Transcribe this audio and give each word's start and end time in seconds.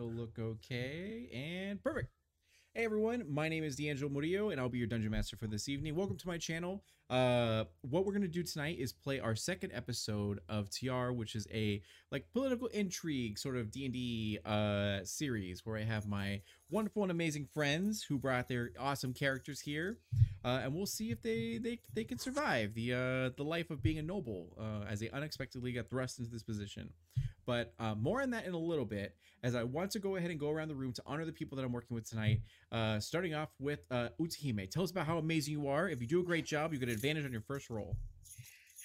It'll 0.00 0.12
look 0.14 0.38
okay 0.38 1.28
and 1.30 1.82
perfect. 1.82 2.08
Hey 2.72 2.86
everyone, 2.86 3.26
my 3.28 3.50
name 3.50 3.64
is 3.64 3.76
D'Angelo 3.76 4.10
Murillo 4.10 4.48
and 4.48 4.58
I'll 4.58 4.70
be 4.70 4.78
your 4.78 4.86
dungeon 4.86 5.10
master 5.10 5.36
for 5.36 5.46
this 5.46 5.68
evening. 5.68 5.94
Welcome 5.94 6.16
to 6.16 6.26
my 6.26 6.38
channel. 6.38 6.82
Uh, 7.10 7.64
what 7.82 8.06
we're 8.06 8.14
gonna 8.14 8.26
do 8.26 8.42
tonight 8.42 8.78
is 8.78 8.94
play 8.94 9.20
our 9.20 9.34
second 9.34 9.72
episode 9.74 10.40
of 10.48 10.70
Tayyar, 10.70 11.14
which 11.14 11.34
is 11.34 11.46
a 11.52 11.82
like 12.10 12.24
political 12.32 12.68
intrigue 12.68 13.38
sort 13.38 13.58
of 13.58 13.70
D 13.70 13.84
and 13.84 13.92
D 13.92 14.38
uh 14.46 15.00
series 15.04 15.66
where 15.66 15.76
I 15.76 15.82
have 15.82 16.06
my 16.06 16.40
wonderful 16.70 17.02
and 17.02 17.10
amazing 17.10 17.48
friends 17.52 18.02
who 18.02 18.16
brought 18.16 18.48
their 18.48 18.70
awesome 18.78 19.12
characters 19.12 19.60
here, 19.60 19.98
uh, 20.46 20.60
and 20.62 20.74
we'll 20.74 20.86
see 20.86 21.10
if 21.10 21.20
they 21.20 21.58
they 21.58 21.80
they 21.92 22.04
can 22.04 22.18
survive 22.18 22.72
the 22.72 22.94
uh 22.94 23.36
the 23.36 23.44
life 23.44 23.70
of 23.70 23.82
being 23.82 23.98
a 23.98 24.02
noble 24.02 24.56
uh, 24.58 24.86
as 24.88 25.00
they 25.00 25.10
unexpectedly 25.10 25.72
got 25.72 25.90
thrust 25.90 26.20
into 26.20 26.30
this 26.30 26.44
position. 26.44 26.90
But 27.46 27.74
uh, 27.78 27.94
more 27.94 28.22
on 28.22 28.30
that 28.30 28.46
in 28.46 28.54
a 28.54 28.58
little 28.58 28.84
bit, 28.84 29.14
as 29.42 29.54
I 29.54 29.64
want 29.64 29.90
to 29.92 29.98
go 29.98 30.16
ahead 30.16 30.30
and 30.30 30.38
go 30.38 30.50
around 30.50 30.68
the 30.68 30.74
room 30.74 30.92
to 30.94 31.02
honor 31.06 31.24
the 31.24 31.32
people 31.32 31.56
that 31.56 31.64
I'm 31.64 31.72
working 31.72 31.94
with 31.94 32.08
tonight. 32.08 32.40
Uh, 32.70 33.00
starting 33.00 33.34
off 33.34 33.50
with 33.58 33.80
uh, 33.90 34.08
Utahime. 34.20 34.70
Tell 34.70 34.82
us 34.82 34.90
about 34.90 35.06
how 35.06 35.18
amazing 35.18 35.52
you 35.52 35.68
are. 35.68 35.88
If 35.88 36.00
you 36.00 36.06
do 36.06 36.20
a 36.20 36.24
great 36.24 36.46
job, 36.46 36.72
you 36.72 36.78
get 36.78 36.88
an 36.88 36.94
advantage 36.94 37.24
on 37.24 37.32
your 37.32 37.42
first 37.42 37.70
roll. 37.70 37.96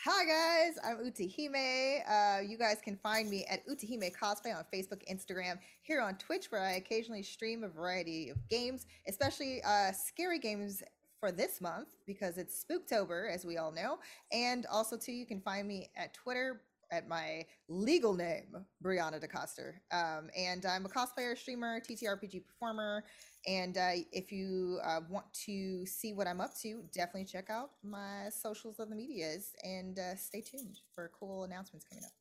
Hi 0.03 0.23
guys, 0.23 0.77
I'm 0.83 0.97
Utahime. 0.97 2.01
Uh, 2.07 2.41
you 2.41 2.59
guys 2.59 2.77
can 2.83 2.95
find 2.95 3.27
me 3.27 3.43
at 3.49 3.67
Utahime 3.67 4.11
Cosplay 4.15 4.55
on 4.55 4.63
Facebook, 4.71 5.01
Instagram, 5.11 5.57
here 5.81 5.99
on 5.99 6.15
Twitch, 6.17 6.51
where 6.51 6.61
I 6.61 6.73
occasionally 6.73 7.23
stream 7.23 7.63
a 7.63 7.67
variety 7.67 8.29
of 8.29 8.37
games, 8.47 8.85
especially 9.07 9.63
uh, 9.63 9.91
scary 9.93 10.37
games 10.37 10.83
for 11.19 11.31
this 11.31 11.59
month 11.59 11.87
because 12.05 12.37
it's 12.37 12.63
Spooktober, 12.63 13.33
as 13.33 13.45
we 13.45 13.57
all 13.57 13.71
know. 13.71 13.97
And 14.31 14.67
also, 14.67 14.95
too, 14.95 15.11
you 15.11 15.25
can 15.25 15.41
find 15.41 15.67
me 15.67 15.89
at 15.97 16.13
Twitter 16.13 16.61
at 16.91 17.07
my 17.07 17.45
legal 17.67 18.13
name, 18.13 18.65
Brianna 18.83 19.23
DeCoster. 19.23 19.73
Um, 19.91 20.29
and 20.37 20.65
I'm 20.65 20.85
a 20.85 20.89
cosplayer, 20.89 21.37
streamer, 21.37 21.79
TTRPG 21.79 22.45
performer. 22.45 23.03
And 23.47 23.77
uh, 23.77 23.91
if 24.11 24.31
you 24.31 24.79
uh, 24.83 25.01
want 25.09 25.25
to 25.45 25.85
see 25.85 26.13
what 26.13 26.27
I'm 26.27 26.41
up 26.41 26.57
to, 26.61 26.83
definitely 26.93 27.25
check 27.25 27.49
out 27.49 27.71
my 27.83 28.29
socials 28.29 28.79
of 28.79 28.89
the 28.89 28.95
medias 28.95 29.53
and 29.63 29.99
uh, 29.99 30.15
stay 30.15 30.41
tuned 30.41 30.79
for 30.93 31.11
cool 31.19 31.43
announcements 31.43 31.85
coming 31.87 32.03
up. 32.03 32.11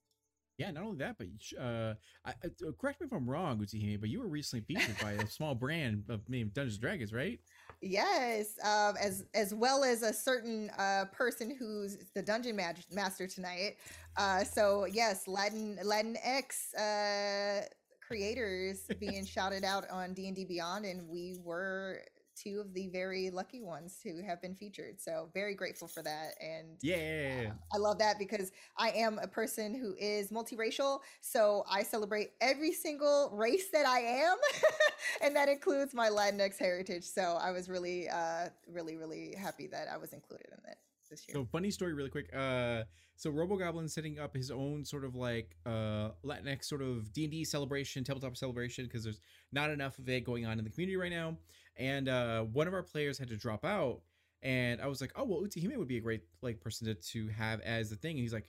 Yeah, 0.59 0.71
not 0.71 0.85
only 0.85 0.99
that, 0.99 1.17
but 1.19 1.27
uh, 1.61 1.95
I, 2.25 2.31
uh, 2.31 2.71
correct 2.81 3.01
me 3.01 3.07
if 3.07 3.13
I'm 3.13 3.29
wrong, 3.29 3.59
Utahime, 3.59 4.01
but 4.01 4.09
you 4.09 4.21
were 4.21 4.29
recently 4.29 4.65
featured 4.65 4.97
by 5.03 5.13
a 5.13 5.27
small 5.27 5.55
brand 5.55 6.05
of 6.09 6.29
named 6.29 6.55
Dungeons 6.55 6.79
Dragons, 6.79 7.13
right? 7.13 7.41
Yes, 7.87 8.59
um, 8.65 8.97
as 8.99 9.25
as 9.35 9.53
well 9.53 9.85
as 9.85 10.03
a 10.03 10.13
certain 10.13 10.71
uh, 10.79 11.05
person 11.13 11.55
who's 11.55 11.99
the 12.15 12.23
dungeon 12.23 12.57
mag- 12.57 12.83
master 12.91 13.27
tonight. 13.27 13.77
Uh, 14.17 14.43
so 14.43 14.87
yes, 14.87 15.29
Latin 15.29 15.79
Latin 15.85 16.17
X 16.23 16.73
uh, 16.75 17.61
creators 18.01 18.91
being 18.99 19.27
shouted 19.27 19.65
out 19.65 19.85
on 19.91 20.15
D 20.15 20.29
and 20.29 20.35
D 20.35 20.47
Beyond, 20.47 20.87
and 20.87 21.07
we 21.09 21.37
were 21.45 22.01
two 22.35 22.61
of 22.61 22.75
the 22.75 22.89
very 22.89 23.31
lucky 23.31 23.61
ones 23.61 23.99
who 24.03 24.23
have 24.23 24.41
been 24.41 24.55
featured. 24.55 25.01
So 25.01 25.29
very 25.35 25.55
grateful 25.55 25.89
for 25.89 26.03
that. 26.03 26.35
And 26.41 26.79
yeah, 26.83 27.51
uh, 27.51 27.53
I 27.75 27.79
love 27.79 27.99
that 27.99 28.19
because 28.19 28.53
I 28.77 28.91
am 28.91 29.19
a 29.19 29.29
person 29.29 29.75
who 29.75 29.95
is 29.99 30.31
multiracial. 30.31 31.01
So 31.21 31.65
I 31.71 31.83
celebrate 31.83 32.31
every 32.41 32.73
single 32.73 33.31
race 33.33 33.71
that 33.73 33.87
I 33.87 34.01
am, 34.01 34.37
and 35.23 35.37
that 35.37 35.49
includes 35.49 35.95
my 35.95 36.09
Latinx 36.09 36.59
heritage. 36.59 37.05
So 37.05 37.39
I 37.41 37.51
was 37.51 37.69
really, 37.69 38.09
uh, 38.09 38.49
really, 38.69 38.97
really 38.97 39.35
happy 39.37 39.67
that 39.69 39.89
I 39.93 39.97
was 39.97 40.13
included 40.13 40.47
in 40.51 40.71
it 40.71 40.79
this 41.11 41.27
year. 41.29 41.35
So 41.35 41.49
funny 41.51 41.71
story, 41.71 41.95
really 41.95 42.11
quick. 42.11 42.31
Uh, 42.35 42.83
so 43.17 43.31
Robogoblin 43.31 43.89
setting 43.89 44.19
up 44.19 44.35
his 44.35 44.51
own 44.51 44.85
sort 44.85 45.05
of 45.05 45.15
like 45.15 45.57
uh 45.67 46.11
Latinx 46.25 46.65
sort 46.65 46.83
of 46.83 47.13
D 47.13 47.25
and 47.25 47.31
D 47.31 47.45
celebration, 47.45 48.05
tabletop 48.05 48.37
celebration, 48.37 48.85
because 48.85 49.05
there's 49.05 49.21
not 49.53 49.71
enough 49.71 49.99
of 49.99 50.09
it 50.09 50.25
going 50.25 50.47
on 50.47 50.59
in 50.59 50.65
the 50.65 50.71
community 50.71 50.97
right 50.97 51.13
now. 51.13 51.37
And 51.77 52.09
uh, 52.09 52.43
one 52.43 52.69
of 52.69 52.75
our 52.75 52.83
players 52.83 53.19
had 53.19 53.29
to 53.29 53.37
drop 53.37 53.65
out, 53.65 54.01
and 54.43 54.81
I 54.81 54.87
was 54.87 55.01
like, 55.01 55.13
oh 55.17 55.25
well, 55.25 55.41
Utahime 55.41 55.77
would 55.77 55.89
be 55.89 55.99
a 55.99 56.01
great 56.01 56.23
like 56.43 56.61
person 56.61 56.87
to, 56.87 56.95
to 56.95 57.29
have 57.29 57.61
as 57.61 57.91
the 57.91 57.97
thing. 57.97 58.13
And 58.13 58.21
he's 58.21 58.33
like, 58.33 58.49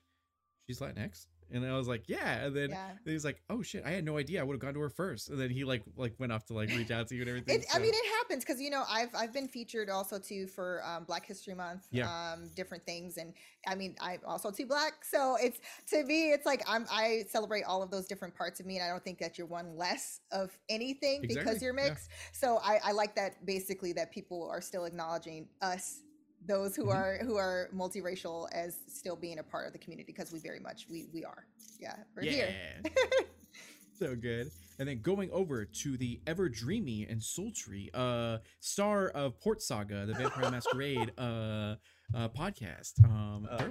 she's 0.67 0.79
Latinx. 0.79 1.27
And 1.51 1.66
I 1.66 1.78
was 1.78 1.88
like, 1.88 2.03
yeah. 2.07 2.45
And 2.45 2.56
then 2.56 2.69
yeah. 2.72 2.89
he 3.06 3.13
was 3.13 3.23
like, 3.23 3.41
oh 3.50 3.61
shit, 3.61 3.83
I 3.85 3.91
had 3.91 4.03
no 4.03 4.17
idea. 4.17 4.41
I 4.41 4.44
would 4.44 4.53
have 4.53 4.61
gone 4.61 4.73
to 4.73 4.79
her 4.79 4.89
first. 4.89 5.29
And 5.29 5.39
then 5.39 5.50
he 5.50 5.63
like 5.63 5.83
like 5.95 6.13
went 6.19 6.31
off 6.31 6.45
to 6.45 6.53
like 6.53 6.69
reach 6.69 6.91
out 6.91 7.07
to 7.09 7.16
you 7.16 7.22
and 7.22 7.29
everything. 7.29 7.59
It, 7.59 7.69
so. 7.69 7.78
I 7.78 7.81
mean, 7.81 7.94
it 7.94 8.06
happens 8.17 8.44
because 8.44 8.61
you 8.61 8.69
know 8.69 8.83
I've 8.89 9.13
I've 9.16 9.33
been 9.33 9.47
featured 9.47 9.89
also 9.89 10.19
too 10.19 10.47
for 10.47 10.81
um, 10.85 11.03
Black 11.03 11.25
History 11.25 11.53
Month, 11.53 11.88
yeah. 11.91 12.34
um, 12.34 12.50
different 12.55 12.85
things, 12.85 13.17
and 13.17 13.34
I 13.67 13.75
mean 13.75 13.95
I'm 14.01 14.19
also 14.25 14.51
too 14.51 14.66
black, 14.66 15.05
so 15.05 15.38
it's 15.41 15.59
to 15.88 16.03
me 16.03 16.31
it's 16.31 16.45
like 16.45 16.63
I'm 16.67 16.85
I 16.91 17.25
celebrate 17.29 17.63
all 17.63 17.84
of 17.84 17.91
those 17.91 18.07
different 18.07 18.35
parts 18.35 18.59
of 18.59 18.66
me, 18.66 18.78
and 18.78 18.85
I 18.85 18.89
don't 18.89 19.03
think 19.03 19.19
that 19.19 19.38
you're 19.38 19.47
one 19.47 19.78
less 19.78 20.22
of 20.31 20.57
anything 20.69 21.23
exactly. 21.23 21.35
because 21.35 21.61
you're 21.61 21.73
mixed. 21.73 22.09
Yeah. 22.09 22.16
So 22.31 22.59
I, 22.63 22.79
I 22.84 22.91
like 22.91 23.16
that 23.16 23.45
basically 23.45 23.94
that 23.94 24.11
people 24.11 24.50
are 24.51 24.61
still 24.61 24.85
acknowledging 24.85 25.47
us 25.61 26.01
those 26.47 26.75
who 26.75 26.83
mm-hmm. 26.83 26.97
are 26.97 27.19
who 27.23 27.35
are 27.35 27.69
multiracial 27.75 28.47
as 28.51 28.78
still 28.88 29.16
being 29.16 29.39
a 29.39 29.44
part 29.44 29.67
of 29.67 29.73
the 29.73 29.79
community 29.79 30.11
because 30.11 30.31
we 30.31 30.39
very 30.39 30.59
much 30.59 30.88
we 30.89 31.07
we 31.13 31.23
are 31.23 31.45
yeah 31.79 31.95
we're 32.16 32.23
yeah. 32.23 32.31
here 32.31 32.94
so 34.00 34.16
good 34.16 34.50
and 34.79 34.88
then 34.89 35.01
going 35.01 35.29
over 35.31 35.66
to 35.66 35.97
the 35.97 36.19
ever 36.28 36.50
dreamy 36.50 37.07
and 37.09 37.22
sultry 37.22 37.89
uh 37.94 38.38
star 38.59 39.07
of 39.09 39.39
port 39.39 39.61
saga 39.61 40.05
the 40.05 40.13
vampire 40.13 40.51
masquerade 40.51 41.11
uh 41.17 41.75
uh 42.13 42.28
podcast 42.29 43.03
um 43.05 43.47
uh, 43.50 43.63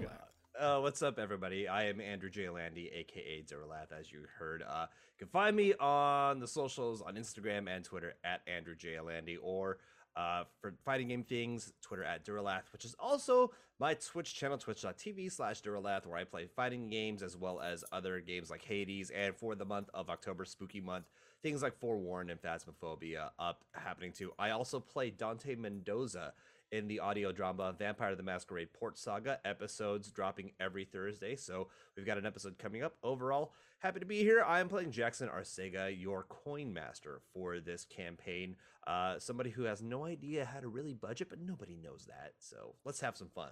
uh, 0.59 0.79
what's 0.79 1.03
up, 1.03 1.19
everybody? 1.19 1.67
I 1.67 1.87
am 1.87 2.01
Andrew 2.01 2.31
J. 2.31 2.49
Landy, 2.49 2.89
aka 2.95 3.43
Duralath, 3.43 3.91
as 3.91 4.13
you 4.13 4.21
heard. 4.39 4.63
Uh, 4.63 4.87
you 5.19 5.27
can 5.27 5.29
find 5.29 5.57
me 5.57 5.75
on 5.81 6.39
the 6.39 6.47
socials 6.47 7.03
on 7.03 7.17
Instagram 7.17 7.69
and 7.69 7.85
Twitter 7.85 8.15
at 8.25 8.41
Andrew 8.47 8.77
J. 8.77 9.01
Landy, 9.01 9.37
or 9.37 9.79
uh, 10.17 10.45
for 10.61 10.75
fighting 10.85 11.09
game 11.09 11.25
things, 11.25 11.73
Twitter 11.83 12.05
at 12.05 12.25
Duralath, 12.25 12.73
which 12.73 12.85
is 12.85 12.95
also 12.99 13.51
my 13.81 13.95
Twitch 13.95 14.35
channel, 14.35 14.57
twitch.tv 14.57 15.33
slash 15.33 15.61
Duralath, 15.63 16.07
where 16.07 16.19
I 16.19 16.25
play 16.25 16.47
fighting 16.47 16.89
games 16.89 17.23
as 17.23 17.37
well 17.37 17.61
as 17.61 17.85
other 17.91 18.21
games 18.21 18.51
like 18.51 18.63
Hades. 18.63 19.11
And 19.11 19.35
for 19.35 19.55
the 19.55 19.65
month 19.65 19.91
of 19.93 20.09
October, 20.09 20.45
spooky 20.45 20.81
month, 20.81 21.07
things 21.43 21.63
like 21.63 21.79
Forewarned 21.79 22.31
and 22.31 22.41
Phasmophobia 22.41 23.31
up 23.39 23.65
happening 23.73 24.13
too. 24.13 24.33
I 24.39 24.51
also 24.51 24.79
play 24.79 25.11
Dante 25.11 25.57
Mendoza 25.57 26.33
in 26.71 26.89
the 26.89 27.01
audio 27.01 27.31
drama 27.31 27.75
Vampire 27.79 28.17
the 28.17 28.23
Masquerade 28.23 28.73
Port 28.73 28.99
Saga 28.99 29.39
episodes 29.45 30.11
dropping 30.11 30.53
every 30.59 30.85
Thursday. 30.85 31.37
So 31.37 31.69
we've 31.97 32.07
got 32.07 32.19
an 32.19 32.27
episode 32.27 32.59
coming 32.59 32.83
up. 32.83 32.97
Overall, 33.03 33.53
happy 33.85 34.01
to 34.01 34.07
be 34.07 34.21
here. 34.21 34.43
I 34.43 34.61
am 34.61 34.69
playing 34.69 34.93
Jackson 34.93 35.29
Arcega, 35.29 35.95
your 35.95 36.25
coin 36.25 36.73
master 36.73 37.21
for 37.35 37.61
this 37.61 37.85
campaign. 37.85 38.57
Uh, 38.87 39.19
somebody 39.19 39.51
who 39.51 39.65
has 39.65 39.83
no 39.83 40.07
idea 40.07 40.47
how 40.47 40.61
to 40.61 40.69
really 40.69 40.95
budget, 40.95 41.29
but 41.29 41.39
nobody 41.39 41.77
knows 41.77 42.07
that. 42.07 42.33
So 42.39 42.77
let's 42.87 43.01
have 43.01 43.15
some 43.15 43.29
fun. 43.29 43.51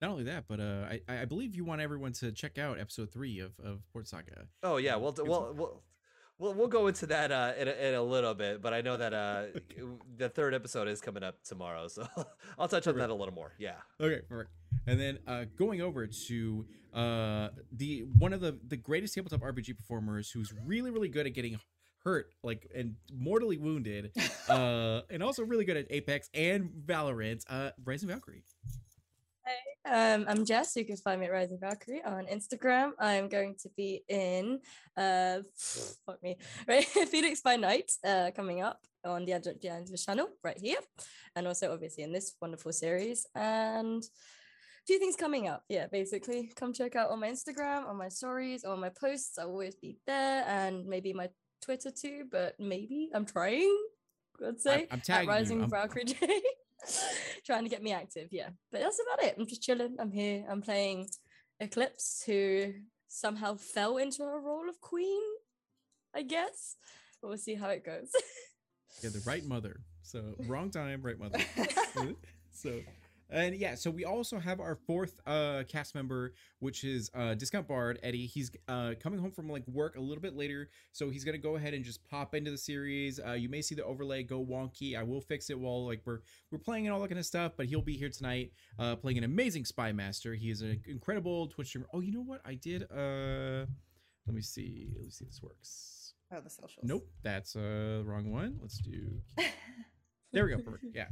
Not 0.00 0.10
only 0.10 0.24
that, 0.24 0.44
but 0.48 0.60
uh, 0.60 0.86
I, 0.90 1.00
I 1.08 1.24
believe 1.26 1.54
you 1.54 1.64
want 1.64 1.82
everyone 1.82 2.12
to 2.14 2.32
check 2.32 2.56
out 2.56 2.80
episode 2.80 3.12
three 3.12 3.38
of, 3.38 3.52
of 3.62 3.82
Port 3.92 4.08
Saga. 4.08 4.46
Oh 4.62 4.78
yeah, 4.78 4.96
well, 4.96 5.14
well, 5.18 5.54
well, 5.54 5.82
We'll, 6.38 6.54
we'll 6.54 6.68
go 6.68 6.88
into 6.88 7.06
that 7.06 7.30
uh, 7.30 7.52
in, 7.58 7.68
a, 7.68 7.70
in 7.70 7.94
a 7.94 8.02
little 8.02 8.34
bit, 8.34 8.60
but 8.60 8.74
I 8.74 8.80
know 8.80 8.96
that 8.96 9.14
uh, 9.14 9.44
the 10.16 10.28
third 10.28 10.54
episode 10.54 10.88
is 10.88 11.00
coming 11.00 11.22
up 11.22 11.42
tomorrow, 11.44 11.88
so 11.88 12.06
I'll 12.58 12.68
touch 12.68 12.86
on 12.86 12.96
that 12.98 13.10
a 13.10 13.14
little 13.14 13.34
more. 13.34 13.52
Yeah. 13.58 13.74
Okay. 14.00 14.22
Perfect. 14.28 14.50
And 14.86 14.98
then 14.98 15.18
uh, 15.26 15.44
going 15.56 15.80
over 15.80 16.06
to 16.06 16.66
uh, 16.92 17.48
the 17.70 18.04
one 18.18 18.32
of 18.32 18.40
the 18.40 18.58
the 18.66 18.76
greatest 18.76 19.14
tabletop 19.14 19.40
RPG 19.40 19.76
performers, 19.76 20.30
who's 20.30 20.52
really 20.66 20.90
really 20.90 21.08
good 21.08 21.26
at 21.26 21.34
getting 21.34 21.60
hurt, 22.04 22.32
like 22.42 22.68
and 22.74 22.96
mortally 23.12 23.58
wounded, 23.58 24.10
uh, 24.48 25.02
and 25.10 25.22
also 25.22 25.44
really 25.44 25.64
good 25.64 25.76
at 25.76 25.86
Apex 25.90 26.28
and 26.34 26.70
Valorant. 26.86 27.44
Uh, 27.48 27.70
Rising 27.84 28.08
Valkyrie. 28.08 28.42
Um, 29.84 30.26
I'm 30.28 30.44
Jess. 30.44 30.76
You 30.76 30.84
can 30.84 30.96
find 30.96 31.20
me 31.20 31.26
at 31.26 31.32
Rising 31.32 31.58
Valkyrie 31.58 32.02
on 32.04 32.26
Instagram. 32.26 32.92
I'm 33.00 33.28
going 33.28 33.56
to 33.62 33.68
be 33.76 34.04
in, 34.08 34.60
uh, 34.96 35.38
fuck 36.06 36.22
me, 36.22 36.36
right? 36.68 36.84
Phoenix 36.84 37.40
by 37.40 37.56
Night 37.56 37.90
uh, 38.06 38.30
coming 38.34 38.62
up 38.62 38.78
on 39.04 39.24
the 39.24 39.32
Adjunct 39.32 39.64
channel 40.06 40.28
right 40.44 40.58
here, 40.58 40.78
and 41.34 41.48
also 41.48 41.72
obviously 41.72 42.04
in 42.04 42.12
this 42.12 42.34
wonderful 42.40 42.72
series. 42.72 43.26
And 43.34 44.04
a 44.04 44.86
few 44.86 45.00
things 45.00 45.16
coming 45.16 45.48
up. 45.48 45.64
Yeah, 45.68 45.86
basically, 45.90 46.52
come 46.54 46.72
check 46.72 46.94
out 46.94 47.10
on 47.10 47.18
my 47.18 47.28
Instagram, 47.28 47.88
on 47.88 47.96
my 47.96 48.08
stories, 48.08 48.64
on 48.64 48.80
my 48.80 48.90
posts. 48.90 49.36
I'll 49.36 49.48
always 49.48 49.74
be 49.74 49.98
there, 50.06 50.44
and 50.46 50.86
maybe 50.86 51.12
my 51.12 51.28
Twitter 51.60 51.90
too. 51.90 52.26
But 52.30 52.54
maybe 52.60 53.10
I'm 53.12 53.26
trying. 53.26 53.76
I'd 54.46 54.60
say 54.60 54.86
I'm 54.92 55.00
tagging 55.00 55.28
at 55.28 55.32
Rising. 55.32 55.68
Valkyrie. 55.68 56.04
trying 57.46 57.64
to 57.64 57.70
get 57.70 57.82
me 57.82 57.92
active. 57.92 58.28
Yeah, 58.30 58.50
but 58.70 58.80
that's 58.80 59.00
about 59.00 59.26
it. 59.26 59.34
I'm 59.38 59.46
just 59.46 59.62
chilling. 59.62 59.96
I'm 59.98 60.10
here. 60.10 60.44
I'm 60.48 60.62
playing 60.62 61.08
Eclipse, 61.60 62.22
who 62.26 62.72
somehow 63.08 63.56
fell 63.56 63.98
into 63.98 64.22
a 64.22 64.40
role 64.40 64.68
of 64.68 64.80
queen, 64.80 65.22
I 66.14 66.22
guess. 66.22 66.76
But 67.20 67.28
we'll 67.28 67.38
see 67.38 67.54
how 67.54 67.68
it 67.68 67.84
goes. 67.84 68.10
yeah, 69.02 69.10
the 69.10 69.22
right 69.26 69.44
mother. 69.44 69.80
So 70.02 70.34
wrong 70.46 70.70
time, 70.70 71.02
right 71.02 71.18
mother. 71.18 71.38
so 72.52 72.80
And 73.32 73.56
yeah, 73.56 73.74
so 73.76 73.90
we 73.90 74.04
also 74.04 74.38
have 74.38 74.60
our 74.60 74.76
fourth 74.86 75.18
uh 75.26 75.62
cast 75.66 75.94
member, 75.94 76.34
which 76.58 76.84
is 76.84 77.10
uh 77.14 77.32
Discount 77.34 77.66
Bard 77.66 77.98
Eddie. 78.02 78.26
He's 78.26 78.50
uh 78.68 78.92
coming 79.02 79.18
home 79.18 79.30
from 79.32 79.48
like 79.48 79.66
work 79.66 79.96
a 79.96 80.00
little 80.00 80.20
bit 80.20 80.36
later, 80.36 80.68
so 80.92 81.08
he's 81.08 81.24
gonna 81.24 81.38
go 81.38 81.56
ahead 81.56 81.72
and 81.72 81.82
just 81.82 82.04
pop 82.04 82.34
into 82.34 82.50
the 82.50 82.58
series. 82.58 83.18
Uh, 83.18 83.32
you 83.32 83.48
may 83.48 83.62
see 83.62 83.74
the 83.74 83.84
overlay 83.84 84.22
go 84.22 84.44
wonky. 84.44 84.96
I 84.98 85.02
will 85.02 85.22
fix 85.22 85.48
it 85.48 85.58
while 85.58 85.86
like 85.86 86.02
we're 86.04 86.20
we're 86.50 86.58
playing 86.58 86.86
and 86.86 86.94
all 86.94 87.00
that 87.00 87.08
kind 87.08 87.18
of 87.18 87.24
stuff. 87.24 87.52
But 87.56 87.66
he'll 87.66 87.80
be 87.80 87.96
here 87.96 88.10
tonight, 88.10 88.52
uh, 88.78 88.96
playing 88.96 89.16
an 89.18 89.24
amazing 89.24 89.64
Spy 89.64 89.92
Master. 89.92 90.34
He 90.34 90.50
is 90.50 90.60
an 90.60 90.82
incredible 90.86 91.46
Twitch 91.46 91.68
streamer. 91.68 91.86
Oh, 91.94 92.00
you 92.00 92.12
know 92.12 92.22
what? 92.22 92.42
I 92.44 92.54
did. 92.54 92.82
Uh, 92.92 93.64
let 94.26 94.34
me 94.34 94.42
see. 94.42 94.90
Let 94.94 95.04
me 95.04 95.10
see 95.10 95.24
if 95.24 95.30
this 95.30 95.42
works. 95.42 96.14
Oh, 96.30 96.40
the 96.40 96.50
socials. 96.50 96.84
Nope, 96.84 97.08
that's 97.22 97.56
uh 97.56 98.02
wrong 98.04 98.30
one. 98.30 98.58
Let's 98.60 98.78
do. 98.78 99.22
There 100.32 100.44
we 100.44 100.50
go. 100.50 100.58
Perfect. 100.58 100.94
Yeah. 100.94 101.06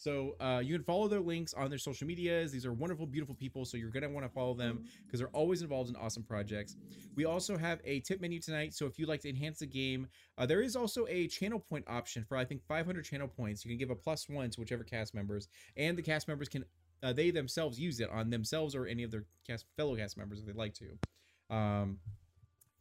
So 0.00 0.34
uh, 0.40 0.62
you 0.64 0.74
can 0.74 0.82
follow 0.82 1.08
their 1.08 1.20
links 1.20 1.52
on 1.52 1.68
their 1.68 1.78
social 1.78 2.06
medias. 2.06 2.50
These 2.50 2.64
are 2.64 2.72
wonderful, 2.72 3.04
beautiful 3.04 3.34
people. 3.34 3.66
So 3.66 3.76
you're 3.76 3.90
gonna 3.90 4.08
want 4.08 4.24
to 4.24 4.32
follow 4.32 4.54
them 4.54 4.86
because 5.04 5.20
they're 5.20 5.28
always 5.28 5.60
involved 5.60 5.90
in 5.90 5.96
awesome 5.96 6.22
projects. 6.22 6.76
We 7.16 7.26
also 7.26 7.58
have 7.58 7.82
a 7.84 8.00
tip 8.00 8.18
menu 8.18 8.40
tonight. 8.40 8.72
So 8.72 8.86
if 8.86 8.98
you'd 8.98 9.10
like 9.10 9.20
to 9.20 9.28
enhance 9.28 9.58
the 9.58 9.66
game, 9.66 10.06
uh, 10.38 10.46
there 10.46 10.62
is 10.62 10.74
also 10.74 11.04
a 11.10 11.26
channel 11.28 11.60
point 11.60 11.84
option 11.86 12.24
for 12.24 12.38
I 12.38 12.46
think 12.46 12.62
500 12.66 13.04
channel 13.04 13.28
points. 13.28 13.62
You 13.62 13.68
can 13.68 13.76
give 13.76 13.90
a 13.90 13.94
plus 13.94 14.26
one 14.26 14.48
to 14.48 14.58
whichever 14.58 14.84
cast 14.84 15.14
members, 15.14 15.48
and 15.76 15.98
the 15.98 16.02
cast 16.02 16.28
members 16.28 16.48
can 16.48 16.64
uh, 17.02 17.12
they 17.12 17.30
themselves 17.30 17.78
use 17.78 18.00
it 18.00 18.08
on 18.08 18.30
themselves 18.30 18.74
or 18.74 18.86
any 18.86 19.02
of 19.02 19.10
their 19.10 19.24
cast 19.46 19.66
fellow 19.76 19.96
cast 19.96 20.16
members 20.16 20.40
if 20.40 20.46
they'd 20.46 20.56
like 20.56 20.74
to. 20.74 21.54
Um, 21.54 21.98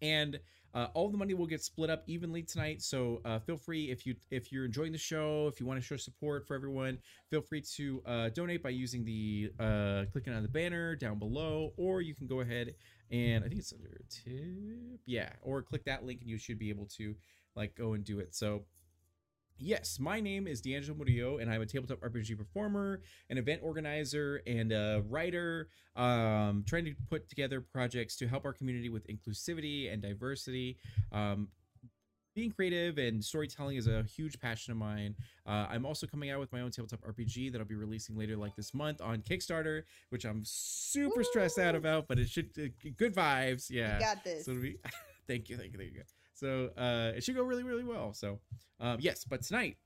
and 0.02 0.40
uh, 0.74 0.88
all 0.94 1.10
the 1.10 1.18
money 1.18 1.34
will 1.34 1.48
get 1.48 1.64
split 1.64 1.90
up 1.90 2.04
evenly 2.08 2.44
tonight. 2.44 2.82
So 2.82 3.22
uh, 3.26 3.40
feel 3.40 3.58
free 3.58 3.92
if 3.92 4.06
you 4.06 4.16
if 4.32 4.52
you're 4.52 4.66
enjoying 4.66 4.92
the 4.92 4.98
show, 4.98 5.48
if 5.48 5.60
you 5.60 5.66
want 5.66 5.80
to 5.80 5.86
show 5.86 5.98
support 5.98 6.48
for 6.48 6.56
everyone, 6.56 6.98
feel 7.30 7.42
free 7.42 7.62
to 7.76 8.02
uh, 8.06 8.30
donate 8.30 8.62
by 8.62 8.70
using 8.70 9.04
the 9.04 9.52
uh, 9.60 10.04
clicking 10.12 10.34
on 10.34 10.44
the 10.44 10.50
banner 10.50 10.96
down 10.96 11.20
below, 11.20 11.74
or 11.78 12.02
you 12.02 12.14
can 12.14 12.28
go 12.28 12.42
ahead 12.42 12.76
and 13.12 13.44
I 13.44 13.48
think 13.48 13.60
it's 13.60 13.74
under 13.74 14.02
tip, 14.10 15.00
yeah, 15.06 15.30
or 15.42 15.62
click 15.62 15.86
that 15.86 16.06
link 16.06 16.22
and 16.22 16.30
you 16.30 16.38
should 16.38 16.60
be 16.60 16.70
able 16.70 16.86
to 16.98 17.16
like 17.56 17.76
go 17.76 17.94
and 17.94 18.04
do 18.04 18.20
it. 18.20 18.36
So 18.36 18.64
Yes, 19.62 20.00
my 20.00 20.22
name 20.22 20.48
is 20.48 20.62
D'Angelo 20.62 20.98
Murillo, 20.98 21.38
and 21.40 21.52
I'm 21.52 21.62
a 21.62 21.66
tabletop 21.66 22.00
RPG 22.00 22.38
performer, 22.38 23.02
an 23.30 23.38
event 23.38 23.62
organizer, 23.62 24.42
and 24.48 24.72
a 24.72 25.04
writer, 25.10 25.68
um, 25.98 26.64
trying 26.66 26.86
to 26.86 26.96
put 27.10 27.28
together 27.28 27.60
projects 27.60 28.16
to 28.18 28.28
help 28.28 28.46
our 28.46 28.54
community 28.54 28.88
with 28.88 29.06
inclusivity 29.08 29.92
and 29.92 30.02
diversity. 30.02 30.78
Um, 31.12 31.50
being 32.36 32.52
creative 32.52 32.98
and 33.00 33.22
storytelling 33.24 33.76
is 33.76 33.88
a 33.88 34.04
huge 34.04 34.40
passion 34.40 34.72
of 34.72 34.78
mine. 34.78 35.14
Uh, 35.46 35.68
I'm 35.70 35.86
also 35.86 36.08
coming 36.08 36.30
out 36.30 36.40
with 36.40 36.54
my 36.54 36.62
own 36.62 36.72
tabletop 36.72 37.02
RPG 37.02 37.52
that 37.52 37.60
I'll 37.60 37.66
be 37.66 37.76
releasing 37.76 38.16
later, 38.18 38.38
like 38.38 38.56
this 38.56 38.74
month, 38.74 39.02
on 39.02 39.22
Kickstarter, 39.24 39.84
which 40.10 40.24
I'm 40.24 40.44
super 40.46 41.22
stressed 41.24 41.60
out 41.60 41.76
about, 41.76 42.08
but 42.08 42.18
it 42.18 42.30
should 42.30 42.52
uh, 42.58 42.70
good 42.96 43.14
vibes. 43.14 43.70
Yeah, 43.70 43.96
You 43.96 44.00
got 44.00 44.24
this. 44.24 44.46
so 44.46 44.52
it'll 44.52 44.64
be 44.64 44.78
thank 45.28 45.50
you, 45.50 45.58
thank 45.58 45.74
you, 45.74 45.80
thank 45.80 45.94
you. 45.94 46.04
So 46.40 46.70
uh, 46.78 47.12
it 47.16 47.24
should 47.24 47.36
go 47.36 47.44
really, 47.44 47.64
really 47.64 47.84
well. 47.84 48.14
So 48.14 48.40
um, 48.80 48.98
yes, 49.02 49.26
but 49.26 49.42
tonight, 49.42 49.78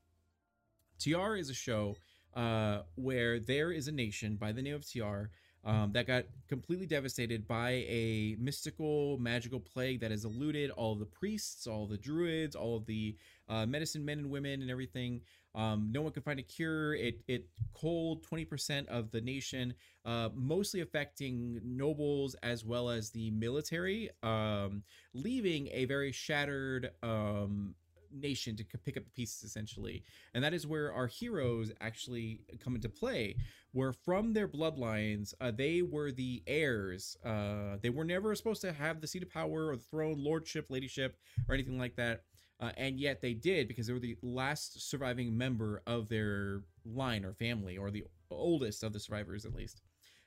Tayyar 1.00 1.38
is 1.38 1.50
a 1.50 1.54
show 1.54 1.96
uh, 2.34 2.82
where 2.94 3.40
there 3.40 3.72
is 3.72 3.88
a 3.88 3.92
nation 3.92 4.36
by 4.36 4.52
the 4.52 4.62
name 4.62 4.74
of 4.74 4.82
Tayyar 4.82 5.28
um, 5.64 5.92
that 5.92 6.06
got 6.06 6.24
completely 6.48 6.86
devastated 6.86 7.48
by 7.48 7.70
a 7.88 8.36
mystical, 8.38 9.18
magical 9.18 9.58
plague 9.58 10.00
that 10.00 10.10
has 10.10 10.24
eluded 10.24 10.70
all 10.70 10.94
the 10.94 11.06
priests, 11.06 11.66
all 11.66 11.86
the 11.86 11.96
druids, 11.96 12.54
all 12.54 12.80
the 12.80 13.16
uh, 13.48 13.66
medicine 13.66 14.04
men 14.04 14.18
and 14.18 14.30
women, 14.30 14.62
and 14.62 14.70
everything. 14.70 15.22
Um, 15.54 15.90
no 15.92 16.02
one 16.02 16.12
could 16.12 16.24
find 16.24 16.40
a 16.40 16.42
cure. 16.42 16.94
It 16.94 17.22
it 17.28 17.48
cold 17.72 18.22
twenty 18.22 18.44
percent 18.44 18.88
of 18.88 19.10
the 19.10 19.20
nation, 19.20 19.74
uh, 20.04 20.30
mostly 20.34 20.80
affecting 20.80 21.60
nobles 21.64 22.34
as 22.42 22.64
well 22.64 22.90
as 22.90 23.10
the 23.10 23.30
military, 23.30 24.10
um, 24.22 24.82
leaving 25.12 25.68
a 25.72 25.84
very 25.84 26.12
shattered 26.12 26.90
um, 27.02 27.74
nation 28.12 28.56
to 28.56 28.64
pick 28.64 28.96
up 28.96 29.04
the 29.04 29.10
pieces 29.10 29.42
essentially. 29.42 30.04
And 30.34 30.44
that 30.44 30.54
is 30.54 30.66
where 30.66 30.92
our 30.92 31.06
heroes 31.06 31.72
actually 31.80 32.40
come 32.62 32.74
into 32.74 32.88
play. 32.88 33.36
Where 33.72 33.92
from 33.92 34.32
their 34.32 34.46
bloodlines, 34.46 35.34
uh, 35.40 35.50
they 35.50 35.82
were 35.82 36.12
the 36.12 36.44
heirs. 36.46 37.16
Uh, 37.24 37.78
they 37.82 37.90
were 37.90 38.04
never 38.04 38.32
supposed 38.36 38.60
to 38.60 38.72
have 38.72 39.00
the 39.00 39.08
seat 39.08 39.24
of 39.24 39.30
power 39.30 39.70
or 39.70 39.76
the 39.76 39.82
throne, 39.82 40.22
lordship, 40.22 40.66
ladyship, 40.68 41.16
or 41.48 41.54
anything 41.56 41.76
like 41.76 41.96
that. 41.96 42.22
Uh, 42.60 42.70
and 42.76 42.98
yet 42.98 43.20
they 43.20 43.34
did 43.34 43.68
because 43.68 43.86
they 43.86 43.92
were 43.92 43.98
the 43.98 44.16
last 44.22 44.88
surviving 44.88 45.36
member 45.36 45.82
of 45.86 46.08
their 46.08 46.62
line 46.84 47.24
or 47.24 47.32
family, 47.34 47.76
or 47.76 47.90
the 47.90 48.04
oldest 48.30 48.82
of 48.84 48.92
the 48.92 49.00
survivors 49.00 49.44
at 49.44 49.54
least. 49.54 49.82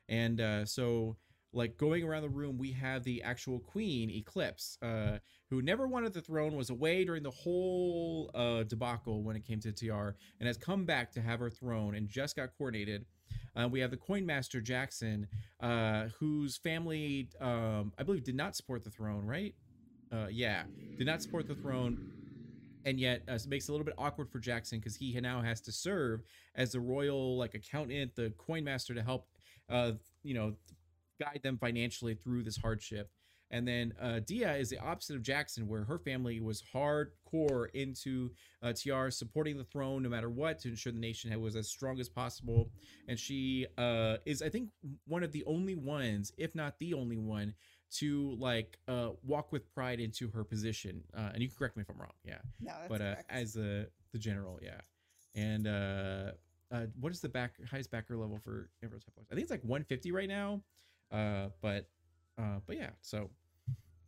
And 0.09 0.39
uh, 0.41 0.65
so, 0.65 1.17
like 1.53 1.77
going 1.77 2.03
around 2.03 2.23
the 2.23 2.29
room, 2.29 2.57
we 2.57 2.71
have 2.73 3.03
the 3.03 3.23
actual 3.23 3.59
queen, 3.59 4.09
Eclipse, 4.09 4.77
uh, 4.81 5.17
who 5.49 5.61
never 5.61 5.87
wanted 5.87 6.13
the 6.13 6.21
throne, 6.21 6.55
was 6.55 6.69
away 6.69 7.05
during 7.05 7.23
the 7.23 7.31
whole 7.31 8.29
uh, 8.35 8.63
debacle 8.63 9.23
when 9.23 9.35
it 9.35 9.45
came 9.45 9.59
to 9.61 9.71
Tayyar, 9.71 10.13
and 10.39 10.47
has 10.47 10.57
come 10.57 10.85
back 10.85 11.11
to 11.13 11.21
have 11.21 11.39
her 11.39 11.49
throne 11.49 11.95
and 11.95 12.09
just 12.09 12.35
got 12.35 12.49
coronated. 12.59 13.05
Uh, 13.55 13.67
we 13.67 13.79
have 13.79 13.91
the 13.91 13.97
coin 13.97 14.25
master 14.25 14.61
Jackson, 14.61 15.27
uh, 15.61 16.07
whose 16.19 16.57
family, 16.57 17.29
um, 17.41 17.91
I 17.97 18.03
believe, 18.03 18.23
did 18.23 18.35
not 18.35 18.55
support 18.55 18.83
the 18.83 18.91
throne, 18.91 19.25
right? 19.25 19.55
Uh, 20.11 20.27
yeah, 20.29 20.63
did 20.97 21.05
not 21.05 21.21
support 21.21 21.47
the 21.47 21.55
throne, 21.55 22.11
and 22.85 22.99
yet 22.99 23.23
uh, 23.29 23.33
it 23.33 23.47
makes 23.47 23.67
it 23.67 23.69
a 23.69 23.73
little 23.73 23.85
bit 23.85 23.95
awkward 23.97 24.29
for 24.29 24.39
Jackson 24.39 24.79
because 24.79 24.95
he 24.95 25.19
now 25.19 25.41
has 25.41 25.59
to 25.61 25.71
serve 25.71 26.21
as 26.55 26.71
the 26.71 26.79
royal 26.79 27.37
like 27.37 27.53
accountant, 27.53 28.15
the 28.15 28.31
coin 28.37 28.63
master 28.63 28.93
to 28.93 29.03
help, 29.03 29.27
uh, 29.69 29.91
you 30.23 30.33
know, 30.33 30.53
guide 31.19 31.41
them 31.43 31.57
financially 31.57 32.13
through 32.13 32.43
this 32.43 32.57
hardship. 32.57 33.11
And 33.49 33.65
then 33.65 33.93
uh, 34.01 34.19
Dia 34.25 34.55
is 34.55 34.69
the 34.69 34.79
opposite 34.79 35.15
of 35.15 35.21
Jackson, 35.21 35.67
where 35.67 35.85
her 35.85 35.97
family 35.99 36.41
was 36.41 36.61
hardcore 36.73 37.67
into 37.73 38.31
uh, 38.61 38.67
Tayyar 38.67 39.11
supporting 39.13 39.57
the 39.57 39.63
throne 39.63 40.03
no 40.03 40.09
matter 40.09 40.29
what 40.29 40.59
to 40.59 40.69
ensure 40.69 40.91
the 40.91 40.99
nation 40.99 41.39
was 41.39 41.55
as 41.55 41.69
strong 41.69 41.99
as 41.99 42.09
possible. 42.09 42.69
And 43.07 43.17
she 43.17 43.65
uh, 43.77 44.17
is, 44.25 44.41
I 44.41 44.49
think, 44.49 44.69
one 45.05 45.23
of 45.23 45.31
the 45.31 45.45
only 45.45 45.75
ones, 45.75 46.33
if 46.37 46.55
not 46.55 46.77
the 46.79 46.93
only 46.93 47.17
one, 47.17 47.53
to 47.89 48.35
like 48.39 48.77
uh, 48.87 49.09
walk 49.23 49.51
with 49.51 49.73
pride 49.73 49.99
into 49.99 50.29
her 50.29 50.43
position. 50.43 51.03
Uh, 51.15 51.31
and 51.33 51.41
you 51.41 51.47
can 51.47 51.57
correct 51.57 51.77
me 51.77 51.81
if 51.81 51.89
I'm 51.89 51.97
wrong. 51.97 52.13
Yeah, 52.23 52.39
No, 52.59 52.73
but 52.89 53.01
uh, 53.01 53.15
as 53.29 53.53
the 53.53 53.89
the 54.11 54.19
general, 54.19 54.59
yeah. 54.61 54.81
And 55.35 55.67
uh, 55.67 56.31
uh, 56.71 56.85
what 56.99 57.11
is 57.11 57.21
the 57.21 57.29
back 57.29 57.53
highest 57.69 57.91
backer 57.91 58.17
level 58.17 58.39
for 58.43 58.69
Emerald 58.83 59.03
Templars? 59.05 59.27
I 59.31 59.35
think 59.35 59.43
it's 59.43 59.51
like 59.51 59.63
150 59.63 60.11
right 60.11 60.27
now. 60.27 60.61
Uh, 61.11 61.49
but 61.61 61.89
uh, 62.37 62.59
but 62.65 62.77
yeah. 62.77 62.89
So 63.01 63.29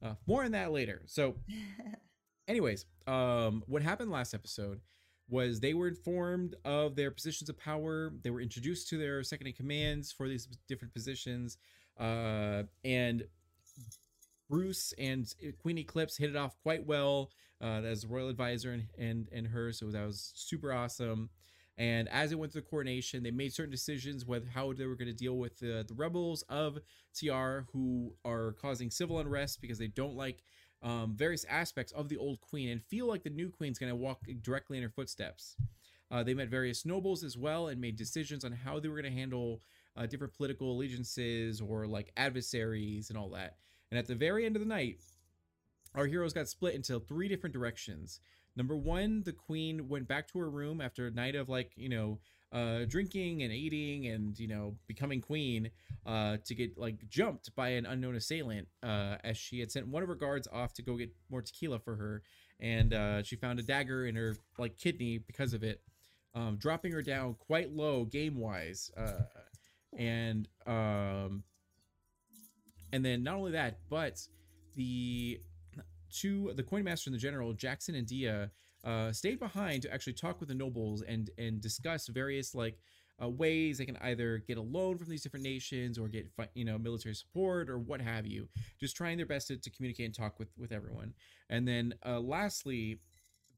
uh, 0.04 0.16
more 0.28 0.44
on 0.44 0.52
that 0.52 0.72
later. 0.72 1.04
So 1.06 1.36
anyways 2.50 2.86
um 3.06 3.64
what 3.68 3.82
happened 3.84 4.10
last 4.12 4.34
episode 4.34 4.82
was 5.30 5.60
they 5.60 5.76
were 5.76 5.88
informed 5.88 6.56
of 6.66 6.96
their 6.96 7.12
positions 7.12 7.48
of 7.48 7.58
power 7.58 8.12
they 8.24 8.32
were 8.32 8.42
introduced 8.42 8.90
to 8.90 8.98
their 8.98 9.22
second 9.24 9.46
in 9.46 9.54
commands 9.54 10.12
for 10.12 10.28
these 10.28 10.48
different 10.68 10.92
positions 10.92 11.58
uh 12.00 12.64
and 12.84 13.24
bruce 14.50 14.94
and 14.98 15.34
queen 15.62 15.78
eclipse 15.78 16.18
hit 16.18 16.30
it 16.30 16.36
off 16.36 16.56
quite 16.64 16.86
well 16.86 17.30
uh 17.62 17.82
as 17.84 18.06
royal 18.06 18.30
advisor 18.30 18.72
and 18.72 18.88
and, 18.98 19.28
and 19.32 19.48
her 19.48 19.72
so 19.72 19.90
that 19.92 20.06
was 20.06 20.32
super 20.36 20.74
awesome 20.74 21.30
and 21.78 22.10
as 22.10 22.32
it 22.32 22.40
went 22.40 22.52
to 22.52 22.58
the 22.58 22.66
coronation 22.66 23.24
they 23.24 23.32
made 23.32 23.54
certain 23.54 23.72
decisions 23.72 24.26
with 24.26 24.48
how 24.50 24.74
they 24.74 24.86
were 24.86 24.96
going 24.96 25.08
to 25.08 25.14
deal 25.14 25.38
with 25.38 25.58
the, 25.60 25.86
the 25.88 25.94
rebels 25.94 26.44
of 26.50 26.78
Tayyar 27.16 27.66
who 27.72 28.14
are 28.26 28.54
causing 28.62 28.90
civil 28.92 29.20
unrest 29.20 29.62
because 29.62 29.78
they 29.78 29.88
don't 29.88 30.16
like 30.16 30.44
um, 30.82 31.14
various 31.16 31.46
aspects 31.46 31.92
of 31.92 32.10
the 32.10 32.18
old 32.18 32.42
queen 32.42 32.70
and 32.70 32.84
feel 32.84 33.08
like 33.08 33.24
the 33.24 33.30
new 33.30 33.50
queen's 33.50 33.80
going 33.80 33.92
to 33.92 33.96
walk 33.96 34.20
directly 34.42 34.78
in 34.78 34.84
her 34.84 34.90
footsteps. 34.90 35.56
Uh, 36.12 36.24
they 36.24 36.34
met 36.34 36.50
various 36.50 36.86
nobles 36.86 37.24
as 37.24 37.38
well 37.38 37.68
and 37.68 37.80
made 37.80 37.96
decisions 37.96 38.44
on 38.44 38.52
how 38.52 38.80
they 38.80 38.88
were 38.88 39.00
going 39.00 39.12
to 39.12 39.20
handle 39.20 39.62
uh, 39.96 40.06
different 40.06 40.34
political 40.34 40.72
allegiances 40.72 41.62
or 41.62 41.86
like 41.86 42.12
adversaries 42.18 43.10
and 43.10 43.18
all 43.18 43.30
that. 43.30 43.58
And 43.92 43.98
at 43.98 44.08
the 44.08 44.16
very 44.16 44.46
end 44.46 44.56
of 44.56 44.62
the 44.62 44.68
night, 44.68 45.00
our 45.96 46.06
heroes 46.06 46.34
got 46.34 46.48
split 46.48 46.76
into 46.76 47.00
three 47.00 47.28
different 47.28 47.54
directions. 47.54 48.20
Number 48.56 48.76
one, 48.76 49.24
the 49.24 49.34
queen 49.34 49.88
went 49.88 50.08
back 50.08 50.28
to 50.30 50.40
her 50.40 50.50
room 50.50 50.82
after 50.82 51.08
a 51.08 51.12
night 51.12 51.36
of 51.36 51.50
like, 51.50 51.72
you 51.76 51.90
know, 51.90 52.20
uh, 52.52 52.86
drinking 52.88 53.44
and 53.44 53.54
eating 53.54 54.08
and, 54.08 54.38
you 54.40 54.48
know, 54.48 54.76
becoming 54.88 55.22
queen 55.22 55.70
uh, 56.06 56.38
to 56.46 56.56
get 56.56 56.78
like 56.78 57.08
jumped 57.08 57.56
by 57.56 57.70
an 57.70 57.86
unknown 57.86 58.16
assailant 58.16 58.68
uh, 58.84 59.16
as 59.24 59.38
she 59.38 59.60
had 59.60 59.72
sent 59.72 59.88
one 59.88 60.02
of 60.04 60.10
her 60.10 60.16
guards 60.16 60.48
off 60.52 60.74
to 60.74 60.82
go 60.82 60.98
get 60.98 61.12
more 61.30 61.42
tequila 61.42 61.80
for 61.80 61.96
her. 61.96 62.24
And 62.60 62.94
uh, 62.94 63.24
she 63.24 63.36
found 63.36 63.60
a 63.60 63.64
dagger 63.64 64.06
in 64.06 64.16
her 64.16 64.36
like 64.58 64.78
kidney 64.78 65.20
because 65.20 65.54
of 65.54 65.64
it, 65.64 65.82
um, 66.36 66.58
dropping 66.58 66.92
her 66.92 67.02
down 67.02 67.36
quite 67.36 67.72
low 67.72 68.04
game 68.06 68.36
wise. 68.36 68.92
Uh, 68.98 69.24
and 69.98 70.48
um, 70.66 71.44
and 72.92 73.04
then 73.04 73.24
not 73.24 73.36
only 73.36 73.52
that, 73.52 73.80
but 73.90 74.20
the 74.76 75.40
two 76.12 76.52
the 76.56 76.64
coin 76.64 76.84
master 76.84 77.10
and 77.10 77.16
the 77.16 77.20
general 77.20 77.54
Jackson 77.54 77.96
and 77.96 78.08
Dia 78.08 78.52
uh, 78.84 79.12
stayed 79.12 79.40
behind 79.40 79.84
to 79.84 79.94
actually 79.94 80.14
talk 80.14 80.40
with 80.40 80.50
the 80.50 80.56
nobles 80.56 81.02
and 81.02 81.30
and 81.38 81.62
discuss 81.62 82.08
various 82.08 82.56
like 82.56 82.80
uh, 83.22 83.28
ways. 83.28 83.78
They 83.78 83.86
can 83.86 83.98
either 83.98 84.44
get 84.48 84.58
a 84.58 84.62
loan 84.62 84.98
from 84.98 85.10
these 85.10 85.22
different 85.22 85.44
nations 85.44 85.98
or 85.98 86.08
get 86.08 86.28
you 86.54 86.66
know 86.66 86.78
military 86.78 87.16
support 87.16 87.70
or 87.70 87.78
what 87.78 88.02
have 88.02 88.26
you. 88.26 88.48
Just 88.80 88.96
trying 88.96 89.18
their 89.18 89.26
best 89.26 89.48
to, 89.48 89.58
to 89.58 89.70
communicate 89.70 90.06
and 90.06 90.16
talk 90.16 90.40
with 90.40 90.50
with 90.58 90.72
everyone. 90.72 91.14
And 91.50 91.68
then 91.68 91.94
uh, 92.06 92.20
lastly, 92.20 93.00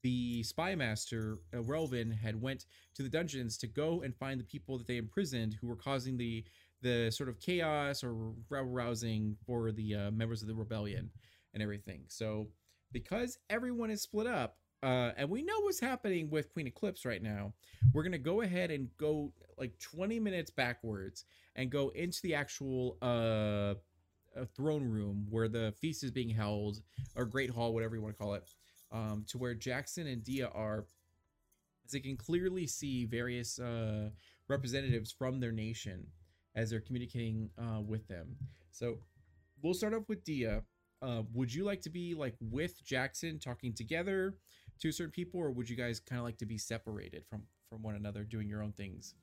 the 0.02 0.44
spy 0.44 0.76
master 0.76 1.38
uh, 1.54 1.58
Relvin 1.58 2.18
had 2.18 2.42
went 2.42 2.66
to 2.96 3.04
the 3.04 3.10
dungeons 3.10 3.58
to 3.60 3.68
go 3.68 4.02
and 4.02 4.16
find 4.16 4.40
the 4.40 4.46
people 4.46 4.78
that 4.78 4.88
they 4.88 4.98
imprisoned 4.98 5.58
who 5.62 5.68
were 5.68 5.76
causing 5.76 6.18
the 6.18 6.44
the 6.82 7.12
sort 7.12 7.30
of 7.30 7.40
chaos 7.40 8.04
or 8.04 8.34
rousing 8.50 9.38
for 9.46 9.72
the 9.72 9.96
uh, 9.96 10.12
members 10.12 10.42
of 10.42 10.48
the 10.48 10.56
rebellion 10.56 11.10
and 11.54 11.62
everything. 11.62 12.04
So 12.08 12.48
because 12.92 13.38
everyone 13.50 13.92
is 13.92 14.02
split 14.02 14.28
up, 14.28 14.58
uh, 14.84 15.12
and 15.16 15.30
we 15.30 15.44
know 15.44 15.60
what's 15.62 15.80
happening 15.80 16.30
with 16.32 16.52
Queen 16.52 16.66
Eclipse 16.66 17.06
right 17.06 17.22
now, 17.22 17.54
we're 17.94 18.04
gonna 18.04 18.18
go 18.18 18.42
ahead 18.42 18.72
and 18.72 18.90
go 18.98 19.32
like 19.58 19.78
20 19.80 20.20
minutes 20.20 20.50
backwards 20.50 21.26
and 21.56 21.70
go 21.70 21.90
into 21.90 22.20
the 22.24 22.34
actual 22.34 22.98
uh, 23.02 23.76
uh 24.36 24.46
throne 24.56 24.84
room 24.84 25.28
where 25.30 25.48
the 25.48 25.74
feast 25.80 26.04
is 26.04 26.10
being 26.10 26.30
held, 26.30 26.82
or 27.16 27.26
Great 27.26 27.52
Hall, 27.52 27.74
whatever 27.74 27.96
you 27.96 28.02
want 28.02 28.16
to 28.16 28.24
call 28.24 28.34
it, 28.34 28.50
um, 28.92 29.24
to 29.28 29.38
where 29.38 29.54
Jackson 29.54 30.08
and 30.08 30.24
Dia 30.24 30.48
are, 30.48 30.86
as 31.86 31.92
they 31.92 32.00
can 32.00 32.18
clearly 32.18 32.66
see 32.66 33.06
various 33.06 33.60
uh, 33.60 34.10
representatives 34.48 35.12
from 35.12 35.40
their 35.40 35.52
nation 35.52 36.08
as 36.56 36.70
they're 36.70 36.82
communicating 36.82 37.50
uh, 37.58 37.82
with 37.82 38.08
them. 38.08 38.36
So 38.72 38.98
we'll 39.62 39.74
start 39.74 39.94
off 39.94 40.08
with 40.08 40.24
Dia. 40.24 40.64
Uh, 41.02 41.24
would 41.34 41.54
you 41.54 41.64
like 41.64 41.82
to 41.82 41.90
be 41.90 42.14
like 42.14 42.36
with 42.40 42.84
Jackson 42.84 43.40
talking 43.40 43.74
together 43.74 44.36
to 44.82 44.92
certain 44.92 45.12
people, 45.12 45.40
or 45.40 45.52
would 45.52 45.70
you 45.70 45.76
guys 45.76 46.00
kind 46.00 46.20
of 46.20 46.26
like 46.26 46.38
to 46.38 46.46
be 46.46 46.58
separated 46.58 47.24
from 47.30 47.44
from 47.70 47.82
one 47.84 47.96
another, 47.96 48.24
doing 48.24 48.50
your 48.50 48.62
own 48.62 48.74
things? 48.74 49.16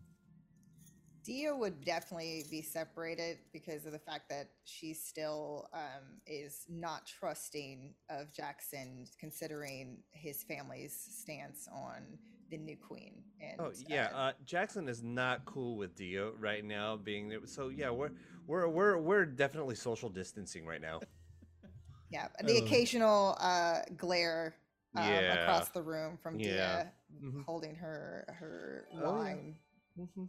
Dia 1.25 1.55
would 1.55 1.85
definitely 1.85 2.47
be 2.51 2.63
separated 2.63 3.39
because 3.53 3.85
of 3.85 3.93
the 3.93 3.99
fact 3.99 4.31
that 4.31 4.49
she 4.65 4.95
still 4.95 5.69
um, 5.75 6.23
is 6.27 6.65
not 6.71 7.07
trusting 7.07 7.93
of 8.09 8.33
Jackson, 8.33 9.05
considering 9.21 9.99
his 10.11 10.43
family's 10.43 10.95
stance 10.95 11.69
on 11.71 12.19
the 12.51 12.57
new 12.57 12.77
queen. 12.77 13.23
And 13.41 13.61
Oh 13.61 13.73
yeah, 13.87 14.09
uh, 14.13 14.17
uh, 14.17 14.33
Jackson 14.45 14.89
is 14.89 15.03
not 15.03 15.45
cool 15.45 15.77
with 15.77 15.95
Dia 15.95 16.31
right 16.39 16.65
now 16.65 16.97
being 16.97 17.29
there. 17.29 17.41
So 17.47 17.69
yeah, 17.69 17.91
we're 17.91 18.11
we're 18.47 18.69
we're 18.69 18.99
we're 18.99 19.25
definitely 19.27 19.75
social 19.75 20.09
distancing 20.09 20.67
right 20.67 20.81
now. 20.81 21.01
yeah, 22.11 22.29
the 22.45 22.59
occasional 22.59 23.37
uh, 23.41 23.81
glare 23.97 24.55
um, 24.97 25.05
Yeah. 25.05 25.43
across 25.43 25.69
the 25.71 25.83
room 25.83 26.19
from 26.23 26.39
Yeah. 26.39 26.45
Dia 26.45 26.93
Mhm. 27.23 27.45
holding 27.45 27.75
her 27.77 28.25
her 28.39 28.89
Oh, 28.93 28.97
yeah. 28.97 29.09
wine. 29.09 29.57
Mm-hmm. 29.99 30.25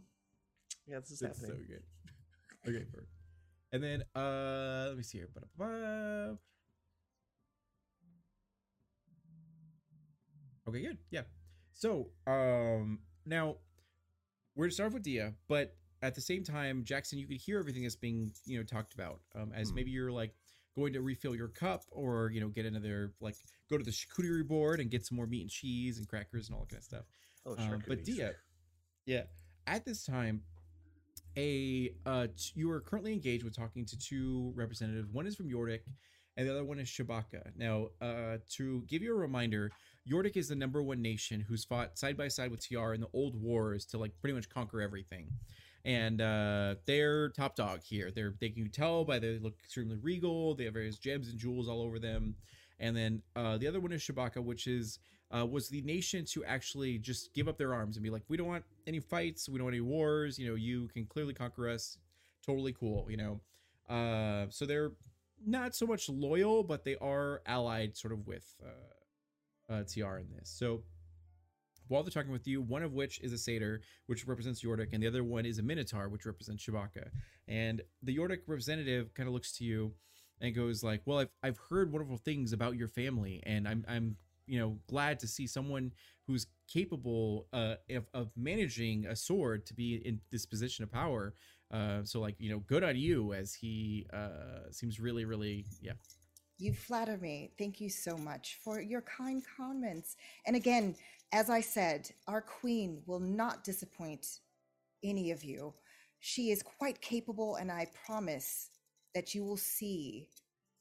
Yeah, 0.86 1.00
this 1.00 1.10
is 1.12 1.22
It's 1.22 1.40
so 1.40 1.46
happening. 1.46 1.66
good. 1.68 1.82
Okay, 2.68 2.84
perfect. 2.92 3.08
And 3.72 3.82
then 3.82 4.02
uh 4.14 4.86
let 4.88 4.96
me 4.96 5.02
see 5.02 5.18
here. 5.18 5.28
Ba-da-ba. 5.32 6.36
Okay, 10.68 10.82
good. 10.82 10.98
Yeah. 11.10 11.22
So 11.72 12.08
um 12.26 13.00
now 13.26 13.56
we're 14.54 14.68
to 14.68 14.74
start 14.74 14.92
with 14.92 15.02
Dia, 15.02 15.34
but 15.48 15.76
at 16.02 16.14
the 16.14 16.20
same 16.20 16.42
time, 16.42 16.82
Jackson, 16.84 17.18
you 17.18 17.26
could 17.26 17.36
hear 17.36 17.58
everything 17.58 17.82
that's 17.82 17.96
being, 17.96 18.32
you 18.46 18.58
know, 18.58 18.64
talked 18.64 18.94
about. 18.94 19.20
Um 19.34 19.52
as 19.54 19.70
Hmm. 19.70 19.76
maybe 19.76 19.90
you're 19.90 20.12
like 20.12 20.34
going 20.76 20.92
to 20.92 21.00
refill 21.00 21.34
your 21.34 21.48
cup 21.48 21.82
or, 21.90 22.30
you 22.30 22.40
know, 22.40 22.48
get 22.48 22.64
another 22.66 23.12
like 23.20 23.36
go 23.68 23.76
to 23.76 23.84
the 23.84 23.90
charcuterie 23.90 24.46
board 24.46 24.80
and 24.80 24.90
get 24.90 25.04
some 25.04 25.16
more 25.16 25.26
meat 25.26 25.42
and 25.42 25.50
cheese 25.50 25.98
and 25.98 26.08
crackers 26.08 26.48
and 26.48 26.54
all 26.56 26.62
that 26.62 26.70
kind 26.70 26.78
of 26.78 26.84
stuff. 26.84 27.04
Oh, 27.46 27.56
Um, 27.58 27.82
but. 27.86 28.04
Dia, 28.04 28.34
yeah, 29.06 29.22
at 29.66 29.84
this 29.84 30.04
time, 30.04 30.42
a 31.36 31.94
uh, 32.06 32.26
t- 32.36 32.52
you 32.54 32.70
are 32.70 32.80
currently 32.80 33.12
engaged 33.12 33.44
with 33.44 33.56
talking 33.56 33.84
to 33.86 33.98
two 33.98 34.52
representatives. 34.54 35.08
One 35.10 35.26
is 35.26 35.36
from 35.36 35.48
Yordik, 35.48 35.80
and 36.36 36.46
the 36.48 36.52
other 36.52 36.64
one 36.64 36.78
is 36.78 36.88
Shabaka. 36.88 37.56
Now, 37.56 37.88
uh, 38.00 38.38
to 38.56 38.82
give 38.88 39.02
you 39.02 39.12
a 39.14 39.18
reminder, 39.18 39.70
Yordik 40.08 40.36
is 40.36 40.48
the 40.48 40.54
number 40.54 40.82
one 40.82 41.02
nation 41.02 41.40
who's 41.40 41.64
fought 41.64 41.98
side 41.98 42.16
by 42.16 42.28
side 42.28 42.50
with 42.50 42.60
Tayyar 42.60 42.94
in 42.94 43.00
the 43.00 43.08
old 43.12 43.40
wars 43.40 43.84
to 43.86 43.98
like 43.98 44.12
pretty 44.20 44.34
much 44.34 44.48
conquer 44.48 44.80
everything. 44.80 45.28
And 45.84 46.20
uh, 46.20 46.76
they're 46.86 47.30
top 47.30 47.56
dog 47.56 47.80
here. 47.82 48.10
They're 48.10 48.34
they 48.40 48.50
can 48.50 48.68
tell 48.70 49.04
by 49.04 49.18
they 49.18 49.38
look 49.38 49.58
extremely 49.62 49.96
regal. 49.96 50.54
They 50.54 50.64
have 50.64 50.74
various 50.74 50.98
gems 50.98 51.28
and 51.28 51.38
jewels 51.38 51.68
all 51.68 51.82
over 51.82 51.98
them. 51.98 52.34
And 52.78 52.96
then 52.96 53.22
uh, 53.36 53.58
the 53.58 53.66
other 53.66 53.80
one 53.80 53.92
is 53.92 54.02
Shabaka, 54.02 54.42
which 54.42 54.66
is 54.66 54.98
uh, 55.34 55.46
was 55.46 55.68
the 55.68 55.82
nation 55.82 56.24
to 56.24 56.44
actually 56.44 56.98
just 56.98 57.32
give 57.34 57.48
up 57.48 57.56
their 57.56 57.72
arms 57.72 57.96
and 57.96 58.02
be 58.02 58.10
like, 58.10 58.22
we 58.28 58.36
don't 58.36 58.48
want 58.48 58.64
any 58.86 59.00
fights, 59.00 59.48
we 59.48 59.58
don't 59.58 59.66
want 59.66 59.74
any 59.74 59.82
wars. 59.82 60.38
You 60.38 60.48
know, 60.48 60.54
you 60.54 60.88
can 60.88 61.06
clearly 61.06 61.34
conquer 61.34 61.68
us. 61.68 61.98
Totally 62.44 62.72
cool. 62.72 63.06
You 63.10 63.16
know, 63.16 63.94
uh, 63.94 64.46
so 64.50 64.66
they're 64.66 64.92
not 65.46 65.74
so 65.74 65.86
much 65.86 66.08
loyal, 66.08 66.62
but 66.62 66.84
they 66.84 66.96
are 66.96 67.42
allied 67.46 67.96
sort 67.96 68.12
of 68.12 68.26
with 68.26 68.54
uh, 68.64 68.68
uh, 69.70 69.84
Tayyar 69.84 70.20
in 70.20 70.26
this. 70.36 70.50
So 70.50 70.82
while 71.88 72.04
they're 72.04 72.10
talking 72.10 72.32
with 72.32 72.46
you, 72.46 72.62
one 72.62 72.82
of 72.82 72.92
which 72.92 73.20
is 73.20 73.32
a 73.32 73.38
satyr, 73.38 73.80
which 74.06 74.26
represents 74.26 74.62
Yordik, 74.62 74.92
and 74.92 75.02
the 75.02 75.08
other 75.08 75.24
one 75.24 75.44
is 75.44 75.58
a 75.58 75.62
minotaur, 75.62 76.08
which 76.08 76.24
represents 76.24 76.64
Shabaka. 76.64 77.08
And 77.48 77.82
the 78.02 78.16
Yordik 78.16 78.40
representative 78.46 79.12
kind 79.14 79.26
of 79.26 79.32
looks 79.32 79.52
to 79.58 79.64
you 79.64 79.92
and 80.40 80.54
goes 80.54 80.82
like, 80.82 81.02
"Well, 81.04 81.18
I've 81.18 81.30
I've 81.42 81.58
heard 81.68 81.92
wonderful 81.92 82.16
things 82.16 82.52
about 82.52 82.76
your 82.76 82.88
family, 82.88 83.42
and 83.44 83.66
I'm 83.66 83.84
I'm 83.88 84.16
you 84.46 84.58
know 84.58 84.78
glad 84.88 85.18
to 85.20 85.26
see 85.26 85.46
someone 85.46 85.92
who's 86.26 86.46
capable 86.68 87.48
uh, 87.52 87.74
of 87.90 88.06
of 88.14 88.30
managing 88.36 89.06
a 89.06 89.16
sword 89.16 89.66
to 89.66 89.74
be 89.74 89.96
in 89.96 90.20
this 90.30 90.46
position 90.46 90.84
of 90.84 90.92
power. 90.92 91.34
Uh, 91.72 92.04
so 92.04 92.20
like 92.20 92.36
you 92.38 92.50
know, 92.50 92.60
good 92.60 92.84
on 92.84 92.96
you, 92.96 93.32
as 93.32 93.52
he 93.52 94.06
uh, 94.12 94.70
seems 94.70 95.00
really 95.00 95.24
really 95.24 95.66
yeah 95.82 95.92
You 96.60 96.74
flatter 96.74 97.16
me. 97.16 97.52
Thank 97.58 97.80
you 97.80 97.88
so 97.88 98.18
much 98.18 98.58
for 98.62 98.82
your 98.82 99.00
kind 99.00 99.42
comments. 99.56 100.16
And 100.46 100.54
again, 100.54 100.94
as 101.32 101.48
I 101.48 101.62
said, 101.62 102.10
our 102.28 102.42
queen 102.42 103.00
will 103.06 103.18
not 103.18 103.64
disappoint 103.64 104.26
any 105.02 105.30
of 105.30 105.42
you. 105.42 105.72
She 106.18 106.50
is 106.50 106.62
quite 106.62 107.00
capable, 107.00 107.56
and 107.56 107.72
I 107.72 107.86
promise 108.04 108.68
that 109.14 109.34
you 109.34 109.42
will 109.42 109.56
see 109.56 110.28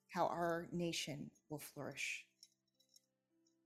how 0.10 0.28
our 0.28 0.68
nation 0.74 1.32
will 1.50 1.60
flourish. 1.60 2.26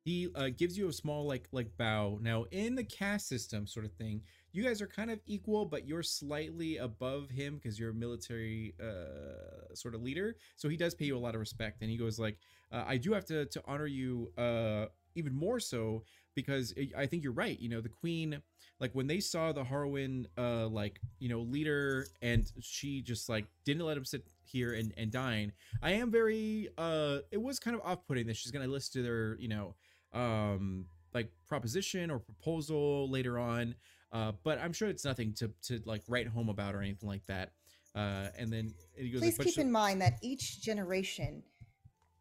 He 0.03 0.27
uh, 0.35 0.49
gives 0.49 0.77
you 0.77 0.89
a 0.89 0.93
small 0.93 1.25
like 1.25 1.47
like 1.51 1.75
bow. 1.77 2.19
Now 2.21 2.45
in 2.51 2.75
the 2.75 2.83
caste 2.83 3.27
system 3.27 3.67
sort 3.67 3.85
of 3.85 3.93
thing 3.93 4.21
you 4.51 4.63
guys 4.63 4.81
are 4.81 4.87
kind 4.87 5.09
of 5.09 5.19
equal 5.25 5.65
but 5.65 5.87
you're 5.87 6.03
slightly 6.03 6.77
above 6.77 7.29
him 7.29 7.55
because 7.55 7.79
you're 7.79 7.89
a 7.91 7.93
military 7.93 8.75
uh 8.81 9.73
sort 9.73 9.95
of 9.95 10.01
leader. 10.01 10.35
So 10.55 10.69
he 10.69 10.77
does 10.77 10.93
pay 10.93 11.05
you 11.05 11.17
a 11.17 11.19
lot 11.19 11.35
of 11.35 11.39
respect 11.39 11.81
and 11.81 11.89
he 11.89 11.97
goes 11.97 12.19
like 12.19 12.37
uh, 12.71 12.83
i 12.87 12.97
do 12.97 13.13
have 13.13 13.25
to 13.25 13.45
to 13.45 13.61
honor 13.65 13.87
you 13.87 14.31
uh 14.37 14.85
even 15.15 15.33
more 15.33 15.59
so 15.59 16.03
because 16.35 16.73
i 16.77 17.03
I 17.03 17.05
think 17.05 17.23
you're 17.23 17.33
right. 17.33 17.59
You 17.59 17.69
know 17.69 17.81
the 17.81 17.89
queen 17.89 18.41
like 18.79 18.91
when 18.93 19.07
they 19.07 19.19
saw 19.19 19.51
the 19.51 19.63
Harwin 19.63 20.25
uh 20.37 20.67
like 20.67 20.99
you 21.19 21.29
know 21.29 21.39
leader 21.41 22.07
and 22.21 22.51
she 22.59 23.01
just 23.01 23.29
like 23.29 23.45
didn't 23.65 23.85
let 23.85 23.97
him 23.97 24.05
sit 24.05 24.23
here 24.43 24.73
and 24.73 24.93
and 24.97 25.09
dine 25.11 25.51
i 25.81 25.91
am 25.91 26.11
very 26.11 26.69
uh 26.77 27.19
it 27.31 27.41
was 27.41 27.59
kind 27.59 27.75
of 27.75 27.81
off-putting 27.83 28.27
that 28.27 28.35
she's 28.35 28.51
gonna 28.51 28.67
listen 28.67 29.01
to 29.01 29.03
their 29.03 29.37
you 29.39 29.47
know 29.47 29.73
um 30.13 30.85
like 31.13 31.29
proposition 31.47 32.09
or 32.09 32.19
proposal 32.19 33.09
later 33.09 33.37
on 33.39 33.75
uh 34.11 34.31
but 34.43 34.59
i'm 34.59 34.73
sure 34.73 34.89
it's 34.89 35.05
nothing 35.05 35.33
to 35.33 35.51
to 35.61 35.81
like 35.85 36.03
write 36.07 36.27
home 36.27 36.49
about 36.49 36.75
or 36.75 36.81
anything 36.81 37.09
like 37.09 37.25
that 37.27 37.51
uh 37.95 38.27
and 38.37 38.51
then 38.51 38.73
he 38.95 39.09
goes 39.09 39.21
Please 39.21 39.37
keep 39.37 39.57
in 39.57 39.71
mind 39.71 40.01
that 40.01 40.17
each 40.21 40.61
generation 40.61 41.43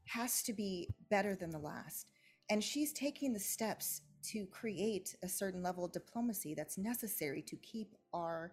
has 0.06 0.42
to 0.42 0.52
be 0.52 0.88
better 1.10 1.34
than 1.34 1.50
the 1.50 1.58
last. 1.58 2.08
And 2.50 2.62
she's 2.62 2.92
taking 2.92 3.32
the 3.32 3.40
steps 3.40 4.02
to 4.24 4.46
create 4.46 5.16
a 5.22 5.28
certain 5.28 5.62
level 5.62 5.84
of 5.84 5.92
diplomacy 5.92 6.54
that's 6.54 6.78
necessary 6.78 7.42
to 7.42 7.56
keep 7.56 7.94
our 8.12 8.52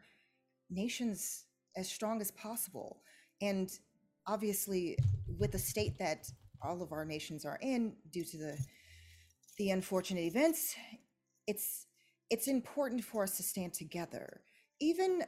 nations 0.69 1.45
as 1.75 1.89
strong 1.89 2.21
as 2.21 2.31
possible. 2.31 3.01
And 3.41 3.69
obviously, 4.25 4.97
with 5.37 5.51
the 5.51 5.59
state 5.59 5.97
that 5.99 6.29
all 6.61 6.81
of 6.81 6.91
our 6.91 7.05
nations 7.05 7.45
are 7.45 7.59
in 7.61 7.93
due 8.11 8.25
to 8.25 8.37
the 8.37 8.57
the 9.59 9.71
unfortunate 9.71 10.25
events, 10.25 10.75
it's 11.47 11.87
it's 12.31 12.47
important 12.47 13.03
for 13.05 13.23
us 13.23 13.37
to 13.37 13.43
stand 13.43 13.73
together, 13.73 14.41
even 14.81 15.23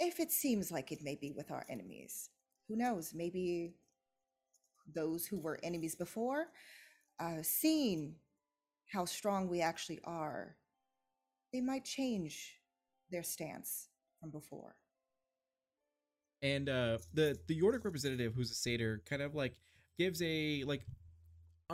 if 0.00 0.20
it 0.20 0.32
seems 0.32 0.72
like 0.72 0.92
it 0.92 1.02
may 1.02 1.16
be 1.16 1.32
with 1.32 1.50
our 1.52 1.66
enemies. 1.70 2.30
Who 2.68 2.76
knows? 2.76 3.14
Maybe 3.14 3.76
those 4.94 5.26
who 5.26 5.40
were 5.40 5.60
enemies 5.64 5.96
before, 5.96 6.48
uh, 7.20 7.42
seeing 7.42 8.16
how 8.92 9.06
strong 9.06 9.48
we 9.48 9.62
actually 9.62 10.00
are, 10.04 10.56
they 11.52 11.60
might 11.62 11.84
change 11.84 12.60
their 13.10 13.24
stance 13.24 13.88
from 14.20 14.30
before. 14.30 14.76
and 16.42 16.68
uh 16.68 16.98
the 17.14 17.38
the 17.48 17.60
Yordik 17.60 17.84
representative 17.84 18.34
who's 18.34 18.50
a 18.50 18.54
satyr 18.54 19.02
kind 19.08 19.22
of 19.22 19.34
like 19.34 19.56
gives 19.98 20.22
a 20.22 20.64
like 20.66 20.86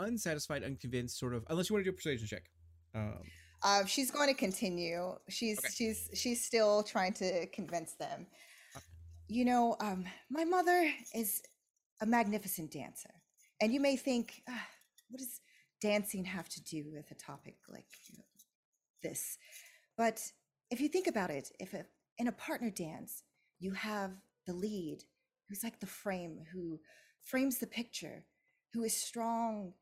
unsatisfied 0.03 0.63
unconvinced 0.63 1.17
sort 1.19 1.33
of 1.33 1.43
unless 1.49 1.69
you 1.69 1.73
want 1.75 1.85
to 1.85 1.91
do 1.91 1.93
a 1.93 1.97
persuasion 1.97 2.27
check 2.27 2.43
um 2.95 3.31
Um, 3.61 3.85
she's 3.85 4.09
going 4.09 4.29
to 4.29 4.33
continue. 4.33 5.15
She's 5.27 5.59
Okay. 5.59 5.73
she's 5.75 6.09
she's 6.13 6.45
still 6.45 6.81
trying 6.83 7.13
to 7.13 7.45
convince 7.47 7.91
them. 7.93 8.27
Uh. 8.75 8.79
You 9.27 9.43
know, 9.45 9.75
um, 9.81 10.05
my 10.29 10.45
mother 10.45 10.89
is 11.13 11.41
a 12.01 12.05
magnificent 12.05 12.71
dancer, 12.71 13.13
and 13.59 13.73
you 13.73 13.81
may 13.81 13.97
think, 13.97 14.41
ah, 14.47 14.67
what 15.09 15.19
does 15.19 15.41
dancing 15.81 16.23
have 16.25 16.47
to 16.49 16.63
do 16.63 16.85
with 16.93 17.11
a 17.11 17.15
topic 17.15 17.57
like 17.67 17.89
you 18.07 18.17
know, 18.17 18.23
this? 19.03 19.37
But 19.97 20.21
if 20.71 20.79
you 20.79 20.87
think 20.87 21.07
about 21.07 21.29
it, 21.29 21.51
if 21.59 21.73
a, 21.73 21.85
in 22.17 22.27
a 22.27 22.31
partner 22.47 22.69
dance 22.69 23.23
you 23.59 23.73
have 23.73 24.11
the 24.47 24.53
lead, 24.53 25.03
who's 25.49 25.63
like 25.63 25.79
the 25.79 25.85
frame, 25.85 26.45
who 26.53 26.79
frames 27.21 27.57
the 27.59 27.67
picture, 27.67 28.23
who 28.73 28.83
is 28.83 28.95
strong 28.95 29.73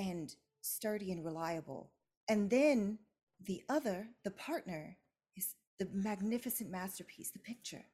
and 0.00 0.34
sturdy 0.62 1.12
and 1.12 1.24
reliable. 1.24 1.92
And 2.28 2.48
then 2.48 2.98
the 3.44 3.62
other, 3.68 4.08
the 4.24 4.30
partner, 4.30 4.96
is 5.36 5.54
the 5.78 5.88
magnificent 5.92 6.70
masterpiece, 6.70 7.30
the 7.30 7.38
picture. 7.38 7.84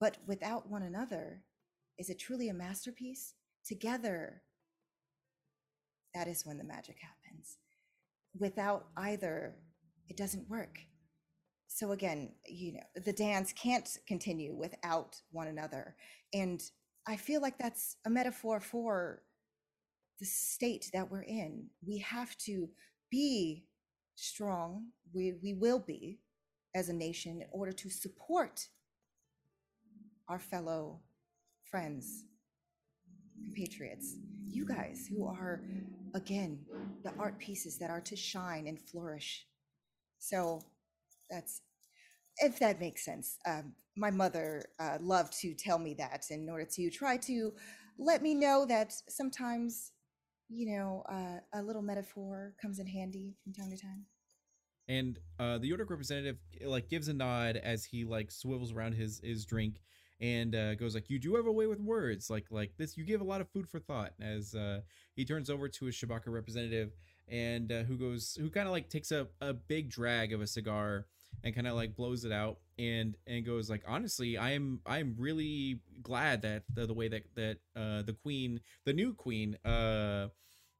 But 0.00 0.18
without 0.26 0.68
one 0.68 0.82
another, 0.82 1.44
is 1.98 2.10
it 2.10 2.18
truly 2.18 2.48
a 2.48 2.54
masterpiece? 2.54 3.34
Together, 3.64 4.42
that 6.14 6.26
is 6.26 6.44
when 6.44 6.58
the 6.58 6.64
magic 6.64 6.96
happens. 7.00 7.58
Without 8.38 8.86
either, 8.96 9.54
it 10.08 10.16
doesn't 10.16 10.48
work. 10.48 10.80
So 11.68 11.92
again, 11.92 12.32
you 12.46 12.74
know, 12.74 13.02
the 13.04 13.12
dance 13.12 13.52
can't 13.52 13.88
continue 14.06 14.54
without 14.54 15.16
one 15.30 15.48
another. 15.48 15.94
And 16.32 16.62
I 17.06 17.16
feel 17.16 17.40
like 17.40 17.58
that's 17.58 17.96
a 18.06 18.10
metaphor 18.10 18.60
for 18.60 19.22
the 20.18 20.26
state 20.26 20.90
that 20.92 21.10
we're 21.10 21.22
in. 21.22 21.66
We 21.86 21.98
have 21.98 22.36
to 22.38 22.68
be 23.10 23.64
strong. 24.14 24.88
We, 25.14 25.34
we 25.42 25.54
will 25.54 25.78
be 25.78 26.20
as 26.74 26.88
a 26.88 26.92
nation 26.92 27.42
in 27.42 27.48
order 27.52 27.72
to 27.72 27.90
support 27.90 28.68
our 30.28 30.38
fellow 30.38 31.00
friends, 31.70 32.24
compatriots, 33.44 34.16
you 34.48 34.66
guys 34.66 35.06
who 35.08 35.26
are, 35.26 35.62
again, 36.14 36.58
the 37.04 37.12
art 37.18 37.38
pieces 37.38 37.78
that 37.78 37.90
are 37.90 38.00
to 38.00 38.16
shine 38.16 38.66
and 38.66 38.80
flourish. 38.80 39.46
So 40.18 40.62
that's, 41.30 41.62
if 42.38 42.58
that 42.58 42.80
makes 42.80 43.04
sense. 43.04 43.38
Um, 43.46 43.72
my 43.96 44.10
mother 44.10 44.64
uh, 44.78 44.98
loved 45.00 45.38
to 45.40 45.54
tell 45.54 45.78
me 45.78 45.94
that 45.94 46.26
in 46.30 46.48
order 46.48 46.66
to 46.72 46.90
try 46.90 47.16
to 47.18 47.52
let 47.98 48.22
me 48.22 48.34
know 48.34 48.64
that 48.66 48.92
sometimes, 49.08 49.92
you 50.48 50.66
know, 50.66 51.02
uh, 51.08 51.40
a 51.52 51.62
little 51.62 51.82
metaphor 51.82 52.54
comes 52.60 52.78
in 52.78 52.86
handy 52.86 53.36
from 53.44 53.52
time 53.52 53.70
to 53.70 53.76
time. 53.76 54.06
and 54.88 55.18
uh 55.38 55.58
the 55.58 55.66
York 55.66 55.88
representative 55.90 56.36
like 56.64 56.88
gives 56.88 57.08
a 57.08 57.14
nod 57.14 57.56
as 57.56 57.84
he 57.84 58.04
like 58.04 58.30
swivels 58.30 58.72
around 58.72 58.92
his 58.94 59.20
his 59.22 59.44
drink 59.44 59.80
and 60.20 60.54
uh 60.54 60.74
goes 60.74 60.94
like 60.94 61.10
you 61.10 61.18
do 61.18 61.34
have 61.36 61.46
a 61.46 61.52
way 61.52 61.66
with 61.66 61.80
words 61.80 62.30
like 62.30 62.46
like 62.50 62.72
this 62.76 62.96
you 62.96 63.04
give 63.04 63.20
a 63.20 63.24
lot 63.24 63.40
of 63.40 63.48
food 63.50 63.68
for 63.68 63.78
thought 63.78 64.12
as 64.20 64.54
uh 64.54 64.80
he 65.14 65.24
turns 65.24 65.50
over 65.50 65.68
to 65.68 65.84
his 65.84 65.94
Shabaka 65.94 66.26
representative 66.28 66.92
and 67.28 67.70
uh, 67.70 67.82
who 67.82 67.96
goes 67.98 68.36
who 68.40 68.50
kind 68.50 68.66
of 68.66 68.72
like 68.72 68.88
takes 68.88 69.12
a, 69.12 69.28
a 69.40 69.52
big 69.52 69.90
drag 69.90 70.32
of 70.32 70.40
a 70.40 70.46
cigar 70.46 71.06
and 71.44 71.54
kind 71.54 71.66
of 71.66 71.74
like 71.74 71.94
blows 71.94 72.24
it 72.24 72.32
out 72.32 72.58
and 72.78 73.16
and 73.26 73.46
goes 73.46 73.70
like 73.70 73.82
honestly 73.86 74.36
i 74.36 74.50
am 74.50 74.80
i'm 74.86 75.14
really 75.18 75.80
glad 76.02 76.42
that 76.42 76.64
the, 76.74 76.86
the 76.86 76.94
way 76.94 77.08
that 77.08 77.22
that 77.34 77.58
uh 77.76 78.02
the 78.02 78.12
queen 78.12 78.60
the 78.84 78.92
new 78.92 79.14
queen 79.14 79.56
uh 79.64 80.26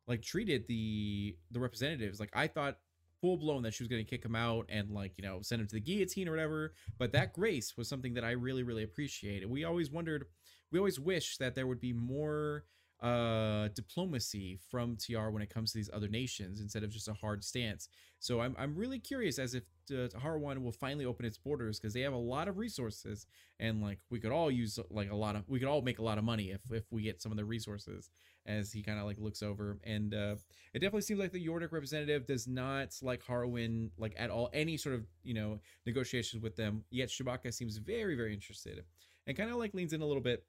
like 0.09 0.23
treated 0.23 0.67
the 0.67 1.37
the 1.53 1.61
representatives. 1.61 2.19
Like 2.19 2.31
i 2.33 2.47
thought 2.49 2.79
full 3.21 3.37
blown 3.37 3.63
that 3.63 3.75
she 3.75 3.83
was 3.83 3.89
going 3.89 4.05
to 4.05 4.09
kick 4.09 4.25
him 4.25 4.37
out 4.37 4.67
and 4.69 4.91
like 4.91 5.13
you 5.17 5.25
know 5.25 5.41
send 5.43 5.61
him 5.61 5.67
to 5.67 5.75
the 5.75 5.81
guillotine 5.81 6.29
or 6.29 6.31
whatever 6.31 6.73
but 6.99 7.13
that 7.13 7.33
grace 7.33 7.77
was 7.77 7.89
something 7.89 8.15
that 8.15 8.23
i 8.23 8.31
really 8.31 8.63
really 8.63 8.85
appreciated 8.85 9.51
we 9.51 9.65
always 9.65 9.91
wondered 9.91 10.25
we 10.71 10.79
always 10.79 11.01
wish 11.01 11.37
that 11.39 11.57
there 11.57 11.67
would 11.67 11.81
be 11.81 11.93
more 11.93 12.65
uh 13.01 13.69
diplomacy 13.75 14.59
from 14.71 14.97
Tayyar 14.97 15.33
when 15.33 15.43
it 15.43 15.51
comes 15.51 15.73
to 15.73 15.79
these 15.79 15.91
other 15.93 16.09
nations 16.09 16.61
instead 16.61 16.83
of 16.83 16.91
just 16.91 17.09
a 17.09 17.13
hard 17.13 17.45
stance. 17.45 17.89
So 18.21 18.41
i'm, 18.41 18.57
I'm 18.59 18.75
really 18.75 18.99
curious 18.99 19.39
as 19.39 19.55
if 19.55 19.63
uh, 19.91 20.09
Harwin 20.19 20.63
will 20.63 20.73
finally 20.73 21.05
open 21.05 21.25
its 21.25 21.39
borders 21.39 21.79
because 21.79 21.95
they 21.95 22.01
have 22.01 22.13
a 22.13 22.17
lot 22.17 22.49
of 22.49 22.59
resources 22.59 23.27
and 23.61 23.81
like 23.81 24.01
we 24.11 24.19
could 24.19 24.33
all 24.33 24.51
use 24.51 24.79
like 24.91 25.11
a 25.11 25.15
lot 25.15 25.37
of 25.37 25.45
we 25.47 25.61
could 25.61 25.69
all 25.69 25.81
make 25.81 26.01
a 26.01 26.03
lot 26.03 26.19
of 26.19 26.25
money 26.25 26.51
if 26.51 26.61
if 26.73 26.85
we 26.91 27.03
get 27.03 27.23
some 27.23 27.31
of 27.31 27.39
the 27.39 27.45
resources 27.45 28.11
as 28.47 28.73
he 28.73 28.83
kind 28.83 28.99
of 28.99 29.05
like 29.05 29.19
looks 29.19 29.43
over. 29.43 29.79
And 29.85 30.15
uh 30.15 30.35
it 30.75 30.81
definitely 30.81 31.03
seems 31.03 31.21
like 31.21 31.33
the 31.33 31.47
Yordik 31.47 31.71
representative 31.71 32.27
does 32.27 32.49
not 32.49 32.97
like 33.01 33.23
Harwin 33.25 33.91
like 33.97 34.15
at 34.19 34.31
all 34.31 34.51
any 34.53 34.77
sort 34.77 34.97
of 34.97 35.07
you 35.23 35.35
know 35.35 35.61
negotiations 35.87 36.43
with 36.43 36.57
them. 36.57 36.83
Yet 36.91 37.11
Shabaka 37.11 37.55
seems 37.55 37.77
very 37.77 38.17
very 38.17 38.35
interested 38.35 38.85
and 39.29 39.37
kind 39.37 39.51
of 39.51 39.57
like 39.57 39.75
leans 39.75 39.93
in 39.93 40.03
a 40.03 40.07
little 40.07 40.23
bit 40.23 40.45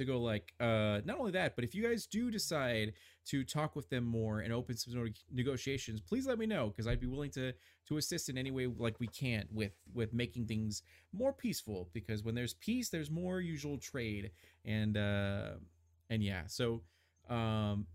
to 0.00 0.06
go 0.06 0.18
like 0.18 0.54
uh 0.60 1.00
not 1.04 1.18
only 1.18 1.30
that 1.30 1.54
but 1.54 1.62
if 1.62 1.74
you 1.74 1.82
guys 1.86 2.06
do 2.06 2.30
decide 2.30 2.94
to 3.26 3.44
talk 3.44 3.76
with 3.76 3.90
them 3.90 4.02
more 4.02 4.40
and 4.40 4.50
open 4.50 4.74
some 4.74 5.12
negotiations 5.30 6.00
please 6.00 6.26
let 6.26 6.38
me 6.38 6.46
know 6.46 6.68
because 6.68 6.86
i'd 6.86 6.98
be 6.98 7.06
willing 7.06 7.30
to 7.30 7.52
to 7.86 7.98
assist 7.98 8.30
in 8.30 8.38
any 8.38 8.50
way 8.50 8.66
like 8.78 8.98
we 8.98 9.06
can 9.08 9.46
with 9.52 9.72
with 9.92 10.14
making 10.14 10.46
things 10.46 10.82
more 11.12 11.34
peaceful 11.34 11.90
because 11.92 12.24
when 12.24 12.34
there's 12.34 12.54
peace 12.54 12.88
there's 12.88 13.10
more 13.10 13.42
usual 13.42 13.76
trade 13.76 14.30
and 14.64 14.96
uh 14.96 15.50
and 16.08 16.22
yeah 16.24 16.42
so 16.46 16.80
um 17.28 17.86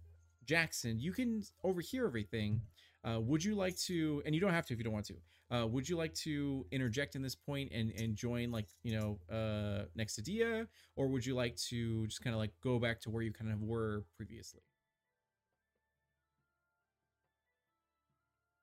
jackson 0.45 0.99
you 0.99 1.11
can 1.11 1.41
overhear 1.63 2.05
everything. 2.05 2.61
Uh 3.03 3.19
would 3.19 3.43
you 3.43 3.55
like 3.55 3.75
to 3.77 4.21
and 4.27 4.35
you 4.35 4.41
don't 4.41 4.53
have 4.53 4.65
to 4.67 4.73
if 4.73 4.79
you 4.79 4.83
don't 4.83 4.93
want 4.93 5.05
to 5.05 5.15
uh, 5.51 5.65
would 5.67 5.88
you 5.88 5.95
like 5.95 6.13
to 6.13 6.65
interject 6.71 7.15
in 7.15 7.21
this 7.21 7.36
point 7.36 7.71
and 7.73 7.91
and 7.91 8.15
join 8.15 8.51
like 8.51 8.67
you 8.84 8.99
know 8.99 9.19
uh 9.36 9.86
next 9.95 10.15
to 10.15 10.21
dia 10.21 10.67
or 10.95 11.08
would 11.08 11.25
you 11.25 11.36
like 11.36 11.55
to 11.55 12.08
just 12.08 12.23
kind 12.23 12.34
of 12.34 12.39
like 12.39 12.51
go 12.63 12.79
back 12.79 12.99
to 12.99 13.10
where 13.10 13.21
you 13.21 13.31
kind 13.31 13.51
of 13.51 13.62
were 13.62 14.03
previously 14.17 14.62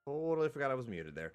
Totally 0.05 0.49
forgot 0.49 0.71
I 0.71 0.75
was 0.75 0.87
muted 0.87 1.15
there. 1.15 1.33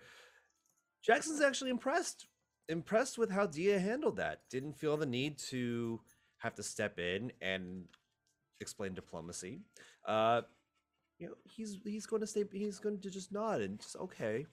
Jackson's 1.03 1.41
actually 1.41 1.71
impressed. 1.71 2.27
Impressed 2.69 3.17
with 3.17 3.31
how 3.31 3.47
Dia 3.47 3.79
handled 3.79 4.17
that. 4.17 4.41
Didn't 4.51 4.75
feel 4.75 4.97
the 4.97 5.07
need 5.07 5.39
to 5.51 6.01
have 6.39 6.55
to 6.57 6.63
step 6.63 6.99
in 6.99 7.33
and 7.41 7.85
explain 8.61 8.93
diplomacy. 8.93 9.61
Uh, 10.07 10.43
you 11.19 11.29
know, 11.29 11.35
he's 11.45 11.79
he's 11.85 12.05
going 12.07 12.21
to 12.21 12.27
stay. 12.27 12.45
He's 12.53 12.79
going 12.79 13.01
to 13.01 13.11
just 13.11 13.33
nod 13.33 13.63
and 13.63 13.81
just 13.81 13.97
okay. 13.97 14.45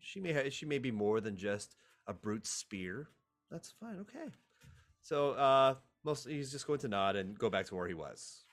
She 0.00 0.20
may 0.20 0.32
ha- 0.32 0.50
she 0.50 0.66
may 0.66 0.78
be 0.78 0.90
more 0.90 1.20
than 1.20 1.36
just 1.36 1.76
a 2.06 2.12
brute 2.12 2.46
spear. 2.46 3.08
That's 3.50 3.72
fine. 3.80 3.98
Okay. 4.00 4.30
So 5.00 5.32
uh, 5.32 5.74
most 6.04 6.28
he's 6.28 6.50
just 6.50 6.66
going 6.66 6.80
to 6.80 6.88
nod 6.88 7.16
and 7.16 7.38
go 7.38 7.50
back 7.50 7.66
to 7.66 7.74
where 7.74 7.88
he 7.88 7.94
was. 7.94 8.44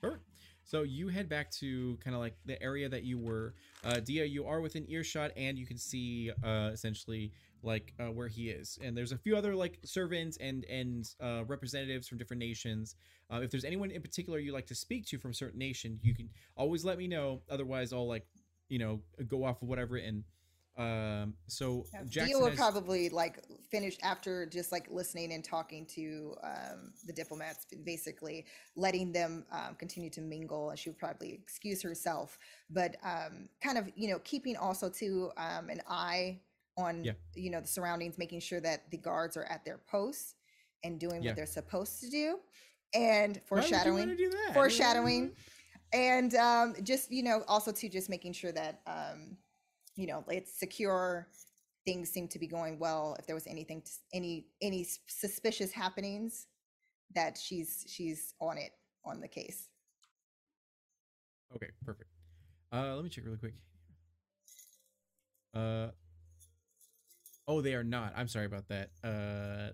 Sure. 0.00 0.20
So 0.64 0.82
you 0.82 1.08
head 1.08 1.28
back 1.28 1.50
to 1.52 1.98
kind 2.02 2.14
of 2.16 2.20
like 2.20 2.36
the 2.46 2.60
area 2.62 2.88
that 2.88 3.04
you 3.04 3.18
were. 3.18 3.54
Uh, 3.84 4.00
Dia, 4.00 4.24
you 4.24 4.46
are 4.46 4.62
within 4.62 4.90
earshot, 4.90 5.30
and 5.36 5.58
you 5.58 5.66
can 5.66 5.76
see 5.76 6.30
uh, 6.42 6.70
essentially 6.72 7.32
like 7.62 7.92
uh, 8.00 8.10
where 8.10 8.28
he 8.28 8.48
is. 8.48 8.78
And 8.82 8.96
there's 8.96 9.12
a 9.12 9.18
few 9.18 9.36
other 9.36 9.54
like 9.54 9.78
servants 9.84 10.36
and 10.38 10.64
and 10.64 11.08
uh, 11.20 11.44
representatives 11.46 12.08
from 12.08 12.18
different 12.18 12.40
nations. 12.40 12.96
Uh, 13.30 13.40
if 13.42 13.50
there's 13.50 13.64
anyone 13.64 13.90
in 13.90 14.00
particular 14.00 14.38
you 14.38 14.52
like 14.52 14.66
to 14.66 14.74
speak 14.74 15.06
to 15.06 15.18
from 15.18 15.32
a 15.32 15.34
certain 15.34 15.58
nation, 15.58 15.98
you 16.02 16.14
can 16.14 16.30
always 16.56 16.84
let 16.84 16.98
me 16.98 17.08
know. 17.08 17.42
Otherwise, 17.50 17.92
I'll 17.92 18.08
like 18.08 18.26
you 18.68 18.78
know 18.78 19.00
go 19.28 19.44
off 19.44 19.62
of 19.62 19.68
whatever. 19.68 19.96
And 19.96 20.24
um, 20.76 21.34
so 21.46 21.86
Yeah, 21.92 22.02
Jackson 22.08 22.40
will 22.40 22.48
has- 22.50 22.56
probably 22.58 23.08
like 23.08 23.44
finish 23.70 23.96
after 24.02 24.46
just 24.46 24.72
like 24.72 24.90
listening 24.90 25.32
and 25.32 25.44
talking 25.44 25.86
to 25.94 26.34
um, 26.42 26.92
the 27.06 27.12
diplomats, 27.12 27.66
basically 27.84 28.46
letting 28.76 29.12
them 29.12 29.44
um, 29.52 29.74
continue 29.76 30.10
to 30.10 30.20
mingle, 30.20 30.70
and 30.70 30.78
she 30.78 30.90
would 30.90 30.98
probably 30.98 31.32
excuse 31.32 31.82
herself, 31.82 32.38
but 32.70 32.96
um, 33.04 33.48
kind 33.62 33.78
of 33.78 33.88
you 33.94 34.08
know 34.08 34.18
keeping 34.24 34.56
also 34.56 34.88
to 34.90 35.30
um, 35.36 35.68
an 35.70 35.80
eye 35.88 36.40
on 36.76 37.04
Yeah. 37.04 37.12
you 37.34 37.50
know 37.50 37.60
the 37.60 37.68
surroundings, 37.68 38.18
making 38.18 38.40
sure 38.40 38.60
that 38.60 38.90
the 38.90 38.96
guards 38.98 39.36
are 39.36 39.44
at 39.44 39.64
their 39.64 39.78
posts 39.78 40.34
and 40.82 40.98
doing 40.98 41.22
Yeah. 41.22 41.30
what 41.30 41.36
they're 41.36 41.46
supposed 41.46 42.00
to 42.00 42.10
do, 42.10 42.38
and 42.94 43.40
Why 43.48 43.60
would 43.60 43.70
you 43.70 43.92
wanna 43.92 44.16
foreshadowing 44.16 44.16
foreshadowing 44.52 45.32
and 45.92 46.34
um, 46.34 46.74
just 46.82 47.12
you 47.12 47.22
know 47.22 47.44
also 47.46 47.70
to 47.70 47.88
just 47.88 48.10
making 48.10 48.32
sure 48.32 48.50
that 48.52 48.80
um, 48.86 49.36
you 49.96 50.06
know 50.06 50.24
it's 50.28 50.58
secure 50.58 51.28
things 51.84 52.08
seem 52.10 52.26
to 52.28 52.38
be 52.38 52.46
going 52.46 52.78
well 52.78 53.16
if 53.18 53.26
there 53.26 53.34
was 53.34 53.46
anything 53.46 53.82
to, 53.82 53.90
any 54.12 54.46
any 54.62 54.86
suspicious 55.06 55.72
happenings 55.72 56.46
that 57.14 57.36
she's 57.38 57.84
she's 57.88 58.34
on 58.40 58.58
it 58.58 58.72
on 59.04 59.20
the 59.20 59.28
case 59.28 59.68
Okay, 61.54 61.68
perfect. 61.84 62.10
Uh, 62.72 62.94
let 62.94 63.04
me 63.04 63.10
check 63.10 63.24
really 63.24 63.36
quick. 63.36 63.54
Uh, 65.54 65.88
oh, 67.46 67.60
they 67.60 67.74
are 67.74 67.84
not. 67.84 68.12
I'm 68.16 68.26
sorry 68.26 68.46
about 68.46 68.68
that. 68.68 68.90
Uh, 69.04 69.70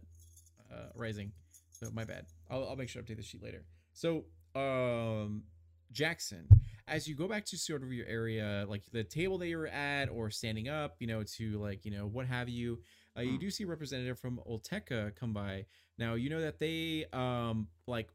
uh, 0.73 0.89
rising. 0.95 1.33
So 1.71 1.91
my 1.93 2.05
bad. 2.05 2.27
I'll 2.51 2.69
I'll 2.69 2.77
make 2.77 2.91
sure 2.91 3.01
to 3.01 3.13
update 3.13 3.17
the 3.17 3.23
sheet 3.23 3.43
later. 3.43 3.65
So 3.95 4.25
um, 4.55 5.45
Jackson, 5.91 6.49
as 6.91 7.09
you 7.09 7.15
go 7.15 7.29
back 7.29 7.45
to 7.47 7.59
sort 7.59 7.83
of 7.83 7.93
your 7.93 8.07
area, 8.07 8.67
like 8.69 8.83
the 8.93 9.05
table 9.05 9.39
that 9.39 9.49
you're 9.49 9.67
at, 9.69 10.11
or 10.11 10.31
standing 10.31 10.69
up, 10.69 10.97
you 11.01 11.07
know, 11.07 11.23
to 11.37 11.59
like 11.59 11.85
you 11.85 11.91
know 11.93 12.07
what 12.07 12.27
have 12.27 12.49
you, 12.49 12.81
uh, 13.17 13.23
you 13.23 13.39
Mm. 13.39 13.41
do 13.41 13.51
see 13.51 13.65
a 13.65 13.67
representative 13.67 14.19
from 14.19 14.41
Olteca 14.49 15.15
come 15.17 15.33
by. 15.33 15.67
Now 15.99 16.15
you 16.15 16.31
know 16.31 16.41
that 16.41 16.59
they 16.59 17.07
um 17.13 17.69
like 17.87 18.11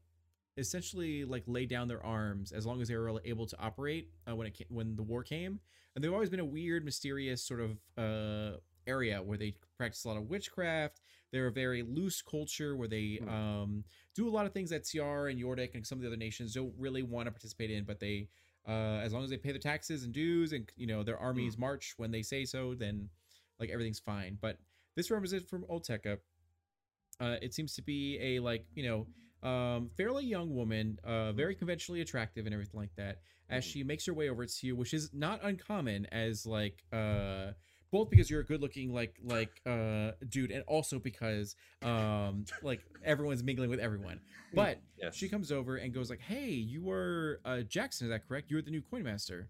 essentially 0.56 1.24
like 1.24 1.44
lay 1.46 1.66
down 1.66 1.88
their 1.88 2.04
arms 2.04 2.52
as 2.52 2.66
long 2.66 2.80
as 2.80 2.88
they 2.88 2.96
were 2.96 3.20
able 3.24 3.46
to 3.46 3.58
operate 3.58 4.10
uh, 4.30 4.34
when 4.34 4.46
it 4.46 4.56
ca- 4.58 4.66
when 4.68 4.96
the 4.96 5.02
war 5.02 5.22
came, 5.22 5.60
and 5.94 6.04
they've 6.04 6.12
always 6.12 6.30
been 6.30 6.40
a 6.40 6.44
weird, 6.44 6.84
mysterious 6.84 7.42
sort 7.42 7.60
of 7.60 7.78
uh 7.98 8.58
area 8.86 9.20
where 9.22 9.36
they 9.36 9.52
practice 9.76 10.04
a 10.04 10.08
lot 10.08 10.16
of 10.16 10.28
witchcraft. 10.30 11.00
They're 11.32 11.48
a 11.48 11.52
very 11.52 11.82
loose 11.82 12.22
culture 12.22 12.76
where 12.76 12.88
they 12.88 13.20
Hmm. 13.20 13.28
um 13.28 13.84
do 14.14 14.28
a 14.28 14.30
lot 14.30 14.46
of 14.46 14.52
things 14.52 14.70
that 14.70 14.84
Tayyar 14.84 15.30
and 15.30 15.40
Yordik 15.40 15.74
and 15.74 15.86
some 15.86 15.98
of 15.98 16.02
the 16.02 16.08
other 16.08 16.16
nations 16.16 16.54
don't 16.54 16.72
really 16.78 17.02
want 17.02 17.26
to 17.26 17.32
participate 17.32 17.70
in, 17.70 17.84
but 17.84 18.00
they 18.00 18.28
uh 18.66 19.00
as 19.02 19.12
long 19.12 19.22
as 19.24 19.30
they 19.30 19.36
pay 19.36 19.52
the 19.52 19.58
taxes 19.58 20.04
and 20.04 20.12
dues 20.12 20.52
and 20.52 20.70
you 20.76 20.86
know 20.86 21.02
their 21.02 21.18
armies 21.18 21.56
march 21.58 21.94
when 21.96 22.10
they 22.10 22.22
say 22.22 22.44
so, 22.44 22.74
then 22.74 23.08
like 23.60 23.70
everything's 23.70 24.00
fine. 24.00 24.38
But 24.40 24.58
this 24.96 25.10
representative 25.10 25.48
from 25.48 25.64
Olteca, 25.64 26.18
uh, 27.20 27.36
it 27.42 27.54
seems 27.54 27.74
to 27.74 27.82
be 27.82 28.18
a 28.20 28.40
like 28.40 28.66
you 28.74 28.82
know 28.88 29.06
um 29.48 29.90
fairly 29.96 30.24
young 30.24 30.54
woman, 30.54 30.98
uh 31.04 31.32
very 31.32 31.54
conventionally 31.54 32.00
attractive 32.00 32.46
and 32.46 32.54
everything 32.54 32.80
like 32.80 32.94
that. 32.96 33.20
As 33.48 33.64
Mhm. 33.64 33.68
she 33.68 33.82
makes 33.84 34.04
her 34.06 34.14
way 34.14 34.28
over 34.28 34.44
to 34.44 34.66
you, 34.66 34.74
which 34.74 34.92
is 34.92 35.12
not 35.12 35.40
uncommon, 35.44 36.06
as 36.06 36.46
like 36.46 36.82
uh 36.92 37.52
both 37.90 38.10
because 38.10 38.28
you're 38.30 38.40
a 38.40 38.44
good 38.44 38.60
looking 38.60 38.92
like 38.92 39.14
like 39.22 39.60
uh 39.66 40.10
dude 40.28 40.50
and 40.50 40.62
also 40.66 40.98
because 40.98 41.56
um 41.82 42.44
like 42.62 42.82
everyone's 43.04 43.42
mingling 43.42 43.70
with 43.70 43.80
everyone 43.80 44.20
but 44.54 44.78
Yes. 45.00 45.14
she 45.14 45.28
comes 45.28 45.52
over 45.52 45.76
and 45.76 45.92
goes 45.94 46.10
like 46.10 46.20
hey 46.20 46.48
you 46.50 46.90
are 46.90 47.40
uh 47.44 47.60
jackson 47.60 48.06
is 48.06 48.10
that 48.10 48.26
correct 48.26 48.50
you're 48.50 48.62
the 48.62 48.70
new 48.70 48.82
coin 48.82 49.02
master 49.02 49.48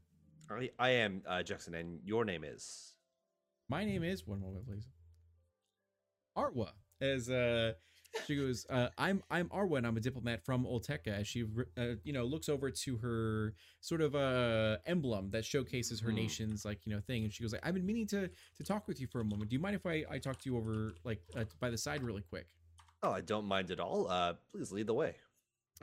I, 0.49 0.71
I 0.79 0.91
am 0.91 1.23
uh, 1.27 1.43
Jackson, 1.43 1.75
and 1.75 1.99
your 2.05 2.25
name 2.25 2.45
is. 2.45 2.95
my 3.69 3.85
name 3.85 4.05
is 4.05 4.27
one 4.27 4.41
moment 4.41 4.65
please 4.67 4.87
arwa 6.37 6.71
as 7.01 7.29
uh 7.31 7.73
she 8.27 8.37
goes 8.37 8.67
uh 8.71 8.89
i'm 8.99 9.23
i'm 9.31 9.49
arwa 9.51 9.79
and 9.79 9.87
i'm 9.87 9.97
a 9.97 10.01
diplomat 10.01 10.45
from 10.45 10.65
olteca 10.65 11.09
as 11.09 11.27
she 11.29 11.45
uh, 11.79 11.95
you 12.05 12.13
know 12.13 12.25
looks 12.25 12.49
over 12.49 12.71
to 12.71 12.97
her 12.97 13.55
sort 13.81 14.01
of 14.01 14.15
uh 14.15 14.77
emblem 14.87 15.31
that 15.31 15.45
showcases 15.45 16.01
her 16.01 16.11
Mhm. 16.11 16.15
nation's 16.15 16.65
like 16.65 16.81
you 16.87 16.95
know 16.95 17.01
thing 17.01 17.25
and 17.25 17.33
she 17.33 17.43
goes 17.43 17.53
like 17.53 17.65
i've 17.67 17.75
been 17.75 17.87
meaning 17.87 18.07
to 18.09 18.29
to 18.57 18.65
talk 18.65 18.89
with 18.89 19.01
you 19.01 19.07
for 19.07 19.21
a 19.21 19.25
moment 19.25 19.51
do 19.51 19.55
you 19.57 19.61
mind 19.61 19.75
if 19.77 19.87
i 19.87 20.05
i 20.11 20.19
talk 20.19 20.39
to 20.41 20.51
you 20.51 20.57
over 20.57 20.95
like 21.05 21.21
uh, 21.37 21.45
by 21.61 21.71
the 21.71 21.79
side 21.79 22.03
really 22.03 22.23
quick 22.23 22.47
Oh, 23.03 23.13
I 23.13 23.21
don't 23.21 23.45
mind 23.45 23.71
at 23.71 23.79
all. 23.79 24.09
Uh, 24.11 24.33
please 24.51 24.73
lead 24.73 24.87
the 24.87 24.95
way. 24.95 25.15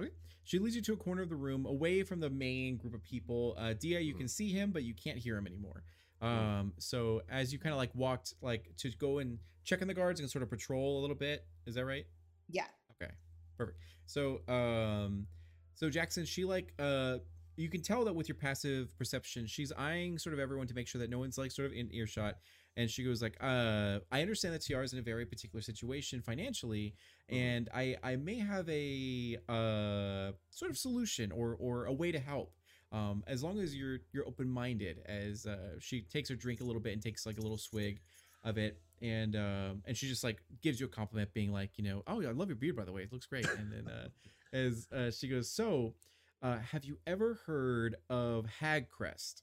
Okay. 0.01 0.09
She 0.43 0.57
leads 0.57 0.75
you 0.75 0.81
to 0.81 0.93
a 0.93 0.97
corner 0.97 1.21
of 1.21 1.29
the 1.29 1.35
room, 1.35 1.65
away 1.67 2.01
from 2.03 2.19
the 2.19 2.29
main 2.29 2.75
group 2.75 2.93
of 2.95 3.03
people. 3.03 3.55
Uh, 3.57 3.73
Dia, 3.73 3.99
you 3.99 4.15
can 4.15 4.27
see 4.27 4.49
him, 4.51 4.71
but 4.71 4.83
you 4.83 4.95
can't 4.95 5.17
hear 5.19 5.37
him 5.37 5.45
anymore. 5.45 5.83
Um, 6.21 6.73
so 6.79 7.21
as 7.29 7.53
you 7.53 7.59
kind 7.59 7.71
of 7.71 7.77
like 7.77 7.91
walked 7.93 8.33
like 8.41 8.75
to 8.77 8.89
go 8.97 9.19
and 9.19 9.37
check 9.63 9.81
on 9.83 9.87
the 9.87 9.93
guards 9.93 10.19
and 10.19 10.29
sort 10.29 10.41
of 10.41 10.49
patrol 10.49 10.99
a 10.99 11.01
little 11.01 11.15
bit, 11.15 11.45
is 11.67 11.75
that 11.75 11.85
right? 11.85 12.07
Yeah. 12.49 12.67
Okay, 13.01 13.11
perfect. 13.57 13.79
So, 14.05 14.41
um, 14.47 15.27
so 15.75 15.89
Jackson, 15.89 16.25
she 16.25 16.43
like, 16.45 16.73
uh, 16.79 17.17
you 17.55 17.69
can 17.69 17.81
tell 17.81 18.03
that 18.05 18.13
with 18.15 18.27
your 18.27 18.35
passive 18.35 18.97
perception, 18.97 19.45
she's 19.45 19.71
eyeing 19.73 20.17
sort 20.17 20.33
of 20.33 20.39
everyone 20.39 20.67
to 20.67 20.73
make 20.73 20.87
sure 20.87 20.99
that 20.99 21.09
no 21.09 21.19
one's 21.19 21.37
like 21.37 21.51
sort 21.51 21.67
of 21.67 21.73
in 21.73 21.89
earshot. 21.93 22.35
And 22.75 22.89
she 22.89 23.03
goes 23.03 23.21
like, 23.21 23.37
uh, 23.39 23.99
I 24.11 24.21
understand 24.21 24.55
that 24.55 24.61
Tayyar 24.61 24.83
is 24.83 24.93
in 24.93 24.99
a 24.99 25.03
very 25.03 25.25
particular 25.25 25.61
situation 25.61 26.21
financially, 26.21 26.95
Mhm. 27.31 27.35
and 27.37 27.69
I 27.73 27.95
I 28.03 28.15
may 28.15 28.39
have 28.39 28.67
a 28.69 29.37
uh 29.47 30.31
sort 30.49 30.71
of 30.71 30.77
solution 30.77 31.31
or 31.31 31.55
or 31.59 31.85
a 31.85 31.93
way 31.93 32.11
to 32.11 32.19
help. 32.19 32.55
Um, 32.91 33.23
as 33.27 33.43
long 33.43 33.59
as 33.59 33.75
you're 33.75 33.99
you're 34.11 34.27
open 34.27 34.49
minded. 34.49 34.99
As 35.05 35.45
uh, 35.45 35.79
she 35.79 36.01
takes 36.01 36.29
her 36.29 36.35
drink 36.35 36.61
a 36.61 36.63
little 36.63 36.81
bit 36.81 36.93
and 36.93 37.01
takes 37.01 37.25
like 37.25 37.37
a 37.37 37.41
little 37.41 37.57
swig 37.57 38.01
of 38.43 38.57
it, 38.57 38.81
and 39.03 39.35
um, 39.35 39.83
and 39.85 39.95
she 39.95 40.07
just 40.07 40.23
like 40.23 40.41
gives 40.61 40.79
you 40.79 40.87
a 40.87 40.89
compliment, 40.89 41.33
being 41.33 41.51
like, 41.51 41.77
you 41.77 41.83
know, 41.83 42.01
oh, 42.07 42.23
I 42.23 42.31
love 42.31 42.47
your 42.47 42.55
beard 42.55 42.75
by 42.75 42.85
the 42.85 42.91
way, 42.91 43.03
it 43.03 43.11
looks 43.11 43.27
great. 43.27 43.47
And 43.59 43.71
then 43.71 43.87
uh, 43.87 44.07
as 44.53 44.87
uh, 44.95 45.11
she 45.11 45.27
goes, 45.27 45.49
so 45.51 45.93
uh, 46.41 46.57
have 46.59 46.85
you 46.85 46.97
ever 47.05 47.39
heard 47.45 47.97
of 48.09 48.45
Hagcrest? 48.61 49.41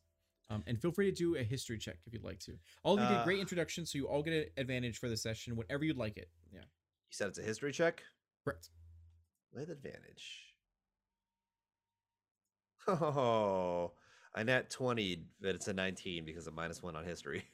Um, 0.48 0.64
and 0.66 0.80
feel 0.80 0.90
free 0.90 1.06
to 1.12 1.16
do 1.16 1.36
a 1.36 1.44
history 1.44 1.78
check 1.78 1.98
if 2.06 2.12
you'd 2.12 2.24
like 2.24 2.40
to. 2.40 2.58
All 2.82 2.94
of 2.94 3.00
you 3.02 3.06
did 3.06 3.18
Uh, 3.18 3.24
great 3.24 3.38
introductions, 3.38 3.92
so 3.92 3.98
you 3.98 4.08
all 4.08 4.22
get 4.22 4.32
an 4.34 4.44
advantage 4.56 4.98
for 4.98 5.08
the 5.08 5.16
session 5.16 5.54
whenever 5.54 5.84
you'd 5.84 5.96
like 5.96 6.16
it. 6.16 6.28
Yeah, 6.52 6.60
You 6.60 7.12
said 7.12 7.28
it's 7.28 7.38
a 7.38 7.42
history 7.42 7.70
check 7.72 8.02
correct. 8.44 8.70
with 9.52 9.70
advantage. 9.70 10.46
Oh, 12.88 13.92
I 14.34 14.42
nat 14.42 14.70
20, 14.70 15.22
but 15.40 15.54
it's 15.54 15.68
a 15.68 15.72
19 15.72 16.24
because 16.24 16.46
of 16.46 16.54
minus 16.54 16.82
one 16.82 16.96
on 16.96 17.04
history. 17.04 17.44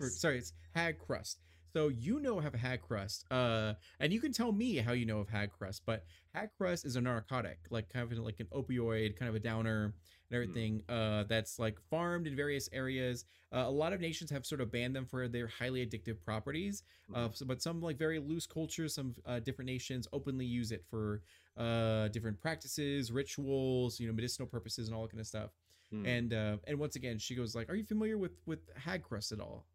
Or, 0.00 0.08
sorry, 0.08 0.38
it's 0.38 0.52
hag 0.74 0.98
crust. 0.98 1.40
So 1.74 1.88
you 1.88 2.18
know 2.20 2.38
of 2.38 2.54
hag 2.54 2.80
crust, 2.80 3.24
uh, 3.30 3.74
and 4.00 4.12
you 4.12 4.20
can 4.20 4.32
tell 4.32 4.52
me 4.52 4.76
how 4.76 4.92
you 4.92 5.04
know 5.04 5.18
of 5.18 5.28
hag 5.28 5.50
crust. 5.52 5.82
But 5.84 6.04
hag 6.34 6.48
crust 6.56 6.86
is 6.86 6.96
a 6.96 7.00
narcotic, 7.00 7.58
like 7.70 7.88
kind 7.92 8.10
of 8.10 8.18
like 8.18 8.40
an 8.40 8.46
opioid, 8.46 9.16
kind 9.16 9.28
of 9.28 9.34
a 9.34 9.38
downer, 9.38 9.94
and 10.30 10.34
everything. 10.34 10.82
Uh, 10.88 11.24
that's 11.28 11.58
like 11.58 11.78
farmed 11.90 12.26
in 12.26 12.34
various 12.34 12.68
areas. 12.72 13.26
Uh, 13.54 13.64
a 13.66 13.70
lot 13.70 13.92
of 13.92 14.00
nations 14.00 14.30
have 14.30 14.46
sort 14.46 14.60
of 14.60 14.72
banned 14.72 14.96
them 14.96 15.04
for 15.04 15.28
their 15.28 15.46
highly 15.46 15.86
addictive 15.86 16.16
properties. 16.24 16.82
Uh, 17.14 17.28
so, 17.32 17.44
but 17.44 17.62
some 17.62 17.80
like 17.80 17.98
very 17.98 18.18
loose 18.18 18.46
cultures, 18.46 18.94
some 18.94 19.14
uh, 19.26 19.38
different 19.40 19.68
nations 19.70 20.08
openly 20.12 20.46
use 20.46 20.72
it 20.72 20.84
for 20.90 21.22
uh, 21.58 22.08
different 22.08 22.40
practices, 22.40 23.12
rituals, 23.12 24.00
you 24.00 24.06
know, 24.06 24.12
medicinal 24.14 24.48
purposes, 24.48 24.88
and 24.88 24.96
all 24.96 25.02
that 25.02 25.10
kind 25.10 25.20
of 25.20 25.26
stuff. 25.26 25.50
Hmm. 25.90 26.06
And 26.06 26.34
uh, 26.34 26.56
and 26.66 26.78
once 26.78 26.96
again, 26.96 27.18
she 27.18 27.34
goes 27.34 27.54
like, 27.54 27.70
"Are 27.70 27.74
you 27.74 27.84
familiar 27.84 28.18
with 28.18 28.32
with 28.46 28.60
hag 28.76 29.02
crust 29.02 29.32
at 29.32 29.40
all?" 29.40 29.66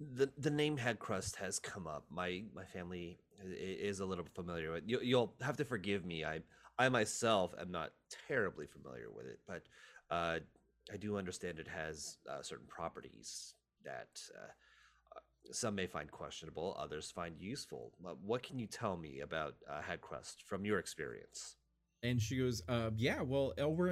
The 0.00 0.30
the 0.36 0.50
name 0.50 0.76
head 0.76 0.98
crust 0.98 1.36
has 1.36 1.58
come 1.58 1.86
up. 1.86 2.04
My 2.10 2.42
my 2.54 2.64
family 2.64 3.18
is 3.42 4.00
a 4.00 4.06
little 4.06 4.26
familiar 4.34 4.72
with. 4.72 4.84
You, 4.86 5.00
you'll 5.02 5.34
have 5.40 5.56
to 5.58 5.64
forgive 5.64 6.04
me. 6.04 6.24
I 6.24 6.40
I 6.78 6.88
myself 6.88 7.54
am 7.60 7.70
not 7.70 7.92
terribly 8.28 8.66
familiar 8.66 9.10
with 9.10 9.26
it, 9.26 9.40
but 9.46 9.62
uh, 10.10 10.40
I 10.92 10.96
do 10.98 11.16
understand 11.16 11.58
it 11.58 11.68
has 11.68 12.18
uh, 12.30 12.42
certain 12.42 12.66
properties 12.66 13.54
that 13.84 14.20
uh, 14.34 14.48
uh, 15.16 15.20
some 15.52 15.74
may 15.74 15.86
find 15.86 16.10
questionable, 16.10 16.76
others 16.78 17.10
find 17.10 17.38
useful. 17.38 17.92
What 18.22 18.42
can 18.42 18.58
you 18.58 18.66
tell 18.66 18.96
me 18.96 19.20
about 19.20 19.54
uh, 19.70 19.80
head 19.80 20.00
crust 20.00 20.42
from 20.46 20.64
your 20.66 20.78
experience? 20.78 21.56
And 22.02 22.20
she 22.20 22.36
goes, 22.36 22.62
uh, 22.68 22.90
"Yeah, 22.96 23.22
well, 23.22 23.54
over 23.58 23.88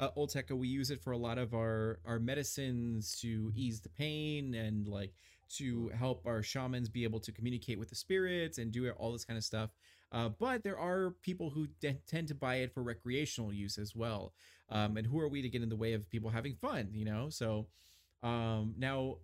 uh, 0.00 0.10
Olteca, 0.16 0.56
we 0.56 0.66
use 0.66 0.90
it 0.90 1.02
for 1.02 1.12
a 1.12 1.18
lot 1.18 1.38
of 1.38 1.54
our 1.54 2.00
our 2.06 2.18
medicines 2.18 3.18
to 3.20 3.52
ease 3.54 3.80
the 3.80 3.90
pain 3.90 4.54
and 4.54 4.88
like 4.88 5.12
to 5.56 5.90
help 5.90 6.26
our 6.26 6.42
shamans 6.42 6.88
be 6.88 7.04
able 7.04 7.20
to 7.20 7.32
communicate 7.32 7.78
with 7.78 7.90
the 7.90 7.94
spirits 7.94 8.58
and 8.58 8.72
do 8.72 8.88
all 8.92 9.12
this 9.12 9.24
kind 9.24 9.36
of 9.36 9.44
stuff. 9.44 9.70
Uh, 10.12 10.28
but 10.28 10.64
there 10.64 10.78
are 10.78 11.14
people 11.22 11.50
who 11.50 11.68
de- 11.80 11.98
tend 12.06 12.26
to 12.28 12.34
buy 12.34 12.56
it 12.56 12.72
for 12.72 12.82
recreational 12.82 13.52
use 13.52 13.78
as 13.78 13.94
well. 13.94 14.32
Um, 14.70 14.96
and 14.96 15.06
who 15.06 15.20
are 15.20 15.28
we 15.28 15.42
to 15.42 15.48
get 15.48 15.62
in 15.62 15.68
the 15.68 15.76
way 15.76 15.92
of 15.92 16.08
people 16.10 16.30
having 16.30 16.54
fun? 16.56 16.88
You 16.92 17.04
know, 17.04 17.28
so 17.28 17.68
um, 18.22 18.74
now." 18.78 19.18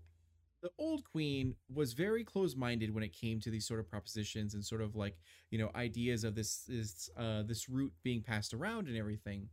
The 0.63 0.71
old 0.79 1.05
queen 1.05 1.55
was 1.73 1.93
very 1.93 2.25
close-minded 2.25 2.93
when 2.93 3.05
it 3.05 3.13
came 3.13 3.41
to 3.41 3.51
these 3.51 3.67
sort 3.69 3.79
of 3.79 3.89
propositions 3.89 4.55
and 4.55 4.65
sort 4.65 4.81
of 4.81 4.97
like 4.97 5.17
you 5.51 5.59
know 5.59 5.71
ideas 5.77 6.25
of 6.25 6.35
this 6.35 6.65
this 6.67 7.09
uh 7.17 7.43
this 7.45 7.69
route 7.69 7.93
being 8.03 8.23
passed 8.23 8.53
around 8.55 8.89
and 8.89 8.97
everything 8.97 9.49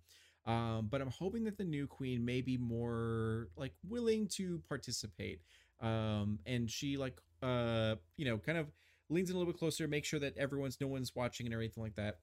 um 0.45 0.87
but 0.89 1.01
i'm 1.01 1.09
hoping 1.09 1.43
that 1.43 1.57
the 1.57 1.63
new 1.63 1.87
queen 1.87 2.23
may 2.23 2.41
be 2.41 2.57
more 2.57 3.49
like 3.55 3.73
willing 3.87 4.27
to 4.27 4.61
participate 4.67 5.39
um 5.81 6.39
and 6.45 6.69
she 6.69 6.97
like 6.97 7.19
uh 7.41 7.95
you 8.17 8.25
know 8.25 8.37
kind 8.37 8.57
of 8.57 8.71
leans 9.09 9.29
in 9.29 9.35
a 9.35 9.39
little 9.39 9.51
bit 9.51 9.59
closer 9.59 9.87
make 9.87 10.05
sure 10.05 10.19
that 10.19 10.35
everyone's 10.37 10.79
no 10.81 10.87
one's 10.87 11.15
watching 11.15 11.45
and 11.45 11.53
everything 11.53 11.83
like 11.83 11.95
that 11.95 12.19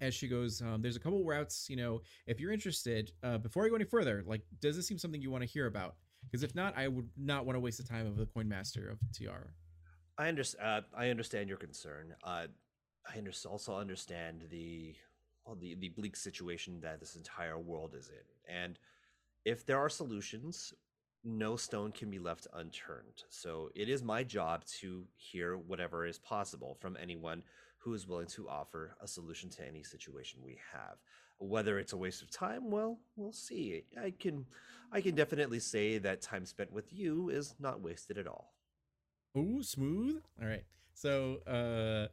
as 0.00 0.14
she 0.14 0.28
goes 0.28 0.60
um 0.60 0.82
there's 0.82 0.96
a 0.96 1.00
couple 1.00 1.24
routes 1.24 1.66
you 1.70 1.76
know 1.76 2.00
if 2.26 2.38
you're 2.38 2.52
interested 2.52 3.12
uh 3.22 3.38
before 3.38 3.64
i 3.64 3.68
go 3.68 3.74
any 3.74 3.84
further 3.84 4.22
like 4.26 4.42
does 4.60 4.76
this 4.76 4.86
seem 4.86 4.98
something 4.98 5.22
you 5.22 5.30
want 5.30 5.42
to 5.42 5.48
hear 5.48 5.66
about 5.66 5.94
because 6.24 6.42
if 6.42 6.54
not 6.54 6.76
i 6.76 6.86
would 6.86 7.08
not 7.16 7.46
want 7.46 7.56
to 7.56 7.60
waste 7.60 7.78
the 7.78 7.84
time 7.84 8.06
of 8.06 8.16
the 8.16 8.26
coin 8.26 8.48
master 8.48 8.88
of 8.88 8.98
Tayyar 9.12 9.48
I 10.18 10.28
understand. 10.28 10.66
Uh, 10.66 10.80
I 10.96 11.10
understand 11.10 11.48
your 11.48 11.58
concern. 11.58 12.14
Uh, 12.24 12.46
I 13.06 13.18
under- 13.18 13.32
also 13.48 13.76
understand 13.76 14.46
the 14.50 14.94
the 15.54 15.74
the 15.76 15.90
bleak 15.90 16.16
situation 16.16 16.80
that 16.80 17.00
this 17.00 17.14
entire 17.14 17.58
world 17.58 17.94
is 17.94 18.08
in, 18.08 18.54
and 18.54 18.78
if 19.44 19.64
there 19.64 19.78
are 19.78 19.88
solutions, 19.88 20.74
no 21.24 21.56
stone 21.56 21.92
can 21.92 22.10
be 22.10 22.18
left 22.18 22.46
unturned. 22.54 23.24
So 23.28 23.70
it 23.74 23.88
is 23.88 24.02
my 24.02 24.24
job 24.24 24.64
to 24.80 25.04
hear 25.16 25.56
whatever 25.56 26.04
is 26.04 26.18
possible 26.18 26.76
from 26.80 26.96
anyone 27.00 27.42
who 27.78 27.94
is 27.94 28.08
willing 28.08 28.26
to 28.26 28.48
offer 28.48 28.96
a 29.00 29.06
solution 29.06 29.48
to 29.50 29.66
any 29.66 29.82
situation 29.82 30.40
we 30.44 30.58
have. 30.72 30.96
Whether 31.38 31.78
it's 31.78 31.92
a 31.92 31.96
waste 31.96 32.22
of 32.22 32.30
time, 32.30 32.70
well, 32.70 32.98
we'll 33.14 33.32
see. 33.32 33.84
I 34.00 34.12
can, 34.18 34.46
I 34.90 35.00
can 35.00 35.14
definitely 35.14 35.60
say 35.60 35.98
that 35.98 36.22
time 36.22 36.46
spent 36.46 36.72
with 36.72 36.92
you 36.92 37.28
is 37.28 37.54
not 37.60 37.80
wasted 37.80 38.18
at 38.18 38.26
all. 38.26 38.54
Oh, 39.36 39.60
smooth. 39.62 40.22
All 40.40 40.48
right. 40.48 40.64
So, 40.94 41.36
uh, 41.46 42.08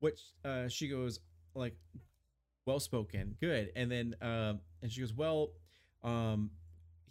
what 0.00 0.14
uh, 0.44 0.68
she 0.68 0.88
goes 0.88 1.18
like, 1.54 1.74
well 2.66 2.80
spoken 2.80 3.36
good. 3.40 3.70
And 3.76 3.90
then 3.90 4.14
um 4.20 4.60
and 4.82 4.90
she 4.90 5.00
goes 5.00 5.14
well 5.14 5.52
um 6.02 6.50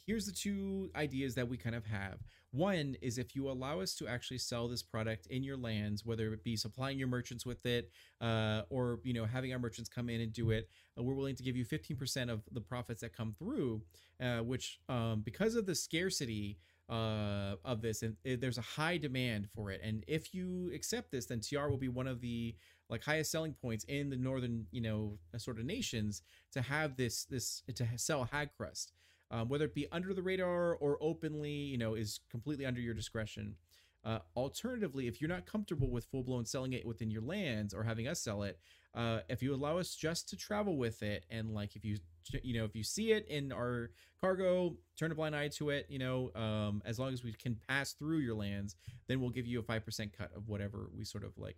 here's 0.05 0.25
the 0.25 0.31
two 0.31 0.89
ideas 0.95 1.35
that 1.35 1.47
we 1.47 1.57
kind 1.57 1.75
of 1.75 1.85
have. 1.85 2.17
One 2.51 2.95
is 2.99 3.19
if 3.19 3.35
you 3.35 3.47
allow 3.47 3.79
us 3.79 3.93
to 3.95 4.07
actually 4.07 4.39
sell 4.39 4.67
this 4.67 4.81
product 4.81 5.27
in 5.27 5.43
your 5.43 5.57
lands 5.57 6.03
whether 6.03 6.33
it 6.33 6.43
be 6.43 6.55
supplying 6.55 6.97
your 6.97 7.07
merchants 7.07 7.45
with 7.45 7.63
it 7.65 7.91
uh, 8.21 8.63
or 8.69 8.99
you 9.03 9.13
know 9.13 9.25
having 9.25 9.53
our 9.53 9.59
merchants 9.59 9.87
come 9.87 10.09
in 10.09 10.21
and 10.21 10.33
do 10.33 10.49
it 10.49 10.67
uh, 10.97 11.03
we're 11.03 11.13
willing 11.13 11.35
to 11.35 11.43
give 11.43 11.55
you 11.55 11.63
15% 11.65 12.29
of 12.31 12.41
the 12.51 12.61
profits 12.61 13.01
that 13.01 13.15
come 13.15 13.35
through 13.37 13.81
uh, 14.19 14.39
which 14.39 14.79
um, 14.89 15.21
because 15.23 15.53
of 15.53 15.67
the 15.67 15.75
scarcity 15.75 16.57
uh, 16.89 17.55
of 17.63 17.81
this 17.81 18.01
and 18.01 18.15
it, 18.23 18.41
there's 18.41 18.57
a 18.57 18.61
high 18.61 18.97
demand 18.97 19.47
for 19.53 19.69
it. 19.71 19.79
And 19.83 20.03
if 20.07 20.33
you 20.33 20.71
accept 20.73 21.11
this 21.11 21.27
then 21.27 21.39
Tayyar 21.39 21.69
will 21.69 21.77
be 21.77 21.87
one 21.87 22.07
of 22.07 22.19
the 22.21 22.55
like 22.89 23.03
highest 23.03 23.31
selling 23.31 23.53
points 23.53 23.85
in 23.87 24.09
the 24.09 24.15
northern 24.15 24.65
you 24.71 24.81
know 24.81 25.19
sort 25.37 25.59
of 25.59 25.65
nations 25.65 26.23
to 26.51 26.61
have 26.61 26.97
this 26.97 27.25
this 27.25 27.63
to 27.75 27.85
sell 27.95 28.27
hag 28.31 28.49
crust. 28.57 28.93
Um, 29.31 29.47
whether 29.47 29.65
it 29.65 29.75
be 29.75 29.85
under 29.91 30.13
the 30.15 30.23
radar 30.23 30.73
or 30.73 30.97
openly 30.99 31.51
you 31.51 31.77
know 31.77 31.93
is 31.93 32.21
completely 32.31 32.65
under 32.65 32.81
your 32.81 32.95
discretion. 32.95 33.55
Uh, 34.03 34.19
alternatively 34.35 35.07
if 35.07 35.21
you're 35.21 35.29
not 35.29 35.45
comfortable 35.45 35.89
with 35.89 36.05
full-blown 36.05 36.45
selling 36.45 36.71
it 36.71 36.85
within 36.85 37.11
your 37.11 37.21
lands 37.21 37.73
or 37.73 37.83
having 37.83 38.07
us 38.07 38.21
sell 38.21 38.43
it 38.43 38.57
uh, 38.95 39.19
if 39.29 39.41
you 39.41 39.53
allow 39.53 39.77
us 39.77 39.95
just 39.95 40.29
to 40.29 40.37
travel 40.37 40.77
with 40.77 41.01
it 41.03 41.25
and 41.29 41.53
like 41.53 41.75
if 41.75 41.85
you 41.85 41.97
you 42.43 42.57
know 42.57 42.65
if 42.65 42.75
you 42.75 42.83
see 42.83 43.11
it 43.11 43.25
in 43.27 43.51
our 43.51 43.91
cargo 44.19 44.75
turn 44.97 45.11
a 45.11 45.15
blind 45.15 45.35
eye 45.35 45.47
to 45.47 45.69
it 45.69 45.85
you 45.89 45.99
know 45.99 46.31
um, 46.35 46.81
as 46.85 46.99
long 46.99 47.13
as 47.13 47.23
we 47.23 47.31
can 47.33 47.55
pass 47.67 47.93
through 47.93 48.17
your 48.17 48.35
lands 48.35 48.75
then 49.07 49.19
we'll 49.21 49.29
give 49.29 49.47
you 49.47 49.59
a 49.59 49.63
5% 49.63 50.13
cut 50.17 50.31
of 50.35 50.47
whatever 50.47 50.89
we 50.95 51.03
sort 51.05 51.23
of 51.23 51.31
like 51.37 51.57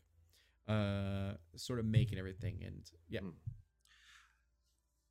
uh 0.67 1.34
sort 1.56 1.80
of 1.80 1.86
make 1.86 2.12
and 2.12 2.20
everything 2.20 2.60
and 2.65 2.91
yeah 3.10 3.22
Mm. 3.22 3.32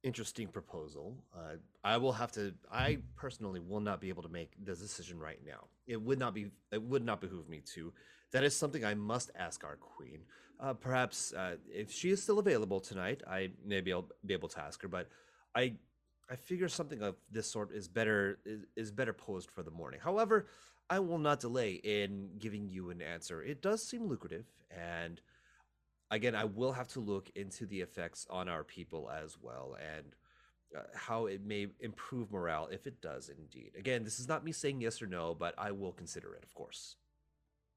Interesting 0.02 0.48
proposal. 0.48 1.14
Uh, 1.34 1.56
I 1.84 1.98
will 1.98 2.12
have 2.12 2.32
to. 2.32 2.54
I 2.72 2.98
personally 3.16 3.60
will 3.60 3.80
not 3.80 4.00
be 4.00 4.08
able 4.08 4.22
to 4.22 4.30
make 4.30 4.52
the 4.64 4.74
decision 4.74 5.18
right 5.18 5.40
now. 5.46 5.66
It 5.86 6.00
would 6.00 6.18
not 6.18 6.32
be. 6.32 6.50
It 6.72 6.82
would 6.82 7.04
not 7.04 7.20
behoove 7.20 7.50
me 7.50 7.60
to. 7.74 7.92
That 8.32 8.42
is 8.42 8.56
something 8.56 8.82
I 8.82 8.94
must 8.94 9.30
ask 9.36 9.62
our 9.62 9.76
queen. 9.76 10.20
Uh, 10.58 10.72
perhaps 10.72 11.34
uh, 11.34 11.56
if 11.70 11.92
she 11.92 12.10
is 12.10 12.22
still 12.22 12.38
available 12.38 12.80
tonight, 12.80 13.22
I 13.28 13.50
maybe 13.64 13.92
I'll 13.92 14.08
be 14.24 14.32
able 14.32 14.48
to 14.48 14.60
ask 14.60 14.80
her. 14.82 14.88
But 14.88 15.08
I, 15.54 15.74
I 16.30 16.36
figure 16.36 16.68
something 16.68 17.02
of 17.02 17.16
this 17.30 17.50
sort 17.50 17.70
is 17.72 17.86
better 17.86 18.38
is, 18.46 18.60
is 18.76 18.90
better 18.90 19.12
posed 19.12 19.50
for 19.50 19.62
the 19.62 19.70
morning. 19.70 20.00
However, 20.02 20.46
I 20.88 20.98
will 21.00 21.18
not 21.18 21.40
delay 21.40 21.72
in 21.72 22.30
giving 22.38 22.68
you 22.68 22.90
an 22.90 23.02
answer. 23.02 23.42
It 23.42 23.60
does 23.60 23.82
seem 23.82 24.06
lucrative, 24.06 24.46
and 24.70 25.20
again, 26.10 26.34
I 26.34 26.44
will 26.44 26.72
have 26.72 26.88
to 26.88 27.00
look 27.00 27.30
into 27.34 27.66
the 27.66 27.80
effects 27.80 28.26
on 28.30 28.48
our 28.48 28.64
people 28.64 29.10
as 29.10 29.36
well 29.40 29.76
and 29.94 30.06
uh, 30.76 30.82
how 30.94 31.26
it 31.26 31.44
may 31.44 31.68
improve 31.80 32.30
morale 32.30 32.68
if 32.70 32.86
it 32.86 33.00
does 33.00 33.28
indeed. 33.28 33.72
Again, 33.78 34.04
this 34.04 34.20
is 34.20 34.28
not 34.28 34.44
me 34.44 34.52
saying 34.52 34.80
yes 34.80 35.00
or 35.02 35.06
no, 35.06 35.34
but 35.34 35.54
I 35.58 35.72
will 35.72 35.92
consider 35.92 36.34
it, 36.34 36.44
of 36.44 36.54
course. 36.54 36.96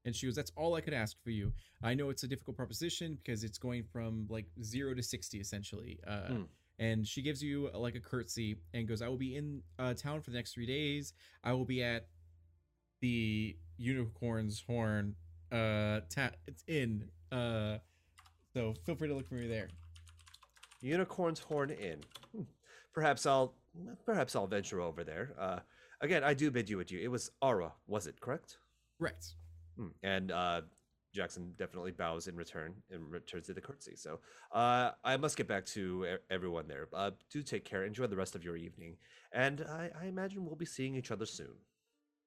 And 0.04 0.14
she 0.14 0.26
goes, 0.26 0.34
That's 0.36 0.52
all 0.54 0.74
I 0.74 0.80
could 0.80 0.92
ask 0.94 1.16
for 1.22 1.30
you. 1.30 1.52
I 1.82 1.94
know 1.94 2.10
it's 2.10 2.24
a 2.24 2.28
difficult 2.28 2.56
proposition 2.56 3.18
because 3.22 3.42
it's 3.42 3.58
going 3.58 3.84
from 3.84 4.26
like 4.28 4.46
zero 4.62 4.94
to 4.94 5.02
60 5.02 5.38
essentially. 5.40 5.98
Uh, 6.06 6.20
Hmm. 6.26 6.42
And 6.80 7.06
she 7.06 7.22
gives 7.22 7.40
you 7.40 7.70
uh, 7.72 7.78
like 7.78 7.94
a 7.94 8.00
curtsy 8.00 8.56
and 8.74 8.88
goes, 8.88 9.00
I 9.00 9.06
will 9.06 9.16
be 9.16 9.36
in 9.36 9.62
uh, 9.78 9.94
town 9.94 10.20
for 10.20 10.30
the 10.30 10.36
next 10.36 10.54
three 10.54 10.66
days. 10.66 11.12
I 11.44 11.52
will 11.52 11.64
be 11.64 11.84
at 11.84 12.08
the 13.00 13.56
Unicorn's 13.78 14.62
Horn 14.66 15.14
uh, 15.52 16.00
ta- 16.10 16.32
it's 16.48 16.64
in. 16.66 17.08
Uh, 17.30 17.78
so 18.54 18.74
feel 18.86 18.94
free 18.94 19.08
to 19.08 19.14
look 19.14 19.28
for 19.28 19.34
me 19.34 19.46
there. 19.46 19.68
Unicorn's 20.80 21.40
Horn 21.40 21.70
Inn. 21.70 22.00
Hmm. 22.34 22.42
Perhaps 22.92 23.26
I'll 23.26 23.54
perhaps 24.04 24.36
I'll 24.36 24.46
venture 24.46 24.80
over 24.80 25.02
there. 25.02 25.34
Uh, 25.38 25.58
again, 26.00 26.22
I 26.22 26.34
do 26.34 26.50
bid 26.50 26.70
you 26.70 26.80
adieu. 26.80 27.00
It 27.02 27.08
was 27.08 27.30
Aura, 27.42 27.72
was 27.86 28.06
it 28.06 28.20
correct? 28.20 28.58
Right. 29.00 29.24
Hmm. 29.76 29.88
And 30.02 30.30
uh, 30.30 30.62
Jackson 31.12 31.52
definitely 31.58 31.92
bows 31.92 32.28
in 32.28 32.36
return 32.36 32.74
and 32.90 33.10
returns 33.10 33.46
to 33.46 33.54
the 33.54 33.60
curtsy. 33.60 33.96
So 33.96 34.20
uh, 34.52 34.90
I 35.02 35.16
must 35.16 35.36
get 35.36 35.48
back 35.48 35.64
to 35.66 36.18
everyone 36.30 36.68
there. 36.68 36.88
Uh, 36.92 37.12
do 37.30 37.42
take 37.42 37.64
care. 37.64 37.84
Enjoy 37.84 38.06
the 38.06 38.16
rest 38.16 38.34
of 38.34 38.44
your 38.44 38.56
evening. 38.56 38.96
And 39.32 39.64
I, 39.68 39.90
I 40.00 40.06
imagine 40.06 40.44
we'll 40.44 40.56
be 40.56 40.66
seeing 40.66 40.94
each 40.94 41.10
other 41.10 41.26
soon. 41.26 41.54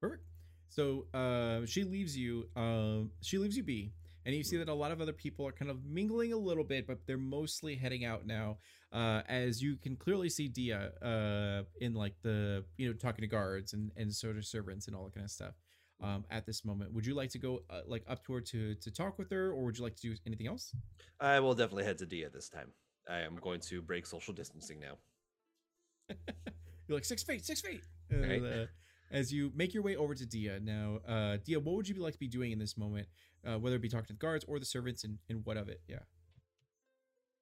Perfect. 0.02 0.24
So 0.70 1.06
uh, 1.14 1.66
she 1.66 1.84
leaves 1.84 2.18
you. 2.18 2.50
Um, 2.56 3.12
she 3.22 3.38
leaves 3.38 3.56
you 3.56 3.64
be, 3.64 3.94
and 4.28 4.36
you 4.36 4.44
see 4.44 4.58
that 4.58 4.68
a 4.68 4.74
lot 4.74 4.92
of 4.92 5.00
other 5.00 5.14
people 5.14 5.48
are 5.48 5.54
kind 5.54 5.72
of 5.72 5.86
mingling 5.86 6.34
a 6.34 6.38
little 6.38 6.66
bit, 6.66 6.86
but 6.86 7.00
they're 7.08 7.18
mostly 7.18 7.76
heading 7.76 8.04
out 8.04 8.28
now. 8.28 8.58
Uh, 8.92 9.22
as 9.30 9.62
you 9.62 9.78
can 9.78 9.96
clearly 9.96 10.28
see 10.28 10.50
Dia 10.50 10.92
uh, 11.02 11.64
in 11.80 11.94
like 11.94 12.14
the 12.24 12.66
you 12.78 12.88
know 12.88 12.94
talking 12.94 13.22
to 13.22 13.28
guards 13.28 13.72
and 13.72 13.90
and 13.96 14.14
sort 14.14 14.36
of 14.36 14.46
servants 14.46 14.88
and 14.88 14.96
all 14.96 15.06
that 15.06 15.14
kind 15.14 15.24
of 15.24 15.32
stuff. 15.32 15.54
Um, 16.04 16.26
at 16.30 16.46
this 16.46 16.66
moment, 16.66 16.94
would 16.94 17.06
you 17.06 17.16
like 17.16 17.30
to 17.32 17.40
go 17.40 17.64
uh, 17.70 17.82
like 17.88 18.04
up 18.06 18.24
to 18.26 18.34
her 18.34 18.42
to 18.42 18.76
to 18.76 18.92
talk 18.92 19.18
with 19.18 19.32
her, 19.32 19.52
or 19.52 19.64
would 19.64 19.78
you 19.78 19.84
like 19.86 19.96
to 19.96 20.10
do 20.10 20.16
anything 20.28 20.48
else? 20.48 20.76
I 21.22 21.40
will 21.40 21.56
definitely 21.56 21.86
head 21.86 21.98
to 22.00 22.06
Dia 22.06 22.30
this 22.30 22.50
time. 22.50 22.74
I 23.10 23.20
am 23.22 23.38
going 23.38 23.62
to 23.62 23.82
break 23.82 24.06
social 24.06 24.34
distancing 24.34 24.82
now. 24.82 24.98
You're 26.88 26.98
like 26.98 27.06
six 27.06 27.24
feet, 27.24 27.46
six 27.46 27.62
feet. 27.62 27.82
And, 28.10 28.46
uh, 28.46 28.66
as 29.12 29.32
you 29.34 29.52
make 29.56 29.74
your 29.74 29.84
way 29.84 29.96
over 29.96 30.14
to 30.16 30.26
Dia 30.26 30.60
now, 30.60 31.00
uh, 31.08 31.38
Dia, 31.46 31.60
what 31.60 31.76
would 31.76 31.88
you 31.88 31.96
like 31.96 32.14
to 32.14 32.20
be 32.20 32.28
doing 32.28 32.52
in 32.52 32.60
this 32.60 32.78
moment? 32.78 33.08
Uh, 33.48 33.58
whether 33.60 33.76
it 33.78 33.82
be 33.82 33.90
talking 33.90 34.08
to 34.08 34.14
the 34.14 34.20
guards 34.20 34.44
or 34.48 34.60
the 34.60 34.66
servants, 34.66 35.04
and, 35.04 35.20
and 35.30 35.46
what 35.46 35.58
of 35.58 35.70
it? 35.70 35.82
Yeah. 35.88 36.00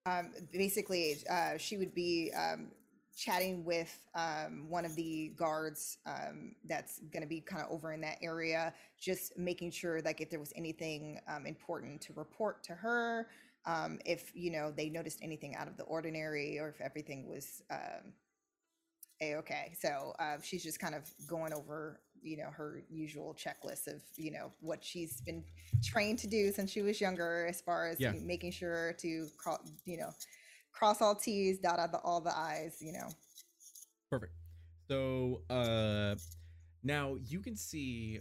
um, 0.05 0.31
basically 0.53 1.17
uh, 1.29 1.57
she 1.57 1.77
would 1.77 1.93
be 1.93 2.31
um, 2.35 2.71
chatting 3.17 3.63
with 3.63 3.97
um, 4.13 4.65
one 4.69 4.85
of 4.85 4.95
the 4.95 5.29
guards 5.37 5.97
um, 6.05 6.55
that's 6.67 6.99
going 7.11 7.21
to 7.23 7.27
be 7.27 7.41
kind 7.41 7.63
of 7.63 7.71
over 7.71 7.93
in 7.93 8.01
that 8.01 8.17
area 8.21 8.73
just 8.99 9.37
making 9.37 9.71
sure 9.71 10.01
like 10.01 10.21
if 10.21 10.29
there 10.29 10.39
was 10.39 10.53
anything 10.55 11.19
um, 11.27 11.45
important 11.45 12.01
to 12.01 12.13
report 12.13 12.63
to 12.63 12.73
her 12.73 13.27
um, 13.65 13.99
if 14.05 14.31
you 14.35 14.51
know 14.51 14.71
they 14.71 14.89
noticed 14.89 15.19
anything 15.23 15.55
out 15.55 15.67
of 15.67 15.77
the 15.77 15.83
ordinary 15.83 16.59
or 16.59 16.69
if 16.69 16.79
everything 16.81 17.27
was 17.27 17.63
a-okay 19.21 19.73
so 19.79 20.13
uh, 20.19 20.37
she's 20.43 20.63
just 20.63 20.79
kind 20.79 20.95
of 20.95 21.09
going 21.27 21.53
over 21.53 22.01
you 22.21 22.37
know 22.37 22.49
her 22.51 22.81
usual 22.89 23.35
checklist 23.35 23.87
of 23.87 24.01
you 24.17 24.31
know 24.31 24.51
what 24.59 24.83
she's 24.83 25.21
been 25.21 25.43
trained 25.83 26.17
to 26.19 26.27
do 26.27 26.51
since 26.51 26.71
she 26.71 26.81
was 26.81 26.99
younger 26.99 27.45
as 27.47 27.61
far 27.61 27.87
as 27.87 27.99
Yeah. 27.99 28.13
making 28.23 28.51
sure 28.51 28.93
to 28.99 29.27
cro- 29.37 29.63
you 29.85 29.97
know 29.97 30.09
cross 30.71 31.01
all 31.01 31.15
t's 31.15 31.59
dot 31.59 31.79
all 31.79 31.87
the, 31.87 31.99
all 31.99 32.21
the 32.21 32.35
i's 32.37 32.77
you 32.81 32.91
know 32.93 33.07
Perfect. 34.09 34.33
So 34.87 35.41
uh 35.49 36.15
now 36.83 37.15
you 37.25 37.39
can 37.39 37.55
see 37.55 38.19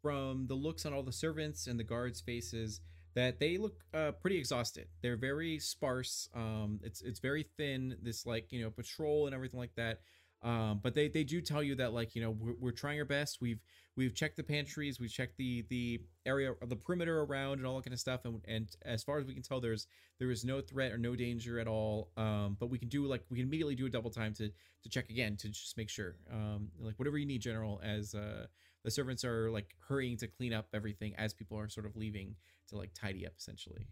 from 0.00 0.46
the 0.46 0.54
looks 0.54 0.86
on 0.86 0.92
all 0.92 1.02
the 1.02 1.12
servants 1.12 1.66
and 1.66 1.78
the 1.78 1.84
guards' 1.84 2.20
faces 2.20 2.80
that 3.14 3.40
they 3.40 3.56
look 3.58 3.74
uh 3.92 4.12
pretty 4.12 4.38
exhausted. 4.38 4.86
They're 5.02 5.16
very 5.16 5.58
sparse. 5.58 6.28
Um 6.34 6.80
it's 6.82 7.02
it's 7.02 7.18
very 7.20 7.46
thin, 7.56 7.96
this 8.02 8.26
like, 8.26 8.52
you 8.52 8.62
know, 8.62 8.70
patrol 8.70 9.26
and 9.26 9.34
everything 9.34 9.58
like 9.58 9.74
that. 9.76 10.00
Um 10.42 10.80
but 10.82 10.94
they 10.94 11.08
they 11.08 11.24
do 11.24 11.40
tell 11.40 11.62
you 11.62 11.74
that 11.76 11.92
like, 11.92 12.14
you 12.14 12.22
know, 12.22 12.30
we're, 12.30 12.54
we're 12.58 12.72
trying 12.72 12.98
our 12.98 13.04
best. 13.04 13.40
We've 13.40 13.60
we've 13.96 14.14
checked 14.14 14.36
the 14.36 14.42
pantries, 14.42 15.00
we've 15.00 15.12
checked 15.12 15.36
the 15.36 15.64
the 15.68 16.00
area 16.26 16.52
of 16.62 16.68
the 16.68 16.76
perimeter 16.76 17.22
around 17.22 17.58
and 17.58 17.66
all 17.66 17.76
that 17.76 17.84
kind 17.84 17.94
of 17.94 18.00
stuff 18.00 18.24
and 18.24 18.40
and 18.46 18.76
as 18.82 19.02
far 19.02 19.18
as 19.18 19.26
we 19.26 19.34
can 19.34 19.42
tell 19.42 19.60
there's 19.60 19.86
there 20.18 20.30
is 20.30 20.44
no 20.44 20.60
threat 20.60 20.92
or 20.92 20.98
no 20.98 21.16
danger 21.16 21.58
at 21.58 21.66
all. 21.66 22.10
Um 22.16 22.56
but 22.58 22.70
we 22.70 22.78
can 22.78 22.88
do 22.88 23.06
like 23.06 23.24
we 23.30 23.38
can 23.38 23.46
immediately 23.46 23.74
do 23.74 23.86
a 23.86 23.90
double 23.90 24.10
time 24.10 24.34
to 24.34 24.48
to 24.48 24.88
check 24.88 25.10
again 25.10 25.36
to 25.38 25.48
just 25.48 25.76
make 25.76 25.88
sure 25.88 26.16
um 26.32 26.68
like 26.78 26.98
whatever 26.98 27.18
you 27.18 27.26
need 27.26 27.40
general 27.40 27.80
as 27.82 28.14
uh 28.14 28.46
the 28.84 28.90
servants 28.90 29.24
are 29.24 29.50
like 29.50 29.74
hurrying 29.86 30.16
to 30.16 30.26
clean 30.26 30.52
up 30.52 30.68
everything 30.72 31.14
as 31.16 31.34
people 31.34 31.58
are 31.58 31.68
sort 31.68 31.86
of 31.86 31.96
leaving 31.96 32.34
to 32.68 32.76
like 32.76 32.90
tidy 32.94 33.26
up 33.26 33.32
essentially 33.38 33.86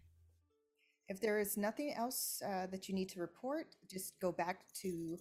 if 1.09 1.21
there 1.21 1.39
is 1.39 1.57
nothing 1.57 1.93
else 1.93 2.41
uh, 2.45 2.67
that 2.67 2.89
you 2.89 2.95
need 2.95 3.09
to 3.09 3.19
report 3.19 3.75
just 3.89 4.19
go 4.19 4.31
back 4.31 4.61
to 4.73 5.17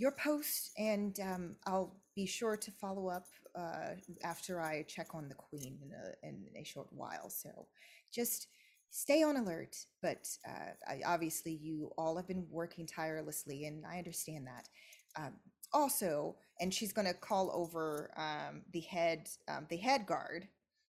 your 0.00 0.12
post 0.12 0.72
and 0.78 1.20
um, 1.20 1.54
i'll 1.66 1.94
be 2.16 2.26
sure 2.26 2.56
to 2.56 2.70
follow 2.72 3.08
up 3.08 3.26
uh, 3.54 3.90
after 4.24 4.60
i 4.60 4.82
check 4.88 5.14
on 5.14 5.28
the 5.28 5.34
queen 5.34 5.78
in 5.84 5.92
a, 5.92 6.28
in 6.28 6.46
a 6.56 6.64
short 6.64 6.88
while. 6.92 7.28
So 7.28 7.66
just 8.12 8.48
stay 8.90 9.22
on 9.22 9.36
alert 9.36 9.76
but 10.02 10.26
uh, 10.48 10.72
I, 10.92 11.00
obviously 11.06 11.52
you 11.52 11.92
all 11.98 12.16
have 12.16 12.26
been 12.26 12.46
working 12.50 12.86
tirelessly 12.86 13.66
and 13.66 13.84
i 13.86 13.98
understand 13.98 14.46
that. 14.46 14.68
Um, 15.16 15.34
also 15.72 16.36
and 16.60 16.72
she's 16.74 16.92
going 16.92 17.06
to 17.06 17.14
call 17.14 17.50
over 17.54 18.10
um, 18.16 18.62
the 18.72 18.80
head 18.80 19.28
um, 19.48 19.66
the 19.68 19.76
head 19.76 20.06
guard 20.06 20.48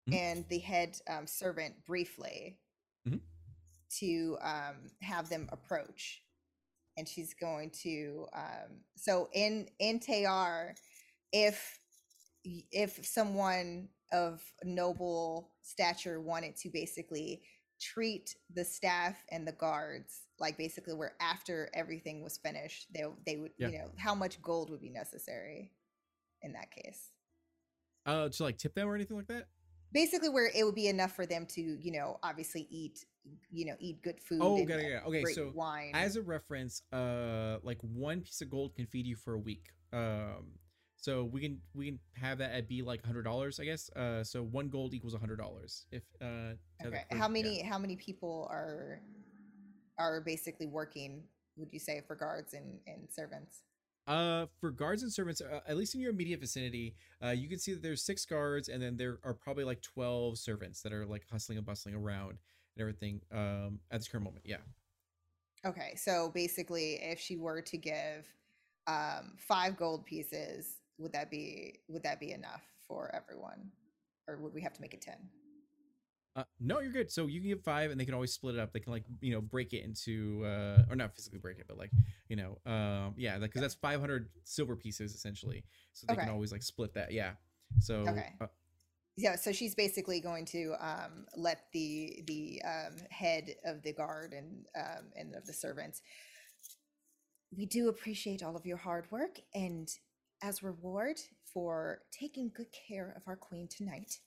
Mhm. 0.08 0.14
and 0.18 0.44
the 0.48 0.58
head 0.60 0.96
um, 1.08 1.26
servant 1.26 1.74
briefly 1.84 2.58
to 3.98 4.38
um, 4.42 4.76
have 5.02 5.28
them 5.28 5.48
approach 5.52 6.22
and 6.96 7.08
she's 7.08 7.34
going 7.34 7.70
to 7.82 8.26
um, 8.34 8.80
so 8.96 9.28
in 9.32 9.68
in 9.78 10.00
Tayyar, 10.00 10.74
if 11.32 11.78
if 12.44 13.04
someone 13.04 13.88
of 14.12 14.42
noble 14.64 15.52
stature 15.62 16.20
wanted 16.20 16.56
to 16.56 16.68
basically 16.70 17.42
treat 17.80 18.34
the 18.54 18.64
staff 18.64 19.16
and 19.30 19.46
the 19.46 19.52
guards 19.52 20.22
like 20.38 20.58
basically 20.58 20.94
where 20.94 21.14
after 21.20 21.70
everything 21.74 22.22
was 22.22 22.38
finished 22.38 22.86
they 22.92 23.04
they 23.24 23.36
would 23.36 23.52
Yeah. 23.56 23.68
you 23.68 23.78
know 23.78 23.90
how 23.96 24.14
much 24.14 24.40
gold 24.42 24.70
would 24.70 24.80
be 24.80 24.90
necessary 24.90 25.72
in 26.42 26.52
that 26.52 26.70
case 26.70 27.10
Uh, 28.04 28.28
to 28.28 28.42
like 28.42 28.58
tip 28.58 28.74
them 28.74 28.88
or 28.88 28.94
anything 28.94 29.16
like 29.16 29.28
that? 29.28 29.46
basically 29.92 30.28
where 30.28 30.50
it 30.54 30.64
would 30.64 30.74
be 30.74 30.88
enough 30.88 31.14
for 31.14 31.24
them 31.26 31.46
to 31.46 31.60
you 31.60 31.92
know 31.92 32.18
obviously 32.22 32.66
eat 32.70 33.04
you 33.50 33.64
know 33.64 33.74
eat 33.78 34.02
good 34.02 34.20
food 34.20 34.38
Oh, 34.40 34.64
got 34.64 34.78
it, 34.80 34.90
yeah. 34.90 35.00
Okay, 35.06 35.24
so 35.24 35.50
wine 35.54 35.92
as 35.94 36.16
a 36.16 36.22
reference, 36.22 36.82
uh, 36.92 37.58
like 37.62 37.78
one 37.82 38.20
piece 38.20 38.40
of 38.40 38.50
gold 38.50 38.74
can 38.74 38.86
feed 38.86 39.06
you 39.06 39.16
for 39.16 39.34
a 39.34 39.38
week. 39.38 39.68
Um, 39.92 40.52
so 40.96 41.24
we 41.24 41.40
can 41.40 41.60
we 41.74 41.86
can 41.86 41.98
have 42.14 42.38
that 42.38 42.52
at 42.52 42.68
be 42.68 42.82
like 42.82 43.04
hundred 43.04 43.22
dollars, 43.24 43.58
I 43.60 43.64
guess. 43.64 43.90
Uh, 43.90 44.22
so 44.24 44.42
one 44.42 44.68
gold 44.68 44.94
equals 44.94 45.14
a 45.14 45.18
hundred 45.18 45.36
dollars. 45.36 45.86
If 45.90 46.02
uh, 46.20 46.54
okay 46.84 47.04
how 47.10 47.16
for- 47.16 47.16
yeah. 47.16 47.28
many 47.28 47.62
how 47.62 47.78
many 47.78 47.96
people 47.96 48.48
are 48.50 49.00
are 49.98 50.20
basically 50.20 50.66
working 50.66 51.22
would 51.56 51.72
you 51.72 51.78
say 51.78 52.02
for 52.06 52.14
guards 52.16 52.54
and 52.54 52.80
and 52.86 53.08
servants 53.10 53.62
Uh, 54.06 54.46
for 54.60 54.70
guards 54.70 55.02
and 55.02 55.12
servants, 55.12 55.40
uh, 55.40 55.60
at 55.68 55.76
least 55.76 55.94
in 55.94 56.00
your 56.00 56.10
immediate 56.10 56.40
vicinity, 56.40 56.96
uh, 57.24 57.30
you 57.30 57.48
can 57.48 57.58
see 57.58 57.72
that 57.72 57.82
there's 57.82 58.02
six 58.02 58.24
guards, 58.24 58.68
and 58.68 58.82
then 58.82 58.96
there 58.96 59.18
are 59.22 59.34
probably 59.34 59.62
like 59.64 59.80
twelve 59.82 60.38
servants 60.38 60.82
that 60.82 60.92
are 60.92 61.06
like 61.06 61.24
hustling 61.30 61.58
and 61.58 61.66
bustling 61.66 61.94
around 61.94 62.38
and 62.76 62.80
everything. 62.80 63.20
Um, 63.32 63.80
at 63.90 64.00
this 64.00 64.08
current 64.08 64.24
moment, 64.24 64.44
yeah. 64.46 64.58
Okay, 65.64 65.94
so 65.96 66.30
basically, 66.34 66.94
if 67.02 67.20
she 67.20 67.36
were 67.36 67.60
to 67.60 67.76
give 67.76 68.26
um, 68.86 69.32
five 69.36 69.76
gold 69.76 70.04
pieces, 70.06 70.78
would 70.98 71.12
that 71.12 71.30
be 71.30 71.80
would 71.88 72.02
that 72.02 72.18
be 72.20 72.32
enough 72.32 72.62
for 72.86 73.14
everyone, 73.14 73.70
or 74.26 74.38
would 74.38 74.54
we 74.54 74.62
have 74.62 74.72
to 74.74 74.80
make 74.80 74.94
it 74.94 75.02
ten? 75.02 75.28
Uh, 76.36 76.44
no, 76.60 76.80
you're 76.80 76.92
good. 76.92 77.10
So 77.10 77.26
you 77.26 77.40
can 77.40 77.48
give 77.48 77.62
five, 77.64 77.90
and 77.90 78.00
they 78.00 78.04
can 78.04 78.14
always 78.14 78.32
split 78.32 78.54
it 78.54 78.60
up. 78.60 78.72
They 78.72 78.80
can 78.80 78.92
like 78.92 79.04
you 79.20 79.32
know 79.34 79.40
break 79.40 79.72
it 79.72 79.84
into, 79.84 80.44
uh, 80.46 80.84
or 80.88 80.96
not 80.96 81.14
physically 81.14 81.40
break 81.40 81.58
it, 81.58 81.66
but 81.68 81.76
like 81.76 81.90
you 82.28 82.36
know, 82.36 82.58
um, 82.70 83.14
yeah, 83.16 83.38
because 83.38 83.60
that's 83.60 83.74
500 83.74 84.28
silver 84.44 84.76
pieces 84.76 85.14
essentially. 85.14 85.64
So 85.92 86.06
they 86.06 86.16
can 86.16 86.28
always 86.28 86.52
like 86.52 86.62
split 86.62 86.94
that. 86.94 87.12
Yeah. 87.12 87.32
So 87.80 88.04
Okay. 88.10 88.32
uh, 88.40 88.46
Yeah, 89.16 89.36
so 89.36 89.52
she's 89.52 89.74
basically 89.74 90.20
going 90.20 90.46
to 90.46 90.74
um, 90.80 91.26
let 91.36 91.66
the 91.72 92.22
the 92.26 92.62
um, 92.64 92.96
head 93.10 93.54
of 93.64 93.82
the 93.82 93.92
guard 93.92 94.32
and 94.32 94.66
um, 94.76 95.06
and 95.16 95.34
of 95.34 95.46
the 95.46 95.52
servants. 95.52 96.00
We 97.56 97.66
do 97.66 97.88
appreciate 97.88 98.42
all 98.42 98.56
of 98.56 98.64
your 98.66 98.76
hard 98.78 99.10
work, 99.10 99.40
and 99.54 99.88
as 100.42 100.62
reward 100.62 101.18
for 101.52 102.02
taking 102.12 102.50
good 102.54 102.68
care 102.88 103.12
of 103.16 103.22
our 103.26 103.36
queen 103.36 103.68
tonight, 103.68 104.18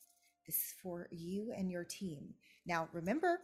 this 0.46 0.56
is 0.56 0.74
for 0.82 1.08
you 1.12 1.54
and 1.58 1.72
your 1.72 1.86
team. 1.86 2.34
Now, 2.66 2.90
remember, 2.94 3.40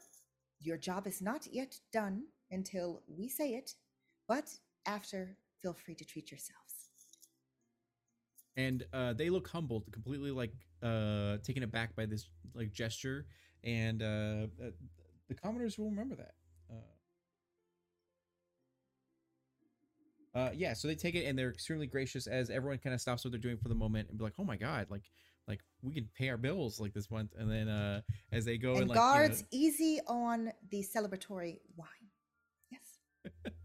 your 0.59 0.77
job 0.77 1.07
is 1.07 1.21
not 1.21 1.47
yet 1.51 1.79
done 1.93 2.23
until 2.51 3.01
we 3.07 3.29
say 3.29 3.51
it, 3.53 3.73
but 4.27 4.49
after, 4.85 5.37
feel 5.61 5.73
free 5.73 5.95
to 5.95 6.05
treat 6.05 6.31
yourselves. 6.31 6.89
and 8.55 8.85
uh, 8.93 9.13
they 9.13 9.29
look 9.29 9.47
humbled, 9.47 9.85
completely 9.91 10.31
like 10.31 10.53
uh 10.83 11.37
taken 11.43 11.63
aback 11.63 11.95
by 11.95 12.05
this 12.05 12.27
like 12.53 12.71
gesture, 12.71 13.25
and 13.63 14.01
uh, 14.01 14.47
uh 14.63 14.71
the 15.27 15.35
commoners 15.35 15.77
will 15.77 15.89
remember 15.89 16.15
that. 16.15 16.33
Uh, 16.71 16.75
uh, 20.39 20.49
yeah, 20.53 20.73
so 20.73 20.87
they 20.87 20.95
take 20.95 21.15
it 21.15 21.25
and 21.25 21.37
they're 21.37 21.49
extremely 21.49 21.87
gracious 21.87 22.27
as 22.27 22.49
everyone 22.49 22.77
kind 22.77 22.93
of 22.93 23.01
stops 23.01 23.23
what 23.23 23.31
they're 23.31 23.39
doing 23.39 23.57
for 23.57 23.69
the 23.69 23.75
moment 23.75 24.09
and 24.09 24.17
be 24.17 24.23
like, 24.23 24.33
"Oh 24.39 24.43
my 24.43 24.57
god, 24.57 24.87
like, 24.89 25.03
like 25.47 25.61
we 25.81 25.93
can 25.93 26.09
pay 26.15 26.29
our 26.29 26.37
bills 26.37 26.79
like 26.79 26.93
this 26.93 27.09
month." 27.11 27.33
And 27.37 27.49
then 27.51 27.67
uh, 27.67 28.01
as 28.31 28.45
they 28.45 28.57
go 28.57 28.71
and, 28.73 28.81
and 28.81 28.89
like, 28.89 28.95
you 28.95 29.01
know- 29.01 29.11
guards, 29.11 29.43
easy 29.51 29.99
on 30.07 30.51
the 30.69 30.83
celebratory 30.83 31.59
wine. 31.75 31.87
Yes. 32.71 32.81
like, 33.45 33.63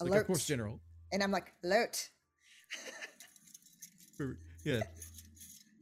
alert. 0.00 0.20
of 0.20 0.26
course, 0.26 0.46
General. 0.46 0.80
And 1.12 1.22
I'm 1.22 1.30
like, 1.30 1.52
alert. 1.62 2.10
Yeah. 4.64 4.80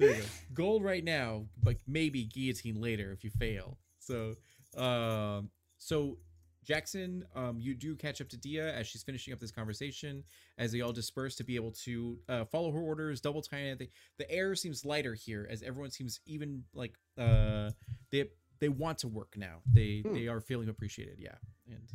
There 0.02 0.10
you 0.16 0.22
go. 0.22 0.28
Gold 0.52 0.82
right 0.84 1.04
now, 1.04 1.44
but 1.62 1.76
maybe 1.86 2.24
guillotine 2.24 2.80
later 2.80 3.12
if 3.12 3.22
you 3.24 3.30
fail. 3.30 3.78
So, 4.00 4.34
um, 4.76 5.50
so 5.78 6.18
Jackson, 6.64 7.24
um, 7.34 7.58
you 7.60 7.74
do 7.74 7.94
catch 7.96 8.20
up 8.20 8.28
to 8.30 8.36
Dia 8.36 8.72
as 8.74 8.86
she's 8.86 9.02
finishing 9.02 9.32
up 9.32 9.38
this 9.40 9.50
conversation. 9.52 10.24
As 10.58 10.72
they 10.72 10.80
all 10.80 10.92
disperse 10.92 11.36
to 11.36 11.44
be 11.44 11.54
able 11.56 11.72
to 11.84 12.18
uh, 12.28 12.44
follow 12.46 12.70
her 12.72 12.80
orders, 12.80 13.20
double 13.20 13.42
time. 13.42 13.76
The, 13.78 13.88
the 14.18 14.30
air 14.30 14.54
seems 14.54 14.84
lighter 14.84 15.14
here 15.14 15.46
as 15.50 15.62
everyone 15.62 15.90
seems 15.90 16.20
even 16.26 16.64
like 16.74 16.94
uh, 17.18 17.70
they 18.10 18.26
they 18.60 18.68
want 18.68 18.98
to 18.98 19.08
work 19.08 19.36
now. 19.36 19.58
They 19.72 20.02
Hmm. 20.06 20.14
they 20.14 20.26
are 20.28 20.40
feeling 20.40 20.68
appreciated. 20.68 21.18
Yeah, 21.18 21.34
and 21.68 21.88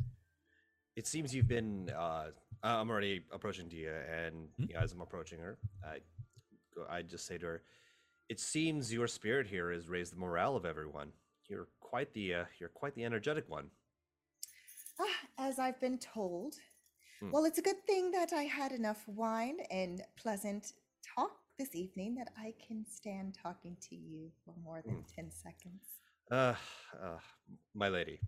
It 0.96 1.06
seems 1.06 1.34
you've 1.34 1.48
been. 1.48 1.90
Uh, 1.90 2.30
I'm 2.62 2.90
already 2.90 3.22
approaching 3.32 3.68
Dia, 3.68 4.02
and 4.26 4.48
Hmm? 4.56 4.64
you 4.68 4.74
know, 4.74 4.80
as 4.80 4.92
I'm 4.92 5.00
approaching 5.00 5.38
her, 5.38 5.58
I, 5.84 5.98
I 6.90 7.02
just 7.02 7.24
say 7.26 7.38
to 7.38 7.46
her, 7.46 7.62
"It 8.28 8.40
seems 8.40 8.92
your 8.92 9.06
spirit 9.06 9.46
here 9.46 9.72
has 9.72 9.88
raised 9.88 10.12
the 10.12 10.18
morale 10.18 10.56
of 10.56 10.64
everyone. 10.64 11.12
You're 11.48 11.68
quite 11.80 12.12
the. 12.12 12.34
Uh, 12.34 12.44
you're 12.58 12.68
quite 12.68 12.94
the 12.94 13.04
energetic 13.04 13.48
one." 13.48 13.70
Ah, 15.00 15.18
as 15.38 15.58
I've 15.58 15.80
been 15.80 15.98
told. 15.98 16.54
Hmm. 17.20 17.30
Well, 17.30 17.44
it's 17.44 17.58
a 17.58 17.62
good 17.62 17.84
thing 17.86 18.10
that 18.12 18.32
I 18.32 18.42
had 18.44 18.72
enough 18.72 19.02
wine 19.06 19.58
and 19.70 20.02
pleasant 20.16 20.72
talk 21.16 21.32
this 21.58 21.74
evening 21.74 22.14
that 22.16 22.28
I 22.38 22.54
can 22.66 22.84
stand 22.88 23.36
talking 23.42 23.76
to 23.88 23.96
you 23.96 24.30
for 24.44 24.54
more 24.62 24.80
than 24.84 25.04
10 25.14 25.30
seconds. 25.30 25.82
Uh, 26.30 26.54
uh, 27.02 27.18
my 27.74 27.88
lady, 27.88 28.20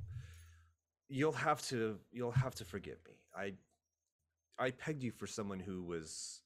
you'll 1.09 1.33
have 1.33 1.63
to. 1.69 1.99
You'll 2.13 2.33
have 2.33 2.55
to 2.57 2.65
forgive 2.65 2.99
me. 3.07 3.15
I. 3.37 3.55
I 4.59 4.73
pegged 4.73 5.03
you 5.03 5.11
for 5.11 5.27
someone 5.27 5.59
who 5.59 5.83
was, 5.83 6.43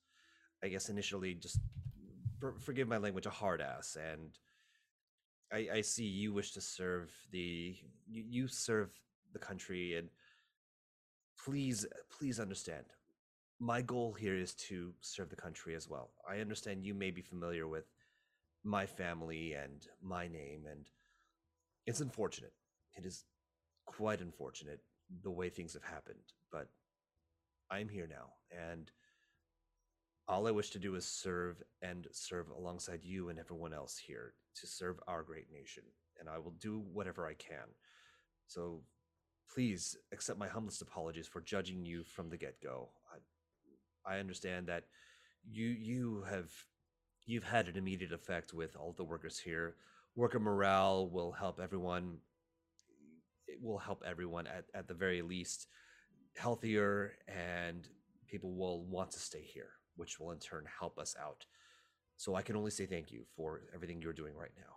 I 0.63 0.69
guess, 0.69 0.89
initially 0.89 1.35
just. 1.35 1.59
For, 2.45 2.53
forgive 2.61 2.89
my 2.89 2.99
language, 2.99 3.25
a 3.25 3.31
hard 3.31 3.63
ass, 3.63 3.97
and. 3.97 4.39
I, 5.53 5.69
I 5.75 5.81
see 5.83 6.05
you 6.05 6.33
wish 6.33 6.53
to 6.53 6.61
serve 6.61 7.13
the 7.31 7.77
you, 8.09 8.25
you 8.27 8.49
serve 8.49 8.91
the 9.35 9.39
country 9.39 9.97
and 9.99 10.09
please 11.45 11.87
please 12.11 12.41
understand 12.41 12.87
my 13.61 13.83
goal 13.83 14.15
here 14.15 14.35
is 14.35 14.55
to 14.55 14.95
serve 15.01 15.29
the 15.29 15.37
country 15.37 15.75
as 15.75 15.87
well 15.87 16.13
i 16.29 16.39
understand 16.39 16.83
you 16.83 16.95
may 16.95 17.11
be 17.11 17.21
familiar 17.21 17.69
with 17.69 17.85
my 18.65 18.87
family 18.87 19.53
and 19.53 19.87
my 20.03 20.27
name 20.27 20.63
and 20.69 20.89
it's 21.87 22.01
unfortunate 22.01 22.55
it 22.97 23.05
is 23.05 23.25
quite 23.85 24.23
unfortunate 24.23 24.81
the 25.23 25.31
way 25.31 25.51
things 25.51 25.75
have 25.75 25.85
happened 25.85 26.33
but 26.51 26.69
i'm 27.71 27.89
here 27.89 28.09
now 28.09 28.33
and 28.51 28.91
all 30.27 30.47
i 30.47 30.51
wish 30.51 30.71
to 30.71 30.79
do 30.79 30.95
is 30.95 31.05
serve 31.05 31.63
and 31.83 32.07
serve 32.13 32.47
alongside 32.51 33.01
you 33.05 33.29
and 33.29 33.39
everyone 33.39 33.73
else 33.73 33.97
here 33.97 34.35
to 34.55 34.67
serve 34.67 34.97
our 35.07 35.23
great 35.23 35.51
nation 35.53 35.83
and 36.19 36.29
i 36.29 36.39
will 36.39 36.55
do 36.61 36.83
whatever 36.93 37.27
i 37.27 37.35
can. 37.35 37.69
So 38.47 38.83
please 39.53 39.97
accept 40.13 40.39
my 40.39 40.49
humblest 40.49 40.83
apologies 40.83 41.27
for 41.27 41.41
judging 41.41 41.85
you 41.85 42.05
from 42.05 42.29
the 42.29 42.37
get-go. 42.37 42.89
I, 44.07 44.15
I 44.15 44.19
understand 44.19 44.67
that 44.67 44.85
you 45.51 45.67
you 45.67 46.25
have 46.29 46.51
you've 47.27 47.45
had 47.45 47.69
an 47.69 47.77
immediate 47.77 48.13
effect 48.13 48.53
with 48.53 48.77
all 48.77 48.93
the 48.93 49.05
workers 49.05 49.39
here. 49.39 49.77
Worker 50.17 50.41
morale 50.41 51.09
will 51.09 51.33
help 51.33 51.61
everyone 51.61 52.19
it 53.47 53.63
will 53.63 53.79
help 53.79 54.03
everyone 54.07 54.47
at, 54.47 54.65
at 54.75 54.89
the 54.89 54.95
very 54.95 55.23
least 55.23 55.67
healthier 56.37 57.13
and 57.29 57.89
people 58.27 58.55
will 58.55 58.85
want 58.87 59.11
to 59.13 59.19
stay 59.19 59.43
here 59.43 59.71
which 59.97 60.19
will 60.19 60.33
in 60.33 60.39
turn 60.39 60.65
help 60.79 60.99
us 60.99 61.17
out 61.21 61.47
so 62.17 62.35
i 62.35 62.43
can 62.43 62.57
only 62.57 62.71
say 62.71 62.87
thank 62.87 63.11
you 63.13 63.25
for 63.37 63.63
everything 63.75 64.01
you're 64.01 64.13
doing 64.13 64.37
right 64.37 64.53
now 64.57 64.75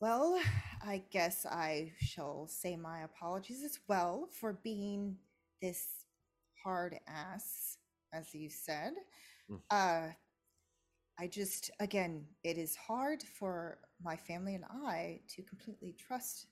Well, 0.00 0.38
I 0.82 1.04
guess 1.10 1.46
I 1.46 1.92
shall 2.00 2.46
say 2.48 2.76
my 2.76 3.00
apologies 3.00 3.62
as 3.64 3.78
well 3.88 4.28
for 4.30 4.52
being 4.62 5.16
this 5.62 6.04
hard 6.62 6.98
ass, 7.08 7.78
as 8.12 8.34
you 8.34 8.50
said. 8.50 8.92
Mm. 9.50 9.60
Uh, 9.70 10.12
I 11.18 11.26
just, 11.28 11.70
again, 11.80 12.26
it 12.44 12.58
is 12.58 12.76
hard 12.76 13.22
for 13.22 13.78
my 14.02 14.16
family 14.16 14.54
and 14.54 14.64
I 14.84 15.20
to 15.34 15.42
completely 15.42 15.94
trust 15.98 16.46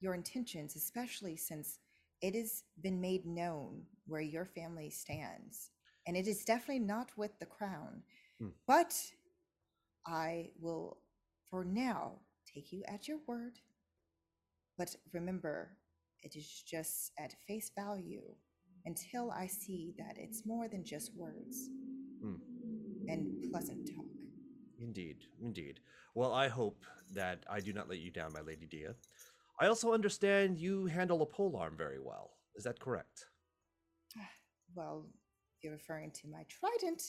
your 0.00 0.14
intentions, 0.14 0.74
especially 0.74 1.36
since 1.36 1.80
it 2.22 2.34
has 2.34 2.62
been 2.80 2.98
made 3.00 3.26
known 3.26 3.82
where 4.06 4.22
your 4.22 4.46
family 4.46 4.88
stands. 4.88 5.70
And 6.06 6.16
it 6.16 6.26
is 6.26 6.44
definitely 6.44 6.80
not 6.80 7.10
with 7.16 7.38
the 7.38 7.46
crown. 7.46 8.02
Mm. 8.42 8.52
But 8.66 8.94
I 10.06 10.50
will, 10.60 10.98
for 11.50 11.64
now, 11.64 12.20
take 12.52 12.72
you 12.72 12.82
at 12.88 13.08
your 13.08 13.18
word. 13.26 13.58
But 14.76 14.94
remember, 15.12 15.78
it 16.22 16.36
is 16.36 16.62
just 16.66 17.12
at 17.18 17.34
face 17.46 17.70
value 17.74 18.22
until 18.86 19.30
I 19.30 19.46
see 19.46 19.94
that 19.98 20.16
it's 20.18 20.44
more 20.44 20.68
than 20.68 20.84
just 20.84 21.14
words 21.16 21.70
Mm. 22.24 22.40
and 23.08 23.50
pleasant 23.50 23.86
talk. 23.94 24.06
Indeed, 24.78 25.18
indeed. 25.40 25.80
Well, 26.14 26.32
I 26.32 26.48
hope 26.48 26.84
that 27.14 27.44
I 27.48 27.60
do 27.60 27.72
not 27.72 27.88
let 27.88 27.98
you 27.98 28.10
down, 28.10 28.32
my 28.32 28.40
lady 28.40 28.66
Dia. 28.66 28.94
I 29.60 29.66
also 29.66 29.92
understand 29.92 30.58
you 30.58 30.86
handle 30.86 31.22
a 31.22 31.26
polearm 31.26 31.76
very 31.76 31.98
well. 32.00 32.32
Is 32.56 32.64
that 32.64 32.80
correct? 32.80 33.26
Well, 34.74 35.06
if 35.06 35.23
you're 35.64 35.72
referring 35.72 36.10
to 36.12 36.28
my 36.28 36.44
trident, 36.48 37.02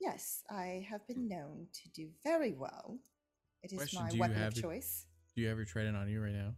yes, 0.00 0.42
I 0.50 0.84
have 0.90 1.06
been 1.06 1.28
known 1.28 1.68
to 1.82 1.88
do 1.90 2.08
very 2.24 2.52
well. 2.52 2.98
It 3.62 3.72
is 3.72 3.78
Question, 3.78 4.02
my 4.02 4.10
weapon 4.18 4.42
of 4.42 4.56
it- 4.56 4.60
choice. 4.60 5.06
Do 5.36 5.42
you 5.42 5.48
have 5.48 5.58
your 5.58 5.66
trident 5.66 5.96
on 5.96 6.08
you 6.08 6.20
right 6.22 6.32
now? 6.32 6.54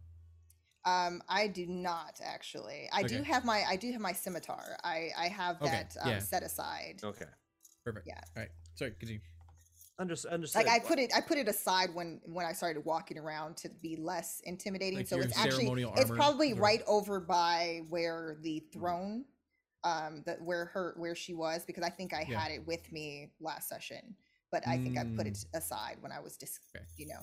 Um, 0.85 1.21
I 1.27 1.47
do 1.47 1.65
not 1.67 2.21
actually. 2.23 2.87
I 2.93 3.03
do 3.03 3.21
have 3.21 3.43
my 3.43 3.63
I 3.67 3.75
do 3.75 3.91
have 3.91 3.99
my 3.99 4.13
scimitar. 4.13 4.77
I 4.83 5.09
I 5.17 5.27
have 5.27 5.61
Okay, 5.61 5.71
that 5.71 5.97
um, 6.01 6.09
yeah. 6.11 6.19
set 6.19 6.43
aside. 6.43 7.01
Okay. 7.03 7.25
Perfect. 7.83 8.07
Yeah. 8.07 8.21
All 8.35 8.43
right. 8.43 8.51
Sorry. 8.75 8.91
Continue. 8.91 9.19
Under- 9.99 10.15
understood. 10.29 10.63
Like 10.65 10.71
I 10.71 10.79
put 10.79 10.99
it 10.99 11.11
I 11.13 11.19
put 11.21 11.37
it 11.39 11.47
aside 11.49 11.93
when 11.93 12.21
when 12.25 12.45
I 12.45 12.53
started 12.53 12.85
walking 12.85 13.17
around 13.17 13.57
to 13.57 13.69
be 13.69 13.97
less 13.97 14.41
intimidating. 14.45 14.99
Like 14.99 15.07
so 15.07 15.19
it's 15.19 15.37
actually 15.37 15.67
it's 15.97 16.11
probably 16.11 16.53
right 16.53 16.83
over 16.87 17.19
by 17.19 17.81
where 17.89 18.37
the 18.41 18.59
throne 18.71 19.25
um 19.87 20.23
that 20.25 20.41
where 20.41 20.65
her 20.65 20.93
where 20.97 21.15
she 21.15 21.33
was 21.33 21.63
because 21.65 21.83
I 21.83 21.89
think 21.89 22.13
I 22.13 22.25
Yeah. 22.29 22.39
had 22.39 22.51
it 22.51 22.65
with 22.65 22.91
me 22.91 23.31
last 23.39 23.69
session. 23.69 24.15
But 24.51 24.65
I 24.67 24.77
think 24.77 24.97
I 24.97 25.03
put 25.03 25.25
Mm. 25.27 25.31
it 25.31 25.45
aside 25.53 25.97
when 26.01 26.11
I 26.11 26.19
was 26.19 26.37
just 26.37 26.59
Okay. 26.75 26.85
you 26.97 27.07
know 27.07 27.19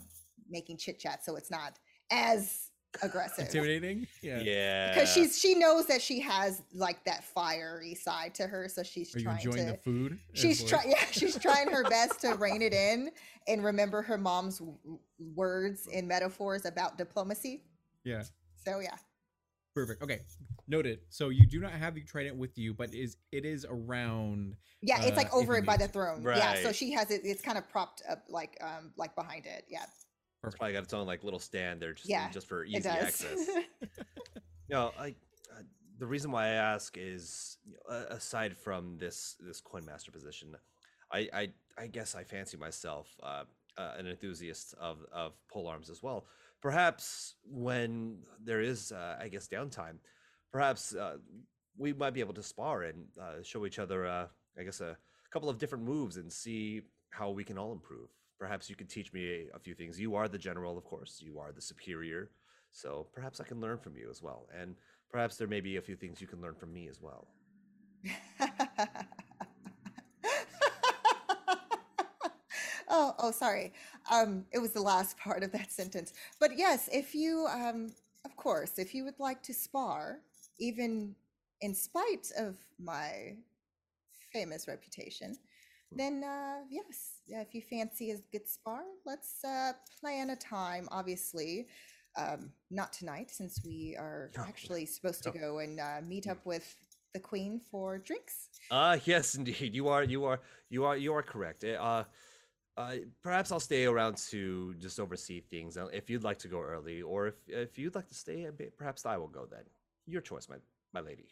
making 0.48 0.76
chit 0.76 0.98
chat 0.98 1.24
so 1.24 1.36
it's 1.36 1.50
not 1.50 1.78
as 2.10 2.70
aggressive. 3.02 3.46
Intimidating. 3.46 4.06
Yeah. 4.22 4.38
yeah. 4.40 4.94
because 4.94 5.12
she's 5.12 5.38
she 5.38 5.54
knows 5.54 5.86
that 5.86 6.00
she 6.02 6.20
has 6.20 6.62
like 6.72 7.02
that 7.06 7.24
fiery 7.24 7.94
side 7.94 8.34
to 8.36 8.46
her 8.46 8.68
so 8.68 8.82
she's 8.84 9.14
Are 9.16 9.20
you 9.20 9.30
enjoying 9.30 9.66
to 9.66 9.72
the 9.72 9.78
food? 9.78 10.18
she's 10.34 10.62
trying 10.62 10.90
yeah 10.90 11.04
she's 11.10 11.36
trying 11.38 11.68
her 11.70 11.82
best 11.84 12.20
to 12.20 12.34
rein 12.34 12.62
it 12.62 12.72
in 12.72 13.10
and 13.48 13.64
remember 13.64 14.00
her 14.02 14.16
mom's 14.18 14.58
w- 14.58 14.78
w- 14.84 15.00
words 15.34 15.88
and 15.92 16.06
metaphors 16.06 16.66
about 16.66 16.96
diplomacy 16.98 17.64
Yeah. 18.04 18.22
so 18.64 18.78
yeah 18.80 18.96
Perfect. 19.74 20.02
Okay. 20.02 20.20
Noted. 20.68 21.00
So 21.10 21.28
you 21.30 21.46
do 21.46 21.58
not 21.60 21.72
have 21.72 21.94
the 21.94 22.02
trident 22.02 22.36
with 22.36 22.56
you, 22.56 22.72
but 22.72 22.94
is 22.94 23.16
it 23.32 23.44
is 23.44 23.66
around. 23.68 24.56
yeah 24.82 25.02
it's 25.02 25.12
Uh, 25.12 25.16
like 25.16 25.26
if 25.28 25.32
over 25.34 25.56
it 25.56 25.66
by 25.66 25.76
the 25.76 25.86
to. 25.86 25.92
throne 25.92 26.22
yeah 26.22 26.54
so 26.62 26.70
she 26.72 26.92
has 26.92 27.10
it 27.10 27.22
it's 27.24 27.42
kind 27.42 27.58
of 27.58 27.68
propped 27.70 28.02
up 28.08 28.22
like 28.28 28.56
um 28.62 28.92
like 28.96 29.14
behind 29.14 29.46
it 29.46 29.64
yeah 29.68 29.84
It's 30.44 30.56
probably 30.56 30.72
got 30.74 30.84
its 30.84 30.94
own 30.94 31.06
like 31.06 31.24
little 31.24 31.40
stand 31.40 31.80
there 31.80 31.92
just, 31.94 32.08
Yeah, 32.08 32.30
just 32.30 32.46
for 32.48 32.64
it 32.64 32.68
easy 32.70 32.82
does 32.82 32.96
access. 33.24 33.48
No, 34.70 34.92
I, 34.98 35.08
uh, 35.52 35.62
the 35.98 36.06
reason 36.06 36.30
why 36.30 36.44
I 36.46 36.52
ask 36.52 36.96
is 36.96 37.58
you 37.66 37.74
know, 37.74 37.94
a- 37.94 38.14
aside 38.14 38.56
from 38.56 38.96
this 38.96 39.36
this 39.40 39.60
coin 39.60 39.84
master 39.84 40.10
position, 40.10 40.56
I 41.12 41.28
I, 41.34 41.48
I 41.76 41.86
guess 41.88 42.14
I 42.14 42.24
fancy 42.24 42.56
myself 42.56 43.08
uh, 43.22 43.44
uh, 43.76 43.92
an 43.98 44.06
enthusiast 44.06 44.74
of 44.80 45.04
of 45.12 45.34
pole 45.48 45.66
arms 45.66 45.90
as 45.90 46.02
well. 46.02 46.26
Perhaps 46.64 47.34
when 47.44 48.16
there 48.42 48.62
is, 48.62 48.90
uh, 48.90 49.18
I 49.20 49.28
guess, 49.28 49.46
downtime, 49.48 49.98
perhaps 50.50 50.94
uh, 50.94 51.18
we 51.76 51.92
might 51.92 52.14
be 52.14 52.20
able 52.20 52.32
to 52.32 52.42
spar 52.42 52.84
and 52.84 53.04
uh, 53.20 53.42
show 53.42 53.66
each 53.66 53.78
other, 53.78 54.06
uh, 54.06 54.28
I 54.58 54.62
guess, 54.62 54.80
a 54.80 54.96
couple 55.30 55.50
of 55.50 55.58
different 55.58 55.84
moves 55.84 56.16
and 56.16 56.32
see 56.32 56.80
how 57.10 57.28
we 57.28 57.44
can 57.44 57.58
all 57.58 57.72
improve. 57.72 58.08
Perhaps 58.38 58.70
you 58.70 58.76
could 58.76 58.88
teach 58.88 59.12
me 59.12 59.26
a, 59.52 59.56
a 59.56 59.58
few 59.58 59.74
things. 59.74 60.00
You 60.00 60.14
are 60.14 60.26
the 60.26 60.38
general, 60.38 60.78
of 60.78 60.84
course. 60.84 61.20
You 61.20 61.38
are 61.38 61.52
the 61.52 61.60
superior. 61.60 62.30
So 62.72 63.08
perhaps 63.12 63.42
I 63.42 63.44
can 63.44 63.60
learn 63.60 63.76
from 63.76 63.98
you 63.98 64.08
as 64.08 64.22
well. 64.22 64.48
And 64.58 64.74
perhaps 65.10 65.36
there 65.36 65.46
may 65.46 65.60
be 65.60 65.76
a 65.76 65.82
few 65.82 65.96
things 65.96 66.18
you 66.22 66.26
can 66.26 66.40
learn 66.40 66.54
from 66.54 66.72
me 66.72 66.88
as 66.88 66.98
well. 66.98 67.28
oh, 72.94 73.14
oh, 73.18 73.30
sorry. 73.32 73.72
Um, 74.10 74.44
it 74.52 74.58
was 74.58 74.72
the 74.72 74.80
last 74.82 75.18
part 75.26 75.42
of 75.42 75.52
that 75.52 75.70
sentence. 75.72 76.12
But 76.40 76.56
yes, 76.56 76.88
if 76.92 77.14
you, 77.14 77.46
um, 77.52 77.92
of 78.24 78.36
course, 78.36 78.78
if 78.78 78.94
you 78.94 79.04
would 79.04 79.18
like 79.18 79.42
to 79.44 79.54
spar, 79.54 80.20
even 80.58 81.14
in 81.60 81.74
spite 81.74 82.30
of 82.38 82.56
my 82.78 83.34
famous 84.32 84.68
reputation, 84.68 85.36
then 85.92 86.24
uh, 86.24 86.58
yes, 86.70 87.20
if 87.28 87.54
you 87.54 87.62
fancy 87.62 88.10
a 88.10 88.16
good 88.32 88.48
spar, 88.48 88.82
let's 89.06 89.44
uh, 89.44 89.72
plan 90.00 90.30
a 90.30 90.36
time. 90.36 90.88
Obviously, 90.90 91.66
um, 92.16 92.50
not 92.70 92.92
tonight, 92.92 93.30
since 93.30 93.60
we 93.64 93.96
are 93.98 94.30
No, 94.36 94.42
actually 94.44 94.86
supposed 94.86 95.22
to 95.24 95.30
go 95.30 95.58
and 95.58 95.78
uh, 95.80 96.00
meet 96.06 96.26
up 96.26 96.44
with 96.44 96.76
the 97.12 97.20
queen 97.20 97.60
for 97.70 97.98
drinks. 97.98 98.48
Ah, 98.70 98.98
yes, 99.04 99.34
indeed. 99.34 99.74
You 99.74 99.88
are, 99.88 100.02
you 100.02 100.24
are, 100.24 100.40
you 100.68 100.84
are, 100.84 100.96
you 100.96 101.14
are 101.14 101.22
correct. 101.22 101.64
Eh, 101.64 101.76
Uh, 101.76 102.04
uh, 102.76 102.96
perhaps 103.22 103.52
I'll 103.52 103.60
stay 103.60 103.84
around 103.86 104.16
to 104.30 104.74
just 104.74 104.98
oversee 105.00 105.40
things. 105.40 105.76
uh, 105.76 105.86
If 105.92 106.10
you'd 106.10 106.24
like 106.24 106.38
to 106.40 106.48
go 106.48 106.60
early, 106.60 107.02
or 107.02 107.28
if 107.28 107.34
if 107.48 107.78
you'd 107.78 107.94
like 107.94 108.08
to 108.08 108.14
stay, 108.14 108.48
perhaps 108.76 109.06
I 109.06 109.16
will 109.16 109.28
go 109.28 109.46
then. 109.46 109.64
Your 110.06 110.20
choice, 110.22 110.48
my 110.48 110.56
my 110.92 111.00
lady. 111.00 111.26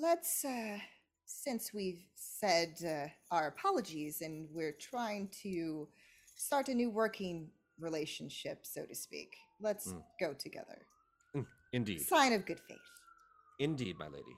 let's 0.00 0.44
uh 0.44 0.78
since 1.24 1.72
we've 1.72 2.02
said 2.14 2.74
uh, 2.86 3.08
our 3.34 3.48
apologies 3.48 4.20
and 4.20 4.48
we're 4.52 4.76
trying 4.78 5.28
to 5.42 5.88
start 6.36 6.68
a 6.68 6.74
new 6.74 6.90
working 6.90 7.48
relationship 7.80 8.60
so 8.62 8.84
to 8.84 8.94
speak 8.94 9.36
let's 9.60 9.94
Mm. 9.94 10.02
go 10.20 10.32
together 10.34 10.86
Indeed, 11.72 12.00
sign 12.02 12.32
of 12.32 12.44
good 12.46 12.60
faith 12.68 12.78
indeed, 13.58 13.96
my 13.98 14.06
lady. 14.08 14.36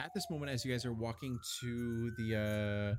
At 0.00 0.12
this 0.14 0.26
moment, 0.30 0.50
as 0.52 0.64
you 0.64 0.72
guys 0.72 0.84
are 0.86 0.92
walking 0.92 1.38
to 1.60 2.10
the 2.18 2.36
uh 2.36 2.96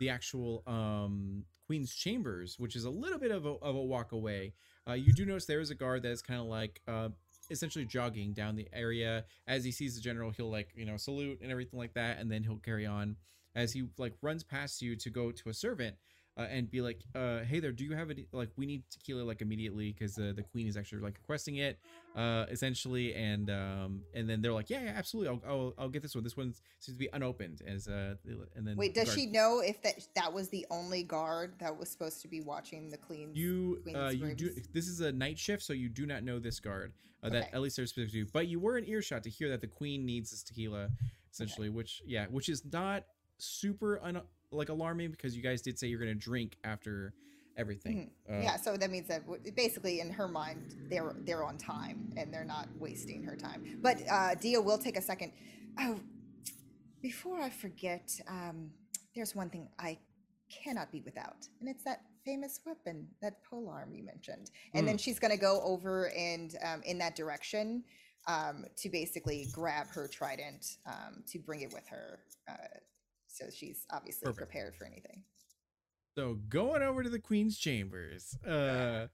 the 0.00 0.10
actual 0.10 0.64
um 0.66 1.44
queen's 1.66 1.94
chambers, 1.94 2.58
which 2.58 2.74
is 2.74 2.84
a 2.84 2.90
little 2.90 3.18
bit 3.18 3.30
of 3.30 3.46
a, 3.46 3.50
of 3.50 3.76
a 3.76 3.80
walk 3.80 4.10
away, 4.10 4.54
uh, 4.88 4.94
you 4.94 5.12
do 5.12 5.24
notice 5.24 5.46
there 5.46 5.60
is 5.60 5.70
a 5.70 5.74
guard 5.76 6.02
that 6.02 6.10
is 6.10 6.20
kind 6.20 6.40
of 6.40 6.46
like 6.46 6.80
uh 6.88 7.10
essentially 7.50 7.84
jogging 7.84 8.32
down 8.32 8.56
the 8.56 8.68
area. 8.72 9.24
As 9.46 9.64
he 9.64 9.70
sees 9.70 9.94
the 9.94 10.00
general, 10.00 10.30
he'll 10.30 10.50
like 10.50 10.70
you 10.74 10.84
know 10.84 10.96
salute 10.96 11.38
and 11.42 11.52
everything 11.52 11.78
like 11.78 11.94
that, 11.94 12.18
and 12.18 12.30
then 12.30 12.42
he'll 12.42 12.56
carry 12.56 12.86
on. 12.86 13.16
As 13.54 13.72
he 13.72 13.88
like 13.98 14.14
runs 14.22 14.42
past 14.42 14.82
you 14.82 14.96
to 14.96 15.10
go 15.10 15.30
to 15.30 15.48
a 15.48 15.54
servant, 15.54 15.96
uh, 16.36 16.42
and 16.42 16.70
be 16.70 16.80
like, 16.80 17.00
uh, 17.14 17.40
"Hey 17.40 17.60
there, 17.60 17.72
do 17.72 17.84
you 17.84 17.94
have 17.94 18.10
it? 18.10 18.26
Like, 18.32 18.50
we 18.56 18.66
need 18.66 18.82
tequila 18.90 19.22
like 19.22 19.42
immediately 19.42 19.92
because 19.92 20.18
uh, 20.18 20.32
the 20.34 20.42
queen 20.42 20.66
is 20.66 20.76
actually 20.76 21.02
like 21.02 21.14
requesting 21.20 21.56
it, 21.56 21.78
uh, 22.14 22.46
essentially." 22.50 23.14
And 23.14 23.50
um, 23.50 24.02
and 24.14 24.28
then 24.28 24.40
they're 24.40 24.52
like, 24.52 24.70
"Yeah, 24.70 24.82
yeah, 24.82 24.92
absolutely. 24.96 25.28
I'll, 25.28 25.42
I'll, 25.50 25.74
I'll 25.78 25.88
get 25.88 26.02
this 26.02 26.14
one. 26.14 26.24
This 26.24 26.36
one 26.36 26.54
seems 26.78 26.96
to 26.96 26.98
be 26.98 27.08
unopened." 27.12 27.62
As 27.66 27.88
uh, 27.88 28.14
and 28.54 28.66
then 28.66 28.76
wait 28.76 28.94
does 28.94 29.06
guard- 29.06 29.18
she 29.18 29.26
know 29.26 29.60
if 29.60 29.82
that 29.82 30.06
that 30.14 30.32
was 30.32 30.48
the 30.48 30.66
only 30.70 31.02
guard 31.02 31.54
that 31.58 31.76
was 31.76 31.88
supposed 31.90 32.22
to 32.22 32.28
be 32.28 32.40
watching 32.40 32.90
the 32.90 32.98
queen's 32.98 33.36
You 33.36 33.82
uh, 33.94 34.08
you 34.08 34.34
do. 34.34 34.50
This 34.72 34.86
is 34.88 35.00
a 35.00 35.12
night 35.12 35.38
shift, 35.38 35.62
so 35.62 35.72
you 35.72 35.88
do 35.88 36.06
not 36.06 36.22
know 36.22 36.38
this 36.38 36.60
guard. 36.60 36.92
Uh, 37.22 37.28
that 37.28 37.42
Okay. 37.42 37.50
at 37.52 37.60
least 37.60 37.76
they're 37.76 37.86
specific 37.86 38.12
to. 38.12 38.26
But 38.32 38.46
you 38.46 38.58
were 38.58 38.78
in 38.78 38.86
earshot 38.88 39.22
to 39.24 39.30
hear 39.30 39.50
that 39.50 39.60
the 39.60 39.66
queen 39.66 40.06
needs 40.06 40.30
this 40.30 40.42
tequila, 40.42 40.88
essentially. 41.30 41.68
Which 41.68 42.00
yeah, 42.06 42.26
which 42.30 42.48
is 42.48 42.64
not 42.72 43.04
super 43.36 44.00
un- 44.02 44.22
like 44.52 44.68
alarming 44.68 45.10
because 45.10 45.36
you 45.36 45.42
guys 45.42 45.62
did 45.62 45.78
say 45.78 45.86
you're 45.86 45.98
gonna 45.98 46.14
drink 46.14 46.56
after 46.64 47.12
everything. 47.56 48.10
Uh, 48.28 48.40
yeah 48.40 48.56
so 48.56 48.76
that 48.76 48.90
means 48.90 49.08
that 49.08 49.26
w- 49.26 49.52
basically 49.52 50.00
in 50.00 50.10
her 50.10 50.28
mind 50.28 50.76
they're 50.88 51.14
they're 51.24 51.44
on 51.44 51.58
time 51.58 52.12
and 52.16 52.32
they're 52.32 52.44
not 52.44 52.68
wasting 52.78 53.22
her 53.22 53.36
time. 53.36 53.78
But 53.82 53.98
uh 54.10 54.34
dia 54.34 54.60
will 54.60 54.78
take 54.78 54.96
a 54.96 55.02
second. 55.02 55.32
Oh 55.78 56.00
before 57.02 57.40
i 57.40 57.48
forget 57.48 58.10
um 58.28 58.70
there's 59.14 59.34
one 59.34 59.48
thing 59.48 59.66
i 59.78 59.96
cannot 60.50 60.92
be 60.92 61.00
without 61.00 61.48
and 61.60 61.68
it's 61.68 61.82
that 61.82 62.02
famous 62.24 62.60
weapon 62.66 63.06
that 63.22 63.42
polearm 63.44 63.94
you 63.94 64.04
mentioned. 64.04 64.50
And 64.74 64.86
then 64.86 64.98
she's 64.98 65.18
going 65.18 65.32
to 65.32 65.40
go 65.40 65.60
over 65.62 66.10
and 66.16 66.54
um, 66.64 66.82
in 66.84 66.98
that 66.98 67.16
direction 67.16 67.82
um, 68.26 68.64
to 68.76 68.88
basically 68.88 69.48
grab 69.52 69.86
her 69.88 70.08
trident 70.08 70.76
um, 70.86 71.22
to 71.28 71.38
bring 71.38 71.62
it 71.62 71.72
with 71.72 71.86
her 71.88 72.20
uh, 72.48 72.52
so 73.32 73.46
she's 73.54 73.86
obviously 73.90 74.26
Perfect. 74.26 74.50
prepared 74.50 74.74
for 74.76 74.84
anything 74.84 75.22
So 76.16 76.38
going 76.48 76.82
over 76.82 77.02
to 77.02 77.10
the 77.10 77.18
Queen's 77.18 77.58
chambers. 77.58 78.36
Uh 78.46 79.06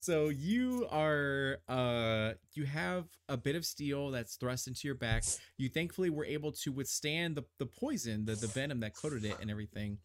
so 0.00 0.28
you 0.28 0.86
are 0.90 1.58
uh 1.68 2.32
you 2.54 2.64
have 2.64 3.04
a 3.28 3.36
bit 3.36 3.56
of 3.56 3.64
steel 3.64 4.10
that's 4.10 4.36
thrust 4.36 4.68
into 4.68 4.86
your 4.88 4.94
back. 4.94 5.24
You 5.58 5.68
thankfully 5.68 6.10
were 6.10 6.24
able 6.24 6.52
to 6.52 6.70
withstand 6.72 7.36
the, 7.36 7.44
the 7.58 7.66
poison, 7.66 8.24
the, 8.24 8.34
the 8.34 8.46
venom 8.46 8.80
that 8.80 8.94
coated 8.94 9.24
it 9.24 9.36
and 9.40 9.50
everything. 9.50 9.98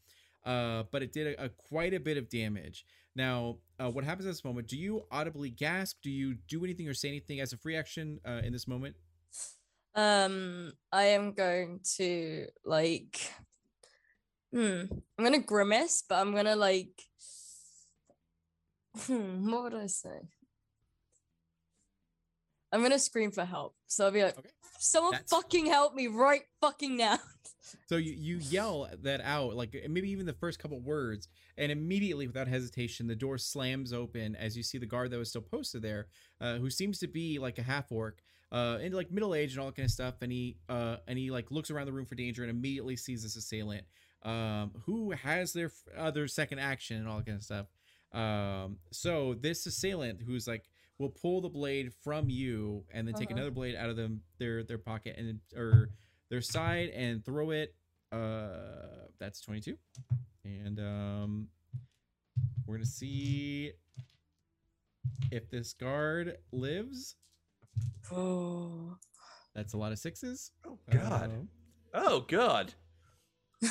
Uh 0.46 0.84
but 0.92 1.04
it 1.04 1.14
did 1.14 1.28
a, 1.36 1.46
a 1.46 1.50
quite 1.50 1.94
a 1.94 2.00
bit 2.00 2.18
of 2.18 2.30
damage. 2.30 2.86
Now, 3.14 3.58
uh, 3.78 3.90
what 3.90 4.06
happens 4.06 4.26
at 4.26 4.30
this 4.30 4.46
moment? 4.46 4.68
Do 4.70 4.78
you 4.78 5.04
audibly 5.12 5.50
gasp? 5.50 5.98
Do 6.02 6.10
you 6.10 6.36
do 6.48 6.64
anything 6.64 6.88
or 6.88 6.94
say 6.94 7.10
anything 7.10 7.42
as 7.42 7.52
a 7.52 7.58
free 7.58 7.76
action 7.76 8.22
uh, 8.26 8.40
in 8.44 8.54
this 8.54 8.68
moment? 8.70 8.96
Um, 9.94 10.72
I 10.92 11.04
am 11.04 11.34
going 11.34 11.82
to 11.98 12.48
like, 12.66 13.20
hmm, 14.54 14.84
I'm 15.18 15.24
gonna 15.24 15.40
grimace, 15.40 16.04
but 16.08 16.16
I'm 16.16 16.34
gonna 16.34 16.56
like, 16.56 17.02
hmm, 18.98 19.52
what 19.52 19.64
would 19.64 19.76
I 19.76 19.88
say? 19.88 20.20
I'm 22.72 22.82
gonna 22.82 23.00
scream 23.00 23.32
for 23.32 23.44
help. 23.44 23.76
So 23.88 24.06
I'll 24.06 24.12
be 24.12 24.24
like, 24.24 24.38
Okay. 24.38 24.50
someone 24.80 25.12
That's- 25.12 25.30
fucking 25.30 25.66
help 25.66 25.94
me 25.94 26.08
right 26.08 26.44
fucking 26.62 26.98
now. 26.98 27.20
So 27.88 27.96
you, 27.98 28.14
you 28.14 28.38
yell 28.38 28.90
that 29.04 29.22
out, 29.22 29.56
like 29.56 29.76
maybe 29.88 30.10
even 30.10 30.26
the 30.26 30.34
first 30.34 30.60
couple 30.60 30.80
words, 30.82 31.30
and 31.58 31.72
immediately, 31.72 32.26
without 32.28 32.48
hesitation, 32.48 33.08
the 33.08 33.16
door 33.16 33.38
slams 33.38 33.94
open 33.94 34.36
as 34.36 34.58
you 34.58 34.64
see 34.64 34.78
the 34.78 34.86
guard 34.86 35.12
that 35.12 35.18
was 35.18 35.30
still 35.30 35.42
posted 35.44 35.82
there, 35.82 36.08
uh, 36.42 36.58
who 36.58 36.70
seems 36.70 37.00
to 37.00 37.08
be 37.08 37.38
like 37.40 37.60
a 37.60 37.64
half 37.64 37.92
orc, 37.92 38.22
uh, 38.52 38.78
and 38.82 38.94
like 38.94 39.12
middle 39.12 39.34
age 39.36 39.52
and 39.54 39.60
all 39.62 39.68
that 39.68 39.76
kind 39.76 39.86
of 39.86 39.92
stuff. 39.92 40.16
And 40.22 40.32
he 40.32 40.58
uh, 40.70 40.98
and 41.08 41.18
he 41.18 41.32
like 41.32 41.52
looks 41.52 41.72
around 41.72 41.86
the 41.88 41.94
room 41.94 42.06
for 42.06 42.16
danger 42.16 42.44
and 42.44 42.50
immediately 42.52 42.96
sees 42.96 43.24
this 43.24 43.36
assailant, 43.36 43.86
um, 44.24 44.72
who 44.86 45.12
has 45.12 45.54
their 45.54 45.72
other 45.98 46.28
second 46.28 46.60
action 46.60 46.98
and 46.98 47.08
all 47.08 47.18
that 47.18 47.26
kind 47.26 47.38
of 47.38 47.44
stuff. 47.44 47.68
Um, 48.14 48.78
so 48.92 49.36
this 49.36 49.66
assailant 49.66 50.22
who's 50.22 50.48
like 50.48 50.66
will 50.98 51.10
pull 51.10 51.42
the 51.42 51.50
blade 51.50 51.94
from 52.04 52.30
you 52.30 52.84
and 52.94 53.08
then 53.08 53.16
take 53.16 53.30
Uh-huh. 53.30 53.38
another 53.38 53.52
blade 53.52 53.76
out 53.76 53.90
of 53.90 53.96
them 53.96 54.22
their 54.38 54.64
their 54.64 54.78
pocket 54.78 55.16
and 55.18 55.40
or 55.56 55.90
their 56.30 56.42
side 56.42 56.90
and 56.90 57.24
throw 57.26 57.52
it. 57.52 57.74
Uh, 58.12 59.08
that's 59.18 59.40
twenty 59.40 59.62
two, 59.62 59.78
and 60.44 60.78
um, 60.80 61.48
we're 62.66 62.76
gonna 62.76 62.86
see 62.86 63.72
if 65.32 65.50
this 65.50 65.74
guard 65.74 66.38
lives. 66.52 67.16
Oh. 68.12 68.98
That's 69.56 69.74
a 69.74 69.78
lot 69.78 69.92
of 69.92 70.00
sixes. 70.00 70.52
Oh 70.66 70.78
God. 70.90 71.26
Um, 71.26 71.50
Oh 71.94 72.22
God. 72.28 72.74
uh, 73.64 73.68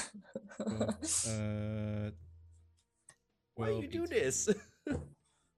Why 3.55 3.67
12, 3.67 3.83
you 3.83 3.89
do 3.89 4.07
this? 4.07 4.49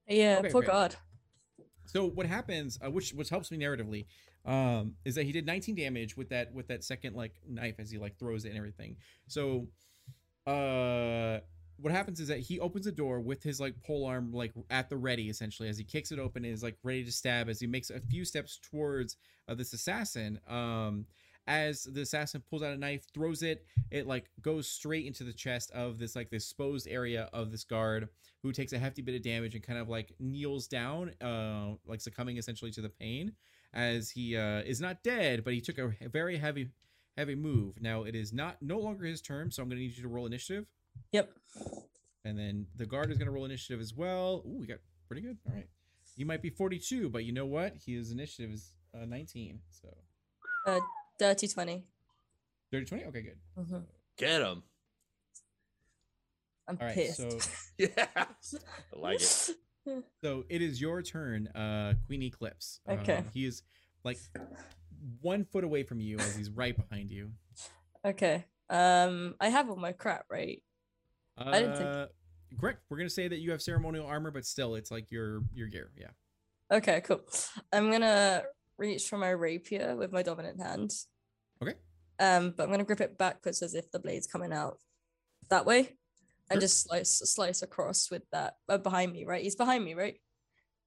yeah, 0.08 0.38
Okay, 0.38 0.50
poor 0.50 0.62
great. 0.62 0.70
God. 0.70 0.96
So 1.86 2.06
what 2.06 2.26
happens, 2.26 2.78
uh, 2.84 2.90
which 2.90 3.12
which 3.12 3.28
helps 3.28 3.50
me 3.50 3.58
narratively, 3.58 4.06
um, 4.44 4.94
is 5.04 5.14
that 5.16 5.24
he 5.24 5.32
did 5.32 5.44
19 5.44 5.74
damage 5.74 6.16
with 6.16 6.28
that 6.30 6.52
with 6.54 6.68
that 6.68 6.84
second 6.84 7.14
like 7.14 7.34
knife 7.48 7.74
as 7.78 7.90
he 7.90 7.98
like 7.98 8.18
throws 8.18 8.44
it 8.44 8.50
and 8.50 8.58
everything. 8.58 8.96
So, 9.28 9.68
uh, 10.46 11.40
what 11.82 11.92
happens 11.92 12.20
is 12.20 12.28
that 12.28 12.38
he 12.38 12.60
opens 12.60 12.84
the 12.84 12.92
door 12.92 13.20
with 13.20 13.42
his 13.42 13.60
like 13.60 13.74
pole 13.82 14.06
arm 14.06 14.32
like 14.32 14.52
at 14.70 14.88
the 14.88 14.96
ready 14.96 15.28
essentially 15.28 15.68
as 15.68 15.76
he 15.76 15.84
kicks 15.84 16.12
it 16.12 16.18
open 16.18 16.44
and 16.44 16.54
is 16.54 16.62
like 16.62 16.76
ready 16.82 17.04
to 17.04 17.12
stab 17.12 17.48
as 17.48 17.60
he 17.60 17.66
makes 17.66 17.90
a 17.90 18.00
few 18.00 18.24
steps 18.24 18.58
towards 18.70 19.16
uh, 19.48 19.54
this 19.54 19.72
assassin. 19.72 20.38
Um, 20.48 21.06
as 21.48 21.82
the 21.82 22.02
assassin 22.02 22.42
pulls 22.48 22.62
out 22.62 22.72
a 22.72 22.76
knife, 22.76 23.04
throws 23.12 23.42
it, 23.42 23.66
it 23.90 24.06
like 24.06 24.30
goes 24.40 24.68
straight 24.68 25.06
into 25.06 25.24
the 25.24 25.32
chest 25.32 25.72
of 25.72 25.98
this 25.98 26.14
like 26.14 26.30
this 26.30 26.44
exposed 26.44 26.86
area 26.88 27.28
of 27.32 27.50
this 27.50 27.64
guard 27.64 28.08
who 28.42 28.52
takes 28.52 28.72
a 28.72 28.78
hefty 28.78 29.02
bit 29.02 29.16
of 29.16 29.22
damage 29.22 29.54
and 29.54 29.64
kind 29.64 29.78
of 29.78 29.88
like 29.88 30.12
kneels 30.20 30.68
down, 30.68 31.12
uh, 31.20 31.72
like 31.84 32.00
succumbing 32.00 32.36
essentially 32.36 32.70
to 32.70 32.80
the 32.80 32.88
pain, 32.88 33.32
as 33.74 34.10
he 34.10 34.36
uh, 34.36 34.60
is 34.60 34.80
not 34.80 35.02
dead, 35.02 35.42
but 35.42 35.52
he 35.52 35.60
took 35.60 35.78
a 35.78 35.92
very 36.08 36.36
heavy, 36.36 36.68
heavy 37.16 37.34
move. 37.34 37.74
Now 37.80 38.04
it 38.04 38.14
is 38.14 38.32
not 38.32 38.58
no 38.60 38.78
longer 38.78 39.04
his 39.04 39.20
turn, 39.20 39.50
so 39.50 39.62
I'm 39.62 39.70
to 39.70 39.76
need 39.76 39.96
you 39.96 40.02
to 40.02 40.08
roll 40.08 40.26
initiative, 40.26 40.66
Yep. 41.12 41.30
and 42.24 42.38
then 42.38 42.66
the 42.76 42.86
guard 42.86 43.10
is 43.10 43.18
going 43.18 43.26
to 43.26 43.32
roll 43.32 43.44
initiative 43.44 43.80
as 43.80 43.94
well. 43.94 44.42
Ooh, 44.46 44.58
we 44.60 44.66
got 44.66 44.78
pretty 45.08 45.22
good. 45.22 45.36
All 45.48 45.54
right, 45.54 45.68
you 46.16 46.24
might 46.26 46.40
be 46.42 46.50
42, 46.50 47.10
but 47.10 47.24
you 47.24 47.32
know 47.32 47.46
what? 47.46 47.74
His 47.86 48.10
initiative 48.12 48.52
is 48.52 48.72
uh, 48.94 49.04
19, 49.04 49.60
so 49.70 49.88
Dirty 51.18 51.48
20. 51.48 51.84
30 52.70 52.86
20. 52.86 53.04
Okay, 53.04 53.22
good. 53.22 53.38
hmm 53.68 53.78
Get 54.16 54.40
him. 54.40 54.62
I'm 56.68 56.78
All 56.80 56.86
right, 56.86 56.94
pissed. 56.94 57.16
so 57.16 57.28
Yeah. 57.78 57.88
I 58.16 58.26
like 58.94 59.20
it. 59.20 59.50
So 60.22 60.44
it 60.48 60.62
is 60.62 60.80
your 60.80 61.02
turn, 61.02 61.48
uh, 61.48 61.94
Queen 62.06 62.22
Eclipse. 62.22 62.80
Okay. 62.88 63.16
Um, 63.16 63.24
he 63.34 63.44
is 63.46 63.62
like 64.04 64.18
one 65.20 65.44
foot 65.44 65.64
away 65.64 65.82
from 65.82 66.00
you 66.00 66.18
as 66.18 66.36
he's 66.36 66.50
right 66.50 66.76
behind 66.76 67.10
you. 67.10 67.30
okay. 68.04 68.44
Um, 68.70 69.34
I 69.40 69.48
have 69.48 69.68
all 69.68 69.76
my 69.76 69.92
crap, 69.92 70.26
right? 70.30 70.62
Uh, 71.38 71.44
I 71.50 71.60
didn't 71.60 71.76
think- 71.76 72.10
Correct. 72.60 72.80
We're 72.90 72.98
gonna 72.98 73.08
say 73.08 73.28
that 73.28 73.38
you 73.38 73.50
have 73.50 73.62
ceremonial 73.62 74.06
armor, 74.06 74.30
but 74.30 74.44
still, 74.44 74.74
it's 74.74 74.90
like 74.90 75.10
your 75.10 75.42
your 75.54 75.68
gear. 75.68 75.90
Yeah. 75.96 76.10
Okay, 76.70 77.00
cool. 77.00 77.22
I'm 77.72 77.90
gonna 77.90 78.42
reach 78.76 79.08
for 79.08 79.16
my 79.16 79.30
rapier 79.30 79.96
with 79.96 80.12
my 80.12 80.22
dominant 80.22 80.60
hand. 80.60 80.92
Okay. 81.62 81.74
Um, 82.18 82.50
but 82.54 82.64
I'm 82.64 82.70
gonna 82.70 82.84
grip 82.84 83.00
it 83.00 83.16
backwards 83.16 83.62
as 83.62 83.74
if 83.74 83.90
the 83.90 83.98
blade's 83.98 84.26
coming 84.26 84.52
out 84.52 84.78
that 85.48 85.64
way, 85.64 85.96
and 86.50 86.56
Sure. 86.56 86.60
just 86.60 86.82
slice 86.82 87.10
slice 87.24 87.62
across 87.62 88.10
with 88.10 88.28
that 88.32 88.58
uh, 88.68 88.76
behind 88.76 89.12
me. 89.14 89.24
Right, 89.24 89.42
he's 89.42 89.56
behind 89.56 89.82
me, 89.82 89.94
right? 89.94 90.20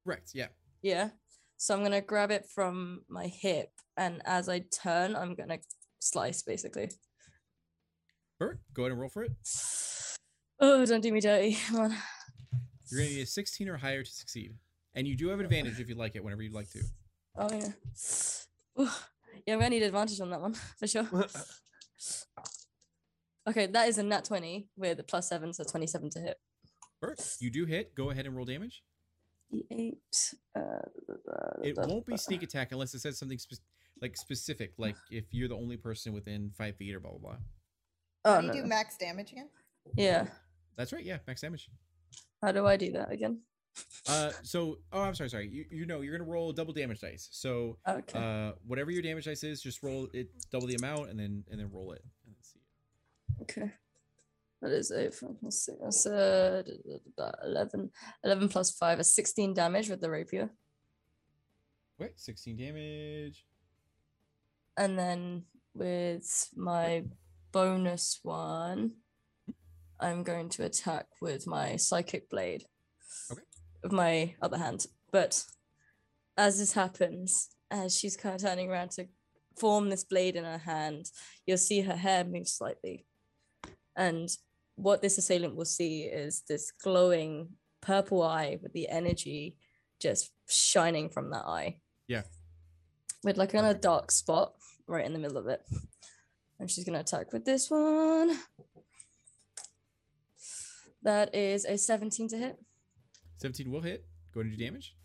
Right. 0.05 0.29
Yeah. 0.35 0.49
Yeah. 0.83 1.09
So 1.57 1.73
I'm 1.75 1.81
gonna 1.81 2.01
grab 2.01 2.29
it 2.29 2.45
from 2.47 3.05
my 3.07 3.25
hip, 3.25 3.71
and 3.97 4.21
as 4.25 4.49
I 4.49 4.59
turn, 4.59 5.15
I'm 5.15 5.33
gonna 5.33 5.57
slice 5.97 6.43
basically. 6.43 6.91
Perfect. 8.37 8.61
Go 8.75 8.83
ahead 8.83 8.91
and 8.91 9.01
roll 9.01 9.09
for 9.09 9.23
it. 9.23 9.31
Oh, 10.59 10.85
don't 10.85 11.01
do 11.01 11.11
me 11.11 11.19
dirty. 11.19 11.57
Come 11.67 11.79
on. 11.81 11.95
You're 12.91 13.01
gonna 13.01 13.09
need 13.13 13.21
a 13.21 13.25
16 13.25 13.67
or 13.69 13.77
higher 13.77 14.03
to 14.03 14.11
succeed, 14.11 14.53
and 14.93 15.07
you 15.07 15.15
do 15.17 15.29
have 15.29 15.39
advantage 15.39 15.79
if 15.79 15.89
you 15.89 15.95
like 15.95 16.15
it 16.15 16.23
whenever 16.23 16.41
you'd 16.43 16.53
like 16.53 16.69
to. 16.71 16.81
Oh 17.37 17.49
yeah. 17.51 17.69
Ooh. 18.81 18.89
Yeah, 19.45 19.53
I'm 19.55 19.59
gonna 19.59 19.69
need 19.71 19.83
advantage 19.83 20.21
on 20.21 20.29
that 20.29 20.41
one 20.41 20.53
for 20.79 20.87
sure. 20.87 21.07
Okay, 23.47 23.67
that 23.67 23.87
is 23.87 23.99
a 23.99 24.03
nat 24.03 24.25
20 24.25 24.69
with 24.75 24.99
a 24.99 25.03
plus 25.03 25.29
seven, 25.29 25.53
so 25.53 25.63
27 25.63 26.09
to 26.11 26.19
hit. 26.19 26.37
First, 26.99 27.41
You 27.43 27.51
do 27.51 27.65
hit. 27.65 27.93
Go 27.93 28.09
ahead 28.09 28.25
and 28.25 28.35
roll 28.35 28.45
damage. 28.45 28.81
D8. 29.53 29.93
Uh, 30.55 30.61
It 31.63 31.77
won't 31.77 32.07
be 32.07 32.17
sneak 32.17 32.41
attack 32.41 32.71
unless 32.71 32.95
it 32.95 33.01
says 33.01 33.19
something 33.19 33.37
spe- 33.37 33.61
like 34.01 34.17
specific, 34.17 34.73
like 34.79 34.95
if 35.11 35.25
you're 35.31 35.47
the 35.47 35.55
only 35.55 35.77
person 35.77 36.11
within 36.11 36.51
five 36.57 36.75
feet 36.77 36.95
or 36.95 36.99
blah 36.99 37.11
blah 37.11 37.19
blah. 37.19 37.35
Oh, 38.25 38.33
How 38.35 38.41
do 38.41 38.47
no, 38.47 38.53
you 38.55 38.61
do 38.63 38.67
max 38.67 38.97
damage 38.97 39.31
again? 39.31 39.49
Yeah. 39.95 40.25
That's 40.77 40.91
right. 40.93 41.03
Yeah, 41.03 41.17
max 41.27 41.41
damage. 41.41 41.69
How 42.41 42.51
do 42.51 42.65
I 42.67 42.77
do 42.77 42.91
that 42.93 43.11
again? 43.11 43.39
Uh, 44.07 44.31
so 44.43 44.77
oh, 44.93 45.01
I'm 45.01 45.15
sorry, 45.15 45.29
sorry. 45.29 45.49
You 45.49 45.65
you 45.69 45.85
know 45.85 46.01
you're 46.01 46.17
gonna 46.17 46.29
roll 46.29 46.53
double 46.53 46.73
damage 46.73 47.01
dice. 47.01 47.27
So 47.31 47.77
Okay. 47.87 48.17
uh, 48.19 48.53
whatever 48.65 48.91
your 48.91 49.01
damage 49.01 49.25
dice 49.25 49.43
is, 49.43 49.61
just 49.61 49.83
roll 49.83 50.07
it 50.13 50.29
double 50.51 50.67
the 50.67 50.75
amount 50.75 51.09
and 51.09 51.19
then 51.19 51.43
and 51.49 51.59
then 51.59 51.69
roll 51.71 51.91
it. 51.91 52.01
And 52.25 52.35
then 52.35 52.41
see. 52.41 52.59
okay. 53.41 53.71
That 54.61 54.71
is 54.71 54.91
a 54.91 55.09
plus 55.11 55.65
six. 55.65 55.77
That's 55.81 56.05
uh, 56.05 56.63
d- 56.65 56.97
11, 57.43 57.91
11 58.23 58.49
plus 58.49 58.71
5 58.71 59.01
is 59.01 59.13
16 59.13 59.53
damage 59.53 59.89
with 59.89 59.99
the 60.01 60.09
rapier. 60.09 60.49
Okay, 62.01 62.11
16 62.15 62.57
damage. 62.57 63.45
And 64.77 64.97
then 64.97 65.43
with 65.75 66.49
my 66.55 67.03
bonus 67.51 68.19
one, 68.23 68.93
I'm 69.99 70.23
going 70.23 70.49
to 70.49 70.65
attack 70.65 71.07
with 71.21 71.47
my 71.47 71.75
psychic 71.77 72.29
blade. 72.29 72.65
Okay. 73.31 73.41
With 73.83 73.91
my 73.91 74.35
other 74.41 74.57
hand. 74.57 74.85
But 75.11 75.43
as 76.37 76.59
this 76.59 76.73
happens, 76.73 77.49
as 77.71 77.97
she's 77.97 78.17
kind 78.17 78.35
of 78.35 78.41
turning 78.41 78.69
around 78.69 78.91
to 78.91 79.07
form 79.57 79.89
this 79.89 80.03
blade 80.03 80.35
in 80.35 80.43
her 80.43 80.57
hand, 80.57 81.09
you'll 81.45 81.57
see 81.57 81.81
her 81.81 81.95
hair 81.95 82.23
move 82.23 82.47
slightly. 82.47 83.05
And 83.95 84.29
what 84.75 85.01
this 85.01 85.17
assailant 85.17 85.55
will 85.55 85.65
see 85.65 86.03
is 86.03 86.43
this 86.47 86.71
glowing 86.71 87.49
purple 87.81 88.21
eye 88.23 88.59
with 88.61 88.73
the 88.73 88.89
energy 88.89 89.57
just 90.01 90.31
shining 90.49 91.09
from 91.09 91.31
that 91.31 91.45
eye. 91.45 91.79
Yeah. 92.07 92.23
With 93.23 93.37
like 93.37 93.53
kind 93.53 93.65
of 93.65 93.81
dark 93.81 94.11
spot 94.11 94.53
right 94.87 95.05
in 95.05 95.13
the 95.13 95.19
middle 95.19 95.37
of 95.37 95.47
it. 95.47 95.61
And 96.59 96.69
she's 96.69 96.83
gonna 96.83 96.99
attack 96.99 97.31
with 97.31 97.45
this 97.45 97.69
one. 97.69 98.37
That 101.05 101.35
is 101.35 101.65
a 101.65 101.77
17 101.77 102.27
to 102.29 102.37
hit. 102.37 102.57
17 103.37 103.71
will 103.71 103.81
hit. 103.81 104.03
Go 104.33 104.41
ahead 104.41 104.49
and 104.49 104.57
do 104.57 104.65
damage. 104.65 104.95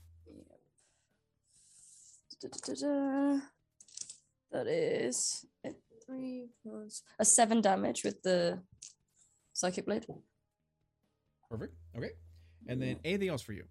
That 4.51 4.66
is 4.66 5.44
a 5.64 5.70
three 6.07 6.48
plus 6.62 7.03
a 7.18 7.24
seven 7.24 7.61
damage 7.61 8.03
with 8.03 8.22
the 8.22 8.59
psychic 9.53 9.84
blade. 9.84 10.07
Perfect. 11.51 11.74
Okay. 11.96 12.12
And 12.66 12.80
then 12.80 12.96
anything 13.05 13.28
else 13.28 13.42
for 13.42 13.53
you? 13.53 13.64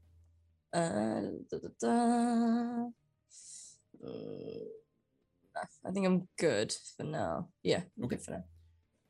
Uh. 0.71 1.21
Uh, 4.05 4.63
I 5.84 5.91
think 5.91 6.05
I'm 6.05 6.27
good 6.38 6.73
for 6.95 7.03
now. 7.03 7.49
Yeah, 7.63 7.82
I'm 7.97 8.05
Okay. 8.05 8.15
good 8.15 8.23
for 8.23 8.32
now. 8.32 8.43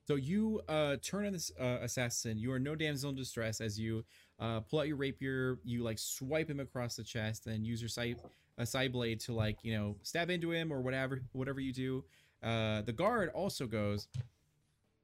So 0.10 0.16
you 0.16 0.60
uh, 0.68 0.96
turn 1.04 1.28
on 1.28 1.34
this 1.34 1.52
uh, 1.62 1.78
assassin. 1.84 2.40
You 2.40 2.52
are 2.52 2.58
no 2.58 2.74
damsel 2.74 3.12
in 3.12 3.16
distress 3.16 3.62
as 3.62 3.80
you 3.80 4.04
uh, 4.40 4.62
pull 4.62 4.80
out 4.80 4.88
your 4.88 4.96
rapier. 4.96 5.60
You 5.64 5.84
like 5.84 6.00
swipe 6.00 6.50
him 6.50 6.60
across 6.60 6.96
the 6.96 7.04
chest, 7.04 7.46
and 7.46 7.64
use 7.64 7.80
your 7.80 7.90
side 7.90 8.16
a 8.58 8.66
side 8.66 8.92
blade 8.92 9.20
to 9.20 9.34
like 9.34 9.60
you 9.62 9.78
know 9.78 9.98
stab 10.02 10.32
into 10.32 10.50
him 10.50 10.74
or 10.74 10.82
whatever 10.82 11.22
whatever 11.34 11.60
you 11.60 11.72
do. 11.72 12.04
Uh, 12.42 12.82
the 12.82 12.92
guard 12.92 13.30
also 13.36 13.68
goes 13.68 14.08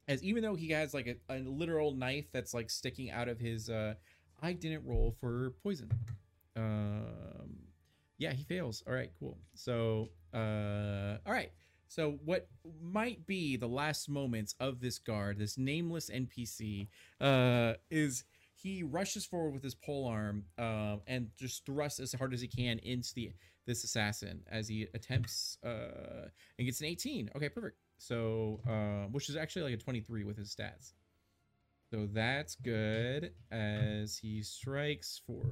as 0.08 0.24
even 0.24 0.42
though 0.42 0.56
he 0.56 0.70
has 0.70 0.96
like 0.96 1.06
a, 1.06 1.36
a 1.36 1.38
literal 1.42 1.94
knife 1.94 2.26
that's 2.32 2.56
like 2.56 2.72
sticking 2.72 3.12
out 3.12 3.28
of 3.28 3.40
his. 3.40 3.70
Uh, 3.70 3.94
I 4.42 4.54
didn't 4.54 4.88
roll 4.88 5.16
for 5.20 5.52
poison. 5.62 5.92
Um, 6.56 7.60
yeah, 8.18 8.34
he 8.34 8.44
fails. 8.44 8.82
All 8.88 8.94
right, 8.96 9.12
cool. 9.20 9.38
So, 9.54 10.10
uh, 10.34 11.18
all 11.28 11.32
right. 11.32 11.52
So 11.88 12.20
what 12.24 12.48
might 12.82 13.26
be 13.26 13.58
the 13.58 13.68
last 13.68 14.10
moments 14.10 14.56
of 14.60 14.80
this 14.80 15.00
guard, 15.00 15.40
this 15.40 15.58
nameless 15.58 16.10
NPC, 16.10 16.88
uh, 17.22 17.74
is 17.90 18.24
he 18.54 18.84
rushes 18.84 19.26
forward 19.26 19.54
with 19.54 19.64
his 19.64 19.76
pole 19.76 20.08
arm 20.08 20.46
uh, 20.58 20.98
and 21.08 21.30
just 21.38 21.66
thrusts 21.66 22.00
as 22.00 22.14
hard 22.14 22.34
as 22.34 22.42
he 22.42 22.48
can 22.48 22.80
into 22.80 23.14
the 23.14 23.32
this 23.66 23.84
assassin 23.84 24.42
as 24.50 24.68
he 24.68 24.88
attempts 24.94 25.58
uh, 25.64 26.28
and 26.58 26.66
gets 26.66 26.80
an 26.82 26.88
18. 26.88 27.32
Okay, 27.36 27.50
perfect. 27.50 27.78
So 27.98 28.60
uh, 28.68 29.08
which 29.12 29.30
is 29.30 29.36
actually 29.36 29.64
like 29.64 29.74
a 29.74 29.84
23 29.84 30.24
with 30.24 30.38
his 30.38 30.56
stats. 30.56 30.94
So 31.92 32.08
that's 32.12 32.56
good 32.56 33.32
as 33.52 34.18
he 34.18 34.42
strikes 34.42 35.22
for 35.26 35.46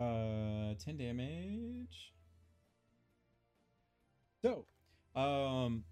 uh 0.00 0.74
10 0.82 0.96
damage. 0.96 2.12
So, 4.42 4.64
um 5.14 5.84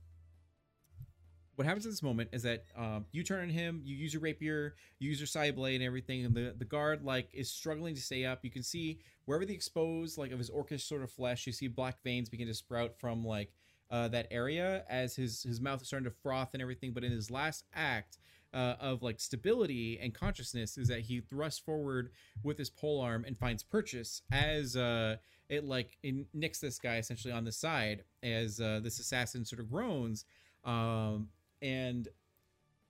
what 1.59 1.67
happens 1.67 1.85
at 1.85 1.91
this 1.91 2.05
moment 2.05 2.29
is 2.33 2.45
that 2.45 2.67
um, 2.77 3.05
you 3.11 3.25
turn 3.25 3.43
on 3.43 3.49
him, 3.49 3.81
you 3.85 3.97
use 3.97 4.15
your 4.15 4.23
rapier, 4.23 4.77
you 5.01 5.09
use 5.11 5.19
your 5.19 5.27
side 5.27 5.57
blade 5.57 5.75
and 5.75 5.83
everything, 5.83 6.25
and 6.25 6.33
the, 6.33 6.55
the 6.57 6.65
guard 6.65 7.03
like 7.03 7.31
is 7.35 7.51
struggling 7.51 7.97
to 7.97 8.01
stay 8.01 8.25
up. 8.25 8.45
You 8.45 8.51
can 8.53 8.63
see 8.63 9.01
wherever 9.25 9.45
the 9.45 9.55
exposed 9.55 10.19
like 10.19 10.31
of 10.31 10.39
his 10.39 10.51
orcish 10.51 10.83
sort 10.83 11.03
of 11.03 11.11
flesh, 11.11 11.49
you 11.49 11.53
see 11.53 11.67
black 11.67 12.01
veins 12.05 12.29
begin 12.29 12.47
to 12.47 12.55
sprout 12.55 12.97
from 13.01 13.25
like 13.25 13.53
uh, 13.91 14.07
that 14.07 14.29
area 14.31 14.85
as 14.89 15.17
his 15.17 15.43
his 15.43 15.61
mouth 15.61 15.83
is 15.83 15.89
starting 15.89 16.09
to 16.09 16.15
froth 16.23 16.51
and 16.53 16.63
everything. 16.63 16.93
But 16.93 17.03
in 17.03 17.11
his 17.11 17.29
last 17.29 17.65
act 17.75 18.19
uh, 18.55 18.75
of 18.81 19.03
like 19.03 19.21
stability 19.21 19.99
and 20.01 20.15
consciousness, 20.15 20.79
is 20.79 20.89
that 20.89 21.01
he 21.01 21.21
thrusts 21.21 21.61
forward 21.61 22.11
with 22.43 22.59
his 22.59 22.71
pole 22.71 23.01
arm 23.01 23.25
and 23.27 23.39
finds 23.39 23.63
purchase 23.63 24.23
as 24.33 24.77
uh, 24.77 25.17
it 25.49 25.65
like 25.65 25.99
it 26.03 26.27
nicks 26.35 26.59
this 26.59 26.79
guy 26.79 26.97
essentially 26.97 27.33
on 27.33 27.45
the 27.45 27.53
side 27.53 28.05
as 28.23 28.61
uh, 28.61 28.81
this 28.83 28.99
assassin 28.99 29.45
sort 29.45 29.61
of 29.61 29.71
groans. 29.71 30.25
Um, 30.65 31.29
and 31.63 32.09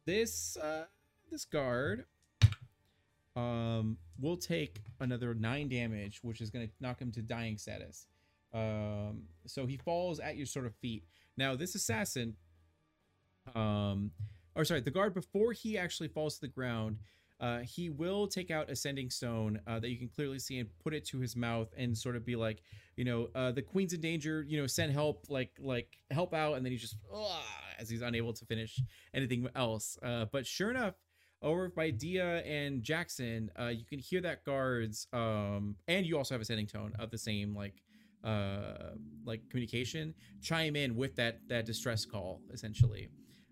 this 0.05 0.57
uh, 0.57 0.85
this 1.31 1.45
guard 1.45 2.05
um, 3.37 3.99
will 4.21 4.37
take 4.37 4.81
another 5.01 5.35
nine 5.35 5.69
damage, 5.69 6.21
which 6.23 6.41
is 6.41 6.51
going 6.51 6.67
to 6.67 6.73
knock 6.81 7.01
him 7.01 7.13
to 7.13 7.23
dying 7.23 7.57
status. 7.57 8.07
Um, 8.53 9.25
so 9.47 9.67
he 9.67 9.77
falls 9.77 10.19
at 10.21 10.37
your 10.37 10.47
sort 10.47 10.67
of 10.67 10.75
feet. 10.77 11.05
Now, 11.37 11.55
this 11.55 11.75
assassin, 11.75 12.35
um, 13.55 14.11
or 14.59 14.65
sorry, 14.65 14.81
the 14.81 14.91
guard 14.91 15.15
before 15.15 15.53
he 15.53 15.79
actually 15.79 16.09
falls 16.09 16.35
to 16.35 16.41
the 16.43 16.49
ground, 16.49 16.99
uh, 17.41 17.61
he 17.61 17.89
will 17.89 18.27
take 18.27 18.51
out 18.51 18.69
a 18.69 18.75
sending 18.75 19.09
stone 19.09 19.61
uh, 19.69 19.79
that 19.79 19.89
you 19.89 19.97
can 19.97 20.09
clearly 20.09 20.41
see 20.41 20.59
and 20.59 20.69
put 20.83 20.93
it 20.93 21.05
to 21.07 21.21
his 21.21 21.37
mouth 21.37 21.69
and 21.77 21.97
sort 21.97 22.17
of 22.17 22.27
be 22.27 22.35
like, 22.35 22.63
you 22.97 23.05
know, 23.05 23.29
uh, 23.37 23.53
the 23.53 23.63
queen's 23.63 23.93
in 23.93 24.01
danger. 24.01 24.45
You 24.47 24.61
know, 24.61 24.67
send 24.67 24.93
help, 24.93 25.27
like 25.29 25.53
like 25.61 25.97
help 26.11 26.35
out, 26.35 26.55
and 26.55 26.67
then 26.67 26.73
he 26.73 26.79
just 26.79 26.97
as 27.79 27.89
he's 27.89 28.03
unable 28.03 28.33
to 28.33 28.45
finish 28.45 28.81
anything 29.15 29.49
else. 29.55 29.97
Uh, 30.03 30.25
but 30.33 30.45
sure 30.45 30.71
enough, 30.71 30.95
over 31.41 31.69
by 31.69 31.91
Dia 31.91 32.39
and 32.39 32.83
Jackson, 32.83 33.53
uh, 33.59 33.69
you 33.69 33.85
can 33.85 34.01
hear 34.01 34.21
that 34.23 34.45
guards, 34.45 35.07
um, 35.13 35.77
and 35.87 36.05
you 36.05 36.19
also 36.19 36.35
have 36.35 36.43
a 36.43 36.45
sending 36.45 36.67
stone 36.67 36.93
of 36.99 37.13
the 37.13 37.19
same 37.19 37.55
like 37.55 37.83
uh 38.25 38.95
like 39.25 39.49
communication 39.49 40.13
chime 40.43 40.75
in 40.75 40.97
with 40.97 41.15
that 41.15 41.39
that 41.47 41.65
distress 41.65 42.05
call 42.05 42.41
essentially 42.53 43.09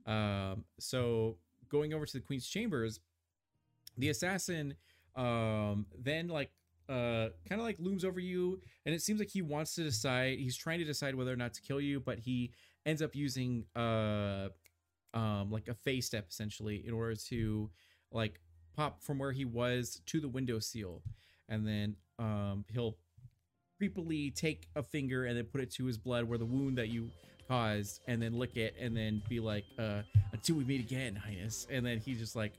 um 0.06 0.64
so 0.78 1.36
going 1.68 1.92
over 1.92 2.06
to 2.06 2.12
the 2.14 2.20
queen's 2.20 2.46
chambers 2.46 3.00
the 3.98 4.08
assassin 4.08 4.74
um 5.16 5.86
then 5.98 6.28
like 6.28 6.50
uh 6.88 7.28
kind 7.48 7.60
of 7.60 7.62
like 7.62 7.76
looms 7.80 8.04
over 8.04 8.20
you 8.20 8.60
and 8.84 8.94
it 8.94 9.02
seems 9.02 9.18
like 9.18 9.28
he 9.28 9.42
wants 9.42 9.74
to 9.74 9.82
decide 9.82 10.38
he's 10.38 10.56
trying 10.56 10.78
to 10.78 10.84
decide 10.84 11.14
whether 11.14 11.32
or 11.32 11.36
not 11.36 11.52
to 11.52 11.60
kill 11.60 11.80
you 11.80 11.98
but 11.98 12.18
he 12.18 12.52
ends 12.84 13.02
up 13.02 13.14
using 13.14 13.64
uh 13.74 14.48
um 15.14 15.50
like 15.50 15.68
a 15.68 15.74
fey 15.74 16.00
step 16.00 16.26
essentially 16.30 16.84
in 16.86 16.92
order 16.92 17.16
to 17.16 17.70
like 18.12 18.40
pop 18.76 19.02
from 19.02 19.18
where 19.18 19.32
he 19.32 19.44
was 19.44 20.00
to 20.06 20.20
the 20.20 20.28
window 20.28 20.58
seal. 20.58 21.02
And 21.48 21.66
then 21.66 21.96
um 22.18 22.64
he'll 22.72 22.96
creepily 23.80 24.34
take 24.34 24.68
a 24.74 24.82
finger 24.82 25.24
and 25.24 25.36
then 25.36 25.44
put 25.44 25.60
it 25.60 25.70
to 25.72 25.84
his 25.84 25.98
blood 25.98 26.24
where 26.24 26.38
the 26.38 26.46
wound 26.46 26.78
that 26.78 26.88
you 26.88 27.10
caused 27.48 28.00
and 28.08 28.20
then 28.20 28.32
lick 28.34 28.56
it 28.56 28.74
and 28.80 28.96
then 28.96 29.22
be 29.28 29.40
like 29.40 29.64
uh 29.78 30.02
until 30.32 30.56
we 30.56 30.64
meet 30.64 30.80
again 30.80 31.14
highness 31.14 31.66
and 31.70 31.84
then 31.86 31.98
he 31.98 32.14
just 32.14 32.34
like 32.36 32.52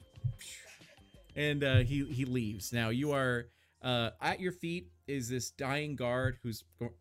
and 1.35 1.63
uh 1.63 1.77
he 1.79 2.05
he 2.05 2.25
leaves 2.25 2.71
now 2.73 2.89
you 2.89 3.11
are 3.11 3.45
uh 3.83 4.09
at 4.21 4.39
your 4.39 4.51
feet 4.51 4.89
is 5.07 5.29
this 5.29 5.51
dying 5.51 5.95
guard 5.95 6.38
who's 6.43 6.63
go- 6.79 6.93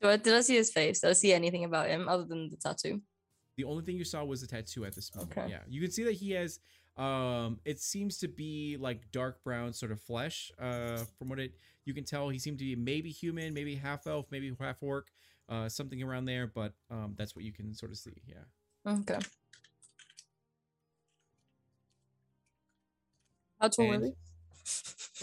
Do 0.00 0.08
I, 0.08 0.16
did 0.16 0.34
I 0.34 0.40
see 0.42 0.56
his 0.56 0.70
face? 0.70 1.00
Did 1.00 1.10
I 1.10 1.12
see 1.14 1.32
anything 1.32 1.64
about 1.64 1.88
him 1.88 2.08
other 2.08 2.24
than 2.24 2.50
the 2.50 2.56
tattoo? 2.56 3.00
the 3.58 3.64
only 3.64 3.84
thing 3.84 3.96
you 3.96 4.04
saw 4.04 4.24
was 4.24 4.40
the 4.40 4.46
tattoo 4.46 4.84
at 4.84 4.94
this 4.94 5.14
moment 5.14 5.36
Okay. 5.36 5.50
yeah 5.50 5.58
you 5.68 5.80
can 5.80 5.90
see 5.90 6.04
that 6.04 6.14
he 6.14 6.30
has 6.32 6.58
um 6.96 7.58
it 7.64 7.78
seems 7.80 8.18
to 8.18 8.28
be 8.28 8.76
like 8.80 9.00
dark 9.12 9.42
brown 9.44 9.72
sort 9.72 9.92
of 9.92 10.00
flesh 10.00 10.50
uh 10.60 10.98
from 11.18 11.28
what 11.28 11.38
it 11.38 11.52
you 11.84 11.92
can 11.94 12.04
tell 12.04 12.28
he 12.30 12.38
seemed 12.38 12.58
to 12.58 12.64
be 12.64 12.74
maybe 12.76 13.10
human 13.10 13.52
maybe 13.54 13.74
half 13.74 14.06
elf 14.06 14.26
maybe 14.30 14.54
half 14.60 14.76
orc 14.82 15.08
uh 15.48 15.68
something 15.68 16.02
around 16.02 16.24
there 16.24 16.46
but 16.46 16.72
um 16.90 17.14
that's 17.16 17.34
what 17.36 17.44
you 17.44 17.52
can 17.52 17.74
sort 17.74 17.90
of 17.92 17.98
see 17.98 18.12
yeah 18.26 18.44
Okay. 18.84 19.18
How 23.60 23.68
tall 23.68 23.92
And- 23.92 24.02
was 24.02 24.10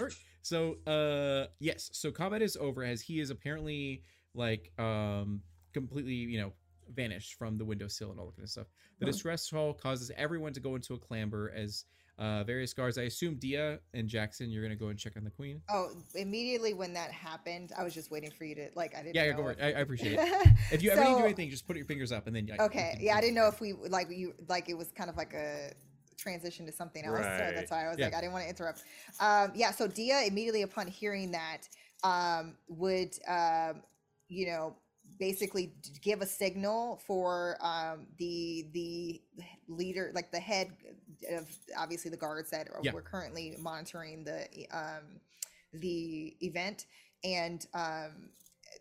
he? 0.08 0.16
So 0.42 0.78
uh 0.88 1.48
yes, 1.60 1.90
so 1.94 2.12
combat 2.12 2.42
is 2.42 2.56
over 2.58 2.84
as 2.84 3.02
he 3.02 3.20
is 3.20 3.30
apparently 3.30 4.04
like 4.34 4.72
um 4.80 5.42
completely, 5.74 6.14
you 6.14 6.40
know, 6.40 6.54
vanished 6.94 7.34
from 7.36 7.58
the 7.58 7.66
windowsill 7.66 8.12
and 8.12 8.20
all 8.20 8.28
that 8.28 8.36
kind 8.36 8.46
of 8.46 8.50
stuff. 8.50 8.68
The 9.00 9.06
Oh. 9.06 9.12
distress 9.12 9.50
call 9.50 9.74
causes 9.74 10.10
everyone 10.16 10.54
to 10.54 10.60
go 10.60 10.76
into 10.76 10.94
a 10.94 10.98
clamber 10.98 11.52
as 11.56 11.86
uh 12.20 12.44
various 12.44 12.74
guards. 12.74 12.98
I 12.98 13.04
assume 13.04 13.36
Dia 13.36 13.80
and 13.94 14.08
Jackson, 14.08 14.52
you're 14.52 14.62
gonna 14.62 14.76
go 14.76 14.90
and 14.90 15.00
check 15.00 15.14
on 15.18 15.24
the 15.24 15.30
queen. 15.30 15.62
Oh, 15.70 15.90
immediately 16.16 16.74
when 16.74 16.94
that 16.94 17.12
happened, 17.12 17.72
I 17.78 17.84
was 17.84 17.94
just 17.94 18.12
waiting 18.12 18.30
for 18.30 18.44
you 18.44 18.56
to 18.56 18.70
like. 18.76 18.94
I 18.96 19.02
didn't. 19.02 19.16
Yeah, 19.16 19.24
yeah, 19.24 19.32
know 19.32 19.38
go 19.38 19.44
for 19.46 19.52
it. 19.52 19.58
I, 19.62 19.68
I 19.68 19.80
appreciate 19.80 20.20
it. 20.20 20.48
If 20.72 20.84
you 20.84 20.92
ever 20.92 21.04
need 21.04 21.14
to 21.14 21.18
do 21.20 21.26
anything, 21.26 21.50
just 21.50 21.66
put 21.66 21.78
your 21.78 21.86
fingers 21.86 22.12
up 22.12 22.28
and 22.28 22.36
then 22.36 22.46
yeah. 22.46 22.56
you 22.60 22.62
Okay, 22.66 22.92
can- 22.96 23.04
yeah, 23.06 23.16
I 23.18 23.22
didn't 23.22 23.36
know 23.36 23.48
if 23.48 23.60
we 23.62 23.74
like 23.74 24.08
you 24.12 24.34
like 24.48 24.70
it 24.70 24.78
was 24.78 24.92
kind 24.92 25.10
of 25.10 25.18
like 25.18 25.34
a 25.34 25.72
transition 26.18 26.66
to 26.66 26.72
something 26.72 27.06
else. 27.06 27.18
So 27.18 27.24
Right. 27.24 27.56
that's 27.56 27.72
why 27.72 27.86
I 27.86 27.90
was 27.90 27.98
Yeah. 27.98 28.06
like, 28.06 28.16
I 28.16 28.20
didn't 28.22 28.34
want 28.34 28.44
to 28.44 28.50
interrupt. 28.50 28.84
Um, 29.22 29.52
yeah, 29.56 29.72
so 29.72 29.88
Dia 29.88 30.24
immediately 30.28 30.64
upon 30.64 30.88
hearing 30.88 31.32
that 31.32 31.62
um, 32.04 32.58
would 32.68 33.18
um, 33.28 33.82
you 34.28 34.48
know 34.48 34.76
basically 35.20 35.74
give 36.02 36.22
a 36.22 36.26
signal 36.26 37.00
for 37.06 37.58
um, 37.62 38.08
the 38.18 38.68
the 38.74 39.22
leader, 39.68 40.12
like 40.16 40.32
the 40.32 40.40
head 40.40 40.70
of 41.32 41.48
obviously 41.78 42.10
the 42.10 42.18
guards 42.18 42.50
that 42.52 42.68
Yeah. 42.82 42.92
were 42.94 43.02
currently 43.02 43.56
monitoring 43.60 44.24
the 44.24 44.48
um, 44.72 45.20
the 45.74 46.36
event, 46.42 46.86
and 47.24 47.66
um, 47.74 48.30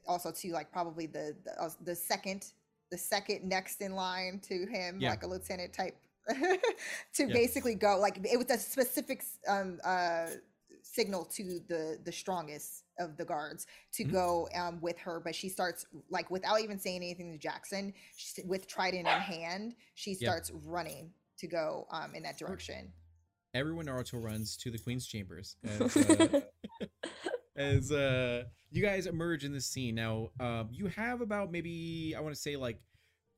also 0.06 0.30
to 0.30 0.52
like 0.52 0.70
probably 0.72 1.06
the 1.06 1.36
the, 1.44 1.62
uh, 1.62 1.70
the 1.82 1.94
second 1.94 2.52
the 2.90 2.98
second 2.98 3.44
next 3.46 3.80
in 3.82 3.94
line 3.94 4.40
to 4.48 4.66
him, 4.66 5.00
Yeah. 5.00 5.10
like 5.10 5.22
a 5.22 5.26
lieutenant 5.26 5.72
type, 5.74 5.96
to 7.14 7.26
Yeah. 7.26 7.32
basically 7.32 7.74
go 7.74 7.98
like 7.98 8.18
it 8.24 8.36
was 8.38 8.50
a 8.50 8.58
specific 8.58 9.22
um, 9.46 9.78
uh, 9.84 10.26
signal 10.82 11.24
to 11.24 11.60
the 11.68 11.98
the 12.04 12.12
strongest 12.12 12.84
of 12.98 13.16
the 13.16 13.24
guards 13.24 13.66
to 13.92 14.04
Mhm. 14.04 14.12
go 14.12 14.48
um, 14.54 14.80
with 14.80 14.98
her. 14.98 15.20
But 15.20 15.34
she 15.34 15.48
starts 15.48 15.86
like 16.10 16.30
without 16.30 16.60
even 16.60 16.78
saying 16.78 16.96
anything 16.98 17.32
to 17.32 17.38
Jackson, 17.38 17.92
she, 18.16 18.42
with 18.44 18.66
trident 18.66 19.08
in 19.08 19.20
hand, 19.20 19.74
she 19.94 20.12
Yeah. 20.12 20.30
starts 20.30 20.50
running 20.50 21.12
to 21.38 21.46
go 21.46 21.86
um, 21.90 22.14
in 22.14 22.22
that 22.24 22.38
direction. 22.38 22.92
everyone 23.54 23.86
Naruto 23.86 24.22
runs 24.22 24.56
to 24.58 24.70
the 24.70 24.78
queen's 24.78 25.06
chambers 25.06 25.56
as, 25.64 25.96
uh, 25.96 26.40
as 27.56 27.90
uh, 27.90 28.44
you 28.70 28.82
guys 28.82 29.06
emerge 29.06 29.44
in 29.44 29.52
this 29.52 29.66
scene. 29.66 29.94
Now, 29.94 30.30
um, 30.38 30.68
you 30.70 30.86
have 30.88 31.20
about 31.20 31.50
maybe 31.50 32.14
I 32.16 32.20
want 32.20 32.34
to 32.34 32.40
say 32.40 32.56
like 32.56 32.78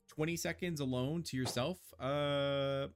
20 0.09 0.37
seconds 0.37 0.81
alone 0.81 1.23
to 1.25 1.37
yourself. 1.37 1.79
Uh, 1.99 2.89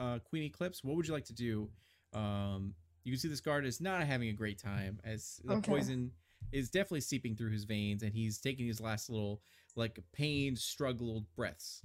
uh, 0.00 0.18
Queen 0.20 0.44
Eclipse, 0.44 0.82
what 0.82 0.96
would 0.96 1.06
you 1.06 1.12
like 1.12 1.26
to 1.26 1.34
do? 1.34 1.68
Um, 2.14 2.74
you 3.04 3.12
can 3.12 3.18
see 3.20 3.28
this 3.28 3.40
guard 3.40 3.64
is 3.66 3.80
not 3.80 4.02
having 4.04 4.28
a 4.28 4.32
great 4.32 4.58
time 4.58 4.98
as 5.04 5.40
the 5.44 5.54
Okay. 5.56 5.72
poison 5.72 6.10
is 6.52 6.70
definitely 6.70 7.00
seeping 7.00 7.34
through 7.34 7.50
his 7.50 7.64
veins, 7.64 8.02
and 8.02 8.12
he's 8.12 8.38
taking 8.38 8.66
his 8.66 8.80
last 8.80 9.08
little 9.10 9.40
like 9.74 9.98
pained, 10.12 10.58
struggled 10.58 11.24
breaths. 11.34 11.82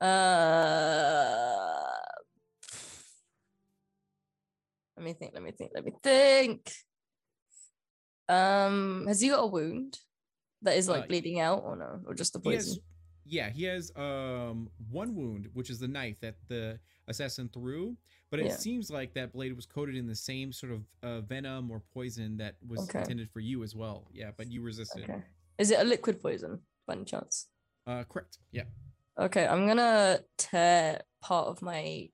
Uh, 0.00 1.84
let 4.96 5.04
me 5.04 5.12
think. 5.12 5.32
Let 5.34 5.42
me 5.42 5.52
think. 5.52 5.72
Let 5.74 5.84
me 5.84 5.92
think. 6.02 6.72
Um, 8.28 9.04
has 9.06 9.20
he 9.20 9.28
got 9.28 9.40
a 9.42 9.46
wound 9.46 9.98
that 10.62 10.76
is 10.76 10.88
like 10.88 11.04
Uh, 11.04 11.06
bleeding 11.06 11.40
out, 11.40 11.62
or 11.64 11.76
no, 11.76 12.00
or 12.06 12.14
just 12.14 12.32
the 12.32 12.40
He 12.40 12.50
poison? 12.50 12.72
has, 12.72 12.78
yeah, 13.24 13.50
he 13.50 13.64
has 13.64 13.90
um 13.96 14.68
one 14.90 15.14
wound, 15.14 15.48
which 15.54 15.70
is 15.70 15.78
the 15.78 15.88
knife 15.88 16.20
that 16.20 16.36
the 16.48 16.78
assassin 17.06 17.48
threw. 17.52 17.96
But 18.30 18.40
it 18.40 18.46
Yeah. 18.46 18.56
seems 18.56 18.90
like 18.90 19.14
that 19.14 19.32
blade 19.32 19.54
was 19.56 19.64
coated 19.64 19.94
in 19.96 20.06
the 20.06 20.14
same 20.14 20.52
sort 20.52 20.72
of 20.72 20.84
uh, 21.02 21.20
venom 21.22 21.70
or 21.70 21.80
poison 21.94 22.36
that 22.38 22.56
was 22.66 22.80
Okay. 22.88 23.00
intended 23.00 23.30
for 23.30 23.40
you 23.40 23.62
as 23.62 23.74
well. 23.74 24.06
Yeah, 24.12 24.32
but 24.36 24.48
you 24.50 24.60
resisted. 24.62 25.04
Okay. 25.04 25.22
Is 25.58 25.70
it 25.70 25.80
a 25.80 25.84
liquid 25.84 26.20
poison? 26.20 26.60
by 26.86 26.94
any 26.94 27.04
chance? 27.04 27.48
Uh, 27.86 28.02
correct. 28.04 28.38
Yeah. 28.50 28.64
Okay, 29.18 29.46
I'm 29.46 29.66
gonna 29.66 30.24
tear 30.38 31.02
part 31.20 31.48
of 31.48 31.60
my 31.60 32.10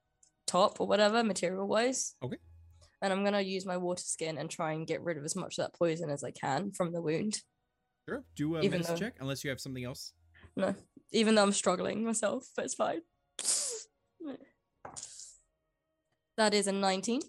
top 0.46 0.80
or 0.80 0.86
whatever 0.88 1.22
material 1.22 1.68
wise. 1.68 2.16
Okay. 2.22 2.38
And 3.02 3.12
I'm 3.12 3.22
gonna 3.22 3.40
use 3.40 3.64
my 3.66 3.76
water 3.76 4.02
skin 4.02 4.36
and 4.38 4.50
try 4.50 4.72
and 4.72 4.84
get 4.86 5.00
rid 5.02 5.16
of 5.16 5.24
as 5.24 5.36
much 5.36 5.58
of 5.58 5.64
that 5.64 5.74
poison 5.78 6.10
as 6.10 6.24
I 6.24 6.30
can 6.32 6.72
from 6.72 6.92
the 6.92 7.00
wound. 7.02 7.42
Sure. 8.08 8.24
Do 8.34 8.56
a 8.56 8.62
Even 8.62 8.70
medicine 8.78 8.94
though- 8.94 9.00
check 9.00 9.16
unless 9.20 9.44
you 9.44 9.50
have 9.50 9.60
something 9.60 9.84
else. 9.84 10.12
No, 10.56 10.74
even 11.12 11.34
though 11.36 11.42
I'm 11.44 11.52
struggling 11.52 12.04
myself, 12.04 12.48
but 12.56 12.64
it's 12.64 12.74
fine. 12.74 13.02
That 16.36 16.54
is 16.54 16.66
a 16.66 16.72
19. 16.72 17.22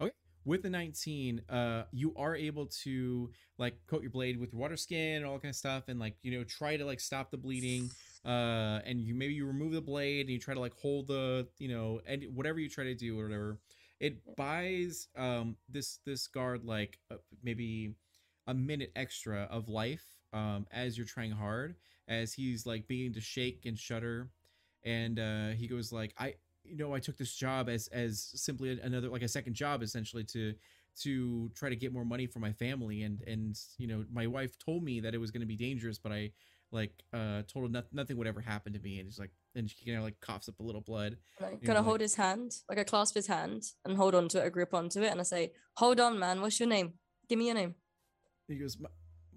Okay. 0.00 0.12
with 0.44 0.62
the 0.62 0.70
19 0.70 1.40
uh 1.48 1.84
you 1.92 2.12
are 2.16 2.34
able 2.36 2.66
to 2.66 3.30
like 3.58 3.74
coat 3.86 4.02
your 4.02 4.10
blade 4.10 4.38
with 4.38 4.52
water 4.52 4.76
skin 4.76 5.16
and 5.16 5.24
all 5.24 5.34
that 5.34 5.42
kind 5.42 5.50
of 5.50 5.56
stuff 5.56 5.84
and 5.88 5.98
like 5.98 6.16
you 6.22 6.36
know 6.36 6.44
try 6.44 6.76
to 6.76 6.84
like 6.84 7.00
stop 7.00 7.30
the 7.30 7.36
bleeding 7.36 7.90
uh 8.24 8.80
and 8.84 9.00
you 9.00 9.14
maybe 9.14 9.32
you 9.34 9.46
remove 9.46 9.72
the 9.72 9.80
blade 9.80 10.22
and 10.22 10.30
you 10.30 10.38
try 10.38 10.54
to 10.54 10.60
like 10.60 10.74
hold 10.74 11.06
the 11.08 11.46
you 11.58 11.68
know 11.68 12.00
and 12.06 12.24
whatever 12.34 12.58
you 12.58 12.68
try 12.68 12.84
to 12.84 12.94
do 12.94 13.18
or 13.18 13.24
whatever 13.24 13.58
it 14.00 14.18
buys 14.36 15.08
um 15.16 15.56
this 15.68 15.98
this 16.04 16.26
guard 16.26 16.64
like 16.64 16.98
uh, 17.10 17.16
maybe 17.42 17.94
a 18.46 18.54
minute 18.54 18.92
extra 18.96 19.48
of 19.50 19.68
life 19.68 20.04
um 20.32 20.66
as 20.72 20.96
you're 20.98 21.06
trying 21.06 21.30
hard 21.30 21.76
as 22.08 22.32
he's 22.34 22.66
like 22.66 22.86
beginning 22.88 23.14
to 23.14 23.20
shake 23.20 23.64
and 23.64 23.78
shudder 23.78 24.28
and 24.84 25.18
uh 25.18 25.48
he 25.50 25.66
goes 25.66 25.92
like 25.92 26.12
i 26.18 26.34
you 26.64 26.76
know 26.76 26.94
i 26.94 26.98
took 26.98 27.16
this 27.16 27.34
job 27.34 27.68
as 27.68 27.88
as 27.88 28.30
simply 28.34 28.78
another 28.82 29.08
like 29.08 29.22
a 29.22 29.28
second 29.28 29.54
job 29.54 29.82
essentially 29.82 30.24
to 30.24 30.54
to 31.02 31.50
try 31.54 31.68
to 31.68 31.76
get 31.76 31.92
more 31.92 32.04
money 32.04 32.26
for 32.26 32.38
my 32.38 32.52
family 32.52 33.02
and 33.02 33.20
and 33.26 33.58
you 33.78 33.86
know 33.86 34.04
my 34.12 34.26
wife 34.26 34.56
told 34.58 34.82
me 34.82 35.00
that 35.00 35.14
it 35.14 35.18
was 35.18 35.30
going 35.30 35.40
to 35.40 35.46
be 35.46 35.56
dangerous 35.56 35.98
but 35.98 36.12
i 36.12 36.30
like 36.72 36.92
uh 37.12 37.42
told 37.46 37.66
her 37.66 37.68
not, 37.70 37.84
nothing 37.92 38.16
would 38.16 38.26
ever 38.26 38.40
happen 38.40 38.72
to 38.72 38.78
me 38.80 38.98
and 38.98 39.06
he's 39.06 39.18
like 39.18 39.30
and 39.54 39.70
she 39.70 39.84
kind 39.84 39.98
of 39.98 40.04
like 40.04 40.18
coughs 40.20 40.48
up 40.48 40.58
a 40.58 40.62
little 40.62 40.80
blood 40.80 41.16
You're 41.40 41.50
gonna 41.64 41.78
like- 41.80 41.84
hold 41.86 42.00
his 42.00 42.16
hand, 42.16 42.52
like 42.68 42.78
I 42.78 42.84
clasp 42.84 43.14
his 43.14 43.28
hand 43.28 43.62
and 43.84 43.96
hold 43.96 44.14
on 44.16 44.26
to 44.30 44.40
it, 44.42 44.46
I 44.46 44.48
grip 44.48 44.74
onto 44.74 45.00
it, 45.02 45.12
and 45.12 45.20
I 45.20 45.22
say, 45.22 45.52
Hold 45.76 46.00
on, 46.00 46.18
man, 46.18 46.40
what's 46.40 46.58
your 46.58 46.68
name? 46.68 46.94
Give 47.28 47.38
me 47.38 47.46
your 47.46 47.54
name. 47.54 47.76
he 48.48 48.56
goes 48.56 48.76
my, 48.80 48.88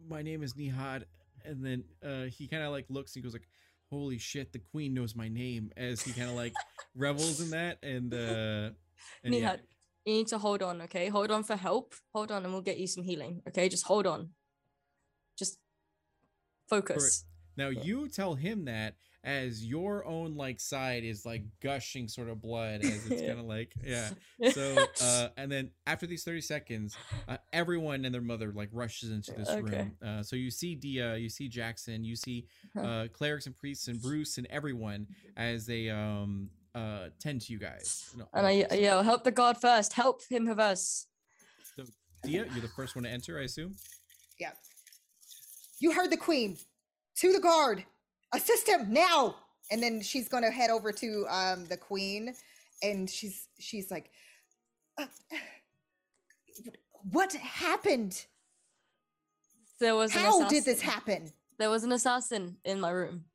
my 0.09 0.21
name 0.23 0.41
is 0.41 0.53
nihad 0.55 1.03
and 1.45 1.63
then 1.63 1.83
uh 2.03 2.23
he 2.35 2.47
kind 2.47 2.63
of 2.63 2.71
like 2.71 2.85
looks 2.89 3.15
and 3.15 3.21
he 3.21 3.25
goes 3.27 3.33
like 3.33 3.47
holy 3.89 4.17
shit 4.17 4.51
the 4.51 4.59
queen 4.59 4.93
knows 4.93 5.15
my 5.15 5.27
name 5.27 5.71
as 5.77 6.01
he 6.01 6.11
kind 6.13 6.29
of 6.29 6.35
like 6.35 6.53
revels 6.95 7.39
in 7.39 7.51
that 7.51 7.77
and 7.83 8.13
uh 8.13 8.69
and 9.23 9.33
yeah, 9.33 9.55
you 10.05 10.13
need 10.13 10.27
to 10.27 10.37
hold 10.37 10.63
on, 10.63 10.81
okay? 10.83 11.09
Hold 11.09 11.31
on 11.31 11.43
for 11.43 11.55
help. 11.55 11.93
Hold 12.13 12.31
on, 12.31 12.43
and 12.43 12.53
we'll 12.53 12.61
get 12.61 12.77
you 12.77 12.87
some 12.87 13.03
healing, 13.03 13.41
okay? 13.47 13.69
Just 13.69 13.85
hold 13.85 14.07
on. 14.07 14.29
Just 15.37 15.59
focus. 16.69 17.25
Now 17.55 17.69
Yeah. 17.69 17.83
you 17.83 18.07
tell 18.07 18.35
him 18.35 18.65
that 18.65 18.95
as 19.27 19.63
your 19.63 20.05
own 20.05 20.35
like 20.35 20.57
side 20.59 21.03
is 21.03 21.25
like 21.25 21.43
gushing 21.61 22.07
sort 22.07 22.29
of 22.29 22.41
blood 22.41 22.79
as 22.83 23.05
it's 23.11 23.21
kind 23.21 23.37
of 23.39 23.45
like 23.55 23.73
yeah. 23.85 24.09
So 24.53 24.75
uh 25.03 25.27
and 25.37 25.51
then 25.51 25.69
after 25.85 26.07
these 26.07 26.23
30 26.23 26.39
seconds, 26.41 26.95
uh, 27.27 27.37
everyone 27.51 28.05
and 28.05 28.13
their 28.15 28.21
mother 28.21 28.51
like 28.53 28.69
rushes 28.71 29.11
into 29.11 29.33
this 29.33 29.49
Okay. 29.49 29.61
room. 29.61 29.91
Uh 30.01 30.23
so 30.23 30.35
you 30.37 30.49
see 30.49 30.75
Dia, 30.75 31.17
you 31.17 31.29
see 31.29 31.49
Jackson, 31.49 32.03
you 32.05 32.15
see 32.15 32.47
uh 32.81 33.07
clerics 33.11 33.45
and 33.47 33.55
priests 33.55 33.89
and 33.89 34.01
Bruce 34.01 34.37
and 34.37 34.47
everyone 34.49 35.05
as 35.35 35.65
they 35.65 35.89
um 35.89 36.49
uh 36.73 37.09
tend 37.19 37.41
to 37.41 37.51
you 37.51 37.59
guys. 37.59 38.09
No, 38.17 38.29
and 38.33 38.47
I 38.47 38.51
ye- 38.51 38.81
yell, 38.81 39.03
Help 39.03 39.23
the 39.25 39.31
god 39.31 39.59
first. 39.59 39.91
Help 39.93 40.21
him 40.29 40.47
first. 40.55 41.07
Dia, 42.23 42.45
you're 42.51 42.61
the 42.61 42.67
first 42.69 42.95
one 42.95 43.03
to 43.03 43.09
enter, 43.09 43.37
I 43.39 43.43
assume. 43.43 43.75
Yeah. 44.39 44.51
You 45.79 45.91
heard 45.91 46.09
the 46.11 46.17
queen. 46.17 46.57
To 47.17 47.31
the 47.33 47.39
guard. 47.39 47.83
Assist 48.33 48.67
him 48.67 48.91
now. 48.91 49.35
And 49.69 49.83
then 49.83 50.01
she's 50.01 50.29
gonna 50.29 50.51
head 50.51 50.69
over 50.69 50.91
to 50.93 51.25
um 51.29 51.65
the 51.65 51.77
queen, 51.77 52.33
and 52.81 53.09
she's 53.09 53.49
she's 53.59 53.91
like, 53.91 54.11
"Uh, 54.97 55.07
"What 57.11 57.33
happened? 57.33 58.25
There 59.79 59.95
was 59.95 60.15
an 60.15 60.21
How 60.21 60.47
did 60.47 60.63
this 60.63 60.81
happen?" 60.81 61.33
There 61.57 61.69
was 61.69 61.83
an 61.83 61.91
assassin 61.91 62.57
in 62.63 62.79
my 62.79 62.91
room. 62.91 63.25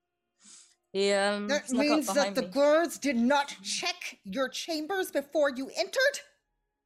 He 0.93 1.13
um 1.13 1.49
That 1.49 1.71
means 1.71 2.07
that 2.13 2.35
the 2.35 2.43
me. 2.43 2.49
guards 2.49 2.99
did 2.99 3.17
not 3.17 3.55
check 3.63 4.19
your 4.25 4.49
chambers 4.49 5.11
before 5.11 5.51
you 5.51 5.71
entered. 5.77 6.21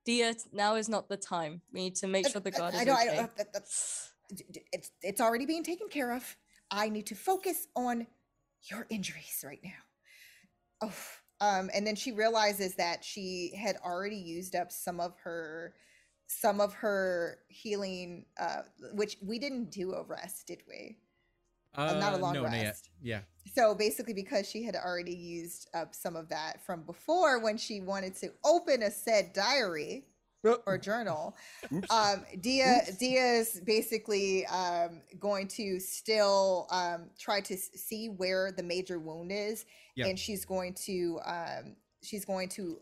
Dia, 0.05 0.35
now 0.53 0.77
is 0.77 0.89
not 0.89 1.09
the 1.09 1.17
time. 1.17 1.61
We 1.73 1.81
need 1.81 1.97
to 1.97 2.07
make 2.07 2.29
sure 2.29 2.41
the 2.41 2.53
guard 2.53 2.75
is 2.75 2.81
I 2.81 2.85
know, 2.85 2.95
okay. 2.95 3.19
I, 3.19 3.23
uh, 3.25 3.61
d- 4.33 4.63
it's 4.73 4.91
it's 5.03 5.21
already 5.21 5.47
being 5.47 5.65
taken 5.65 5.89
care 5.89 6.13
of. 6.13 6.37
I 6.71 6.89
need 6.89 7.07
to 7.07 7.14
focus 7.14 7.67
on 7.75 8.07
your 8.71 8.87
injuries 8.91 9.45
right 9.45 9.61
now. 9.62 9.71
Oh, 10.83 10.93
um, 11.41 11.71
and 11.75 11.87
then 11.87 11.97
she 11.97 12.12
realizes 12.12 12.75
that 12.77 13.05
she 13.05 13.55
had 13.57 13.77
already 13.85 14.17
used 14.17 14.55
up 14.55 14.73
some 14.73 15.01
of 15.01 15.14
her 15.23 15.75
some 16.29 16.61
of 16.61 16.75
her 16.75 17.39
healing, 17.49 18.25
uh, 18.41 18.62
which 18.95 19.17
we 19.23 19.39
didn't 19.39 19.71
do 19.71 19.93
a 19.93 20.03
rest, 20.03 20.49
did 20.49 20.61
we? 20.69 20.99
Uh, 21.75 21.95
not 22.01 22.14
a 22.14 22.17
long 22.17 22.35
no, 22.35 22.43
rest. 22.43 22.91
Yeah. 23.01 23.21
So 23.55 23.75
basically, 23.75 24.14
because 24.14 24.49
she 24.49 24.64
had 24.64 24.75
already 24.75 25.14
used 25.14 25.69
up 25.75 25.95
some 25.95 26.17
of 26.17 26.29
that 26.31 26.64
from 26.64 26.83
before 26.83 27.39
when 27.39 27.57
she 27.57 27.81
wanted 27.81 28.17
to 28.17 28.33
open 28.45 28.83
a 28.83 28.91
said 28.91 29.33
diary 29.35 30.07
or 30.67 30.79
journal, 30.79 31.37
um 31.91 32.25
dia 32.41 32.83
Oops. 32.89 32.97
dia's 32.99 33.61
basically 33.65 34.47
um 34.47 35.03
going 35.19 35.49
to 35.49 35.79
still 35.81 36.67
um 36.71 37.11
try 37.19 37.41
to 37.41 37.57
see 37.57 38.09
where 38.09 38.53
the 38.53 38.63
major 38.63 38.99
wound 38.99 39.31
is 39.33 39.65
Yeah. 39.95 40.07
and 40.07 40.19
she's 40.19 40.45
going 40.45 40.75
to 40.75 41.19
um 41.25 41.77
she's 42.03 42.25
going 42.25 42.49
to 42.49 42.79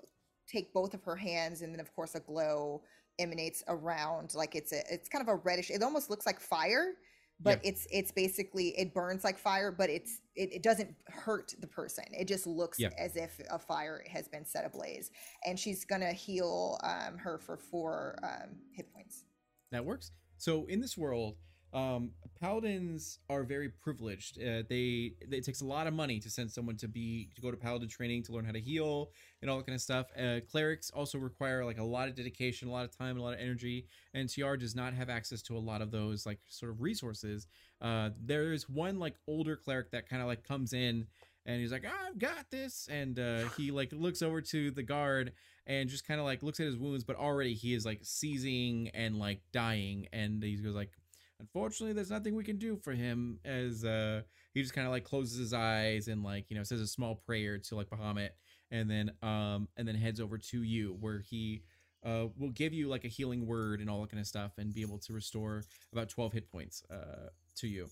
take 0.46 0.72
both 0.72 0.94
of 0.94 1.02
her 1.04 1.16
hands 1.16 1.62
and 1.62 1.72
then 1.72 1.80
of 1.80 1.94
course 1.94 2.14
a 2.14 2.20
glow 2.20 2.82
emanates 3.18 3.62
around 3.68 4.34
like 4.34 4.54
it's 4.54 4.72
a 4.72 4.82
it's 4.92 5.08
kind 5.08 5.22
of 5.22 5.28
a 5.28 5.36
reddish 5.36 5.70
it 5.70 5.82
almost 5.82 6.10
looks 6.10 6.26
like 6.26 6.40
fire 6.40 6.94
but 7.40 7.60
it's 7.64 7.86
it's 7.90 8.12
basically 8.12 8.68
it 8.78 8.94
burns 8.94 9.24
like 9.24 9.38
fire 9.38 9.72
but 9.72 9.90
it's 9.90 10.20
it, 10.36 10.52
it 10.52 10.62
doesn't 10.62 10.94
hurt 11.08 11.52
the 11.60 11.66
person 11.66 12.04
it 12.12 12.26
just 12.28 12.46
looks 12.46 12.78
Yeah. 12.78 12.90
as 12.98 13.16
if 13.16 13.40
a 13.50 13.58
fire 13.58 14.02
has 14.10 14.28
been 14.28 14.44
set 14.44 14.64
ablaze 14.64 15.10
and 15.44 15.58
she's 15.58 15.84
gonna 15.84 16.12
heal 16.12 16.78
um, 16.82 17.18
her 17.18 17.38
for 17.38 17.56
four 17.56 18.16
um, 18.22 18.50
hit 18.72 18.92
points. 18.92 19.24
that 19.72 19.84
works. 19.84 20.12
So 20.38 20.66
in 20.66 20.80
this 20.80 20.96
world, 20.96 21.36
um, 21.74 22.12
paladins 22.40 23.18
are 23.28 23.42
very 23.42 23.68
privileged. 23.68 24.38
Uh, 24.40 24.62
they 24.68 25.14
it 25.20 25.44
takes 25.44 25.60
a 25.60 25.64
lot 25.64 25.86
of 25.86 25.92
money 25.92 26.20
to 26.20 26.30
send 26.30 26.50
someone 26.50 26.76
to 26.76 26.88
be 26.88 27.30
to 27.34 27.40
go 27.40 27.50
to 27.50 27.56
paladin 27.56 27.88
training 27.88 28.22
to 28.24 28.32
learn 28.32 28.44
how 28.44 28.52
to 28.52 28.60
heal 28.60 29.10
and 29.42 29.50
all 29.50 29.58
that 29.58 29.66
kind 29.66 29.74
of 29.74 29.82
stuff. 29.82 30.06
Uh, 30.18 30.40
clerics 30.50 30.90
also 30.90 31.18
require 31.18 31.64
like 31.64 31.78
a 31.78 31.84
lot 31.84 32.08
of 32.08 32.14
dedication, 32.14 32.68
a 32.68 32.70
lot 32.70 32.84
of 32.84 32.96
time, 32.96 33.18
a 33.18 33.22
lot 33.22 33.34
of 33.34 33.40
energy, 33.40 33.86
and 34.14 34.28
Tayyar 34.28 34.58
does 34.58 34.76
not 34.76 34.94
have 34.94 35.10
access 35.10 35.42
to 35.42 35.56
a 35.56 35.58
lot 35.58 35.82
of 35.82 35.90
those 35.90 36.24
like 36.24 36.38
sort 36.46 36.70
of 36.70 36.80
resources. 36.80 37.48
Uh, 37.80 38.10
there 38.22 38.52
is 38.52 38.68
one 38.68 38.98
like 38.98 39.16
older 39.26 39.56
cleric 39.56 39.90
that 39.90 40.08
kind 40.08 40.22
of 40.22 40.28
like 40.28 40.44
comes 40.44 40.72
in 40.72 41.06
and 41.46 41.60
he's 41.60 41.72
like, 41.72 41.84
"I've 41.84 42.18
got 42.18 42.50
this," 42.50 42.88
and 42.90 43.18
uh, 43.18 43.48
he 43.56 43.70
like 43.72 43.92
looks 43.92 44.22
over 44.22 44.40
to 44.40 44.70
the 44.70 44.82
guard 44.82 45.32
and 45.66 45.88
just 45.88 46.06
kind 46.06 46.20
of 46.20 46.26
like 46.26 46.42
looks 46.42 46.60
at 46.60 46.66
his 46.66 46.76
wounds, 46.76 47.04
but 47.04 47.16
already 47.16 47.54
he 47.54 47.74
is 47.74 47.84
like 47.84 48.00
seizing 48.02 48.90
and 48.94 49.18
like 49.18 49.40
dying, 49.52 50.06
and 50.12 50.42
he 50.42 50.56
goes 50.56 50.74
like, 50.74 50.92
"Unfortunately, 51.40 51.92
there's 51.92 52.10
nothing 52.10 52.34
we 52.34 52.44
can 52.44 52.58
do 52.58 52.76
for 52.76 52.92
him." 52.92 53.38
As 53.44 53.84
uh, 53.84 54.22
he 54.52 54.62
just 54.62 54.74
kind 54.74 54.86
of 54.86 54.92
like 54.92 55.04
closes 55.04 55.38
his 55.38 55.52
eyes 55.52 56.08
and 56.08 56.22
like 56.22 56.46
you 56.50 56.56
know 56.56 56.62
says 56.62 56.80
a 56.80 56.86
small 56.86 57.16
prayer 57.16 57.58
to 57.58 57.76
like 57.76 57.90
Bahamut, 57.90 58.30
and 58.70 58.90
then 58.90 59.10
um 59.22 59.68
and 59.76 59.86
then 59.86 59.94
heads 59.94 60.20
over 60.20 60.38
to 60.38 60.62
you 60.62 60.96
where 61.00 61.20
he 61.20 61.62
uh 62.04 62.26
will 62.36 62.50
give 62.50 62.72
you 62.72 62.88
like 62.88 63.04
a 63.04 63.08
healing 63.08 63.46
word 63.46 63.80
and 63.80 63.88
all 63.88 64.00
that 64.02 64.10
kind 64.10 64.20
of 64.20 64.26
stuff 64.26 64.52
and 64.58 64.74
be 64.74 64.82
able 64.82 64.98
to 64.98 65.12
restore 65.12 65.62
about 65.92 66.08
12 66.08 66.32
hit 66.32 66.50
points 66.50 66.82
uh 66.90 67.28
to 67.56 67.66
you 67.66 67.88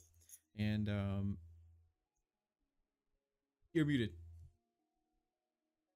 and 0.58 0.88
um 0.88 1.38
you're 3.72 3.86
muted 3.86 4.10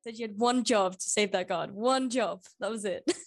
Said 0.03 0.19
you 0.19 0.29
had 0.29 0.39
one 0.39 0.63
job 0.63 0.93
to 1.01 1.11
save 1.11 1.33
that 1.33 1.49
god. 1.49 1.73
One 1.73 2.11
job. 2.11 2.43
That 2.61 2.71
was 2.71 2.85
it. 2.85 3.05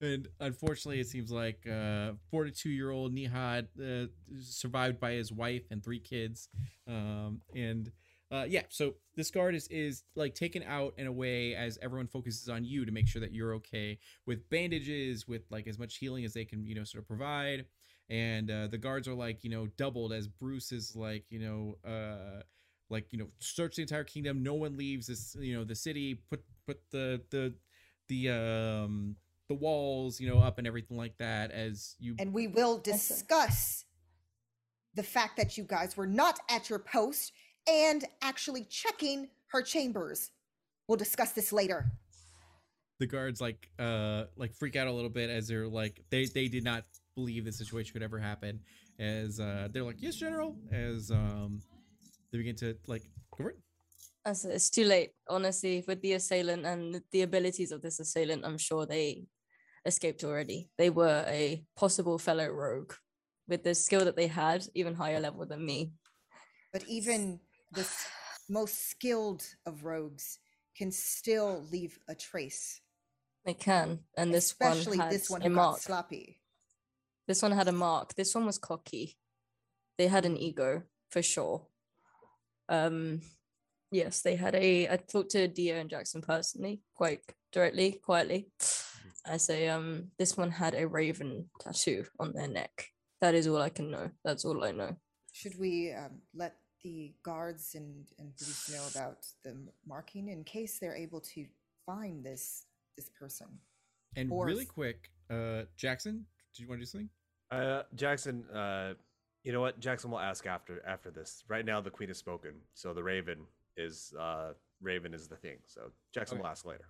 And 0.00 0.28
unfortunately, 0.40 1.00
it 1.00 1.08
seems 1.08 1.30
like 1.30 1.66
uh, 1.66 2.12
42 2.30 2.70
year 2.70 2.90
old 2.90 3.12
Nihad 3.14 3.68
uh, 3.78 4.06
survived 4.40 4.98
by 4.98 5.12
his 5.12 5.30
wife 5.32 5.64
and 5.70 5.82
three 5.84 6.00
kids. 6.00 6.48
Um, 6.88 7.42
and 7.54 7.92
uh, 8.32 8.46
yeah, 8.48 8.62
so 8.68 8.94
this 9.16 9.30
guard 9.30 9.54
is, 9.54 9.66
is 9.68 10.04
like 10.14 10.34
taken 10.34 10.62
out 10.62 10.94
in 10.96 11.06
a 11.06 11.12
way 11.12 11.54
as 11.54 11.78
everyone 11.82 12.06
focuses 12.06 12.48
on 12.48 12.64
you 12.64 12.84
to 12.84 12.92
make 12.92 13.08
sure 13.08 13.20
that 13.20 13.34
you're 13.34 13.54
okay 13.54 13.98
with 14.24 14.48
bandages, 14.48 15.26
with 15.26 15.42
like 15.50 15.66
as 15.66 15.78
much 15.78 15.96
healing 15.96 16.24
as 16.24 16.32
they 16.32 16.44
can, 16.44 16.64
you 16.64 16.74
know, 16.74 16.84
sort 16.84 17.02
of 17.02 17.08
provide. 17.08 17.66
And 18.08 18.50
uh, 18.50 18.68
the 18.68 18.78
guards 18.78 19.06
are 19.06 19.14
like, 19.14 19.44
you 19.44 19.50
know, 19.50 19.66
doubled 19.76 20.12
as 20.12 20.28
Bruce 20.28 20.72
is 20.72 20.96
like, 20.96 21.24
you 21.28 21.40
know, 21.40 21.76
uh, 21.88 22.42
like 22.88 23.12
you 23.12 23.18
know, 23.18 23.28
search 23.38 23.76
the 23.76 23.82
entire 23.82 24.04
kingdom. 24.04 24.42
No 24.42 24.54
one 24.54 24.76
leaves 24.76 25.06
this, 25.06 25.36
you 25.38 25.56
know, 25.56 25.64
the 25.64 25.76
city. 25.76 26.14
Put 26.28 26.42
put 26.66 26.80
the 26.90 27.20
the 27.30 27.54
the 28.08 28.30
um 28.30 29.16
the 29.50 29.54
walls, 29.56 30.20
you 30.20 30.28
know, 30.30 30.38
up 30.38 30.58
and 30.58 30.66
everything 30.66 30.96
like 30.96 31.18
that 31.18 31.50
as 31.50 31.96
you 31.98 32.14
And 32.20 32.32
we 32.32 32.46
will 32.46 32.78
discuss 32.78 33.84
the 34.94 35.02
fact 35.02 35.36
that 35.38 35.58
you 35.58 35.64
guys 35.64 35.96
were 35.96 36.06
not 36.06 36.38
at 36.48 36.70
your 36.70 36.78
post 36.78 37.32
and 37.68 38.04
actually 38.22 38.64
checking 38.70 39.28
her 39.48 39.60
chambers. 39.60 40.30
We'll 40.86 40.98
discuss 40.98 41.32
this 41.32 41.52
later. 41.52 41.90
the 43.00 43.06
guards 43.06 43.40
like 43.40 43.70
uh 43.78 44.24
like 44.36 44.54
freak 44.54 44.76
out 44.76 44.86
a 44.86 44.92
little 44.92 45.10
bit 45.10 45.30
as 45.30 45.48
they're 45.48 45.66
like 45.66 46.04
they 46.10 46.26
they 46.26 46.48
did 46.48 46.62
not 46.62 46.84
believe 47.14 47.44
the 47.44 47.52
situation 47.52 47.92
could 47.94 48.02
ever 48.02 48.18
happen 48.18 48.60
as 48.98 49.40
uh 49.40 49.68
they're 49.72 49.88
like 49.90 49.96
yes 49.98 50.16
general 50.16 50.54
as 50.70 51.10
um 51.10 51.60
they 52.30 52.38
begin 52.38 52.54
to 52.54 52.76
like 52.86 53.02
go 53.32 53.38
for 53.44 53.50
it 53.50 53.56
it's 54.26 54.70
too 54.70 54.84
late, 54.84 55.12
honestly, 55.28 55.82
with 55.88 56.00
the 56.02 56.12
assailant 56.12 56.66
and 56.66 57.02
the 57.10 57.22
abilities 57.22 57.72
of 57.72 57.80
this 57.80 58.00
assailant, 58.00 58.44
I'm 58.44 58.58
sure 58.58 58.86
they 58.86 59.24
escaped 59.84 60.24
already. 60.24 60.68
They 60.78 60.90
were 60.90 61.24
a 61.26 61.64
possible 61.76 62.18
fellow 62.18 62.48
rogue 62.48 62.92
with 63.48 63.64
the 63.64 63.74
skill 63.74 64.04
that 64.04 64.16
they 64.16 64.26
had, 64.26 64.66
even 64.74 64.94
higher 64.94 65.20
level 65.20 65.44
than 65.46 65.64
me. 65.64 65.92
But 66.72 66.84
even 66.88 67.40
the 67.72 67.86
most 68.48 68.90
skilled 68.90 69.42
of 69.66 69.84
rogues 69.84 70.38
can 70.76 70.90
still 70.92 71.64
leave 71.70 71.98
a 72.08 72.14
trace. 72.14 72.80
They 73.44 73.54
can. 73.54 74.00
And 74.16 74.32
this 74.32 74.46
especially 74.46 74.98
one 74.98 75.06
had 75.06 75.14
this 75.14 75.30
one 75.30 75.42
a 75.42 75.50
mark. 75.50 75.80
sloppy. 75.80 76.40
This 77.26 77.42
one 77.42 77.52
had 77.52 77.68
a 77.68 77.72
mark. 77.72 78.14
This 78.14 78.34
one 78.34 78.46
was 78.46 78.58
cocky. 78.58 79.16
They 79.98 80.08
had 80.08 80.24
an 80.24 80.36
ego 80.36 80.82
for 81.10 81.22
sure. 81.22 81.66
Um, 82.68 83.20
yes, 83.90 84.20
they 84.22 84.36
had 84.36 84.54
a. 84.54 84.88
I 84.88 84.96
talked 84.96 85.30
to 85.32 85.48
Dia 85.48 85.80
and 85.80 85.90
Jackson 85.90 86.22
personally, 86.22 86.82
quite 86.94 87.20
directly, 87.52 87.92
quietly. 87.92 88.48
I 89.26 89.36
say, 89.36 89.68
um, 89.68 90.10
this 90.18 90.36
one 90.36 90.50
had 90.50 90.74
a 90.74 90.86
raven 90.86 91.50
tattoo 91.60 92.04
on 92.18 92.32
their 92.32 92.48
neck. 92.48 92.86
That 93.20 93.34
is 93.34 93.46
all 93.46 93.60
I 93.60 93.68
can 93.68 93.90
know. 93.90 94.10
That's 94.24 94.44
all 94.44 94.64
I 94.64 94.72
know. 94.72 94.96
Should 95.32 95.58
we 95.58 95.92
um, 95.92 96.20
let 96.34 96.56
the 96.82 97.12
guards 97.22 97.74
and, 97.74 98.06
and 98.18 98.34
police 98.36 98.70
know 98.70 98.86
about 98.90 99.18
the 99.44 99.54
marking 99.86 100.28
in 100.28 100.44
case 100.44 100.78
they're 100.78 100.96
able 100.96 101.20
to 101.20 101.46
find 101.86 102.24
this 102.24 102.64
this 102.96 103.10
person? 103.10 103.46
and 104.16 104.32
Or 104.32 104.46
really 104.46 104.62
f- 104.62 104.68
quick 104.68 105.08
uh 105.30 105.62
jackson 105.76 106.26
do 106.52 106.62
you 106.62 106.68
want 106.68 106.80
to 106.80 106.82
do 106.82 106.86
something 106.86 107.08
Uh, 107.52 107.82
Jackson, 107.94 108.44
uh, 108.50 108.94
you 109.44 109.52
know 109.52 109.60
what? 109.60 109.78
Jackson 109.80 110.10
will 110.10 110.18
ask 110.20 110.46
after 110.46 110.82
after 110.86 111.10
this. 111.10 111.44
Right 111.48 111.64
now, 111.64 111.80
the 111.80 111.90
queen 111.90 112.08
has 112.08 112.18
spoken, 112.18 112.52
so 112.74 112.92
the 112.94 113.02
raven 113.02 113.38
is 113.76 114.14
uh, 114.18 114.52
raven 114.80 115.12
is 115.14 115.28
the 115.28 115.36
thing. 115.36 115.58
So 115.66 115.80
Jackson 116.14 116.36
Okay. 116.38 116.42
will 116.42 116.50
ask 116.50 116.64
later. 116.64 116.86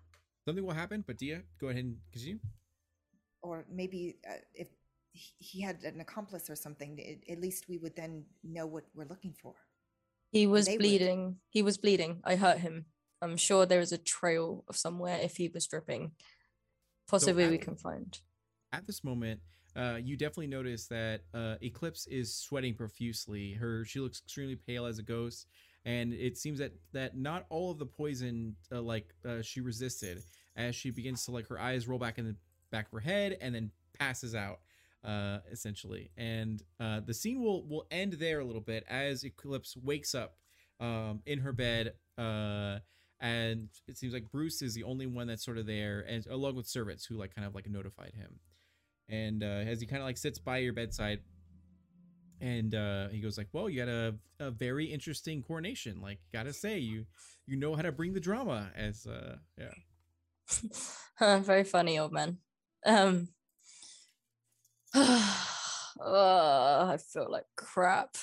Something 0.51 0.67
will 0.67 0.75
happen 0.75 1.05
but 1.07 1.15
dia 1.23 1.43
go 1.63 1.69
ahead 1.71 1.85
and 1.87 1.97
continue 2.13 2.39
Or 3.43 3.65
maybe 3.73 4.21
uh, 4.29 4.43
if 4.53 4.69
he- 5.17 5.33
he 5.39 5.59
had 5.65 5.81
an 5.91 6.01
accomplice 6.01 6.51
or 6.53 6.57
something, 6.57 6.99
a- 7.01 7.25
at 7.33 7.41
least 7.41 7.69
we 7.73 7.79
would 7.81 7.97
then 7.97 8.27
know 8.45 8.67
what 8.69 8.85
we're 8.93 9.09
looking 9.09 9.33
for. 9.33 9.55
He 10.31 10.45
was 10.47 10.67
They 10.67 10.77
would. 10.77 10.85
bleeding. 10.85 11.23
He 11.49 11.63
was 11.65 11.79
bleeding. 11.81 12.21
I 12.23 12.37
hurt 12.37 12.59
him. 12.61 12.85
I'm 13.23 13.37
sure 13.41 13.65
there 13.65 13.81
is 13.81 13.93
a 13.97 13.99
trail 14.17 14.65
of 14.69 14.77
somewhere 14.77 15.17
if 15.29 15.41
he 15.41 15.49
was 15.49 15.65
dripping. 15.67 16.13
Possibly 17.09 17.49
we 17.49 17.59
can 17.59 17.77
find. 17.77 18.21
at 18.73 18.87
this 18.87 19.03
moment 19.03 19.41
uh 19.75 19.99
you 20.09 20.15
definitely 20.17 20.47
notice 20.59 20.87
that 20.87 21.19
uh 21.35 21.57
eclipse 21.71 22.07
is 22.21 22.29
sweating 22.47 22.75
profusely 22.83 23.45
her 23.63 23.85
she 23.91 23.99
looks 24.05 24.19
extremely 24.23 24.55
pale 24.69 24.85
as 24.87 24.99
a 25.03 25.03
ghost 25.15 25.39
and 25.85 26.07
it 26.15 26.35
seems 26.39 26.59
that 26.63 26.73
that 26.93 27.11
not 27.17 27.41
all 27.55 27.69
of 27.73 27.79
the 27.83 27.87
poison 28.01 28.55
uh, 28.75 28.83
like 28.93 29.07
uh, 29.31 29.43
she 29.43 29.61
resisted 29.73 30.17
as 30.57 30.75
she 30.75 30.91
begins 30.91 31.25
to 31.25 31.31
like 31.31 31.47
her 31.49 31.59
eyes 31.59 31.87
roll 31.89 31.99
back 31.99 32.19
in 32.19 32.25
the 32.25 32.37
back 32.71 32.87
of 32.87 32.93
her 32.93 33.01
head 33.01 33.37
and 33.41 33.55
then 33.55 33.71
passes 33.99 34.35
out 34.35 34.61
uh 35.05 35.39
essentially. 35.51 36.11
And 36.17 36.63
uh 36.79 37.01
the 37.01 37.15
scene 37.15 37.43
will 37.43 37.67
will 37.67 37.87
end 37.91 38.15
there 38.15 38.41
a 38.41 38.45
little 38.45 38.61
bit 38.61 38.85
as 38.89 39.25
eclipse 39.25 39.77
wakes 39.77 40.15
up 40.15 40.37
um 40.79 41.21
in 41.27 41.41
her 41.41 41.53
bed 41.53 41.95
uh 42.19 42.79
and 43.21 43.69
it 43.87 43.99
seems 43.99 44.15
like 44.15 44.31
bruce 44.31 44.63
is 44.63 44.75
the 44.75 44.83
only 44.85 45.07
one 45.07 45.27
that's 45.27 45.45
sort 45.45 45.59
of 45.59 45.67
there 45.67 46.05
and 46.09 46.27
along 46.27 46.57
with 46.57 46.67
servants 46.67 47.05
who 47.05 47.17
like 47.17 47.35
kind 47.35 47.47
of 47.47 47.55
like 47.55 47.69
notified 47.69 48.13
him. 48.15 48.41
And 49.09 49.43
uh, 49.43 49.47
as 49.47 49.81
he 49.81 49.87
kind 49.87 50.01
of 50.01 50.07
like 50.07 50.19
sits 50.19 50.39
by 50.39 50.59
your 50.59 50.73
bedside 50.73 51.21
and 52.41 52.75
uh, 52.75 53.09
he 53.09 53.21
goes 53.21 53.37
like 53.37 53.49
well 53.53 53.69
you 53.69 53.81
had 53.81 53.89
a, 53.89 54.15
a 54.39 54.51
very 54.51 54.87
interesting 54.87 55.43
coronation. 55.43 56.01
Like 56.01 56.19
gotta 56.33 56.53
say 56.53 56.79
you 56.79 57.07
you 57.47 57.57
know 57.57 57.75
how 57.75 57.83
to 57.83 57.93
bring 57.93 58.13
the 58.13 58.21
drama 58.21 58.71
as 58.77 59.07
uh 59.07 59.37
yeah 59.59 59.73
Very 61.21 61.65
funny, 61.65 61.99
old 61.99 62.13
man. 62.13 62.39
Um. 62.85 63.29
oh, 64.95 65.37
I 66.01 66.97
feel 66.97 67.31
like 67.31 67.45
crap. 67.57 68.17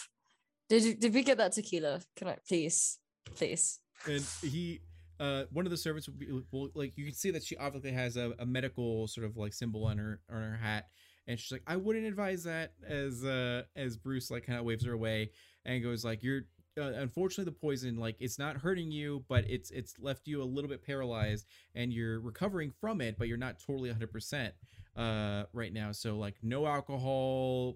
Did 0.69 0.83
you, 0.83 0.95
did 0.95 1.13
we 1.13 1.23
get 1.23 1.37
that 1.37 1.53
tequila? 1.53 2.01
Can 2.15 2.27
I 2.27 2.37
please, 2.47 2.99
please? 3.35 3.79
and 4.05 4.23
he 4.41 4.81
uh 5.19 5.43
one 5.51 5.65
of 5.65 5.71
the 5.71 5.77
servants 5.77 6.07
will, 6.07 6.15
be, 6.15 6.27
will 6.51 6.69
like 6.75 6.93
you 6.95 7.05
can 7.05 7.13
see 7.13 7.31
that 7.31 7.43
she 7.43 7.57
obviously 7.57 7.91
has 7.91 8.17
a, 8.17 8.33
a 8.39 8.45
medical 8.45 9.07
sort 9.07 9.25
of 9.25 9.35
like 9.37 9.53
symbol 9.53 9.85
on 9.85 9.97
her 9.97 10.19
on 10.31 10.41
her 10.41 10.57
hat 10.57 10.85
and 11.27 11.39
she's 11.39 11.51
like 11.51 11.63
i 11.65 11.75
wouldn't 11.75 12.05
advise 12.05 12.43
that 12.43 12.73
as 12.87 13.23
uh 13.23 13.63
as 13.75 13.97
bruce 13.97 14.29
like 14.29 14.45
kind 14.45 14.59
of 14.59 14.65
waves 14.65 14.85
her 14.85 14.93
away 14.93 15.31
and 15.65 15.83
goes 15.83 16.05
like 16.05 16.21
you're 16.21 16.41
uh, 16.77 16.93
unfortunately 16.95 17.45
the 17.45 17.59
poison 17.59 17.97
like 17.97 18.15
it's 18.19 18.37
not 18.37 18.57
hurting 18.57 18.91
you 18.91 19.23
but 19.27 19.43
it's 19.49 19.71
it's 19.71 19.95
left 19.99 20.27
you 20.27 20.41
a 20.41 20.45
little 20.45 20.69
bit 20.69 20.85
paralyzed 20.85 21.45
and 21.75 21.91
you're 21.91 22.19
recovering 22.19 22.71
from 22.71 23.01
it 23.01 23.17
but 23.17 23.27
you're 23.27 23.37
not 23.37 23.59
totally 23.59 23.89
100% 23.91 24.51
uh 24.95 25.43
right 25.53 25.73
now. 25.73 25.91
So 25.91 26.17
like 26.17 26.35
no 26.41 26.65
alcohol 26.65 27.75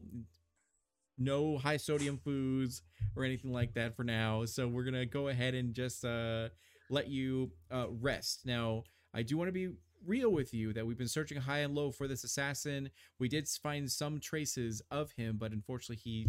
no 1.17 1.57
high 1.57 1.77
sodium 1.77 2.17
foods 2.17 2.81
or 3.15 3.23
anything 3.23 3.51
like 3.51 3.73
that 3.75 3.95
for 3.95 4.03
now. 4.03 4.45
So 4.45 4.67
we're 4.67 4.83
gonna 4.83 5.05
go 5.05 5.27
ahead 5.27 5.53
and 5.53 5.73
just 5.73 6.03
uh 6.03 6.49
let 6.89 7.07
you 7.07 7.51
uh 7.71 7.87
rest. 7.89 8.45
Now 8.45 8.83
i 9.13 9.21
do 9.23 9.37
want 9.37 9.49
to 9.49 9.53
be 9.53 9.69
real 10.05 10.31
with 10.31 10.51
you 10.53 10.73
that 10.73 10.85
we've 10.85 10.97
been 10.97 11.07
searching 11.07 11.39
high 11.39 11.59
and 11.59 11.75
low 11.75 11.91
for 11.91 12.07
this 12.07 12.23
assassin. 12.23 12.89
We 13.19 13.27
did 13.27 13.47
find 13.47 13.91
some 13.91 14.19
traces 14.19 14.81
of 14.89 15.11
him 15.11 15.37
but 15.37 15.51
unfortunately 15.51 16.01
he 16.03 16.27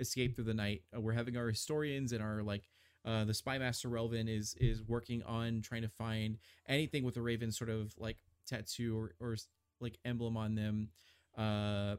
escaped 0.00 0.34
through 0.34 0.44
the 0.44 0.54
night 0.54 0.82
uh, 0.96 1.00
we're 1.00 1.12
having 1.12 1.36
our 1.36 1.48
historians 1.48 2.12
and 2.12 2.22
our 2.22 2.42
like 2.42 2.64
uh 3.04 3.24
the 3.24 3.34
spy 3.34 3.58
master 3.58 3.88
relvin 3.88 4.28
is 4.28 4.54
is 4.60 4.82
working 4.82 5.22
on 5.24 5.60
trying 5.62 5.82
to 5.82 5.88
find 5.88 6.38
anything 6.68 7.04
with 7.04 7.16
a 7.16 7.22
raven 7.22 7.52
sort 7.52 7.70
of 7.70 7.94
like 7.98 8.16
tattoo 8.46 8.96
or, 8.98 9.12
or 9.20 9.36
like 9.80 9.98
emblem 10.04 10.36
on 10.36 10.54
them 10.54 10.88
uh 11.36 11.96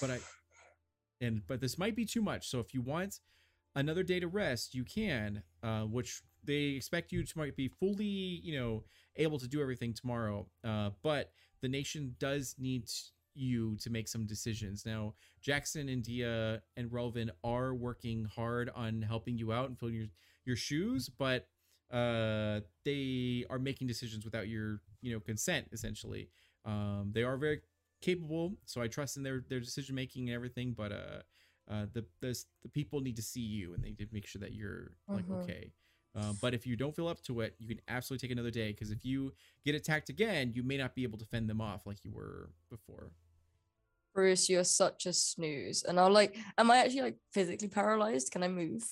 but 0.00 0.10
I 0.10 0.18
and 1.20 1.42
but 1.46 1.60
this 1.60 1.78
might 1.78 1.96
be 1.96 2.04
too 2.04 2.22
much. 2.22 2.48
So 2.48 2.60
if 2.60 2.74
you 2.74 2.80
want 2.80 3.20
another 3.74 4.02
day 4.02 4.20
to 4.20 4.28
rest, 4.28 4.74
you 4.74 4.84
can, 4.84 5.42
uh, 5.62 5.82
which 5.82 6.22
they 6.44 6.76
expect 6.76 7.12
you 7.12 7.24
to 7.24 7.38
might 7.38 7.56
be 7.56 7.68
fully, 7.68 8.04
you 8.04 8.58
know, 8.58 8.84
able 9.16 9.38
to 9.38 9.48
do 9.48 9.60
everything 9.60 9.92
tomorrow. 9.92 10.46
Uh, 10.64 10.90
but 11.02 11.32
the 11.60 11.68
nation 11.68 12.14
does 12.18 12.54
need 12.58 12.88
you 13.38 13.76
to 13.78 13.90
make 13.90 14.08
some 14.08 14.26
decisions. 14.26 14.84
Now, 14.86 15.14
Jackson 15.40 15.88
and 15.88 16.02
Dia 16.02 16.62
and 16.76 16.90
Relvin 16.90 17.30
are 17.44 17.74
working 17.74 18.24
hard 18.24 18.70
on 18.74 19.02
helping 19.02 19.38
you 19.38 19.52
out 19.52 19.68
and 19.68 19.78
filling 19.78 19.94
your 19.94 20.06
your 20.44 20.56
shoes, 20.56 21.08
but 21.08 21.48
uh 21.90 22.60
they 22.84 23.44
are 23.50 23.58
making 23.58 23.86
decisions 23.86 24.24
without 24.24 24.46
your 24.48 24.80
you 25.00 25.12
know 25.12 25.20
consent 25.20 25.66
essentially 25.72 26.28
um 26.66 27.10
they 27.12 27.22
are 27.22 27.36
very 27.38 27.60
capable 28.02 28.52
so 28.66 28.80
i 28.82 28.86
trust 28.86 29.16
in 29.16 29.22
their 29.22 29.42
their 29.48 29.60
decision 29.60 29.94
making 29.94 30.28
and 30.28 30.34
everything 30.34 30.72
but 30.76 30.92
uh 30.92 31.20
uh 31.70 31.86
the 31.94 32.04
the, 32.20 32.38
the 32.62 32.68
people 32.68 33.00
need 33.00 33.16
to 33.16 33.22
see 33.22 33.40
you 33.40 33.72
and 33.74 33.82
they 33.82 33.88
need 33.88 33.98
to 33.98 34.06
make 34.12 34.26
sure 34.26 34.40
that 34.40 34.52
you're 34.52 34.92
like 35.12 35.26
Mhm. 35.26 35.34
okay 35.34 35.72
uh, 36.14 36.32
but 36.40 36.54
if 36.54 36.66
you 36.66 36.76
don't 36.76 36.94
feel 36.94 37.08
up 37.08 37.22
to 37.22 37.40
it 37.40 37.54
you 37.58 37.68
can 37.68 37.80
absolutely 37.88 38.26
take 38.26 38.32
another 38.32 38.50
day 38.50 38.72
because 38.72 38.90
if 38.90 39.04
you 39.04 39.32
get 39.64 39.74
attacked 39.74 40.08
again 40.10 40.52
you 40.54 40.62
may 40.62 40.76
not 40.76 40.94
be 40.94 41.02
able 41.04 41.18
to 41.18 41.24
fend 41.24 41.48
them 41.48 41.60
off 41.60 41.86
like 41.86 42.04
you 42.04 42.10
were 42.12 42.50
before 42.70 43.10
Bruce, 44.18 44.48
you're 44.48 44.64
such 44.64 45.06
a 45.06 45.12
snooze. 45.12 45.84
And 45.84 46.00
I'm 46.00 46.12
like, 46.12 46.36
am 46.58 46.72
I 46.72 46.78
actually 46.78 47.02
like 47.02 47.18
physically 47.32 47.68
paralyzed? 47.68 48.32
Can 48.32 48.42
I 48.42 48.48
move? 48.48 48.82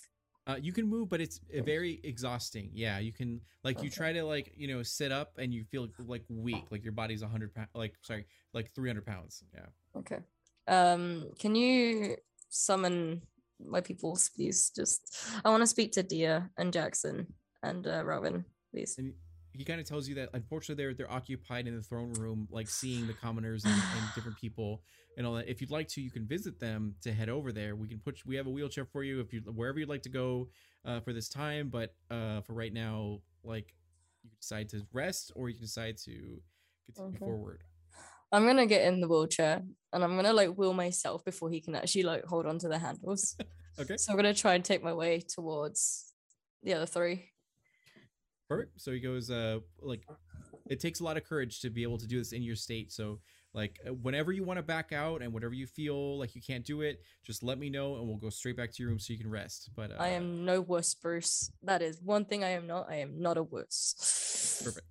Uh, 0.47 0.55
you 0.55 0.73
can 0.73 0.87
move, 0.89 1.09
but 1.09 1.21
it's 1.21 1.41
uh, 1.53 1.65
very 1.65 2.01
exhausting. 2.05 2.71
Yeah, 2.73 3.01
you 3.01 3.13
can 3.13 3.41
like 3.65 3.83
you 3.83 3.91
try 3.91 4.13
to 4.13 4.23
like 4.23 4.53
you 4.57 4.69
know 4.69 4.85
sit 4.85 5.11
up 5.11 5.33
and 5.37 5.53
you 5.53 5.65
feel 5.65 5.89
like 6.07 6.23
weak, 6.29 6.67
like 6.71 6.85
your 6.85 6.93
body's 6.93 7.23
a 7.23 7.27
hundred 7.27 7.53
pounds, 7.53 7.71
like 7.75 7.95
sorry, 8.03 8.25
like 8.55 8.73
three 8.73 8.89
hundred 8.89 9.05
pounds. 9.05 9.43
Yeah. 9.53 9.67
Okay. 9.99 10.21
Um, 10.69 11.33
can 11.41 11.57
you 11.57 12.19
summon 12.49 13.23
my 13.59 13.81
peoples, 13.81 14.31
please? 14.31 14.71
Just 14.77 15.27
I 15.45 15.51
want 15.51 15.65
to 15.65 15.67
speak 15.67 15.91
to 15.95 16.05
Dia 16.05 16.51
and 16.57 16.73
Jackson 16.73 17.27
and 17.65 17.85
uh, 17.85 18.05
Robin, 18.05 18.45
please. 18.71 18.95
And 18.97 19.13
he 19.57 19.65
kind 19.65 19.81
of 19.81 19.87
tells 19.87 20.09
you 20.09 20.15
that 20.17 20.31
unfortunately 20.35 20.83
they're 20.83 20.95
they're 20.95 21.11
occupied 21.13 21.67
in 21.67 21.77
the 21.77 21.83
throne 21.83 22.13
room, 22.13 22.49
like 22.51 22.69
seeing 22.69 23.07
the 23.07 23.13
commoners 23.15 23.65
and, 23.65 23.75
and 23.75 24.03
different 24.15 24.37
people 24.39 24.83
and 25.17 25.27
all 25.27 25.35
that. 25.35 25.49
If 25.49 25.61
you'd 25.61 25.71
like 25.71 25.89
to, 25.89 26.01
you 26.01 26.11
can 26.11 26.27
visit 26.27 26.59
them 26.61 26.95
to 27.03 27.13
head 27.13 27.29
over 27.29 27.53
there. 27.53 27.77
We 27.77 27.89
can 27.89 27.99
put 27.99 28.21
we 28.27 28.37
have 28.37 28.47
a 28.47 28.51
wheelchair 28.51 28.85
for 28.85 29.03
you 29.03 29.21
if 29.21 29.33
you 29.33 29.41
wherever 29.41 29.79
you'd 29.79 29.89
like 29.89 30.03
to 30.03 30.09
go 30.11 30.49
uh, 30.85 31.01
for 31.01 31.13
this 31.13 31.29
time. 31.29 31.69
But 31.69 31.95
uh, 32.11 32.41
for 32.43 32.53
right 32.55 32.73
now, 32.73 33.21
like 33.45 33.75
you 34.23 34.31
decide 34.41 34.69
to 34.71 34.87
rest 34.93 35.33
or 35.37 35.49
you 35.49 35.55
can 35.57 35.65
decide 35.65 35.97
to 36.05 36.41
continue 36.87 37.17
Okay. 37.17 37.25
forward. 37.25 37.63
I'm 38.33 38.47
gonna 38.47 38.67
get 38.67 38.83
in 38.87 39.01
the 39.01 39.09
wheelchair 39.09 39.63
and 39.93 40.05
I'm 40.05 40.17
gonna 40.17 40.33
like 40.33 40.51
wheel 40.57 40.75
myself 40.75 41.25
before 41.25 41.51
he 41.51 41.61
can 41.61 41.75
actually 41.75 42.03
like 42.03 42.25
hold 42.25 42.47
on 42.47 42.59
to 42.61 42.69
the 42.69 42.79
handles. 42.79 43.37
Okay. 43.79 43.97
So 43.97 44.13
I'm 44.13 44.17
gonna 44.17 44.35
try 44.35 44.55
and 44.55 44.65
take 44.65 44.83
my 44.83 44.93
way 44.95 45.21
towards 45.21 46.13
the 46.63 46.75
other 46.75 46.87
three. 46.87 47.31
Perfect. 48.49 48.81
So 48.81 48.93
he 48.93 49.01
goes, 49.01 49.31
uh, 49.31 49.59
like, 49.81 50.07
it 50.69 50.81
takes 50.81 51.01
a 51.01 51.05
lot 51.05 51.17
of 51.17 51.25
courage 51.25 51.61
to 51.61 51.71
be 51.71 51.83
able 51.83 51.99
to 51.99 52.07
do 52.07 52.19
this 52.19 52.33
in 52.33 52.43
your 52.43 52.57
state. 52.57 52.93
So, 52.93 53.21
like, 53.55 53.79
uh, 53.87 53.95
whenever 53.95 54.33
you 54.33 54.45
want 54.45 54.59
to 54.59 54.63
back 54.63 54.93
out 54.93 55.23
and 55.23 55.33
whatever 55.33 55.55
you 55.55 55.67
feel 55.67 56.19
like 56.19 56.35
you 56.35 56.43
can't 56.43 56.65
do 56.65 56.83
it, 56.83 57.03
just 57.25 57.43
let 57.43 57.59
me 57.59 57.71
know 57.71 57.97
and 57.97 58.07
we'll 58.07 58.19
go 58.19 58.31
straight 58.31 58.57
back 58.57 58.73
to 58.73 58.83
your 58.83 58.91
room 58.91 58.99
so 58.99 59.13
you 59.13 59.19
can 59.19 59.31
rest. 59.31 59.71
But 59.75 59.93
uh, 59.93 59.97
I 59.99 60.09
am 60.09 60.45
no 60.45 60.61
worse, 60.61 60.95
Bruce. 60.95 61.51
That 61.63 61.83
is 61.83 62.01
one 62.03 62.25
thing 62.25 62.45
I 62.45 62.51
am 62.51 62.67
not. 62.67 62.87
I 62.89 62.97
am 62.97 63.21
not 63.21 63.37
a 63.37 63.43
worse. 63.43 64.63
Perfect. 64.65 64.87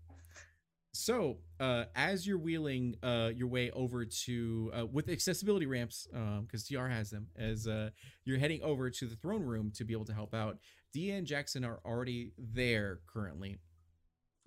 So, 1.05 1.37
uh, 1.59 1.83
as 1.93 2.25
you're 2.25 2.39
wheeling 2.39 2.95
uh, 3.03 3.29
your 3.35 3.47
way 3.47 3.69
over 3.69 4.05
to 4.05 4.71
uh, 4.75 4.85
with 4.87 5.07
accessibility 5.07 5.67
ramps, 5.67 6.07
because 6.11 6.63
Tayyar 6.63 6.89
has 6.89 7.11
them, 7.11 7.27
as 7.35 7.67
uh, 7.67 7.91
you're 8.23 8.39
heading 8.39 8.63
over 8.63 8.89
to 8.89 9.05
the 9.05 9.15
throne 9.15 9.43
room 9.43 9.71
to 9.75 9.83
be 9.85 9.93
able 9.93 10.05
to 10.05 10.15
help 10.15 10.33
out, 10.33 10.57
Dia 10.93 11.13
and 11.13 11.27
Jackson 11.27 11.63
are 11.63 11.79
already 11.85 12.31
there 12.39 13.01
currently. 13.05 13.59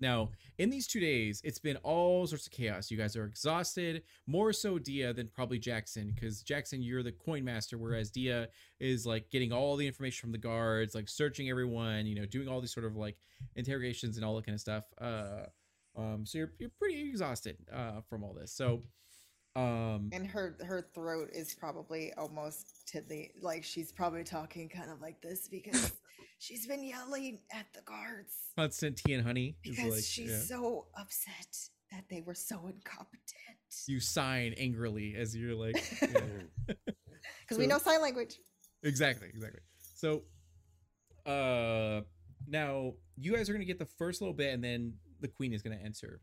Now, 0.01 0.31
in 0.57 0.69
these 0.69 0.85
two 0.85 0.99
days, 0.99 1.39
it's 1.45 1.59
been 1.59 1.77
all 1.77 2.27
sorts 2.27 2.45
of 2.45 2.51
chaos. 2.51 2.91
You 2.91 2.97
guys 2.97 3.15
are 3.15 3.23
exhausted, 3.23 4.03
more 4.27 4.51
so 4.51 4.77
Dia 4.77 5.13
than 5.13 5.29
probably 5.29 5.59
Jackson, 5.59 6.11
because 6.13 6.43
Jackson, 6.43 6.81
you're 6.81 7.03
the 7.03 7.13
coin 7.13 7.45
master, 7.45 7.77
whereas 7.77 8.11
Dia 8.11 8.49
is 8.81 9.05
like 9.05 9.29
getting 9.29 9.53
all 9.53 9.77
the 9.77 9.87
information 9.87 10.19
from 10.19 10.33
the 10.33 10.37
guards, 10.37 10.93
like 10.93 11.07
searching 11.07 11.49
everyone, 11.49 12.05
you 12.05 12.15
know, 12.15 12.25
doing 12.25 12.49
all 12.49 12.59
these 12.59 12.73
sort 12.73 12.85
of 12.85 12.97
like 12.97 13.15
interrogations 13.55 14.17
and 14.17 14.25
all 14.25 14.35
that 14.35 14.45
kind 14.45 14.55
of 14.55 14.59
stuff. 14.59 14.83
Uh, 14.99 15.45
um, 15.97 16.25
so 16.25 16.37
you're 16.37 16.51
you're 16.59 16.71
pretty 16.77 17.09
exhausted 17.09 17.57
uh 17.73 18.01
from 18.09 18.23
all 18.23 18.33
this. 18.33 18.53
So, 18.53 18.83
um, 19.55 20.09
And 20.13 20.27
her 20.27 20.55
her 20.65 20.87
throat 20.93 21.29
is 21.33 21.53
probably 21.53 22.13
almost 22.17 22.87
to 22.89 23.01
the 23.01 23.29
like 23.41 23.63
she's 23.63 23.91
probably 23.91 24.23
talking 24.23 24.69
kind 24.69 24.91
of 24.91 25.01
like 25.01 25.21
this 25.21 25.47
because 25.47 25.91
she's 26.39 26.67
been 26.67 26.83
yelling 26.83 27.39
at 27.51 27.65
the 27.73 27.81
guards 27.81 28.33
constant 28.55 28.97
tea 28.97 29.13
and 29.13 29.23
honey 29.25 29.55
because 29.61 29.95
like 29.95 30.03
she's 30.03 30.29
yeah. 30.31 30.57
so 30.57 30.85
upset 30.97 31.69
that 31.91 32.05
they 32.09 32.21
were 32.21 32.35
so 32.35 32.55
incompetent. 32.67 33.57
you 33.87 33.99
sign 33.99 34.53
angrily 34.57 35.15
as 35.17 35.35
you're 35.35 35.55
like 35.55 35.75
yeah. 36.01 36.19
Because 37.41 37.57
we 37.57 37.67
know 37.67 37.79
sign 37.79 38.01
language. 38.01 38.35
exactly 38.83 39.27
exactly 39.27 39.59
so 39.95 40.21
uh 41.25 42.01
now 42.47 42.93
you 43.17 43.35
guys 43.35 43.49
are 43.49 43.53
gonna 43.53 43.65
get 43.65 43.79
the 43.79 43.85
first 43.97 44.21
little 44.21 44.33
bit 44.33 44.53
and 44.53 44.63
then 44.63 44.93
the 45.21 45.27
queen 45.27 45.53
is 45.53 45.61
gonna 45.61 45.79
enter. 45.83 46.21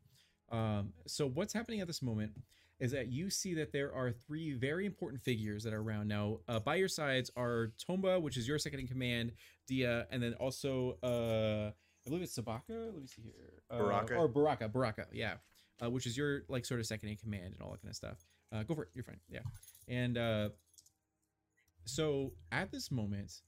Um 0.50 0.92
so 1.06 1.26
what's 1.28 1.52
happening 1.52 1.80
at 1.80 1.86
this 1.86 2.02
moment 2.02 2.32
is 2.78 2.92
that 2.92 3.08
you 3.08 3.30
see 3.30 3.54
that 3.54 3.72
there 3.72 3.92
are 3.94 4.12
three 4.12 4.52
very 4.52 4.84
important 4.84 5.22
figures 5.22 5.64
that 5.64 5.72
are 5.72 5.80
around 5.80 6.08
now. 6.08 6.38
Uh, 6.46 6.60
by 6.60 6.76
your 6.76 6.88
sides 6.88 7.30
are 7.36 7.72
tomba 7.88 8.20
which 8.20 8.36
is 8.36 8.46
your 8.46 8.58
second 8.58 8.80
in 8.80 8.86
command 8.86 9.32
dia 9.66 10.06
and 10.10 10.22
then 10.22 10.34
also 10.34 10.96
uh 11.02 11.70
i 11.70 12.08
believe 12.08 12.22
it's 12.22 12.38
sabaka? 12.38 12.62
Let 12.92 13.00
me 13.00 13.06
see 13.06 13.22
here. 13.22 13.62
Uh, 13.70 13.78
Baraka. 13.78 14.14
or 14.14 14.28
baraka 14.28 14.68
baraka 14.68 15.06
yeah. 15.12 15.34
Uh, 15.82 15.90
which 15.90 16.06
is 16.06 16.16
your 16.16 16.42
like 16.48 16.64
sort 16.64 16.80
of 16.80 16.86
second 16.86 17.08
in 17.08 17.16
command 17.16 17.52
and 17.52 17.60
all 17.62 17.70
that 17.72 17.82
kind 17.82 17.90
of 17.90 17.96
stuff. 17.96 18.24
Uh 18.52 18.62
go 18.62 18.74
for 18.74 18.84
it. 18.84 18.90
You're 18.94 19.04
fine. 19.04 19.20
Yeah. 19.28 19.40
And 19.88 20.16
uh 20.18 20.48
so 21.84 22.32
at 22.52 22.70
this 22.70 22.90
moment 22.90 23.40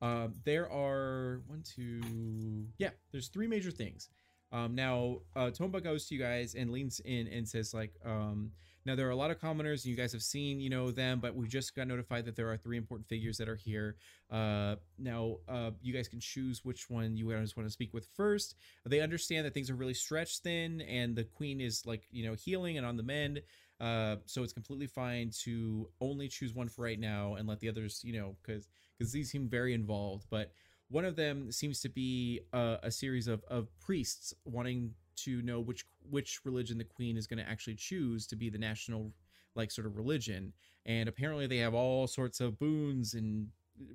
um, 0.00 0.34
there 0.44 0.70
are 0.70 1.42
one, 1.46 1.62
two, 1.64 2.66
yeah, 2.78 2.90
there's 3.10 3.28
three 3.28 3.48
major 3.48 3.70
things. 3.70 4.08
Um, 4.52 4.74
now, 4.74 5.18
uh, 5.36 5.50
Tomba 5.50 5.82
goes 5.82 6.06
to 6.06 6.14
you 6.14 6.20
guys 6.20 6.54
and 6.54 6.70
leans 6.70 7.00
in 7.00 7.28
and 7.28 7.46
says, 7.46 7.74
like, 7.74 7.92
um, 8.04 8.52
now 8.86 8.94
there 8.94 9.06
are 9.06 9.10
a 9.10 9.16
lot 9.16 9.30
of 9.30 9.38
commoners, 9.38 9.84
and 9.84 9.90
you 9.90 9.96
guys 9.96 10.12
have 10.12 10.22
seen, 10.22 10.60
you 10.60 10.70
know, 10.70 10.90
them, 10.90 11.20
but 11.20 11.34
we 11.34 11.46
just 11.46 11.76
got 11.76 11.86
notified 11.86 12.24
that 12.24 12.36
there 12.36 12.50
are 12.50 12.56
three 12.56 12.78
important 12.78 13.06
figures 13.06 13.36
that 13.36 13.48
are 13.48 13.56
here. 13.56 13.96
Uh, 14.30 14.76
now, 14.98 15.36
uh, 15.46 15.72
you 15.82 15.92
guys 15.92 16.08
can 16.08 16.20
choose 16.20 16.64
which 16.64 16.88
one 16.88 17.14
you 17.16 17.30
guys 17.30 17.54
want 17.56 17.68
to 17.68 17.72
speak 17.72 17.92
with 17.92 18.06
first. 18.16 18.54
They 18.86 19.00
understand 19.00 19.44
that 19.44 19.52
things 19.52 19.68
are 19.68 19.74
really 19.74 19.94
stretched 19.94 20.42
thin, 20.42 20.80
and 20.80 21.14
the 21.14 21.24
queen 21.24 21.60
is 21.60 21.84
like, 21.84 22.04
you 22.10 22.26
know, 22.26 22.34
healing 22.34 22.78
and 22.78 22.86
on 22.86 22.96
the 22.96 23.02
mend. 23.02 23.42
Uh, 23.80 24.16
so 24.24 24.42
it's 24.42 24.52
completely 24.52 24.86
fine 24.86 25.30
to 25.44 25.88
only 26.00 26.28
choose 26.28 26.54
one 26.54 26.68
for 26.68 26.82
right 26.82 26.98
now 26.98 27.34
and 27.34 27.46
let 27.46 27.60
the 27.60 27.68
others, 27.68 28.00
you 28.02 28.18
know, 28.18 28.36
because 28.42 28.68
because 28.98 29.12
these 29.12 29.30
seem 29.30 29.48
very 29.48 29.74
involved. 29.74 30.26
But 30.30 30.52
one 30.88 31.04
of 31.04 31.16
them 31.16 31.52
seems 31.52 31.80
to 31.80 31.88
be 31.88 32.40
uh, 32.52 32.76
a 32.82 32.90
series 32.90 33.28
of, 33.28 33.44
of 33.48 33.68
priests 33.78 34.32
wanting 34.44 34.94
to 35.24 35.42
know 35.42 35.60
which 35.60 35.84
which 36.08 36.40
religion 36.44 36.78
the 36.78 36.84
queen 36.84 37.16
is 37.16 37.26
going 37.26 37.42
to 37.42 37.48
actually 37.48 37.74
choose 37.74 38.26
to 38.26 38.36
be 38.36 38.48
the 38.48 38.58
national 38.58 39.12
like 39.54 39.70
sort 39.70 39.86
of 39.86 39.96
religion. 39.96 40.52
And 40.86 41.08
apparently 41.08 41.46
they 41.46 41.58
have 41.58 41.74
all 41.74 42.06
sorts 42.06 42.40
of 42.40 42.58
boons 42.58 43.14
and 43.14 43.48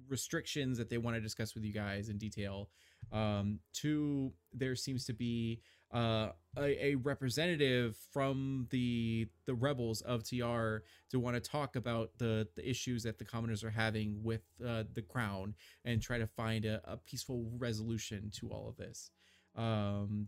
restrictions 0.07 0.77
that 0.77 0.89
they 0.89 0.97
want 0.97 1.15
to 1.15 1.21
discuss 1.21 1.55
with 1.55 1.63
you 1.63 1.73
guys 1.73 2.09
in 2.09 2.17
detail. 2.17 2.69
Um, 3.11 3.59
two, 3.73 4.33
there 4.53 4.75
seems 4.75 5.05
to 5.05 5.13
be 5.13 5.61
uh, 5.93 6.29
a, 6.57 6.85
a 6.85 6.95
representative 6.95 7.95
from 8.11 8.67
the 8.71 9.27
the 9.45 9.53
rebels 9.53 10.01
of 10.01 10.23
Tayyar 10.23 10.81
to 11.11 11.19
want 11.19 11.35
to 11.35 11.39
talk 11.39 11.75
about 11.75 12.11
the 12.17 12.47
the 12.55 12.67
issues 12.67 13.03
that 13.03 13.19
the 13.19 13.25
commoners 13.25 13.63
are 13.63 13.69
having 13.69 14.23
with 14.23 14.41
uh, 14.65 14.83
the 14.93 15.01
crown 15.01 15.53
and 15.85 16.01
try 16.01 16.17
to 16.17 16.27
find 16.27 16.65
a, 16.65 16.81
a 16.85 16.97
peaceful 16.97 17.49
resolution 17.57 18.31
to 18.39 18.49
all 18.49 18.67
of 18.67 18.77
this. 18.77 19.11
Um, 19.55 20.27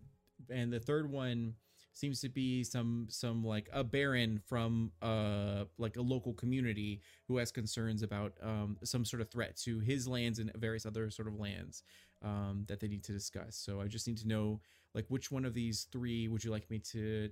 and 0.50 0.72
the 0.72 0.80
third 0.80 1.10
one 1.10 1.56
seems 1.94 2.20
to 2.20 2.30
be 2.30 2.64
some 2.64 3.08
some 3.10 3.44
like 3.44 3.70
a 3.72 3.84
baron 3.84 4.40
from 4.46 4.92
uh 5.02 5.64
like 5.78 5.96
a 5.96 6.02
local 6.02 6.34
community 6.34 7.02
who 7.28 7.38
has 7.38 7.52
concerns 7.52 8.04
about 8.04 8.34
um 8.44 8.78
some 8.84 9.06
sort 9.06 9.22
of 9.22 9.30
threat 9.30 9.56
to 9.56 9.80
his 9.80 10.06
lands 10.08 10.40
and 10.40 10.52
various 10.56 10.86
other 10.86 11.10
sort 11.10 11.28
of 11.28 11.36
lands 11.40 11.84
um 12.22 12.66
that 12.68 12.82
they 12.82 12.88
need 12.90 13.04
to 13.04 13.14
discuss 13.14 13.56
so 13.56 13.80
i 13.80 13.88
just 13.88 14.08
need 14.08 14.18
to 14.18 14.28
know 14.28 14.60
like 14.96 15.06
which 15.10 15.32
one 15.32 15.46
of 15.46 15.54
these 15.54 15.88
three 15.92 16.28
would 16.28 16.44
you 16.44 16.50
like 16.50 16.68
me 16.72 16.80
to 16.80 17.30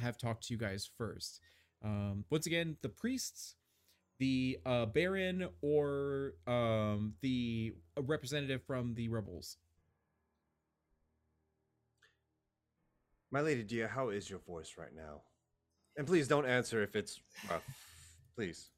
have 0.00 0.18
talk 0.18 0.40
to 0.40 0.52
you 0.52 0.58
guys 0.58 0.88
first 0.98 1.40
um 1.84 2.24
once 2.30 2.46
again 2.46 2.76
the 2.82 2.88
priests 2.88 3.54
the 4.18 4.58
uh 4.66 4.86
baron 4.86 5.46
or 5.62 6.34
um 6.48 7.14
the 7.20 7.72
representative 8.00 8.62
from 8.66 8.94
the 8.94 9.08
rebels 9.08 9.58
My 13.30 13.40
lady 13.40 13.64
Dia, 13.64 13.88
how 13.88 14.10
is 14.10 14.30
your 14.30 14.38
voice 14.38 14.74
right 14.78 14.94
now? 14.94 15.22
And 15.96 16.06
please 16.06 16.28
don't 16.28 16.46
answer 16.46 16.84
if 16.84 16.94
it's 16.94 17.18
rough. 17.50 17.64
Please. 18.36 18.70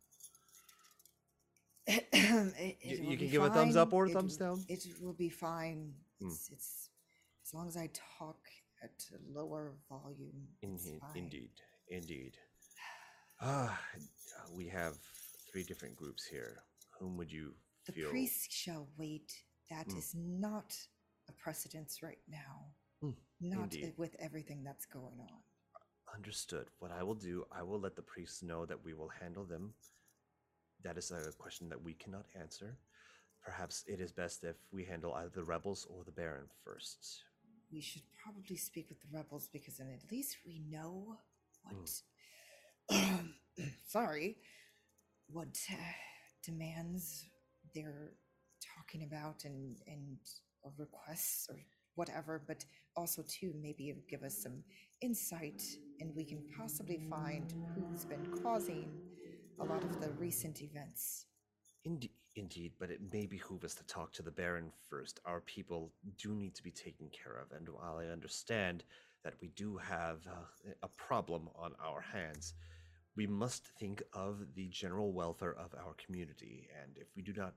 It- 1.86 2.08
You- 2.12 2.52
it 2.80 2.84
you 2.84 3.02
will 3.02 3.08
can 3.10 3.18
be 3.18 3.28
give 3.28 3.42
a 3.42 3.50
thumbs 3.50 3.76
up 3.76 3.92
or 3.92 4.06
a 4.06 4.08
It 4.08 4.12
thumbs 4.14 4.38
will- 4.38 4.56
down? 4.56 4.64
It 4.68 4.86
will 5.00 5.12
be 5.12 5.28
fine. 5.28 5.92
Hmm. 6.22 6.28
It's, 6.28 6.48
it's 6.50 6.88
as 7.46 7.54
long 7.54 7.68
as 7.68 7.76
I 7.76 7.88
talk 8.18 8.38
at 8.82 9.04
a 9.14 9.38
lower 9.38 9.74
volume. 9.88 10.48
Indeed, 10.62 11.00
indeed, 11.14 11.50
indeed. 11.88 12.32
Ah, 13.40 13.78
we 14.56 14.66
have 14.66 14.94
three 15.52 15.62
different 15.62 15.96
groups 15.96 16.24
here. 16.26 16.62
Whom 16.98 17.16
would 17.18 17.30
you 17.30 17.54
The 17.86 17.92
feel? 17.92 18.10
priest 18.10 18.50
shall 18.50 18.88
wait. 18.98 19.32
That 19.70 19.86
Hmm. 19.92 19.98
is 19.98 20.14
not 20.14 20.74
a 21.28 21.32
precedence 21.32 22.02
right 22.02 22.22
now. 22.28 22.74
Hmm, 23.00 23.10
Not 23.40 23.74
indeed. 23.74 23.94
with 23.96 24.16
everything 24.18 24.64
that's 24.64 24.86
going 24.86 25.20
on. 25.20 25.42
Understood. 26.14 26.70
What 26.78 26.90
I 26.90 27.02
will 27.02 27.14
do, 27.14 27.46
I 27.52 27.62
will 27.62 27.78
let 27.80 27.94
the 27.94 28.02
priests 28.02 28.42
know 28.42 28.64
that 28.66 28.82
we 28.82 28.94
will 28.94 29.08
handle 29.08 29.44
them. 29.44 29.74
That 30.82 30.96
is 30.98 31.10
a 31.10 31.32
question 31.38 31.68
that 31.68 31.82
we 31.82 31.94
cannot 31.94 32.26
answer. 32.34 32.76
Perhaps 33.42 33.84
it 33.86 34.00
is 34.00 34.12
best 34.12 34.42
if 34.44 34.56
we 34.72 34.84
handle 34.84 35.14
either 35.14 35.28
the 35.30 35.44
rebels 35.44 35.84
or 35.84 36.04
the 36.04 36.10
Baron 36.12 36.48
first. 36.64 37.22
We 37.72 37.80
should 37.80 38.02
probably 38.22 38.56
speak 38.56 38.88
with 38.88 39.00
the 39.00 39.16
rebels 39.16 39.48
because 39.52 39.76
then 39.78 39.88
at 39.92 40.10
least 40.10 40.36
we 40.46 40.62
know 40.70 41.16
what. 41.62 41.90
Hmm. 42.90 43.26
sorry, 43.86 44.36
what 45.28 45.58
uh, 45.70 45.76
demands 46.44 47.26
they're 47.74 48.12
talking 48.76 49.04
about 49.04 49.44
and 49.44 49.78
and 49.86 50.18
or 50.62 50.72
requests 50.78 51.48
or 51.50 51.56
whatever. 51.94 52.42
But 52.46 52.64
also 52.96 53.22
too, 53.28 53.52
maybe 53.60 53.94
give 54.08 54.22
us 54.22 54.42
some 54.42 54.62
insight, 55.00 55.62
and 56.00 56.14
we 56.14 56.24
can 56.24 56.42
possibly 56.56 57.00
find 57.10 57.52
who's 57.74 58.04
been 58.04 58.26
causing 58.42 58.90
a 59.60 59.64
lot 59.64 59.82
of 59.82 60.00
the 60.00 60.10
recent 60.12 60.62
events. 60.62 61.26
Indeed, 61.84 62.10
indeed, 62.36 62.72
but 62.78 62.90
it 62.90 63.00
may 63.12 63.26
behoove 63.26 63.64
us 63.64 63.74
to 63.74 63.86
talk 63.86 64.12
to 64.12 64.22
the 64.22 64.30
Baron 64.30 64.70
first. 64.88 65.20
Our 65.24 65.40
people 65.40 65.92
do 66.18 66.34
need 66.34 66.54
to 66.54 66.62
be 66.62 66.70
taken 66.70 67.08
care 67.10 67.36
of, 67.36 67.56
and 67.56 67.68
while 67.68 67.98
I 67.98 68.12
understand 68.12 68.84
that 69.24 69.34
we 69.40 69.48
do 69.48 69.76
have 69.76 70.26
uh, 70.26 70.72
a 70.82 70.88
problem 70.88 71.48
on 71.56 71.72
our 71.84 72.00
hands, 72.00 72.54
we 73.16 73.26
must 73.26 73.66
think 73.80 74.02
of 74.12 74.40
the 74.54 74.68
general 74.68 75.12
welfare 75.12 75.54
of 75.54 75.74
our 75.74 75.94
community. 75.94 76.68
And 76.82 76.96
if 76.96 77.08
we 77.16 77.22
do 77.22 77.32
not, 77.32 77.54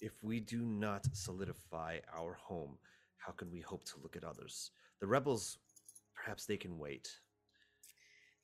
if 0.00 0.24
we 0.24 0.40
do 0.40 0.62
not 0.64 1.06
solidify 1.12 1.98
our 2.16 2.34
home, 2.34 2.78
how 3.18 3.32
can 3.32 3.50
we 3.50 3.60
hope 3.60 3.84
to 3.84 4.00
look 4.02 4.16
at 4.16 4.24
others? 4.24 4.70
The 5.00 5.06
rebels, 5.06 5.58
perhaps 6.14 6.46
they 6.46 6.56
can 6.56 6.78
wait. 6.78 7.08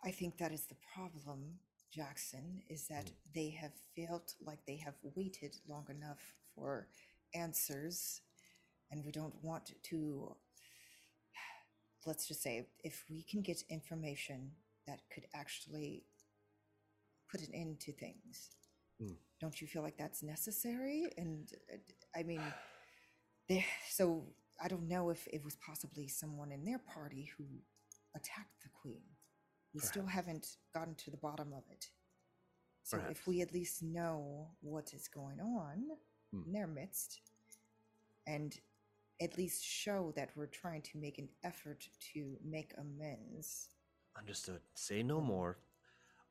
I 0.04 0.10
think 0.10 0.38
that 0.38 0.52
is 0.52 0.66
the 0.66 0.76
problem, 0.94 1.58
Jackson, 1.90 2.62
is 2.68 2.86
that 2.88 3.06
Mm. 3.06 3.32
they 3.34 3.50
have 3.50 3.74
felt 3.96 4.34
like 4.40 4.64
they 4.66 4.76
have 4.76 4.96
waited 5.02 5.56
long 5.66 5.88
enough 5.90 6.34
for 6.54 6.88
answers, 7.34 8.22
and 8.90 9.04
we 9.04 9.12
don't 9.12 9.42
want 9.42 9.72
to. 9.84 10.36
Let's 12.06 12.26
just 12.28 12.42
say, 12.42 12.66
if 12.82 13.04
we 13.10 13.22
can 13.22 13.42
get 13.42 13.62
information 13.68 14.56
that 14.86 15.02
could 15.10 15.26
actually 15.34 16.06
put 17.28 17.40
an 17.42 17.54
end 17.54 17.80
to 17.80 17.92
things, 17.92 18.50
Mm. 19.00 19.16
don't 19.40 19.60
you 19.60 19.66
feel 19.66 19.82
like 19.82 19.96
that's 19.96 20.22
necessary? 20.22 21.12
And 21.16 21.52
uh, 21.72 21.78
I 22.14 22.22
mean, 22.22 22.42
they, 23.48 23.66
so 23.88 24.34
I 24.62 24.68
don't 24.68 24.88
know 24.88 25.10
if 25.10 25.26
it 25.28 25.42
was 25.44 25.56
possibly 25.56 26.08
someone 26.08 26.52
in 26.52 26.64
their 26.64 26.78
party 26.78 27.24
who 27.36 27.44
attacked 28.14 28.62
the 28.62 28.68
queen. 28.70 29.02
We 29.74 29.80
still 29.80 30.06
haven't 30.06 30.56
gotten 30.74 30.94
to 30.96 31.10
the 31.10 31.16
bottom 31.16 31.52
of 31.52 31.62
it. 31.70 31.86
So 32.82 32.96
Perhaps. 32.98 33.20
if 33.20 33.26
we 33.26 33.40
at 33.42 33.52
least 33.52 33.82
know 33.82 34.48
what 34.60 34.92
is 34.94 35.08
going 35.08 35.40
on 35.40 35.84
Hmm. 36.32 36.42
in 36.46 36.52
their 36.52 36.66
midst, 36.66 37.20
and 38.26 38.58
at 39.20 39.36
least 39.36 39.64
show 39.64 40.12
that 40.16 40.30
we're 40.36 40.46
trying 40.46 40.82
to 40.82 40.98
make 40.98 41.18
an 41.18 41.28
effort 41.44 41.88
to 42.14 42.38
make 42.44 42.72
amends. 42.78 43.70
Understood. 44.16 44.60
Say 44.74 45.02
no 45.02 45.20
more. 45.20 45.58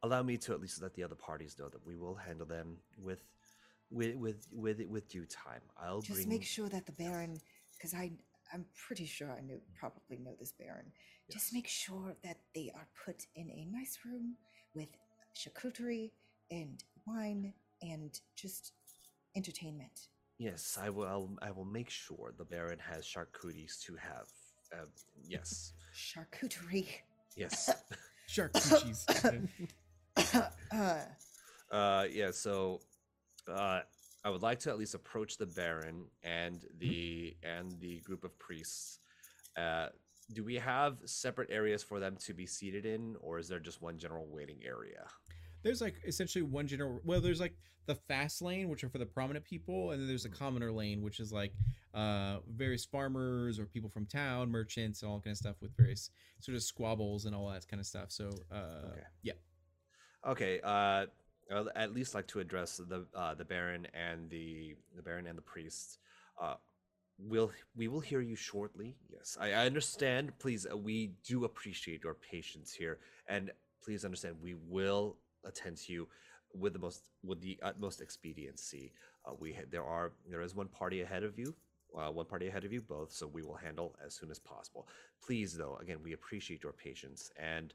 Allow 0.04 0.24
me 0.24 0.38
to 0.38 0.54
at 0.54 0.62
least 0.62 0.82
let 0.82 0.94
the 0.94 1.04
other 1.04 1.16
parties 1.16 1.58
know 1.60 1.68
that 1.70 1.86
we 1.86 1.98
will 1.98 2.16
handle 2.16 2.46
them 2.46 2.78
with, 2.98 3.22
with, 3.92 4.16
with, 4.16 4.48
with, 4.52 4.80
with 4.88 5.10
due 5.10 5.26
time. 5.26 5.62
I'll 5.78 6.02
Just 6.02 6.20
bring. 6.20 6.30
make 6.30 6.44
sure 6.46 6.70
that 6.70 6.86
the 6.86 6.94
Baron, 6.94 7.38
because 7.78 7.94
I, 7.94 8.12
I'm 8.54 8.66
pretty 8.88 9.06
sure 9.06 9.30
I 9.32 9.42
know, 9.42 9.60
probably 9.80 10.18
know 10.18 10.34
this 10.40 10.52
Baron. 10.52 10.92
Yes. 11.28 11.42
Just 11.42 11.54
make 11.54 11.68
sure 11.68 12.16
that 12.24 12.38
they 12.56 12.72
are 12.76 12.88
put 13.06 13.26
in 13.36 13.50
a 13.50 13.68
nice 13.72 14.00
room 14.06 14.36
with 14.74 14.90
charcuterie 15.36 16.12
and 16.52 16.84
wine 17.06 17.54
and 17.82 18.20
just 18.36 18.74
entertainment. 19.36 20.08
Yes, 20.38 20.78
I 20.82 20.90
will. 20.90 21.06
I'll, 21.06 21.30
I 21.42 21.52
will 21.52 21.66
make 21.66 21.90
sure 21.90 22.34
the 22.38 22.46
Baron 22.46 22.80
has 22.80 23.06
charcuteries 23.06 23.80
to 23.86 23.96
have. 23.98 24.28
Uh, 24.72 24.86
yes, 25.28 25.74
Charcuterie. 25.94 26.88
yes. 27.36 27.70
Shark 28.28 28.54
coochies. 28.54 29.68
uh, 30.72 31.76
uh, 31.76 32.06
yeah. 32.12 32.30
So, 32.32 32.80
uh, 33.52 33.82
I 34.24 34.30
would 34.30 34.42
like 34.42 34.60
to 34.60 34.70
at 34.70 34.78
least 34.78 34.96
approach 34.96 35.38
the 35.38 35.46
Baron 35.46 36.06
and 36.24 36.66
the 36.78 37.36
and 37.44 37.80
the 37.80 38.00
group 38.02 38.24
of 38.24 38.38
priests. 38.40 39.00
Uh, 39.58 39.88
do 40.34 40.44
we 40.44 40.56
have 40.56 40.98
separate 41.06 41.50
areas 41.52 41.82
for 41.82 42.00
them 42.00 42.16
to 42.18 42.34
be 42.34 42.46
seated 42.46 42.86
in, 42.86 43.16
or 43.22 43.40
is 43.40 43.48
there 43.48 43.60
just 43.60 43.82
one 43.82 43.98
general 43.98 44.28
waiting 44.30 44.60
area? 44.66 45.06
there's 45.62 45.82
like 45.82 45.96
essentially 46.06 46.42
one 46.42 46.66
general 46.66 47.02
well 47.04 47.20
there's 47.20 47.42
like 47.42 47.54
the 47.86 47.96
fast 47.96 48.42
lane 48.42 48.70
which 48.70 48.82
are 48.82 48.88
for 48.88 48.98
the 48.98 49.06
prominent 49.06 49.44
people 49.44 49.92
and 49.92 50.00
then 50.00 50.08
there's 50.08 50.24
a 50.24 50.30
commoner 50.30 50.72
lane 50.72 51.02
which 51.02 51.20
is 51.20 51.34
like 51.34 51.52
uh 51.94 52.38
various 52.56 52.86
farmers 52.86 53.60
or 53.60 53.66
people 53.66 53.90
from 53.90 54.06
town 54.06 54.50
merchants 54.50 55.02
and 55.02 55.12
all 55.12 55.20
kind 55.20 55.34
of 55.34 55.38
stuff 55.38 55.58
with 55.62 55.76
various 55.76 56.12
sort 56.40 56.56
of 56.56 56.64
squabbles 56.64 57.26
and 57.26 57.36
all 57.36 57.50
that 57.50 57.68
kind 57.68 57.82
of 57.82 57.86
stuff 57.86 58.10
so 58.10 58.30
uh 58.52 58.88
Okay. 58.92 59.02
yeah 59.24 59.34
Okay. 60.28 60.60
Uh, 60.64 61.06
I'd 61.52 61.68
at 61.76 61.94
least 61.94 62.14
like 62.16 62.28
to 62.28 62.40
address 62.40 62.78
the 62.78 63.06
uh, 63.16 63.34
the 63.34 63.46
Baron 63.46 63.88
and 63.94 64.30
the 64.30 64.76
the 64.96 65.02
Baron 65.02 65.28
and 65.28 65.38
the 65.38 65.42
priests. 65.42 65.98
Uh, 66.42 66.56
will 67.18 67.52
we 67.76 67.88
will 67.88 68.00
hear 68.00 68.22
you 68.22 68.36
shortly? 68.36 68.96
Yes, 69.10 69.38
I, 69.40 69.54
I 69.54 69.66
understand. 69.66 70.38
Please, 70.40 70.68
uh, 70.72 70.78
we 70.78 71.12
do 71.26 71.46
appreciate 71.46 72.04
your 72.04 72.14
patience 72.16 72.74
here, 72.74 73.00
and 73.28 73.52
please 73.84 74.06
understand 74.06 74.36
we 74.42 74.56
will 74.56 75.18
attend 75.46 75.78
to 75.78 75.94
you 75.94 76.08
with 76.54 76.74
the 76.74 76.80
most 76.80 77.02
with 77.24 77.42
the 77.42 77.60
utmost 77.62 78.02
expediency. 78.02 78.94
Uh, 79.26 79.34
we 79.40 79.54
ha- 79.54 79.68
there 79.70 79.84
are 79.84 80.14
there 80.30 80.42
is 80.42 80.56
one 80.56 80.68
party 80.68 81.02
ahead 81.02 81.24
of 81.24 81.38
you. 81.38 81.56
Uh, 81.98 82.12
one 82.12 82.26
party 82.26 82.48
ahead 82.48 82.64
of 82.64 82.72
you 82.72 82.82
both, 82.82 83.12
so 83.12 83.26
we 83.26 83.42
will 83.42 83.56
handle 83.56 83.96
as 84.06 84.14
soon 84.14 84.30
as 84.30 84.38
possible. 84.38 84.88
Please, 85.26 85.58
though, 85.58 85.76
again, 85.82 85.98
we 86.04 86.14
appreciate 86.14 86.62
your 86.62 86.72
patience, 86.72 87.32
and 87.36 87.74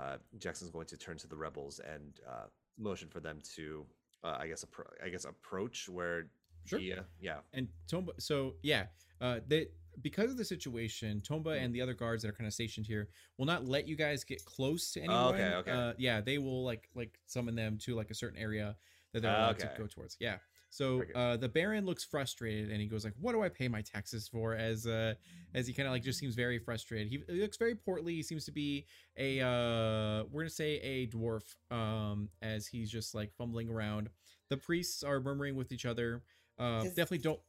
uh, 0.00 0.18
Jackson's 0.38 0.70
going 0.70 0.86
to 0.86 0.96
turn 0.96 1.18
to 1.18 1.26
the 1.26 1.34
rebels 1.34 1.80
and 1.80 2.20
uh, 2.28 2.46
motion 2.78 3.08
for 3.08 3.20
them 3.20 3.40
to, 3.56 3.84
uh, 4.24 4.36
I 4.40 4.46
guess, 4.48 4.64
appro- 4.64 4.92
I 5.04 5.08
guess, 5.08 5.24
approach 5.24 5.88
where. 5.88 6.28
Sure. 6.64 6.78
Yeah, 6.80 7.00
yeah. 7.18 7.38
and 7.54 7.66
tomba 7.90 8.10
so 8.18 8.56
yeah 8.62 8.86
uh 9.22 9.40
they 9.46 9.68
because 10.02 10.30
of 10.30 10.36
the 10.36 10.44
situation 10.44 11.22
tomba 11.26 11.56
Mm. 11.56 11.64
and 11.64 11.74
the 11.74 11.80
other 11.80 11.94
guards 11.94 12.22
that 12.22 12.28
are 12.28 12.32
kind 12.32 12.46
of 12.46 12.52
stationed 12.52 12.86
here 12.86 13.08
will 13.38 13.46
not 13.46 13.64
let 13.66 13.88
you 13.88 13.96
guys 13.96 14.22
get 14.22 14.44
close 14.44 14.92
to 14.92 15.00
anyone 15.00 15.18
Oh, 15.18 15.28
okay, 15.30 15.54
okay. 15.60 15.70
uh 15.70 15.92
yeah 15.96 16.20
they 16.20 16.36
will 16.36 16.62
like 16.64 16.90
like 16.94 17.18
summon 17.24 17.54
them 17.54 17.78
to 17.84 17.94
like 17.94 18.10
a 18.10 18.14
certain 18.14 18.38
area 18.38 18.76
that 19.14 19.22
they're 19.22 19.30
Ah, 19.30 19.38
allowed 19.46 19.58
to 19.60 19.66
okay. 19.66 19.78
go 19.78 19.86
towards 19.86 20.18
yeah 20.20 20.36
so 20.70 21.02
uh 21.14 21.36
the 21.36 21.48
baron 21.48 21.86
looks 21.86 22.04
frustrated 22.04 22.70
and 22.70 22.80
he 22.80 22.86
goes 22.86 23.04
like 23.04 23.14
what 23.20 23.32
do 23.32 23.42
i 23.42 23.48
pay 23.48 23.68
my 23.68 23.80
taxes 23.80 24.28
for 24.28 24.54
as 24.54 24.86
uh 24.86 25.14
as 25.54 25.66
he 25.66 25.72
kind 25.72 25.86
of 25.86 25.92
like 25.92 26.02
just 26.02 26.18
seems 26.18 26.34
very 26.34 26.58
frustrated 26.58 27.08
he, 27.08 27.22
he 27.32 27.40
looks 27.40 27.56
very 27.56 27.74
portly 27.74 28.14
he 28.14 28.22
seems 28.22 28.44
to 28.44 28.52
be 28.52 28.84
a 29.16 29.40
uh 29.40 30.24
we're 30.30 30.42
gonna 30.42 30.50
say 30.50 30.74
a 30.80 31.06
dwarf 31.06 31.42
um 31.70 32.28
as 32.42 32.66
he's 32.66 32.90
just 32.90 33.14
like 33.14 33.32
fumbling 33.36 33.68
around 33.68 34.10
the 34.50 34.56
priests 34.56 35.02
are 35.02 35.20
murmuring 35.20 35.56
with 35.56 35.72
each 35.72 35.86
other 35.86 36.22
uh 36.58 36.82
Does- 36.82 36.88
definitely 36.94 37.18
don't 37.18 37.40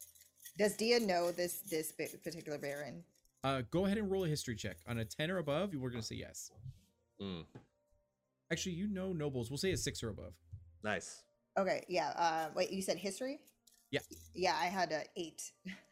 does 0.57 0.75
Dia 0.75 0.99
know 0.99 1.31
this 1.31 1.59
this 1.69 1.91
particular 1.91 2.57
Baron? 2.57 3.03
Uh, 3.43 3.61
go 3.71 3.85
ahead 3.85 3.97
and 3.97 4.11
roll 4.11 4.25
a 4.25 4.27
history 4.27 4.55
check. 4.55 4.77
On 4.87 4.97
a 4.97 5.05
10 5.05 5.31
or 5.31 5.37
above, 5.37 5.73
you 5.73 5.79
were 5.79 5.89
going 5.89 6.01
to 6.01 6.05
say 6.07 6.15
yes. 6.15 6.51
Mm, 7.21 7.45
Actually, 8.51 8.73
you 8.73 8.87
know 8.87 9.13
nobles. 9.13 9.49
We'll 9.49 9.57
say 9.57 9.71
a 9.71 9.77
6 9.77 10.03
or 10.03 10.09
above. 10.09 10.33
nice. 10.83 11.23
Okay, 11.59 11.83
yeah. 11.89 12.13
Uh, 12.15 12.49
wait, 12.55 12.71
you 12.71 12.81
said 12.81 12.97
history? 12.97 13.39
Yeah. 13.91 13.99
Yeah, 14.33 14.55
I 14.59 14.67
had 14.67 14.91
a 14.93 15.03
eight. 15.17 15.51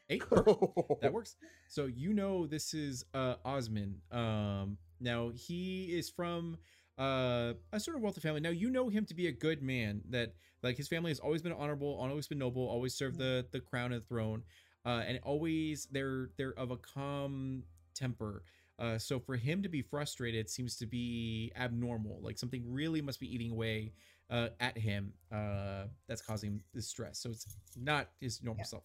8? 0.10 0.24
that 1.02 1.12
works. 1.12 1.36
So 1.68 1.88
you 1.88 2.14
know 2.14 2.48
this 2.48 2.74
is 2.74 3.04
uh 3.14 3.36
Osman. 3.44 3.96
Um 4.12 4.78
now 5.02 5.32
he 5.36 5.98
is 5.98 6.10
from 6.10 6.58
uh 6.98 7.54
a 7.74 7.80
sort 7.80 7.98
of 7.98 8.04
wealthy 8.04 8.22
family. 8.22 8.40
Now 8.40 8.52
you 8.52 8.70
know 8.70 8.88
him 8.88 9.06
to 9.06 9.14
be 9.14 9.28
a 9.28 9.32
good 9.32 9.62
man 9.62 10.02
that 10.10 10.36
like 10.64 10.78
his 10.78 10.88
family 10.88 11.12
has 11.12 11.20
always 11.20 11.42
been 11.42 11.52
honorable, 11.52 11.98
always 12.00 12.28
been 12.28 12.40
noble, 12.40 12.66
always 12.66 12.94
served 12.94 13.18
the 13.18 13.46
the 13.52 13.60
crown 13.60 13.92
and 13.92 14.02
the 14.02 14.06
throne. 14.08 14.44
Uh 14.86 15.04
and 15.06 15.20
always 15.24 15.88
they're 15.92 16.30
they're 16.38 16.58
of 16.58 16.72
a 16.72 16.78
calm 16.78 17.64
temper. 17.94 18.44
Uh 18.80 18.98
so 18.98 19.20
for 19.20 19.36
him 19.36 19.62
to 19.64 19.68
be 19.68 19.82
frustrated 19.82 20.50
seems 20.50 20.78
to 20.78 20.86
be 20.86 21.52
abnormal. 21.58 22.20
Like 22.22 22.38
something 22.38 22.64
really 22.66 23.02
must 23.02 23.20
be 23.20 23.34
eating 23.34 23.52
away 23.52 23.92
uh 24.30 24.50
at 24.60 24.78
him 24.78 25.14
uh 25.32 25.86
that's 26.08 26.22
causing 26.22 26.62
this 26.74 26.88
stress. 26.88 27.20
So 27.20 27.30
it's 27.30 27.46
not 27.76 28.10
his 28.20 28.42
normal 28.44 28.62
Yeah. 28.62 28.66
self. 28.66 28.84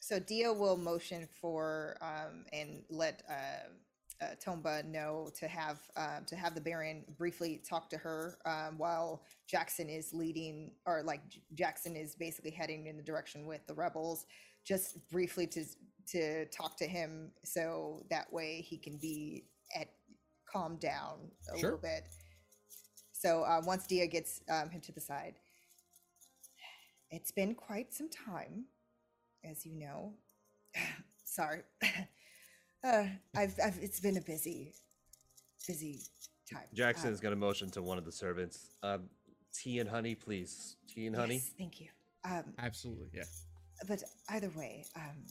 So 0.00 0.18
Dia 0.18 0.52
will 0.52 0.76
motion 0.76 1.28
for 1.40 1.96
um, 2.00 2.44
and 2.52 2.82
let 2.90 3.22
uh, 3.30 4.24
uh, 4.24 4.34
Tomba 4.44 4.84
know 4.84 5.30
to 5.38 5.46
have 5.46 5.78
um, 5.96 6.24
to 6.26 6.34
have 6.34 6.56
the 6.56 6.60
Baron 6.60 7.04
briefly 7.16 7.62
talk 7.64 7.88
to 7.90 7.96
her 7.98 8.36
um, 8.44 8.78
while 8.78 9.22
Jackson 9.46 9.88
is 9.88 10.12
leading, 10.12 10.72
or 10.86 11.02
like 11.04 11.28
J- 11.28 11.42
Jackson 11.54 11.94
is 11.94 12.16
basically 12.16 12.50
heading 12.50 12.88
in 12.88 12.96
the 12.96 13.02
direction 13.02 13.46
with 13.46 13.64
the 13.68 13.74
rebels. 13.74 14.26
Just 14.64 15.08
briefly 15.08 15.46
to 15.48 15.64
to 16.08 16.46
talk 16.46 16.76
to 16.78 16.86
him, 16.86 17.30
so 17.44 18.04
that 18.10 18.32
way 18.32 18.60
he 18.60 18.78
can 18.78 18.96
be 18.96 19.44
at 19.76 19.88
calm 20.52 20.76
down 20.78 21.30
a 21.54 21.58
Sure. 21.58 21.70
little 21.70 21.78
bit. 21.82 22.08
So 23.22 23.44
uh, 23.44 23.60
once 23.64 23.86
Dia 23.86 24.08
gets 24.08 24.40
um, 24.50 24.68
him 24.70 24.80
to 24.80 24.90
the 24.90 25.00
side, 25.00 25.34
it's 27.08 27.30
been 27.30 27.54
quite 27.54 27.94
some 27.94 28.08
time 28.10 28.64
as 29.48 29.64
you 29.64 29.76
know. 29.76 30.14
Sorry. 31.24 31.60
uh, 32.84 33.04
I've, 33.36 33.54
I've, 33.64 33.78
it's 33.80 34.00
been 34.00 34.16
a 34.16 34.20
busy, 34.20 34.74
busy 35.68 36.00
time. 36.52 36.64
Jackson's 36.74 37.20
Um, 37.20 37.22
gonna 37.22 37.36
motion 37.36 37.70
to 37.70 37.82
one 37.82 37.96
of 37.96 38.04
the 38.04 38.10
servants. 38.10 38.70
Um, 38.82 39.08
tea 39.54 39.78
and 39.78 39.88
honey, 39.88 40.16
please. 40.16 40.74
Tea 40.92 41.06
and 41.06 41.14
honey. 41.14 41.34
yes, 41.34 41.50
thank 41.56 41.80
you. 41.80 41.88
Um, 42.24 42.54
Absolutely, 42.58 43.06
yeah. 43.14 43.22
but 43.86 44.02
either 44.30 44.50
way, 44.56 44.84
um, 44.96 45.26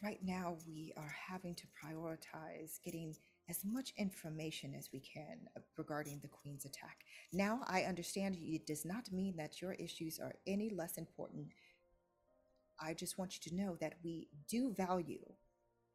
right 0.00 0.20
now 0.22 0.56
we 0.64 0.92
are 0.96 1.12
having 1.28 1.56
to 1.56 1.64
prioritize 1.84 2.78
getting 2.84 3.16
as 3.48 3.64
much 3.64 3.92
information 3.96 4.74
as 4.74 4.90
we 4.92 5.00
can 5.00 5.38
uh, 5.56 5.60
regarding 5.76 6.18
the 6.20 6.28
Queen's 6.28 6.64
attack. 6.64 6.98
Now, 7.32 7.60
I 7.66 7.82
understand 7.82 8.36
it 8.40 8.66
does 8.66 8.84
not 8.84 9.12
mean 9.12 9.36
that 9.36 9.60
your 9.62 9.72
issues 9.74 10.18
are 10.18 10.34
any 10.46 10.70
less 10.70 10.98
important. 10.98 11.48
I 12.80 12.94
just 12.94 13.18
want 13.18 13.34
you 13.34 13.50
to 13.50 13.56
know 13.56 13.76
that 13.80 13.94
we 14.04 14.28
do 14.48 14.72
value, 14.72 15.24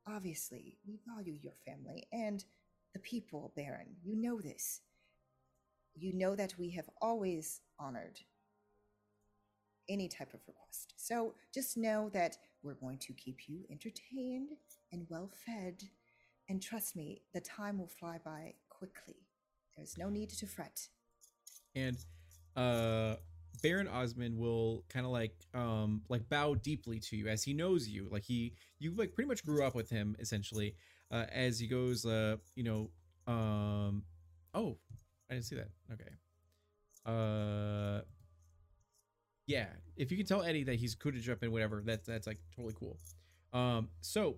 obviously, 0.07 0.77
we 0.87 0.99
value 1.07 1.37
your 1.41 1.53
family 1.65 2.07
and 2.11 2.43
the 2.93 2.99
people, 2.99 3.53
Baron. 3.55 3.95
You 4.03 4.15
know 4.15 4.41
this. 4.41 4.81
You 5.95 6.13
know 6.13 6.35
that 6.35 6.55
we 6.57 6.71
have 6.71 6.89
always 7.01 7.61
honored 7.79 8.19
any 9.89 10.07
type 10.07 10.33
of 10.33 10.39
request. 10.47 10.93
So 10.95 11.33
just 11.53 11.77
know 11.77 12.09
that 12.13 12.37
we're 12.63 12.75
going 12.75 12.97
to 12.99 13.13
keep 13.13 13.47
you 13.47 13.65
entertained 13.69 14.51
and 14.91 15.05
well 15.09 15.29
fed. 15.45 15.83
And 16.51 16.61
trust 16.61 16.97
me, 16.97 17.21
the 17.33 17.39
time 17.39 17.77
will 17.79 17.87
fly 17.87 18.17
by 18.25 18.55
quickly. 18.67 19.15
There's 19.77 19.97
no 19.97 20.09
need 20.09 20.29
to 20.31 20.45
fret. 20.45 20.89
and 21.75 21.97
uh 22.57 23.15
baron 23.63 23.87
osmond 23.87 24.37
will 24.37 24.83
kind 24.89 25.05
of 25.05 25.11
like 25.13 25.33
um 25.53 26.01
like 26.09 26.27
bow 26.27 26.53
deeply 26.55 26.99
to 26.99 27.15
you 27.15 27.27
as 27.27 27.43
he 27.43 27.53
knows 27.53 27.87
you 27.87 28.09
like 28.11 28.23
he 28.23 28.53
you 28.79 28.93
like 28.95 29.13
pretty 29.13 29.27
much 29.27 29.45
grew 29.45 29.63
up 29.63 29.73
with 29.75 29.89
him 29.89 30.15
essentially 30.19 30.75
uh 31.11 31.25
as 31.31 31.59
he 31.59 31.67
goes 31.67 32.05
uh 32.05 32.35
you 32.55 32.63
know 32.63 32.89
um 33.27 34.03
oh 34.53 34.77
i 35.29 35.33
didn't 35.35 35.45
see 35.45 35.55
that 35.55 35.69
okay 35.93 36.11
uh 37.05 38.01
yeah 39.47 39.67
if 39.97 40.11
you 40.11 40.17
can 40.17 40.25
tell 40.25 40.43
eddie 40.43 40.63
that 40.63 40.75
he's 40.75 40.95
cool 40.95 41.11
to 41.11 41.19
jump 41.19 41.43
in 41.43 41.51
whatever 41.51 41.81
that's 41.85 42.07
that's 42.07 42.27
like 42.27 42.39
totally 42.55 42.75
cool 42.79 42.97
um 43.53 43.89
so 44.01 44.37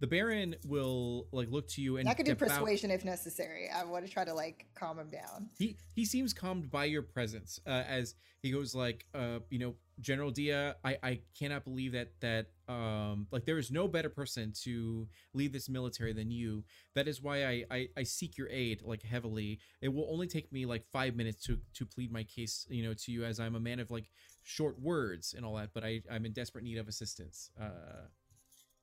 the 0.00 0.06
baron 0.06 0.56
will 0.66 1.28
like 1.30 1.50
look 1.50 1.68
to 1.68 1.82
you 1.82 1.98
and 1.98 2.08
I 2.08 2.14
could 2.14 2.26
do 2.26 2.34
persuasion 2.34 2.90
if 2.90 3.04
necessary. 3.04 3.68
I 3.70 3.84
want 3.84 4.04
to 4.06 4.10
try 4.10 4.24
to 4.24 4.34
like 4.34 4.66
calm 4.74 4.98
him 4.98 5.08
down. 5.10 5.50
he 5.58 5.76
he 5.94 6.04
seems 6.04 6.32
calmed 6.32 6.70
by 6.70 6.86
your 6.86 7.02
presence 7.02 7.60
uh, 7.66 7.84
as 7.86 8.14
he 8.42 8.50
goes 8.50 8.74
like 8.74 9.06
uh 9.14 9.40
you 9.50 9.58
know 9.58 9.74
general 10.00 10.30
dia 10.30 10.74
i 10.82 10.96
i 11.02 11.20
cannot 11.38 11.62
believe 11.62 11.92
that 11.92 12.08
that 12.20 12.46
um 12.68 13.26
like 13.30 13.44
there 13.44 13.58
is 13.58 13.70
no 13.70 13.86
better 13.86 14.08
person 14.08 14.50
to 14.64 15.06
lead 15.34 15.52
this 15.52 15.68
military 15.68 16.14
than 16.14 16.30
you 16.30 16.64
that 16.94 17.06
is 17.06 17.20
why 17.20 17.44
i 17.44 17.64
i, 17.70 17.88
I 17.98 18.02
seek 18.04 18.38
your 18.38 18.48
aid 18.48 18.80
like 18.82 19.02
heavily 19.02 19.58
it 19.82 19.88
will 19.92 20.08
only 20.10 20.26
take 20.26 20.50
me 20.52 20.64
like 20.64 20.86
five 20.90 21.14
minutes 21.16 21.44
to 21.46 21.58
to 21.74 21.84
plead 21.84 22.10
my 22.10 22.22
case 22.22 22.66
you 22.70 22.82
know 22.82 22.94
to 22.94 23.12
you 23.12 23.24
as 23.24 23.38
i'm 23.38 23.56
a 23.56 23.60
man 23.60 23.78
of 23.78 23.90
like 23.90 24.10
short 24.42 24.80
words 24.80 25.34
and 25.36 25.44
all 25.44 25.56
that 25.56 25.74
but 25.74 25.84
i 25.84 26.00
i'm 26.10 26.24
in 26.24 26.32
desperate 26.32 26.64
need 26.64 26.78
of 26.78 26.88
assistance 26.88 27.50
uh 27.60 28.06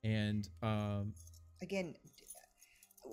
and 0.08 0.48
um 0.64 1.14
Again, 1.62 1.96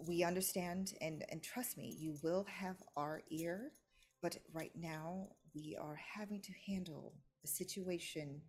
we 0.06 0.22
understand 0.22 0.92
and 1.00 1.24
and 1.30 1.42
trust 1.42 1.78
me, 1.78 1.96
you 1.98 2.16
will 2.22 2.44
have 2.44 2.76
our 2.96 3.22
ear. 3.30 3.72
But 4.22 4.36
right 4.52 4.72
now, 4.76 5.28
we 5.54 5.76
are 5.80 5.98
having 6.16 6.40
to 6.42 6.52
handle 6.66 7.14
a 7.44 7.48
situation 7.48 8.40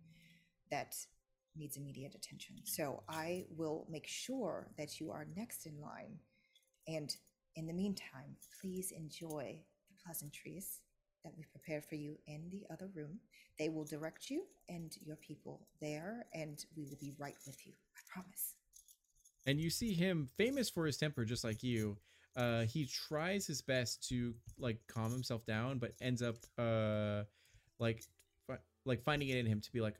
that 0.70 0.94
needs 1.54 1.76
immediate 1.76 2.14
attention. 2.14 2.56
So 2.64 3.02
I 3.08 3.44
will 3.56 3.86
make 3.90 4.06
sure 4.06 4.68
that 4.78 5.00
you 5.00 5.10
are 5.10 5.26
next 5.36 5.66
in 5.66 5.80
line. 5.80 6.18
And 6.88 7.10
in 7.56 7.66
the 7.66 7.72
meantime, 7.72 8.36
please 8.60 8.92
enjoy 8.92 9.62
the 9.88 9.96
pleasantries 10.04 10.80
that 11.24 11.32
we've 11.36 11.50
prepared 11.50 11.84
for 11.84 11.94
you 11.96 12.16
in 12.26 12.50
the 12.50 12.64
other 12.72 12.88
room. 12.94 13.18
They 13.58 13.68
will 13.70 13.84
direct 13.84 14.30
you 14.30 14.44
and 14.68 14.92
your 15.04 15.16
people 15.16 15.66
there, 15.80 16.26
and 16.34 16.62
we 16.76 16.84
will 16.84 16.98
be 17.00 17.14
right 17.18 17.36
with 17.46 17.66
you. 17.66 17.72
Promise. 18.16 18.54
and 19.46 19.60
you 19.60 19.70
see 19.70 19.92
him 19.94 20.28
famous 20.38 20.70
for 20.70 20.86
his 20.86 20.96
temper 20.96 21.24
just 21.24 21.44
like 21.44 21.62
you 21.62 21.96
uh 22.36 22.62
he 22.62 22.86
tries 22.86 23.46
his 23.46 23.62
best 23.62 24.06
to 24.08 24.34
like 24.58 24.78
calm 24.88 25.12
himself 25.12 25.44
down 25.46 25.78
but 25.78 25.92
ends 26.00 26.22
up 26.22 26.36
uh 26.58 27.22
like 27.78 28.02
fi- 28.46 28.58
like 28.86 29.02
finding 29.04 29.28
it 29.28 29.36
in 29.38 29.46
him 29.46 29.60
to 29.60 29.70
be 29.72 29.80
like 29.80 29.96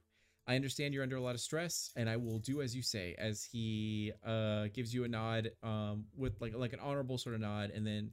i 0.46 0.54
understand 0.56 0.94
you're 0.94 1.02
under 1.02 1.16
a 1.16 1.20
lot 1.20 1.34
of 1.34 1.40
stress 1.40 1.90
and 1.96 2.08
i 2.08 2.16
will 2.16 2.38
do 2.38 2.62
as 2.62 2.74
you 2.74 2.82
say 2.82 3.14
as 3.18 3.44
he 3.44 4.12
uh 4.24 4.66
gives 4.74 4.94
you 4.94 5.04
a 5.04 5.08
nod 5.08 5.50
um 5.62 6.04
with 6.16 6.40
like 6.40 6.54
like 6.56 6.72
an 6.72 6.80
honorable 6.80 7.18
sort 7.18 7.34
of 7.34 7.40
nod 7.40 7.70
and 7.74 7.86
then 7.86 8.10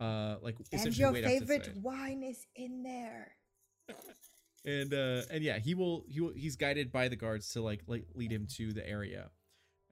uh 0.00 0.36
like 0.42 0.56
And 0.72 0.96
your 0.98 1.12
wait 1.12 1.24
up 1.24 1.30
to 1.32 1.40
the 1.40 1.46
favorite 1.46 1.76
wine 1.82 2.22
is 2.22 2.44
in 2.56 2.82
there. 2.82 3.36
and 4.64 4.92
uh 4.94 5.22
and 5.30 5.42
yeah 5.44 5.58
he 5.58 5.74
will 5.74 6.04
he 6.08 6.20
will 6.20 6.32
he's 6.34 6.56
guided 6.56 6.90
by 6.90 7.08
the 7.08 7.16
guards 7.16 7.52
to 7.52 7.62
like 7.62 7.82
like 7.86 8.04
lead 8.14 8.32
him 8.32 8.46
to 8.56 8.72
the 8.72 8.86
area 8.88 9.30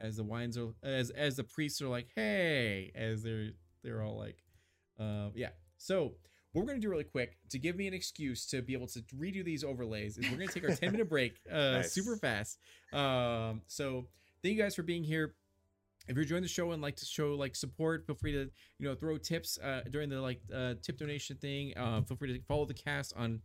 as 0.03 0.17
the 0.17 0.25
wines 0.25 0.59
are 0.59 0.69
as 0.83 1.11
as 1.11 1.37
the 1.37 1.45
priests 1.45 1.81
are 1.81 1.89
like 1.89 2.09
hey 2.15 2.91
as 2.95 3.23
they're 3.23 3.51
they're 3.83 4.03
all 4.03 4.19
like 4.19 4.43
uh 5.01 5.29
yeah. 5.35 5.51
So 5.79 6.13
what 6.53 6.63
we're 6.63 6.67
gonna 6.67 6.81
do 6.81 6.91
really 6.91 7.05
quick 7.05 7.39
to 7.51 7.59
give 7.59 7.77
me 7.77 7.87
an 7.89 7.95
excuse 7.95 8.47
to 8.49 8.61
be 8.63 8.75
able 8.75 8.89
to 8.89 9.01
redo 9.17 9.43
these 9.45 9.65
overlays 9.65 10.19
is 10.19 10.29
we're 10.31 10.37
gonna 10.37 10.53
take 10.53 10.69
our 10.69 10.75
10 10.75 10.93
minute 10.93 11.09
break 11.09 11.37
uh 11.51 11.79
Nice. 11.79 11.93
super 11.93 12.17
fast. 12.17 12.59
Um 12.93 13.63
so 13.67 14.07
thank 14.43 14.57
you 14.57 14.63
guys 14.63 14.75
for 14.75 14.83
being 14.83 15.05
here. 15.05 15.35
If 16.09 16.17
you're 16.17 16.23
enjoying 16.23 16.43
the 16.43 16.49
show 16.49 16.73
and 16.73 16.83
like 16.83 16.97
to 16.97 17.07
show 17.07 17.35
like 17.35 17.55
support 17.57 18.07
feel 18.07 18.17
free 18.17 18.33
to 18.33 18.51
you 18.79 18.89
know 18.89 18.95
throw 18.95 19.17
tips 19.19 19.59
uh 19.59 19.83
during 19.91 20.09
the 20.11 20.21
like 20.21 20.41
uh 20.55 20.75
tip 20.83 20.99
donation 20.99 21.37
thing. 21.37 21.73
Uh 21.77 22.03
feel 22.03 22.17
free 22.17 22.37
to 22.37 22.45
follow 22.47 22.67
the 22.67 22.75
cast 22.75 23.15
on 23.17 23.41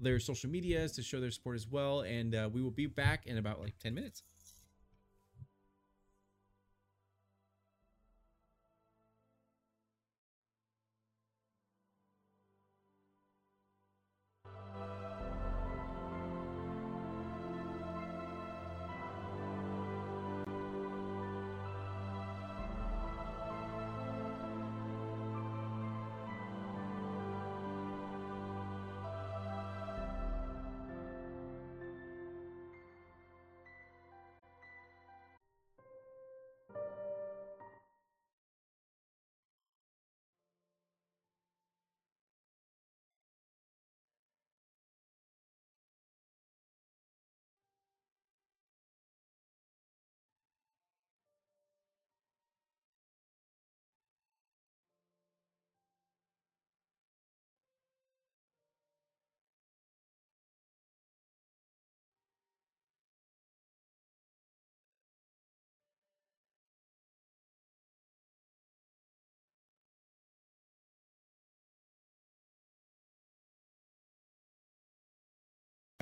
their 0.00 0.18
social 0.20 0.48
medias 0.50 0.92
to 0.92 1.02
show 1.02 1.20
their 1.20 1.30
support 1.30 1.56
as 1.56 1.66
well. 1.66 2.00
And 2.00 2.34
uh, 2.34 2.48
we 2.52 2.62
will 2.62 2.70
be 2.70 2.86
back 2.86 3.26
in 3.26 3.38
about 3.38 3.60
like 3.60 3.76
10 3.80 3.94
minutes 3.94 4.22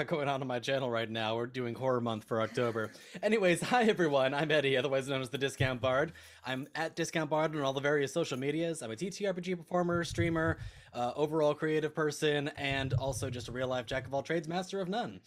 going 0.05 0.28
on 0.28 0.43
on 0.43 0.47
my 0.47 0.59
channel 0.59 0.90
right 0.90 1.09
now. 1.09 1.36
We're 1.36 1.47
doing 1.47 1.74
horror 1.74 2.02
month 2.02 2.24
for 2.24 2.43
October. 2.43 2.90
Anyways, 3.23 3.62
hi 3.62 3.85
everyone. 3.85 4.35
I'm 4.35 4.51
Eddie, 4.51 4.77
otherwise 4.77 5.09
known 5.09 5.23
as 5.23 5.31
the 5.31 5.39
Discount 5.39 5.81
Bard. 5.81 6.12
I'm 6.44 6.68
at 6.74 6.94
Discount 6.94 7.31
Bard 7.31 7.56
on 7.56 7.62
all 7.62 7.73
the 7.73 7.81
various 7.81 8.12
social 8.12 8.39
medias. 8.39 8.82
I'm 8.82 8.90
a 8.90 8.94
TTRPG 8.94 9.56
performer, 9.56 10.05
streamer, 10.05 10.59
uh, 10.93 11.12
overall 11.16 11.55
creative 11.55 11.94
person, 11.94 12.48
and 12.59 12.93
also 12.93 13.31
just 13.31 13.48
a 13.48 13.52
real 13.52 13.68
life 13.68 13.86
jack 13.86 14.06
of 14.06 14.12
all 14.12 14.23
trades, 14.23 14.47
master 14.47 14.82
of 14.82 14.90
none. 14.90 15.18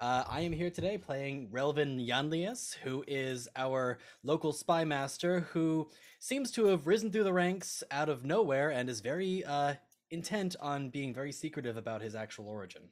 Uh, 0.00 0.24
I 0.28 0.40
am 0.40 0.50
here 0.50 0.70
today 0.70 0.98
playing 0.98 1.48
Relvin 1.52 2.04
Yanlius, 2.04 2.74
who 2.78 3.04
is 3.06 3.46
our 3.54 3.98
local 4.24 4.52
spy 4.52 4.84
master 4.84 5.46
who 5.52 5.88
seems 6.18 6.50
to 6.50 6.66
have 6.66 6.88
risen 6.88 7.12
through 7.12 7.22
the 7.22 7.32
ranks 7.32 7.84
out 7.92 8.08
of 8.08 8.24
nowhere 8.24 8.70
and 8.70 8.88
is 8.90 8.98
very 8.98 9.44
uh, 9.44 9.74
intent 10.10 10.56
on 10.60 10.90
being 10.90 11.14
very 11.14 11.30
secretive 11.30 11.76
about 11.76 12.02
his 12.02 12.16
actual 12.16 12.48
origin. 12.48 12.82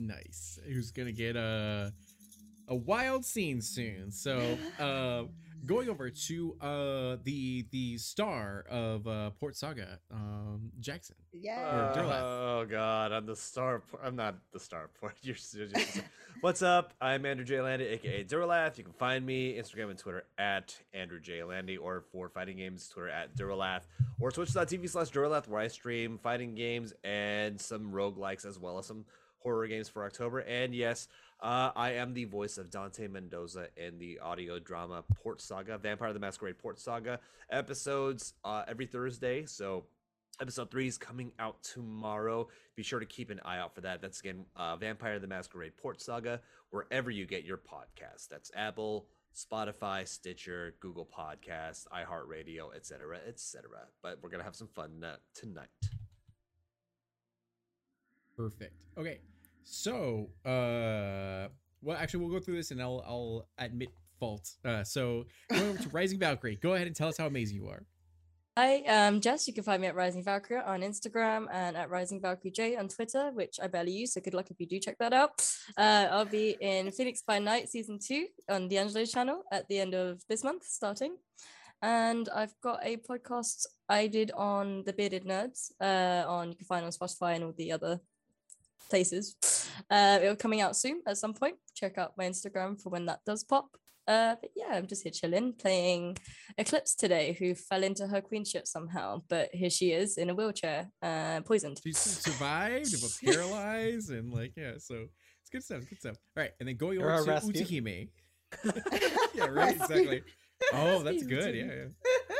Nice 0.00 0.58
who's 0.66 0.90
gonna 0.90 1.12
get 1.12 1.36
a 1.36 1.92
a 2.68 2.74
wild 2.74 3.24
scene 3.24 3.60
soon 3.60 4.10
so 4.10 4.56
uh 4.80 5.24
going 5.66 5.90
over 5.90 6.08
to 6.08 6.56
uh 6.62 7.16
the 7.24 7.66
the 7.70 7.98
star 7.98 8.64
of 8.70 9.06
uh 9.06 9.28
port 9.38 9.54
saga 9.56 9.98
um 10.10 10.70
jackson 10.80 11.16
Yeah. 11.34 11.92
Duralath. 11.94 12.22
Oh 12.22 12.66
god, 12.68 13.12
I'm 13.12 13.26
the 13.26 13.36
star. 13.36 13.80
po- 13.80 13.98
I'm 14.02 14.16
not 14.16 14.36
the 14.54 14.60
star 14.60 14.88
point. 15.00 15.14
You're, 15.22 15.36
you're 15.54 15.66
just- 15.66 16.00
What's 16.40 16.62
up? 16.62 16.94
I'm 17.02 17.26
Andrew 17.26 17.44
J. 17.44 17.60
Landy, 17.60 17.84
aka 17.84 18.24
Duralath. 18.24 18.78
You 18.78 18.84
can 18.84 18.94
find 18.94 19.26
me 19.26 19.58
Instagram 19.58 19.90
and 19.90 19.98
Twitter 19.98 20.24
at 20.38 20.74
Andrew 20.94 21.20
J. 21.20 21.42
Landy, 21.44 21.76
or 21.76 22.04
for 22.10 22.30
fighting 22.30 22.56
games, 22.56 22.88
Twitter 22.88 23.10
at 23.10 23.36
Duralath, 23.36 23.82
or 24.18 24.30
Twitch.tv 24.30 24.88
slash 24.88 25.10
Duralath, 25.10 25.48
where 25.48 25.60
I 25.60 25.68
stream 25.68 26.18
fighting 26.22 26.54
games 26.54 26.94
and 27.04 27.60
some 27.60 27.92
roguelikes 27.92 28.46
as 28.46 28.58
well 28.58 28.78
as 28.78 28.86
some 28.86 29.04
horror 29.40 29.66
games 29.66 29.88
for 29.88 30.04
October. 30.04 30.40
And 30.40 30.74
yes, 30.74 31.08
uh, 31.40 31.70
I 31.74 31.92
am 31.92 32.14
the 32.14 32.24
voice 32.24 32.58
of 32.58 32.70
Dante 32.70 33.08
Mendoza 33.08 33.68
in 33.76 33.98
the 33.98 34.18
audio 34.20 34.58
drama 34.58 35.02
Port 35.22 35.40
Saga, 35.40 35.78
Vampire 35.78 36.12
the 36.12 36.18
Masquerade 36.18 36.58
Port 36.58 36.78
Saga 36.78 37.18
episodes 37.50 38.34
uh, 38.44 38.64
every 38.68 38.86
Thursday. 38.86 39.44
So 39.46 39.84
episode 40.40 40.70
three 40.70 40.86
is 40.86 40.98
coming 40.98 41.32
out 41.38 41.62
tomorrow. 41.62 42.48
Be 42.76 42.82
sure 42.82 43.00
to 43.00 43.06
keep 43.06 43.30
an 43.30 43.40
eye 43.44 43.58
out 43.58 43.74
for 43.74 43.80
that. 43.82 44.00
That's 44.02 44.20
again 44.20 44.44
uh, 44.56 44.76
Vampire 44.76 45.18
the 45.18 45.26
Masquerade 45.26 45.76
Port 45.76 46.00
Saga, 46.00 46.40
wherever 46.70 47.10
you 47.10 47.26
get 47.26 47.44
your 47.44 47.58
podcast. 47.58 48.28
That's 48.28 48.50
Apple, 48.54 49.06
Spotify, 49.34 50.06
Stitcher, 50.06 50.74
Google 50.80 51.06
Podcasts, 51.06 51.86
iHeartRadio, 51.88 52.74
etc., 52.74 53.18
etc. 53.26 53.70
But 54.02 54.18
we're 54.22 54.30
gonna 54.30 54.44
have 54.44 54.56
some 54.56 54.68
fun 54.68 55.04
uh, 55.04 55.16
tonight. 55.34 55.68
Perfect. 58.40 58.72
Okay. 58.96 59.20
So, 59.64 60.30
uh, 60.46 61.48
well, 61.82 61.96
actually, 61.98 62.24
we'll 62.24 62.32
go 62.32 62.40
through 62.40 62.56
this 62.56 62.70
and 62.70 62.80
I'll 62.80 63.04
I'll 63.06 63.48
admit 63.58 63.90
fault. 64.18 64.50
Uh, 64.64 64.82
so 64.82 65.24
going 65.50 65.62
over 65.70 65.82
to 65.82 65.88
Rising 65.92 66.18
Valkyrie. 66.18 66.56
Go 66.56 66.74
ahead 66.74 66.86
and 66.86 66.96
tell 66.96 67.08
us 67.08 67.18
how 67.18 67.26
amazing 67.26 67.56
you 67.56 67.68
are. 67.68 67.84
Hi, 68.56 68.82
um, 68.82 69.20
Jess. 69.20 69.46
You 69.46 69.54
can 69.54 69.62
find 69.62 69.80
me 69.80 69.88
at 69.88 69.94
Rising 69.94 70.24
Valkyrie 70.24 70.60
on 70.60 70.80
Instagram 70.80 71.46
and 71.52 71.76
at 71.76 71.88
Rising 71.88 72.20
Valkyrie 72.20 72.50
J 72.50 72.76
on 72.76 72.88
Twitter, 72.88 73.30
which 73.32 73.58
I 73.62 73.68
barely 73.68 73.92
use. 73.92 74.14
So 74.14 74.20
good 74.20 74.34
luck 74.34 74.50
if 74.50 74.58
you 74.58 74.66
do 74.66 74.80
check 74.80 74.96
that 74.98 75.12
out. 75.12 75.46
Uh, 75.76 76.08
I'll 76.10 76.24
be 76.24 76.56
in 76.60 76.90
Phoenix 76.92 77.22
by 77.22 77.38
Night 77.38 77.68
season 77.68 77.98
two 77.98 78.26
on 78.48 78.68
D'Angelo's 78.68 79.12
channel 79.12 79.42
at 79.52 79.68
the 79.68 79.78
end 79.78 79.94
of 79.94 80.22
this 80.28 80.42
month, 80.44 80.64
starting. 80.64 81.16
And 81.82 82.28
I've 82.34 82.54
got 82.62 82.80
a 82.84 82.98
podcast 82.98 83.66
I 83.88 84.06
did 84.06 84.30
on 84.32 84.82
the 84.84 84.92
Bearded 84.92 85.24
Nerds 85.24 85.72
uh, 85.80 86.28
on 86.28 86.50
you 86.50 86.56
can 86.56 86.66
find 86.66 86.84
on 86.84 86.90
Spotify 86.90 87.36
and 87.36 87.44
all 87.44 87.54
the 87.56 87.72
other 87.72 88.00
places. 88.90 89.36
Uh, 89.90 90.18
it'll 90.22 90.36
coming 90.36 90.60
out 90.60 90.76
soon 90.76 91.00
at 91.06 91.16
some 91.16 91.34
point. 91.34 91.56
Check 91.74 91.98
out 91.98 92.14
my 92.18 92.24
Instagram 92.28 92.80
for 92.80 92.90
when 92.90 93.06
that 93.06 93.20
does 93.24 93.44
pop. 93.44 93.68
Uh, 94.08 94.34
but 94.40 94.50
yeah, 94.56 94.72
I'm 94.72 94.88
just 94.88 95.04
here 95.04 95.12
chilling, 95.12 95.52
playing 95.52 96.16
Eclipse 96.58 96.96
today, 96.96 97.36
who 97.38 97.54
fell 97.54 97.84
into 97.84 98.08
her 98.08 98.20
queenship 98.20 98.66
somehow, 98.66 99.22
but 99.28 99.50
here 99.52 99.70
she 99.70 99.92
is 99.92 100.18
in 100.18 100.30
a 100.30 100.34
wheelchair, 100.34 100.90
uh, 101.00 101.40
poisoned. 101.42 101.80
She 101.84 101.92
survived, 101.92 102.92
but 103.00 103.32
paralyzed, 103.32 104.10
and 104.10 104.32
like 104.32 104.52
yeah. 104.56 104.72
So 104.78 105.06
it's 105.40 105.50
good 105.52 105.62
stuff. 105.62 105.88
Good 105.88 106.00
stuff. 106.00 106.16
All 106.36 106.42
right, 106.42 106.50
and 106.58 106.68
then 106.68 106.76
going 106.76 106.98
You're 106.98 107.12
over 107.12 107.24
to 107.24 107.30
rescue. 107.30 107.52
Utahime. 107.82 108.08
yeah, 109.34 109.46
right. 109.46 109.76
Exactly. 109.76 110.22
Oh, 110.74 111.02
that's 111.02 111.24
good. 111.24 111.54
Yeah, 111.54 111.64
yeah. 111.64 112.36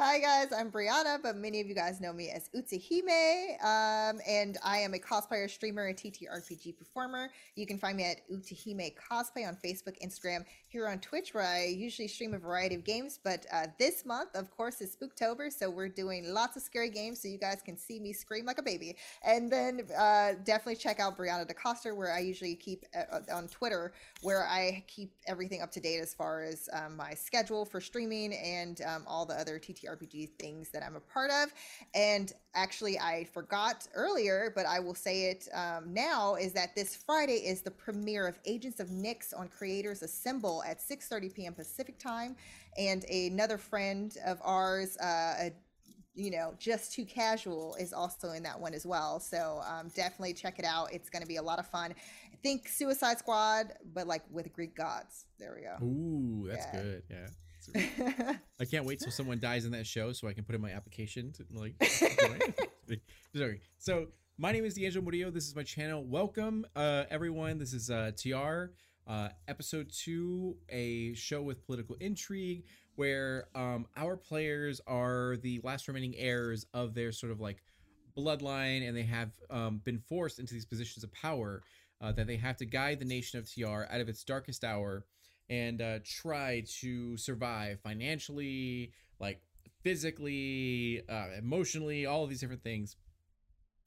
Hi 0.00 0.20
guys, 0.20 0.52
I'm 0.56 0.70
Brianna, 0.70 1.20
but 1.20 1.34
many 1.34 1.60
of 1.60 1.66
you 1.66 1.74
guys 1.74 2.00
know 2.00 2.12
me 2.12 2.30
as 2.30 2.48
Utahime, 2.54 3.60
um, 3.64 4.20
and 4.28 4.56
I 4.62 4.78
am 4.78 4.94
a 4.94 4.98
cosplayer, 4.98 5.50
streamer, 5.50 5.86
and 5.86 5.96
TTRPG 5.96 6.78
performer. 6.78 7.30
You 7.56 7.66
can 7.66 7.78
find 7.78 7.96
me 7.96 8.04
at 8.04 8.18
Utahime 8.30 8.94
Cosplay 8.94 9.48
on 9.48 9.56
Facebook, 9.56 10.00
Instagram, 10.00 10.44
here 10.68 10.86
on 10.86 11.00
Twitch, 11.00 11.34
where 11.34 11.42
I 11.42 11.64
usually 11.64 12.06
stream 12.06 12.32
a 12.32 12.38
variety 12.38 12.76
of 12.76 12.84
games. 12.84 13.18
But 13.24 13.46
uh, 13.52 13.66
this 13.80 14.06
month, 14.06 14.36
of 14.36 14.52
course, 14.52 14.80
is 14.80 14.96
Spooktober, 14.96 15.52
so 15.52 15.68
we're 15.68 15.88
doing 15.88 16.32
lots 16.32 16.56
of 16.56 16.62
scary 16.62 16.90
games, 16.90 17.20
so 17.20 17.26
you 17.26 17.38
guys 17.38 17.60
can 17.64 17.76
see 17.76 17.98
me 17.98 18.12
scream 18.12 18.44
like 18.46 18.58
a 18.58 18.62
baby. 18.62 18.94
And 19.24 19.50
then 19.50 19.80
uh, 19.98 20.34
definitely 20.44 20.76
check 20.76 21.00
out 21.00 21.18
Brianna 21.18 21.44
DeCoster, 21.52 21.96
where 21.96 22.14
I 22.14 22.20
usually 22.20 22.54
keep 22.54 22.84
uh, 22.96 23.18
on 23.34 23.48
Twitter, 23.48 23.92
where 24.22 24.46
I 24.46 24.84
keep 24.86 25.10
everything 25.26 25.60
up 25.60 25.72
to 25.72 25.80
date 25.80 25.98
as 25.98 26.14
far 26.14 26.44
as 26.44 26.68
um, 26.72 26.96
my 26.96 27.14
schedule 27.14 27.64
for 27.64 27.80
streaming 27.80 28.32
and 28.34 28.80
um, 28.82 29.02
all 29.04 29.26
the 29.26 29.34
other 29.34 29.58
TTRPG 29.58 29.87
things 30.38 30.70
that 30.70 30.82
I'm 30.84 30.96
a 30.96 31.00
part 31.00 31.30
of. 31.30 31.52
And 31.94 32.32
actually, 32.54 32.98
I 32.98 33.24
forgot 33.32 33.86
earlier, 33.94 34.52
but 34.54 34.66
I 34.66 34.80
will 34.80 34.94
say 34.94 35.30
it 35.30 35.48
um, 35.54 35.92
now: 35.92 36.34
is 36.34 36.52
that 36.52 36.74
this 36.74 36.94
Friday 36.94 37.46
is 37.46 37.62
the 37.62 37.70
premiere 37.70 38.26
of 38.26 38.38
Agents 38.44 38.80
of 38.80 38.88
Nyx 38.88 39.38
on 39.38 39.48
Creators 39.48 40.02
Assemble 40.02 40.62
at 40.66 40.80
6:30 40.80 41.34
p.m. 41.34 41.54
Pacific 41.54 41.98
time, 41.98 42.36
and 42.76 43.04
another 43.04 43.58
friend 43.58 44.16
of 44.24 44.40
ours. 44.44 44.96
Uh, 44.98 45.34
a 45.40 45.52
you 46.18 46.32
know, 46.32 46.52
just 46.58 46.92
too 46.92 47.04
casual 47.04 47.76
is 47.76 47.92
also 47.92 48.32
in 48.32 48.42
that 48.42 48.58
one 48.58 48.74
as 48.74 48.84
well. 48.84 49.20
So 49.20 49.60
um, 49.64 49.88
definitely 49.94 50.34
check 50.34 50.58
it 50.58 50.64
out. 50.64 50.92
It's 50.92 51.08
going 51.08 51.22
to 51.22 51.28
be 51.28 51.36
a 51.36 51.42
lot 51.42 51.60
of 51.60 51.68
fun. 51.68 51.94
Think 52.42 52.68
Suicide 52.68 53.18
Squad, 53.18 53.72
but 53.94 54.08
like 54.08 54.22
with 54.30 54.52
Greek 54.52 54.74
gods. 54.74 55.26
There 55.38 55.54
we 55.56 55.62
go. 55.62 55.76
Ooh, 55.84 56.48
that's 56.48 56.66
Yeah. 56.66 56.82
good. 56.82 57.02
Yeah. 57.08 57.26
I 57.74 58.64
can't 58.70 58.84
wait 58.84 59.00
till 59.00 59.10
someone 59.10 59.38
dies 59.38 59.64
in 59.64 59.72
that 59.72 59.86
show 59.86 60.12
so 60.12 60.28
I 60.28 60.32
can 60.32 60.44
put 60.44 60.54
in 60.54 60.60
my 60.60 60.70
application 60.70 61.32
to 61.32 61.44
like. 61.52 61.74
Sorry. 63.36 63.60
So 63.78 64.06
my 64.38 64.52
name 64.52 64.64
is 64.64 64.74
D'Angelo 64.74 65.02
Murillo. 65.04 65.30
This 65.30 65.46
is 65.46 65.54
my 65.54 65.62
channel. 65.62 66.04
Welcome, 66.04 66.64
uh, 66.74 67.04
everyone. 67.10 67.58
This 67.58 67.72
is 67.72 67.90
uh, 67.90 68.12
Tayyar, 68.14 68.70
uh, 69.06 69.28
episode 69.48 69.90
two, 69.92 70.56
a 70.68 71.14
show 71.14 71.42
with 71.42 71.64
political 71.66 71.96
intrigue 72.00 72.64
where 72.96 73.48
um, 73.54 73.86
our 73.96 74.16
players 74.16 74.80
are 74.86 75.36
the 75.42 75.60
last 75.62 75.88
remaining 75.88 76.14
heirs 76.16 76.66
of 76.72 76.94
their 76.94 77.12
sort 77.12 77.32
of 77.32 77.40
like 77.40 77.62
bloodline, 78.16 78.86
and 78.86 78.96
they 78.96 79.02
have 79.02 79.30
um, 79.50 79.80
been 79.84 79.98
forced 79.98 80.38
into 80.38 80.54
these 80.54 80.66
positions 80.66 81.04
of 81.04 81.12
power 81.12 81.62
uh, 82.00 82.12
that 82.12 82.26
they 82.26 82.36
have 82.36 82.56
to 82.56 82.64
guide 82.64 82.98
the 82.98 83.04
nation 83.04 83.38
of 83.38 83.44
Tayyar 83.44 83.92
out 83.92 84.00
of 84.00 84.08
its 84.08 84.24
darkest 84.24 84.64
hour 84.64 85.04
and 85.50 85.80
uh, 85.80 85.98
try 86.04 86.64
to 86.80 87.16
survive 87.16 87.80
financially, 87.80 88.92
like 89.18 89.40
physically, 89.82 91.02
uh, 91.08 91.28
emotionally, 91.38 92.06
all 92.06 92.24
of 92.24 92.30
these 92.30 92.40
different 92.40 92.62
things. 92.62 92.96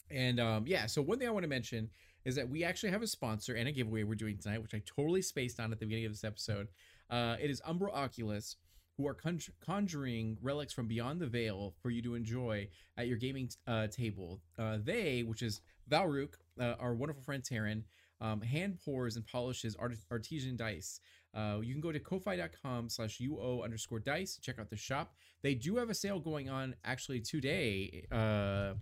And 0.10 0.40
um, 0.40 0.66
yeah, 0.68 0.86
so 0.88 1.02
one 1.02 1.20
thing 1.20 1.28
I 1.28 1.32
want 1.32 1.44
to 1.44 1.50
mention 1.50 1.90
is 2.26 2.36
that 2.36 2.50
we 2.50 2.64
actually 2.64 2.92
have 2.92 3.02
a 3.02 3.08
sponsor 3.08 3.56
and 3.56 3.68
a 3.68 3.72
giveaway 3.72 4.04
we're 4.04 4.16
doing 4.16 4.38
tonight, 4.38 4.62
which 4.62 4.74
I 4.74 4.82
totally 4.86 5.22
spaced 5.22 5.60
on 5.60 5.72
at 5.72 5.80
the 5.80 5.86
beginning 5.86 6.06
of 6.06 6.12
this 6.12 6.24
episode. 6.24 6.68
Uh, 7.10 7.36
it 7.42 7.50
is 7.50 7.62
Umbra 7.66 7.92
Oculus, 7.92 8.58
who 8.98 9.08
are 9.08 9.16
conj- 9.16 9.50
conjuring 9.66 10.38
relics 10.42 10.74
from 10.74 10.88
beyond 10.88 11.20
the 11.20 11.28
veil 11.28 11.74
for 11.82 11.90
you 11.90 12.02
to 12.04 12.16
enjoy 12.16 12.68
at 12.98 13.08
your 13.08 13.18
gaming 13.18 13.50
uh, 13.68 13.88
table. 13.88 14.42
Uh, 14.60 14.78
they, 14.84 15.24
which 15.24 15.42
is 15.42 15.62
Valruk, 15.90 16.34
uh, 16.60 16.76
our 16.80 16.94
wonderful 16.94 17.24
friend 17.24 17.44
Taryn, 17.44 17.84
um, 18.20 18.42
hand 18.42 18.78
pours 18.86 19.16
and 19.16 19.26
polishes 19.26 19.76
art- 19.80 19.98
artesian 20.12 20.56
dice. 20.56 21.00
Uh, 21.34 21.60
you 21.62 21.74
can 21.74 21.82
go 21.82 21.92
to 21.92 22.00
ko-fi.com 22.00 22.90
slash 22.90 23.20
uo 23.20 23.64
underscore 23.64 24.00
dice 24.00 24.38
check 24.42 24.60
out 24.60 24.70
the 24.70 24.78
shop. 24.78 25.14
They 25.42 25.56
do 25.56 25.78
have 25.78 25.90
a 25.90 25.94
sale 25.94 26.20
going 26.20 26.50
on 26.50 26.76
actually 26.84 27.22
today 27.22 28.06
uh, 28.12 28.74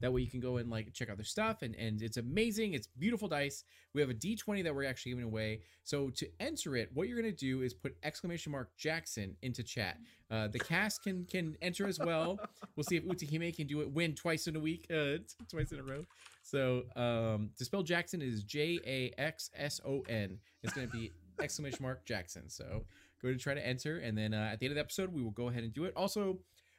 that 0.00 0.12
way 0.12 0.20
you 0.20 0.30
can 0.30 0.40
go 0.40 0.58
and 0.58 0.70
like 0.70 0.92
check 0.92 1.08
out 1.08 1.16
their 1.16 1.24
stuff 1.24 1.62
and, 1.62 1.74
and 1.74 2.02
it's 2.02 2.16
amazing. 2.16 2.74
It's 2.74 2.86
beautiful 2.86 3.28
dice. 3.28 3.64
We 3.94 4.00
have 4.00 4.10
a 4.10 4.14
d20 4.14 4.64
that 4.64 4.74
we're 4.74 4.84
actually 4.84 5.12
giving 5.12 5.24
away. 5.24 5.60
So 5.84 6.10
to 6.10 6.28
enter 6.38 6.76
it 6.76 6.90
what 6.92 7.08
you're 7.08 7.20
going 7.20 7.32
to 7.32 7.36
do 7.36 7.62
is 7.62 7.72
put 7.72 7.96
exclamation 8.02 8.52
mark 8.52 8.76
jackson 8.76 9.36
into 9.42 9.62
chat. 9.62 9.98
Uh, 10.30 10.48
the 10.48 10.58
cast 10.58 11.02
can 11.02 11.24
can 11.24 11.56
enter 11.62 11.86
as 11.86 11.98
well. 11.98 12.38
We'll 12.76 12.84
see 12.84 12.96
if 12.96 13.04
utahime 13.04 13.56
can 13.56 13.66
do 13.66 13.80
it 13.80 13.90
win 13.90 14.14
twice 14.14 14.46
in 14.48 14.56
a 14.56 14.60
week 14.60 14.86
uh, 14.90 15.18
twice 15.48 15.72
in 15.72 15.80
a 15.80 15.82
row. 15.82 16.04
So 16.42 16.84
um, 16.94 17.50
to 17.58 17.64
spell 17.64 17.82
Jackson 17.82 18.22
is 18.22 18.42
J 18.42 18.78
A 18.86 19.20
X 19.20 19.50
S 19.56 19.80
O 19.84 20.02
N. 20.08 20.38
It's 20.62 20.72
going 20.72 20.86
to 20.86 20.92
be 20.92 21.10
exclamation 21.40 21.82
mark 21.82 22.04
Jackson. 22.04 22.48
So 22.48 22.84
go 23.22 23.28
to 23.28 23.38
try 23.38 23.54
to 23.54 23.66
enter, 23.66 23.98
and 23.98 24.16
then 24.16 24.34
uh, 24.34 24.50
at 24.52 24.60
the 24.60 24.66
end 24.66 24.72
of 24.72 24.76
the 24.76 24.80
episode, 24.80 25.12
we 25.12 25.22
will 25.22 25.30
go 25.30 25.48
ahead 25.48 25.64
and 25.64 25.72
do 25.72 25.84
it. 25.84 25.92
Also, 25.96 26.38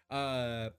uh, 0.09 0.69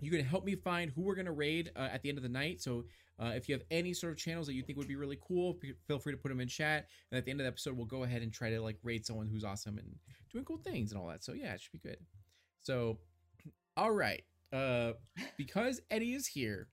you 0.00 0.10
can 0.10 0.24
help 0.24 0.44
me 0.44 0.54
find 0.56 0.90
who 0.90 1.02
we're 1.02 1.14
going 1.14 1.26
to 1.26 1.32
raid 1.32 1.70
uh, 1.76 1.88
at 1.92 2.02
the 2.02 2.08
end 2.08 2.18
of 2.18 2.22
the 2.22 2.28
night. 2.28 2.60
So 2.60 2.84
uh, 3.20 3.32
if 3.34 3.48
you 3.48 3.54
have 3.54 3.62
any 3.70 3.94
sort 3.94 4.12
of 4.12 4.18
channels 4.18 4.46
that 4.46 4.54
you 4.54 4.62
think 4.62 4.76
would 4.78 4.88
be 4.88 4.96
really 4.96 5.18
cool, 5.26 5.56
feel 5.86 5.98
free 5.98 6.12
to 6.12 6.18
put 6.18 6.28
them 6.28 6.40
in 6.40 6.48
chat. 6.48 6.88
And 7.10 7.18
at 7.18 7.24
the 7.24 7.30
end 7.30 7.40
of 7.40 7.44
the 7.44 7.48
episode, 7.48 7.76
we'll 7.76 7.86
go 7.86 8.02
ahead 8.02 8.22
and 8.22 8.32
try 8.32 8.50
to 8.50 8.60
like 8.60 8.76
raid 8.82 9.06
someone 9.06 9.28
who's 9.28 9.44
awesome 9.44 9.78
and 9.78 9.94
doing 10.32 10.44
cool 10.44 10.58
things 10.58 10.92
and 10.92 11.00
all 11.00 11.06
that. 11.08 11.24
So 11.24 11.32
yeah, 11.32 11.54
it 11.54 11.60
should 11.60 11.72
be 11.72 11.88
good. 11.88 11.98
So, 12.62 12.98
all 13.76 13.92
right. 13.92 14.24
Uh, 14.52 14.92
because 15.36 15.80
Eddie 15.90 16.14
is 16.14 16.26
here, 16.26 16.68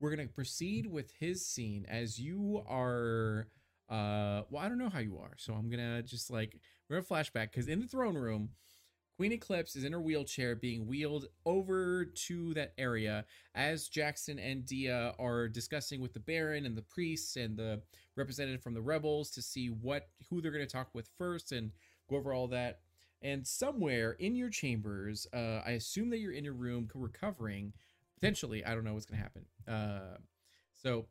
we're 0.00 0.10
gonna 0.10 0.28
proceed 0.28 0.86
with 0.86 1.10
his 1.18 1.44
scene 1.44 1.84
as 1.88 2.18
you 2.18 2.62
are 2.68 3.48
uh 3.90 4.42
well 4.50 4.62
i 4.62 4.68
don't 4.68 4.78
know 4.78 4.90
how 4.90 4.98
you 4.98 5.18
are 5.18 5.32
so 5.36 5.54
i'm 5.54 5.70
gonna 5.70 6.02
just 6.02 6.30
like 6.30 6.60
we're 6.88 7.00
gonna 7.00 7.22
flashback 7.22 7.50
because 7.50 7.68
in 7.68 7.80
the 7.80 7.86
throne 7.86 8.16
room 8.16 8.50
queen 9.16 9.32
eclipse 9.32 9.74
is 9.76 9.84
in 9.84 9.92
her 9.92 10.00
wheelchair 10.00 10.54
being 10.54 10.86
wheeled 10.86 11.26
over 11.46 12.04
to 12.04 12.52
that 12.54 12.72
area 12.78 13.24
as 13.54 13.88
jackson 13.88 14.38
and 14.38 14.66
dia 14.66 15.14
are 15.18 15.48
discussing 15.48 16.00
with 16.00 16.12
the 16.12 16.20
baron 16.20 16.66
and 16.66 16.76
the 16.76 16.82
priests 16.82 17.36
and 17.36 17.56
the 17.56 17.80
representative 18.16 18.62
from 18.62 18.74
the 18.74 18.82
rebels 18.82 19.30
to 19.30 19.40
see 19.40 19.68
what 19.68 20.08
who 20.28 20.40
they're 20.40 20.52
gonna 20.52 20.66
talk 20.66 20.88
with 20.94 21.08
first 21.16 21.52
and 21.52 21.70
go 22.08 22.16
over 22.16 22.32
all 22.32 22.48
that. 22.48 22.80
And 23.22 23.46
somewhere 23.46 24.12
in 24.12 24.36
your 24.36 24.50
chambers 24.50 25.26
uh 25.32 25.60
i 25.66 25.70
assume 25.70 26.10
that 26.10 26.18
you're 26.18 26.32
in 26.32 26.44
your 26.44 26.54
room 26.54 26.88
recovering 26.94 27.72
potentially 28.14 28.64
i 28.64 28.74
don't 28.74 28.84
know 28.84 28.94
what's 28.94 29.06
going 29.06 29.18
to 29.18 29.22
happen. 29.22 29.44
Uh 29.66 30.18
so 30.72 31.06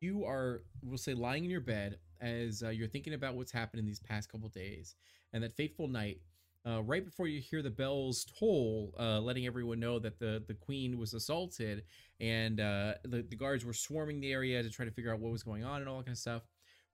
you 0.00 0.24
are 0.24 0.62
we'll 0.82 0.98
say 0.98 1.14
lying 1.14 1.44
in 1.44 1.50
your 1.50 1.60
bed 1.60 1.98
as 2.20 2.62
uh, 2.62 2.70
you're 2.70 2.88
thinking 2.88 3.14
about 3.14 3.34
what's 3.34 3.52
happened 3.52 3.80
in 3.80 3.86
these 3.86 4.00
past 4.00 4.30
couple 4.30 4.48
days. 4.48 4.96
And 5.32 5.42
that 5.42 5.52
fateful 5.52 5.88
night 5.88 6.20
uh, 6.66 6.82
right 6.82 7.04
before 7.04 7.28
you 7.28 7.40
hear 7.40 7.62
the 7.62 7.70
bells 7.70 8.26
toll 8.38 8.94
uh, 8.98 9.20
letting 9.20 9.46
everyone 9.46 9.80
know 9.80 9.98
that 9.98 10.18
the 10.18 10.42
the 10.46 10.54
queen 10.54 10.98
was 10.98 11.14
assaulted 11.14 11.84
and 12.20 12.60
uh, 12.60 12.94
the, 13.04 13.22
the 13.28 13.36
guards 13.36 13.64
were 13.64 13.72
swarming 13.72 14.20
the 14.20 14.32
area 14.32 14.62
to 14.62 14.70
try 14.70 14.84
to 14.84 14.90
figure 14.90 15.12
out 15.12 15.20
what 15.20 15.32
was 15.32 15.42
going 15.42 15.64
on 15.64 15.80
and 15.80 15.88
all 15.88 15.98
that 15.98 16.06
kind 16.06 16.14
of 16.14 16.18
stuff 16.18 16.42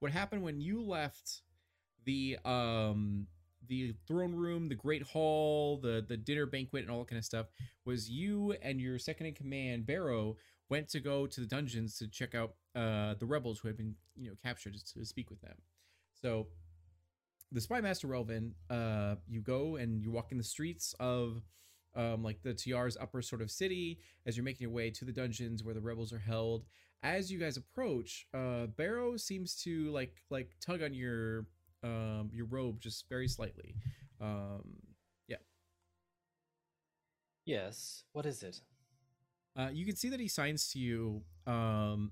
what 0.00 0.12
happened 0.12 0.42
when 0.42 0.60
you 0.60 0.82
left 0.82 1.42
the 2.04 2.36
um 2.44 3.26
the 3.68 3.94
throne 4.06 4.34
room 4.34 4.68
the 4.68 4.74
great 4.74 5.02
hall 5.02 5.78
the 5.78 6.04
the 6.06 6.16
dinner 6.16 6.44
banquet 6.44 6.82
and 6.82 6.90
all 6.90 6.98
that 6.98 7.08
kind 7.08 7.18
of 7.18 7.24
stuff 7.24 7.46
was 7.86 8.10
you 8.10 8.52
and 8.62 8.80
your 8.80 8.98
second 8.98 9.26
in 9.26 9.34
command 9.34 9.86
barrow 9.86 10.36
went 10.70 10.88
to 10.88 11.00
go 11.00 11.26
to 11.26 11.40
the 11.40 11.46
dungeons 11.46 11.98
to 11.98 12.08
check 12.08 12.34
out 12.34 12.54
uh 12.74 13.14
the 13.18 13.26
rebels 13.26 13.60
who 13.60 13.68
had 13.68 13.76
been 13.76 13.94
you 14.16 14.28
know 14.28 14.36
captured 14.42 14.74
to 14.74 15.04
speak 15.04 15.30
with 15.30 15.40
them 15.40 15.56
so 16.14 16.46
the 17.54 17.60
spy 17.60 17.80
master 17.80 18.08
Relvin, 18.08 18.50
uh, 18.68 19.14
you 19.28 19.40
go 19.40 19.76
and 19.76 20.02
you 20.02 20.10
walk 20.10 20.32
in 20.32 20.38
the 20.38 20.44
streets 20.44 20.94
of 20.98 21.40
um, 21.94 22.22
like 22.24 22.42
the 22.42 22.52
Tayyar's 22.52 22.96
upper 23.00 23.22
sort 23.22 23.40
of 23.40 23.50
city 23.50 24.00
as 24.26 24.36
you're 24.36 24.44
making 24.44 24.62
your 24.62 24.72
way 24.72 24.90
to 24.90 25.04
the 25.04 25.12
dungeons 25.12 25.62
where 25.62 25.74
the 25.74 25.80
rebels 25.80 26.12
are 26.12 26.18
held. 26.18 26.64
As 27.04 27.30
you 27.30 27.38
guys 27.38 27.56
approach, 27.56 28.26
uh, 28.34 28.66
Barrow 28.66 29.16
seems 29.16 29.54
to 29.62 29.90
like 29.92 30.22
like 30.30 30.50
tug 30.60 30.82
on 30.82 30.94
your 30.94 31.46
um, 31.84 32.30
your 32.32 32.46
robe 32.46 32.80
just 32.80 33.08
very 33.08 33.28
slightly. 33.28 33.76
Um, 34.20 34.64
yeah. 35.28 35.36
Yes. 37.44 38.02
What 38.12 38.26
is 38.26 38.42
it? 38.42 38.60
Uh, 39.56 39.68
you 39.72 39.86
can 39.86 39.96
see 39.96 40.08
that 40.08 40.20
he 40.20 40.28
signs 40.28 40.68
to 40.72 40.78
you, 40.78 41.22
um, 41.46 42.10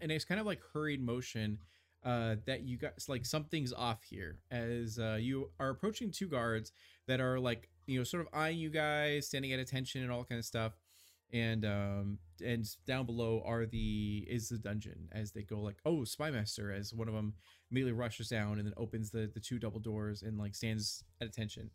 and 0.00 0.12
it's 0.12 0.24
kind 0.24 0.40
of 0.40 0.46
like 0.46 0.60
hurried 0.72 1.02
motion. 1.02 1.58
Uh, 2.04 2.34
that 2.46 2.64
you 2.64 2.76
guys 2.76 3.06
like 3.08 3.24
something's 3.24 3.72
off 3.72 4.02
here 4.02 4.40
as 4.50 4.98
uh, 4.98 5.16
you 5.20 5.48
are 5.60 5.70
approaching 5.70 6.10
two 6.10 6.26
guards 6.26 6.72
that 7.06 7.20
are 7.20 7.38
like 7.38 7.68
you 7.86 7.96
know 7.96 8.02
sort 8.02 8.20
of 8.20 8.28
eyeing 8.32 8.58
you 8.58 8.70
guys, 8.70 9.28
standing 9.28 9.52
at 9.52 9.60
attention 9.60 10.02
and 10.02 10.10
all 10.10 10.24
kind 10.24 10.38
of 10.38 10.44
stuff. 10.44 10.72
And 11.32 11.64
um, 11.64 12.18
and 12.44 12.66
down 12.86 13.06
below 13.06 13.42
are 13.46 13.66
the 13.66 14.26
is 14.28 14.48
the 14.48 14.58
dungeon 14.58 15.08
as 15.12 15.32
they 15.32 15.42
go 15.42 15.60
like 15.60 15.76
oh 15.86 15.98
spymaster 16.00 16.76
as 16.76 16.92
one 16.92 17.08
of 17.08 17.14
them 17.14 17.34
immediately 17.70 17.98
rushes 17.98 18.28
down 18.28 18.58
and 18.58 18.66
then 18.66 18.74
opens 18.76 19.10
the 19.10 19.30
the 19.32 19.40
two 19.40 19.58
double 19.58 19.80
doors 19.80 20.22
and 20.22 20.38
like 20.38 20.54
stands 20.54 21.04
at 21.22 21.28
attention 21.28 21.70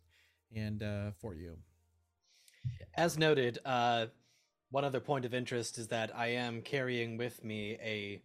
and 0.54 0.82
uh, 0.82 1.10
for 1.20 1.34
you. 1.34 1.56
As 2.96 3.18
noted, 3.18 3.58
uh, 3.64 4.06
one 4.70 4.84
other 4.84 5.00
point 5.00 5.24
of 5.24 5.34
interest 5.34 5.78
is 5.78 5.88
that 5.88 6.14
I 6.14 6.28
am 6.28 6.62
carrying 6.62 7.16
with 7.16 7.42
me 7.42 7.78
a 7.82 8.22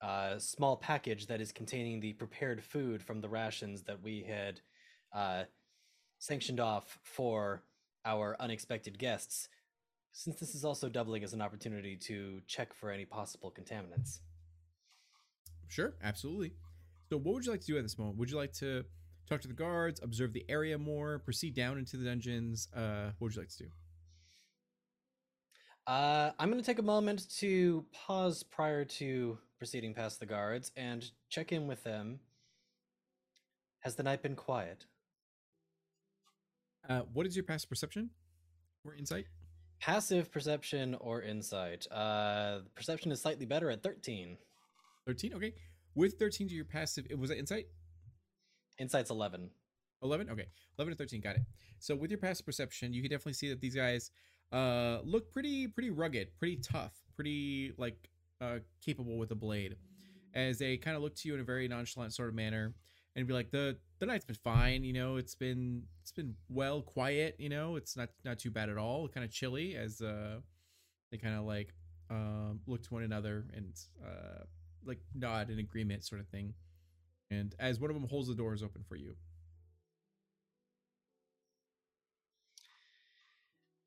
uh, 0.00 0.38
small 0.38 0.76
package 0.76 1.26
that 1.26 1.40
is 1.40 1.52
containing 1.52 2.00
the 2.00 2.12
prepared 2.14 2.62
food 2.62 3.02
from 3.02 3.20
the 3.20 3.28
rations 3.28 3.82
that 3.82 4.02
we 4.02 4.22
had 4.22 4.60
uh, 5.12 5.44
sanctioned 6.18 6.60
off 6.60 6.98
for 7.02 7.62
our 8.04 8.36
unexpected 8.40 8.98
guests, 8.98 9.48
since 10.12 10.38
this 10.40 10.54
is 10.54 10.64
also 10.64 10.88
doubling 10.88 11.22
as 11.22 11.32
an 11.32 11.42
opportunity 11.42 11.96
to 11.96 12.40
check 12.46 12.72
for 12.72 12.90
any 12.90 13.04
possible 13.04 13.52
contaminants. 13.52 14.20
Sure, 15.68 15.94
absolutely. 16.02 16.52
So, 17.10 17.16
what 17.16 17.34
would 17.34 17.44
you 17.44 17.52
like 17.52 17.60
to 17.60 17.66
do 17.66 17.76
at 17.76 17.82
this 17.82 17.98
moment? 17.98 18.16
Would 18.18 18.30
you 18.30 18.36
like 18.36 18.52
to 18.54 18.84
talk 19.28 19.40
to 19.42 19.48
the 19.48 19.54
guards, 19.54 20.00
observe 20.02 20.32
the 20.32 20.44
area 20.48 20.78
more, 20.78 21.18
proceed 21.18 21.54
down 21.54 21.76
into 21.76 21.96
the 21.96 22.04
dungeons? 22.04 22.68
Uh, 22.74 23.10
what 23.18 23.28
would 23.28 23.34
you 23.34 23.42
like 23.42 23.50
to 23.50 23.64
do? 23.64 23.70
Uh, 25.86 26.30
I'm 26.38 26.50
going 26.50 26.60
to 26.60 26.66
take 26.66 26.78
a 26.78 26.82
moment 26.82 27.28
to 27.38 27.84
pause 27.92 28.42
prior 28.42 28.84
to 28.84 29.38
proceeding 29.58 29.94
past 29.94 30.20
the 30.20 30.26
guards 30.26 30.70
and 30.76 31.04
check 31.28 31.52
in 31.52 31.66
with 31.66 31.82
them. 31.82 32.20
Has 33.80 33.94
the 33.94 34.02
night 34.02 34.22
been 34.22 34.36
quiet? 34.36 34.84
Uh, 36.88 37.00
what 37.12 37.26
is 37.26 37.34
your 37.34 37.44
past 37.44 37.68
perception 37.68 38.10
or 38.84 38.94
insight? 38.94 39.26
Passive 39.80 40.30
perception 40.30 40.94
or 41.00 41.22
insight? 41.22 41.86
Uh, 41.90 42.60
perception 42.74 43.10
is 43.10 43.20
slightly 43.22 43.46
better 43.46 43.70
at 43.70 43.82
13. 43.82 44.36
13, 45.06 45.34
okay. 45.34 45.54
With 45.94 46.18
13 46.18 46.48
to 46.48 46.54
your 46.54 46.66
passive, 46.66 47.06
was 47.18 47.30
that 47.30 47.38
insight? 47.38 47.66
Insight's 48.78 49.10
11. 49.10 49.50
11 50.02 50.30
okay 50.30 50.46
11 50.78 50.94
to 50.94 50.98
13 50.98 51.20
got 51.20 51.36
it 51.36 51.42
so 51.78 51.94
with 51.94 52.10
your 52.10 52.18
passive 52.18 52.46
perception 52.46 52.92
you 52.92 53.02
can 53.02 53.10
definitely 53.10 53.34
see 53.34 53.48
that 53.48 53.60
these 53.60 53.74
guys 53.74 54.10
uh 54.52 54.98
look 55.04 55.32
pretty 55.32 55.68
pretty 55.68 55.90
rugged 55.90 56.28
pretty 56.38 56.56
tough 56.56 56.92
pretty 57.14 57.72
like 57.76 58.10
uh 58.40 58.58
capable 58.84 59.18
with 59.18 59.30
a 59.30 59.34
blade. 59.34 59.76
As 60.32 60.58
they 60.58 60.76
kind 60.76 60.96
of 60.96 61.02
look 61.02 61.16
to 61.16 61.28
you 61.28 61.34
in 61.34 61.40
a 61.40 61.44
very 61.44 61.66
nonchalant 61.66 62.14
sort 62.14 62.28
of 62.28 62.34
manner 62.34 62.74
and 63.16 63.26
be 63.26 63.34
like 63.34 63.50
the 63.50 63.76
the 63.98 64.06
night's 64.06 64.24
been 64.24 64.36
fine 64.36 64.84
you 64.84 64.92
know 64.92 65.16
it's 65.16 65.34
been 65.34 65.82
it's 66.00 66.12
been 66.12 66.34
well 66.48 66.80
quiet 66.82 67.34
you 67.38 67.48
know 67.48 67.76
it's 67.76 67.96
not 67.96 68.08
not 68.24 68.38
too 68.38 68.50
bad 68.50 68.68
at 68.68 68.78
all 68.78 69.08
kind 69.08 69.24
of 69.24 69.32
chilly 69.32 69.76
as 69.76 70.00
uh 70.00 70.38
they 71.10 71.18
kind 71.18 71.34
of 71.34 71.44
like 71.44 71.74
um 72.10 72.60
look 72.66 72.82
to 72.82 72.94
one 72.94 73.02
another 73.02 73.44
and 73.54 73.72
uh 74.04 74.44
like 74.84 74.98
nod 75.14 75.50
in 75.50 75.58
agreement 75.58 76.04
sort 76.04 76.20
of 76.20 76.28
thing. 76.28 76.54
And 77.30 77.54
as 77.58 77.78
one 77.78 77.90
of 77.90 77.94
them 77.94 78.08
holds 78.08 78.28
the 78.28 78.34
doors 78.34 78.62
open 78.62 78.82
for 78.88 78.96
you 78.96 79.14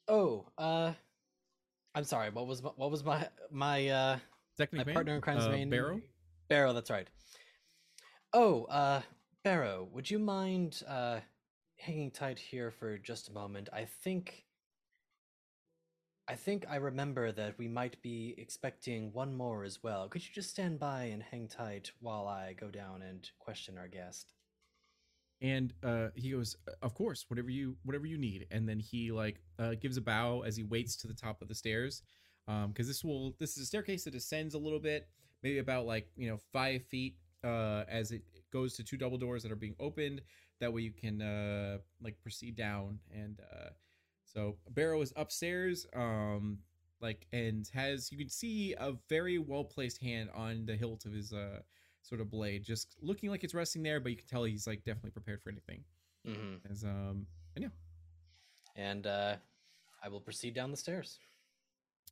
Oh, 0.07 0.45
uh, 0.57 0.93
I'm 1.95 2.03
sorry. 2.03 2.30
What 2.30 2.47
was 2.47 2.61
my, 2.61 2.71
what 2.75 2.91
was 2.91 3.03
my 3.03 3.27
my 3.51 3.88
uh 3.88 4.19
Second 4.57 4.85
my 4.85 4.93
partner 4.93 5.15
in 5.15 5.21
crime's 5.21 5.45
Uh, 5.45 5.51
name? 5.51 5.69
Barrow? 5.69 6.01
Barrow, 6.49 6.73
that's 6.73 6.89
right. 6.89 7.07
Oh, 8.34 8.65
uh, 8.65 9.01
Barrow, 9.43 9.88
would 9.91 10.09
you 10.09 10.19
mind 10.19 10.84
uh 10.88 11.19
hanging 11.77 12.11
tight 12.11 12.39
here 12.39 12.71
for 12.71 12.97
just 12.97 13.30
a 13.30 13.34
moment? 13.34 13.69
I 13.71 13.85
think 13.85 14.45
I 16.27 16.35
think 16.35 16.65
I 16.69 16.77
remember 16.77 17.31
that 17.34 17.57
we 17.57 17.67
might 17.67 18.01
be 18.01 18.34
expecting 18.38 19.11
one 19.11 19.35
more 19.35 19.63
as 19.63 19.84
well. 19.84 20.07
Could 20.07 20.25
you 20.25 20.34
just 20.34 20.49
stand 20.49 20.80
by 20.80 21.03
and 21.05 21.21
hang 21.21 21.47
tight 21.47 21.91
while 21.99 22.27
I 22.27 22.53
go 22.53 22.69
down 22.71 23.01
and 23.01 23.30
question 23.39 23.77
our 23.77 23.89
guest? 23.89 24.34
And 25.44 25.74
uh 25.84 26.07
he 26.15 26.32
goes 26.32 26.56
of 26.82 26.95
course 26.95 27.26
whatever 27.28 27.49
you 27.49 27.76
whatever 27.84 28.07
you 28.07 28.18
need. 28.18 28.48
And 28.49 28.68
then 28.68 28.80
he 28.80 29.11
like 29.11 29.41
uh 29.60 29.76
gives 29.80 29.98
a 29.98 30.02
bow 30.02 30.41
as 30.41 30.56
he 30.56 30.64
waits 30.64 30.95
to 30.98 31.07
the 31.07 31.14
top 31.14 31.41
of 31.41 31.48
the 31.49 31.56
stairs 31.56 32.02
um 32.48 32.70
because 32.70 32.88
this 32.88 33.03
will 33.03 33.36
this 33.40 33.57
is 33.57 33.64
a 33.64 33.65
staircase 33.65 34.06
that 34.06 34.11
descends 34.11 34.56
a 34.56 34.57
little 34.57 34.80
bit 34.80 35.07
maybe 35.44 35.60
about 35.60 35.86
like 35.86 36.07
you 36.15 36.30
know 36.30 36.38
five 36.52 36.84
feet 36.86 37.18
uh 37.44 37.84
as 37.90 38.11
it 38.11 38.24
goes 38.52 38.74
to 38.76 38.84
two 38.84 38.98
double 38.98 39.18
doors 39.18 39.44
that 39.44 39.52
are 39.52 39.57
being 39.57 39.76
opened. 39.80 40.22
That 40.60 40.74
way 40.74 40.82
you 40.82 40.91
can 40.91 41.22
uh 41.22 41.80
like 42.02 42.20
proceed 42.22 42.56
down 42.56 42.99
and 43.14 43.40
uh 43.53 43.70
so 44.26 44.56
barrow 44.70 45.02
is 45.02 45.14
upstairs 45.18 45.86
um 45.94 46.60
like 47.02 47.28
and 47.34 47.70
has 47.74 48.11
you 48.11 48.18
can 48.18 48.30
see 48.30 48.74
a 48.80 48.94
very 49.10 49.38
well 49.38 49.65
placed 49.65 50.02
hand 50.02 50.30
on 50.34 50.65
the 50.65 50.76
hilt 50.76 51.06
of 51.06 51.11
his 51.11 51.34
uh 51.34 51.60
sort 52.03 52.21
of 52.21 52.30
blade, 52.30 52.63
just 52.63 52.95
looking 53.01 53.30
like 53.31 53.43
it's 53.43 53.55
resting 53.55 53.81
there, 53.81 53.99
but 53.99 54.11
you 54.11 54.17
can 54.17 54.27
tell 54.27 54.43
he's 54.43 54.67
like 54.67 54.84
definitely 54.84 55.11
prepared 55.11 55.41
for 55.41 55.49
anything. 55.49 55.84
Mm-hmm. 56.27 56.71
As 56.71 56.84
um, 56.84 57.25
and 57.55 57.63
yeah, 57.63 57.69
And 58.75 59.07
uh, 59.07 59.35
I 60.03 60.09
will 60.09 60.21
proceed 60.21 60.53
down 60.53 60.69
the 60.71 60.77
stairs. 60.77 61.19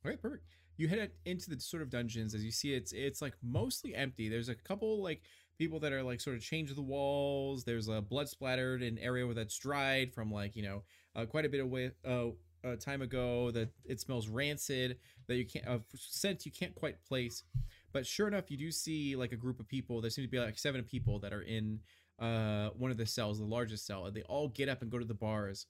okay, 0.04 0.16
perfect. 0.16 0.44
You 0.78 0.88
head 0.88 1.12
into 1.26 1.50
the 1.50 1.60
sort 1.60 1.82
of 1.82 1.90
dungeons 1.90 2.34
as 2.34 2.42
you 2.44 2.50
see 2.50 2.72
it's 2.74 2.92
it's 2.92 3.22
like 3.22 3.34
mostly 3.42 3.94
empty. 3.94 4.28
There's 4.28 4.48
a 4.48 4.54
couple 4.54 5.02
like 5.02 5.22
people 5.58 5.78
that 5.80 5.92
are 5.92 6.02
like 6.02 6.20
sort 6.20 6.34
of 6.36 6.42
changed 6.42 6.74
the 6.74 6.82
walls. 6.82 7.62
There's 7.64 7.88
a 7.88 8.00
blood 8.00 8.28
splattered 8.28 8.82
an 8.82 8.98
area 8.98 9.26
where 9.26 9.34
that's 9.34 9.56
dried 9.58 10.12
from 10.14 10.32
like 10.32 10.56
you 10.56 10.62
know 10.62 10.82
uh, 11.14 11.26
quite 11.26 11.44
a 11.44 11.48
bit 11.48 11.60
of 11.60 11.68
way 11.68 11.90
uh, 12.08 12.28
uh, 12.66 12.76
time 12.76 13.02
ago. 13.02 13.50
That 13.50 13.68
it 13.84 14.00
smells 14.00 14.28
rancid. 14.28 14.98
That 15.28 15.36
you 15.36 15.46
can't 15.46 15.68
uh, 15.68 15.78
scent 15.94 16.46
you 16.46 16.52
can't 16.52 16.74
quite 16.74 17.04
place. 17.04 17.44
But 17.92 18.06
sure 18.06 18.28
enough, 18.28 18.50
you 18.50 18.56
do 18.56 18.70
see 18.70 19.16
like 19.16 19.32
a 19.32 19.36
group 19.36 19.60
of 19.60 19.68
people. 19.68 20.00
There 20.00 20.10
seem 20.10 20.24
to 20.24 20.30
be 20.30 20.38
like 20.38 20.58
seven 20.58 20.82
people 20.82 21.18
that 21.20 21.32
are 21.32 21.42
in 21.42 21.80
uh 22.18 22.70
one 22.76 22.90
of 22.90 22.96
the 22.96 23.06
cells, 23.06 23.38
the 23.38 23.44
largest 23.44 23.86
cell, 23.86 24.06
and 24.06 24.14
they 24.14 24.22
all 24.22 24.48
get 24.48 24.68
up 24.68 24.82
and 24.82 24.90
go 24.90 24.98
to 24.98 25.04
the 25.04 25.14
bars, 25.14 25.66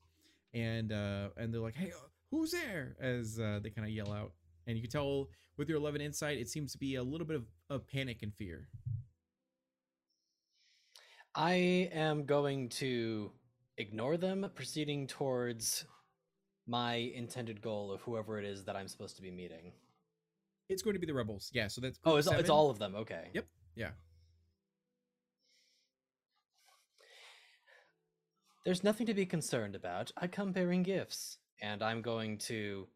and 0.55 0.93
uh 0.93 1.29
and 1.37 1.53
they're 1.53 1.61
like, 1.61 1.77
"Hey, 1.77 1.91
uh, 1.91 2.07
who's 2.31 2.51
there?" 2.53 2.97
As 3.01 3.39
uh, 3.39 3.61
they 3.63 3.71
kind 3.71 3.87
of 3.87 3.93
yell 3.93 4.13
out, 4.13 4.33
and 4.67 4.77
you 4.77 4.83
can 4.83 4.91
tell 4.91 5.29
with 5.57 5.69
your 5.69 5.79
eleven 5.79 6.01
insight, 6.01 6.39
it 6.39 6.49
seems 6.49 6.73
to 6.73 6.79
be 6.79 6.97
a 6.97 7.03
little 7.03 7.27
bit 7.27 7.37
of, 7.37 7.45
of 7.71 7.87
panic 7.87 8.23
and 8.23 8.35
fear. 8.35 8.69
I 11.35 11.89
am 11.93 12.27
going 12.27 12.69
to 12.71 13.33
ignore 13.79 14.17
them, 14.19 14.51
proceeding 14.55 15.07
towards 15.07 15.87
my 16.67 16.95
intended 16.95 17.63
goal 17.63 17.91
of 17.91 18.03
whoever 18.03 18.39
it 18.39 18.45
is 18.45 18.65
that 18.65 18.77
I'm 18.77 18.89
supposed 18.89 19.17
to 19.17 19.23
be 19.23 19.31
meeting. 19.31 19.73
It's 20.73 20.83
going 20.83 20.95
to 20.95 21.01
be 21.01 21.07
the 21.07 21.15
rebels, 21.15 21.51
yeah. 21.53 21.69
So 21.69 21.81
that's 21.81 21.99
Oh, 22.05 22.17
it's, 22.17 22.29
it's 22.29 22.51
all 22.51 22.71
of 22.71 22.79
them. 22.79 22.95
Okay. 22.95 23.29
Yep. 23.35 23.47
Yeah. 23.77 23.91
There's 28.65 28.85
nothing 28.85 29.07
to 29.07 29.15
be 29.15 29.27
concerned 29.27 29.75
about. 29.75 30.13
I 30.17 30.29
come 30.29 30.53
bearing 30.53 30.83
gifts, 30.83 31.39
and 31.61 31.83
I'm 31.83 32.01
going 32.01 32.39
to 32.39 32.87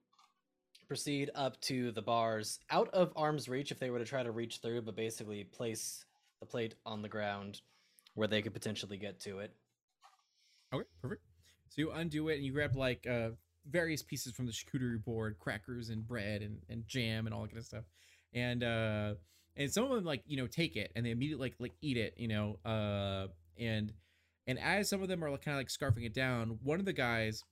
proceed 0.87 1.31
up 1.35 1.61
to 1.63 1.91
the 1.91 2.03
bars 2.03 2.61
out 2.71 2.89
of 2.95 3.13
arm's 3.17 3.49
reach 3.49 3.73
if 3.73 3.79
they 3.81 3.91
were 3.91 3.99
to 3.99 4.05
try 4.05 4.23
to 4.23 4.31
reach 4.31 4.59
through, 4.59 4.83
but 4.83 4.95
basically 4.95 5.43
place 5.43 6.05
the 6.41 6.47
plate 6.47 6.75
on 6.85 7.03
the 7.03 7.09
ground 7.09 7.61
where 8.15 8.29
they 8.29 8.43
could 8.43 8.55
potentially 8.55 8.97
get 8.97 9.21
to 9.21 9.41
it. 9.41 9.53
Okay, 10.73 10.87
perfect. 11.03 11.23
So 11.71 11.83
you 11.83 11.91
undo 11.91 12.29
it 12.29 12.37
and 12.37 12.45
you 12.45 12.53
grab 12.53 12.77
like 12.77 13.07
uh 13.07 13.31
various 13.69 14.03
pieces 14.03 14.33
from 14.33 14.47
the 14.47 14.53
charcuterie 14.53 15.03
board, 15.03 15.37
crackers 15.39 15.91
and 15.91 16.07
bread 16.07 16.43
and, 16.43 16.59
and 16.69 16.87
jam 16.87 17.27
and 17.27 17.35
all 17.35 17.43
that 17.43 17.49
kind 17.49 17.59
of 17.59 17.67
stuff. 17.67 17.85
And 18.33 18.63
uh 18.63 19.15
and 19.57 19.73
some 19.73 19.85
of 19.85 19.91
them 19.91 20.05
like, 20.05 20.23
you 20.27 20.37
know, 20.37 20.47
take 20.47 20.77
it 20.77 20.93
and 20.95 21.05
they 21.07 21.11
immediately 21.11 21.47
like 21.49 21.55
like 21.59 21.75
eat 21.81 21.97
it, 21.97 22.15
you 22.17 22.29
know, 22.29 22.59
uh 22.65 23.29
and 23.59 23.93
and 24.47 24.59
as 24.59 24.89
some 24.89 25.03
of 25.03 25.09
them 25.09 25.25
are 25.25 25.31
kind 25.39 25.57
of 25.57 25.57
like 25.57 25.69
scarfing 25.69 26.05
it 26.05 26.15
down, 26.15 26.59
one 26.63 26.79
of 26.79 26.85
the 26.87 26.93
guys 26.93 27.43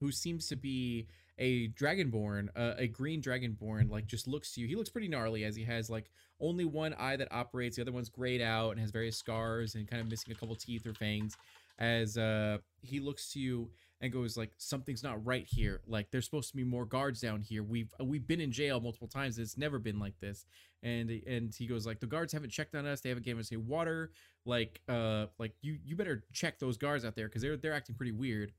who 0.00 0.10
seems 0.10 0.48
to 0.48 0.56
be 0.56 1.06
a 1.38 1.68
dragonborn, 1.68 2.48
uh, 2.56 2.74
a 2.78 2.86
green 2.86 3.22
dragonborn, 3.22 3.90
like 3.90 4.06
just 4.06 4.26
looks 4.26 4.52
to 4.54 4.60
you. 4.60 4.66
He 4.66 4.76
looks 4.76 4.90
pretty 4.90 5.08
gnarly 5.08 5.44
as 5.44 5.56
he 5.56 5.64
has 5.64 5.90
like 5.90 6.10
only 6.40 6.64
one 6.64 6.94
eye 6.94 7.16
that 7.16 7.28
operates, 7.30 7.76
the 7.76 7.82
other 7.82 7.92
one's 7.92 8.08
grayed 8.08 8.40
out 8.42 8.70
and 8.72 8.80
has 8.80 8.90
various 8.90 9.16
scars 9.16 9.74
and 9.74 9.88
kind 9.88 10.00
of 10.00 10.08
missing 10.08 10.32
a 10.32 10.34
couple 10.34 10.54
teeth 10.54 10.86
or 10.86 10.94
fangs. 10.94 11.36
As 11.78 12.18
uh, 12.18 12.58
he 12.82 13.00
looks 13.00 13.32
to 13.32 13.40
you 13.40 13.70
and 14.00 14.12
goes 14.12 14.36
like, 14.36 14.50
"Something's 14.56 15.02
not 15.02 15.24
right 15.24 15.46
here. 15.48 15.82
Like 15.86 16.10
there's 16.10 16.24
supposed 16.24 16.50
to 16.50 16.56
be 16.56 16.64
more 16.64 16.84
guards 16.84 17.20
down 17.20 17.42
here. 17.42 17.62
We've 17.62 17.92
we've 18.00 18.26
been 18.26 18.40
in 18.40 18.52
jail 18.52 18.80
multiple 18.80 19.08
times. 19.08 19.38
It's 19.38 19.58
never 19.58 19.78
been 19.78 19.98
like 19.98 20.18
this." 20.20 20.46
And 20.82 21.10
and 21.26 21.54
he 21.54 21.66
goes 21.66 21.86
like, 21.86 22.00
"The 22.00 22.06
guards 22.06 22.32
haven't 22.32 22.50
checked 22.50 22.74
on 22.74 22.86
us. 22.86 23.00
They 23.00 23.10
haven't 23.10 23.24
given 23.24 23.40
us 23.40 23.52
any 23.52 23.60
water. 23.60 24.12
Like 24.46 24.80
uh 24.88 25.26
like 25.38 25.52
you 25.60 25.78
you 25.84 25.96
better 25.96 26.24
check 26.32 26.58
those 26.58 26.78
guards 26.78 27.04
out 27.04 27.14
there 27.14 27.28
because 27.28 27.42
they're 27.42 27.56
they're 27.56 27.74
acting 27.74 27.94
pretty 27.94 28.12
weird." 28.12 28.52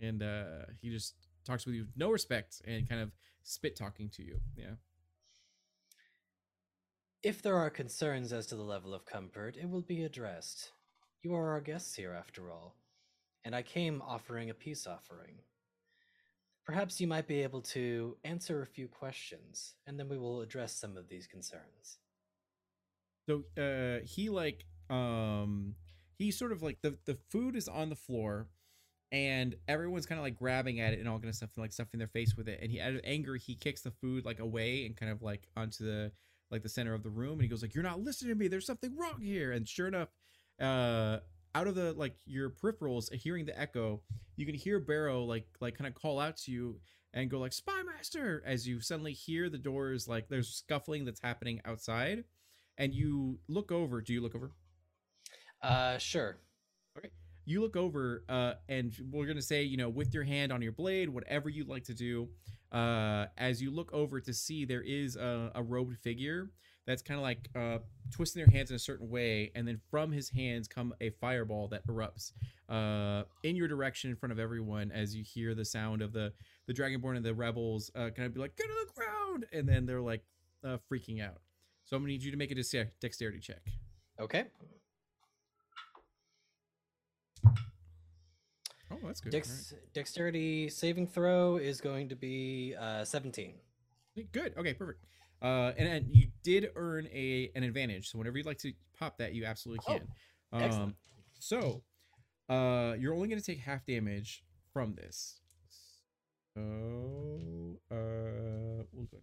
And 0.00 0.22
uh, 0.22 0.66
he 0.80 0.90
just 0.90 1.14
talks 1.44 1.66
with 1.66 1.74
you 1.74 1.86
no 1.96 2.10
respect 2.10 2.62
and 2.66 2.88
kind 2.88 3.00
of 3.00 3.12
spit 3.44 3.76
talking 3.76 4.08
to 4.10 4.22
you. 4.22 4.40
Yeah. 4.56 4.74
If 7.22 7.40
there 7.40 7.56
are 7.56 7.70
concerns 7.70 8.32
as 8.32 8.46
to 8.48 8.56
the 8.56 8.62
level 8.62 8.92
of 8.92 9.06
comfort, 9.06 9.56
it 9.56 9.70
will 9.70 9.82
be 9.82 10.04
addressed. 10.04 10.72
You 11.22 11.34
are 11.34 11.52
our 11.52 11.60
guests 11.60 11.94
here, 11.94 12.12
after 12.12 12.50
all, 12.50 12.76
and 13.44 13.54
I 13.54 13.62
came 13.62 14.02
offering 14.02 14.50
a 14.50 14.54
peace 14.54 14.86
offering. 14.86 15.40
Perhaps 16.64 17.00
you 17.00 17.06
might 17.06 17.26
be 17.26 17.42
able 17.42 17.60
to 17.60 18.16
answer 18.24 18.62
a 18.62 18.66
few 18.66 18.88
questions, 18.88 19.74
and 19.86 19.98
then 19.98 20.08
we 20.08 20.18
will 20.18 20.40
address 20.40 20.74
some 20.74 20.96
of 20.96 21.08
these 21.08 21.26
concerns. 21.26 21.98
So 23.28 23.44
uh 23.56 24.04
he 24.04 24.28
like 24.28 24.64
um 24.90 25.74
he 26.18 26.30
sort 26.30 26.52
of 26.52 26.62
like 26.62 26.80
the 26.82 26.96
the 27.06 27.18
food 27.30 27.56
is 27.56 27.68
on 27.68 27.88
the 27.88 27.96
floor 27.96 28.48
and 29.12 29.54
everyone's 29.68 30.06
kind 30.06 30.18
of 30.18 30.24
like 30.24 30.36
grabbing 30.36 30.80
at 30.80 30.92
it 30.92 30.98
and 30.98 31.08
all 31.08 31.18
kind 31.18 31.28
of 31.28 31.34
stuff 31.34 31.50
and 31.54 31.62
like 31.62 31.72
stuffing 31.72 31.98
their 31.98 32.08
face 32.08 32.36
with 32.36 32.48
it 32.48 32.58
and 32.62 32.70
he 32.70 32.80
out 32.80 32.94
of 32.94 33.00
anger 33.04 33.36
he 33.36 33.54
kicks 33.54 33.80
the 33.80 33.90
food 33.90 34.24
like 34.24 34.40
away 34.40 34.84
and 34.86 34.96
kind 34.96 35.10
of 35.10 35.22
like 35.22 35.48
onto 35.56 35.84
the 35.84 36.10
like 36.50 36.62
the 36.62 36.68
center 36.68 36.94
of 36.94 37.02
the 37.02 37.10
room 37.10 37.34
and 37.34 37.42
he 37.42 37.48
goes 37.48 37.62
like 37.62 37.74
you're 37.74 37.84
not 37.84 38.00
listening 38.00 38.30
to 38.30 38.38
me 38.38 38.48
there's 38.48 38.66
something 38.66 38.96
wrong 38.96 39.20
here 39.20 39.52
and 39.52 39.68
sure 39.68 39.86
enough 39.86 40.08
uh 40.60 41.18
out 41.54 41.66
of 41.66 41.74
the 41.74 41.92
like 41.92 42.16
your 42.26 42.50
peripherals 42.50 43.12
hearing 43.12 43.44
the 43.44 43.58
echo 43.58 44.00
you 44.36 44.46
can 44.46 44.54
hear 44.54 44.80
barrow 44.80 45.24
like 45.24 45.46
like 45.60 45.76
kind 45.76 45.86
of 45.86 45.94
call 45.94 46.18
out 46.18 46.36
to 46.36 46.50
you 46.50 46.80
and 47.12 47.30
go 47.30 47.38
like 47.38 47.52
spy 47.52 47.82
master! 47.82 48.42
as 48.44 48.66
you 48.66 48.80
suddenly 48.80 49.12
hear 49.12 49.48
the 49.48 49.58
doors 49.58 50.08
like 50.08 50.28
there's 50.28 50.48
scuffling 50.48 51.04
that's 51.04 51.20
happening 51.20 51.60
outside 51.64 52.24
and 52.78 52.94
you 52.94 53.38
look 53.48 53.72
over. 53.72 54.00
Do 54.00 54.12
you 54.12 54.20
look 54.20 54.34
over? 54.34 54.50
Uh, 55.62 55.98
sure. 55.98 56.38
okay. 56.98 57.10
You 57.46 57.60
look 57.60 57.76
over 57.76 58.24
uh, 58.28 58.54
and 58.68 58.94
we're 59.10 59.26
to 59.32 59.42
say 59.42 59.62
you 59.62 59.76
know 59.76 59.88
with 59.88 60.12
your 60.12 60.24
hand 60.24 60.52
on 60.52 60.62
your 60.62 60.72
blade 60.72 61.08
whatever 61.08 61.48
you'd 61.48 61.68
like 61.68 61.84
to 61.84 61.94
do 61.94 62.28
uh, 62.72 63.26
as 63.38 63.62
you 63.62 63.70
look 63.70 63.92
over 63.92 64.20
to 64.20 64.34
see 64.34 64.64
there 64.64 64.82
is 64.82 65.16
a, 65.16 65.52
a 65.54 65.62
robed 65.62 65.96
figure 65.98 66.50
that's 66.86 67.02
kind 67.02 67.18
of 67.18 67.22
like 67.22 67.48
uh, 67.56 67.78
twisting 68.10 68.40
their 68.44 68.50
hands 68.52 68.70
in 68.70 68.76
a 68.76 68.78
certain 68.78 69.08
way 69.08 69.50
and 69.54 69.66
then 69.66 69.80
from 69.90 70.12
his 70.12 70.28
hands 70.30 70.68
come 70.68 70.92
a 71.00 71.10
fireball 71.20 71.66
that 71.68 71.86
erupts 71.86 72.32
uh, 72.68 73.22
in 73.42 73.56
your 73.56 73.68
direction 73.68 74.10
in 74.10 74.16
front 74.16 74.32
of 74.32 74.38
everyone 74.38 74.90
as 74.92 75.14
you 75.16 75.22
hear 75.24 75.54
the 75.54 75.64
sound 75.64 76.02
of 76.02 76.12
the 76.12 76.32
the 76.66 76.72
dragonborn 76.74 77.16
and 77.16 77.24
the 77.24 77.32
rebels 77.34 77.90
uh, 77.94 78.10
kind 78.10 78.26
of 78.26 78.34
be 78.34 78.40
like 78.40 78.54
get 78.56 78.66
to 78.66 78.74
the 78.86 78.92
ground 79.00 79.46
and 79.52 79.68
then 79.68 79.86
they're 79.86 80.00
like 80.02 80.22
uh, 80.64 80.76
freaking 80.90 81.22
out 81.22 81.38
so 81.84 81.96
i'm 81.96 82.02
gonna 82.02 82.12
need 82.12 82.22
you 82.22 82.30
to 82.30 82.36
make 82.36 82.50
a 82.50 82.54
dex- 82.54 82.74
dexterity 83.00 83.38
check 83.40 83.60
Okay. 84.20 84.44
oh 88.90 88.98
that's 89.04 89.20
good 89.20 89.32
Dex- 89.32 89.74
Dexterity 89.92 90.68
saving 90.68 91.06
throw 91.06 91.56
is 91.56 91.80
going 91.80 92.08
to 92.08 92.14
be 92.16 92.74
uh, 92.78 93.04
17. 93.04 93.54
Good. 94.32 94.54
Okay, 94.56 94.74
perfect. 94.74 95.04
Uh, 95.44 95.72
and, 95.76 95.86
and 95.86 96.06
you 96.10 96.28
did 96.42 96.70
earn 96.74 97.06
a 97.12 97.50
an 97.54 97.62
advantage. 97.64 98.10
So 98.10 98.16
whenever 98.18 98.38
you'd 98.38 98.46
like 98.46 98.58
to 98.60 98.72
pop 98.98 99.18
that, 99.18 99.34
you 99.34 99.44
absolutely 99.44 99.84
Oh, 99.88 99.98
can. 99.98 100.72
um, 100.72 100.94
so, 101.38 101.82
uh, 102.48 102.94
you're 102.98 103.12
only 103.12 103.28
going 103.28 103.38
to 103.40 103.44
take 103.44 103.58
half 103.58 103.84
damage 103.84 104.42
from 104.72 104.94
this. 104.94 105.40
So, 106.54 107.80
uh, 107.90 108.84
we'll 108.92 109.06
go. 109.10 109.18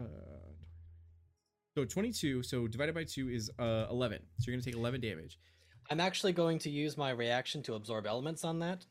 Uh, 0.00 0.04
so 1.76 1.84
22. 1.84 2.42
So 2.42 2.66
divided 2.66 2.94
by 2.94 3.04
two 3.04 3.28
is 3.28 3.50
uh 3.58 3.86
11. 3.90 4.18
So 4.38 4.50
you're 4.50 4.56
gonna 4.56 4.64
take 4.64 4.74
11 4.74 5.00
damage. 5.00 5.38
I'm 5.90 6.00
actually 6.00 6.32
going 6.32 6.58
to 6.60 6.70
use 6.70 6.96
my 6.96 7.10
reaction 7.10 7.62
to 7.64 7.74
absorb 7.74 8.06
elements 8.06 8.44
on 8.44 8.58
that. 8.60 8.84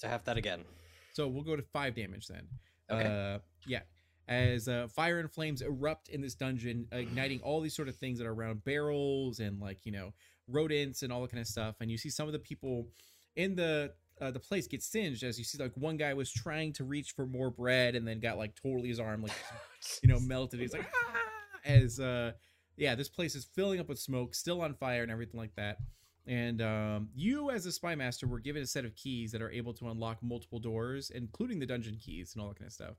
to 0.00 0.08
have 0.08 0.24
that 0.24 0.36
again. 0.36 0.64
So 1.12 1.28
we'll 1.28 1.44
go 1.44 1.56
to 1.56 1.62
five 1.62 1.94
damage 1.94 2.26
then. 2.26 2.46
Okay. 2.90 3.34
Uh, 3.34 3.38
yeah. 3.66 3.80
As 4.26 4.68
uh, 4.68 4.88
fire 4.88 5.20
and 5.20 5.30
flames 5.30 5.62
erupt 5.62 6.08
in 6.08 6.20
this 6.20 6.34
dungeon, 6.34 6.86
igniting 6.92 7.40
all 7.40 7.60
these 7.60 7.76
sort 7.76 7.88
of 7.88 7.96
things 7.96 8.18
that 8.18 8.26
are 8.26 8.32
around 8.32 8.64
barrels 8.64 9.38
and 9.38 9.60
like 9.60 9.84
you 9.84 9.92
know 9.92 10.12
rodents 10.48 11.02
and 11.02 11.12
all 11.12 11.20
that 11.22 11.30
kind 11.30 11.40
of 11.40 11.46
stuff. 11.46 11.76
And 11.80 11.90
you 11.90 11.98
see 11.98 12.08
some 12.10 12.26
of 12.26 12.32
the 12.32 12.38
people 12.38 12.88
in 13.36 13.54
the 13.54 13.92
uh, 14.20 14.30
the 14.30 14.40
place 14.40 14.66
get 14.66 14.82
singed 14.82 15.24
as 15.24 15.38
you 15.38 15.44
see 15.44 15.60
like 15.60 15.72
one 15.74 15.96
guy 15.96 16.14
was 16.14 16.32
trying 16.32 16.72
to 16.72 16.84
reach 16.84 17.12
for 17.12 17.26
more 17.26 17.50
bread 17.50 17.96
and 17.96 18.06
then 18.06 18.20
got 18.20 18.38
like 18.38 18.54
totally 18.54 18.88
his 18.88 19.00
arm 19.00 19.22
like 19.22 19.32
you 20.02 20.08
know 20.08 20.20
melted. 20.20 20.60
He's 20.60 20.72
like 20.72 20.86
ah! 20.94 21.18
as 21.64 22.00
uh 22.00 22.32
yeah 22.76 22.94
this 22.94 23.08
place 23.08 23.34
is 23.34 23.44
filling 23.44 23.78
up 23.78 23.88
with 23.88 23.98
smoke, 23.98 24.34
still 24.34 24.62
on 24.62 24.74
fire 24.74 25.02
and 25.02 25.12
everything 25.12 25.38
like 25.38 25.54
that. 25.56 25.78
And 26.26 26.62
um, 26.62 27.08
you, 27.14 27.50
as 27.50 27.66
a 27.66 27.72
spy 27.72 27.94
master, 27.94 28.26
were 28.26 28.40
given 28.40 28.62
a 28.62 28.66
set 28.66 28.84
of 28.84 28.94
keys 28.96 29.30
that 29.32 29.42
are 29.42 29.50
able 29.50 29.74
to 29.74 29.88
unlock 29.88 30.22
multiple 30.22 30.58
doors, 30.58 31.10
including 31.10 31.58
the 31.58 31.66
dungeon 31.66 31.98
keys 32.00 32.34
and 32.34 32.42
all 32.42 32.48
that 32.48 32.58
kind 32.58 32.68
of 32.68 32.72
stuff. 32.72 32.96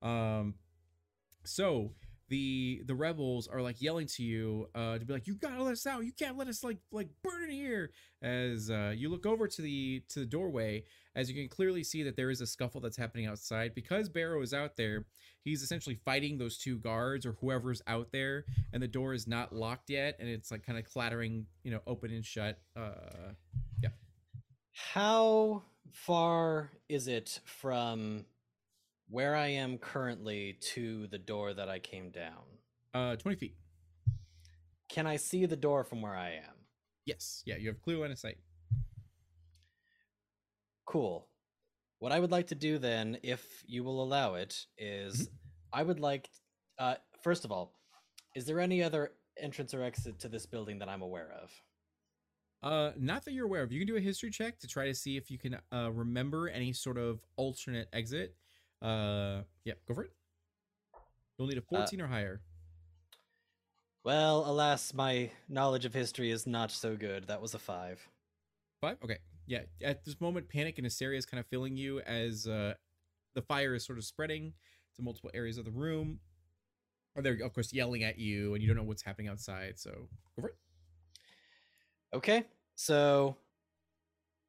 Um, 0.00 0.54
so 1.44 1.92
the 2.32 2.82
the 2.86 2.94
rebels 2.94 3.46
are 3.46 3.60
like 3.60 3.82
yelling 3.82 4.06
to 4.06 4.22
you 4.22 4.66
uh, 4.74 4.98
to 4.98 5.04
be 5.04 5.12
like, 5.12 5.26
"You 5.26 5.34
gotta 5.34 5.62
let 5.62 5.72
us 5.72 5.86
out! 5.86 6.06
You 6.06 6.12
can't 6.12 6.38
let 6.38 6.48
us 6.48 6.64
like 6.64 6.78
like 6.90 7.08
burn 7.22 7.44
in 7.44 7.50
here!" 7.50 7.90
As 8.22 8.70
uh, 8.70 8.94
you 8.96 9.10
look 9.10 9.26
over 9.26 9.46
to 9.46 9.62
the 9.62 10.02
to 10.08 10.20
the 10.20 10.24
doorway, 10.24 10.84
as 11.14 11.28
you 11.28 11.36
can 11.36 11.46
clearly 11.50 11.84
see 11.84 12.02
that 12.04 12.16
there 12.16 12.30
is 12.30 12.40
a 12.40 12.46
scuffle 12.46 12.80
that's 12.80 12.96
happening 12.96 13.26
outside 13.26 13.74
because 13.74 14.08
Barrow 14.08 14.40
is 14.40 14.54
out 14.54 14.78
there. 14.78 15.04
He's 15.44 15.62
essentially 15.62 16.00
fighting 16.06 16.38
those 16.38 16.56
two 16.56 16.78
guards 16.78 17.26
or 17.26 17.32
whoever's 17.42 17.82
out 17.86 18.12
there, 18.12 18.46
and 18.72 18.82
the 18.82 18.88
door 18.88 19.12
is 19.12 19.28
not 19.28 19.54
locked 19.54 19.90
yet, 19.90 20.16
and 20.18 20.26
it's 20.26 20.50
like 20.50 20.64
kind 20.64 20.78
of 20.78 20.86
clattering, 20.86 21.44
you 21.64 21.70
know, 21.70 21.80
open 21.86 22.12
and 22.12 22.24
shut. 22.24 22.58
Uh, 22.74 23.34
yeah. 23.82 23.90
How 24.72 25.64
far 25.92 26.70
is 26.88 27.08
it 27.08 27.40
from 27.44 28.24
where 29.12 29.36
I 29.36 29.48
am 29.48 29.76
currently 29.76 30.56
to 30.72 31.06
the 31.08 31.18
door 31.18 31.52
that 31.52 31.68
I 31.68 31.78
came 31.78 32.10
down? 32.10 32.42
uh, 32.94 33.16
twenty 33.16 33.36
feet. 33.36 33.54
Can 34.88 35.06
I 35.06 35.16
see 35.16 35.44
the 35.46 35.56
door 35.56 35.84
from 35.84 36.00
where 36.00 36.16
I 36.16 36.30
am? 36.30 36.54
Yes, 37.04 37.42
yeah, 37.46 37.56
you 37.58 37.68
have 37.68 37.80
clue 37.82 38.02
and 38.04 38.12
a 38.12 38.16
sight. 38.16 38.38
Cool. 40.86 41.28
What 41.98 42.10
I 42.12 42.18
would 42.18 42.30
like 42.30 42.48
to 42.48 42.54
do 42.54 42.78
then, 42.78 43.18
if 43.22 43.62
you 43.66 43.84
will 43.84 44.02
allow 44.02 44.34
it, 44.34 44.66
is 44.76 45.28
I 45.72 45.82
would 45.82 46.00
like, 46.00 46.28
uh, 46.78 46.96
first 47.22 47.44
of 47.44 47.52
all, 47.52 47.74
is 48.34 48.44
there 48.46 48.60
any 48.60 48.82
other 48.82 49.12
entrance 49.38 49.72
or 49.74 49.82
exit 49.82 50.18
to 50.20 50.28
this 50.28 50.46
building 50.46 50.78
that 50.80 50.88
I'm 50.88 51.02
aware 51.02 51.32
of? 51.42 51.50
Uh, 52.62 52.92
not 52.98 53.24
that 53.24 53.32
you're 53.32 53.46
aware 53.46 53.62
of. 53.62 53.72
You 53.72 53.80
can 53.80 53.88
do 53.88 53.96
a 53.96 54.00
history 54.00 54.30
check 54.30 54.58
to 54.60 54.66
try 54.66 54.86
to 54.86 54.94
see 54.94 55.16
if 55.16 55.30
you 55.30 55.38
can 55.38 55.58
uh, 55.72 55.90
remember 55.90 56.48
any 56.48 56.72
sort 56.72 56.98
of 56.98 57.20
alternate 57.36 57.88
exit. 57.92 58.36
Uh, 58.82 59.42
yeah, 59.64 59.74
go 59.86 59.94
for 59.94 60.04
it. 60.04 60.10
You'll 61.38 61.48
need 61.48 61.58
a 61.58 61.62
14 61.62 62.00
or 62.00 62.06
higher. 62.08 62.40
Well, 64.04 64.44
alas, 64.46 64.92
my 64.92 65.30
knowledge 65.48 65.84
of 65.84 65.94
history 65.94 66.30
is 66.32 66.46
not 66.46 66.72
so 66.72 66.96
good. 66.96 67.28
That 67.28 67.40
was 67.40 67.54
a 67.54 67.58
five. 67.58 68.00
Five. 68.80 68.96
Okay. 69.04 69.18
Yeah. 69.46 69.60
At 69.82 70.04
this 70.04 70.20
moment, 70.20 70.48
panic 70.48 70.78
and 70.78 70.84
hysteria 70.84 71.18
is 71.18 71.24
kind 71.24 71.38
of 71.38 71.46
filling 71.46 71.76
you 71.76 72.00
as 72.00 72.48
uh, 72.48 72.74
the 73.34 73.42
fire 73.42 73.74
is 73.74 73.86
sort 73.86 73.98
of 73.98 74.04
spreading 74.04 74.54
to 74.96 75.02
multiple 75.02 75.30
areas 75.32 75.56
of 75.56 75.64
the 75.64 75.70
room. 75.70 76.18
Or 77.14 77.22
they're 77.22 77.38
of 77.44 77.52
course 77.52 77.72
yelling 77.72 78.02
at 78.02 78.18
you, 78.18 78.54
and 78.54 78.62
you 78.62 78.68
don't 78.68 78.76
know 78.76 78.82
what's 78.82 79.02
happening 79.02 79.28
outside. 79.28 79.78
So 79.78 79.90
go 79.90 80.40
for 80.40 80.48
it. 80.48 80.56
Okay, 82.14 82.44
so 82.74 83.36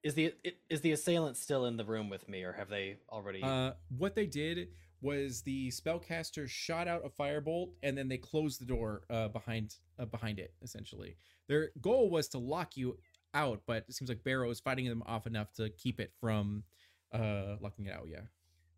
is 0.04 0.14
the 0.14 0.34
is 0.70 0.82
the 0.82 0.92
assailant 0.92 1.38
still 1.38 1.66
in 1.66 1.78
the 1.78 1.86
room 1.86 2.10
with 2.10 2.28
me, 2.28 2.44
or 2.44 2.54
have 2.54 2.70
they 2.70 2.98
already? 3.10 3.42
Uh, 3.42 3.72
what 3.98 4.16
they 4.16 4.26
did 4.26 4.68
was 5.02 5.42
the 5.42 5.70
spellcaster 5.70 6.48
shot 6.48 6.88
out 6.88 7.02
a 7.06 7.10
firebolt 7.10 7.72
and 7.84 7.98
then 7.98 8.08
they 8.08 8.18
closed 8.18 8.62
the 8.62 8.66
door 8.66 9.02
uh, 9.10 9.28
behind 9.28 9.76
uh, 10.00 10.06
behind 10.06 10.40
it. 10.40 10.54
Essentially, 10.62 11.16
their 11.48 11.72
goal 11.82 12.10
was 12.10 12.28
to 12.30 12.38
lock 12.38 12.76
you 12.78 12.98
out, 13.34 13.62
but 13.66 13.86
it 13.88 13.94
seems 13.96 14.10
like 14.10 14.24
Barrow 14.24 14.50
is 14.50 14.60
fighting 14.60 14.88
them 14.88 15.04
off 15.06 15.26
enough 15.28 15.52
to 15.54 15.70
keep 15.70 16.00
it 16.00 16.12
from 16.20 16.64
uh, 17.12 17.56
locking 17.62 17.88
it 17.88 17.94
out. 17.94 18.08
Yeah. 18.10 18.22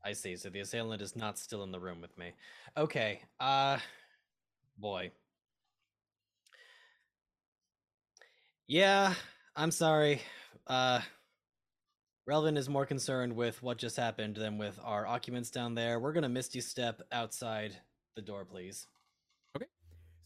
I 0.03 0.13
see. 0.13 0.35
So 0.35 0.49
the 0.49 0.59
assailant 0.59 1.01
is 1.01 1.15
not 1.15 1.39
still 1.39 1.63
in 1.63 1.71
the 1.71 1.79
room 1.79 2.01
with 2.01 2.15
me. 2.17 2.33
Okay. 2.77 3.21
Uh 3.39 3.79
boy. 4.77 5.11
Yeah, 8.67 9.13
I'm 9.55 9.71
sorry. 9.71 10.21
Uh, 10.67 11.01
Relvin 12.27 12.57
is 12.57 12.67
more 12.67 12.85
concerned 12.85 13.35
with 13.35 13.61
what 13.61 13.77
just 13.77 13.97
happened 13.97 14.35
than 14.35 14.57
with 14.57 14.79
our 14.83 15.05
occupants 15.05 15.51
down 15.51 15.75
there. 15.75 15.99
We're 15.99 16.13
gonna 16.13 16.29
misty 16.29 16.59
step 16.59 17.01
outside 17.11 17.77
the 18.15 18.21
door, 18.21 18.45
please. 18.45 18.87
Okay. 19.55 19.67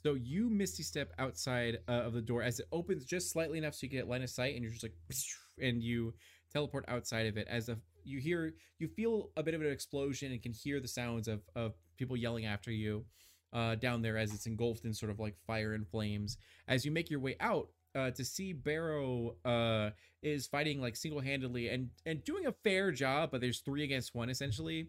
So 0.05 0.13
you 0.13 0.49
misty 0.49 0.83
step 0.83 1.11
outside 1.19 1.79
uh, 1.89 2.03
of 2.03 2.13
the 2.13 2.21
door 2.21 2.41
as 2.41 2.59
it 2.59 2.67
opens 2.71 3.03
just 3.05 3.31
slightly 3.31 3.57
enough 3.57 3.75
so 3.75 3.79
you 3.83 3.89
get 3.89 4.07
line 4.07 4.23
of 4.23 4.29
sight, 4.29 4.55
and 4.55 4.63
you're 4.63 4.71
just 4.71 4.83
like, 4.83 4.95
and 5.61 5.83
you 5.83 6.13
teleport 6.53 6.85
outside 6.87 7.27
of 7.27 7.37
it. 7.37 7.47
As 7.49 7.67
a 7.67 7.77
you 8.05 8.19
hear, 8.19 8.53
you 8.79 8.87
feel 8.87 9.31
a 9.35 9.43
bit 9.43 9.53
of 9.53 9.61
an 9.61 9.71
explosion 9.71 10.31
and 10.31 10.41
can 10.41 10.53
hear 10.53 10.79
the 10.79 10.87
sounds 10.87 11.27
of 11.27 11.41
of 11.55 11.73
people 11.97 12.15
yelling 12.15 12.45
after 12.45 12.71
you 12.71 13.03
uh, 13.51 13.75
down 13.75 14.01
there 14.01 14.17
as 14.17 14.33
it's 14.33 14.45
engulfed 14.45 14.85
in 14.85 14.93
sort 14.93 15.11
of 15.11 15.19
like 15.19 15.35
fire 15.45 15.73
and 15.73 15.87
flames. 15.87 16.37
As 16.67 16.85
you 16.85 16.91
make 16.91 17.09
your 17.09 17.19
way 17.19 17.35
out 17.41 17.67
uh, 17.95 18.11
to 18.11 18.23
see 18.23 18.53
Barrow 18.53 19.35
uh, 19.45 19.91
is 20.21 20.47
fighting 20.47 20.81
like 20.81 20.95
single 20.95 21.21
handedly 21.21 21.69
and 21.69 21.89
and 22.05 22.23
doing 22.23 22.45
a 22.45 22.51
fair 22.63 22.91
job, 22.91 23.29
but 23.31 23.41
there's 23.41 23.59
three 23.59 23.83
against 23.83 24.15
one 24.15 24.29
essentially 24.29 24.87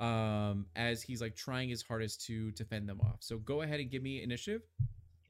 um 0.00 0.66
as 0.74 1.00
he's 1.02 1.20
like 1.20 1.36
trying 1.36 1.68
his 1.68 1.82
hardest 1.82 2.26
to 2.26 2.50
to 2.52 2.64
fend 2.64 2.88
them 2.88 3.00
off. 3.00 3.18
So 3.20 3.38
go 3.38 3.62
ahead 3.62 3.78
and 3.78 3.90
give 3.90 4.02
me 4.02 4.22
initiative. 4.22 4.62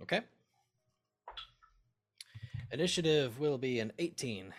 Okay. 0.00 0.22
Initiative 2.70 3.38
will 3.38 3.58
be 3.58 3.80
an 3.80 3.92
18. 3.98 4.54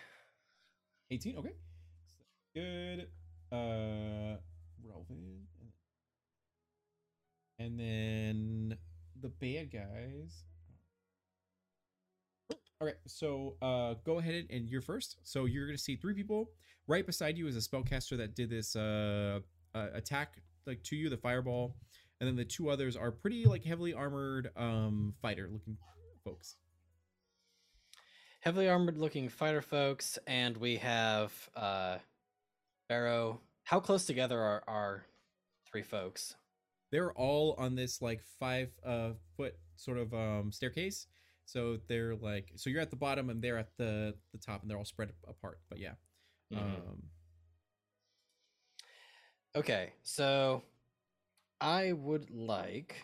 18 1.10 1.36
okay. 1.38 1.52
Good. 2.54 3.08
Uh 3.50 4.36
Relvin 4.86 5.40
and 7.58 7.78
then 7.78 8.76
the 9.20 9.28
bad 9.28 9.72
guys 9.72 10.44
okay 12.84 12.96
so 13.06 13.56
uh 13.62 13.94
go 14.04 14.18
ahead 14.18 14.46
and 14.50 14.68
you're 14.68 14.80
first 14.80 15.16
so 15.22 15.44
you're 15.44 15.66
gonna 15.66 15.78
see 15.78 15.96
three 15.96 16.14
people 16.14 16.50
right 16.86 17.06
beside 17.06 17.36
you 17.36 17.46
is 17.46 17.56
a 17.56 17.60
spellcaster 17.60 18.16
that 18.16 18.34
did 18.34 18.50
this 18.50 18.76
uh, 18.76 19.40
uh 19.74 19.88
attack 19.94 20.36
like 20.66 20.82
to 20.82 20.96
you 20.96 21.08
the 21.08 21.16
fireball 21.16 21.76
and 22.20 22.28
then 22.28 22.36
the 22.36 22.44
two 22.44 22.70
others 22.70 22.96
are 22.96 23.10
pretty 23.10 23.44
like 23.44 23.64
heavily 23.64 23.92
armored 23.92 24.50
um 24.56 25.14
fighter 25.20 25.48
looking 25.50 25.76
folks 26.24 26.56
Heavily 28.40 28.68
armored 28.68 28.98
looking 28.98 29.30
fighter 29.30 29.62
folks, 29.62 30.18
and 30.26 30.58
we 30.58 30.76
have 30.76 31.32
uh 31.56 31.96
Barrow. 32.90 33.40
How 33.62 33.80
close 33.80 34.04
together 34.04 34.38
are 34.38 34.62
our 34.68 35.06
three 35.64 35.80
folks? 35.82 36.36
they're 36.94 37.12
all 37.14 37.56
on 37.58 37.74
this 37.74 38.00
like 38.00 38.22
five 38.38 38.68
uh 38.86 39.10
foot 39.36 39.56
sort 39.74 39.98
of 39.98 40.14
um 40.14 40.52
staircase 40.52 41.08
so 41.46 41.78
they're 41.88 42.14
like 42.16 42.52
so 42.56 42.70
you're 42.70 42.80
at 42.80 42.90
the 42.90 42.96
bottom 42.96 43.30
and 43.30 43.42
they're 43.42 43.58
at 43.58 43.76
the 43.76 44.14
the 44.32 44.38
top 44.38 44.62
and 44.62 44.70
they're 44.70 44.78
all 44.78 44.84
spread 44.84 45.10
apart 45.28 45.60
but 45.68 45.78
yeah 45.78 45.94
Mhm. 46.52 46.58
um 46.58 47.02
Okay, 49.56 49.92
so 50.02 50.62
I 51.60 51.92
would 51.92 52.28
like 52.30 52.96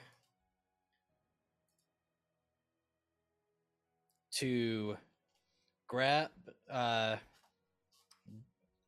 to 4.33 4.97
grab 5.87 6.31
uh 6.71 7.17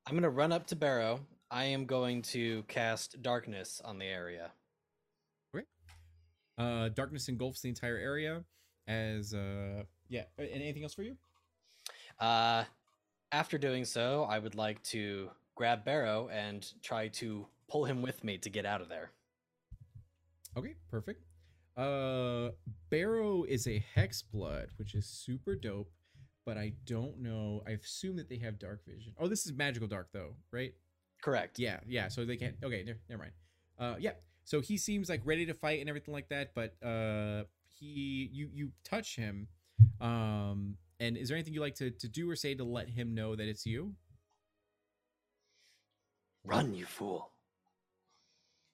I'm 0.05 0.13
going 0.15 0.23
to 0.23 0.31
run 0.31 0.51
up 0.51 0.67
to 0.67 0.77
Barrow. 0.77 1.21
I 1.51 1.67
am 1.67 1.87
going 1.87 2.23
to 2.23 2.65
cast 2.65 3.23
darkness 3.23 3.81
on 3.85 3.99
the 3.99 4.07
area. 4.07 4.51
uh 6.59 6.89
darkness 6.91 7.29
engulfs 7.29 7.61
the 7.63 7.69
entire 7.69 7.97
area 7.97 8.45
as 8.87 9.35
uh 9.35 9.83
yeah 10.09 10.25
anything 10.39 10.83
else 10.83 10.95
for 10.95 11.03
you 11.03 11.17
Uh 12.19 12.65
after 13.33 13.57
doing 13.57 13.87
so, 13.87 14.25
I 14.25 14.39
would 14.39 14.55
like 14.55 14.83
to 14.85 15.31
grab 15.55 15.85
Barrow 15.87 16.29
and 16.29 16.71
try 16.83 17.09
to 17.09 17.47
pull 17.67 17.87
him 17.87 18.03
with 18.03 18.23
me 18.23 18.37
to 18.39 18.51
get 18.51 18.67
out 18.67 18.83
of 18.83 18.89
there. 18.91 19.11
okay 20.57 20.75
perfect 20.91 21.25
uh 21.79 22.51
barrow 22.91 23.45
is 23.45 23.67
a 23.67 23.83
hex 23.95 24.21
blood 24.21 24.69
which 24.77 24.95
is 24.95 25.07
super 25.07 25.55
dope 25.57 25.91
but 26.45 26.59
i 26.59 26.71
don't 26.85 27.19
know 27.19 27.63
i 27.67 27.71
assume 27.71 28.17
that 28.17 28.29
they 28.29 28.37
have 28.37 28.59
dark 28.59 28.85
vision 28.85 29.15
oh 29.19 29.27
this 29.27 29.47
is 29.47 29.53
magical 29.55 29.89
dark 29.89 30.09
though 30.13 30.35
right 30.51 30.75
Correct. 31.23 31.61
Yeah, 31.61 31.79
yeah. 31.87 32.09
So 32.09 32.25
they 32.25 32.37
can't. 32.37 32.57
Okay, 32.65 32.83
never, 32.83 32.99
never 33.09 33.23
mind. 33.23 33.33
Uh, 33.79 33.95
yeah. 34.01 34.11
So 34.45 34.61
he 34.61 34.77
seems 34.77 35.09
like 35.09 35.21
ready 35.25 35.47
to 35.47 35.55
fight 35.55 35.79
and 35.79 35.89
everything 35.89 36.13
like 36.13 36.29
that, 36.31 36.53
but 36.53 36.75
uh, 36.85 37.45
he 37.83 38.31
you 38.33 38.49
you 38.53 38.71
touch 38.85 39.17
him. 39.17 39.49
Um, 40.01 40.77
and 41.01 41.17
is 41.17 41.29
there 41.29 41.37
anything 41.37 41.55
you 41.55 41.61
like 41.61 41.75
to 41.77 41.91
to 41.91 42.09
do 42.09 42.31
or 42.31 42.37
say 42.37 42.55
to 42.55 42.65
let 42.65 42.89
him 42.89 43.15
know 43.15 43.35
that 43.35 43.49
it's 43.49 43.67
you? 43.67 43.95
Run, 46.45 46.75
you 46.75 46.87
fool. 46.87 47.31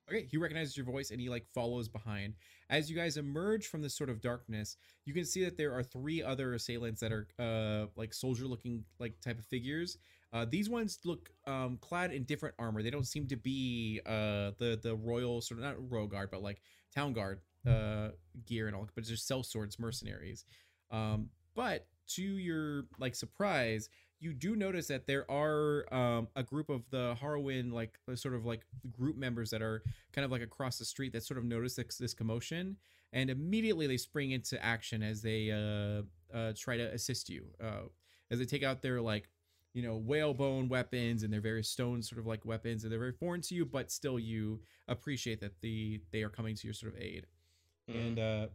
Okay, 0.09 0.27
he 0.31 0.39
recognizes 0.39 0.75
your 0.75 0.87
voice 0.87 1.11
and 1.11 1.21
he 1.21 1.29
like 1.29 1.47
follows 1.55 1.87
behind. 1.87 2.35
As 2.71 2.91
you 2.91 2.97
guys 2.97 3.19
emerge 3.19 3.67
from 3.67 3.83
this 3.83 3.95
sort 3.95 4.09
of 4.09 4.23
darkness, 4.23 4.77
you 5.05 5.13
can 5.13 5.27
see 5.27 5.45
that 5.45 5.59
there 5.59 5.75
are 5.75 5.83
three 5.83 6.23
other 6.23 6.55
assailants 6.55 7.01
that 7.01 7.13
are 7.13 7.29
uh 7.39 7.87
like 7.95 8.15
soldier 8.15 8.47
looking 8.47 8.85
like 8.99 9.21
type 9.21 9.39
of 9.39 9.45
figures. 9.45 9.99
Uh 10.33 10.47
these 10.49 10.71
ones 10.71 10.99
look 11.05 11.31
um 11.47 11.79
clad 11.83 12.11
in 12.11 12.25
different 12.25 12.55
armor. 12.59 12.83
They 12.83 12.91
don't 12.91 13.07
seem 13.07 13.27
to 13.29 13.37
be 13.37 14.01
uh 14.07 14.53
the 14.59 14.79
the 14.83 14.97
royal 14.97 15.43
sort 15.43 15.61
of 15.61 15.65
not 15.65 15.91
royal 15.91 16.07
guard 16.07 16.31
but 16.31 16.43
like 16.43 16.63
town 16.95 17.13
guard 17.13 17.41
uh 17.67 18.09
gear 18.47 18.67
and 18.67 18.77
all 18.77 18.89
but 18.95 19.03
it's 19.03 19.11
just 19.11 19.29
sellswords 19.29 19.79
mercenaries. 19.79 20.45
Um 20.91 21.31
but 21.55 21.87
to 22.15 22.23
your 22.23 22.85
like 22.99 23.15
surprise, 23.15 23.89
you 24.21 24.33
do 24.33 24.57
notice 24.57 24.89
that 24.89 25.07
there 25.07 25.31
are 25.31 25.93
um, 25.95 26.29
a 26.35 26.43
group 26.43 26.71
of 26.71 26.83
the 26.91 27.17
Harwin 27.21 27.73
like 27.73 27.99
sort 28.15 28.35
of 28.35 28.45
like 28.45 28.63
group 28.91 29.17
members 29.17 29.51
that 29.51 29.63
are 29.63 29.83
kind 30.13 30.25
of 30.25 30.31
like 30.31 30.43
across 30.43 30.79
the 30.79 30.85
street 30.85 31.13
that 31.13 31.25
sort 31.25 31.39
of 31.39 31.45
notice 31.45 31.75
this, 31.75 31.97
this 31.99 32.15
commotion 32.15 32.77
and 33.13 33.31
immediately 33.31 33.87
they 33.87 33.97
spring 33.97 34.33
into 34.33 34.63
action 34.65 35.03
as 35.03 35.23
they 35.23 35.51
uh, 35.51 36.37
uh, 36.37 36.53
try 36.57 36.77
to 36.77 36.93
assist 36.93 37.29
you 37.29 37.47
uh, 37.63 37.87
as 38.31 38.39
they 38.39 38.45
take 38.45 38.63
out 38.63 38.83
their 38.83 39.01
like 39.01 39.29
you 39.75 39.83
know 39.83 39.97
whalebone 39.97 40.69
weapons 40.69 41.23
and 41.23 41.33
their 41.33 41.41
various 41.41 41.69
stone 41.69 42.03
sort 42.03 42.19
of 42.19 42.27
like 42.27 42.45
weapons 42.45 42.83
and 42.83 42.93
they're 42.93 42.99
very 42.99 43.13
foreign 43.13 43.41
to 43.41 43.55
you 43.55 43.65
but 43.65 43.91
still 43.91 44.19
you 44.19 44.61
appreciate 44.89 45.41
that 45.41 45.61
the 45.61 46.01
they 46.11 46.23
are 46.23 46.31
coming 46.31 46.55
to 46.55 46.67
your 46.67 46.75
sort 46.75 46.93
of 46.93 47.01
aid 47.01 47.27
and 47.97 48.19
uh, 48.19 48.47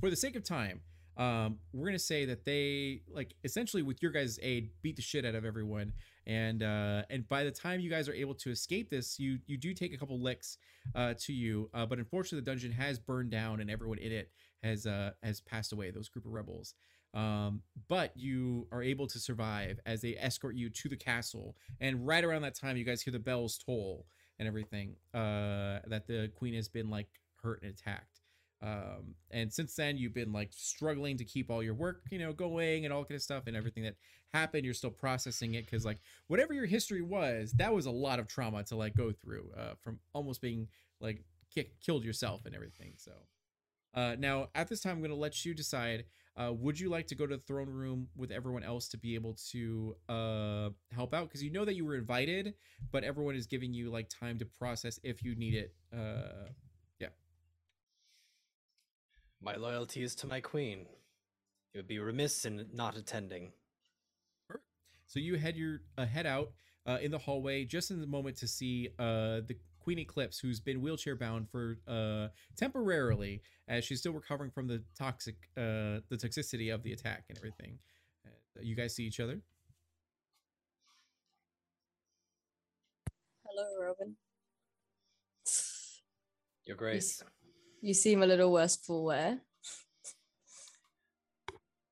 for 0.00 0.10
the 0.10 0.16
sake 0.16 0.36
of 0.36 0.44
time 0.44 0.80
um, 1.16 1.58
we're 1.72 1.86
gonna 1.86 1.98
say 1.98 2.26
that 2.26 2.44
they 2.44 3.00
like 3.08 3.34
essentially 3.42 3.82
with 3.82 4.02
your 4.02 4.12
guys' 4.12 4.38
aid 4.42 4.70
beat 4.82 4.96
the 4.96 5.02
shit 5.02 5.24
out 5.24 5.34
of 5.34 5.44
everyone. 5.44 5.92
And 6.26 6.62
uh 6.62 7.02
and 7.08 7.28
by 7.28 7.44
the 7.44 7.50
time 7.52 7.80
you 7.80 7.88
guys 7.88 8.08
are 8.08 8.14
able 8.14 8.34
to 8.34 8.50
escape 8.50 8.90
this 8.90 9.18
you 9.18 9.38
you 9.46 9.56
do 9.56 9.72
take 9.72 9.94
a 9.94 9.96
couple 9.96 10.20
licks 10.20 10.58
uh 10.94 11.14
to 11.20 11.32
you. 11.32 11.70
Uh 11.72 11.86
but 11.86 11.98
unfortunately 11.98 12.40
the 12.40 12.50
dungeon 12.50 12.72
has 12.72 12.98
burned 12.98 13.30
down 13.30 13.60
and 13.60 13.70
everyone 13.70 13.98
in 13.98 14.12
it 14.12 14.30
has 14.62 14.86
uh 14.86 15.12
has 15.22 15.40
passed 15.40 15.72
away 15.72 15.90
those 15.90 16.08
group 16.08 16.26
of 16.26 16.32
rebels. 16.32 16.74
Um 17.14 17.62
but 17.88 18.12
you 18.16 18.66
are 18.72 18.82
able 18.82 19.06
to 19.06 19.18
survive 19.18 19.78
as 19.86 20.02
they 20.02 20.16
escort 20.16 20.56
you 20.56 20.68
to 20.68 20.88
the 20.88 20.96
castle. 20.96 21.56
And 21.80 22.06
right 22.06 22.24
around 22.24 22.42
that 22.42 22.56
time 22.56 22.76
you 22.76 22.84
guys 22.84 23.00
hear 23.00 23.12
the 23.12 23.18
bells 23.18 23.56
toll 23.56 24.06
and 24.38 24.46
everything 24.46 24.96
uh 25.14 25.78
that 25.86 26.08
the 26.08 26.30
queen 26.34 26.54
has 26.54 26.68
been 26.68 26.90
like 26.90 27.08
hurt 27.40 27.62
and 27.62 27.70
attacked 27.70 28.15
um 28.66 29.14
and 29.30 29.52
since 29.52 29.74
then 29.76 29.96
you've 29.96 30.14
been 30.14 30.32
like 30.32 30.50
struggling 30.52 31.16
to 31.16 31.24
keep 31.24 31.50
all 31.50 31.62
your 31.62 31.74
work 31.74 32.02
you 32.10 32.18
know 32.18 32.32
going 32.32 32.84
and 32.84 32.92
all 32.92 33.04
kind 33.04 33.16
of 33.16 33.22
stuff 33.22 33.44
and 33.46 33.56
everything 33.56 33.84
that 33.84 33.94
happened. 34.34 34.64
You're 34.64 34.74
still 34.74 34.90
processing 34.90 35.54
it 35.54 35.64
because 35.64 35.84
like 35.84 35.98
whatever 36.26 36.52
your 36.52 36.66
history 36.66 37.02
was 37.02 37.52
that 37.52 37.72
was 37.72 37.86
a 37.86 37.90
lot 37.90 38.18
of 38.18 38.28
trauma 38.28 38.62
to 38.64 38.76
like 38.76 38.94
go 38.94 39.12
through 39.12 39.50
uh 39.56 39.74
from 39.80 39.98
almost 40.12 40.40
being 40.40 40.68
like 41.00 41.24
kick, 41.54 41.80
killed 41.80 42.04
yourself 42.04 42.44
and 42.46 42.54
everything 42.54 42.92
so. 42.96 43.12
Uh 43.94 44.14
now 44.18 44.48
at 44.54 44.68
this 44.68 44.80
time 44.80 44.92
i'm 44.92 44.98
going 44.98 45.10
to 45.10 45.16
let 45.16 45.44
you 45.44 45.54
decide 45.54 46.04
uh 46.36 46.52
would 46.52 46.78
you 46.78 46.90
like 46.90 47.06
to 47.06 47.14
go 47.14 47.26
to 47.26 47.36
the 47.36 47.42
throne 47.42 47.68
room 47.68 48.08
with 48.16 48.30
everyone 48.30 48.62
else 48.62 48.88
to 48.88 48.98
be 48.98 49.14
able 49.14 49.34
to 49.50 49.96
uh 50.08 50.68
help 50.94 51.14
out? 51.14 51.28
Because 51.28 51.42
you 51.42 51.50
know 51.50 51.64
that 51.64 51.74
you 51.76 51.84
were 51.84 51.96
invited 51.96 52.54
but 52.92 53.04
everyone 53.04 53.36
is 53.36 53.46
giving 53.46 53.72
you 53.72 53.90
like 53.90 54.08
time 54.08 54.38
to 54.38 54.44
process 54.44 55.00
if 55.02 55.22
you 55.22 55.34
need 55.34 55.54
it 55.54 55.74
uh 55.94 56.48
My 59.40 59.56
loyalty 59.56 60.02
is 60.02 60.14
to 60.16 60.26
my 60.26 60.40
queen. 60.40 60.86
It 61.74 61.78
would 61.78 61.88
be 61.88 61.98
remiss 61.98 62.44
in 62.44 62.66
not 62.72 62.96
attending. 62.96 63.52
So 65.06 65.20
you 65.20 65.36
head 65.36 65.56
your 65.56 65.82
uh, 65.96 66.06
head 66.06 66.26
out 66.26 66.52
uh, 66.86 66.98
in 67.00 67.10
the 67.10 67.18
hallway 67.18 67.64
just 67.64 67.90
in 67.90 68.00
the 68.00 68.06
moment 68.06 68.36
to 68.38 68.48
see 68.48 68.88
uh, 68.98 69.40
the 69.46 69.56
Queen 69.78 70.00
Eclipse, 70.00 70.40
who's 70.40 70.58
been 70.58 70.80
wheelchair 70.80 71.14
bound 71.14 71.48
for 71.48 71.78
uh, 71.86 72.26
temporarily, 72.56 73.40
as 73.68 73.84
she's 73.84 74.00
still 74.00 74.12
recovering 74.12 74.50
from 74.50 74.66
the 74.66 74.82
toxic, 74.98 75.36
uh, 75.56 76.02
the 76.08 76.16
toxicity 76.16 76.74
of 76.74 76.82
the 76.82 76.92
attack 76.92 77.24
and 77.28 77.38
everything. 77.38 77.78
Uh, 78.26 78.30
you 78.62 78.74
guys 78.74 78.96
see 78.96 79.04
each 79.04 79.20
other. 79.20 79.40
Hello, 83.44 83.86
Robin. 83.86 84.16
Your 86.66 86.76
Grace. 86.76 87.22
You 87.86 87.94
seem 87.94 88.24
a 88.24 88.26
little 88.26 88.50
worse 88.50 88.74
for 88.74 89.04
wear. 89.04 89.38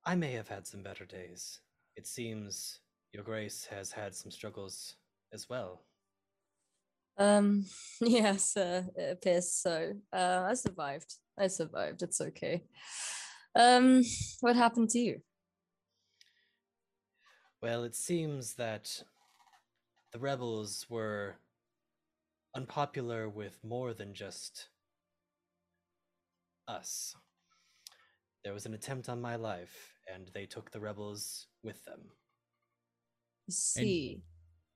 I 0.05 0.15
may 0.15 0.33
have 0.33 0.49
had 0.49 0.67
some 0.67 0.83
better 0.83 1.05
days. 1.05 1.61
It 1.95 2.05
seems 2.05 2.81
your 3.13 3.23
grace 3.23 3.65
has 3.71 3.93
had 3.93 4.13
some 4.13 4.29
struggles 4.29 4.97
as 5.31 5.49
well. 5.49 5.83
Um, 7.17 7.63
yes, 8.01 8.57
uh, 8.57 8.83
it 8.93 9.13
appears 9.13 9.53
so. 9.53 9.93
Uh, 10.11 10.47
I 10.49 10.55
survived. 10.55 11.13
I 11.39 11.47
survived. 11.47 12.01
It's 12.01 12.19
okay. 12.19 12.65
Um, 13.55 14.03
what 14.41 14.57
happened 14.57 14.89
to 14.89 14.99
you? 14.99 15.21
Well, 17.61 17.85
it 17.85 17.95
seems 17.95 18.55
that 18.55 19.01
the 20.11 20.19
rebels 20.19 20.87
were 20.89 21.37
unpopular 22.53 23.29
with 23.29 23.63
more 23.63 23.93
than 23.93 24.13
just 24.13 24.67
us. 26.67 27.15
There 28.43 28.53
was 28.53 28.65
an 28.65 28.73
attempt 28.73 29.09
on 29.09 29.21
my 29.21 29.35
life, 29.35 29.93
and 30.13 30.29
they 30.33 30.45
took 30.45 30.71
the 30.71 30.79
rebels 30.79 31.47
with 31.63 31.83
them. 31.85 31.99
I 33.49 33.51
see. 33.51 34.21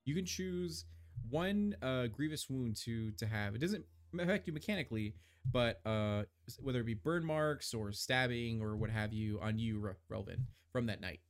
You 0.04 0.14
can 0.14 0.24
choose 0.24 0.86
one 1.28 1.76
uh, 1.82 2.06
grievous 2.08 2.48
wound 2.48 2.76
to 2.84 3.12
to 3.12 3.26
have. 3.26 3.54
It 3.54 3.60
doesn't 3.60 3.84
affect 4.18 4.46
you 4.46 4.52
mechanically, 4.52 5.14
but 5.52 5.80
uh, 5.86 6.24
whether 6.60 6.80
it 6.80 6.86
be 6.86 6.94
burn 6.94 7.24
marks 7.24 7.74
or 7.74 7.92
stabbing 7.92 8.60
or 8.60 8.76
what 8.76 8.90
have 8.90 9.12
you 9.12 9.38
on 9.40 9.58
you, 9.58 9.78
Re- 9.78 9.92
Relvin, 10.10 10.40
from 10.72 10.86
that 10.86 11.00
night. 11.00 11.20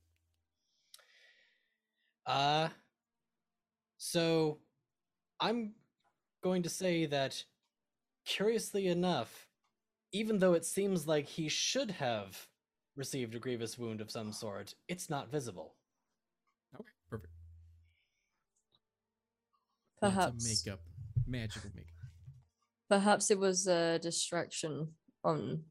Uh 2.25 2.69
so 3.97 4.57
I'm 5.39 5.73
going 6.43 6.63
to 6.63 6.69
say 6.69 7.05
that 7.05 7.43
curiously 8.25 8.87
enough, 8.87 9.47
even 10.11 10.39
though 10.39 10.53
it 10.53 10.65
seems 10.65 11.07
like 11.07 11.27
he 11.27 11.47
should 11.49 11.91
have 11.91 12.47
received 12.95 13.35
a 13.35 13.39
grievous 13.39 13.77
wound 13.77 14.01
of 14.01 14.11
some 14.11 14.31
sort, 14.31 14.73
it's 14.87 15.09
not 15.09 15.31
visible. 15.31 15.75
Okay, 16.75 16.89
perfect. 17.09 17.33
Lots 20.01 20.15
of 20.15 20.19
Perhaps, 20.19 20.65
makeup, 20.65 20.79
magical 21.27 21.69
makeup. 21.75 21.91
perhaps 22.89 23.31
it 23.31 23.39
was 23.39 23.67
a 23.67 23.99
distraction 23.99 24.89
on 25.23 25.63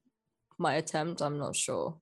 my 0.58 0.74
attempt. 0.74 1.20
I'm 1.20 1.38
not 1.38 1.56
sure. 1.56 2.00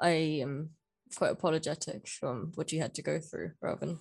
I 0.00 0.10
am 0.42 0.70
quite 1.16 1.30
apologetic 1.32 2.08
from 2.08 2.52
what 2.54 2.72
you 2.72 2.80
had 2.80 2.94
to 2.94 3.02
go 3.02 3.18
through, 3.20 3.52
Robin. 3.62 3.98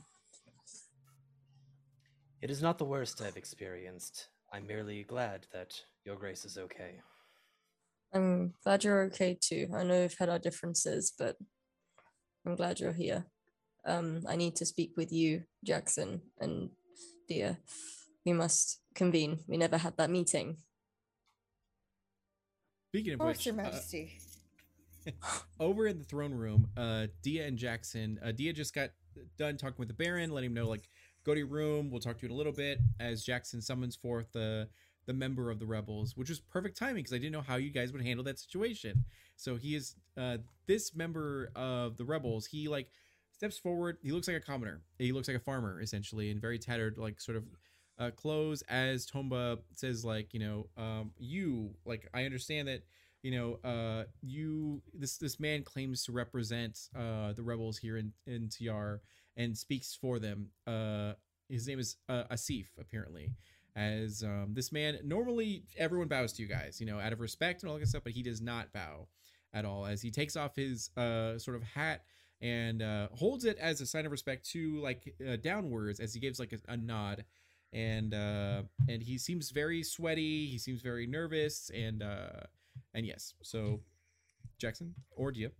It 2.42 2.50
is 2.50 2.62
not 2.62 2.78
the 2.78 2.86
worst 2.86 3.22
I've 3.22 3.36
experienced. 3.38 4.30
I'm 4.54 4.66
merely 4.66 5.04
glad 5.04 5.46
that 5.54 5.74
your 6.06 6.16
grace 6.16 6.46
is 6.46 6.58
okay. 6.58 7.02
I'm 8.14 8.54
glad 8.64 8.84
you're 8.84 9.04
okay 9.04 9.38
too. 9.40 9.68
I 9.76 9.84
know 9.84 10.02
we've 10.02 10.18
had 10.18 10.30
our 10.30 10.40
differences, 10.40 11.14
but 11.18 11.36
I'm 12.46 12.56
glad 12.56 12.80
you're 12.80 12.94
here. 12.94 13.26
Um, 13.86 14.22
I 14.28 14.36
need 14.36 14.56
to 14.58 14.66
speak 14.66 14.94
with 14.98 15.12
you, 15.12 15.44
Jackson 15.64 16.22
and 16.40 16.70
Dia. 17.28 17.60
We 18.26 18.34
must 18.34 18.82
convene. 18.96 19.40
We 19.48 19.58
never 19.58 19.78
had 19.78 19.98
that 19.98 20.10
meeting. 20.10 20.58
Speaking 22.90 23.14
Of 23.14 23.22
of 23.22 23.28
which, 23.28 23.46
Your 23.46 23.54
uh, 23.54 23.64
Majesty. 23.64 24.20
over 25.60 25.88
in 25.88 26.00
the 26.00 26.04
throne 26.04 26.34
room, 26.34 26.68
uh, 26.76 27.08
Dia 27.22 27.46
and 27.46 27.58
Jackson. 27.58 28.20
Uh, 28.24 28.32
Dia 28.32 28.54
just 28.54 28.74
got 28.74 28.90
done 29.38 29.58
talking 29.58 29.76
with 29.78 29.88
the 29.88 29.94
Baron, 29.94 30.32
letting 30.32 30.50
him 30.50 30.56
know 30.56 30.68
like, 30.68 30.90
go 31.24 31.34
to 31.34 31.40
your 31.40 31.48
room. 31.48 31.92
We'll 31.92 32.02
talk 32.02 32.18
to 32.18 32.24
you 32.24 32.30
in 32.30 32.34
a 32.34 32.38
little 32.38 32.54
bit. 32.54 32.80
As 33.00 33.24
Jackson 33.24 33.62
summons 33.62 33.96
forth 33.96 34.32
the 34.34 34.68
the 35.10 35.14
member 35.14 35.50
of 35.50 35.58
the 35.58 35.66
rebels, 35.66 36.16
which 36.16 36.30
was 36.30 36.40
perfect 36.40 36.78
timing 36.78 36.98
because 36.98 37.14
I 37.14 37.18
didn't 37.18 37.32
know 37.32 37.42
how 37.42 37.56
you 37.56 37.72
guys 37.72 37.92
would 37.92 38.04
handle 38.04 38.24
that 38.26 38.38
situation. 38.38 39.06
So 39.38 39.56
he 39.56 39.74
is 39.74 39.96
uh, 40.16 40.38
this 40.68 40.96
member 40.96 41.52
of 41.56 41.98
the 41.98 42.06
rebels. 42.06 42.46
He 42.46 42.68
like 42.68 42.92
steps 43.32 43.58
forward. 43.58 43.98
He 44.04 44.12
looks 44.12 44.28
like 44.28 44.38
a 44.38 44.40
commoner. 44.40 44.82
He 45.00 45.12
looks 45.12 45.28
like 45.28 45.36
a 45.36 45.40
farmer 45.40 45.82
essentially, 45.82 46.30
in 46.30 46.40
very 46.40 46.60
tattered 46.60 47.00
like 47.00 47.20
sort 47.20 47.38
of 47.38 47.44
uh, 47.98 48.12
clothes. 48.12 48.62
As 48.70 49.08
Tomba 49.08 49.58
says, 49.74 50.06
like 50.06 50.32
you 50.32 50.42
know, 50.42 50.68
um, 50.78 51.10
you 51.18 51.72
like 51.86 52.08
I 52.14 52.26
understand 52.26 52.68
that 52.68 52.84
you 53.24 53.32
know, 53.32 53.60
uh, 53.68 54.04
you 54.22 54.84
this 54.94 55.18
this 55.18 55.40
man 55.40 55.64
claims 55.64 56.04
to 56.04 56.12
represent 56.12 56.78
uh 56.96 57.34
the 57.34 57.42
rebels 57.42 57.80
here 57.80 57.98
in 57.98 58.14
in 58.28 58.48
Tayyar 58.50 59.00
and 59.38 59.58
speaks 59.58 59.98
for 60.00 60.20
them. 60.20 60.50
Uh, 60.68 61.14
his 61.50 61.68
name 61.68 61.80
is 61.80 61.96
uh, 62.08 62.26
Asif, 62.32 62.68
apparently. 62.80 63.32
As 63.76 64.24
um, 64.24 64.54
this 64.54 64.72
man, 64.72 65.00
normally 65.04 65.64
everyone 65.78 66.08
bows 66.08 66.34
to 66.34 66.42
you 66.42 66.48
guys, 66.48 66.80
you 66.80 66.86
know, 66.86 67.00
out 67.00 67.14
of 67.14 67.20
respect 67.20 67.62
and 67.62 67.72
all 67.72 67.78
that 67.78 67.88
stuff, 67.88 68.04
but 68.04 68.14
he 68.14 68.24
does 68.24 68.42
not 68.42 68.72
bow 68.74 69.08
at 69.54 69.66
all. 69.66 69.86
As 69.86 70.02
he 70.02 70.12
takes 70.12 70.36
off 70.36 70.56
his 70.56 70.90
uh 70.98 71.38
sort 71.38 71.56
of 71.56 71.64
hat 71.64 72.04
and 72.42 72.82
uh, 72.82 73.08
holds 73.14 73.46
it 73.46 73.58
as 73.58 73.82
a 73.82 73.86
sign 73.86 74.06
of 74.06 74.12
respect 74.12 74.50
to 74.52 74.80
like 74.80 75.14
uh, 75.28 75.36
downwards, 75.38 76.00
as 76.00 76.14
he 76.14 76.20
gives 76.20 76.40
like 76.40 76.54
a, 76.54 76.72
a 76.72 76.78
nod 76.78 77.26
and 77.72 78.16
uh 78.16 78.64
and 78.88 79.04
he 79.04 79.20
seems 79.20 79.52
very 79.52 79.84
sweaty 79.84 80.48
he 80.48 80.58
seems 80.58 80.82
very 80.82 81.06
nervous 81.06 81.70
and 81.72 82.02
uh 82.02 82.42
and 82.94 83.06
yes, 83.06 83.34
so 83.44 83.82
Jackson 84.58 84.96
or 85.12 85.32
Dia. 85.32 85.52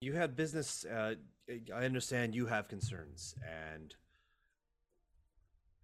You 0.00 0.14
had 0.14 0.36
business. 0.36 0.84
Uh, 0.84 1.16
I 1.74 1.84
understand 1.84 2.34
you 2.34 2.46
have 2.46 2.68
concerns, 2.68 3.34
and 3.46 3.94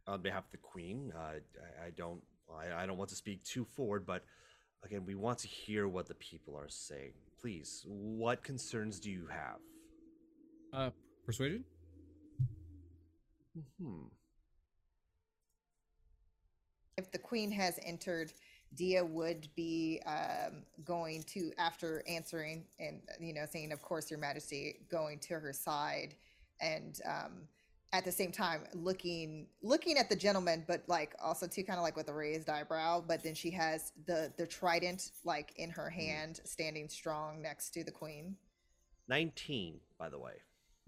on 0.06 0.22
behalf 0.22 0.44
of 0.44 0.50
the 0.50 0.58
Queen, 0.58 1.12
uh, 1.16 1.20
I, 1.20 1.86
I 1.86 1.90
don't. 1.96 2.20
I, 2.48 2.82
I 2.82 2.86
don't 2.86 2.96
want 2.96 3.10
to 3.10 3.16
speak 3.16 3.42
too 3.42 3.64
forward, 3.64 4.06
but 4.06 4.24
again, 4.84 5.04
we 5.04 5.16
want 5.16 5.38
to 5.40 5.48
hear 5.48 5.88
what 5.88 6.06
the 6.06 6.14
people 6.14 6.56
are 6.56 6.68
saying. 6.68 7.12
Please, 7.40 7.84
what 7.86 8.44
concerns 8.44 9.00
do 9.00 9.10
you 9.10 9.26
have? 9.28 9.58
Uh, 10.72 10.90
persuasion. 11.24 11.64
Hmm. 13.80 14.04
if 16.96 17.10
the 17.10 17.18
queen 17.18 17.50
has 17.50 17.78
entered, 17.84 18.32
Dia 18.74 19.04
would 19.04 19.48
be 19.54 20.00
um, 20.06 20.64
going 20.84 21.22
to, 21.24 21.52
after 21.58 22.02
answering 22.08 22.64
and, 22.80 23.00
you 23.20 23.32
know, 23.32 23.46
saying, 23.50 23.72
of 23.72 23.82
course, 23.82 24.10
Your 24.10 24.18
Majesty, 24.18 24.80
going 24.90 25.18
to 25.20 25.34
her 25.34 25.52
side 25.52 26.14
and 26.60 27.00
um, 27.06 27.32
at 27.92 28.04
the 28.04 28.12
same 28.12 28.32
time 28.32 28.64
looking 28.74 29.46
looking 29.62 29.96
at 29.98 30.08
the 30.08 30.16
gentleman, 30.16 30.64
but 30.66 30.82
like 30.88 31.14
also 31.22 31.46
too 31.46 31.62
kind 31.64 31.78
of 31.78 31.82
like 31.84 31.96
with 31.96 32.08
a 32.08 32.14
raised 32.14 32.48
eyebrow. 32.48 33.02
But 33.06 33.22
then 33.22 33.34
she 33.34 33.50
has 33.52 33.92
the 34.06 34.32
the 34.36 34.46
trident 34.46 35.10
like 35.24 35.52
in 35.56 35.70
her 35.70 35.88
hand, 35.90 36.40
standing 36.44 36.88
strong 36.88 37.40
next 37.42 37.70
to 37.70 37.84
the 37.84 37.92
queen. 37.92 38.36
Nineteen, 39.08 39.80
by 39.98 40.08
the 40.08 40.18
way. 40.18 40.32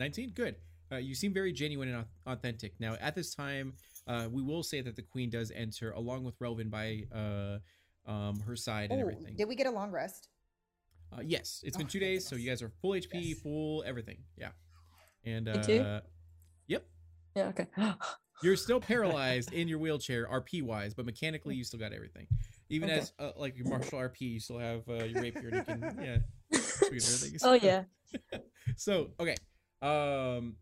19 0.01 0.31
good 0.31 0.55
uh, 0.93 0.97
you 0.97 1.13
seem 1.13 1.35
very 1.35 1.53
genuine 1.53 1.89
and 1.93 2.05
authentic 2.25 2.73
now 2.79 2.95
at 3.01 3.17
this 3.17 3.35
time 3.35 3.73
uh, 4.07 4.29
we 4.31 4.41
will 4.41 4.63
say 4.63 4.81
that 4.81 4.95
the 4.95 5.03
queen 5.03 5.29
does 5.29 5.51
enter 5.51 5.91
along 5.91 6.23
with 6.23 6.39
relvin 6.39 6.71
by 6.71 7.03
uh, 7.13 7.59
um, 8.09 8.39
her 8.47 8.55
side 8.55 8.91
and 8.93 9.01
Oh, 9.01 9.03
everything 9.03 9.35
did 9.37 9.49
we 9.49 9.57
get 9.57 9.67
a 9.67 9.73
long 9.73 9.91
rest? 9.91 10.29
uh, 11.13 11.21
yes 11.25 11.63
it's 11.65 11.77
been 11.77 11.87
Oh, 11.87 11.91
two 11.91 11.99
thank 11.99 12.13
days 12.13 12.29
so 12.29 12.37
you 12.37 12.49
guys 12.49 12.63
are 12.63 12.71
full 12.81 12.93
hp 12.93 13.09
Yes. 13.13 13.39
full 13.41 13.83
everything 13.85 14.19
yeah 14.37 14.51
and 15.25 15.47
Me 15.47 15.61
too? 15.67 15.81
uh, 15.81 16.01
yep 16.05 16.05
Yeah, 17.39 17.49
okay. 17.51 17.67
you're 18.43 18.57
still 18.57 18.81
paralyzed 18.81 19.53
in 19.53 19.69
your 19.69 19.79
wheelchair 19.79 20.27
rp 20.27 20.63
wise 20.63 20.95
but 20.95 21.07
mechanically 21.07 21.55
you 21.55 21.65
still 21.65 21.81
got 21.81 21.93
everything 21.93 22.27
even 22.69 22.91
Okay. 22.91 23.01
as 23.01 23.13
uh, 23.19 23.31
like 23.37 23.57
your 23.57 23.69
martial 23.69 23.99
rp 23.99 24.21
you 24.21 24.41
still 24.41 24.59
have 24.59 24.89
uh, 24.89 25.05
your 25.05 25.23
rapier 25.23 25.49
and 25.49 25.57
you 25.57 25.63
can 25.63 25.99
yeah 26.03 26.19
oh 27.45 27.55
yeah. 27.55 27.85
so 28.77 29.11
okay 29.21 29.37
um 29.83 30.57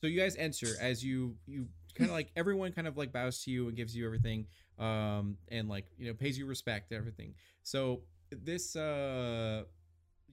so 0.00 0.06
you 0.06 0.18
guys 0.18 0.36
enter 0.36 0.76
as 0.80 1.04
you 1.04 1.36
you 1.46 1.66
kind 1.96 2.10
of 2.10 2.14
like 2.14 2.30
everyone 2.36 2.72
kind 2.72 2.86
of 2.86 2.96
like 2.96 3.12
bows 3.12 3.42
to 3.42 3.50
you 3.50 3.68
and 3.68 3.76
gives 3.76 3.96
you 3.96 4.04
everything 4.04 4.46
um 4.78 5.36
and 5.48 5.68
like 5.68 5.86
you 5.96 6.06
know 6.06 6.14
pays 6.14 6.38
you 6.38 6.46
respect 6.46 6.90
and 6.90 6.98
everything 6.98 7.34
so 7.62 8.02
this 8.30 8.76
uh 8.76 9.62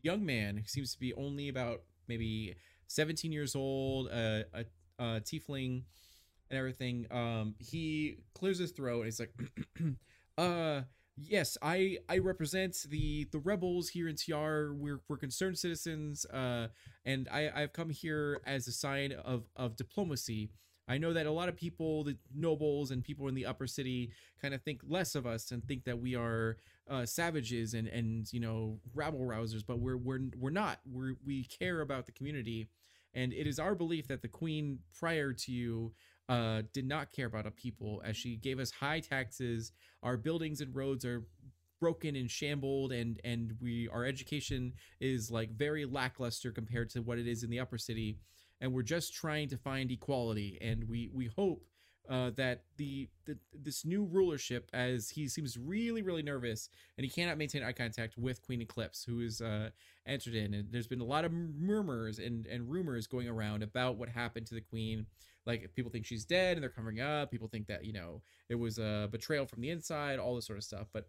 young 0.04 0.26
man 0.26 0.58
who 0.58 0.64
seems 0.66 0.94
to 0.94 1.00
be 1.00 1.14
only 1.14 1.50
about 1.50 1.82
maybe 2.08 2.56
17 2.88 3.32
years 3.32 3.56
old 3.56 4.08
uh, 4.08 4.44
a, 4.54 4.66
a 5.02 5.20
tiefling 5.20 5.84
and 6.50 6.60
everything 6.60 7.08
um 7.12 7.56
he 7.60 8.18
clears 8.36 8.60
his 8.60 8.72
throat 8.72 8.98
and 8.98 9.06
he's 9.06 9.20
like 9.20 9.34
uh 10.38 10.82
yes 11.18 11.58
i 11.62 11.98
i 12.10 12.18
represent 12.18 12.86
the 12.90 13.28
the 13.32 13.40
rebels 13.40 13.90
here 13.90 14.08
in 14.08 14.16
Tayyar 14.16 14.76
we're 14.76 15.02
we're 15.08 15.18
concerned 15.18 15.58
citizens 15.58 16.26
uh 16.28 16.68
and 17.06 17.28
i 17.32 17.52
i've 17.56 17.74
come 17.74 17.90
here 17.90 18.42
as 18.46 18.68
a 18.68 18.72
sign 18.72 19.12
of 19.12 19.44
of 19.56 19.76
diplomacy. 19.76 20.52
I 20.88 20.98
know 20.98 21.14
that 21.14 21.26
a 21.26 21.32
lot 21.32 21.48
of 21.48 21.56
people 21.56 22.04
the 22.04 22.18
nobles 22.36 22.92
and 22.92 23.04
people 23.04 23.28
in 23.30 23.36
the 23.36 23.46
upper 23.46 23.68
city 23.68 24.12
kind 24.42 24.54
of 24.54 24.62
think 24.62 24.82
less 24.86 25.16
of 25.16 25.26
us 25.26 25.52
and 25.52 25.64
think 25.64 25.86
that 25.86 26.00
we 26.00 26.16
are 26.16 26.58
uh 26.90 27.06
savages 27.06 27.74
and 27.74 27.88
and 27.88 28.32
you 28.34 28.42
know 28.42 28.80
rabble 28.94 29.20
rousers 29.22 29.64
but 29.66 29.80
we're 29.80 29.96
we're 29.96 30.20
we're 30.38 30.50
not. 30.50 30.80
We're 30.86 31.14
we 31.26 31.46
care 31.46 31.82
about 31.82 32.08
the 32.08 32.12
community 32.12 32.68
and 33.14 33.34
it 33.34 33.48
is 33.48 33.60
our 33.60 33.76
belief 33.76 34.08
that 34.08 34.22
the 34.22 34.28
queen 34.28 34.80
prior 34.98 35.34
to 35.34 35.52
you 35.52 35.94
uh, 36.30 36.62
did 36.74 36.88
not 36.88 37.12
care 37.12 37.28
about 37.28 37.46
our 37.46 37.52
people 37.52 38.02
as 38.06 38.16
she 38.16 38.38
gave 38.38 38.60
us 38.60 38.72
high 38.72 39.00
taxes. 39.00 39.74
Our 40.02 40.16
buildings 40.18 40.62
and 40.62 40.74
roads 40.74 41.04
are 41.04 41.26
broken 41.82 42.16
and 42.16 42.30
shambled 42.30 42.92
and 42.92 43.20
and 43.24 43.54
we 43.60 43.90
our 43.90 44.06
education 44.06 44.72
is 45.00 45.32
like 45.32 45.50
very 45.58 45.84
lackluster 45.84 46.52
compared 46.52 46.92
to 46.92 47.02
what 47.02 47.18
it 47.18 47.28
is 47.28 47.44
in 47.44 47.50
the 47.50 47.60
upper 47.60 47.78
city 47.78 48.20
and 48.62 48.72
we're 48.72 48.84
just 48.84 49.16
trying 49.16 49.50
to 49.50 49.58
find 49.58 49.92
equality 49.92 50.60
and 50.62 50.88
we 50.88 51.10
we 51.12 51.28
hope 51.36 51.66
uh, 52.10 52.32
that 52.36 52.64
the, 52.78 53.08
the 53.26 53.38
this 53.54 53.86
new 53.86 54.04
rulership 54.04 54.70
as 54.74 55.10
he 55.10 55.28
seems 55.28 55.58
really 55.58 56.02
really 56.02 56.24
nervous 56.24 56.70
and 56.98 57.06
he 57.06 57.10
cannot 57.10 57.38
maintain 57.38 57.64
eye 57.64 57.72
contact 57.72 58.18
with 58.18 58.42
queen 58.42 58.62
eclipse 58.62 59.04
who 59.04 59.22
is 59.22 59.42
uh, 59.42 59.70
entered 60.06 60.36
in. 60.36 60.54
And 60.54 60.72
there's 60.72 60.88
been 60.88 61.02
a 61.02 61.06
lot 61.06 61.26
of 61.26 61.32
murmurs 61.32 62.20
and 62.20 62.48
and 62.48 62.70
rumors 62.70 63.08
going 63.08 63.28
around 63.28 63.64
about 63.64 63.98
what 63.98 64.10
happened 64.10 64.48
to 64.48 64.56
the 64.56 64.62
queen. 64.62 65.06
Like 65.46 65.74
people 65.76 65.92
think 65.92 66.06
she's 66.06 66.26
dead 66.26 66.58
and 66.58 66.64
they're 66.64 66.70
covering 66.70 67.02
up. 67.02 67.32
People 67.32 67.48
think 67.48 67.68
that 67.68 67.86
you 67.86 67.94
know 67.94 68.22
it 68.50 68.56
was 68.56 68.78
a 68.78 69.08
betrayal 69.12 69.46
from 69.46 69.62
the 69.62 69.70
inside 69.70 70.20
all 70.20 70.36
this 70.36 70.46
sort 70.46 70.58
of 70.58 70.64
stuff. 70.64 70.88
But 70.92 71.08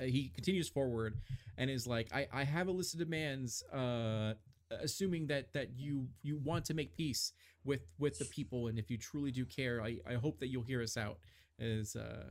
uh, 0.00 0.04
he 0.04 0.28
continues 0.34 0.68
forward 0.68 1.20
and 1.56 1.70
is 1.70 1.86
like 1.86 2.12
i 2.12 2.26
i 2.32 2.42
have 2.42 2.66
a 2.66 2.72
list 2.72 2.94
of 2.94 2.98
demands 2.98 3.62
uh 3.72 4.34
assuming 4.70 5.26
that 5.26 5.52
that 5.52 5.68
you 5.76 6.08
you 6.22 6.38
want 6.38 6.64
to 6.64 6.74
make 6.74 6.96
peace 6.96 7.32
with 7.64 7.86
with 7.98 8.18
the 8.18 8.24
people 8.26 8.68
and 8.68 8.78
if 8.78 8.90
you 8.90 8.98
truly 8.98 9.30
do 9.30 9.44
care 9.44 9.80
i 9.82 9.96
i 10.08 10.14
hope 10.14 10.38
that 10.40 10.48
you'll 10.48 10.62
hear 10.62 10.82
us 10.82 10.96
out 10.96 11.18
as 11.60 11.96
uh 11.96 12.24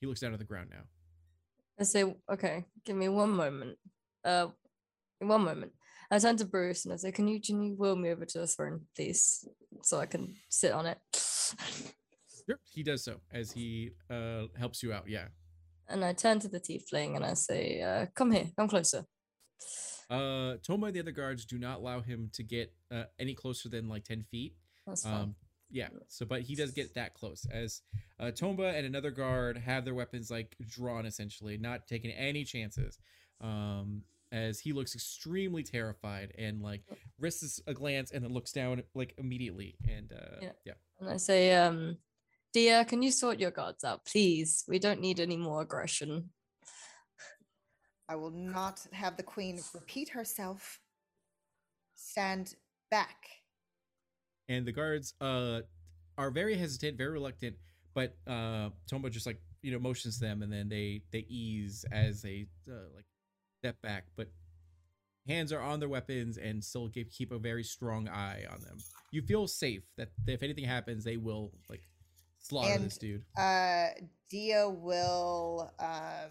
he 0.00 0.06
looks 0.06 0.20
down 0.20 0.32
at 0.32 0.38
the 0.38 0.44
ground 0.44 0.68
now 0.70 0.82
I 1.78 1.84
say, 1.84 2.04
okay, 2.32 2.64
give 2.84 2.96
me 2.96 3.08
one 3.08 3.30
moment. 3.30 3.76
Uh, 4.24 4.48
one 5.18 5.42
moment. 5.42 5.72
I 6.10 6.18
turn 6.18 6.36
to 6.38 6.44
Bruce 6.44 6.84
and 6.84 6.94
I 6.94 6.96
say, 6.96 7.12
can 7.12 7.28
you, 7.28 7.40
can 7.40 7.60
you 7.60 7.74
wheel 7.74 7.96
me 7.96 8.10
over 8.10 8.24
to 8.24 8.38
the 8.38 8.46
throne, 8.46 8.82
please, 8.94 9.46
so 9.82 9.98
I 9.98 10.06
can 10.06 10.34
sit 10.48 10.72
on 10.72 10.86
it? 10.86 10.98
Sure, 11.12 12.58
he 12.72 12.82
does 12.82 13.04
so 13.04 13.16
as 13.32 13.50
he 13.52 13.90
uh 14.08 14.44
helps 14.56 14.82
you 14.82 14.92
out. 14.92 15.08
Yeah. 15.08 15.26
And 15.88 16.04
I 16.04 16.12
turn 16.12 16.38
to 16.40 16.48
the 16.48 16.60
tiefling 16.60 17.16
and 17.16 17.24
I 17.24 17.34
say, 17.34 17.82
uh, 17.82 18.06
come 18.14 18.30
here, 18.32 18.46
come 18.56 18.68
closer. 18.68 19.04
Uh, 20.08 20.56
Tomba 20.62 20.86
and 20.86 20.94
the 20.94 21.00
other 21.00 21.12
guards 21.12 21.44
do 21.44 21.58
not 21.58 21.78
allow 21.78 22.00
him 22.00 22.30
to 22.34 22.42
get 22.42 22.72
uh, 22.92 23.04
any 23.18 23.34
closer 23.34 23.68
than 23.68 23.88
like 23.88 24.04
ten 24.04 24.22
feet. 24.22 24.54
That's 24.86 25.02
fine. 25.02 25.14
Um, 25.14 25.34
yeah. 25.70 25.88
So, 26.08 26.24
but 26.24 26.42
he 26.42 26.54
does 26.54 26.70
get 26.72 26.94
that 26.94 27.14
close 27.14 27.46
as 27.50 27.82
uh, 28.20 28.26
Tomba 28.26 28.74
and 28.76 28.86
another 28.86 29.10
guard 29.10 29.56
have 29.56 29.84
their 29.84 29.94
weapons 29.94 30.30
like 30.30 30.56
drawn, 30.68 31.06
essentially, 31.06 31.58
not 31.58 31.86
taking 31.86 32.10
any 32.12 32.44
chances. 32.44 32.98
Um, 33.40 34.02
as 34.32 34.58
he 34.58 34.72
looks 34.72 34.94
extremely 34.94 35.62
terrified 35.62 36.32
and 36.36 36.60
like 36.60 36.82
risks 37.18 37.60
a 37.66 37.74
glance 37.74 38.10
and 38.10 38.24
then 38.24 38.32
looks 38.32 38.52
down 38.52 38.82
like 38.94 39.14
immediately. 39.18 39.76
And 39.88 40.12
uh, 40.12 40.38
Yeah. 40.42 40.52
yeah. 40.64 40.72
and 41.00 41.08
I 41.08 41.16
say, 41.16 41.54
um, 41.54 41.96
Dia, 42.52 42.84
can 42.84 43.02
you 43.02 43.10
sort 43.10 43.38
your 43.38 43.50
guards 43.50 43.84
out, 43.84 44.04
please? 44.04 44.64
We 44.66 44.78
don't 44.78 45.00
need 45.00 45.20
any 45.20 45.36
more 45.36 45.62
aggression. 45.62 46.30
I 48.08 48.16
will 48.16 48.30
not 48.30 48.86
have 48.92 49.16
the 49.16 49.22
queen 49.22 49.60
repeat 49.74 50.10
herself. 50.10 50.80
Stand 51.94 52.54
back. 52.90 53.26
and 54.48 54.64
the 54.66 54.72
guards 54.72 55.14
uh 55.20 55.60
are 56.18 56.30
very 56.30 56.56
hesitant, 56.56 56.96
very 56.96 57.10
reluctant, 57.10 57.56
but 57.94 58.16
uh 58.26 58.70
Tomba 58.90 59.10
just 59.10 59.26
like 59.26 59.40
you 59.62 59.72
know 59.72 59.78
motions 59.78 60.18
them, 60.18 60.42
and 60.42 60.52
then 60.52 60.68
they 60.68 61.02
they 61.12 61.26
ease 61.28 61.84
as 61.90 62.22
they 62.22 62.46
uh, 62.70 62.74
like 62.94 63.06
step 63.60 63.80
back, 63.82 64.04
but 64.16 64.28
hands 65.26 65.52
are 65.52 65.60
on 65.60 65.80
their 65.80 65.88
weapons 65.88 66.38
and 66.38 66.62
still 66.62 66.88
keep 66.88 67.10
keep 67.10 67.32
a 67.32 67.38
very 67.38 67.64
strong 67.64 68.08
eye 68.08 68.44
on 68.50 68.60
them. 68.60 68.78
You 69.10 69.22
feel 69.22 69.48
safe 69.48 69.82
that 69.96 70.10
if 70.26 70.42
anything 70.42 70.64
happens, 70.64 71.02
they 71.04 71.16
will 71.16 71.52
like 71.68 71.82
slaughter 72.38 72.74
And- 72.74 72.84
this 72.84 72.98
dude. 72.98 73.24
Uh, 73.36 73.88
Dia 74.30 74.68
will, 74.68 75.72
um, 75.78 76.30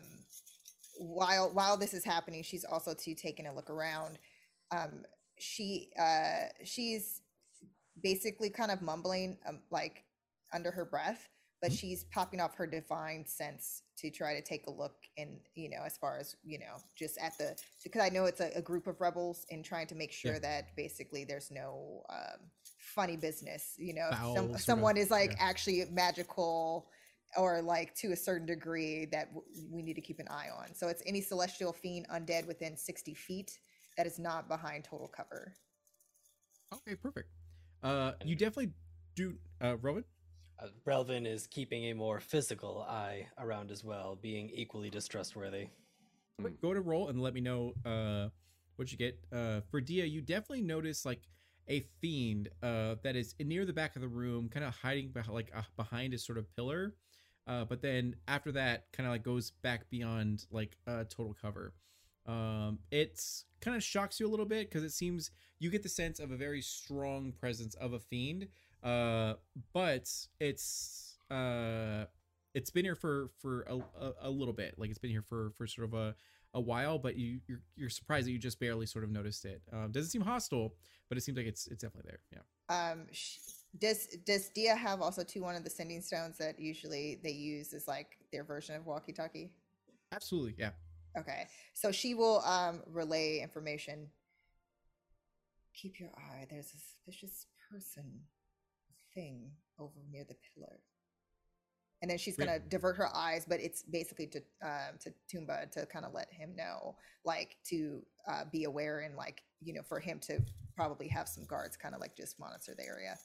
while 0.97 1.49
while 1.53 1.77
this 1.77 1.93
is 1.93 2.03
happening, 2.03 2.43
she's 2.43 2.65
also 2.65 2.93
too 2.93 3.15
taking 3.15 3.47
a 3.47 3.53
look 3.53 3.69
around. 3.69 4.17
Um, 4.71 5.03
she 5.37 5.91
uh, 5.99 6.47
she's 6.63 7.21
basically 8.01 8.49
kind 8.49 8.71
of 8.71 8.81
mumbling, 8.81 9.37
um, 9.47 9.59
like 9.71 10.03
under 10.53 10.71
her 10.71 10.85
breath, 10.85 11.29
but 11.61 11.71
Mhm. 11.71 11.79
she's 11.79 12.03
popping 12.05 12.39
off 12.41 12.55
her 12.55 12.67
divine 12.67 13.25
sense 13.25 13.83
to 13.97 14.09
try 14.09 14.33
to 14.35 14.41
take 14.41 14.67
a 14.67 14.71
look 14.71 14.95
in, 15.17 15.39
you 15.55 15.69
know, 15.69 15.81
as 15.85 15.97
far 15.97 16.17
as 16.17 16.35
you 16.43 16.59
know, 16.59 16.77
just 16.95 17.17
at 17.17 17.37
the 17.37 17.55
because 17.83 18.01
I 18.01 18.09
know 18.09 18.25
it's 18.25 18.41
a, 18.41 18.51
a 18.55 18.61
group 18.61 18.87
of 18.87 18.99
rebels 19.01 19.45
and 19.51 19.63
trying 19.63 19.87
to 19.87 19.95
make 19.95 20.11
sure 20.11 20.33
Yeah. 20.33 20.39
that 20.39 20.75
basically 20.75 21.23
there's 21.23 21.51
no 21.51 22.03
um, 22.09 22.51
funny 22.77 23.17
business. 23.17 23.75
You 23.77 23.93
know, 23.93 24.09
Foul 24.11 24.35
some, 24.35 24.45
sort 24.47 24.55
of- 24.55 24.61
someone 24.61 24.97
is 24.97 25.11
like 25.11 25.31
yeah. 25.31 25.37
actually 25.49 25.85
magical 25.91 26.89
or 27.37 27.61
like 27.61 27.93
to 27.95 28.11
a 28.11 28.15
certain 28.15 28.45
degree 28.45 29.05
that 29.05 29.33
w- 29.33 29.45
we 29.69 29.81
need 29.81 29.95
to 29.95 30.01
keep 30.01 30.19
an 30.19 30.27
eye 30.29 30.47
on. 30.55 30.73
So 30.73 30.87
it's 30.87 31.03
any 31.05 31.21
celestial 31.21 31.73
fiend 31.73 32.07
undead 32.09 32.47
within 32.47 32.75
60 32.77 33.13
feet 33.13 33.59
that 33.97 34.05
is 34.05 34.19
not 34.19 34.47
behind 34.47 34.83
total 34.83 35.07
cover. 35.07 35.53
Okay, 36.73 36.95
perfect. 36.95 37.29
Uh, 37.83 38.13
you 38.23 38.35
definitely 38.35 38.71
do, 39.15 39.35
uh, 39.61 39.77
Rowan. 39.77 40.03
Uh, 40.59 40.67
Relvin 40.85 41.27
is 41.27 41.47
keeping 41.47 41.85
a 41.85 41.93
more 41.93 42.19
physical 42.19 42.85
eye 42.87 43.27
around 43.39 43.71
as 43.71 43.83
well, 43.83 44.17
being 44.21 44.49
equally 44.53 44.89
distrustworthy. 44.89 45.67
Go 46.61 46.73
to 46.73 46.81
roll 46.81 47.07
and 47.09 47.21
let 47.21 47.33
me 47.33 47.39
know 47.41 47.73
uh 47.85 48.27
what 48.75 48.91
you 48.91 48.97
get. 48.97 49.17
Uh 49.31 49.61
for 49.69 49.79
Dia, 49.79 50.05
you 50.05 50.21
definitely 50.21 50.61
notice 50.63 51.05
like 51.05 51.21
a 51.69 51.79
fiend 52.01 52.49
uh 52.61 52.95
that 53.03 53.15
is 53.15 53.35
near 53.39 53.65
the 53.65 53.73
back 53.73 53.95
of 53.95 54.01
the 54.01 54.07
room, 54.07 54.49
kind 54.49 54.65
of 54.65 54.73
hiding 54.75 55.09
behind 55.09 55.33
like 55.33 55.51
uh, 55.55 55.61
behind 55.77 56.13
a 56.13 56.17
sort 56.17 56.37
of 56.37 56.53
pillar. 56.55 56.93
Uh 57.47 57.65
but 57.65 57.81
then 57.81 58.15
after 58.27 58.51
that 58.51 58.85
kind 58.91 59.05
of 59.07 59.13
like 59.13 59.23
goes 59.23 59.51
back 59.61 59.89
beyond 59.89 60.45
like 60.51 60.77
uh 60.87 61.03
total 61.09 61.35
cover. 61.39 61.73
Um 62.25 62.79
it's 62.91 63.45
kind 63.61 63.77
of 63.77 63.83
shocks 63.83 64.19
you 64.19 64.27
a 64.27 64.29
little 64.29 64.45
bit 64.45 64.69
because 64.69 64.83
it 64.83 64.91
seems 64.91 65.31
you 65.59 65.69
get 65.69 65.83
the 65.83 65.89
sense 65.89 66.19
of 66.19 66.31
a 66.31 66.35
very 66.35 66.61
strong 66.61 67.31
presence 67.31 67.75
of 67.75 67.93
a 67.93 67.99
fiend. 67.99 68.47
Uh 68.83 69.35
but 69.73 70.09
it's 70.39 71.17
uh 71.31 72.05
it's 72.53 72.69
been 72.69 72.85
here 72.85 72.95
for 72.95 73.29
for 73.41 73.61
a, 73.63 73.75
a, 73.77 74.13
a 74.23 74.29
little 74.29 74.53
bit 74.53 74.75
like 74.77 74.89
it's 74.89 74.99
been 74.99 75.11
here 75.11 75.23
for 75.27 75.51
for 75.57 75.67
sort 75.67 75.85
of 75.87 75.93
a 75.93 76.15
a 76.53 76.61
while 76.61 76.97
but 76.97 77.17
you 77.17 77.39
you're, 77.47 77.61
you're 77.75 77.89
surprised 77.89 78.27
that 78.27 78.31
you 78.31 78.37
just 78.39 78.59
barely 78.61 78.85
sort 78.85 79.03
of 79.03 79.11
noticed 79.11 79.43
it 79.43 79.61
um 79.73 79.91
doesn't 79.91 80.09
seem 80.09 80.21
hostile 80.21 80.73
but 81.09 81.17
it 81.17 81.21
seems 81.21 81.37
like 81.37 81.47
it's 81.47 81.67
it's 81.67 81.83
definitely 81.83 82.09
there 82.09 82.21
yeah 82.31 82.91
Um, 82.91 83.07
sh- 83.11 83.39
does 83.79 84.07
does 84.25 84.49
Dia 84.49 84.75
have 84.75 85.01
also 85.01 85.23
two 85.23 85.41
one 85.41 85.55
of 85.55 85.63
the 85.63 85.69
sending 85.69 86.01
stones 86.01 86.37
that 86.37 86.59
usually 86.59 87.19
they 87.23 87.31
use 87.31 87.73
as 87.73 87.87
like 87.87 88.17
their 88.31 88.43
version 88.43 88.75
of 88.75 88.85
walkie-talkie? 88.85 89.51
absolutely 90.11 90.55
yeah 90.57 90.71
Okay, 91.17 91.47
so 91.73 91.91
she 91.91 92.13
will 92.13 92.41
um 92.41 92.81
relay 92.91 93.39
information. 93.39 94.07
Keep 95.73 95.99
your 95.99 96.09
eye. 96.17 96.45
There's 96.49 96.73
a 96.73 96.77
suspicious 96.77 97.47
person, 97.71 98.21
thing 99.13 99.51
over 99.79 100.03
near 100.11 100.25
the 100.25 100.35
pillar. 100.53 100.79
And 102.01 102.11
then 102.11 102.17
she's 102.17 102.35
gonna 102.35 102.59
divert 102.59 102.97
her 102.97 103.13
eyes, 103.15 103.45
but 103.47 103.59
it's 103.61 103.83
basically 103.83 104.27
to 104.27 104.39
um 104.61 104.99
to 104.99 105.13
Tomba 105.33 105.71
to 105.71 105.85
kind 105.85 106.05
of 106.05 106.13
let 106.13 106.31
him 106.31 106.55
know, 106.55 106.95
like 107.23 107.57
to 107.69 108.01
uh, 108.27 108.43
be 108.51 108.65
aware 108.65 108.99
and 108.99 109.15
like 109.15 109.41
you 109.61 109.73
know 109.73 109.81
for 109.81 109.99
him 109.99 110.19
to 110.19 110.41
probably 110.75 111.07
have 111.07 111.29
some 111.29 111.45
guards 111.45 111.77
kind 111.77 111.95
of 111.95 112.01
like 112.01 112.15
just 112.15 112.39
monitor 112.39 112.75
the 112.77 112.85
area. 112.85 113.17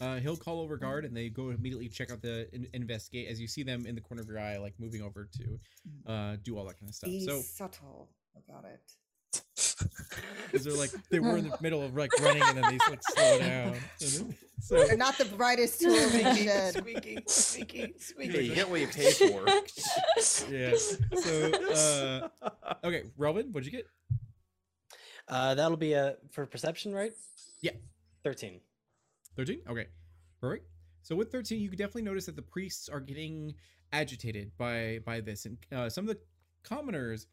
Uh 0.00 0.16
he'll 0.16 0.36
call 0.36 0.60
over 0.60 0.76
guard 0.76 1.04
and 1.04 1.16
they 1.16 1.28
go 1.28 1.50
immediately 1.50 1.88
check 1.88 2.10
out 2.10 2.22
the 2.22 2.48
in- 2.54 2.68
investigate 2.72 3.28
as 3.28 3.40
you 3.40 3.46
see 3.48 3.62
them 3.62 3.84
in 3.86 3.94
the 3.94 4.00
corner 4.00 4.22
of 4.22 4.28
your 4.28 4.38
eye 4.38 4.56
like 4.58 4.74
moving 4.78 5.02
over 5.02 5.28
to 5.36 5.58
uh 6.10 6.36
do 6.42 6.56
all 6.58 6.64
that 6.64 6.78
kind 6.78 6.88
of 6.88 6.94
stuff 6.94 7.10
Be 7.10 7.24
so 7.26 7.40
subtle 7.40 8.08
about 8.36 8.64
it. 8.64 8.80
because 10.46 10.64
they're 10.64 10.74
like 10.74 10.90
they 11.10 11.20
were 11.20 11.36
in 11.36 11.48
the 11.48 11.56
middle 11.60 11.82
of 11.82 11.94
like 11.94 12.10
running 12.20 12.42
and 12.42 12.56
then 12.58 12.64
they 12.70 12.78
like 12.90 13.00
slow 13.02 13.38
down 13.38 13.76
so 14.60 14.84
They're 14.86 14.96
not 14.96 15.16
the 15.18 15.24
brightest 15.26 15.80
tools 15.80 16.14
in 16.14 16.24
the 16.24 16.34
shed. 16.34 16.74
squeaky, 16.74 17.18
squeaky, 17.26 17.94
Yeah, 18.18 18.40
you 18.40 18.54
get 18.54 18.68
what 18.70 18.80
you 18.80 18.88
pay 18.88 19.12
for. 19.12 19.46
yeah 20.50 20.72
so 20.76 21.52
uh 21.52 22.28
okay 22.84 23.04
Relvin 23.18 23.52
what'd 23.52 23.66
you 23.66 23.72
get 23.72 23.86
Uh, 25.28 25.54
that'll 25.54 25.76
be 25.76 25.92
a 25.92 26.16
for 26.32 26.44
perception, 26.46 26.92
right? 26.92 27.12
Yeah. 27.62 27.72
Thirteen. 28.24 28.60
13 29.36 29.60
okay. 29.68 29.86
Perfect. 30.40 30.66
So 31.02 31.14
with 31.16 31.30
13 31.32 31.60
you 31.60 31.68
can 31.68 31.78
definitely 31.78 32.02
notice 32.02 32.26
that 32.26 32.36
the 32.36 32.42
priests 32.42 32.88
are 32.88 33.00
getting 33.00 33.54
agitated 33.92 34.52
by 34.58 35.00
by 35.04 35.20
this. 35.20 35.46
And 35.46 35.58
uh, 35.72 35.88
some 35.88 36.08
of 36.08 36.14
the 36.14 36.20
commoners 36.62 37.26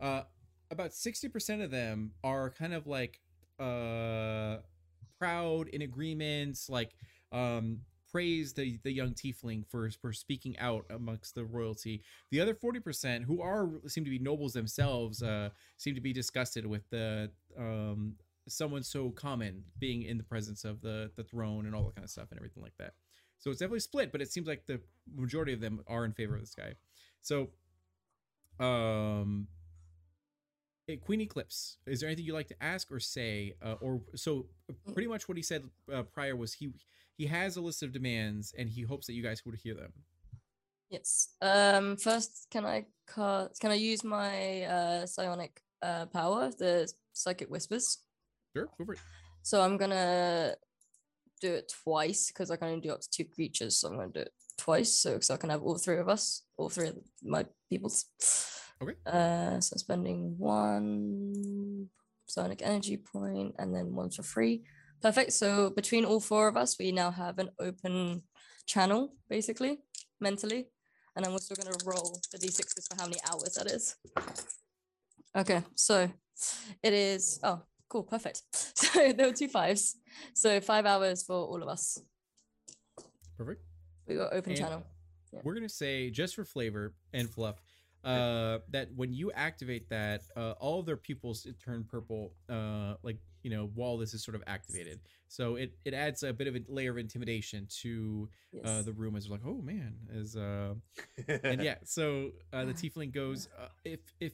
uh 0.00 0.22
about 0.70 0.90
60% 0.90 1.62
of 1.62 1.70
them 1.70 2.10
are 2.24 2.50
kind 2.50 2.74
of 2.74 2.86
like 2.86 3.20
uh 3.60 4.56
proud 5.18 5.68
in 5.68 5.82
agreements 5.82 6.68
like 6.68 6.96
um 7.30 7.78
praise 8.10 8.52
the 8.52 8.78
the 8.84 8.92
young 8.92 9.12
tiefling 9.12 9.66
for 9.66 9.90
for 9.90 10.12
speaking 10.12 10.56
out 10.58 10.84
amongst 10.90 11.34
the 11.34 11.44
royalty. 11.44 12.00
The 12.30 12.40
other 12.40 12.54
40% 12.54 13.24
who 13.24 13.42
are 13.42 13.68
seem 13.88 14.04
to 14.04 14.10
be 14.10 14.20
nobles 14.20 14.52
themselves 14.52 15.22
uh 15.22 15.50
seem 15.76 15.96
to 15.96 16.00
be 16.00 16.12
disgusted 16.12 16.64
with 16.64 16.88
the 16.90 17.30
um 17.58 18.14
someone 18.48 18.82
so 18.82 19.10
common 19.10 19.64
being 19.78 20.02
in 20.02 20.18
the 20.18 20.24
presence 20.24 20.64
of 20.64 20.80
the 20.80 21.10
the 21.16 21.24
throne 21.24 21.66
and 21.66 21.74
all 21.74 21.84
that 21.84 21.94
kind 21.94 22.04
of 22.04 22.10
stuff 22.10 22.30
and 22.30 22.38
everything 22.38 22.62
like 22.62 22.76
that. 22.78 22.94
So 23.38 23.50
it's 23.50 23.60
definitely 23.60 23.80
split, 23.80 24.12
but 24.12 24.22
it 24.22 24.32
seems 24.32 24.46
like 24.46 24.66
the 24.66 24.80
majority 25.14 25.52
of 25.52 25.60
them 25.60 25.80
are 25.86 26.04
in 26.04 26.12
favor 26.12 26.34
of 26.34 26.40
this 26.40 26.54
guy. 26.54 26.74
So 27.20 27.50
um, 28.60 29.48
eh, 30.88 30.96
Queen 30.96 31.20
Eclipse, 31.20 31.78
is 31.86 32.00
there 32.00 32.08
anything 32.08 32.24
you'd 32.24 32.34
like 32.34 32.48
to 32.48 32.62
ask 32.62 32.90
or 32.90 33.00
say? 33.00 33.54
Uh, 33.62 33.74
or 33.80 34.00
so 34.14 34.46
pretty 34.92 35.08
much 35.08 35.28
what 35.28 35.36
he 35.36 35.42
said 35.42 35.64
uh, 35.92 36.02
prior 36.02 36.36
was 36.36 36.54
he 36.54 36.72
he 37.16 37.26
has 37.26 37.56
a 37.56 37.60
list 37.60 37.82
of 37.82 37.92
demands 37.92 38.52
and 38.56 38.68
he 38.68 38.82
hopes 38.82 39.06
that 39.06 39.14
you 39.14 39.22
guys 39.22 39.44
would 39.44 39.56
hear 39.56 39.74
them. 39.74 39.92
Yes. 40.90 41.28
Um. 41.40 41.96
First, 41.96 42.46
can 42.50 42.64
I? 42.64 42.86
Can 43.14 43.70
I 43.70 43.74
use 43.74 44.04
my 44.04 44.62
uh 44.62 45.06
psionic 45.06 45.60
uh 45.82 46.06
power, 46.06 46.50
the 46.56 46.90
psychic 47.12 47.50
whispers? 47.50 48.03
Sure, 48.54 48.68
go 48.78 48.84
for 48.84 48.94
it. 48.94 49.00
So 49.42 49.60
I'm 49.60 49.76
gonna 49.76 50.54
do 51.40 51.54
it 51.54 51.72
twice 51.84 52.28
because 52.28 52.50
I 52.50 52.56
can 52.56 52.68
only 52.68 52.80
do 52.80 52.92
up 52.92 53.00
to 53.00 53.08
two 53.10 53.24
creatures. 53.24 53.76
So 53.76 53.88
I'm 53.88 53.96
gonna 53.96 54.12
do 54.12 54.20
it 54.20 54.32
twice, 54.58 54.92
so 54.92 55.20
so 55.20 55.34
I 55.34 55.36
can 55.36 55.50
have 55.50 55.62
all 55.62 55.78
three 55.78 55.98
of 55.98 56.08
us, 56.08 56.42
all 56.56 56.70
three 56.70 56.88
of 56.88 56.98
my 57.22 57.44
peoples. 57.68 58.06
Okay. 58.82 58.94
Uh, 59.06 59.60
so 59.60 59.74
I'm 59.74 59.78
spending 59.78 60.34
one 60.38 61.88
psionic 62.26 62.62
energy 62.62 62.96
point 62.96 63.54
and 63.58 63.74
then 63.74 63.94
one 63.94 64.10
for 64.10 64.22
free. 64.22 64.64
Perfect. 65.02 65.32
So 65.32 65.70
between 65.70 66.04
all 66.04 66.20
four 66.20 66.48
of 66.48 66.56
us, 66.56 66.78
we 66.78 66.92
now 66.92 67.10
have 67.10 67.38
an 67.38 67.50
open 67.60 68.22
channel, 68.66 69.14
basically, 69.28 69.80
mentally. 70.20 70.68
And 71.14 71.24
I'm 71.24 71.32
also 71.32 71.54
going 71.54 71.72
to 71.72 71.84
roll 71.84 72.20
the 72.32 72.38
d6s 72.38 72.88
for 72.88 72.96
how 73.00 73.06
many 73.06 73.20
hours 73.30 73.54
that 73.54 73.70
is. 73.70 73.96
Okay, 75.36 75.62
so 75.74 76.10
it 76.82 76.92
is. 76.92 77.38
Oh, 77.42 77.62
cool, 77.94 78.02
perfect. 78.02 78.42
So 78.76 79.12
there 79.12 79.26
were 79.28 79.32
two 79.32 79.48
fives. 79.48 79.96
So 80.34 80.60
five 80.60 80.84
hours 80.86 81.22
for 81.22 81.34
all 81.36 81.62
of 81.62 81.68
us. 81.68 82.00
Perfect. 83.38 83.62
We 84.06 84.16
got 84.16 84.32
open 84.32 84.50
And- 84.52 84.58
channel. 84.60 84.82
Yeah. 85.32 85.40
We're 85.44 85.54
gonna 85.54 85.68
say 85.68 86.10
just 86.10 86.34
for 86.36 86.44
flavor 86.44 86.94
and 87.12 87.28
fluff, 87.28 87.56
uh, 88.04 88.58
that 88.70 88.88
when 88.94 89.12
you 89.12 89.32
activate 89.32 89.88
that, 89.88 90.22
uh, 90.36 90.52
all 90.60 90.78
of 90.80 90.86
their 90.86 90.96
pupils 90.96 91.46
turn 91.64 91.82
purple, 91.84 92.34
uh, 92.48 92.94
like 93.02 93.18
you 93.42 93.50
know, 93.50 93.70
while 93.74 93.96
this 93.98 94.14
is 94.14 94.22
sort 94.24 94.34
of 94.36 94.42
activated. 94.46 95.00
So 95.28 95.56
it 95.56 95.72
it 95.84 95.92
adds 95.92 96.22
a 96.22 96.32
bit 96.32 96.46
of 96.46 96.54
a 96.56 96.60
layer 96.68 96.92
of 96.92 96.98
intimidation 96.98 97.66
to 97.82 98.28
uh, 98.54 98.58
Yes. 98.68 98.84
the 98.84 98.92
room 98.92 99.16
as 99.16 99.28
like, 99.28 99.40
oh 99.44 99.60
man, 99.60 99.96
as 100.20 100.36
uh, 100.36 100.74
and 101.28 101.60
yeah. 101.62 101.76
So 101.84 102.30
uh, 102.52 102.64
the 102.64 102.74
tiefling 102.82 103.10
goes, 103.12 103.48
uh, 103.58 103.68
if 103.84 104.00
if, 104.20 104.32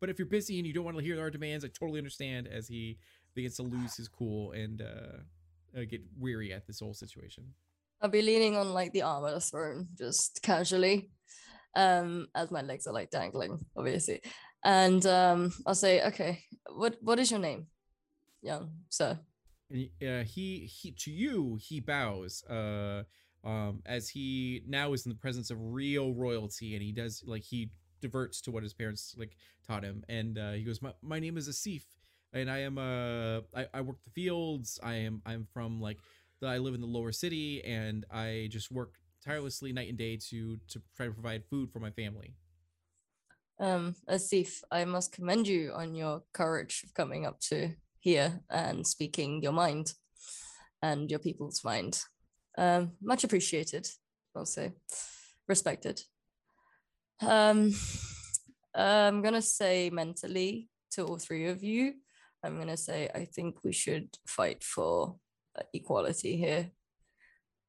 but 0.00 0.10
if 0.10 0.18
you're 0.18 0.26
busy 0.26 0.58
and 0.58 0.66
you 0.66 0.72
don't 0.72 0.84
want 0.84 0.96
to 0.96 1.02
hear 1.02 1.20
our 1.20 1.30
demands, 1.30 1.64
I 1.64 1.68
totally 1.68 1.98
understand. 1.98 2.48
As 2.48 2.66
he 2.66 2.98
begins 3.34 3.56
to 3.56 3.62
lose 3.62 3.96
his 3.96 4.08
cool 4.08 4.52
and 4.52 4.82
uh, 4.82 5.78
uh, 5.78 5.84
get 5.88 6.02
weary 6.18 6.52
at 6.52 6.66
this 6.66 6.80
whole 6.80 6.94
situation. 6.94 7.44
I'll 8.00 8.10
be 8.10 8.22
leaning 8.22 8.56
on 8.56 8.72
like 8.72 8.92
the 8.92 9.02
arm 9.02 9.24
of 9.24 9.34
the 9.34 9.40
throne, 9.40 9.88
just 9.96 10.40
casually, 10.42 11.10
um, 11.76 12.28
as 12.34 12.50
my 12.50 12.62
legs 12.62 12.86
are 12.86 12.94
like 12.94 13.10
dangling, 13.10 13.64
obviously. 13.76 14.22
And 14.64 15.04
um, 15.06 15.52
I'll 15.66 15.74
say, 15.74 16.02
okay, 16.06 16.42
what 16.74 16.96
what 17.00 17.18
is 17.18 17.30
your 17.30 17.40
name, 17.40 17.66
young 18.42 18.70
sir? 18.88 19.18
And 19.70 19.88
uh, 20.02 20.24
he 20.24 20.66
he 20.66 20.92
to 20.92 21.10
you 21.10 21.58
he 21.60 21.80
bows 21.80 22.42
uh 22.44 23.04
um 23.44 23.82
as 23.86 24.08
he 24.08 24.62
now 24.66 24.92
is 24.92 25.06
in 25.06 25.10
the 25.10 25.18
presence 25.18 25.50
of 25.50 25.58
real 25.60 26.12
royalty 26.12 26.74
and 26.74 26.82
he 26.82 26.92
does 26.92 27.22
like 27.24 27.44
he 27.44 27.70
diverts 28.00 28.40
to 28.40 28.50
what 28.50 28.62
his 28.62 28.74
parents 28.74 29.14
like 29.18 29.36
taught 29.66 29.84
him 29.84 30.04
and 30.08 30.38
uh 30.38 30.52
he 30.52 30.62
goes 30.62 30.80
my, 30.82 30.92
my 31.02 31.18
name 31.18 31.36
is 31.36 31.48
asif 31.48 31.82
and 32.32 32.50
i 32.50 32.58
am 32.58 32.78
uh 32.78 33.40
I, 33.54 33.66
I 33.74 33.80
work 33.82 34.02
the 34.02 34.10
fields 34.10 34.78
i 34.82 34.94
am 34.94 35.22
i'm 35.26 35.46
from 35.52 35.80
like 35.80 35.98
the, 36.40 36.46
i 36.46 36.58
live 36.58 36.74
in 36.74 36.80
the 36.80 36.86
lower 36.86 37.12
city 37.12 37.62
and 37.64 38.04
i 38.10 38.48
just 38.50 38.70
work 38.70 38.94
tirelessly 39.24 39.72
night 39.72 39.88
and 39.88 39.98
day 39.98 40.16
to 40.30 40.58
to 40.68 40.80
try 40.96 41.06
to 41.06 41.12
provide 41.12 41.44
food 41.44 41.70
for 41.72 41.80
my 41.80 41.90
family 41.90 42.34
Um, 43.60 43.94
Asif, 44.08 44.62
I 44.70 44.86
must 44.86 45.12
commend 45.12 45.46
you 45.46 45.72
on 45.74 45.94
your 45.94 46.22
courage 46.32 46.82
of 46.84 46.94
coming 46.94 47.26
up 47.26 47.40
to 47.50 47.74
here 47.98 48.40
and 48.48 48.86
speaking 48.86 49.42
your 49.42 49.52
mind 49.52 49.92
and 50.82 51.10
your 51.10 51.18
people's 51.18 51.62
mind. 51.62 52.02
Um, 52.56 52.92
much 53.02 53.22
appreciated, 53.22 53.86
I'll 54.34 54.46
say. 54.46 54.72
Respected. 55.46 56.00
Um, 57.22 57.74
I'm 58.74 59.22
gonna 59.22 59.42
say 59.42 59.90
mentally 59.90 60.68
to 60.92 61.04
all 61.04 61.18
three 61.18 61.46
of 61.46 61.62
you, 61.62 61.94
I'm 62.42 62.58
gonna 62.58 62.76
say 62.76 63.08
I 63.14 63.24
think 63.24 63.58
we 63.64 63.72
should 63.72 64.08
fight 64.26 64.64
for 64.64 65.16
uh, 65.58 65.62
equality 65.74 66.36
here. 66.36 66.70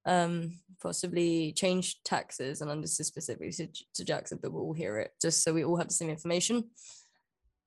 Um, 0.05 0.59
possibly 0.81 1.53
change 1.53 2.01
taxes, 2.03 2.61
and 2.61 2.83
this 2.83 2.99
is 2.99 3.07
specifically 3.07 3.51
to, 3.51 3.67
to 3.95 4.05
Jackson, 4.05 4.39
but 4.41 4.51
we'll 4.51 4.73
hear 4.73 4.97
it 4.97 5.11
just 5.21 5.43
so 5.43 5.53
we 5.53 5.63
all 5.63 5.77
have 5.77 5.89
the 5.89 5.93
same 5.93 6.09
information. 6.09 6.69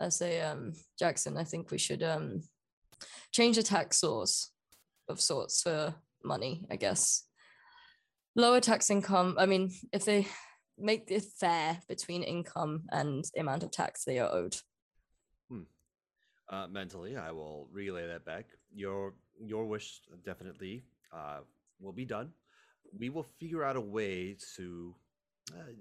I 0.01 0.09
say, 0.09 0.40
um, 0.40 0.73
Jackson, 0.98 1.36
I 1.36 1.44
think 1.44 1.70
we 1.70 1.78
should 1.78 2.02
um 2.02 2.43
change 3.31 3.56
the 3.56 3.62
tax 3.62 4.02
laws 4.02 4.51
of 5.09 5.20
sorts 5.20 5.62
for 5.62 5.94
money, 6.24 6.66
I 6.70 6.77
guess. 6.77 7.24
Lower 8.36 8.61
tax 8.61 8.90
income. 8.90 9.36
I 9.39 9.47
mean, 9.47 9.70
if 9.93 10.05
they 10.05 10.27
make 10.78 11.10
it 11.10 11.24
fair 11.38 11.80
between 11.88 12.22
income 12.22 12.84
and 12.90 13.24
the 13.34 13.40
amount 13.40 13.62
of 13.62 13.70
tax 13.70 14.05
they 14.05 14.18
are 14.18 14.32
owed. 14.32 14.56
uh, 16.48 16.66
mentally, 16.66 17.16
I 17.16 17.30
will 17.32 17.68
relay 17.72 18.06
that 18.06 18.24
back. 18.24 18.46
Your 18.74 19.14
your 19.40 19.66
wish 19.66 20.01
definitely 20.24 20.84
uh, 21.12 21.40
will 21.80 21.92
be 21.92 22.05
done. 22.05 22.30
We 22.98 23.09
will 23.10 23.26
figure 23.40 23.64
out 23.64 23.76
a 23.76 23.80
way 23.80 24.36
to 24.56 24.94
uh, 25.52 25.72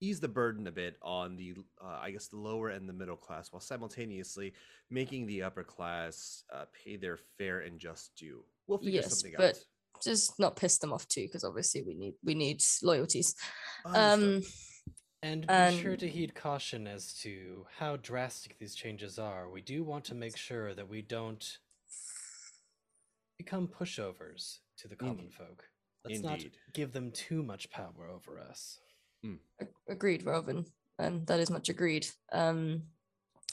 ease 0.00 0.20
the 0.20 0.28
burden 0.28 0.66
a 0.66 0.70
bit 0.70 0.96
on 1.02 1.36
the, 1.36 1.54
uh, 1.82 1.98
I 2.00 2.10
guess, 2.10 2.28
the 2.28 2.36
lower 2.36 2.70
and 2.70 2.88
the 2.88 2.92
middle 2.92 3.16
class, 3.16 3.52
while 3.52 3.60
simultaneously 3.60 4.54
making 4.88 5.26
the 5.26 5.42
upper 5.42 5.64
class 5.64 6.44
uh, 6.54 6.64
pay 6.72 6.96
their 6.96 7.18
fair 7.36 7.60
and 7.60 7.78
just 7.78 8.14
due. 8.16 8.44
We'll 8.66 8.78
figure 8.78 9.00
Yes, 9.02 9.10
something 9.10 9.34
but 9.36 9.56
out. 9.56 9.64
Just 10.02 10.38
not 10.38 10.56
piss 10.56 10.78
them 10.78 10.92
off 10.92 11.06
too, 11.08 11.22
because 11.22 11.44
obviously 11.44 11.82
we 11.82 11.94
need 11.94 12.14
we 12.24 12.34
need 12.34 12.62
loyalties. 12.82 13.34
Um, 13.84 14.42
And 15.22 15.46
be 15.46 15.78
sure 15.82 15.96
to 15.96 16.08
heed 16.08 16.34
caution 16.36 16.86
as 16.86 17.12
to 17.22 17.66
how 17.76 17.96
drastic 17.96 18.56
these 18.58 18.74
changes 18.76 19.18
are. 19.18 19.50
We 19.50 19.60
do 19.60 19.82
want 19.82 20.04
to 20.06 20.14
make 20.14 20.36
sure 20.36 20.74
that 20.74 20.88
we 20.88 21.02
don't 21.02 21.44
become 23.36 23.66
pushovers 23.68 24.58
to 24.78 24.88
the 24.88 24.96
common 24.96 25.18
Indeed. 25.18 25.34
folk. 25.34 25.64
Let's 26.04 26.20
not 26.22 26.34
Indeed. 26.34 26.52
give 26.72 26.92
them 26.92 27.10
too 27.10 27.42
much 27.42 27.68
power 27.70 28.08
over 28.12 28.38
us. 28.38 28.78
Ag- 29.60 29.68
Agreed, 29.88 30.24
Robin. 30.24 30.64
And 30.98 31.26
that 31.26 31.40
is 31.40 31.50
much 31.50 31.68
agreed. 31.68 32.06
Um, 32.32 32.82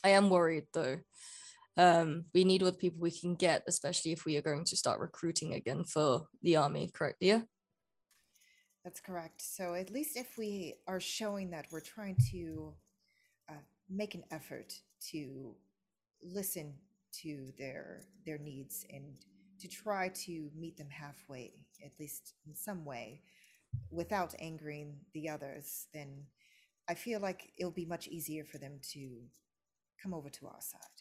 I 0.04 0.10
am 0.10 0.30
worried 0.30 0.68
though. 0.74 1.00
Um, 1.78 2.26
we 2.34 2.44
need 2.44 2.62
all 2.62 2.72
the 2.72 2.78
people 2.78 3.02
we 3.02 3.12
can 3.12 3.36
get, 3.36 3.64
especially 3.68 4.12
if 4.12 4.26
we 4.26 4.38
are 4.38 4.42
going 4.42 4.64
to 4.66 4.78
start 4.78 5.00
recruiting 5.00 5.54
again 5.54 5.84
for 5.84 6.28
the 6.42 6.56
army. 6.56 6.90
Correct, 6.94 7.18
yeah. 7.20 7.42
That's 8.84 9.02
correct. 9.02 9.42
So 9.42 9.74
at 9.74 9.90
least 9.90 10.16
if 10.16 10.38
we 10.38 10.76
are 10.88 11.00
showing 11.00 11.50
that 11.52 11.66
we're 11.72 11.82
trying 11.82 12.18
to 12.32 12.74
uh, 13.50 13.64
make 13.90 14.16
an 14.16 14.24
effort 14.32 14.74
to 15.12 15.56
listen 16.24 16.74
to 17.22 17.52
their 17.58 18.02
their 18.26 18.38
needs 18.38 18.86
and 18.90 19.04
to 19.60 19.68
try 19.68 20.10
to 20.10 20.50
meet 20.56 20.78
them 20.78 20.90
halfway, 20.90 21.54
at 21.84 21.92
least 22.00 22.36
in 22.46 22.56
some 22.56 22.86
way, 22.86 23.22
without 23.90 24.36
angering 24.40 24.98
the 25.14 25.30
others, 25.30 25.88
then 25.94 26.26
I 26.88 26.94
feel 26.94 27.20
like 27.20 27.52
it'll 27.58 27.72
be 27.72 27.86
much 27.86 28.08
easier 28.08 28.46
for 28.46 28.58
them 28.58 28.80
to 28.94 29.22
come 30.02 30.14
over 30.14 30.30
to 30.30 30.48
our 30.48 30.62
side. 30.62 30.95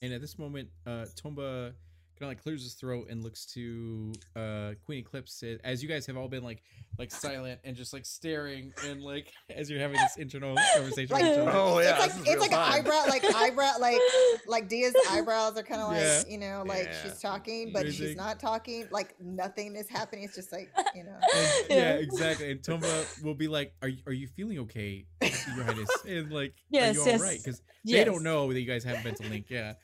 And 0.00 0.12
at 0.12 0.20
this 0.20 0.38
moment, 0.38 0.68
uh, 0.86 1.06
Tomba 1.16 1.72
kind 2.18 2.30
of 2.32 2.36
like 2.36 2.42
clears 2.42 2.62
his 2.62 2.74
throat 2.74 3.06
and 3.10 3.22
looks 3.22 3.46
to 3.46 4.12
uh, 4.36 4.70
Queen 4.84 4.98
Eclipse 4.98 5.42
as 5.64 5.82
you 5.82 5.88
guys 5.88 6.06
have 6.06 6.16
all 6.16 6.28
been 6.28 6.42
like 6.44 6.62
like 6.98 7.10
silent 7.12 7.60
and 7.64 7.76
just 7.76 7.92
like 7.92 8.04
staring 8.04 8.72
and 8.86 9.02
like 9.02 9.32
as 9.54 9.70
you're 9.70 9.78
having 9.80 9.96
this 9.96 10.16
internal 10.16 10.56
conversation. 10.74 11.14
Like- 11.14 11.22
with 11.24 11.32
each 11.32 11.38
other. 11.38 11.50
Oh, 11.54 11.80
yeah, 11.80 12.04
it's 12.04 12.16
like 12.18 12.28
it's 12.28 12.40
like 12.40 12.52
an 12.52 12.58
eyebrow, 12.58 13.04
like 13.08 13.24
eyebrow, 13.34 13.72
like 13.80 13.98
like 14.46 14.68
Dia's 14.68 14.94
eyebrows 15.10 15.56
are 15.56 15.62
kind 15.62 15.80
of 15.80 15.88
like 15.88 16.00
Yeah. 16.02 16.22
you 16.28 16.38
know, 16.38 16.64
like 16.66 16.84
Yeah. 16.86 17.02
she's 17.02 17.20
talking, 17.20 17.72
but 17.72 17.92
she's 17.92 18.16
not 18.16 18.40
talking. 18.40 18.88
Like 18.90 19.14
nothing 19.20 19.76
is 19.76 19.88
happening. 19.88 20.24
It's 20.24 20.34
just 20.34 20.52
like 20.52 20.70
you 20.94 21.04
know. 21.04 21.18
And- 21.34 21.66
yeah, 21.70 21.76
Yeah. 21.76 21.92
exactly. 21.94 22.50
And 22.50 22.60
Tomba 22.60 23.22
will 23.22 23.34
be 23.34 23.48
like, 23.48 23.72
"Are 23.82 23.88
you, 23.88 23.98
are 24.06 24.12
you 24.12 24.26
feeling 24.28 24.58
okay, 24.60 25.06
Your 25.22 25.64
Highness?" 25.64 25.90
And 26.06 26.32
like, 26.32 26.54
Yes, 26.70 26.96
"Are 26.96 26.98
you 27.00 27.06
yes, 27.06 27.20
all 27.20 27.26
right?" 27.26 27.38
Because 27.42 27.62
they 27.84 28.04
don't 28.04 28.22
know 28.22 28.52
that 28.52 28.58
you 28.60 28.66
guys 28.66 28.84
haven't 28.84 29.04
been 29.04 29.14
to 29.16 29.28
link. 29.28 29.46
Yeah. 29.48 29.74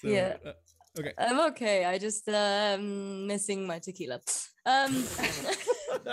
So, 0.00 0.08
Yeah. 0.08 0.36
Uh, 0.44 0.52
okay. 0.98 1.12
I'm 1.18 1.40
okay. 1.52 1.84
I 1.84 1.98
just 1.98 2.28
um 2.28 3.26
missing 3.26 3.66
my 3.66 3.78
tequila. 3.78 4.20
Um, 4.66 5.04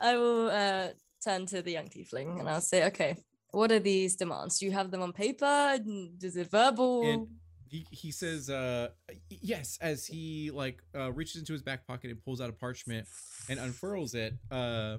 I 0.00 0.16
will 0.16 0.50
uh 0.50 0.88
turn 1.24 1.46
to 1.46 1.62
the 1.62 1.72
young 1.72 1.88
tiefling 1.88 2.38
and 2.38 2.48
I'll 2.48 2.60
say, 2.60 2.84
okay, 2.86 3.16
what 3.50 3.72
are 3.72 3.78
these 3.80 4.16
demands? 4.16 4.58
Do 4.58 4.66
you 4.66 4.72
have 4.72 4.90
them 4.90 5.02
on 5.02 5.12
paper? 5.12 5.78
Is 6.22 6.36
it 6.36 6.50
verbal? 6.50 7.02
And 7.04 7.26
he, 7.68 7.86
he 7.90 8.10
says 8.12 8.50
uh 8.50 8.88
yes 9.28 9.78
as 9.80 10.06
he 10.06 10.50
like 10.50 10.82
uh 10.94 11.12
reaches 11.12 11.36
into 11.36 11.52
his 11.52 11.62
back 11.62 11.86
pocket 11.86 12.10
and 12.10 12.22
pulls 12.24 12.40
out 12.40 12.50
a 12.50 12.52
parchment 12.52 13.06
and 13.48 13.58
unfurls 13.58 14.14
it 14.14 14.34
uh 14.50 14.98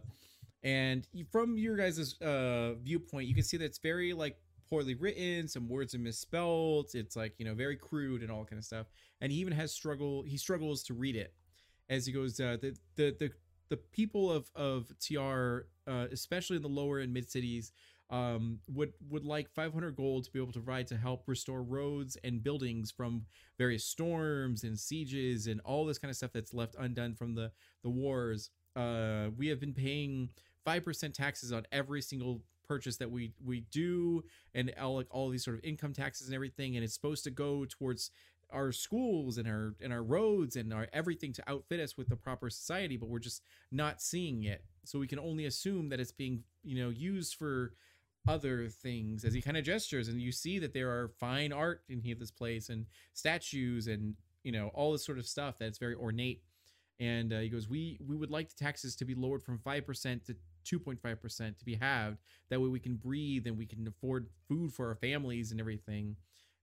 And 0.64 1.06
from 1.32 1.58
your 1.58 1.78
guys' 1.78 2.20
uh, 2.22 2.74
viewpoint, 2.82 3.28
you 3.28 3.36
can 3.36 3.44
see 3.44 3.58
that 3.58 3.66
it's 3.66 3.78
very 3.78 4.14
like 4.14 4.38
poorly 4.70 4.96
written. 4.96 5.48
Some 5.48 5.68
words 5.68 5.96
are 5.96 6.00
misspelled. 6.00 6.90
It's 6.94 7.16
like 7.16 7.34
you 7.38 7.46
know 7.46 7.54
very 7.54 7.76
crude 7.76 8.22
and 8.22 8.32
all 8.32 8.46
kind 8.46 8.60
of 8.60 8.66
stuff. 8.66 8.88
And 9.22 9.32
he 9.32 9.40
even 9.40 9.54
has 9.54 9.72
struggle. 9.72 10.24
He 10.24 10.38
struggles 10.38 10.84
to 10.84 10.94
read 10.94 11.16
it 11.16 11.34
as 11.90 12.06
he 12.06 12.12
goes. 12.12 12.40
Uh, 12.40 12.58
the 12.62 12.76
the 12.96 13.16
the 13.20 13.32
the 13.70 13.78
people 13.78 14.32
of 14.32 14.50
of 14.56 14.92
Tayyar, 15.00 15.64
uh, 15.88 16.08
especially 16.12 16.58
in 16.58 16.62
the 16.62 16.70
lower 16.70 17.00
and 17.00 17.14
mid 17.14 17.30
cities, 17.30 17.72
um, 18.10 18.60
would 18.72 18.94
would 19.10 19.26
like 19.26 19.50
500 19.50 19.96
gold 19.96 20.26
to 20.26 20.32
be 20.32 20.40
able 20.40 20.52
to 20.54 20.60
provide 20.60 20.88
to 20.88 20.98
help 20.98 21.24
restore 21.28 21.64
roads 21.64 22.18
and 22.24 22.44
buildings 22.44 22.92
from 22.92 23.24
various 23.58 23.84
storms 23.84 24.64
and 24.64 24.80
sieges 24.80 25.48
and 25.48 25.60
all 25.62 25.86
this 25.86 25.98
kind 25.98 26.10
of 26.10 26.18
stuff 26.18 26.32
that's 26.34 26.54
left 26.54 26.76
undone 26.78 27.16
from 27.16 27.36
the 27.36 27.52
the 27.84 27.90
wars. 27.90 28.50
Uh, 28.76 29.30
we 29.38 29.48
have 29.48 29.60
been 29.60 29.74
paying 29.74 30.30
five 30.64 30.84
percent 30.84 31.14
taxes 31.16 31.52
on 31.52 31.66
every 31.72 32.02
single 32.02 32.42
purchase 32.68 32.98
that 32.98 33.12
we 33.12 33.32
we 33.44 33.62
do, 33.72 34.24
and 34.54 34.74
all 34.80 34.96
like 34.96 35.08
all 35.10 35.30
these 35.30 35.44
sort 35.44 35.58
of 35.58 35.64
income 35.64 35.94
taxes 35.94 36.28
and 36.28 36.36
everything, 36.36 36.76
and 36.76 36.84
it's 36.84 36.94
supposed 36.94 37.24
to 37.26 37.32
go 37.32 37.66
towards 37.66 38.12
our 38.52 38.72
schools 38.72 39.38
and 39.38 39.48
our 39.48 39.76
and 39.82 39.92
our 39.92 40.04
roads 40.04 40.56
and 40.56 40.74
our 40.74 40.88
everything 40.94 41.34
to 41.34 41.44
outfit 41.50 41.80
us 41.80 41.98
with 41.98 42.08
the 42.10 42.16
proper 42.16 42.50
society 42.50 42.96
but 42.96 43.10
we're 43.10 43.20
just 43.20 43.42
not 43.72 44.02
seeing 44.02 44.44
it. 44.44 44.64
So 44.86 45.00
we 45.00 45.08
can 45.08 45.20
only 45.20 45.46
assume 45.46 45.90
that 45.90 46.00
it's 46.00 46.12
being 46.12 46.44
you 46.64 46.82
know 46.82 46.90
used 46.90 47.36
for 47.36 47.74
other 48.28 48.70
things 48.70 49.24
as 49.24 49.34
he 49.34 49.42
kind 49.42 49.58
of 49.58 49.64
gestures. 49.64 50.08
And 50.08 50.20
you 50.20 50.32
see 50.32 50.60
that 50.60 50.74
there 50.74 50.90
are 50.90 51.10
fine 51.20 51.54
art 51.54 51.84
in 51.90 52.00
here 52.02 52.16
this 52.16 52.32
place 52.32 52.70
and 52.70 52.86
statues 53.14 53.88
and 53.88 54.16
you 54.44 54.52
know 54.52 54.70
all 54.74 54.92
this 54.92 55.06
sort 55.06 55.18
of 55.18 55.28
stuff 55.28 55.58
that's 55.58 55.78
very 55.78 55.96
ornate 55.96 56.42
and 57.00 57.34
uh, 57.34 57.40
he 57.40 57.50
goes 57.50 57.68
we 57.70 58.00
we 58.06 58.16
would 58.16 58.32
like 58.32 58.50
the 58.50 58.64
taxes 58.64 58.96
to 58.96 59.06
be 59.06 59.16
lowered 59.16 59.44
from 59.44 59.60
5% 59.60 60.26
to 60.26 60.36
2.5% 60.66 61.58
to 61.58 61.66
be 61.66 61.76
halved 61.76 62.18
that 62.50 62.60
way 62.60 62.68
we 62.68 62.80
can 62.80 62.96
breathe 62.96 63.46
and 63.48 63.58
we 63.58 63.66
can 63.66 63.88
afford 63.88 64.28
food 64.48 64.74
for 64.74 64.88
our 64.88 64.96
families 64.96 65.52
and 65.52 65.60
everything 65.60 66.16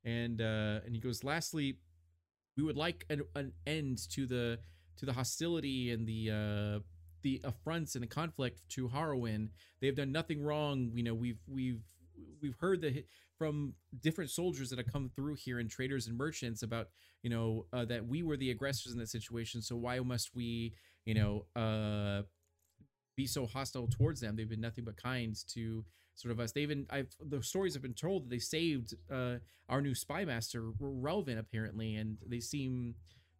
and 0.05 0.41
uh 0.41 0.81
and 0.85 0.95
he 0.95 1.01
goes 1.01 1.23
lastly 1.23 1.79
we 2.57 2.63
would 2.63 2.77
like 2.77 3.05
an, 3.11 3.23
an 3.37 3.53
end 3.67 3.99
to 4.11 4.27
the 4.27 4.59
to 4.97 5.07
the 5.07 5.13
hostility 5.13 5.91
and 5.91 6.07
the 6.07 6.31
uh 6.31 6.81
the 7.23 7.41
affronts 7.45 7.95
and 7.95 8.03
the 8.03 8.09
conflict 8.09 8.69
to 8.71 8.89
Harwin. 8.89 9.49
They 9.81 9.87
have 9.87 9.97
done 9.97 10.13
nothing 10.13 10.43
wrong. 10.43 10.91
You 10.95 11.05
know, 11.05 11.15
we've 11.15 11.39
we've 11.49 11.83
we've 12.41 12.57
heard 12.61 12.81
the 12.83 13.05
from 13.43 13.74
different 14.02 14.31
soldiers 14.31 14.70
that 14.70 14.78
have 14.78 14.86
come 14.86 15.10
through 15.16 15.35
here 15.35 15.59
and 15.59 15.69
traders 15.69 16.06
and 16.06 16.16
merchants 16.16 16.62
about 16.62 16.90
you 17.24 17.28
know 17.28 17.66
uh, 17.73 17.85
that 17.85 18.06
we 18.06 18.23
were 18.23 18.36
the 18.36 18.52
aggressors 18.52 18.93
in 18.93 19.01
that 19.01 19.09
situation. 19.09 19.60
So 19.60 19.74
why 19.74 19.98
must 19.98 20.31
we 20.32 20.74
you 21.05 21.14
know 21.14 21.47
uh 21.60 22.23
be 23.16 23.27
so 23.27 23.44
hostile 23.44 23.89
towards 23.89 24.20
them? 24.20 24.36
They've 24.36 24.48
been 24.48 24.60
nothing 24.60 24.85
but 24.85 24.97
kind 24.97 25.36
to 25.55 25.85
sort 26.14 26.31
of 26.31 26.39
us. 26.39 26.52
They 26.52 26.60
even 26.60 26.86
I've 26.89 27.09
the 27.20 27.43
stories 27.43 27.73
have 27.73 27.82
been 27.82 27.94
told 27.94 28.23
that 28.23 28.31
they 28.31 28.39
saved 28.39 28.94
uh 29.12 29.39
our 29.69 29.81
new 29.81 29.97
spy 29.97 30.24
master 30.24 30.70
Relvin 30.81 31.40
apparently, 31.40 31.97
and 31.97 32.19
they 32.24 32.39
seem 32.39 32.94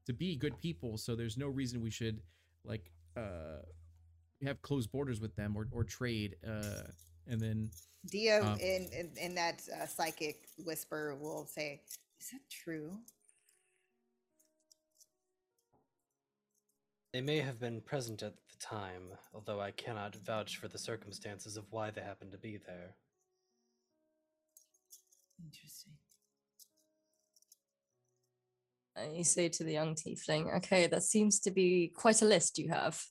to 0.07 0.13
be 0.13 0.35
good 0.35 0.59
people. 0.59 0.99
So 0.99 1.15
there's 1.15 1.39
no 1.39 1.47
reason 1.47 1.81
we 1.81 1.93
should 1.93 2.19
like 2.65 2.91
uh 3.17 3.63
have 4.45 4.61
closed 4.63 4.91
borders 4.91 5.21
with 5.21 5.37
them 5.37 5.57
or 5.57 5.69
or 5.71 5.85
trade. 5.85 6.35
Uh, 6.45 6.91
and 7.29 7.41
then 7.41 7.71
Dia 8.11 8.43
Um, 8.43 8.59
in, 8.59 8.89
in 8.93 9.17
in 9.17 9.35
that 9.35 9.63
uh, 9.69 9.87
psychic 9.87 10.49
whisper 10.59 11.15
will 11.15 11.47
say, 11.47 11.83
"Is 12.21 12.31
that 12.31 12.43
true?" 12.51 12.99
They 17.13 17.21
may 17.21 17.41
have 17.41 17.61
been 17.61 17.81
present 17.83 18.23
at 18.23 18.35
the 18.49 18.57
time, 18.59 19.13
although 19.35 19.61
I 19.61 19.71
cannot 19.71 20.17
vouch 20.17 20.57
for 20.57 20.67
the 20.67 20.79
circumstances 20.79 21.57
of 21.59 21.65
why 21.71 21.91
they 21.91 22.01
happened 22.01 22.33
to 22.33 22.39
be 22.39 22.57
there. 22.57 22.97
Interesting. 25.45 25.93
And 28.97 29.17
you 29.17 29.25
say 29.25 29.49
to 29.51 29.65
the 29.65 29.73
young 29.73 29.95
tiefling, 29.95 30.57
okay, 30.57 30.87
that 30.87 31.03
seems 31.03 31.39
to 31.41 31.51
be 31.51 31.93
quite 31.95 32.23
a 32.23 32.27
list 32.27 32.59
you 32.59 32.71
have. 32.71 33.03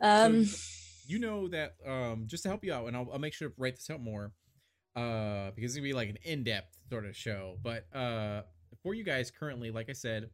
Um, 0.00 0.46
you 1.12 1.18
know 1.18 1.48
that 1.48 1.74
um 1.86 2.24
just 2.26 2.42
to 2.42 2.48
help 2.48 2.64
you 2.64 2.72
out 2.72 2.86
and 2.86 2.96
I'll, 2.96 3.08
I'll 3.12 3.18
make 3.18 3.34
sure 3.34 3.48
to 3.48 3.54
write 3.58 3.76
this 3.76 3.90
out 3.90 4.00
more 4.00 4.32
uh 4.96 5.50
because 5.54 5.70
it's 5.70 5.74
gonna 5.76 5.84
be 5.84 5.92
like 5.92 6.08
an 6.08 6.18
in-depth 6.24 6.78
sort 6.90 7.04
of 7.06 7.16
show 7.16 7.58
but 7.62 7.86
uh 7.94 8.42
for 8.82 8.94
you 8.94 9.04
guys 9.04 9.30
currently 9.30 9.70
like 9.70 9.88
i 9.88 9.92
said 9.92 10.30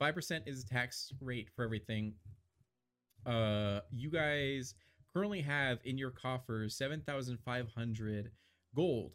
5% 0.00 0.42
is 0.46 0.64
the 0.64 0.70
tax 0.74 1.12
rate 1.20 1.48
for 1.54 1.64
everything. 1.64 2.14
Uh 3.24 3.80
you 3.90 4.10
guys 4.10 4.74
currently 5.12 5.40
have 5.40 5.78
in 5.84 5.96
your 5.96 6.10
coffers 6.10 6.76
7500 6.76 8.30
gold 8.74 9.12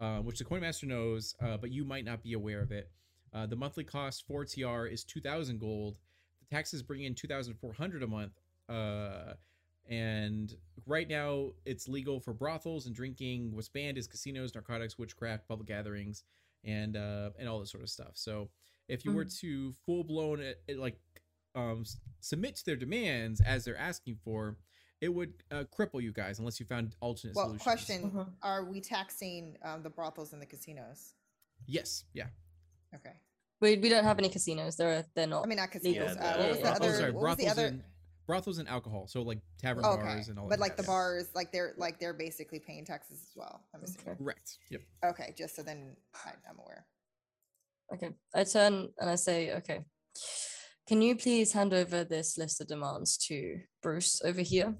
uh, 0.00 0.18
which 0.18 0.38
the 0.38 0.44
coin 0.44 0.60
master 0.60 0.86
knows 0.86 1.34
uh, 1.42 1.56
but 1.56 1.70
you 1.72 1.84
might 1.84 2.04
not 2.04 2.22
be 2.22 2.34
aware 2.34 2.60
of 2.60 2.70
it. 2.70 2.90
Uh, 3.32 3.46
the 3.46 3.56
monthly 3.56 3.82
cost 3.84 4.24
for 4.28 4.44
Tayyar 4.44 4.90
is 4.92 5.02
2000 5.02 5.58
gold. 5.58 5.96
The 6.40 6.54
taxes 6.54 6.82
bring 6.82 7.02
in 7.02 7.14
2400 7.14 8.02
a 8.02 8.06
month 8.06 8.32
uh 8.68 9.32
and 9.88 10.54
right 10.86 11.08
now 11.08 11.50
it's 11.64 11.88
legal 11.88 12.20
for 12.20 12.32
brothels 12.32 12.86
and 12.86 12.94
drinking 12.94 13.50
what's 13.54 13.68
banned 13.68 13.96
is 13.98 14.06
casinos 14.06 14.54
narcotics 14.54 14.98
witchcraft 14.98 15.46
public 15.48 15.66
gatherings 15.66 16.24
and 16.64 16.96
uh 16.96 17.30
and 17.38 17.48
all 17.48 17.58
this 17.60 17.70
sort 17.70 17.82
of 17.82 17.88
stuff 17.88 18.12
so 18.14 18.48
if 18.88 19.04
you 19.04 19.12
were 19.12 19.24
to 19.24 19.72
full 19.86 20.04
blown 20.04 20.42
like 20.76 20.98
um 21.54 21.84
submit 22.20 22.56
to 22.56 22.64
their 22.66 22.76
demands 22.76 23.40
as 23.40 23.64
they're 23.64 23.76
asking 23.78 24.16
for 24.22 24.56
it 25.00 25.08
would 25.14 25.32
uh, 25.52 25.62
cripple 25.76 26.02
you 26.02 26.12
guys 26.12 26.38
unless 26.40 26.58
you 26.58 26.66
found 26.66 26.96
alternate 27.00 27.36
Well, 27.36 27.46
solutions 27.56 27.62
question: 27.62 28.10
Mhm. 28.10 28.28
Are 28.42 28.64
we 28.64 28.80
taxing 28.80 29.56
um, 29.62 29.82
the 29.84 29.90
brothels 29.90 30.32
and 30.32 30.42
the 30.42 30.46
casinos? 30.46 31.14
yes 31.66 32.04
yeah 32.14 32.26
Okay. 32.94 33.12
we, 33.60 33.76
we 33.76 33.88
don't 33.90 34.04
have 34.04 34.18
any 34.18 34.28
casinos. 34.30 34.76
They're 34.76 35.04
they're 35.14 35.26
not. 35.26 35.44
I 35.44 35.46
mean, 35.46 35.58
not 35.58 35.70
casinos. 35.70 36.16
Yeah, 36.16 36.24
uh, 36.24 36.36
the- 36.36 36.42
what 36.42 36.48
was 36.48 36.58
the 36.58 36.62
yeah, 36.64 36.70
other? 36.72 36.88
oh 36.88 36.92
sorry 36.92 37.10
what 37.12 37.22
was 37.22 37.36
the 37.36 37.48
other? 37.48 37.66
and 37.66 37.82
brothels 38.28 38.58
and 38.58 38.68
alcohol 38.68 39.08
so 39.08 39.22
like 39.22 39.40
tavern 39.60 39.84
okay, 39.84 40.02
bars 40.02 40.28
and 40.28 40.38
all 40.38 40.44
that. 40.44 40.50
but 40.50 40.56
that 40.58 40.60
like 40.60 40.76
the 40.76 40.82
stuff. 40.84 40.92
bars, 40.94 41.28
like 41.34 41.50
they're 41.50 41.72
like 41.78 41.98
they're 41.98 42.12
basically 42.14 42.60
paying 42.60 42.84
taxes 42.84 43.20
as 43.22 43.32
well. 43.34 43.64
I'm 43.74 43.82
assuming. 43.82 44.10
Okay. 44.12 44.18
correct 44.22 44.58
yep 44.70 44.82
Okay, 45.04 45.34
just 45.36 45.56
so 45.56 45.62
then 45.62 45.96
I, 46.14 46.30
I'm 46.48 46.58
aware. 46.60 46.86
Okay. 47.94 48.10
I 48.34 48.44
turn 48.44 48.88
and 48.98 49.08
I 49.10 49.14
say, 49.16 49.54
okay, 49.54 49.80
can 50.86 51.00
you 51.00 51.16
please 51.16 51.52
hand 51.52 51.72
over 51.72 52.04
this 52.04 52.36
list 52.36 52.60
of 52.60 52.68
demands 52.68 53.16
to 53.28 53.60
Bruce 53.82 54.20
over 54.24 54.42
here? 54.42 54.74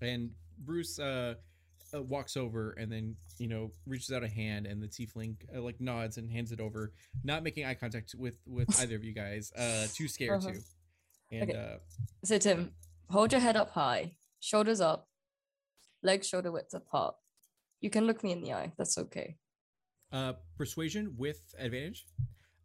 and 0.00 0.30
Bruce 0.58 0.98
uh, 1.00 1.34
uh 1.94 2.02
walks 2.02 2.36
over 2.36 2.72
and 2.78 2.90
then 2.90 3.16
you 3.38 3.48
know 3.48 3.70
reaches 3.86 4.10
out 4.14 4.22
a 4.22 4.28
hand 4.28 4.66
and 4.66 4.80
the 4.82 4.86
tiefling 4.88 5.34
uh, 5.54 5.60
like 5.60 5.80
nods 5.80 6.16
and 6.16 6.30
hands 6.30 6.52
it 6.52 6.60
over 6.60 6.92
not 7.24 7.42
making 7.42 7.64
eye 7.64 7.74
contact 7.74 8.14
with 8.16 8.38
with 8.46 8.68
either 8.80 8.94
of 8.96 9.02
you 9.04 9.12
guys 9.12 9.52
uh 9.58 9.86
too 9.92 10.06
scared 10.08 10.38
Uh-huh. 10.42 10.52
to 10.52 10.60
and 11.32 11.50
Okay. 11.50 11.58
uh 11.58 11.78
So 12.24 12.38
Tim, 12.38 12.72
hold 13.10 13.32
your 13.32 13.40
head 13.40 13.56
up 13.56 13.70
high, 13.70 14.16
shoulders 14.40 14.80
up, 14.80 15.08
legs 16.02 16.28
shoulder 16.28 16.52
width 16.52 16.74
apart. 16.74 17.14
You 17.80 17.90
can 17.90 18.06
look 18.06 18.22
me 18.22 18.32
in 18.32 18.42
the 18.42 18.52
eye. 18.52 18.72
That's 18.78 18.96
okay. 18.98 19.36
uh 20.12 20.34
persuasion 20.58 21.14
with 21.16 21.40
advantage 21.58 22.04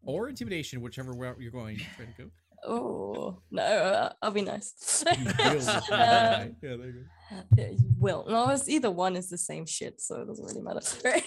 or 0.04 0.30
intimidation 0.30 0.82
whichever 0.82 1.14
route 1.14 1.40
you're 1.42 1.52
going 1.62 1.78
to 1.78 1.84
try 1.96 2.06
to 2.06 2.16
go 2.24 2.30
Oh 2.66 3.42
no, 3.52 3.64
uh, 3.64 4.14
I'll 4.22 4.32
be 4.32 4.42
nice. 4.42 5.04
You 5.06 5.26
will 5.26 5.56
with 5.56 5.66
the 5.66 5.94
eye. 5.94 6.52
yeah 6.62 6.76
there 6.80 6.88
you 6.88 6.94
go 6.94 7.06
yeah, 7.58 7.70
you 7.82 7.90
will. 8.00 8.26
No, 8.28 8.50
it's 8.50 8.68
either 8.76 8.90
one 9.06 9.16
is 9.16 9.30
the 9.30 9.38
same 9.38 9.66
shit, 9.66 10.02
so 10.02 10.22
it 10.22 10.28
doesn't 10.28 10.46
really 10.50 10.62
matter. 10.68 10.80
Right? 11.06 11.24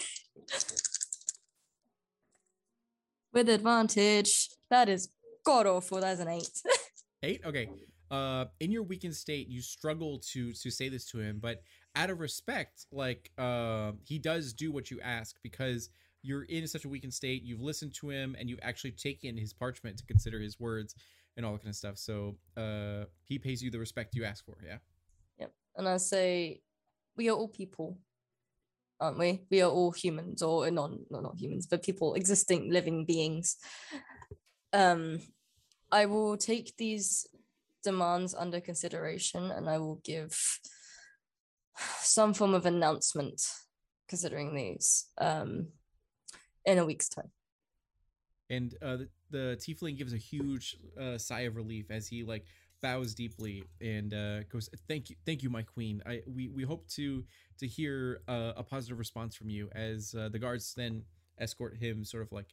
With 3.33 3.49
advantage, 3.49 4.49
that 4.71 4.89
is 4.89 5.09
god 5.45 5.67
awful. 5.67 6.01
That's 6.01 6.21
an 6.21 6.29
eight. 6.29 6.51
Eight. 7.23 7.43
Okay. 7.45 7.69
Uh, 8.11 8.47
in 8.59 8.73
your 8.73 8.83
weakened 8.83 9.15
state, 9.15 9.49
you 9.49 9.61
struggle 9.61 10.19
to 10.33 10.53
to 10.53 10.71
say 10.71 10.89
this 10.89 11.05
to 11.11 11.19
him, 11.19 11.39
but 11.41 11.63
out 11.95 12.11
of 12.11 12.21
respect, 12.21 12.87
like 12.93 13.31
uh, 13.39 13.93
he 14.05 14.19
does 14.19 14.53
do 14.53 14.73
what 14.73 14.91
you 14.91 15.01
ask 15.01 15.37
because 15.43 15.91
you're 16.23 16.45
in 16.45 16.67
such 16.67 16.85
a 16.85 16.89
weakened 16.89 17.15
state. 17.15 17.43
You've 17.43 17.61
listened 17.61 17.95
to 18.01 18.11
him, 18.11 18.37
and 18.39 18.49
you've 18.49 18.61
actually 18.63 18.93
taken 18.93 19.37
his 19.37 19.53
parchment 19.53 19.99
to 19.99 20.07
consider 20.07 20.41
his 20.41 20.59
words 20.59 20.95
and 21.37 21.47
all 21.47 21.53
that 21.53 21.63
kind 21.63 21.71
of 21.71 21.77
stuff. 21.77 21.99
So 21.99 22.37
uh, 22.57 23.05
he 23.25 23.39
pays 23.39 23.63
you 23.63 23.71
the 23.71 23.79
respect 23.79 24.15
you 24.15 24.25
ask 24.25 24.45
for. 24.45 24.57
Yeah. 24.65 24.79
Yep. 25.39 25.53
And 25.77 25.89
I 25.89 25.97
say, 25.99 26.63
we 27.17 27.29
are 27.29 27.37
all 27.37 27.49
people, 27.49 27.99
aren't 28.99 29.19
we? 29.19 29.43
We 29.51 29.63
are 29.63 29.71
all 29.71 29.93
humans, 29.93 30.43
or 30.43 30.71
non, 30.71 31.01
no, 31.11 31.21
not 31.21 31.39
humans, 31.39 31.67
but 31.71 31.83
people, 31.83 32.15
existing 32.15 32.71
living 32.73 33.05
beings. 33.05 33.57
Um, 34.73 35.21
I 35.93 36.07
will 36.07 36.37
take 36.37 36.77
these 36.77 37.27
demands 37.83 38.35
under 38.35 38.61
consideration, 38.61 39.51
and 39.51 39.69
I 39.69 39.79
will 39.79 40.01
give 40.05 40.39
some 42.01 42.35
form 42.35 42.55
of 42.55 42.67
announcement 42.67 43.43
considering 44.09 44.55
these 44.55 45.07
um, 45.19 45.69
in 46.65 46.79
a 46.79 46.85
week's 46.85 47.09
time. 47.09 47.31
and 48.51 48.75
uh, 48.83 48.97
the, 48.97 49.09
the 49.31 49.57
tiefling 49.59 49.97
gives 49.97 50.13
a 50.13 50.19
huge 50.19 50.77
uh, 51.01 51.17
sigh 51.17 51.43
of 51.43 51.57
relief 51.57 51.91
as 51.91 52.09
he 52.09 52.25
like 52.25 52.45
bows 52.83 53.15
deeply 53.15 53.65
and 53.81 54.13
uh, 54.13 54.43
goes, 54.45 54.69
"Thank 54.89 55.11
you, 55.11 55.17
thank 55.25 55.43
you, 55.43 55.51
my 55.51 55.63
queen. 55.63 56.03
I 56.07 56.23
we 56.27 56.49
we 56.49 56.65
hope 56.65 56.89
to 56.89 57.25
to 57.59 57.67
hear 57.67 58.21
uh, 58.29 58.53
a 58.57 58.63
positive 58.63 58.99
response 58.99 59.37
from 59.37 59.49
you." 59.51 59.69
As 59.75 60.15
uh, 60.15 60.29
the 60.29 60.39
guards 60.39 60.75
then 60.75 61.03
escort 61.39 61.77
him, 61.77 62.05
sort 62.05 62.23
of 62.23 62.33
like 62.33 62.49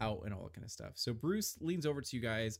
out 0.00 0.22
and 0.24 0.34
all 0.34 0.44
that 0.44 0.54
kind 0.54 0.64
of 0.64 0.70
stuff. 0.70 0.92
So 0.94 1.12
Bruce 1.12 1.56
leans 1.60 1.86
over 1.86 2.00
to 2.00 2.16
you 2.16 2.22
guys 2.22 2.58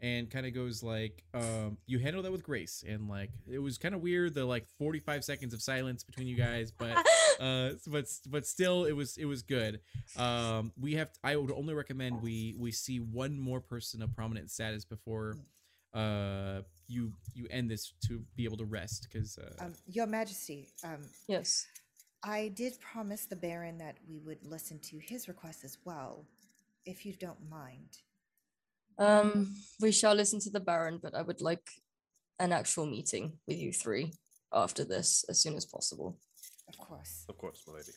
and 0.00 0.30
kind 0.30 0.44
of 0.44 0.52
goes 0.54 0.82
like, 0.82 1.22
um, 1.32 1.78
"You 1.86 1.98
handle 1.98 2.22
that 2.22 2.32
with 2.32 2.42
grace." 2.42 2.84
And 2.86 3.08
like 3.08 3.30
it 3.50 3.58
was 3.58 3.78
kind 3.78 3.94
of 3.94 4.02
weird 4.02 4.34
the 4.34 4.44
like 4.44 4.66
45 4.78 5.24
seconds 5.24 5.54
of 5.54 5.62
silence 5.62 6.04
between 6.04 6.26
you 6.26 6.36
guys, 6.36 6.70
but 6.70 6.96
uh 7.40 7.70
but 7.86 8.06
but 8.28 8.46
still 8.46 8.84
it 8.84 8.92
was 8.92 9.18
it 9.18 9.26
was 9.26 9.42
good 9.42 9.80
um 10.16 10.72
we 10.80 10.94
have 10.94 11.10
i 11.22 11.36
would 11.36 11.52
only 11.52 11.74
recommend 11.74 12.22
we 12.22 12.54
we 12.58 12.72
see 12.72 12.98
one 12.98 13.38
more 13.38 13.60
person 13.60 14.00
of 14.00 14.14
prominent 14.14 14.50
status 14.50 14.86
before 14.86 15.36
uh 15.92 16.60
you 16.88 17.12
you 17.34 17.46
end 17.50 17.70
this 17.70 17.92
to 18.06 18.24
be 18.36 18.44
able 18.44 18.56
to 18.56 18.64
rest 18.64 19.06
because 19.12 19.36
uh 19.38 19.64
Um, 19.64 19.74
Your 19.86 20.06
Majesty, 20.06 20.68
um, 20.82 21.02
yes. 21.28 21.66
I 22.22 22.48
did 22.48 22.80
promise 22.80 23.26
the 23.26 23.36
Baron 23.36 23.76
that 23.78 23.98
we 24.08 24.18
would 24.18 24.44
listen 24.44 24.78
to 24.90 24.98
his 24.98 25.28
request 25.28 25.62
as 25.62 25.76
well, 25.84 26.24
if 26.86 27.04
you 27.04 27.14
don't 27.18 27.50
mind. 27.50 27.98
Um, 28.98 29.54
we 29.80 29.92
shall 29.92 30.14
listen 30.14 30.40
to 30.40 30.50
the 30.50 30.60
Baron, 30.60 30.98
but 31.02 31.14
I 31.14 31.22
would 31.22 31.42
like 31.42 31.68
an 32.38 32.52
actual 32.52 32.86
meeting 32.86 33.34
with 33.46 33.58
you 33.58 33.72
three 33.72 34.12
after 34.52 34.84
this 34.84 35.24
as 35.28 35.38
soon 35.38 35.54
as 35.56 35.66
possible. 35.66 36.16
Of 36.68 36.78
course. 36.78 37.24
Of 37.28 37.36
course, 37.36 37.62
my 37.66 37.74
lady. 37.74 37.92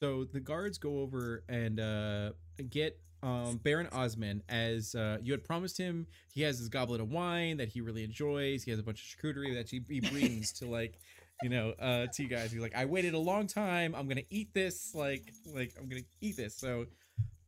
so 0.00 0.24
the 0.24 0.40
guards 0.40 0.78
go 0.78 0.98
over 1.00 1.44
and 1.48 1.80
uh 1.80 2.30
get 2.70 2.98
um 3.22 3.56
baron 3.64 3.88
osman 3.92 4.42
as 4.50 4.94
uh 4.94 5.16
you 5.22 5.32
had 5.32 5.42
promised 5.42 5.78
him 5.78 6.06
he 6.34 6.42
has 6.42 6.58
his 6.58 6.68
goblet 6.68 7.00
of 7.00 7.10
wine 7.10 7.56
that 7.56 7.68
he 7.70 7.80
really 7.80 8.04
enjoys 8.04 8.62
he 8.62 8.70
has 8.70 8.78
a 8.78 8.82
bunch 8.82 9.00
of 9.00 9.08
charcuterie 9.08 9.54
that 9.54 9.70
he, 9.70 9.80
he 9.88 10.00
brings 10.00 10.52
to 10.52 10.66
like 10.66 10.98
you 11.42 11.48
know 11.48 11.72
uh 11.80 12.06
to 12.12 12.22
you 12.22 12.28
guys 12.28 12.52
he's 12.52 12.60
like 12.60 12.76
i 12.76 12.84
waited 12.84 13.14
a 13.14 13.18
long 13.18 13.46
time 13.46 13.94
i'm 13.94 14.06
gonna 14.06 14.20
eat 14.28 14.52
this 14.52 14.94
like 14.94 15.32
like 15.54 15.72
i'm 15.78 15.88
gonna 15.88 16.02
eat 16.20 16.36
this 16.36 16.54
so 16.58 16.84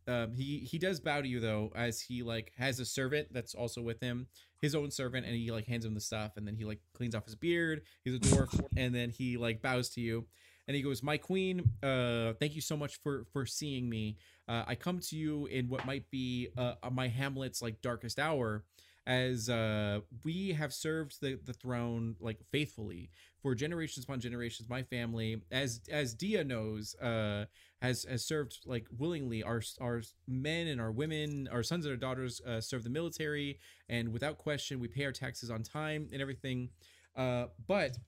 um 0.09 0.33
he 0.35 0.59
he 0.59 0.79
does 0.79 0.99
bow 1.01 1.21
to 1.21 1.29
you 1.29 1.39
though 1.39 1.71
as 1.75 2.01
he 2.01 2.23
like 2.23 2.53
has 2.57 2.81
a 2.81 2.85
servant 2.85 3.29
that's 3.33 3.55
also 3.55 3.81
with 3.83 4.01
him 4.01 4.27
his 4.61 4.75
own 4.75 4.91
servant 4.91 5.25
and 5.27 5.35
he 5.35 5.51
like 5.51 5.67
hands 5.67 5.85
him 5.85 5.95
the 5.95 6.01
stuff 6.01 6.33
and 6.37 6.47
then 6.47 6.57
he 6.57 6.65
like 6.65 6.81
cleans 6.95 7.15
off 7.15 7.25
his 7.25 7.35
beard 7.35 7.83
he's 8.05 8.15
a 8.15 8.19
dwarf 8.19 8.59
and 8.77 8.95
then 8.95 9.11
he 9.11 9.37
like 9.37 9.63
bows 9.63 9.89
to 9.91 10.01
you. 10.01 10.27
And 10.67 10.75
he 10.77 10.83
goes 10.83 11.03
my 11.03 11.17
queen 11.17 11.63
uh 11.83 12.35
thank 12.41 12.55
you 12.55 12.61
so 12.61 12.77
much 12.77 13.01
for 13.03 13.25
for 13.33 13.47
seeing 13.47 13.89
me. 13.89 14.17
Uh, 14.49 14.65
i 14.67 14.75
come 14.75 14.99
to 14.99 15.17
you 15.17 15.47
in 15.47 15.69
what 15.69 15.87
might 15.87 16.11
be 16.11 16.49
uh 16.57 16.75
my 16.91 17.09
hamlet's 17.09 17.63
like 17.63 17.81
darkest 17.81 18.19
hour 18.19 18.65
as 19.07 19.49
uh 19.49 20.01
we 20.25 20.53
have 20.53 20.73
served 20.73 21.21
the 21.23 21.39
the 21.47 21.55
throne 21.55 22.17
like 22.21 22.39
faithfully 22.51 23.11
for 23.41 23.55
generations 23.55 24.05
upon 24.05 24.21
generations 24.21 24.69
my 24.69 24.83
family. 24.83 25.41
As 25.51 25.81
as 25.91 26.13
dia 26.15 26.45
knows 26.45 26.95
uh 26.97 27.47
has 27.81 28.05
has 28.05 28.25
served 28.25 28.59
like 28.67 28.87
willingly. 28.97 29.43
Our 29.43 29.63
our 29.81 30.03
men 30.27 30.67
and 30.67 30.81
our 30.81 30.91
women 30.91 31.49
our 31.51 31.63
sons 31.63 31.85
and 31.87 31.93
our 31.93 31.97
daughters 31.97 32.41
uh, 32.47 32.61
serve 32.61 32.85
the 32.85 32.91
military 32.91 33.59
and 33.89 34.13
without 34.13 34.39
question 34.39 34.81
we 34.81 34.89
pay 34.89 35.05
our 35.05 35.13
taxes 35.13 35.51
on 35.51 35.63
time 35.63 36.09
and 36.13 36.21
everything. 36.21 36.71
Uh 37.17 37.47
but 37.67 37.99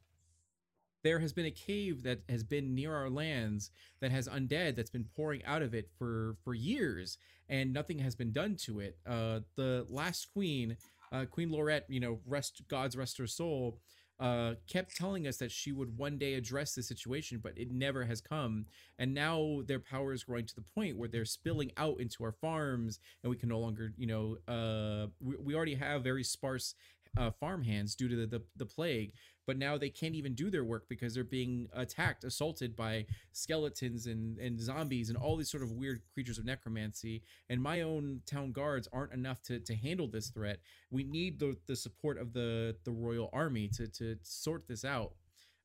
there 1.02 1.20
has 1.20 1.32
been 1.32 1.46
a 1.46 1.50
cave 1.50 2.02
that 2.02 2.20
has 2.28 2.42
been 2.42 2.74
near 2.74 2.94
our 2.94 3.08
lands 3.08 3.70
that 4.00 4.10
has 4.10 4.28
undead 4.28 4.76
that's 4.76 4.90
been 4.90 5.06
pouring 5.16 5.42
out 5.44 5.62
of 5.62 5.74
it 5.74 5.88
for 5.98 6.36
for 6.44 6.54
years 6.54 7.18
and 7.48 7.72
nothing 7.72 7.98
has 7.98 8.14
been 8.14 8.32
done 8.32 8.56
to 8.56 8.80
it. 8.80 8.98
Uh 9.06 9.40
the 9.56 9.86
last 9.88 10.32
queen 10.32 10.76
uh 11.12 11.24
queen 11.24 11.50
lorette 11.50 11.86
you 11.88 12.00
know 12.00 12.20
rest 12.26 12.62
god's 12.68 12.96
rest 12.96 13.18
her 13.18 13.26
soul 13.26 13.80
uh 14.20 14.54
kept 14.68 14.94
telling 14.96 15.26
us 15.26 15.38
that 15.38 15.50
she 15.50 15.72
would 15.72 15.96
one 15.96 16.18
day 16.18 16.34
address 16.34 16.74
the 16.74 16.82
situation 16.82 17.40
but 17.42 17.56
it 17.56 17.70
never 17.72 18.04
has 18.04 18.20
come. 18.20 18.66
And 18.98 19.14
now 19.14 19.62
their 19.66 19.80
power 19.80 20.12
is 20.12 20.24
growing 20.24 20.46
to 20.46 20.54
the 20.54 20.60
point 20.62 20.96
where 20.96 21.08
they're 21.08 21.24
spilling 21.24 21.72
out 21.76 22.00
into 22.00 22.22
our 22.24 22.32
farms 22.32 23.00
and 23.22 23.30
we 23.30 23.36
can 23.36 23.48
no 23.48 23.58
longer 23.58 23.92
you 23.96 24.06
know 24.06 24.36
uh 24.46 25.06
we, 25.20 25.36
we 25.36 25.54
already 25.54 25.74
have 25.74 26.04
very 26.04 26.24
sparse 26.24 26.74
uh, 27.18 27.30
farm 27.30 27.62
hands 27.62 27.94
due 27.94 28.08
to 28.08 28.16
the, 28.16 28.26
the 28.26 28.42
the 28.56 28.66
plague 28.66 29.12
but 29.50 29.58
now 29.58 29.76
they 29.76 29.88
can't 29.90 30.14
even 30.14 30.32
do 30.32 30.48
their 30.48 30.62
work 30.62 30.84
because 30.88 31.12
they're 31.12 31.24
being 31.24 31.66
attacked 31.72 32.22
assaulted 32.22 32.76
by 32.76 33.04
skeletons 33.32 34.06
and 34.06 34.38
and 34.38 34.60
zombies 34.60 35.08
and 35.08 35.18
all 35.18 35.36
these 35.36 35.50
sort 35.50 35.64
of 35.64 35.72
weird 35.72 36.02
creatures 36.14 36.38
of 36.38 36.44
necromancy. 36.44 37.24
And 37.48 37.60
my 37.60 37.80
own 37.80 38.20
town 38.26 38.52
guards 38.52 38.88
aren't 38.92 39.12
enough 39.12 39.42
to 39.42 39.58
to 39.58 39.74
handle 39.74 40.06
this 40.06 40.28
threat. 40.28 40.60
We 40.92 41.02
need 41.02 41.40
the 41.40 41.56
the 41.66 41.74
support 41.74 42.16
of 42.16 42.32
the 42.32 42.76
the 42.84 42.92
royal 42.92 43.28
army 43.32 43.66
to 43.74 43.88
to 43.88 44.18
sort 44.22 44.68
this 44.68 44.84
out. 44.84 45.14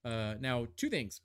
Uh 0.03 0.33
now 0.39 0.65
two 0.77 0.89
things. 0.89 1.21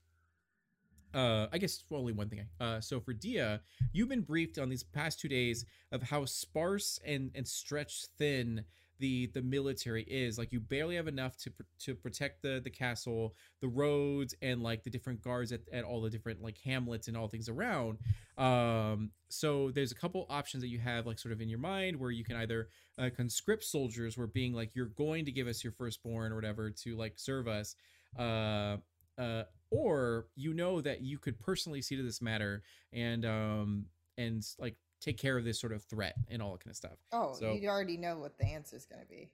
Uh 1.15 1.47
i 1.53 1.57
guess 1.57 1.83
only 1.91 2.13
one 2.13 2.29
thing. 2.29 2.45
Uh 2.61 2.79
so 2.79 3.01
for 3.01 3.15
dia 3.15 3.63
you've 3.95 4.11
been 4.11 4.21
briefed 4.21 4.59
on 4.59 4.69
these 4.69 4.83
past 4.83 5.19
two 5.19 5.29
days 5.29 5.65
of 5.93 6.03
how 6.03 6.27
sparse 6.27 7.01
and 7.07 7.31
and 7.35 7.49
stretched 7.49 8.09
thin 8.19 8.67
the 9.01 9.27
the 9.35 9.43
military 9.43 10.03
is 10.05 10.39
like 10.39 10.53
you 10.53 10.61
barely 10.61 10.95
have 10.95 11.09
enough 11.09 11.37
to 11.39 11.51
to 11.79 11.95
protect 11.95 12.43
the 12.43 12.61
the 12.63 12.71
castle 12.71 13.35
the 13.61 13.69
roads 13.69 14.35
and 14.43 14.63
like 14.63 14.85
the 14.85 14.91
different 14.91 15.21
guards 15.23 15.51
at, 15.51 15.61
at 15.73 15.83
all 15.83 16.01
the 16.01 16.11
different 16.11 16.41
like 16.43 16.59
hamlets 16.59 17.09
and 17.09 17.17
all 17.17 17.27
things 17.27 17.49
around. 17.49 17.99
Um 18.39 19.11
so 19.29 19.71
there's 19.71 19.91
a 19.91 19.97
couple 19.97 20.27
options 20.31 20.63
that 20.63 20.69
you 20.69 20.79
have 20.79 21.07
like 21.07 21.19
sort 21.19 21.33
of 21.33 21.41
in 21.41 21.49
your 21.49 21.59
mind 21.59 21.99
where 21.99 22.11
you 22.11 22.25
can 22.25 22.37
either 22.37 22.69
uh, 22.99 23.11
conscript 23.17 23.65
soldiers 23.65 24.17
where 24.17 24.27
being 24.27 24.53
like 24.53 24.77
you're 24.77 24.87
going 24.87 25.25
to 25.25 25.33
give 25.33 25.49
us 25.49 25.65
your 25.65 25.73
firstborn 25.73 26.31
or 26.31 26.37
whatever 26.37 26.71
to 26.71 26.97
like 26.97 27.15
serve 27.17 27.49
us 27.49 27.75
uh 28.19 28.77
uh 29.19 29.45
or 29.71 30.27
you 30.37 30.53
know 30.53 30.81
that 30.81 31.01
you 31.01 31.19
could 31.19 31.39
personally 31.41 31.81
see 31.81 31.97
to 31.97 32.03
this 32.03 32.21
matter 32.21 32.63
and 32.93 33.25
um 33.25 33.87
and 34.19 34.45
like 34.59 34.77
take 35.01 35.17
care 35.19 35.37
of 35.39 35.45
this 35.45 35.59
sort 35.61 35.73
of 35.73 35.83
threat 35.85 36.15
and 36.29 36.43
all 36.43 36.53
that 36.53 36.61
kind 36.65 36.71
of 36.71 36.77
stuff 36.77 36.99
Oh, 37.13 37.35
So- 37.35 37.55
you 37.55 37.69
already 37.69 37.97
know 37.97 38.19
what 38.19 38.37
the 38.39 38.45
answer 38.47 38.77
is 38.77 38.85
going 38.87 39.03
to 39.03 39.09
be. 39.09 39.33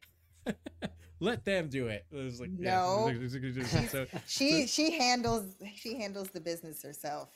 let 1.21 1.45
them 1.45 1.69
do 1.69 1.89
it. 1.89 2.07
It 2.13 2.17
was 2.17 2.41
like 2.41 2.51
No. 2.51 3.09
yeah. 3.09 3.87
so 3.89 4.07
She 4.27 4.67
she 4.67 4.93
handles 4.93 5.55
she 5.75 5.97
handles 5.97 6.29
the 6.29 6.41
business 6.41 6.83
herself. 6.83 7.31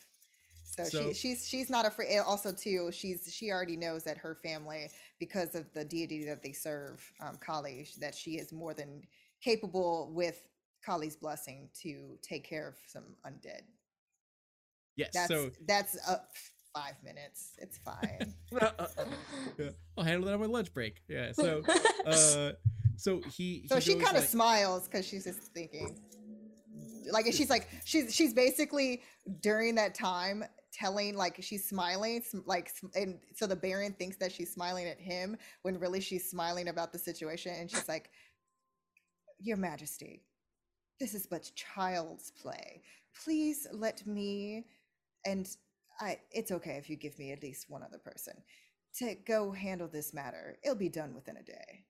So, 0.65 0.85
So- 0.85 1.09
she 1.09 1.15
she's 1.15 1.48
she's 1.48 1.70
not 1.70 1.85
afraid. 1.86 2.19
Also, 2.20 2.52
too, 2.52 2.90
she's 2.93 3.32
she 3.35 3.51
already 3.51 3.77
knows 3.77 4.05
that 4.05 4.16
her 4.19 4.36
family, 4.36 4.90
because 5.19 5.55
of 5.57 5.73
the 5.73 5.85
deity 5.85 6.24
that 6.27 6.43
they 6.43 6.52
serve, 6.52 7.02
um, 7.20 7.36
Kali, 7.39 7.89
that 7.98 8.15
she 8.15 8.32
is 8.39 8.52
more 8.52 8.74
than 8.74 9.02
capable 9.40 10.12
with 10.15 10.47
Kali's 10.85 11.16
blessing 11.16 11.69
to 11.82 12.16
take 12.23 12.44
care 12.44 12.69
of 12.69 12.77
some 12.86 13.16
undead. 13.27 13.62
yes, 14.97 15.11
That's 15.12 15.28
so 15.28 15.51
that's 15.66 15.97
up 16.09 16.31
five 16.74 16.94
minutes. 17.02 17.52
It's 17.59 17.78
fine. 17.78 18.34
yeah, 19.59 19.70
I'll 19.97 20.05
handle 20.05 20.26
that 20.26 20.34
on 20.34 20.40
my 20.40 20.47
lunch 20.47 20.72
break. 20.72 21.02
Yeah. 21.09 21.32
So 21.32 21.62
uh 22.06 22.52
so 22.97 23.20
he 23.34 23.66
so 23.68 23.76
he 23.76 23.80
she 23.80 23.94
kind 23.94 24.16
of 24.16 24.22
like- 24.22 24.28
smiles 24.28 24.86
because 24.86 25.06
she's 25.06 25.24
just 25.24 25.40
thinking 25.55 25.98
like 27.10 27.26
she's 27.32 27.51
like 27.51 27.68
she's 27.84 28.14
she's 28.14 28.34
basically 28.34 29.02
during 29.40 29.74
that 29.74 29.94
time 29.94 30.44
telling 30.72 31.16
like 31.16 31.36
she's 31.40 31.68
smiling 31.68 32.22
like 32.44 32.70
and 32.94 33.18
so 33.34 33.47
the 33.47 33.56
baron 33.56 33.92
thinks 33.98 34.16
that 34.18 34.30
she's 34.30 34.52
smiling 34.52 34.86
at 34.86 35.01
him 35.01 35.36
when 35.62 35.78
really 35.78 36.01
she's 36.01 36.30
smiling 36.30 36.68
about 36.68 36.92
the 36.92 36.98
situation 36.98 37.52
and 37.59 37.70
she's 37.70 37.88
like 37.88 38.10
your 39.40 39.56
majesty 39.56 40.22
this 41.01 41.14
is 41.14 41.26
but 41.26 41.51
child's 41.55 42.30
play 42.30 42.82
please 43.24 43.66
let 43.72 44.06
me 44.06 44.64
and 45.26 45.56
i 46.01 46.18
it's 46.32 46.51
okay 46.51 46.77
if 46.77 46.89
you 46.90 46.97
give 46.97 47.18
me 47.18 47.32
at 47.32 47.43
least 47.43 47.66
one 47.68 47.82
other 47.82 47.98
person 47.98 48.35
to 48.98 49.14
go 49.27 49.52
handle 49.52 49.89
this 49.89 50.12
matter. 50.12 50.59
It'll 50.64 50.74
be 50.77 50.89
done 50.89 51.14
within 51.14 51.36
a 51.36 51.43
day. 51.43 51.85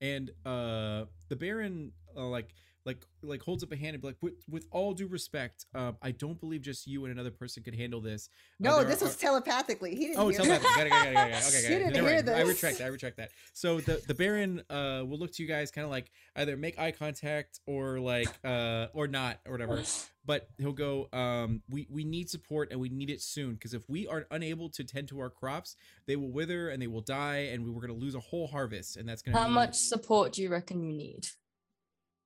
And 0.00 0.30
uh 0.46 1.06
the 1.28 1.36
baron 1.36 1.92
uh, 2.16 2.26
like 2.26 2.54
like 2.86 3.04
like 3.22 3.42
holds 3.42 3.62
up 3.62 3.70
a 3.72 3.76
hand 3.76 3.94
and 3.94 4.00
be 4.00 4.08
like 4.08 4.16
with, 4.22 4.34
with 4.48 4.66
all 4.70 4.94
due 4.94 5.06
respect 5.06 5.66
um 5.74 5.96
i 6.00 6.10
don't 6.10 6.40
believe 6.40 6.62
just 6.62 6.86
you 6.86 7.04
and 7.04 7.12
another 7.12 7.30
person 7.30 7.62
could 7.62 7.74
handle 7.74 8.00
this 8.00 8.30
Uh, 8.32 8.54
no 8.60 8.76
there 8.78 8.84
this 8.86 9.02
are- 9.02 9.04
was 9.06 9.16
telepathically 9.16 9.94
he 9.94 10.06
didn't 10.06 10.18
Oh, 10.18 10.28
hear 10.28 10.38
tell 10.38 10.46
that. 10.46 10.62
that. 10.62 10.76
Got 10.76 10.86
it, 10.86 10.90
got 10.90 11.06
it, 11.08 11.14
got 11.14 11.28
it, 11.28 11.30
got 11.32 11.42
it. 11.42 11.48
Okay, 11.48 11.62
got 11.62 11.70
it. 11.70 11.78
didn't 11.78 11.94
hear 11.94 12.02
mind. 12.24 12.30
I 12.30 12.40
retract 12.42 12.78
that. 12.78 12.84
I 12.84 12.88
retract 12.88 13.16
that. 13.18 13.30
So 13.52 13.80
the 13.80 14.02
the 14.06 14.14
Baron 14.14 14.62
uh 14.70 15.04
will 15.06 15.18
look 15.18 15.32
to 15.32 15.42
you 15.42 15.48
guys 15.48 15.70
kind 15.70 15.84
of 15.84 15.90
like 15.90 16.10
either 16.36 16.56
make 16.56 16.78
eye 16.78 16.92
contact 16.92 17.60
or 17.66 18.00
like 18.00 18.28
uh 18.44 18.86
or 18.94 19.06
not 19.08 19.40
or 19.46 19.52
whatever. 19.52 19.82
But 20.24 20.48
he'll 20.58 20.72
go 20.72 21.08
um 21.12 21.62
we 21.68 21.86
we 21.90 22.04
need 22.04 22.30
support 22.30 22.70
and 22.70 22.80
we 22.80 22.88
need 22.88 23.10
it 23.10 23.20
soon 23.20 23.54
because 23.54 23.74
if 23.74 23.88
we 23.88 24.06
are 24.06 24.26
unable 24.30 24.68
to 24.70 24.84
tend 24.84 25.08
to 25.08 25.20
our 25.20 25.30
crops, 25.30 25.76
they 26.06 26.16
will 26.16 26.30
wither 26.30 26.70
and 26.70 26.80
they 26.80 26.86
will 26.86 27.00
die 27.02 27.48
and 27.52 27.64
we 27.64 27.70
were 27.70 27.80
going 27.80 27.92
to 27.92 27.98
lose 27.98 28.14
a 28.14 28.20
whole 28.20 28.46
harvest 28.46 28.96
and 28.96 29.08
that's 29.08 29.22
going 29.22 29.34
to 29.34 29.40
How 29.42 29.48
much 29.48 29.76
support 29.76 30.32
do 30.32 30.42
you 30.42 30.48
reckon 30.50 30.82
you 30.82 30.92
need? 30.92 31.26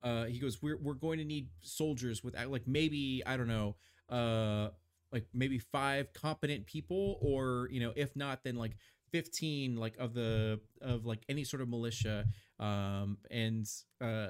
Uh 0.04 0.24
he 0.24 0.38
goes 0.38 0.62
we're 0.62 0.76
we're 0.76 0.94
going 0.94 1.18
to 1.18 1.24
need 1.24 1.48
soldiers 1.62 2.22
with 2.22 2.38
uh, 2.38 2.46
like 2.48 2.66
maybe 2.66 3.22
i 3.26 3.36
don't 3.36 3.48
know 3.48 3.74
uh 4.10 4.68
like 5.12 5.26
maybe 5.32 5.58
five 5.58 6.12
competent 6.12 6.66
people 6.66 7.18
or 7.20 7.68
you 7.70 7.80
know 7.80 7.92
if 7.96 8.14
not 8.14 8.44
then 8.44 8.56
like 8.56 8.76
15 9.12 9.76
like 9.76 9.96
of 9.98 10.12
the 10.12 10.60
of 10.82 11.06
like 11.06 11.22
any 11.28 11.44
sort 11.44 11.62
of 11.62 11.68
militia. 11.68 12.26
Um 12.58 13.18
and 13.30 13.64
uh 14.00 14.28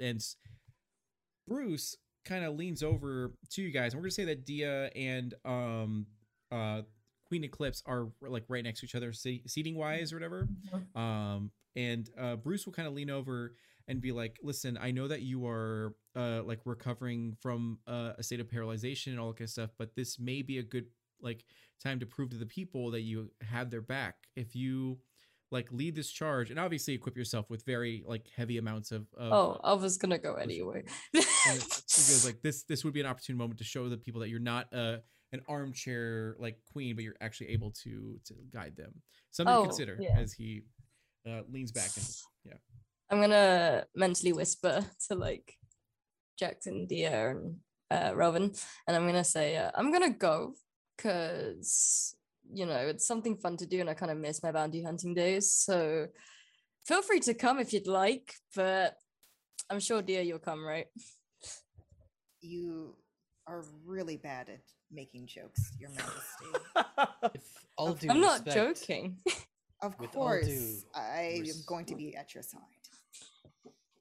and 0.00 0.20
bruce 1.46 1.96
kind 2.24 2.44
of 2.44 2.56
leans 2.56 2.82
over 2.82 3.32
to 3.50 3.62
you 3.62 3.70
guys 3.70 3.92
and 3.92 4.00
we're 4.00 4.06
gonna 4.06 4.10
say 4.10 4.24
that 4.24 4.44
dia 4.44 4.90
and 4.96 5.34
um 5.44 6.06
uh 6.50 6.82
queen 7.28 7.44
eclipse 7.44 7.82
are 7.86 8.08
like 8.20 8.44
right 8.48 8.64
next 8.64 8.80
to 8.80 8.86
each 8.86 8.94
other 8.94 9.12
se- 9.12 9.42
seating 9.46 9.76
wise 9.76 10.12
or 10.12 10.16
whatever. 10.16 10.48
Um 10.94 11.50
and 11.76 12.08
uh 12.20 12.36
bruce 12.36 12.66
will 12.66 12.72
kind 12.72 12.88
of 12.88 12.94
lean 12.94 13.10
over 13.10 13.54
and 13.88 14.00
be 14.00 14.12
like 14.12 14.38
listen 14.42 14.76
i 14.80 14.90
know 14.90 15.06
that 15.08 15.22
you 15.22 15.46
are 15.46 15.94
uh 16.16 16.42
like 16.42 16.60
recovering 16.64 17.36
from 17.40 17.78
uh, 17.86 18.12
a 18.18 18.22
state 18.22 18.40
of 18.40 18.48
paralyzation 18.48 19.08
and 19.08 19.20
all 19.20 19.28
that 19.28 19.36
kind 19.38 19.46
of 19.46 19.50
stuff 19.50 19.70
but 19.78 19.94
this 19.94 20.18
may 20.18 20.42
be 20.42 20.58
a 20.58 20.62
good 20.62 20.86
like 21.20 21.44
time 21.82 21.98
to 22.00 22.06
prove 22.06 22.30
to 22.30 22.36
the 22.36 22.46
people 22.46 22.90
that 22.90 23.02
you 23.02 23.30
have 23.42 23.70
their 23.70 23.80
back 23.82 24.14
if 24.34 24.54
you 24.56 24.98
like 25.52 25.70
lead 25.70 25.94
this 25.94 26.10
charge 26.10 26.50
and 26.50 26.58
obviously 26.58 26.92
equip 26.94 27.16
yourself 27.16 27.48
with 27.48 27.64
very 27.64 28.02
like 28.06 28.26
heavy 28.36 28.58
amounts 28.58 28.90
of, 28.90 29.02
of 29.16 29.32
Oh, 29.32 29.60
I 29.62 29.74
was 29.74 29.96
gonna 29.96 30.18
go 30.18 30.34
anyway. 30.34 30.82
and 31.14 31.22
it, 31.22 31.62
it 31.62 31.82
goes 31.86 32.24
like 32.26 32.42
this 32.42 32.64
this 32.64 32.84
would 32.84 32.92
be 32.92 33.00
an 33.00 33.06
opportune 33.06 33.36
moment 33.36 33.58
to 33.58 33.64
show 33.64 33.88
the 33.88 33.96
people 33.96 34.20
that 34.22 34.28
you're 34.28 34.40
not 34.40 34.66
uh 34.74 34.96
an 35.32 35.40
armchair 35.48 36.34
like 36.40 36.58
queen 36.72 36.96
but 36.96 37.04
you're 37.04 37.14
actually 37.20 37.48
able 37.50 37.70
to 37.84 38.18
to 38.24 38.34
guide 38.52 38.74
them 38.76 38.92
something 39.30 39.54
Oh, 39.54 39.62
to 39.62 39.68
consider 39.68 39.96
yeah. 40.00 40.18
as 40.18 40.32
he 40.32 40.62
uh 41.28 41.42
leans 41.50 41.70
back 41.72 41.90
and 41.96 42.06
yeah 42.44 42.54
I'm 43.10 43.20
gonna 43.20 43.84
mentally 43.94 44.32
whisper 44.32 44.84
to 45.08 45.14
like 45.14 45.54
Jackson, 46.38 46.86
Dia, 46.86 47.30
and 47.30 47.56
uh, 47.90 48.12
Robin, 48.14 48.52
and 48.86 48.96
I'm 48.96 49.06
gonna 49.06 49.24
say 49.24 49.56
uh, 49.56 49.70
I'm 49.74 49.92
gonna 49.92 50.10
go 50.10 50.54
because 50.96 52.16
you 52.52 52.66
know 52.66 52.88
it's 52.88 53.06
something 53.06 53.36
fun 53.36 53.56
to 53.58 53.66
do, 53.66 53.80
and 53.80 53.90
I 53.90 53.94
kind 53.94 54.12
of 54.12 54.18
miss 54.18 54.42
my 54.42 54.52
bounty 54.52 54.82
hunting 54.82 55.14
days. 55.14 55.52
So 55.52 56.08
feel 56.86 57.02
free 57.02 57.20
to 57.20 57.34
come 57.34 57.58
if 57.58 57.72
you'd 57.72 57.86
like, 57.86 58.34
but 58.54 58.96
I'm 59.70 59.80
sure, 59.80 60.02
Dia, 60.02 60.22
you'll 60.22 60.38
come, 60.38 60.64
right? 60.64 60.86
You 62.40 62.94
are 63.46 63.64
really 63.84 64.16
bad 64.16 64.48
at 64.48 64.60
making 64.90 65.26
jokes, 65.26 65.72
Your 65.78 65.90
Majesty. 65.90 66.16
If 67.34 67.66
all 67.76 67.94
due 67.94 68.08
I'm 68.10 68.20
not 68.20 68.46
joking. 68.46 69.18
Of 69.82 69.98
course, 69.98 70.86
I 70.94 71.42
am 71.44 71.44
going 71.66 71.84
to 71.86 71.94
be 71.94 72.16
at 72.16 72.32
your 72.32 72.42
side. 72.42 72.60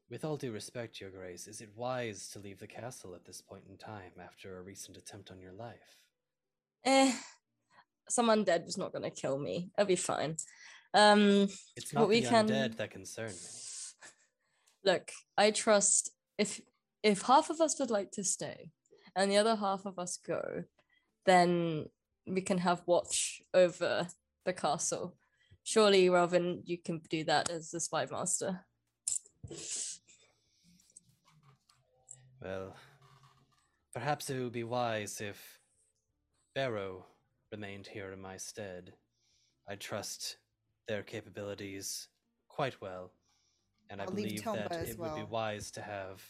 With 0.10 0.24
all 0.24 0.38
due 0.38 0.52
respect, 0.52 1.02
Your 1.02 1.10
Grace, 1.10 1.48
is 1.48 1.62
it 1.62 1.70
wise 1.76 2.30
to 2.30 2.40
leave 2.40 2.60
the 2.60 2.68
castle 2.68 3.16
at 3.16 3.26
this 3.26 3.42
point 3.42 3.64
in 3.68 3.78
time 3.78 4.12
after 4.24 4.58
a 4.58 4.62
recent 4.62 4.98
attempt 4.98 5.32
on 5.32 5.40
your 5.40 5.54
life? 5.54 5.98
eh, 6.88 7.12
some 8.08 8.28
undead 8.28 8.64
was 8.66 8.78
not 8.78 8.94
gonna 8.94 9.10
kill 9.10 9.40
me. 9.40 9.72
I'll 9.76 9.86
be 9.86 9.96
fine. 9.96 10.38
Um, 10.94 11.48
It's 11.76 11.92
not 11.92 12.08
the 12.08 12.22
can- 12.22 12.48
undead 12.48 12.78
that 12.78 12.92
concern 12.92 13.32
me. 13.32 13.34
look, 14.84 15.12
I 15.36 15.50
trust 15.50 16.12
if 16.38 16.62
if 17.02 17.24
half 17.24 17.50
of 17.50 17.60
us 17.62 17.80
would 17.80 17.90
like 17.90 18.12
to 18.12 18.24
stay 18.24 18.70
and 19.16 19.32
the 19.32 19.38
other 19.38 19.56
half 19.56 19.86
of 19.88 19.98
us 19.98 20.18
go, 20.18 20.66
then 21.26 21.88
we 22.28 22.42
can 22.42 22.60
have 22.60 22.84
watch 22.86 23.42
over 23.56 24.08
the 24.46 24.54
castle. 24.54 25.18
Surely, 25.64 26.08
Robin, 26.10 26.62
you 26.66 26.78
can 26.78 27.02
do 27.10 27.24
that 27.24 27.50
as 27.50 27.72
the 27.72 27.80
spy 27.80 28.06
master. 28.12 28.66
Well, 32.42 32.76
perhaps 33.94 34.30
it 34.30 34.40
would 34.40 34.52
be 34.52 34.64
wise 34.64 35.22
if 35.22 35.60
Barrow 36.54 37.06
remained 37.52 37.88
here 37.88 38.12
in 38.12 38.22
my 38.22 38.38
stead. 38.38 38.94
I 39.68 39.76
trust 39.76 40.38
their 40.88 41.02
capabilities 41.04 42.08
quite 42.50 42.80
well, 42.82 43.12
and 43.90 44.02
I 44.02 44.06
I'll 44.06 44.12
leave 44.14 44.44
believe 44.44 44.44
that 44.70 44.72
as 44.74 44.90
it 44.90 45.00
would 45.00 45.16
be 45.16 45.24
wise 45.24 45.72
to 45.72 45.82
have. 45.82 46.22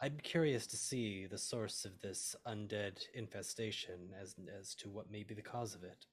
I'm 0.00 0.18
curious 0.22 0.66
to 0.68 0.76
see 0.76 1.26
the 1.26 1.38
source 1.38 1.84
of 1.84 2.00
this 2.00 2.36
undead 2.46 3.00
infestation 3.14 4.14
as 4.20 4.34
as 4.58 4.74
to 4.76 4.88
what 4.88 5.10
may 5.10 5.22
be 5.24 5.34
the 5.34 5.42
cause 5.42 5.74
of 5.74 5.84
it. 5.84 6.06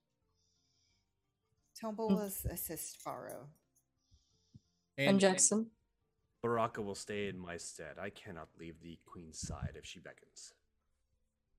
Tomba 1.80 2.08
Hmm. 2.08 2.14
will 2.16 2.20
assist 2.52 2.98
Faro. 3.02 3.50
And, 4.98 5.20
Jackson, 5.20 5.68
Baraka 6.42 6.82
will 6.82 6.96
stay 6.96 7.28
in 7.28 7.38
my 7.38 7.58
stead. 7.58 7.98
I 8.00 8.10
cannot 8.10 8.50
leave 8.60 8.80
the 8.82 8.98
queen's 9.06 9.40
side 9.40 9.74
if 9.76 9.86
she 9.86 10.00
beckons. 10.00 10.54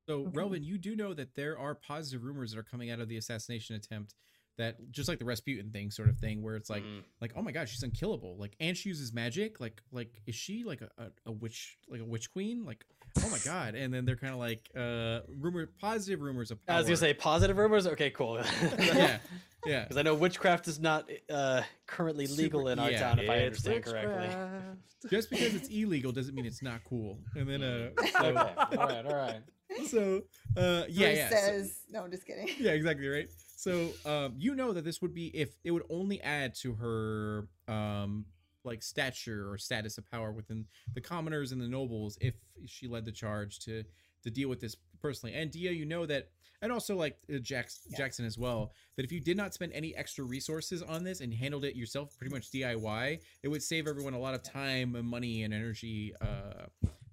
So, 0.08 0.20
Okay. 0.26 0.30
Relvin, 0.38 0.64
you 0.64 0.78
do 0.78 0.94
know 0.94 1.12
that 1.14 1.34
there 1.34 1.58
are 1.58 1.74
positive 1.74 2.22
rumors 2.24 2.52
that 2.52 2.58
are 2.58 2.62
coming 2.62 2.90
out 2.90 3.00
of 3.00 3.08
the 3.08 3.16
assassination 3.16 3.74
attempt 3.74 4.14
that 4.58 4.76
just 4.90 5.08
like 5.08 5.18
the 5.18 5.24
Rasputin 5.24 5.70
thing 5.70 5.90
sort 5.90 6.08
of 6.08 6.16
thing 6.18 6.42
where 6.42 6.56
it's 6.56 6.70
like 6.70 6.82
Mhm. 6.82 7.02
like 7.20 7.32
oh 7.36 7.42
my 7.42 7.52
god 7.52 7.68
she's 7.68 7.82
unkillable 7.82 8.36
like 8.38 8.56
and 8.60 8.76
she 8.76 8.88
uses 8.88 9.12
magic 9.12 9.60
like 9.60 9.82
like 9.92 10.10
is 10.26 10.34
she 10.34 10.64
like 10.64 10.80
a, 10.80 10.88
a, 10.98 11.06
a 11.26 11.32
witch 11.32 11.76
like 11.88 12.00
a 12.00 12.04
witch 12.04 12.32
queen 12.32 12.64
like 12.64 12.84
oh 13.24 13.28
my 13.30 13.38
god 13.44 13.74
and 13.74 13.92
then 13.92 14.04
they're 14.04 14.16
kind 14.16 14.32
of 14.32 14.38
like 14.38 14.70
uh 14.76 15.20
rumor 15.38 15.68
positive 15.80 16.20
rumors 16.20 16.50
of 16.50 16.58
I 16.68 16.76
was 16.78 16.86
gonna 16.86 16.96
say 16.96 17.14
positive 17.14 17.56
rumors. 17.56 17.86
Okay, 17.86 18.10
cool. 18.10 18.36
yeah 18.78 19.18
yeah 19.66 19.82
Because 19.82 19.96
I 19.96 20.02
know 20.02 20.14
witchcraft 20.14 20.68
is 20.68 20.78
not 20.80 21.10
uh, 21.30 21.62
currently 21.86 22.26
Super- 22.26 22.42
legal 22.42 22.68
in 22.68 22.78
our 22.78 22.90
yeah. 22.90 23.00
town, 23.00 23.18
if 23.18 23.28
I 23.28 23.34
It's 23.36 23.66
understand 23.66 23.84
correctly. 23.84 25.10
just 25.10 25.28
because 25.30 25.54
it's 25.54 25.68
illegal 25.68 26.12
doesn't 26.12 26.34
mean 26.34 26.46
it's 26.46 26.62
not 26.62 26.82
cool 26.84 27.18
and 27.36 27.48
then 27.48 27.62
uh 27.62 27.90
okay, 27.98 28.10
so, 28.10 28.36
all 28.36 28.86
right, 28.88 29.06
all 29.06 29.16
right. 29.16 29.42
so 29.86 30.22
uh 30.56 30.84
yeah 30.88 31.06
Bruce 31.08 31.16
yeah 31.18 31.28
so- 31.30 31.36
says, 31.36 31.80
no, 31.90 32.04
I'm 32.04 32.10
just 32.10 32.26
kidding. 32.26 32.48
yeah 32.58 32.72
exactly 32.72 33.06
right 33.08 33.28
so 33.56 33.90
um 34.04 34.34
you 34.38 34.54
know 34.54 34.72
that 34.72 34.84
this 34.84 35.02
would 35.02 35.14
be 35.14 35.26
if 35.28 35.56
it 35.64 35.72
would 35.72 35.82
only 35.90 36.20
add 36.22 36.54
to 36.54 36.74
her 36.74 37.48
um 37.68 38.24
like 38.64 38.82
stature 38.82 39.50
or 39.50 39.56
status 39.58 39.96
of 39.98 40.08
power 40.10 40.30
within 40.32 40.66
the 40.94 41.00
commoners 41.00 41.52
and 41.52 41.60
the 41.60 41.68
nobles 41.68 42.18
if 42.20 42.34
she 42.66 42.86
led 42.86 43.04
the 43.04 43.12
charge 43.12 43.58
to 43.60 43.82
to 44.22 44.30
deal 44.30 44.48
with 44.48 44.60
this 44.60 44.74
personally. 45.00 45.34
And 45.36 45.50
dia 45.52 45.70
you 45.70 45.84
know 45.86 46.04
that 46.06 46.30
and 46.62 46.72
also 46.72 46.96
like 46.96 47.16
uh, 47.32 47.34
Yeah. 47.34 47.96
jackson 47.96 48.24
as 48.24 48.36
well 48.38 48.72
that 48.96 49.04
if 49.04 49.12
you 49.12 49.20
did 49.20 49.36
not 49.36 49.54
spend 49.54 49.72
any 49.72 49.94
extra 49.94 50.24
resources 50.24 50.82
on 50.82 51.04
this 51.04 51.20
and 51.20 51.32
handled 51.32 51.64
it 51.64 51.76
yourself 51.76 52.16
pretty 52.18 52.34
much 52.34 52.50
diy 52.50 53.20
it 53.42 53.48
would 53.48 53.62
save 53.62 53.86
everyone 53.86 54.14
a 54.14 54.18
lot 54.18 54.34
of 54.34 54.42
time 54.42 54.96
and 54.96 55.06
money 55.06 55.42
and 55.44 55.52
energy 55.54 56.12
uh 56.22 56.66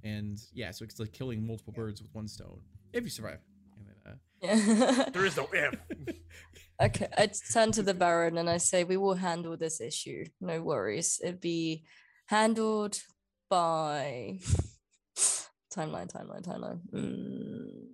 and 0.03 0.39
yeah 0.53 0.71
so 0.71 0.83
it's 0.85 0.99
like 0.99 1.11
killing 1.11 1.45
multiple 1.45 1.73
birds 1.73 2.01
with 2.01 2.09
one 2.15 2.27
stone 2.27 2.61
if 2.93 3.03
you 3.03 3.09
survive 3.09 3.39
yeah. 4.43 5.09
There 5.13 5.25
is 5.25 5.37
no 5.37 5.47
if. 5.53 5.75
okay, 6.81 7.07
I 7.17 7.29
turn 7.53 7.71
to 7.73 7.83
the 7.83 7.93
Baron 7.93 8.37
and 8.37 8.49
I 8.49 8.57
say, 8.57 8.83
"We 8.83 8.97
will 8.97 9.15
handle 9.15 9.55
this 9.57 9.79
issue. 9.81 10.25
No 10.41 10.61
worries. 10.61 11.19
It'd 11.23 11.39
be 11.41 11.85
handled 12.27 12.99
by 13.49 14.39
timeline, 15.73 16.11
timeline, 16.11 16.41
timeline. 16.43 16.79
Mm. 16.93 17.87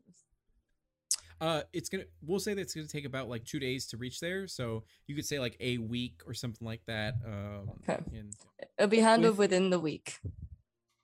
Uh, 1.42 1.62
it's 1.72 1.88
gonna. 1.88 2.04
We'll 2.22 2.40
say 2.40 2.54
that 2.54 2.62
it's 2.62 2.74
gonna 2.76 2.88
take 2.88 3.06
about 3.06 3.30
like 3.30 3.46
two 3.46 3.60
days 3.60 3.88
to 3.88 3.98
reach 3.98 4.20
there. 4.20 4.48
So 4.48 4.84
you 5.08 5.16
could 5.16 5.26
say 5.26 5.40
like 5.40 5.56
a 5.62 5.78
week 5.78 6.22
or 6.28 6.34
something 6.34 6.68
like 6.68 6.82
that. 6.88 7.14
Um, 7.26 7.70
Okay. 7.88 8.02
and 8.18 8.34
It'll 8.78 8.90
be 8.90 9.00
handled 9.00 9.38
With- 9.38 9.50
within 9.52 9.70
the 9.70 9.80
week. 9.80 10.18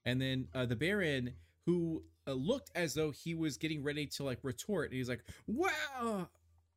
and 0.06 0.20
then 0.22 0.48
uh, 0.54 0.66
the 0.66 0.76
Baron, 0.76 1.34
who 1.66 2.04
uh, 2.28 2.34
looked 2.34 2.72
as 2.76 2.94
though 2.94 3.12
he 3.12 3.34
was 3.36 3.58
getting 3.58 3.84
ready 3.84 4.06
to 4.08 4.24
like 4.24 4.40
retort, 4.44 4.92
he's 4.94 5.10
like, 5.10 5.24
"Wow, 5.48 6.30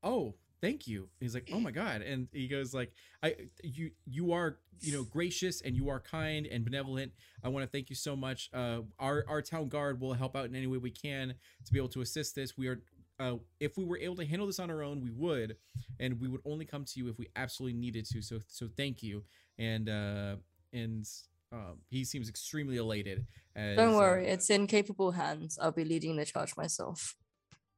oh, 0.02 0.34
thank 0.60 0.86
you." 0.86 1.08
He's 1.20 1.34
like, 1.34 1.50
"Oh 1.52 1.60
my 1.60 1.70
god," 1.70 2.02
and 2.02 2.28
he 2.32 2.48
goes 2.48 2.74
like, 2.74 2.92
"I, 3.22 3.34
you, 3.62 3.90
you 4.06 4.32
are, 4.32 4.58
you 4.80 4.92
know, 4.92 5.04
gracious 5.04 5.60
and 5.60 5.76
you 5.76 5.88
are 5.88 6.00
kind 6.00 6.46
and 6.46 6.64
benevolent. 6.64 7.12
I 7.42 7.48
want 7.48 7.64
to 7.64 7.70
thank 7.70 7.90
you 7.90 7.96
so 7.96 8.16
much. 8.16 8.50
Uh, 8.52 8.80
our 8.98 9.24
our 9.28 9.42
town 9.42 9.68
guard 9.68 10.00
will 10.00 10.14
help 10.14 10.36
out 10.36 10.46
in 10.46 10.54
any 10.54 10.66
way 10.66 10.78
we 10.78 10.90
can 10.90 11.34
to 11.64 11.72
be 11.72 11.78
able 11.78 11.88
to 11.90 12.00
assist 12.00 12.34
this. 12.34 12.56
We 12.56 12.68
are." 12.68 12.82
Uh, 13.20 13.38
if 13.58 13.76
we 13.76 13.84
were 13.84 13.98
able 13.98 14.14
to 14.14 14.24
handle 14.24 14.46
this 14.46 14.60
on 14.60 14.70
our 14.70 14.80
own, 14.80 15.00
we 15.00 15.10
would, 15.10 15.56
and 15.98 16.20
we 16.20 16.28
would 16.28 16.40
only 16.44 16.64
come 16.64 16.84
to 16.84 17.00
you 17.00 17.08
if 17.08 17.18
we 17.18 17.26
absolutely 17.34 17.76
needed 17.76 18.04
to. 18.04 18.22
So, 18.22 18.38
so 18.46 18.68
thank 18.76 19.02
you. 19.02 19.24
And 19.58 19.88
uh, 19.88 20.36
and 20.72 21.04
um, 21.52 21.78
he 21.90 22.04
seems 22.04 22.28
extremely 22.28 22.76
elated. 22.76 23.26
As, 23.56 23.76
Don't 23.76 23.94
uh, 23.94 23.98
worry, 23.98 24.26
it's 24.28 24.50
in 24.50 24.66
capable 24.66 25.12
hands. 25.12 25.58
I'll 25.60 25.72
be 25.72 25.84
leading 25.84 26.16
the 26.16 26.24
charge 26.24 26.56
myself. 26.56 27.16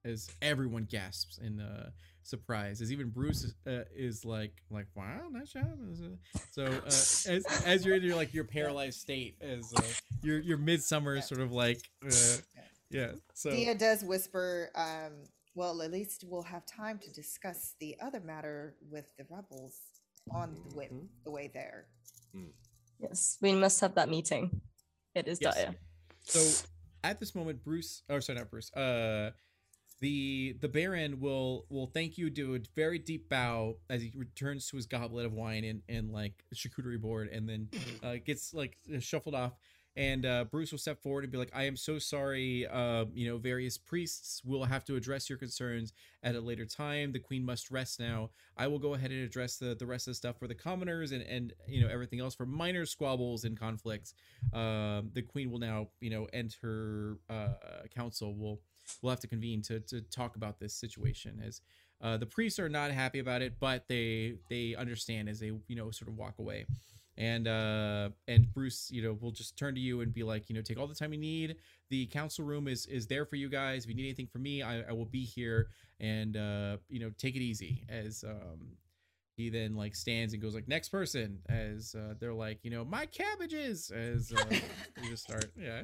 as 0.04 0.30
everyone 0.40 0.84
gasps 0.84 1.38
in 1.38 1.60
uh, 1.60 1.90
surprise, 2.22 2.80
as 2.80 2.90
even 2.90 3.10
Bruce 3.10 3.52
uh, 3.66 3.82
is 3.94 4.24
like, 4.24 4.62
like, 4.70 4.86
wow, 4.96 5.20
nice 5.30 5.52
job. 5.52 5.64
Uh, 5.82 6.16
So 6.50 6.64
uh, 6.64 6.90
as 6.90 7.46
as 7.64 7.84
you're 7.84 7.94
in 7.96 8.02
your 8.02 8.16
like 8.16 8.34
your 8.34 8.44
paralyzed 8.44 8.98
state, 9.00 9.36
as 9.40 9.72
uh, 9.72 9.82
your 10.22 10.40
your 10.40 10.58
midsummer 10.58 11.16
Yeah. 11.16 11.22
sort 11.22 11.40
of 11.40 11.52
like, 11.52 11.80
uh, 12.04 12.38
yeah. 12.90 13.12
So 13.34 13.50
Dia 13.50 13.74
does 13.74 14.02
whisper, 14.02 14.70
um, 14.74 15.12
well, 15.54 15.80
at 15.82 15.92
least 15.92 16.24
we'll 16.26 16.42
have 16.42 16.64
time 16.66 16.98
to 16.98 17.10
discuss 17.12 17.74
the 17.78 17.96
other 18.02 18.20
matter 18.20 18.74
with 18.90 19.06
the 19.16 19.24
rebels 19.30 19.76
on 20.34 20.56
the 20.68 20.76
way, 20.76 20.88
Mhm. 20.90 21.08
the 21.24 21.30
way 21.30 21.50
there. 21.52 21.86
Yes, 23.00 23.38
we 23.40 23.52
must 23.52 23.80
have 23.80 23.94
that 23.94 24.08
meeting. 24.08 24.60
It 25.14 25.26
is 25.26 25.38
Yes. 25.40 25.54
dire. 25.54 25.74
So 26.20 26.68
at 27.02 27.18
this 27.18 27.34
moment, 27.34 27.64
Bruce, 27.64 28.02
or 28.08 28.20
sorry, 28.20 28.38
not 28.38 28.50
Bruce, 28.50 28.72
uh, 28.74 29.30
the 30.00 30.56
the 30.60 30.68
Baron 30.68 31.20
will 31.20 31.66
will 31.68 31.86
thank 31.86 32.16
you, 32.16 32.30
do 32.30 32.54
a 32.54 32.60
very 32.74 32.98
deep 32.98 33.28
bow 33.28 33.76
as 33.88 34.02
he 34.02 34.12
returns 34.16 34.68
to 34.68 34.76
his 34.76 34.86
goblet 34.86 35.26
of 35.26 35.32
wine 35.32 35.64
and 35.64 35.82
and 35.88 36.10
like 36.12 36.44
charcuterie 36.54 37.00
board, 37.00 37.28
and 37.28 37.48
then 37.48 37.68
uh, 38.02 38.16
gets 38.24 38.54
like 38.54 38.78
shuffled 39.00 39.34
off. 39.34 39.52
And 39.96 40.24
uh, 40.24 40.44
Bruce 40.44 40.70
will 40.70 40.78
step 40.78 41.02
forward 41.02 41.24
and 41.24 41.32
be 41.32 41.38
like, 41.38 41.50
"I 41.52 41.64
am 41.64 41.76
so 41.76 41.98
sorry. 41.98 42.66
Uh, 42.66 43.06
you 43.12 43.28
know, 43.28 43.38
various 43.38 43.76
priests 43.76 44.42
will 44.44 44.64
have 44.64 44.84
to 44.84 44.94
address 44.96 45.28
your 45.28 45.38
concerns 45.38 45.92
at 46.22 46.36
a 46.36 46.40
later 46.40 46.64
time. 46.64 47.12
The 47.12 47.18
Queen 47.18 47.44
must 47.44 47.70
rest 47.70 47.98
now. 47.98 48.30
I 48.56 48.68
will 48.68 48.78
go 48.78 48.94
ahead 48.94 49.10
and 49.10 49.22
address 49.24 49.56
the 49.56 49.74
the 49.74 49.86
rest 49.86 50.06
of 50.06 50.12
the 50.12 50.16
stuff 50.16 50.38
for 50.38 50.46
the 50.46 50.54
commoners 50.54 51.10
and 51.10 51.22
and 51.22 51.52
you 51.66 51.80
know 51.80 51.88
everything 51.88 52.20
else 52.20 52.34
for 52.34 52.46
minor 52.46 52.86
squabbles 52.86 53.44
and 53.44 53.58
conflicts. 53.58 54.14
Um, 54.52 55.10
the 55.12 55.22
Queen 55.22 55.50
will 55.50 55.58
now 55.58 55.88
you 56.00 56.10
know 56.10 56.28
end 56.32 56.56
her 56.62 57.18
uh, 57.28 57.54
council. 57.94 58.34
will 58.36 58.60
we'll 59.02 59.10
have 59.10 59.20
to 59.20 59.28
convene 59.28 59.60
to 59.62 59.80
to 59.80 60.02
talk 60.02 60.36
about 60.36 60.60
this 60.60 60.74
situation 60.74 61.42
as." 61.44 61.60
Uh, 62.02 62.16
the 62.16 62.24
priests 62.24 62.58
are 62.58 62.70
not 62.70 62.90
happy 62.90 63.18
about 63.18 63.42
it, 63.42 63.60
but 63.60 63.86
they 63.86 64.36
they 64.48 64.74
understand 64.74 65.28
as 65.28 65.40
they 65.40 65.52
you 65.66 65.76
know 65.76 65.90
sort 65.90 66.08
of 66.08 66.16
walk 66.16 66.38
away 66.38 66.64
and 67.20 67.46
uh 67.46 68.08
and 68.28 68.52
bruce 68.52 68.90
you 68.90 69.02
know 69.02 69.16
will 69.20 69.30
just 69.30 69.56
turn 69.56 69.74
to 69.74 69.80
you 69.80 70.00
and 70.00 70.12
be 70.12 70.22
like 70.24 70.48
you 70.48 70.54
know 70.56 70.62
take 70.62 70.78
all 70.80 70.86
the 70.88 70.94
time 70.94 71.12
you 71.12 71.20
need 71.20 71.56
the 71.90 72.06
council 72.06 72.44
room 72.44 72.66
is 72.66 72.86
is 72.86 73.06
there 73.06 73.24
for 73.26 73.36
you 73.36 73.48
guys 73.48 73.84
if 73.84 73.90
you 73.90 73.94
need 73.94 74.04
anything 74.06 74.26
from 74.26 74.42
me 74.42 74.62
i, 74.62 74.80
I 74.88 74.92
will 74.92 75.04
be 75.04 75.24
here 75.24 75.68
and 76.00 76.36
uh 76.36 76.78
you 76.88 76.98
know 76.98 77.10
take 77.18 77.36
it 77.36 77.40
easy 77.42 77.84
as 77.88 78.24
um 78.26 78.72
he 79.36 79.50
then 79.50 79.76
like 79.76 79.94
stands 79.94 80.32
and 80.32 80.42
goes 80.42 80.54
like 80.54 80.66
next 80.68 80.88
person 80.88 81.38
as 81.48 81.94
uh, 81.94 82.14
they're 82.18 82.34
like 82.34 82.58
you 82.64 82.70
know 82.70 82.84
my 82.84 83.06
cabbages 83.06 83.90
as 83.90 84.32
uh, 84.36 84.44
we 85.02 85.08
just 85.08 85.22
start 85.24 85.46
yeah 85.60 85.82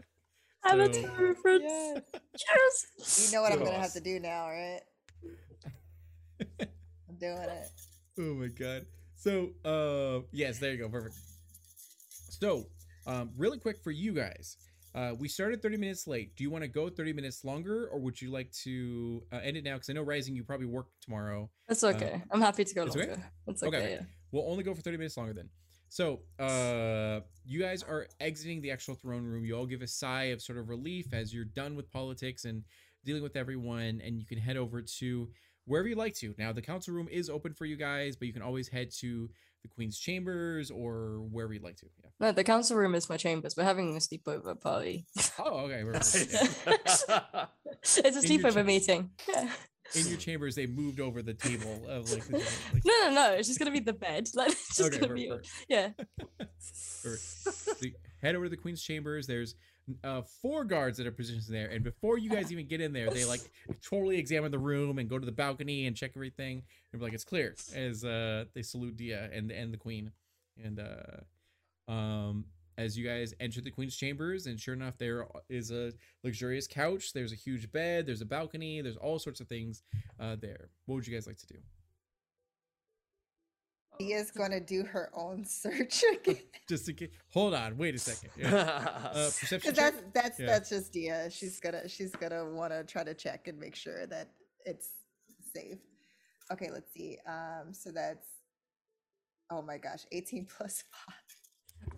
Avatar 0.64 1.02
So- 1.02 1.22
reference. 1.22 1.64
Yeah. 1.64 2.00
Yes. 2.34 3.30
You 3.30 3.36
know 3.36 3.42
what 3.42 3.52
I'm 3.52 3.60
gonna 3.64 3.78
have 3.78 3.92
to 3.94 4.00
do 4.00 4.18
now, 4.20 4.48
right? 4.48 4.80
I'm 6.60 7.16
doing 7.18 7.38
it. 7.38 7.68
oh 8.18 8.34
my 8.34 8.48
god 8.48 8.84
so 9.16 9.50
uh 9.64 10.20
yes 10.32 10.58
there 10.58 10.72
you 10.72 10.78
go 10.78 10.88
perfect 10.88 11.16
so 12.28 12.66
um 13.06 13.30
really 13.36 13.58
quick 13.58 13.76
for 13.82 13.90
you 13.90 14.12
guys 14.12 14.56
uh 14.94 15.12
we 15.18 15.28
started 15.28 15.62
30 15.62 15.76
minutes 15.76 16.06
late 16.06 16.34
do 16.36 16.44
you 16.44 16.50
want 16.50 16.62
to 16.62 16.68
go 16.68 16.88
30 16.88 17.12
minutes 17.12 17.44
longer 17.44 17.88
or 17.88 17.98
would 17.98 18.20
you 18.20 18.30
like 18.30 18.50
to 18.52 19.22
uh, 19.32 19.36
end 19.42 19.56
it 19.56 19.64
now 19.64 19.74
because 19.74 19.90
i 19.90 19.92
know 19.92 20.02
rising 20.02 20.34
you 20.36 20.44
probably 20.44 20.66
work 20.66 20.86
tomorrow 21.00 21.48
That's 21.68 21.82
okay. 21.84 22.22
I'm 22.30 22.40
happy 22.40 22.64
to 22.64 22.74
go 22.74 22.84
it's 22.84 22.96
okay? 22.96 23.08
longer. 23.08 23.30
It's 23.46 23.62
Okay. 23.62 23.76
okay. 23.76 23.90
yeah. 23.94 24.02
we'll 24.32 24.48
only 24.50 24.62
go 24.64 24.74
for 24.74 24.82
30 24.82 24.98
minutes 24.98 25.16
longer 25.16 25.32
then 25.32 25.48
so 25.88 26.20
uh 26.38 27.20
you 27.44 27.60
guys 27.60 27.82
are 27.82 28.06
exiting 28.20 28.60
the 28.60 28.70
actual 28.70 28.94
throne 28.96 29.24
room 29.24 29.44
you 29.44 29.56
all 29.56 29.66
give 29.66 29.82
a 29.82 29.86
sigh 29.86 30.24
of 30.24 30.42
sort 30.42 30.58
of 30.58 30.68
relief 30.68 31.12
as 31.12 31.32
you're 31.32 31.44
done 31.44 31.74
with 31.76 31.90
politics 31.92 32.44
and 32.44 32.62
dealing 33.04 33.22
with 33.22 33.36
everyone 33.36 34.00
and 34.04 34.18
you 34.18 34.26
can 34.26 34.36
head 34.38 34.56
over 34.56 34.82
to 34.82 35.28
wherever 35.66 35.88
you 35.88 35.94
like 35.96 36.14
to 36.14 36.34
now 36.38 36.52
the 36.52 36.62
council 36.62 36.94
room 36.94 37.08
is 37.10 37.28
open 37.28 37.52
for 37.52 37.64
you 37.66 37.76
guys 37.76 38.16
but 38.16 38.26
you 38.26 38.32
can 38.32 38.42
always 38.42 38.68
head 38.68 38.90
to 38.90 39.28
the 39.62 39.68
queen's 39.68 39.98
chambers 39.98 40.70
or 40.70 41.20
wherever 41.32 41.52
you'd 41.52 41.62
like 41.62 41.76
to 41.76 41.86
yeah 42.02 42.10
No, 42.20 42.32
the 42.32 42.44
council 42.44 42.76
room 42.76 42.94
is 42.94 43.08
my 43.08 43.16
chambers. 43.16 43.56
We're 43.56 43.64
having 43.64 43.96
a 43.96 43.98
sleepover 43.98 44.60
party. 44.60 45.06
oh 45.38 45.64
okay 45.66 45.82
we're- 45.84 45.98
we're- 45.98 46.26
yeah. 46.32 47.46
it's 47.82 47.98
a 47.98 48.06
In 48.06 48.14
sleepover 48.14 48.64
meeting. 48.64 49.10
Yeah. 49.28 49.50
in 49.94 50.06
your 50.08 50.18
chambers 50.18 50.54
they 50.54 50.66
moved 50.66 51.00
over 51.00 51.20
the 51.22 51.34
table 51.34 51.84
of 51.88 52.10
like, 52.12 52.24
the, 52.26 52.38
like 52.72 52.84
No, 52.84 52.94
no, 53.04 53.10
no. 53.14 53.32
It's 53.32 53.48
just 53.48 53.58
gonna 53.58 53.70
be 53.72 53.80
the 53.80 53.92
bed. 53.92 54.28
Like 54.34 54.50
it's 54.52 54.76
just 54.76 54.80
Okay, 54.92 54.98
gonna 54.98 55.08
per- 55.08 55.14
be 55.14 55.32
yeah. 55.68 55.90
So 56.60 57.10
head 58.22 58.34
over 58.34 58.46
to 58.46 58.50
the 58.50 58.56
queen's 58.56 58.82
chambers. 58.82 59.26
There's 59.26 59.54
uh, 60.04 60.22
four 60.22 60.64
guards 60.64 60.98
that 60.98 61.06
are 61.06 61.12
positioned 61.12 61.44
there, 61.48 61.68
and 61.68 61.84
before 61.84 62.18
you 62.18 62.30
guys 62.30 62.52
even 62.52 62.66
get 62.66 62.80
in 62.80 62.92
there, 62.92 63.10
they 63.10 63.24
like 63.24 63.40
totally 63.82 64.18
examine 64.18 64.50
the 64.50 64.58
room 64.58 64.98
and 64.98 65.08
go 65.08 65.18
to 65.18 65.26
the 65.26 65.32
balcony 65.32 65.86
and 65.86 65.96
check 65.96 66.12
everything. 66.16 66.62
And 66.92 67.00
be 67.00 67.04
like, 67.04 67.14
"It's 67.14 67.24
clear." 67.24 67.54
As 67.74 68.04
uh, 68.04 68.44
they 68.54 68.62
salute 68.62 68.96
Dia 68.96 69.30
and 69.32 69.50
and 69.50 69.72
the 69.72 69.78
queen, 69.78 70.12
and 70.62 70.80
uh, 70.80 71.92
um, 71.92 72.46
as 72.78 72.98
you 72.98 73.06
guys 73.06 73.34
enter 73.40 73.60
the 73.60 73.70
queen's 73.70 73.96
chambers, 73.96 74.46
and 74.46 74.60
sure 74.60 74.74
enough, 74.74 74.98
there 74.98 75.26
is 75.48 75.70
a 75.70 75.92
luxurious 76.22 76.66
couch. 76.66 77.12
There's 77.12 77.32
a 77.32 77.36
huge 77.36 77.70
bed. 77.72 78.06
There's 78.06 78.20
a 78.20 78.26
balcony. 78.26 78.80
There's 78.80 78.96
all 78.96 79.18
sorts 79.18 79.40
of 79.40 79.48
things 79.48 79.82
uh, 80.20 80.36
there. 80.40 80.68
What 80.86 80.96
would 80.96 81.06
you 81.06 81.14
guys 81.14 81.26
like 81.26 81.38
to 81.38 81.46
do? 81.46 81.58
Dia's 83.98 84.30
gonna 84.30 84.60
do 84.60 84.82
her 84.84 85.10
own 85.14 85.44
search 85.48 86.02
again. 86.12 86.38
Just 86.68 86.86
to 86.86 86.92
get, 86.92 87.12
hold 87.28 87.54
on, 87.54 87.76
wait 87.76 87.94
a 87.94 87.98
second. 87.98 88.30
Yeah. 88.36 88.48
Uh, 88.54 89.12
perception 89.40 89.58
Because 89.72 89.76
check. 89.76 89.94
that's 89.94 90.02
that's 90.14 90.40
Yeah. 90.40 90.46
that's 90.46 90.68
just 90.70 90.92
Dia. 90.92 91.30
She's 91.30 91.60
gonna 91.60 91.88
she's 91.88 92.10
gonna 92.12 92.44
want 92.50 92.72
to 92.72 92.84
try 92.84 93.04
to 93.04 93.14
check 93.14 93.46
and 93.48 93.58
make 93.58 93.74
sure 93.76 94.06
that 94.06 94.30
it's 94.64 94.88
safe. 95.54 95.78
Okay, 96.52 96.70
let's 96.72 96.92
see. 96.92 97.18
Um, 97.26 97.72
so 97.72 97.90
that's 97.92 98.26
oh 99.50 99.62
my 99.62 99.78
gosh, 99.78 100.04
18 100.12 100.46
plus 100.46 100.82
five. 100.90 101.14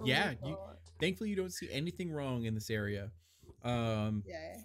Oh 0.00 0.04
Yeah, 0.06 0.34
my 0.42 0.48
you- 0.50 0.58
thankfully 1.00 1.30
you 1.30 1.36
don't 1.36 1.52
see 1.52 1.68
anything 1.72 2.10
wrong 2.12 2.44
in 2.44 2.54
this 2.54 2.68
area 2.70 3.10
um 3.64 4.22
Yeah. 4.26 4.56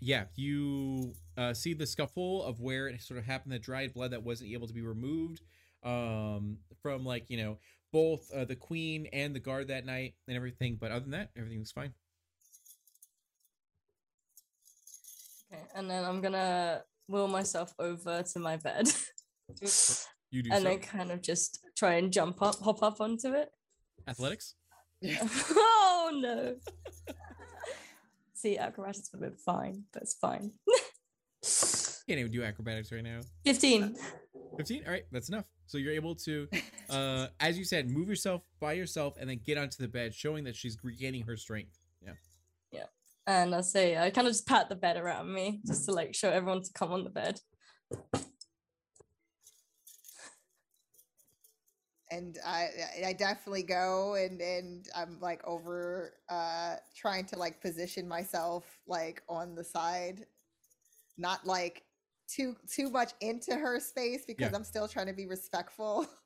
yeah 0.00 0.24
you 0.36 1.14
uh 1.38 1.54
see 1.54 1.72
the 1.74 1.86
scuffle 1.86 2.42
of 2.42 2.60
where 2.60 2.88
it 2.88 3.00
sort 3.00 3.18
of 3.18 3.24
happened 3.24 3.52
the 3.52 3.58
dried 3.58 3.94
blood 3.94 4.10
that 4.10 4.22
wasn't 4.22 4.50
able 4.50 4.66
to 4.66 4.74
be 4.74 4.82
removed 4.82 5.40
um 5.82 6.58
from 6.80 7.04
like 7.04 7.24
you 7.28 7.36
know 7.36 7.58
both 7.92 8.30
uh, 8.32 8.44
the 8.44 8.56
queen 8.56 9.06
and 9.12 9.34
the 9.34 9.40
guard 9.40 9.68
that 9.68 9.84
night 9.84 10.14
and 10.26 10.36
everything 10.36 10.76
but 10.80 10.90
other 10.90 11.00
than 11.00 11.10
that 11.10 11.30
everything 11.36 11.60
was 11.60 11.72
fine 11.72 11.92
Okay, 15.52 15.62
and 15.74 15.90
then 15.90 16.02
I'm 16.04 16.22
gonna 16.22 16.82
wheel 17.08 17.28
myself 17.28 17.74
over 17.78 18.22
to 18.22 18.38
my 18.38 18.56
bed 18.56 18.88
you 20.30 20.42
do 20.42 20.50
and 20.52 20.62
so. 20.62 20.68
then 20.68 20.78
kind 20.78 21.10
of 21.10 21.20
just 21.20 21.60
try 21.76 21.94
and 21.94 22.10
jump 22.12 22.40
up, 22.40 22.58
hop 22.60 22.82
up 22.82 23.00
onto 23.00 23.34
it. 23.34 23.50
athletics 24.08 24.54
oh 25.50 26.10
no. 26.14 26.54
See, 28.34 28.58
acrobatics 28.58 29.10
would 29.12 29.22
have 29.22 29.32
been 29.32 29.38
fine, 29.38 29.84
but 29.92 30.02
it's 30.02 30.14
fine. 30.14 30.52
Can't 32.06 32.18
even 32.18 32.32
do 32.32 32.42
acrobatics 32.42 32.90
right 32.92 33.04
now 33.04 33.20
15. 33.44 33.96
15 34.56 34.82
all 34.86 34.92
right 34.92 35.04
that's 35.12 35.28
enough 35.28 35.44
so 35.66 35.78
you're 35.78 35.92
able 35.92 36.14
to 36.14 36.48
uh 36.90 37.26
as 37.40 37.56
you 37.58 37.64
said 37.64 37.88
move 37.90 38.08
yourself 38.08 38.42
by 38.60 38.72
yourself 38.72 39.14
and 39.20 39.28
then 39.30 39.40
get 39.44 39.56
onto 39.58 39.76
the 39.82 39.88
bed 39.88 40.14
showing 40.14 40.44
that 40.44 40.54
she's 40.56 40.76
regaining 40.82 41.22
her 41.22 41.36
strength 41.36 41.78
yeah 42.04 42.12
Yeah. 42.72 42.84
And 43.26 43.54
I 43.54 43.60
say, 43.60 43.96
I 43.96 44.10
kind 44.10 44.26
of 44.26 44.32
just 44.32 44.48
pat 44.48 44.68
the 44.68 44.74
bed 44.74 44.96
around 44.96 45.32
me 45.32 45.60
just 45.64 45.84
to 45.86 45.92
like 45.92 46.12
show 46.14 46.28
everyone 46.30 46.62
to 46.62 46.72
come 46.74 46.90
on 46.92 47.04
the 47.04 47.10
bed. 47.10 47.38
and 52.10 52.36
I 52.44 52.68
I- 53.00 53.04
I 53.08 53.12
definitely 53.12 53.62
go 53.62 54.14
and 54.14 54.40
and 54.40 54.86
I'm 54.94 55.18
like 55.20 55.40
over 55.46 56.14
uh 56.28 56.76
trying 56.96 57.24
to 57.26 57.38
like 57.38 57.60
position 57.60 58.06
myself 58.08 58.64
like 58.86 59.22
on 59.28 59.54
the 59.54 59.64
side, 59.64 60.26
not 61.16 61.46
like 61.46 61.84
too 62.34 62.56
too 62.70 62.90
much 62.90 63.12
into 63.20 63.54
her 63.54 63.78
space 63.80 64.24
because 64.26 64.50
Yeah. 64.50 64.56
I'm 64.56 64.64
still 64.64 64.88
trying 64.88 65.06
to 65.06 65.12
be 65.12 65.26
respectful. 65.26 66.06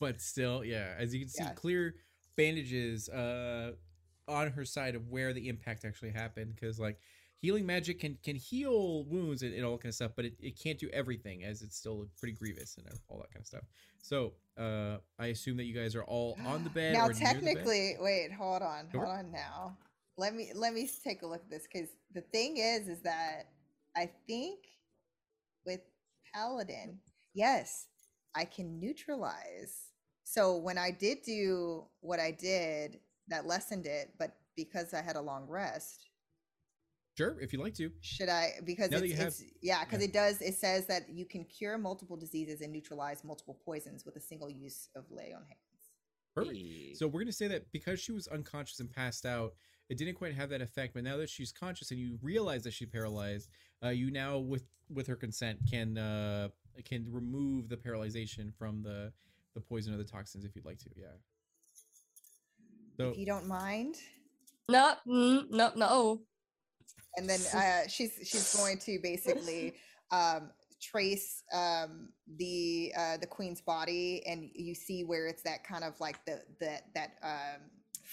but 0.00 0.20
still 0.20 0.64
yeah 0.64 0.94
as 0.98 1.12
you 1.14 1.20
can 1.20 1.28
see 1.28 1.44
Yeah. 1.44 1.52
clear 1.54 1.94
bandages 2.36 3.08
uh 3.08 3.72
on 4.28 4.48
her 4.50 4.64
side 4.64 4.94
of 4.94 5.08
where 5.08 5.32
the 5.32 5.48
impact 5.48 5.84
actually 5.84 6.10
happened 6.10 6.54
because 6.54 6.78
like 6.78 6.98
healing 7.40 7.66
magic 7.66 7.98
can 7.98 8.16
can 8.22 8.36
heal 8.36 9.04
wounds 9.04 9.42
and, 9.42 9.54
and 9.54 9.64
all 9.64 9.76
kind 9.76 9.90
of 9.90 9.94
stuff 9.94 10.12
but 10.14 10.24
it, 10.24 10.34
it 10.40 10.58
can't 10.62 10.78
do 10.78 10.88
everything 10.92 11.42
as 11.44 11.62
it's 11.62 11.76
still 11.76 12.06
pretty 12.18 12.34
grievous 12.34 12.76
and 12.76 12.86
all 13.08 13.18
that 13.18 13.30
kind 13.32 13.40
of 13.40 13.46
stuff 13.46 13.64
so 14.02 14.32
uh 14.58 14.98
i 15.18 15.26
assume 15.26 15.56
that 15.56 15.64
you 15.64 15.74
guys 15.74 15.96
are 15.96 16.04
all 16.04 16.36
on 16.46 16.62
the 16.62 16.70
bed 16.74 16.94
now 16.94 17.06
the 17.08 17.14
bed? 17.14 17.16
technically, 17.18 17.96
wait, 18.00 18.32
hold 18.32 18.62
on, 18.62 18.88
Sure. 18.90 19.04
hold 19.04 19.18
on 19.18 19.32
now. 19.32 19.76
Let 20.16 20.34
me 20.34 20.50
let 20.54 20.74
me 20.74 20.88
take 21.04 21.22
a 21.22 21.26
look 21.26 21.42
at 21.42 21.50
this 21.50 21.66
because 21.72 21.88
the 22.12 22.22
thing 22.22 22.56
is, 22.56 22.88
is 22.88 23.00
that 23.02 23.48
I 23.98 24.08
think 24.28 24.60
with 25.66 25.80
paladin, 26.32 26.98
yes, 27.34 27.86
I 28.36 28.44
can 28.44 28.78
neutralize. 28.78 29.88
So 30.22 30.56
when 30.56 30.78
I 30.78 30.90
did 30.92 31.18
do 31.26 31.84
what 32.00 32.20
I 32.20 32.30
did, 32.30 33.00
that 33.26 33.46
lessened 33.46 33.86
it, 33.86 34.12
but 34.18 34.36
because 34.56 34.94
I 34.94 35.02
had 35.02 35.16
a 35.16 35.20
long 35.20 35.46
rest, 35.48 36.10
sure 37.16 37.40
if 37.40 37.52
you 37.52 37.60
like 37.60 37.74
to 37.74 37.90
should 38.00 38.28
I? 38.28 38.52
Because 38.64 38.90
Now 38.92 38.98
that 38.98 39.04
it's, 39.06 39.12
you 39.12 39.18
have- 39.18 39.26
it's 39.28 39.44
yeah, 39.62 39.84
because 39.84 40.00
yeah. 40.00 40.04
it 40.06 40.12
does. 40.12 40.40
It 40.40 40.54
says 40.54 40.86
that 40.86 41.08
you 41.08 41.24
can 41.24 41.44
cure 41.44 41.76
multiple 41.76 42.16
diseases 42.16 42.60
and 42.60 42.72
neutralize 42.72 43.24
multiple 43.24 43.58
poisons 43.64 44.04
with 44.04 44.14
a 44.14 44.20
single 44.20 44.48
use 44.48 44.88
of 44.94 45.04
lay 45.10 45.32
on 45.32 45.42
hands. 45.42 45.90
perfect 46.36 46.96
So 46.98 47.08
we're 47.08 47.20
gonna 47.20 47.32
say 47.32 47.48
that 47.48 47.72
because 47.72 47.98
she 47.98 48.12
was 48.12 48.28
unconscious 48.28 48.78
and 48.78 48.88
passed 48.90 49.26
out, 49.26 49.54
it 49.88 49.98
didn't 49.98 50.14
quite 50.14 50.34
have 50.34 50.50
that 50.50 50.60
effect. 50.62 50.94
But 50.94 51.02
now 51.02 51.16
that 51.16 51.30
she's 51.30 51.50
conscious 51.50 51.90
and 51.90 51.98
you 51.98 52.18
realize 52.22 52.62
that 52.64 52.72
she's 52.74 52.88
paralyzed, 52.88 53.48
uh, 53.84 53.88
you 53.90 54.10
now, 54.10 54.38
with 54.38 54.64
with 54.90 55.06
her 55.06 55.16
consent, 55.16 55.58
can 55.70 55.98
uh, 55.98 56.48
can 56.84 57.06
remove 57.10 57.68
the 57.68 57.76
paralyzation 57.76 58.52
from 58.56 58.82
the 58.82 59.12
the 59.54 59.60
poison 59.60 59.94
or 59.94 59.96
the 59.96 60.04
toxins 60.04 60.44
if 60.44 60.54
you'd 60.54 60.64
like 60.64 60.78
to. 60.78 60.90
Yeah. 60.96 61.06
So 62.96 63.10
if 63.10 63.18
you 63.18 63.26
don't 63.26 63.46
mind. 63.46 63.96
No, 64.70 64.94
mm, 65.06 65.50
no, 65.50 65.72
no. 65.76 66.20
and 67.16 67.28
then 67.28 67.40
uh, 67.54 67.88
she's 67.88 68.12
she's 68.22 68.54
going 68.54 68.78
to 68.78 68.98
basically 69.02 69.74
um, 70.10 70.50
trace 70.80 71.42
um, 71.52 72.10
the 72.36 72.92
uh, 72.96 73.16
the 73.16 73.26
queen's 73.26 73.60
body, 73.60 74.22
and 74.26 74.50
you 74.54 74.74
see 74.74 75.04
where 75.04 75.26
it's 75.26 75.42
that 75.42 75.64
kind 75.64 75.84
of 75.84 75.98
like 76.00 76.24
the 76.26 76.42
the 76.60 76.78
that 76.94 77.12
um, 77.22 77.62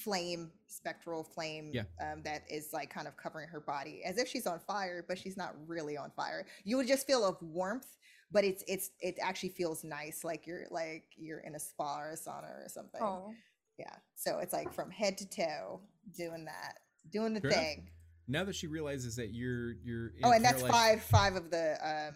flame, 0.03 0.51
spectral 0.67 1.23
flame, 1.23 1.71
Yeah. 1.73 1.83
um, 2.01 2.21
that 2.23 2.43
is 2.49 2.73
like 2.73 2.89
kind 2.89 3.07
of 3.07 3.15
covering 3.17 3.47
her 3.49 3.59
body, 3.61 4.03
as 4.03 4.17
if 4.17 4.27
she's 4.27 4.45
on 4.45 4.59
fire, 4.59 5.03
but 5.07 5.17
she's 5.17 5.37
not 5.37 5.55
really 5.67 5.95
on 5.97 6.11
fire. 6.11 6.45
You 6.65 6.77
would 6.77 6.87
just 6.87 7.07
feel 7.07 7.23
of 7.25 7.37
warmth. 7.41 7.87
But 8.31 8.43
it's 8.43 8.63
it's 8.67 8.89
it 8.99 9.17
actually 9.21 9.49
feels 9.49 9.83
nice, 9.83 10.23
like 10.23 10.47
you're 10.47 10.65
like 10.71 11.03
you're 11.15 11.39
in 11.41 11.53
a 11.55 11.59
spa 11.59 11.99
or 11.99 12.09
a 12.09 12.15
sauna 12.15 12.49
or 12.49 12.65
something. 12.67 12.99
Oh. 13.01 13.33
Yeah. 13.77 13.93
So 14.15 14.39
it's 14.39 14.51
like 14.51 14.73
from 14.73 14.89
head 14.89 15.17
to 15.19 15.29
toe 15.29 15.79
doing 16.17 16.45
that, 16.45 16.79
doing 17.11 17.33
the 17.35 17.39
Fair 17.41 17.51
enough. 17.51 17.63
thing. 17.63 17.89
Now 18.27 18.43
that 18.43 18.55
she 18.55 18.65
realizes 18.67 19.15
that 19.17 19.31
you're 19.33 19.73
you're 19.83 20.07
in 20.17 20.21
Oh, 20.25 20.31
and 20.31 20.43
that's 20.43 20.61
paralyzed- 20.63 21.03
five 21.03 21.03
five 21.03 21.35
of 21.35 21.51
the 21.51 21.77
um 21.87 22.15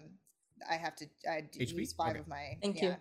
I 0.69 0.75
have 0.77 0.95
to 0.95 1.05
I 1.29 1.41
d- 1.41 1.59
HP? 1.59 1.73
use 1.75 1.93
five 1.93 2.11
Okay. 2.11 2.19
of 2.19 2.27
my 2.27 2.57
Thank 2.61 2.81
yeah. 2.81 2.85
you. 2.89 2.95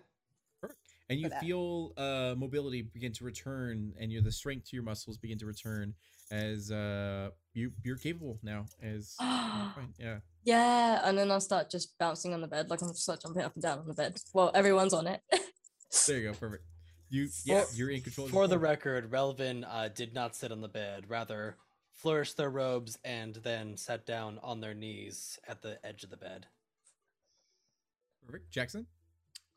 And 1.09 1.19
you 1.19 1.29
feel 1.41 1.93
uh 1.97 2.35
mobility 2.37 2.81
begin 2.81 3.11
to 3.13 3.23
return 3.23 3.93
and 3.99 4.11
your 4.11 4.21
the 4.21 4.31
strength 4.31 4.69
to 4.69 4.75
your 4.75 4.83
muscles 4.83 5.17
begin 5.17 5.37
to 5.39 5.45
return 5.45 5.93
as 6.31 6.71
uh 6.71 7.29
you 7.53 7.71
you're 7.83 7.97
capable 7.97 8.37
now 8.43 8.65
as 8.83 9.15
yeah 9.97 10.19
Yeah, 10.43 11.01
and 11.03 11.17
then 11.17 11.31
I'll 11.31 11.41
start 11.41 11.69
just 11.69 11.97
bouncing 11.97 12.33
on 12.33 12.41
the 12.41 12.47
bed, 12.47 12.69
like 12.69 12.81
I'm 12.81 12.89
just 12.89 13.07
like 13.09 13.21
jumping 13.21 13.41
up 13.43 13.53
and 13.55 13.61
down 13.63 13.79
on 13.79 13.87
the 13.87 13.93
bed. 13.93 14.17
Well, 14.33 14.51
everyone's 14.53 14.93
on 14.93 15.07
it. 15.07 15.21
there 16.07 16.17
you 16.19 16.23
go 16.29 16.33
perfect 16.33 16.63
you 17.09 17.27
yeah 17.45 17.61
For- 17.63 17.75
you're 17.75 17.89
in 17.89 18.01
control 18.01 18.27
For 18.27 18.47
the 18.47 18.59
record, 18.59 19.09
Relvin 19.11 19.65
uh, 19.67 19.87
did 19.89 20.13
not 20.13 20.35
sit 20.35 20.51
on 20.51 20.61
the 20.61 20.67
bed, 20.67 21.05
rather 21.09 21.57
flourished 21.93 22.37
their 22.37 22.49
robes 22.51 22.97
and 23.03 23.35
then 23.43 23.75
sat 23.75 24.05
down 24.05 24.39
on 24.43 24.61
their 24.61 24.73
knees 24.75 25.37
at 25.47 25.61
the 25.61 25.83
edge 25.85 26.03
of 26.03 26.09
the 26.11 26.17
bed. 26.17 26.45
perfect 28.25 28.51
jackson 28.51 28.85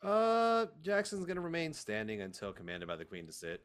Uh, 0.03 0.67
Jackson's 0.83 1.25
gonna 1.27 1.41
remain 1.41 1.73
standing 1.73 2.23
until 2.23 2.53
commanded 2.53 2.89
by 2.89 2.97
the 2.97 3.05
queen 3.05 3.27
to 3.27 3.33
sit. 3.33 3.63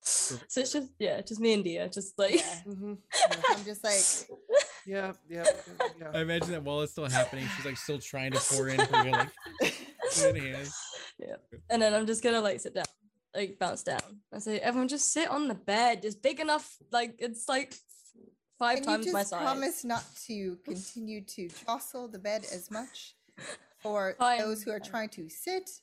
so 0.00 0.36
it's 0.56 0.72
just 0.72 0.88
yeah, 0.98 1.20
just 1.20 1.40
me 1.40 1.52
and 1.52 1.64
Dia, 1.64 1.88
just 1.88 2.18
like 2.18 2.34
Yeah. 2.34 2.60
Mm-hmm. 2.66 2.94
I'm 3.50 3.64
just 3.64 3.84
like 3.84 4.28
Yeah, 4.86 5.12
yeah, 5.28 5.44
yeah. 6.00 6.10
i 6.12 6.20
imagine 6.22 6.50
that 6.50 6.64
while 6.64 6.80
it's 6.80 6.90
still 6.90 7.08
happening 7.08 7.46
she's 7.54 7.64
like 7.64 7.76
still 7.76 8.00
trying 8.00 8.32
to 8.32 8.40
pour 8.40 8.68
in 8.68 8.84
for 8.84 8.96
her 8.96 9.10
like 9.12 9.28
good 10.16 10.36
hands 10.36 10.74
and 11.70 11.80
then 11.80 11.94
I'm 11.94 12.06
just 12.06 12.22
gonna 12.22 12.40
like 12.40 12.60
sit 12.60 12.74
down, 12.74 12.84
like 13.34 13.58
bounce 13.58 13.82
down. 13.82 14.00
I 14.32 14.38
say, 14.38 14.58
everyone 14.58 14.88
just 14.88 15.12
sit 15.12 15.28
on 15.30 15.48
the 15.48 15.54
bed. 15.54 16.04
It's 16.04 16.14
big 16.16 16.40
enough, 16.40 16.76
like 16.90 17.14
it's 17.18 17.48
like 17.48 17.74
five 18.58 18.78
Can 18.78 18.84
times 18.84 19.06
you 19.06 19.12
my 19.12 19.22
size. 19.22 19.40
promise 19.42 19.84
not 19.84 20.04
to 20.26 20.58
continue 20.64 21.22
to 21.22 21.48
jostle 21.64 22.08
the 22.08 22.18
bed 22.18 22.44
as 22.52 22.70
much 22.70 23.14
for 23.82 24.14
Fine, 24.18 24.38
those 24.40 24.62
who 24.62 24.70
are 24.70 24.80
trying 24.80 25.08
to 25.10 25.28
sit? 25.28 25.68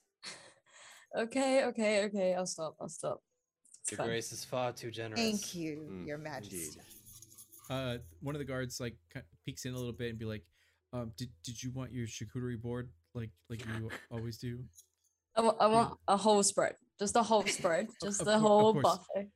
Okay, 1.18 1.64
okay, 1.66 2.04
okay. 2.06 2.36
I'll 2.36 2.46
stop. 2.46 2.76
I'll 2.80 2.88
stop. 2.88 3.24
It's 3.82 3.90
Your 3.92 3.98
fine. 3.98 4.08
grace 4.10 4.32
is 4.32 4.46
far 4.46 4.72
too 4.72 4.92
generous. 4.92 5.20
Thank 5.20 5.56
you, 5.56 5.88
Mm, 5.92 6.06
Your 6.08 6.18
indeed. 6.18 6.30
Majesty. 6.32 6.82
uh 7.72 7.98
one 8.22 8.36
of 8.36 8.40
the 8.40 8.46
guards 8.46 8.80
like 8.80 8.96
peeks 9.44 9.66
in 9.66 9.74
a 9.74 9.76
little 9.76 9.92
bit 9.92 10.12
and 10.12 10.20
be 10.20 10.26
like 10.26 10.44
um 10.94 11.12
did 11.18 11.30
did 11.44 11.62
you 11.64 11.72
want 11.72 11.92
your 11.92 12.06
charcuterie 12.06 12.62
board 12.62 12.90
like 13.16 13.32
like 13.50 13.66
you 13.66 13.90
always 14.12 14.38
do 14.38 14.60
I 15.36 15.42
want, 15.42 15.58
I 16.08 16.14
a 16.14 16.18
whole 16.18 16.44
spread, 16.44 16.76
just 17.00 17.16
a 17.16 17.24
whole 17.24 17.46
spread, 17.48 17.88
just 18.04 18.20
of 18.22 18.28
the 18.28 18.38
whole 18.38 18.74
course. 18.74 19.00
buffet. 19.16 19.30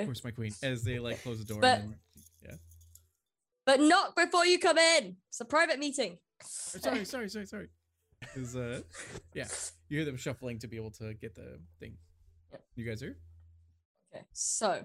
of 0.00 0.06
course 0.06 0.24
my 0.24 0.32
queen 0.32 0.52
as 0.64 0.82
they 0.82 0.98
like 0.98 1.22
close 1.22 1.38
the 1.38 1.44
door 1.44 1.60
But- 1.60 1.78
and 1.80 1.94
then, 2.42 2.58
but 3.66 3.78
not 3.80 4.16
before 4.16 4.44
you 4.46 4.58
come 4.58 4.78
in. 4.78 5.16
It's 5.28 5.40
a 5.40 5.44
private 5.44 5.78
meeting. 5.78 6.18
Oh, 6.42 6.46
sorry, 6.48 7.04
sorry, 7.04 7.28
sorry, 7.28 7.46
sorry. 7.46 7.68
Is 8.34 8.54
uh, 8.54 8.82
yeah, 9.34 9.48
you 9.88 9.98
hear 9.98 10.04
them 10.04 10.16
shuffling 10.16 10.58
to 10.60 10.68
be 10.68 10.76
able 10.76 10.90
to 10.92 11.14
get 11.14 11.34
the 11.34 11.58
thing. 11.78 11.96
Yep. 12.52 12.62
You 12.76 12.84
guys 12.84 13.02
are 13.02 13.16
Okay, 14.14 14.24
so 14.32 14.84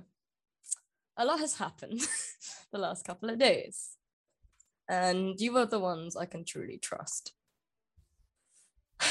a 1.18 1.26
lot 1.26 1.40
has 1.40 1.58
happened 1.58 2.02
the 2.72 2.78
last 2.78 3.06
couple 3.06 3.30
of 3.30 3.40
days, 3.40 3.98
and 4.88 5.40
you 5.40 5.58
are 5.58 5.66
the 5.66 5.80
ones 5.80 6.16
I 6.16 6.26
can 6.26 6.46
truly 6.46 6.78
trust. 6.78 7.34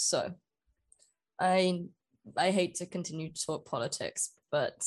So, 0.00 0.34
I 1.40 1.86
I 2.36 2.52
hate 2.52 2.76
to 2.76 2.86
continue 2.86 3.32
to 3.32 3.46
talk 3.46 3.66
politics, 3.66 4.30
but 4.52 4.86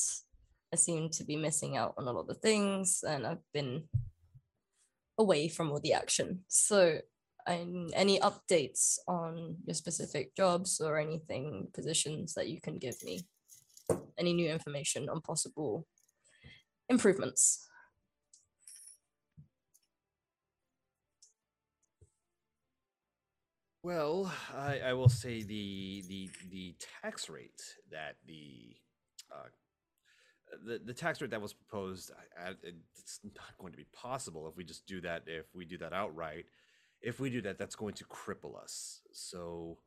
I 0.72 0.76
seem 0.76 1.10
to 1.10 1.24
be 1.24 1.36
missing 1.36 1.76
out 1.76 1.94
on 1.98 2.08
a 2.08 2.12
lot 2.12 2.30
of 2.30 2.38
things, 2.38 3.04
and 3.06 3.26
I've 3.26 3.44
been 3.52 3.84
away 5.18 5.48
from 5.48 5.70
all 5.70 5.80
the 5.80 5.92
action. 5.92 6.44
So, 6.48 7.00
I, 7.46 7.66
any 7.94 8.20
updates 8.20 8.98
on 9.08 9.56
your 9.64 9.74
specific 9.74 10.36
jobs 10.36 10.80
or 10.80 10.98
anything 10.98 11.68
positions 11.74 12.34
that 12.34 12.48
you 12.48 12.60
can 12.60 12.78
give 12.78 13.02
me? 13.02 13.26
any 14.18 14.32
new 14.32 14.50
information 14.50 15.08
on 15.08 15.20
possible 15.20 15.86
improvements. 16.88 17.66
Well, 23.82 24.32
I, 24.56 24.78
I 24.78 24.92
will 24.92 25.08
say 25.08 25.42
the 25.42 26.04
the 26.06 26.30
the 26.50 26.76
tax 27.02 27.28
rate 27.28 27.60
that 27.90 28.14
the 28.26 28.76
uh, 29.34 29.48
the 30.64 30.80
the 30.84 30.94
tax 30.94 31.20
rate 31.20 31.32
that 31.32 31.42
was 31.42 31.52
proposed, 31.52 32.12
I, 32.38 32.50
I, 32.50 32.52
it's 32.94 33.18
not 33.24 33.58
going 33.58 33.72
to 33.72 33.76
be 33.76 33.86
possible 33.92 34.46
if 34.46 34.56
we 34.56 34.62
just 34.62 34.86
do 34.86 35.00
that. 35.00 35.24
If 35.26 35.46
we 35.52 35.64
do 35.64 35.78
that 35.78 35.92
outright, 35.92 36.44
if 37.02 37.20
we 37.20 37.30
do 37.30 37.42
that, 37.42 37.58
that's 37.58 37.76
going 37.76 37.94
to 37.94 38.04
cripple 38.04 38.60
us. 38.60 39.00
So, 39.12 39.78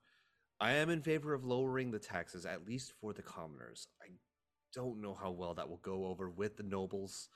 I 0.59 0.73
am 0.73 0.89
in 0.89 1.01
favor 1.01 1.33
of 1.33 1.43
lowering 1.43 1.91
the 1.91 1.99
taxes 1.99 2.45
at 2.45 2.65
least 2.67 2.93
for 3.01 3.13
the 3.13 3.21
commoners. 3.21 3.87
I 4.01 4.11
don't 4.73 5.01
know 5.01 5.13
how 5.13 5.31
well 5.31 5.53
that 5.55 5.69
will 5.69 5.81
go 5.83 6.05
over 6.05 6.29
with 6.29 6.57
the 6.57 6.63
nobles. 6.63 7.29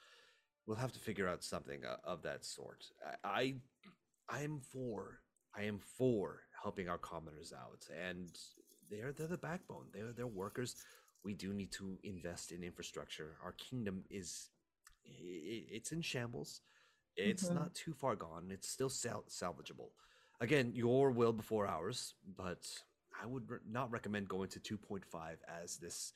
We'll 0.65 0.77
have 0.77 0.93
to 0.93 0.99
figure 0.99 1.27
out 1.27 1.43
something 1.43 1.83
uh, 1.85 1.97
of 2.03 2.21
that 2.23 2.45
sort. 2.45 2.85
I, 3.23 3.55
I 4.29 4.41
am 4.41 4.61
for 4.61 5.19
I 5.55 5.63
am 5.63 5.79
for 5.79 6.41
helping 6.61 6.87
our 6.87 6.97
commoners 6.97 7.51
out, 7.53 7.87
and 8.07 8.29
they're 8.89 9.11
they're 9.11 9.27
the 9.27 9.37
backbone. 9.37 9.85
They're 9.93 10.13
they're 10.13 10.27
workers. 10.27 10.75
We 11.23 11.33
do 11.33 11.53
need 11.53 11.71
to 11.73 11.97
invest 12.03 12.51
in 12.51 12.63
infrastructure. 12.63 13.35
Our 13.43 13.53
kingdom 13.53 14.03
is 14.09 14.49
it's 15.03 15.91
in 15.91 16.01
shambles. 16.01 16.61
It's 17.19 17.49
Mhm. 17.49 17.55
not 17.55 17.73
too 17.75 17.93
far 17.93 18.15
gone. 18.15 18.51
It's 18.51 18.67
still 18.67 18.89
sal- 18.89 19.23
salvageable. 19.27 19.91
Again, 20.39 20.73
your 20.73 21.11
will 21.11 21.33
before 21.33 21.67
ours, 21.67 22.15
but 22.25 22.83
I 23.21 23.25
would 23.25 23.49
re- 23.49 23.59
not 23.65 23.91
recommend 23.91 24.29
going 24.29 24.49
to 24.49 24.59
2.5 24.59 25.41
as 25.47 25.77
this 25.77 26.13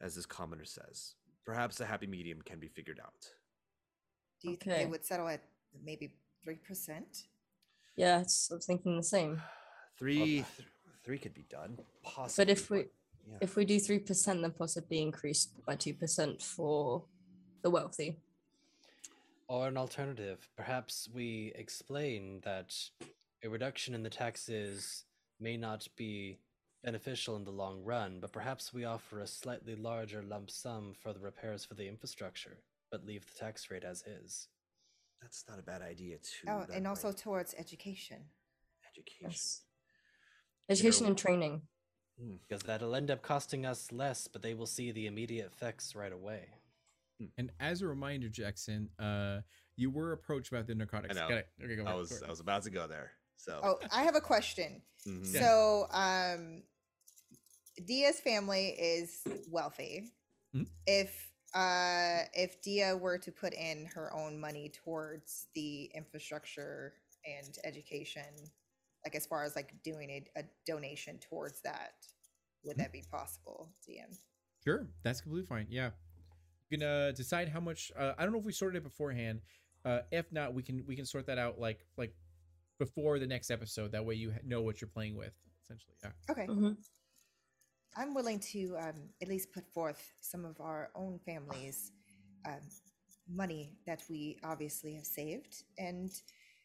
as 0.00 0.14
this 0.16 0.26
commoner 0.26 0.64
says. 0.64 1.14
Perhaps 1.44 1.80
a 1.80 1.86
happy 1.86 2.06
medium 2.06 2.42
can 2.42 2.58
be 2.58 2.68
figured 2.68 3.00
out. 3.00 3.34
Do 4.40 4.50
you 4.50 4.56
think 4.56 4.62
Okay. 4.72 4.84
they 4.84 4.90
would 4.90 5.04
settle 5.04 5.28
at 5.28 5.48
maybe 5.82 6.18
three 6.42 6.56
percent? 6.56 7.26
Yeah, 7.96 8.16
it's- 8.16 8.50
I 8.50 8.56
was 8.56 8.66
thinking 8.66 8.96
the 8.96 9.02
same. 9.02 9.40
Three, 9.96 10.42
th- 10.42 10.68
three 11.04 11.18
could 11.18 11.32
be 11.32 11.44
done. 11.44 11.78
Possibly, 12.02 12.44
But 12.44 12.50
if 12.50 12.70
we 12.70 12.78
yeah. 13.26 13.38
if 13.40 13.56
we 13.56 13.64
do 13.64 13.78
three 13.80 14.00
percent, 14.00 14.42
then 14.42 14.52
possibly 14.52 15.00
increase 15.00 15.46
by 15.46 15.76
two 15.76 15.94
percent 15.94 16.42
for 16.42 17.06
the 17.62 17.70
wealthy. 17.70 18.20
Or 19.54 19.68
an 19.68 19.76
alternative, 19.76 20.48
perhaps 20.56 21.08
we 21.14 21.52
explain 21.54 22.40
that 22.42 22.74
a 23.44 23.48
reduction 23.48 23.94
in 23.94 24.02
the 24.02 24.10
taxes 24.10 25.04
may 25.38 25.56
not 25.56 25.86
be 25.96 26.38
beneficial 26.82 27.36
in 27.36 27.44
the 27.44 27.52
long 27.52 27.84
run, 27.84 28.18
but 28.18 28.32
perhaps 28.32 28.74
we 28.74 28.84
offer 28.84 29.20
a 29.20 29.28
slightly 29.28 29.76
larger 29.76 30.24
lump 30.24 30.50
sum 30.50 30.92
for 31.00 31.12
the 31.12 31.20
repairs 31.20 31.64
for 31.64 31.74
the 31.74 31.86
infrastructure, 31.86 32.58
but 32.90 33.06
leave 33.06 33.24
the 33.26 33.38
tax 33.38 33.70
rate 33.70 33.84
as 33.84 34.02
is. 34.02 34.48
that's 35.22 35.44
not 35.48 35.60
a 35.60 35.62
bad 35.62 35.82
idea 35.82 36.16
too. 36.18 36.48
Oh, 36.48 36.64
that 36.66 36.70
and 36.70 36.88
also 36.88 37.08
might- 37.08 37.18
towards 37.18 37.54
education. 37.54 38.24
education. 38.90 39.30
Yes. 39.30 39.62
Education 40.68 41.04
know- 41.04 41.10
and 41.10 41.18
training. 41.18 41.68
Hmm. 42.18 42.36
Because 42.38 42.64
that'll 42.64 42.96
end 42.96 43.08
up 43.08 43.22
costing 43.22 43.64
us 43.64 43.92
less, 43.92 44.26
but 44.26 44.42
they 44.42 44.54
will 44.54 44.66
see 44.66 44.90
the 44.90 45.06
immediate 45.06 45.46
effects 45.46 45.94
right 45.94 46.12
away. 46.12 46.54
And 47.38 47.50
as 47.60 47.82
a 47.82 47.86
reminder, 47.86 48.28
Jackson, 48.28 48.88
uh, 48.98 49.40
you 49.76 49.90
were 49.90 50.12
approached 50.12 50.50
about 50.52 50.66
the 50.66 50.74
narcotics. 50.74 51.16
I 51.16 51.20
know. 51.20 51.28
Got 51.28 51.38
it. 51.38 51.48
Okay, 51.62 51.76
go 51.76 51.84
I 51.84 51.94
was. 51.94 52.22
I 52.24 52.28
was 52.30 52.40
about 52.40 52.62
to 52.64 52.70
go 52.70 52.86
there. 52.86 53.12
So 53.36 53.60
Oh, 53.62 53.78
I 53.92 54.02
have 54.02 54.16
a 54.16 54.20
question. 54.20 54.82
mhm. 55.06 55.24
So, 55.26 55.86
um, 55.90 56.62
Dia's 57.86 58.20
family 58.20 58.68
is 58.68 59.22
wealthy. 59.48 60.12
Mhm. 60.54 60.68
If 60.86 61.30
uh, 61.54 62.24
if 62.34 62.60
Dia 62.62 62.96
were 62.96 63.16
to 63.18 63.30
put 63.30 63.54
in 63.54 63.86
her 63.94 64.12
own 64.12 64.40
money 64.40 64.68
towards 64.70 65.46
the 65.54 65.84
infrastructure 65.94 66.94
and 67.24 67.56
education, 67.62 68.50
like 69.04 69.14
as 69.14 69.24
far 69.24 69.44
as 69.44 69.54
like 69.54 69.72
doing 69.84 70.10
a, 70.10 70.40
a 70.40 70.44
donation 70.66 71.18
towards 71.18 71.60
that, 71.62 71.94
would 72.64 72.76
Mhm. 72.76 72.78
that 72.78 72.92
be 72.92 73.02
possible, 73.08 73.72
DM? 73.88 74.18
Sure, 74.64 74.88
that's 75.04 75.20
completely 75.20 75.46
fine. 75.46 75.66
Yeah, 75.70 75.90
you 76.74 76.78
can 76.80 76.86
uh, 76.88 77.12
decide 77.12 77.48
how 77.48 77.60
much. 77.60 77.92
Uh, 77.96 78.12
I 78.18 78.24
don't 78.24 78.32
know 78.32 78.38
if 78.38 78.44
we 78.44 78.52
sorted 78.52 78.78
it 78.78 78.84
beforehand. 78.84 79.40
uh, 79.84 80.00
if 80.10 80.32
not, 80.32 80.54
we 80.54 80.62
can 80.62 80.84
we 80.86 80.96
can 80.96 81.04
sort 81.06 81.26
that 81.26 81.38
out 81.38 81.60
like 81.60 81.84
like 81.96 82.14
before 82.78 83.18
the 83.18 83.26
next 83.26 83.50
episode. 83.50 83.92
That 83.92 84.04
way 84.04 84.14
you 84.14 84.34
know 84.44 84.62
what 84.62 84.80
you're 84.80 84.88
playing 84.88 85.16
with. 85.16 85.34
Essentially, 85.62 85.96
yeah. 86.02 86.10
Okay. 86.30 86.46
Mhm. 86.46 86.76
I'm 87.96 88.12
willing 88.14 88.40
to 88.52 88.76
um, 88.78 89.10
at 89.22 89.28
least 89.28 89.52
put 89.52 89.66
forth 89.72 90.14
some 90.20 90.44
of 90.44 90.60
our 90.60 90.90
own 90.96 91.20
families' 91.24 91.92
um, 92.46 92.60
money 93.28 93.76
that 93.86 94.02
we 94.10 94.38
obviously 94.42 94.94
have 94.94 95.06
saved, 95.06 95.62
and 95.78 96.10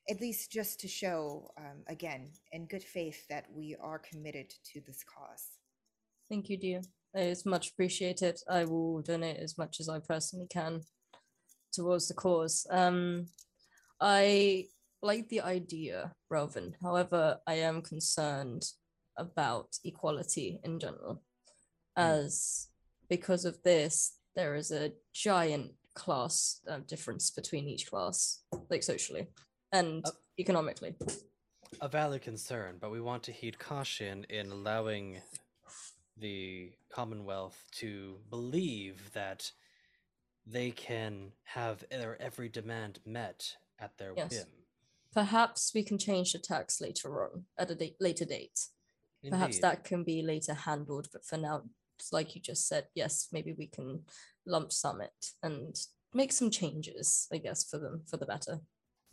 at 0.10 0.20
least 0.20 0.52
just 0.52 0.80
to 0.80 0.88
show, 0.88 1.52
um, 1.58 1.84
again, 1.88 2.32
in 2.52 2.66
good 2.66 2.84
faith, 2.84 3.28
that 3.28 3.46
we 3.54 3.76
are 3.80 4.00
committed 4.00 4.50
to 4.74 4.82
this 4.88 5.04
cause. 5.04 5.60
Thank 6.30 6.50
you, 6.50 6.58
dear. 6.58 6.82
It's 7.14 7.46
much 7.46 7.72
appreciated. 7.72 8.38
I 8.50 8.66
will 8.66 9.02
donate 9.02 9.38
as 9.38 9.58
much 9.58 9.80
as 9.80 9.90
I 9.90 10.00
personally 10.00 10.48
can 10.50 10.82
towards 11.74 12.08
the 12.08 12.14
cause. 12.14 12.68
Um, 12.70 13.28
I 14.00 14.66
like 15.02 15.28
the 15.30 15.42
idea, 15.42 16.14
Relvin. 16.32 16.74
However, 16.82 17.38
I 17.48 17.56
am 17.56 17.82
concerned 17.82 18.64
about 19.18 19.78
equality 19.84 20.60
in 20.64 20.80
general, 20.80 21.22
as 21.96 22.68
because 23.10 23.46
of 23.46 23.62
this, 23.64 24.18
there 24.36 24.56
is 24.56 24.72
a 24.72 24.94
giant 25.14 25.72
class 25.96 26.62
uh, 26.70 26.80
difference 26.88 27.32
between 27.32 27.68
each 27.68 27.90
class, 27.90 28.44
like 28.70 28.84
socially 28.84 29.28
and 29.74 30.06
Uh, 30.06 30.12
economically. 30.40 30.96
A 31.82 31.90
valid 31.90 32.22
concern, 32.22 32.78
but 32.80 32.92
we 32.92 33.02
want 33.02 33.24
to 33.24 33.32
heed 33.32 33.60
caution 33.60 34.26
in 34.30 34.52
allowing 34.52 35.22
the 36.20 36.72
Commonwealth 36.90 37.64
to 37.74 38.20
believe 38.30 39.12
that 39.14 39.52
they 40.46 40.72
can 40.72 41.32
have 41.44 41.84
their 41.90 42.20
every 42.22 42.50
demand 42.50 43.00
met 43.06 43.56
at 43.80 43.98
their 43.98 44.14
Yes. 44.16 44.32
whim. 44.32 44.48
Perhaps 45.14 45.74
we 45.74 45.84
can 45.84 45.98
change 45.98 46.34
the 46.34 46.40
tax 46.40 46.80
later 46.82 47.24
on 47.24 47.46
at 47.58 47.72
a 47.72 47.76
date, 47.76 47.96
later 48.00 48.26
date. 48.26 48.68
Perhaps 49.28 49.60
that 49.60 49.84
can 49.84 50.04
be 50.04 50.22
later 50.22 50.54
handled, 50.54 51.10
but 51.12 51.26
for 51.26 51.38
now, 51.38 51.64
it's 51.98 52.14
like 52.14 52.36
you 52.36 52.42
just 52.42 52.68
said, 52.68 52.88
yes, 52.96 53.28
maybe 53.32 53.54
we 53.54 53.68
can 53.68 54.06
lump 54.46 54.72
sum 54.72 55.02
it 55.02 55.32
and 55.44 55.76
make 56.14 56.32
some 56.32 56.50
changes, 56.50 57.28
I 57.32 57.38
guess, 57.38 57.64
for 57.64 57.78
them 57.78 58.04
for 58.06 58.18
the 58.18 58.26
better. 58.26 58.62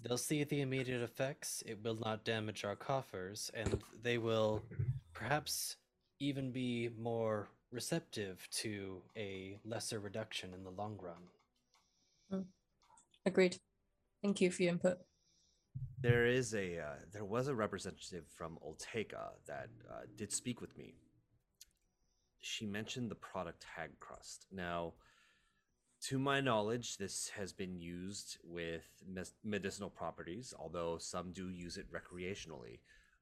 They'll 0.01 0.19
see 0.19 0.45
the 0.45 0.61
immediate 0.61 1.03
effects. 1.03 1.63
It 1.67 1.83
will 1.83 1.97
not 1.97 2.25
damage 2.25 2.65
our 2.65 2.77
coffers, 2.77 3.51
and 3.55 3.83
they 4.03 4.19
will 4.19 4.63
perhaps 5.13 5.77
even 6.19 6.53
be 6.53 6.91
more 6.99 7.49
receptive 7.71 8.49
to 8.51 9.03
a 9.17 9.59
lesser 9.65 9.99
reduction 9.99 10.55
in 10.55 10.65
the 10.65 10.71
long 10.71 10.99
run. 11.01 12.45
Agreed. 13.25 13.59
Thank 14.23 14.41
you 14.41 14.51
for 14.51 14.63
your 14.63 14.73
input. 14.73 14.99
There 16.01 16.27
is 16.27 16.55
a 16.55 16.79
uh, 16.79 16.95
there 17.13 17.25
was 17.25 17.49
a 17.49 17.55
representative 17.55 18.25
from 18.29 18.59
Olteca 18.67 19.31
that 19.47 19.69
uh, 19.91 20.03
did 20.17 20.33
speak 20.33 20.61
with 20.61 20.77
me. 20.77 20.95
She 22.41 22.67
mentioned 22.67 23.11
the 23.11 23.17
product 23.17 23.67
hag 23.77 23.99
crust. 23.99 24.47
Now, 24.53 24.95
to 26.03 26.19
my 26.19 26.41
knowledge, 26.41 26.97
this 26.97 27.31
has 27.37 27.53
been 27.53 27.77
used 27.77 28.39
with 28.45 28.85
mes- 29.13 29.35
medicinal 29.43 29.91
properties, 29.91 30.55
although 30.57 30.99
some 30.99 31.33
do 31.33 31.49
use 31.49 31.77
it 31.77 31.87
recreationally. 31.91 32.79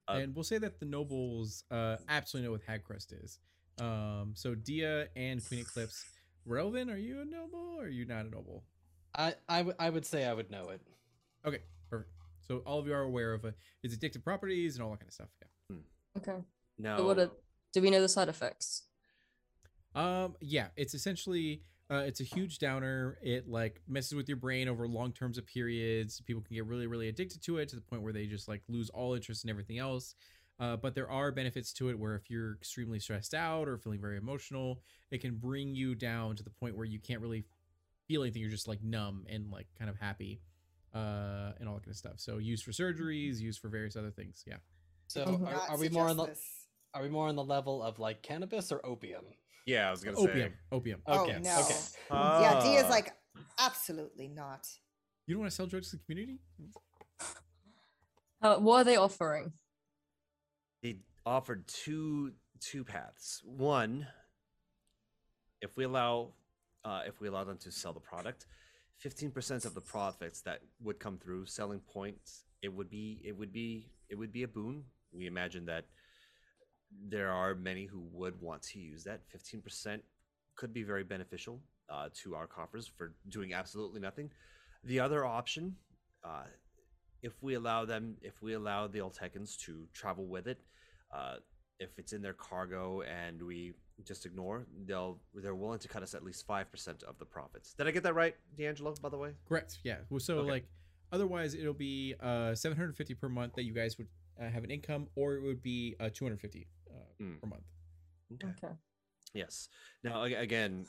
Uh, 0.09 0.18
and 0.20 0.35
we'll 0.35 0.44
say 0.44 0.59
that 0.59 0.78
the 0.81 0.86
nobles 0.86 1.64
uh, 1.70 1.97
absolutely 2.09 2.47
know 2.48 2.52
what 2.52 2.60
hag 2.66 2.85
crust 2.85 3.12
is. 3.12 3.39
Um, 3.81 4.32
so 4.35 4.55
Dia 4.55 5.09
and 5.16 5.44
Queen 5.47 5.60
Eclipse, 5.60 6.05
Relvin, 6.47 6.93
are 6.93 6.97
you 6.98 7.20
a 7.20 7.24
noble 7.24 7.76
or 7.78 7.85
are 7.85 7.89
you 7.89 8.05
not 8.05 8.26
a 8.26 8.31
noble? 8.31 8.64
I, 9.16 9.35
I, 9.48 9.59
w- 9.59 9.76
I 9.78 9.90
would 9.90 10.05
say 10.05 10.24
I 10.26 10.32
would 10.35 10.51
know 10.51 10.68
it. 10.70 10.81
Okay, 11.47 11.60
perfect. 11.90 12.10
So 12.47 12.59
all 12.66 12.78
of 12.78 12.86
you 12.86 12.93
are 12.94 13.01
aware 13.02 13.32
of 13.32 13.44
uh, 13.44 13.51
its 13.82 13.97
addictive 13.97 14.22
properties 14.22 14.76
and 14.76 14.85
all 14.85 14.90
that 14.90 15.01
kind 15.01 15.09
of 15.09 15.14
stuff. 15.14 15.28
Yeah. 15.40 15.76
Okay. 16.18 16.44
now, 16.78 16.98
So 16.98 17.06
what 17.06 17.18
are, 17.18 17.31
do 17.72 17.81
we 17.81 17.90
know 17.90 18.01
the 18.01 18.09
side 18.09 18.28
effects? 18.28 18.82
Um, 19.94 20.35
yeah, 20.40 20.68
it's 20.76 20.94
essentially 20.94 21.62
uh, 21.90 22.02
it's 22.06 22.20
a 22.20 22.24
huge 22.24 22.59
downer. 22.59 23.19
It 23.23 23.48
like 23.48 23.81
messes 23.86 24.15
with 24.15 24.28
your 24.28 24.36
brain 24.36 24.69
over 24.69 24.89
long 24.89 25.12
terms 25.12 25.36
of 25.36 25.47
periods. 25.47 26.20
People 26.23 26.43
can 26.43 26.55
get 26.55 26.66
really, 26.66 26.86
really 26.86 27.09
addicted 27.09 27.43
to 27.43 27.59
it 27.59 27.69
to 27.70 27.77
the 27.77 27.82
point 27.82 28.02
where 28.02 28.12
they 28.12 28.27
just 28.27 28.48
like 28.48 28.62
lose 28.69 28.90
all 28.90 29.15
interest 29.15 29.44
in 29.44 29.51
everything 29.51 29.78
else. 29.78 30.15
Uh, 30.61 30.77
but 30.77 30.94
there 30.94 31.11
are 31.11 31.32
benefits 31.32 31.73
to 31.73 31.89
it 31.89 31.98
where 31.98 32.15
if 32.15 32.31
you're 32.31 32.55
extremely 32.55 32.98
stressed 32.98 33.35
out 33.35 33.69
or 33.69 33.77
feeling 33.77 34.01
very 34.01 34.16
emotional, 34.16 34.81
it 35.11 35.20
can 35.20 35.35
bring 35.35 35.74
you 35.74 35.94
down 35.94 36.36
to 36.36 36.44
the 36.44 36.51
point 36.51 36.77
where 36.77 36.86
you 36.86 37.01
can't 37.01 37.20
really 37.20 37.44
feel 38.06 38.23
anything. 38.23 38.40
You're 38.40 38.51
just 38.51 38.69
like 38.69 38.82
numb 38.82 39.27
and 39.28 39.51
like 39.51 39.66
kind 39.78 39.90
of 39.90 39.97
happy, 39.98 40.40
uh, 40.94 41.52
and 41.59 41.69
all 41.69 41.74
that 41.74 41.82
kind 41.82 41.93
of 41.93 41.97
stuff. 41.97 42.15
So 42.16 42.39
used 42.39 42.65
for 42.65 42.70
surgeries, 42.70 43.40
used 43.40 43.61
for 43.61 43.69
various 43.69 43.97
other 43.97 44.12
things. 44.12 44.44
Yeah. 44.47 44.56
So 45.09 45.43
are, 45.47 45.73
are 45.73 45.78
we 45.78 45.89
more 45.89 46.09
on 46.09 46.16
the 46.16 46.27
this. 46.27 46.40
are 46.94 47.02
we 47.02 47.09
more 47.09 47.28
on 47.28 47.36
the 47.36 47.44
level 47.44 47.82
of 47.82 47.98
like 47.98 48.23
cannabis 48.23 48.70
or 48.70 48.85
opium? 48.86 49.24
Yeah, 49.66 49.89
I 49.89 49.91
was 49.91 50.03
gonna 50.05 50.19
Opium. 50.19 50.51
say. 50.51 50.57
Opium. 50.73 51.03
Oh, 51.07 51.23
Okay, 51.24 51.39
no. 51.41 51.59
okay. 51.61 51.74
yeah, 52.11 52.61
Dia's 52.61 52.85
Ah. 52.86 52.91
like, 52.91 53.12
absolutely 53.59 54.28
not. 54.28 54.66
You 55.27 55.35
don't 55.35 55.41
want 55.41 55.51
to 55.51 55.57
sell 55.57 55.66
drugs 55.66 55.91
to 55.91 55.97
the 55.97 56.03
community? 56.05 56.39
Uh, 58.43 58.57
what 58.59 58.78
are 58.81 58.85
they 58.85 58.97
offering? 58.97 59.53
they 60.83 60.99
offered 61.25 61.67
two 61.67 62.33
two 62.60 62.84
paths. 62.84 63.41
One, 63.44 64.07
if 65.62 65.76
we 65.78 65.84
allow 65.84 66.33
uh, 66.84 67.02
if 67.07 67.20
we 67.20 67.28
allow 67.28 67.44
them 67.44 67.57
to 67.59 67.70
sell 67.73 67.94
the 67.94 68.01
product, 68.01 68.44
fifteen 68.99 69.31
percent 69.31 69.65
of 69.65 69.73
the 69.75 69.81
profits 69.81 70.43
that 70.43 70.60
would 70.83 70.99
come 71.01 71.17
through 71.17 71.47
selling 71.47 71.81
points, 71.81 72.44
it 72.60 72.68
would 72.73 72.91
be 72.91 73.23
it 73.25 73.33
would 73.33 73.51
be 73.52 73.89
it 74.10 74.17
would 74.17 74.31
be 74.33 74.43
a 74.43 74.49
boon. 74.49 74.84
We 75.10 75.26
imagine 75.26 75.65
that 75.67 75.86
there 77.08 77.31
are 77.31 77.55
many 77.55 77.86
who 77.86 78.00
would 78.12 78.40
want 78.40 78.62
to 78.62 78.78
use 78.78 79.05
that. 79.05 79.20
Fifteen 79.28 79.60
percent 79.60 80.02
could 80.56 80.73
be 80.73 80.82
very 80.82 81.05
beneficial 81.05 81.60
uh, 81.90 82.08
to 82.23 82.34
our 82.34 82.47
coffers 82.47 82.86
for 82.86 83.14
doing 83.28 83.52
absolutely 83.55 84.00
nothing. 84.00 84.31
The 84.84 85.00
other 85.00 85.24
option, 85.24 85.76
uh, 86.24 86.44
if 87.23 87.32
we 87.42 87.55
allow 87.55 87.84
them, 87.84 88.16
if 88.23 88.42
we 88.42 88.52
allow 88.55 88.86
the 88.86 88.98
Oltecans 89.00 89.56
to 89.64 89.86
travel 89.92 90.26
with 90.26 90.47
it, 90.47 90.60
uh, 91.12 91.36
if 91.81 91.98
it's 91.98 92.12
in 92.12 92.23
their 92.23 92.34
cargo 92.34 93.02
and 93.02 93.42
we 93.42 93.73
just 94.05 94.26
ignore, 94.26 94.66
they'll 94.86 95.18
they're 95.34 95.55
willing 95.55 95.78
to 95.81 95.89
cut 95.89 96.02
us 96.02 96.14
at 96.14 96.23
least 96.24 96.47
five 96.47 96.70
percent 96.70 97.02
of 97.05 97.18
the 97.18 97.24
profits. 97.24 97.74
Did 97.74 97.86
I 97.89 97.90
get 97.90 98.02
that 98.05 98.14
right, 98.14 98.34
D'Angelo? 98.56 98.94
By 99.00 99.08
the 99.08 99.18
way, 99.18 99.31
Correct. 99.48 99.78
Yeah. 99.84 99.98
Well, 100.10 100.20
so 100.20 100.39
Okay. 100.39 100.50
like, 100.50 100.66
otherwise 101.12 101.55
it'll 101.55 101.73
be 101.74 102.14
uh 102.20 102.55
750 102.55 103.14
per 103.14 103.28
month 103.28 103.55
that 103.55 103.64
you 103.64 103.73
guys 103.73 103.97
would 103.98 104.08
uh, 104.40 104.48
have 104.48 104.64
an 104.64 104.70
income, 104.70 105.08
or 105.16 105.34
it 105.34 105.42
would 105.42 105.62
be 105.62 105.97
uh 106.00 106.10
250 106.12 106.60
uh, 106.60 106.64
Mm. 107.25 107.41
per 107.41 107.49
month. 107.49 107.65
okay. 108.35 108.53
Okay. 108.65 108.75
Yes. 109.33 109.69
Now 110.03 110.23
again, 110.23 110.86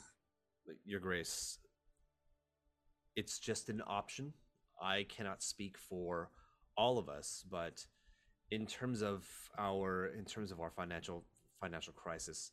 Your 0.84 1.00
Grace, 1.00 1.58
it's 3.16 3.38
just 3.38 3.68
an 3.68 3.82
option. 3.86 4.32
I 4.80 5.06
cannot 5.08 5.42
speak 5.42 5.78
for 5.78 6.30
all 6.76 6.98
of 6.98 7.08
us, 7.08 7.44
but 7.50 7.84
in 8.50 8.66
terms 8.66 9.02
of 9.02 9.26
our 9.58 10.06
in 10.06 10.24
terms 10.24 10.52
of 10.52 10.60
our 10.60 10.70
financial 10.70 11.24
financial 11.60 11.92
crisis, 11.92 12.52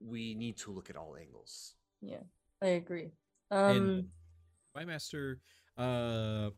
we 0.00 0.34
need 0.34 0.56
to 0.58 0.72
look 0.72 0.90
at 0.90 0.96
all 0.96 1.16
angles. 1.20 1.74
Yeah, 2.00 2.22
I 2.62 2.68
agree. 2.68 3.12
Um, 3.50 3.76
and 3.76 4.04
my 4.74 4.84
master, 4.84 5.40
uh, 5.76 6.50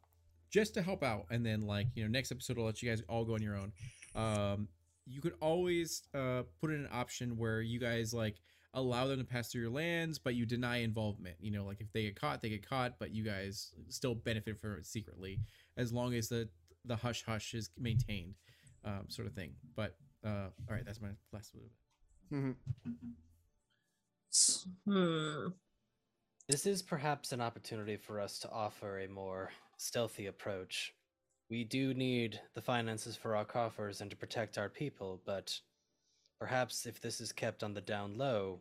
just 0.50 0.74
to 0.74 0.82
help 0.82 1.02
out, 1.02 1.26
and 1.31 1.44
then 1.44 1.62
like 1.62 1.89
you 1.94 2.05
know, 2.05 2.10
next 2.10 2.32
episode 2.32 2.58
I'll 2.58 2.65
let 2.65 2.82
you 2.82 2.89
guys 2.89 3.02
all 3.08 3.24
go 3.24 3.34
on 3.34 3.42
your 3.42 3.57
own. 3.57 3.73
Um, 4.15 4.68
you 5.06 5.20
could 5.20 5.34
always 5.40 6.02
uh 6.14 6.42
put 6.60 6.70
in 6.70 6.76
an 6.76 6.89
option 6.92 7.36
where 7.36 7.60
you 7.60 7.78
guys 7.78 8.12
like 8.14 8.36
allow 8.74 9.06
them 9.06 9.18
to 9.18 9.24
pass 9.24 9.50
through 9.50 9.60
your 9.60 9.70
lands, 9.70 10.18
but 10.18 10.34
you 10.34 10.47
deny 10.47 10.78
involvement. 10.78 11.36
You 11.40 11.50
know, 11.50 11.64
like 11.64 11.81
if 11.81 11.92
they 11.92 12.05
get 12.05 12.18
caught, 12.18 12.40
they 12.42 12.48
get 12.48 12.66
caught, 12.68 12.98
but 12.98 13.10
you 13.14 13.22
guys 13.22 13.72
still 13.89 14.14
benefit 14.14 14.58
from 14.60 14.72
it 14.78 14.86
secretly, 14.86 15.40
as 15.76 15.92
long 15.92 16.14
as 16.14 16.28
the 16.28 16.48
the 16.84 16.97
hush 16.97 17.22
hush 17.24 17.55
is 17.55 17.70
maintained, 17.78 18.34
um, 18.84 19.05
sort 19.08 19.28
of 19.28 19.34
thing. 19.34 19.55
But 19.76 19.97
uh, 20.24 20.48
all 20.68 20.74
right, 20.74 20.84
that's 20.84 21.00
my 21.00 21.08
last 21.32 21.52
move. 21.55 21.70
bit. 22.31 22.56
s- 24.32 24.66
hmm. 24.86 25.48
This 26.48 26.66
is 26.66 26.82
perhaps 26.82 27.32
an 27.32 27.40
opportunity 27.40 27.97
for 27.97 28.20
us 28.20 28.39
to 28.40 28.50
offer 28.50 28.98
a 29.00 29.08
more 29.08 29.50
stealthy 29.76 30.26
approach. 30.26 30.92
We 31.52 31.64
do 31.64 31.92
need 31.92 32.40
the 32.55 32.62
finances 32.62 33.14
for 33.14 33.36
our 33.36 33.44
coffers 33.44 34.00
and 34.00 34.10
to 34.10 34.16
protect 34.16 34.56
our 34.56 34.70
people, 34.70 35.20
but 35.26 35.60
perhaps 36.39 36.86
if 36.86 36.98
this 36.98 37.20
is 37.20 37.31
kept 37.31 37.62
on 37.62 37.74
the 37.74 37.82
down 37.82 38.16
low, 38.16 38.58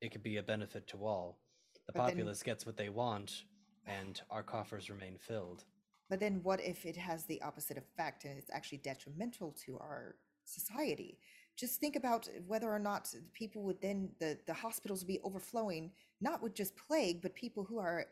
it 0.00 0.12
could 0.12 0.22
be 0.22 0.38
a 0.38 0.42
benefit 0.42 0.86
to 0.86 1.04
all. 1.04 1.36
The 1.74 1.92
But 1.92 2.06
then- 2.06 2.12
populace 2.12 2.42
gets 2.42 2.64
what 2.64 2.78
they 2.78 2.88
want, 2.88 3.44
and 3.84 4.18
our 4.30 4.42
coffers 4.42 4.88
remain 4.88 5.18
filled. 5.18 5.66
But 6.08 6.20
then 6.20 6.42
what 6.42 6.62
if 6.62 6.86
it 6.86 6.96
has 6.96 7.26
the 7.26 7.42
opposite 7.42 7.76
effect 7.76 8.24
and 8.24 8.38
it's 8.38 8.48
actually 8.48 8.78
detrimental 8.78 9.52
to 9.66 9.78
our 9.78 10.16
society? 10.44 11.18
Just 11.54 11.80
think 11.80 11.96
about 11.96 12.30
whether 12.46 12.72
or 12.72 12.78
not 12.78 13.14
people 13.34 13.62
would 13.64 13.82
then 13.82 14.10
the, 14.20 14.38
the 14.46 14.54
hospitals 14.54 15.00
would 15.00 15.08
be 15.08 15.20
overflowing, 15.20 15.92
not 16.22 16.40
with 16.40 16.54
just 16.54 16.76
plague, 16.76 17.20
but 17.20 17.34
people 17.34 17.62
who 17.62 17.76
are 17.78 18.06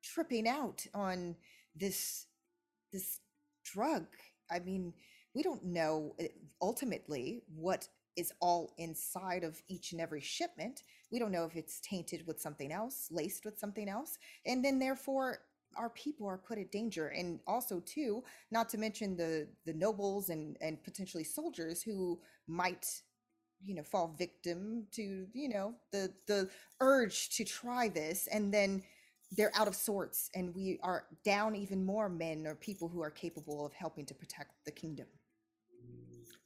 tripping 0.00 0.46
out 0.46 0.86
on 0.94 1.34
this 1.74 2.28
this 2.92 3.18
drug. 3.64 4.06
I 4.50 4.58
mean, 4.58 4.92
we 5.34 5.42
don't 5.42 5.64
know 5.64 6.14
uh, 6.20 6.24
ultimately 6.60 7.42
what 7.54 7.88
is 8.16 8.32
all 8.40 8.74
inside 8.76 9.42
of 9.42 9.60
each 9.68 9.92
and 9.92 10.00
every 10.00 10.20
shipment. 10.20 10.82
We 11.10 11.18
don't 11.18 11.32
know 11.32 11.44
if 11.44 11.56
it's 11.56 11.80
tainted 11.80 12.26
with 12.26 12.40
something 12.40 12.70
else, 12.70 13.08
laced 13.10 13.44
with 13.44 13.58
something 13.58 13.88
else, 13.88 14.18
and 14.44 14.64
then 14.64 14.78
therefore 14.78 15.38
our 15.76 15.88
people 15.90 16.26
are 16.26 16.36
put 16.36 16.58
at 16.58 16.70
danger. 16.70 17.08
And 17.08 17.40
also, 17.46 17.80
too, 17.80 18.22
not 18.50 18.68
to 18.70 18.78
mention 18.78 19.16
the 19.16 19.48
the 19.64 19.72
nobles 19.72 20.28
and 20.28 20.56
and 20.60 20.82
potentially 20.82 21.24
soldiers 21.24 21.82
who 21.82 22.20
might 22.46 22.86
you 23.64 23.74
know 23.74 23.82
fall 23.82 24.14
victim 24.18 24.86
to 24.92 25.26
you 25.32 25.48
know 25.48 25.74
the 25.92 26.12
the 26.26 26.48
urge 26.80 27.30
to 27.36 27.44
try 27.44 27.88
this 27.88 28.26
and 28.26 28.52
then 28.52 28.82
they're 29.32 29.52
out 29.56 29.68
of 29.68 29.74
sorts 29.74 30.30
and 30.34 30.54
we 30.54 30.78
are 30.82 31.04
down 31.24 31.56
even 31.56 31.84
more 31.84 32.08
men 32.08 32.46
or 32.46 32.54
people 32.54 32.88
who 32.88 33.02
are 33.02 33.10
capable 33.10 33.66
of 33.66 33.72
helping 33.72 34.06
to 34.06 34.14
protect 34.14 34.52
the 34.66 34.72
kingdom 34.72 35.06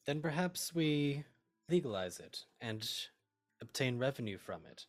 Then 0.06 0.20
perhaps 0.22 0.74
we 0.74 1.24
legalize 1.68 2.20
it 2.20 2.44
and 2.60 2.88
obtain 3.62 3.98
revenue 3.98 4.38
from 4.38 4.62
it. 4.70 4.86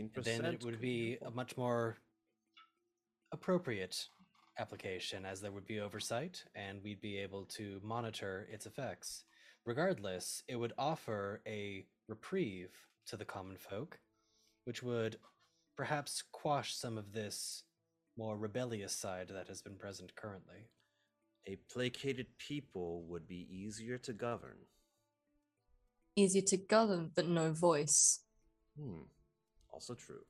And 0.00 0.10
then 0.24 0.44
it 0.44 0.64
would 0.64 0.80
be 0.80 1.18
a 1.24 1.30
much 1.30 1.56
more 1.56 1.98
appropriate 3.32 4.08
application 4.58 5.24
as 5.24 5.40
there 5.40 5.52
would 5.52 5.66
be 5.66 5.80
oversight 5.80 6.44
and 6.54 6.82
we'd 6.82 7.00
be 7.00 7.18
able 7.18 7.44
to 7.46 7.80
monitor 7.82 8.48
its 8.52 8.66
effects. 8.66 9.24
Regardless, 9.66 10.42
it 10.48 10.56
would 10.56 10.74
offer 10.78 11.42
a 11.46 11.86
reprieve 12.08 12.70
to 13.06 13.16
the 13.16 13.24
common 13.24 13.56
folk, 13.56 13.98
which 14.64 14.82
would 14.82 15.16
perhaps 15.76 16.22
quash 16.32 16.74
some 16.74 16.98
of 16.98 17.12
this 17.12 17.64
more 18.16 18.36
rebellious 18.36 18.96
side 18.96 19.28
that 19.28 19.48
has 19.48 19.60
been 19.60 19.76
present 19.76 20.14
currently. 20.14 20.68
A 21.46 21.56
placated 21.72 22.26
people 22.38 23.04
would 23.08 23.26
be 23.26 23.46
easier 23.50 23.98
to 23.98 24.12
govern. 24.12 24.56
Easier 26.16 26.42
to 26.42 26.56
govern, 26.56 27.10
but 27.14 27.26
no 27.26 27.52
voice. 27.52 28.20
Hmm. 28.78 29.02
Also 29.72 29.94
true. 29.94 30.22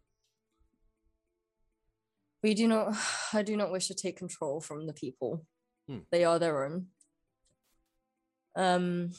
We 2.43 2.55
do 2.55 2.67
not. 2.69 2.97
I 3.33 3.43
do 3.43 3.57
not 3.57 3.71
wish 3.71 3.87
to 3.89 3.95
take 3.95 4.17
control 4.17 4.61
from 4.61 4.87
the 4.87 4.93
people. 4.93 5.47
Hmm. 5.89 5.99
They 6.11 6.25
are 6.25 6.39
their 6.39 6.65
own. 6.65 6.87
Um, 8.57 9.13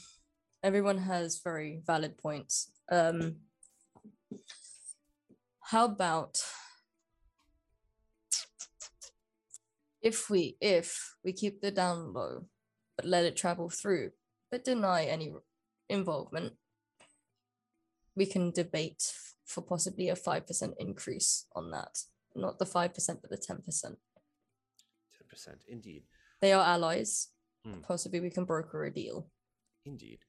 everyone 0.62 0.98
has 0.98 1.40
very 1.42 1.82
valid 1.86 2.18
points. 2.18 2.70
Um, 2.90 3.36
how 5.70 5.84
about 5.84 6.42
if 10.02 10.30
we 10.30 10.56
if 10.60 11.16
we 11.24 11.32
keep 11.32 11.60
the 11.60 11.70
down 11.70 12.12
low, 12.12 12.46
but 12.96 13.06
let 13.06 13.24
it 13.24 13.36
travel 13.36 13.68
through, 13.68 14.10
but 14.50 14.64
deny 14.64 15.04
any 15.04 15.32
involvement, 15.88 16.54
we 18.14 18.26
can 18.26 18.50
debate 18.50 19.12
for 19.44 19.62
possibly 19.62 20.08
a 20.08 20.16
five 20.16 20.46
percent 20.46 20.74
increase 20.78 21.46
on 21.54 21.70
that 21.70 21.98
not 22.36 22.58
the 22.58 22.64
5%, 22.64 22.92
but 23.20 23.30
the 23.30 23.36
10%. 23.36 23.62
10%. 23.64 23.96
Indeed. 25.68 26.04
They 26.40 26.52
are 26.52 26.64
allies. 26.64 27.28
Hmm. 27.64 27.80
Possibly 27.80 28.20
we 28.20 28.30
can 28.30 28.44
broker 28.44 28.84
a 28.84 28.92
deal. 28.92 29.28
Indeed. 29.84 30.20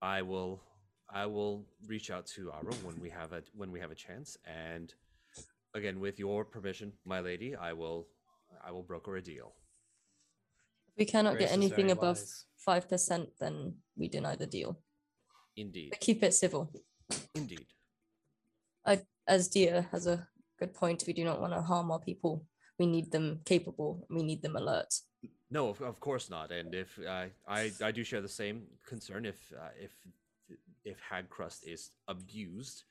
I 0.00 0.22
will 0.22 0.62
I 1.14 1.26
will 1.26 1.64
reach 1.86 2.10
out 2.10 2.26
to 2.34 2.50
Aro 2.56 2.74
when 2.82 3.00
we 3.00 3.08
have 3.10 3.32
a 3.32 3.42
when 3.54 3.70
we 3.70 3.78
have 3.78 3.92
a 3.92 3.94
chance 3.94 4.36
and 4.44 4.92
again 5.72 6.00
with 6.00 6.18
your 6.18 6.44
permission, 6.44 6.92
my 7.06 7.20
lady, 7.20 7.54
I 7.54 7.72
will 7.72 8.08
I 8.66 8.72
will 8.72 8.82
broker 8.82 9.16
a 9.16 9.22
deal. 9.22 9.52
If 10.88 10.98
we 10.98 11.04
cannot 11.04 11.34
Grace 11.34 11.48
get 11.48 11.52
anything 11.52 11.90
above 11.90 12.18
5%, 12.66 13.26
then 13.40 13.74
we 13.96 14.08
deny 14.08 14.36
the 14.36 14.46
deal. 14.46 14.78
Indeed. 15.56 15.90
But 15.90 16.00
keep 16.00 16.22
it 16.22 16.34
civil. 16.34 16.70
Indeed. 17.34 17.66
As 19.26 19.48
Dia 19.48 19.88
has 19.90 20.06
a 20.06 20.28
good 20.58 20.74
point, 20.74 21.04
we 21.06 21.12
do 21.12 21.24
not 21.24 21.40
want 21.40 21.52
to 21.52 21.62
harm 21.62 21.90
our 21.90 21.98
people. 21.98 22.44
We 22.78 22.86
need 22.86 23.10
them 23.10 23.40
capable. 23.44 24.06
We 24.10 24.22
need 24.22 24.42
them 24.42 24.56
alert. 24.56 24.92
No, 25.50 25.68
of, 25.68 25.80
of 25.80 25.98
course 26.00 26.28
not. 26.28 26.52
And 26.52 26.74
if 26.74 26.98
uh, 26.98 27.26
I 27.48 27.72
I 27.82 27.90
do 27.92 28.04
share 28.04 28.20
the 28.20 28.36
same 28.42 28.66
concern 28.86 29.24
if 29.24 29.52
uh, 29.52 29.72
if 29.80 29.92
if 30.84 30.98
hag 31.00 31.28
crust 31.30 31.66
is 31.66 31.90
abused, 32.08 32.84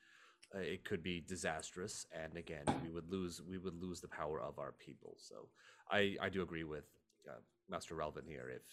uh, 0.56 0.60
it 0.60 0.84
could 0.84 1.04
be 1.04 1.24
disastrous. 1.28 2.06
And 2.14 2.38
again, 2.38 2.66
we 2.84 2.90
would 2.90 3.10
lose 3.10 3.42
we 3.48 3.58
would 3.58 3.82
lose 3.82 4.02
the 4.02 4.08
power 4.08 4.42
of 4.42 4.60
our 4.60 4.74
people. 4.74 5.16
So 5.18 5.48
I 5.90 6.16
I 6.22 6.30
do 6.30 6.42
agree 6.42 6.64
with 6.64 6.86
uh, 7.28 7.42
Master 7.70 7.96
Relvin 7.96 8.28
here. 8.28 8.50
If 8.50 8.64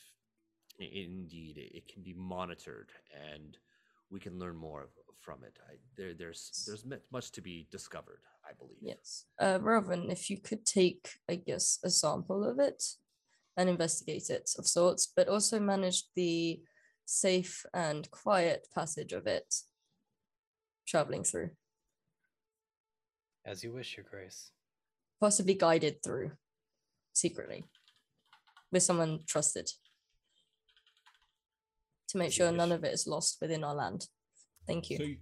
indeed 0.78 1.58
it, 1.58 1.88
can 1.88 2.02
be 2.02 2.14
monitored 2.14 2.90
and 3.12 3.58
we 4.10 4.18
can 4.18 4.38
learn 4.38 4.56
more 4.56 4.88
from 5.20 5.44
it. 5.44 5.58
I, 5.68 5.74
there 5.96 6.14
there's 6.14 6.64
there's 6.66 6.84
much 7.12 7.30
to 7.32 7.42
be 7.42 7.66
discovered. 7.70 8.20
I 8.48 8.52
believe. 8.54 8.78
Yes. 8.80 9.26
Uh, 9.38 9.58
if 10.10 10.30
you 10.30 10.38
could 10.38 10.64
take, 10.64 11.10
I 11.28 11.36
guess, 11.36 11.78
a 11.84 11.90
sample 11.90 12.42
of 12.42 12.58
it 12.58 12.82
and 13.56 13.68
investigate 13.68 14.30
it 14.30 14.50
of 14.58 14.66
sorts, 14.66 15.12
but 15.14 15.28
also 15.28 15.60
manage 15.60 16.04
the 16.16 16.60
safe 17.10 17.66
and 17.74 18.08
quiet 18.12 18.68
passage 18.72 19.12
of 19.12 19.26
it 19.26 19.52
traveling 20.86 21.24
through, 21.24 21.50
As 23.44 23.64
you 23.64 23.72
wish, 23.72 23.96
Your 23.96 24.06
Grace. 24.08 24.52
possibly 25.20 25.54
guided 25.54 26.02
through 26.04 26.30
secretly 27.12 27.64
with 28.70 28.84
someone 28.84 29.20
trusted 29.26 29.68
to 32.08 32.18
make 32.18 32.28
As 32.28 32.34
sure 32.34 32.52
none 32.52 32.70
of 32.70 32.84
it 32.84 32.94
is 32.94 33.08
lost 33.08 33.38
within 33.40 33.64
our 33.64 33.74
land. 33.74 34.06
Thank 34.66 34.88
you. 34.90 34.98
So 34.98 35.02
you, 35.02 35.16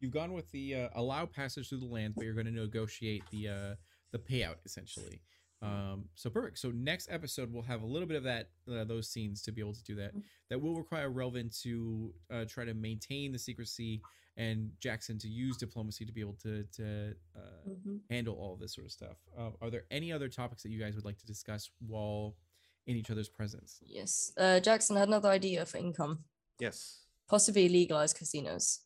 you've 0.00 0.12
gone 0.12 0.32
with 0.32 0.50
the 0.50 0.74
uh, 0.74 0.88
allow 0.94 1.26
passage 1.26 1.68
through 1.68 1.80
the 1.80 1.86
land, 1.86 2.14
but 2.16 2.24
you're 2.24 2.34
going 2.34 2.46
to 2.46 2.52
negotiate 2.52 3.22
the 3.30 3.48
uh, 3.48 3.74
the 4.12 4.18
payout 4.18 4.56
essentially. 4.64 5.20
Um, 5.60 6.04
so 6.14 6.30
perfect. 6.30 6.58
So 6.58 6.70
next 6.70 7.08
episode 7.10 7.52
we'll 7.52 7.62
have 7.64 7.82
a 7.82 7.86
little 7.86 8.06
bit 8.06 8.16
of 8.16 8.22
that 8.24 8.50
uh, 8.72 8.84
those 8.84 9.08
scenes 9.08 9.42
to 9.42 9.52
be 9.52 9.60
able 9.60 9.74
to 9.74 9.82
do 9.82 9.94
that. 9.96 10.12
That 10.50 10.60
will 10.60 10.76
require 10.76 11.10
Relvin 11.10 11.50
to 11.62 12.14
uh, 12.32 12.44
try 12.46 12.64
to 12.64 12.74
maintain 12.74 13.32
the 13.32 13.38
secrecy 13.38 14.00
and 14.36 14.70
Jackson 14.78 15.18
to 15.18 15.28
use 15.28 15.56
diplomacy 15.56 16.04
to 16.06 16.12
be 16.12 16.20
able 16.20 16.34
to 16.44 16.62
to 16.76 17.14
uh, 17.36 17.68
Mhm. 17.68 18.00
handle 18.08 18.36
all 18.36 18.56
this 18.56 18.72
sort 18.74 18.86
of 18.86 18.92
stuff. 18.92 19.16
Uh, 19.36 19.50
are 19.60 19.68
there 19.70 19.84
any 19.90 20.12
other 20.12 20.28
topics 20.28 20.62
that 20.62 20.70
you 20.70 20.78
guys 20.78 20.94
would 20.94 21.04
like 21.04 21.18
to 21.18 21.26
discuss 21.26 21.70
while 21.80 22.36
in 22.86 22.96
each 22.96 23.10
other's 23.10 23.28
presence? 23.28 23.80
Yes. 23.84 24.32
Uh, 24.36 24.60
Jackson 24.60 24.96
had 24.96 25.08
another 25.08 25.28
idea 25.28 25.66
for 25.66 25.78
income, 25.78 26.24
Yes. 26.60 27.00
possibly 27.26 27.68
legalized 27.68 28.16
casinos. 28.16 28.80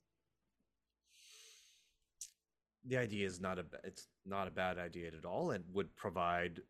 the 2.84 2.96
idea 2.96 3.24
is 3.24 3.40
not 3.40 3.60
a 3.60 3.62
ba- 3.62 3.78
it's 3.84 4.08
not 4.24 4.48
a 4.48 4.50
bad 4.50 4.78
idea 4.78 5.08
at 5.08 5.24
all 5.24 5.50
and 5.52 5.64
would 5.72 5.94
provide 5.96 6.60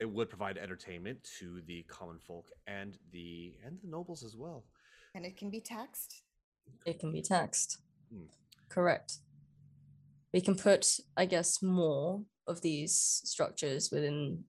it 0.00 0.10
would 0.10 0.28
provide 0.28 0.58
entertainment 0.58 1.18
to 1.38 1.60
the 1.66 1.82
common 1.84 2.18
folk 2.18 2.48
and 2.66 2.98
the 3.12 3.54
and 3.64 3.78
the 3.82 3.88
nobles 3.88 4.22
as 4.24 4.36
well 4.36 4.64
and 5.14 5.24
it 5.24 5.36
can 5.36 5.50
be 5.50 5.60
taxed 5.60 6.22
it 6.86 6.98
can 6.98 7.12
be 7.12 7.22
taxed. 7.22 7.78
Hmm. 8.12 8.24
Correct. 8.68 9.18
We 10.32 10.40
can 10.40 10.56
put, 10.56 10.98
I 11.16 11.26
guess, 11.26 11.62
more 11.62 12.22
of 12.46 12.62
these 12.62 13.20
structures 13.24 13.90
within 13.92 14.44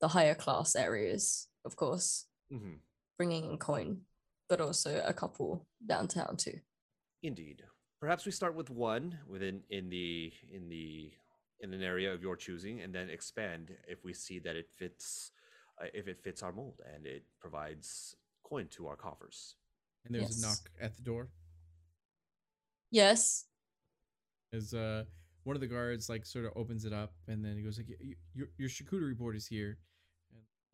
the 0.00 0.08
higher 0.08 0.34
class 0.34 0.76
areas, 0.76 1.48
of 1.64 1.76
course, 1.76 2.26
hmm 2.50 2.74
bringing 3.16 3.44
in 3.50 3.58
coin, 3.58 4.02
but 4.48 4.60
also 4.60 5.02
a 5.04 5.12
couple 5.12 5.66
downtown 5.86 6.36
too. 6.36 6.60
indeed 7.22 7.62
perhaps 8.00 8.24
we 8.24 8.32
start 8.32 8.54
with 8.54 8.70
one 8.70 9.18
within 9.28 9.62
in 9.68 9.90
the 9.90 10.32
in 10.50 10.68
the 10.70 11.12
in 11.62 11.72
an 11.74 11.82
area 11.82 12.12
of 12.12 12.22
your 12.22 12.36
choosing 12.36 12.80
and 12.80 12.94
then 12.94 13.10
expand 13.10 13.72
if 13.86 14.04
we 14.04 14.12
see 14.14 14.38
that 14.38 14.56
it 14.56 14.70
fits 14.70 15.32
uh, 15.80 15.86
if 15.94 16.08
it 16.08 16.20
fits 16.22 16.42
our 16.42 16.52
mold 16.52 16.80
and 16.94 17.06
it 17.06 17.24
provides 17.40 18.16
coin 18.42 18.66
to 18.68 18.86
our 18.86 18.96
coffers 18.96 19.56
And 20.04 20.14
there's 20.14 20.30
Yes. 20.30 20.38
a 20.38 20.46
knock 20.46 20.70
at 20.80 20.96
the 20.96 21.02
door. 21.02 21.28
Yes. 22.90 23.46
As 24.52 24.74
uh, 24.74 25.04
one 25.44 25.56
of 25.56 25.60
the 25.60 25.66
guards 25.68 26.08
like 26.08 26.26
sort 26.26 26.44
of 26.44 26.52
opens 26.56 26.84
it 26.84 26.92
up, 26.92 27.12
and 27.28 27.44
then 27.44 27.56
he 27.56 27.62
goes 27.62 27.78
like, 27.78 27.88
"Y- 27.88 27.96
y- 28.00 28.14
"Your 28.34 28.48
your 28.58 28.68
charcuterie 28.68 29.16
board 29.16 29.36
is 29.36 29.46
here." 29.46 29.78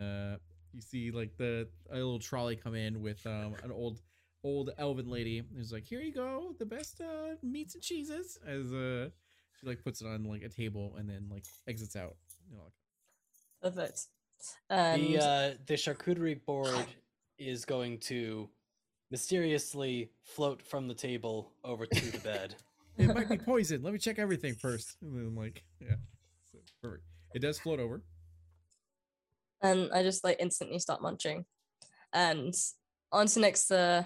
And 0.00 0.34
uh, 0.34 0.38
you 0.72 0.80
see 0.80 1.10
like 1.10 1.36
the 1.36 1.68
a 1.90 1.96
little 1.96 2.18
trolley 2.18 2.56
come 2.56 2.74
in 2.74 3.02
with 3.02 3.24
um 3.26 3.54
an 3.62 3.70
old 3.70 4.00
old 4.42 4.70
elven 4.78 5.08
lady. 5.08 5.42
Who's 5.54 5.72
like, 5.72 5.84
"Here 5.84 6.00
you 6.00 6.12
go, 6.12 6.54
the 6.58 6.64
best 6.66 7.00
uh 7.00 7.34
meats 7.42 7.74
and 7.74 7.82
cheeses." 7.84 8.38
As 8.46 8.72
uh, 8.72 9.10
she 9.60 9.66
like 9.66 9.82
puts 9.82 10.00
it 10.00 10.06
on 10.06 10.24
like 10.24 10.42
a 10.42 10.48
table 10.48 10.94
and 10.98 11.08
then 11.08 11.28
like 11.30 11.44
exits 11.68 11.96
out. 11.96 12.16
You 12.50 12.56
know, 12.56 12.62
like, 12.64 13.74
Perfect. 13.74 14.06
And 14.70 15.02
the 15.02 15.18
uh, 15.18 15.54
the 15.66 15.74
charcuterie 15.74 16.44
board 16.44 16.86
is 17.38 17.64
going 17.64 17.98
to 18.00 18.48
mysteriously 19.10 20.10
float 20.24 20.62
from 20.62 20.88
the 20.88 20.94
table 20.94 21.52
over 21.64 21.86
to 21.86 22.12
the 22.12 22.18
bed. 22.18 22.54
it 22.98 23.06
might 23.14 23.28
be 23.28 23.38
poison. 23.38 23.82
Let 23.82 23.92
me 23.92 23.98
check 23.98 24.18
everything 24.18 24.54
first. 24.54 24.96
And 25.02 25.16
then 25.16 25.34
like, 25.34 25.64
yeah, 25.80 25.94
so, 26.52 26.58
perfect. 26.82 27.04
It 27.34 27.40
does 27.40 27.58
float 27.58 27.80
over. 27.80 28.02
and 29.62 29.90
I 29.92 30.02
just 30.02 30.22
like 30.24 30.36
instantly 30.38 30.78
start 30.78 31.02
munching. 31.02 31.44
And 32.12 32.54
on 33.12 33.26
to 33.26 33.40
next 33.40 33.70
uh 33.70 34.04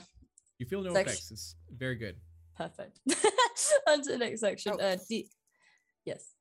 You 0.58 0.66
feel 0.66 0.82
no 0.82 0.92
Section- 0.92 1.12
effects. 1.12 1.30
It's 1.30 1.56
very 1.76 1.96
good. 1.96 2.16
perfect. 2.56 3.00
on 3.88 4.02
to 4.02 4.10
the 4.12 4.18
next 4.18 4.40
section. 4.40 4.74
Oh. 4.78 4.84
Uh 4.84 4.96
D- 5.08 5.28
yes. 6.04 6.34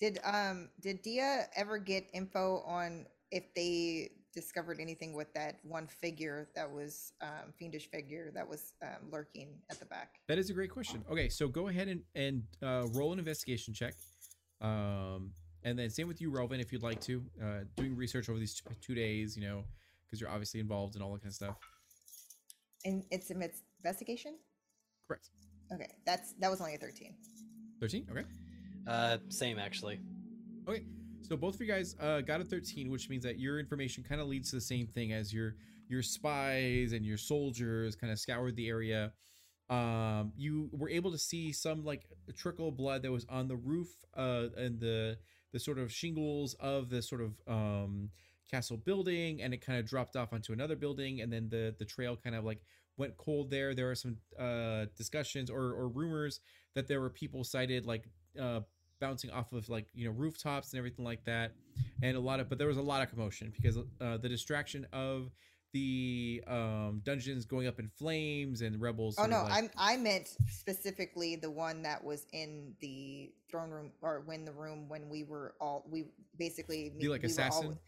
Did 0.00 0.18
um 0.24 0.70
did 0.80 1.02
Dia 1.02 1.46
ever 1.56 1.78
get 1.78 2.08
info 2.12 2.62
on 2.66 3.06
if 3.30 3.44
they 3.54 4.10
discovered 4.32 4.80
anything 4.80 5.14
with 5.14 5.32
that 5.34 5.60
one 5.62 5.86
figure 5.86 6.48
that 6.56 6.70
was 6.70 7.12
um 7.22 7.52
fiendish 7.56 7.88
figure 7.88 8.32
that 8.34 8.48
was 8.48 8.74
um, 8.82 9.10
lurking 9.10 9.48
at 9.70 9.78
the 9.78 9.86
back? 9.86 10.16
That 10.26 10.38
is 10.38 10.50
a 10.50 10.52
great 10.52 10.70
question. 10.70 11.04
Okay, 11.10 11.28
so 11.28 11.46
go 11.48 11.68
ahead 11.68 11.88
and 11.88 12.02
and 12.14 12.42
uh, 12.62 12.86
roll 12.92 13.12
an 13.12 13.18
investigation 13.18 13.72
check, 13.72 13.94
um, 14.60 15.32
and 15.62 15.78
then 15.78 15.90
same 15.90 16.08
with 16.08 16.20
you, 16.20 16.30
Relvin, 16.30 16.60
if 16.60 16.72
you'd 16.72 16.82
like 16.82 17.00
to, 17.02 17.22
uh, 17.42 17.60
doing 17.76 17.96
research 17.96 18.28
over 18.28 18.38
these 18.38 18.54
two, 18.54 18.68
two 18.80 18.94
days, 18.94 19.36
you 19.36 19.42
know, 19.46 19.64
because 20.04 20.20
you're 20.20 20.30
obviously 20.30 20.60
involved 20.60 20.96
in 20.96 21.02
all 21.02 21.12
that 21.12 21.22
kind 21.22 21.30
of 21.30 21.34
stuff. 21.34 21.56
And 22.84 23.04
it's 23.10 23.30
an 23.30 23.42
investigation. 23.78 24.36
Correct. 25.06 25.30
Okay, 25.72 25.88
that's 26.04 26.34
that 26.40 26.50
was 26.50 26.60
only 26.60 26.74
a 26.74 26.78
thirteen. 26.78 27.14
Thirteen. 27.80 28.06
Okay. 28.10 28.24
Uh, 28.86 29.18
same 29.28 29.58
actually. 29.58 30.00
Okay. 30.68 30.84
So 31.22 31.36
both 31.36 31.54
of 31.54 31.60
you 31.60 31.66
guys 31.66 31.96
uh, 32.00 32.20
got 32.20 32.40
a 32.40 32.44
13, 32.44 32.90
which 32.90 33.08
means 33.08 33.24
that 33.24 33.38
your 33.38 33.58
information 33.58 34.04
kind 34.06 34.20
of 34.20 34.26
leads 34.26 34.50
to 34.50 34.56
the 34.56 34.60
same 34.60 34.86
thing 34.86 35.12
as 35.12 35.32
your 35.32 35.56
your 35.88 36.02
spies 36.02 36.92
and 36.92 37.04
your 37.04 37.16
soldiers 37.16 37.96
kind 37.96 38.12
of 38.12 38.18
scoured 38.18 38.56
the 38.56 38.68
area. 38.68 39.12
Um, 39.70 40.32
you 40.36 40.68
were 40.72 40.90
able 40.90 41.10
to 41.12 41.18
see 41.18 41.52
some 41.52 41.84
like 41.84 42.06
trickle 42.36 42.68
of 42.68 42.76
blood 42.76 43.02
that 43.02 43.10
was 43.10 43.24
on 43.30 43.48
the 43.48 43.56
roof 43.56 43.88
uh, 44.16 44.48
and 44.56 44.78
the 44.80 45.16
the 45.52 45.58
sort 45.58 45.78
of 45.78 45.90
shingles 45.90 46.54
of 46.60 46.90
the 46.90 47.00
sort 47.00 47.22
of 47.22 47.32
um, 47.48 48.10
castle 48.50 48.76
building, 48.76 49.40
and 49.40 49.54
it 49.54 49.64
kind 49.64 49.78
of 49.78 49.86
dropped 49.86 50.16
off 50.16 50.32
onto 50.32 50.52
another 50.52 50.76
building, 50.76 51.22
and 51.22 51.32
then 51.32 51.48
the 51.48 51.74
the 51.78 51.84
trail 51.84 52.16
kind 52.22 52.36
of 52.36 52.44
like 52.44 52.60
went 52.96 53.16
cold 53.16 53.50
there. 53.50 53.74
There 53.74 53.90
are 53.90 53.94
some 53.94 54.16
uh, 54.38 54.86
discussions 54.96 55.50
or, 55.50 55.72
or 55.72 55.88
rumors 55.88 56.40
that 56.74 56.88
there 56.88 57.00
were 57.00 57.10
people 57.10 57.44
sighted 57.44 57.86
like 57.86 58.04
uh, 58.40 58.60
bouncing 59.00 59.30
off 59.30 59.52
of 59.52 59.68
like 59.68 59.86
you 59.94 60.06
know 60.06 60.12
rooftops 60.12 60.72
and 60.72 60.78
everything 60.78 61.04
like 61.04 61.24
that 61.24 61.52
and 62.02 62.16
a 62.16 62.20
lot 62.20 62.40
of 62.40 62.48
but 62.48 62.58
there 62.58 62.68
was 62.68 62.76
a 62.78 62.82
lot 62.82 63.02
of 63.02 63.10
commotion 63.10 63.52
because 63.54 63.76
uh, 64.00 64.16
the 64.16 64.28
distraction 64.28 64.86
of 64.92 65.30
the 65.72 66.42
um 66.46 67.02
dungeons 67.04 67.44
going 67.44 67.66
up 67.66 67.78
in 67.80 67.88
flames 67.98 68.62
and 68.62 68.80
rebels 68.80 69.16
Oh 69.18 69.26
no, 69.26 69.42
like- 69.42 69.52
I'm 69.52 69.70
I 69.76 69.96
meant 69.96 70.28
specifically 70.48 71.36
the 71.36 71.50
one 71.50 71.82
that 71.82 72.02
was 72.02 72.26
in 72.32 72.74
the 72.80 73.32
throne 73.50 73.70
room 73.70 73.90
or 74.00 74.22
when 74.24 74.44
the 74.44 74.52
room 74.52 74.88
when 74.88 75.08
we 75.08 75.24
were 75.24 75.54
all 75.60 75.84
we 75.90 76.04
basically 76.38 76.92
The, 76.96 77.08
like, 77.08 77.22
we 77.22 77.28
were 77.28 77.32
all- 77.42 77.48
assassin? 77.48 77.78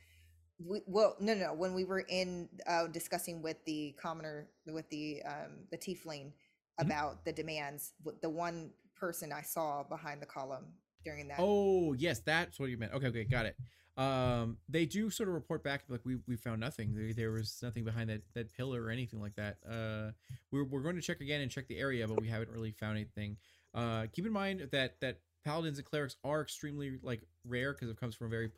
We, 0.58 0.80
well, 0.86 1.16
no, 1.20 1.34
no, 1.34 1.52
when 1.54 1.74
we 1.74 1.84
were 1.84 2.00
in 2.00 2.48
uh, 2.66 2.86
discussing 2.88 3.42
with 3.42 3.64
the 3.64 3.94
commoner, 4.00 4.48
with 4.66 4.88
the 4.90 5.22
um, 5.26 5.66
the 5.70 5.78
tiefling 5.78 6.32
Mm-hmm. 6.80 6.90
about 6.90 7.24
the 7.24 7.32
demands, 7.32 7.92
the 8.22 8.30
one 8.30 8.70
person 8.96 9.32
I 9.32 9.42
saw 9.42 9.82
behind 9.82 10.22
the 10.22 10.26
column 10.26 10.66
during 11.04 11.28
that. 11.28 11.44
oh 11.44 11.92
yes 11.94 12.20
that's 12.20 12.58
what 12.58 12.70
you 12.70 12.76
meant 12.76 12.92
okay 12.92 13.08
okay 13.08 13.24
got 13.24 13.46
it 13.46 13.56
um 13.96 14.56
they 14.68 14.84
do 14.86 15.10
sort 15.10 15.28
of 15.28 15.34
report 15.34 15.62
back 15.64 15.82
like 15.88 16.00
we 16.04 16.16
we 16.26 16.36
found 16.36 16.60
nothing 16.60 16.94
there, 16.94 17.12
there 17.14 17.30
was 17.32 17.58
nothing 17.62 17.84
behind 17.84 18.08
that 18.10 18.22
that 18.34 18.52
pillar 18.54 18.82
or 18.82 18.90
anything 18.90 19.20
like 19.20 19.34
that 19.34 19.56
uh 19.68 20.10
we're, 20.52 20.64
we're 20.64 20.80
going 20.82 20.96
to 20.96 21.02
check 21.02 21.20
again 21.20 21.40
and 21.40 21.50
check 21.50 21.66
the 21.68 21.78
area 21.78 22.06
but 22.06 22.14
we 22.16 22.28
haven't 22.28 22.50
really 22.50 22.72
found 22.72 22.96
anything 22.96 23.36
uh 23.74 24.06
keep 24.12 24.26
in 24.26 24.32
mind 24.32 24.66
that 24.72 25.00
that 25.00 25.18
paladins 25.44 25.78
and 25.78 25.86
clerics 25.86 26.16
are 26.24 26.42
extremely 26.42 26.98
like 27.02 27.22
rare 27.44 27.72
because 27.72 27.88
it 27.88 27.98
comes 27.98 28.14
from 28.14 28.26
a 28.26 28.30
very 28.30 28.48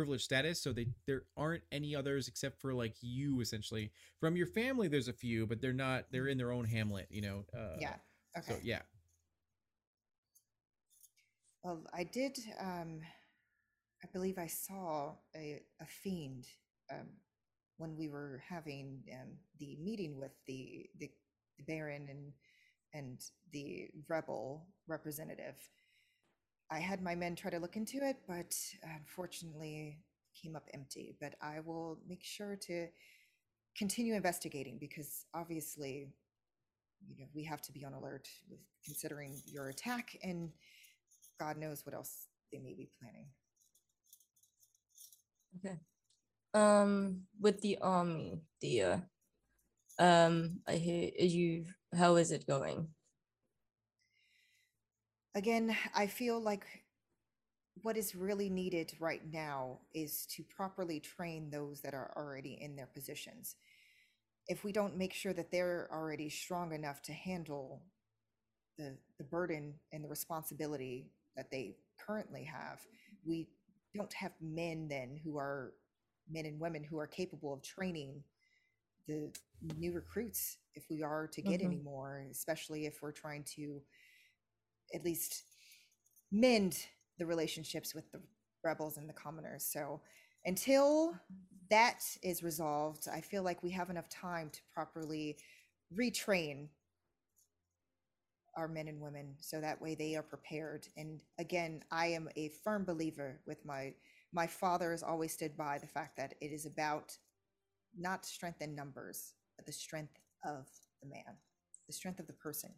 privileged 0.00 0.24
status 0.24 0.62
so 0.62 0.72
they 0.72 0.86
there 1.06 1.22
aren't 1.36 1.62
any 1.72 1.94
others 1.94 2.28
except 2.28 2.60
for 2.60 2.74
like 2.74 2.94
you 3.00 3.40
essentially 3.40 3.90
from 4.20 4.36
your 4.36 4.46
family 4.46 4.88
there's 4.88 5.08
a 5.08 5.12
few 5.12 5.46
but 5.46 5.60
they're 5.60 5.72
not 5.72 6.04
they're 6.12 6.28
in 6.28 6.38
their 6.38 6.52
own 6.52 6.64
hamlet 6.64 7.06
you 7.10 7.22
know 7.22 7.44
uh 7.56 7.76
yeah. 7.80 7.94
Okay. 8.38 8.52
so 8.52 8.58
yeah 8.62 8.80
Well, 11.62 11.84
I 11.92 12.04
did. 12.04 12.38
Um, 12.60 13.00
I 14.02 14.08
believe 14.12 14.38
I 14.38 14.46
saw 14.46 15.14
a, 15.36 15.60
a 15.80 15.86
fiend 15.86 16.46
um, 16.90 17.08
when 17.78 17.96
we 17.96 18.08
were 18.08 18.42
having 18.48 19.02
um, 19.20 19.30
the 19.58 19.76
meeting 19.82 20.18
with 20.18 20.32
the, 20.46 20.88
the 20.98 21.10
the 21.58 21.64
Baron 21.64 22.08
and 22.08 22.32
and 22.94 23.20
the 23.52 23.88
rebel 24.08 24.66
representative. 24.88 25.56
I 26.70 26.78
had 26.78 27.02
my 27.02 27.14
men 27.14 27.34
try 27.34 27.50
to 27.50 27.58
look 27.58 27.76
into 27.76 27.98
it, 28.02 28.16
but 28.28 28.54
unfortunately 28.96 29.98
came 30.40 30.54
up 30.54 30.68
empty. 30.72 31.16
But 31.20 31.34
I 31.42 31.60
will 31.60 31.98
make 32.08 32.22
sure 32.22 32.56
to 32.62 32.86
continue 33.76 34.14
investigating 34.14 34.78
because 34.78 35.26
obviously, 35.34 36.08
you 37.08 37.18
know, 37.18 37.26
we 37.34 37.44
have 37.44 37.62
to 37.62 37.72
be 37.72 37.84
on 37.84 37.94
alert 37.94 38.28
with 38.48 38.60
considering 38.84 39.36
your 39.46 39.68
attack 39.68 40.16
and 40.22 40.50
God 41.38 41.56
knows 41.56 41.84
what 41.84 41.94
else 41.94 42.26
they 42.52 42.58
may 42.58 42.74
be 42.74 42.88
planning. 43.00 43.26
Okay. 45.58 45.78
Um, 46.54 47.22
with 47.40 47.60
the 47.60 47.78
army, 47.80 48.42
Dia. 48.60 49.08
Um, 49.98 50.60
I 50.68 50.74
hear 50.74 51.10
you. 51.18 51.64
How 51.96 52.16
is 52.16 52.30
it 52.30 52.46
going? 52.46 52.88
Again, 55.34 55.76
I 55.94 56.06
feel 56.06 56.40
like 56.40 56.66
what 57.82 57.96
is 57.96 58.14
really 58.14 58.50
needed 58.50 58.92
right 59.00 59.22
now 59.32 59.78
is 59.94 60.26
to 60.26 60.42
properly 60.44 61.00
train 61.00 61.50
those 61.50 61.80
that 61.80 61.94
are 61.94 62.12
already 62.16 62.58
in 62.60 62.76
their 62.76 62.86
positions. 62.86 63.56
If 64.48 64.64
we 64.64 64.72
don't 64.72 64.96
make 64.96 65.14
sure 65.14 65.32
that 65.32 65.50
they're 65.50 65.88
already 65.92 66.28
strong 66.30 66.72
enough 66.72 67.02
to 67.02 67.12
handle 67.12 67.82
the, 68.78 68.96
the 69.18 69.24
burden 69.24 69.74
and 69.92 70.04
the 70.04 70.08
responsibility 70.08 71.10
that 71.36 71.50
they 71.50 71.76
currently 71.98 72.44
have, 72.44 72.80
we 73.24 73.48
don't 73.96 74.12
have 74.14 74.32
men 74.40 74.88
then 74.88 75.20
who 75.24 75.38
are 75.38 75.72
men 76.30 76.46
and 76.46 76.60
women 76.60 76.84
who 76.84 76.98
are 76.98 77.06
capable 77.06 77.52
of 77.54 77.62
training 77.62 78.22
the 79.08 79.30
new 79.76 79.92
recruits 79.92 80.58
if 80.74 80.84
we 80.90 81.02
are 81.02 81.26
to 81.28 81.42
get 81.42 81.60
Mhm. 81.60 81.64
any 81.64 81.78
more, 81.78 82.24
especially 82.30 82.86
if 82.86 83.02
we're 83.02 83.12
trying 83.12 83.44
to 83.44 83.80
at 84.94 85.04
least 85.04 85.44
mend 86.32 86.86
the 87.18 87.26
relationships 87.26 87.94
with 87.94 88.10
the 88.12 88.20
rebels 88.64 88.96
and 88.96 89.08
the 89.08 89.14
commoners. 89.14 89.64
So 89.64 90.00
until 90.44 91.14
that 91.70 92.04
is 92.22 92.42
resolved, 92.42 93.08
I 93.12 93.20
feel 93.20 93.42
like 93.42 93.62
we 93.62 93.70
have 93.70 93.90
enough 93.90 94.08
time 94.08 94.50
to 94.50 94.60
properly 94.74 95.36
retrain 95.96 96.68
our 98.56 98.68
men 98.68 98.88
and 98.88 99.00
women 99.00 99.34
so 99.40 99.60
that 99.60 99.80
way 99.80 99.94
they 99.94 100.16
are 100.16 100.22
prepared. 100.22 100.88
And 100.96 101.20
again, 101.38 101.82
I 101.90 102.06
am 102.06 102.28
a 102.36 102.50
firm 102.64 102.84
believer 102.84 103.40
with 103.46 103.64
my 103.64 103.94
my 104.32 104.46
father 104.46 104.92
has 104.92 105.02
always 105.02 105.32
stood 105.32 105.56
by 105.56 105.78
the 105.78 105.88
fact 105.88 106.16
that 106.16 106.34
it 106.40 106.52
is 106.52 106.64
about 106.64 107.16
not 107.98 108.24
strength 108.24 108.62
in 108.62 108.76
numbers, 108.76 109.34
but 109.56 109.66
the 109.66 109.72
strength 109.72 110.18
of 110.44 110.68
the 111.02 111.08
man, 111.08 111.36
the 111.88 111.92
strength 111.92 112.20
of 112.20 112.28
the 112.28 112.32
person. 112.32 112.70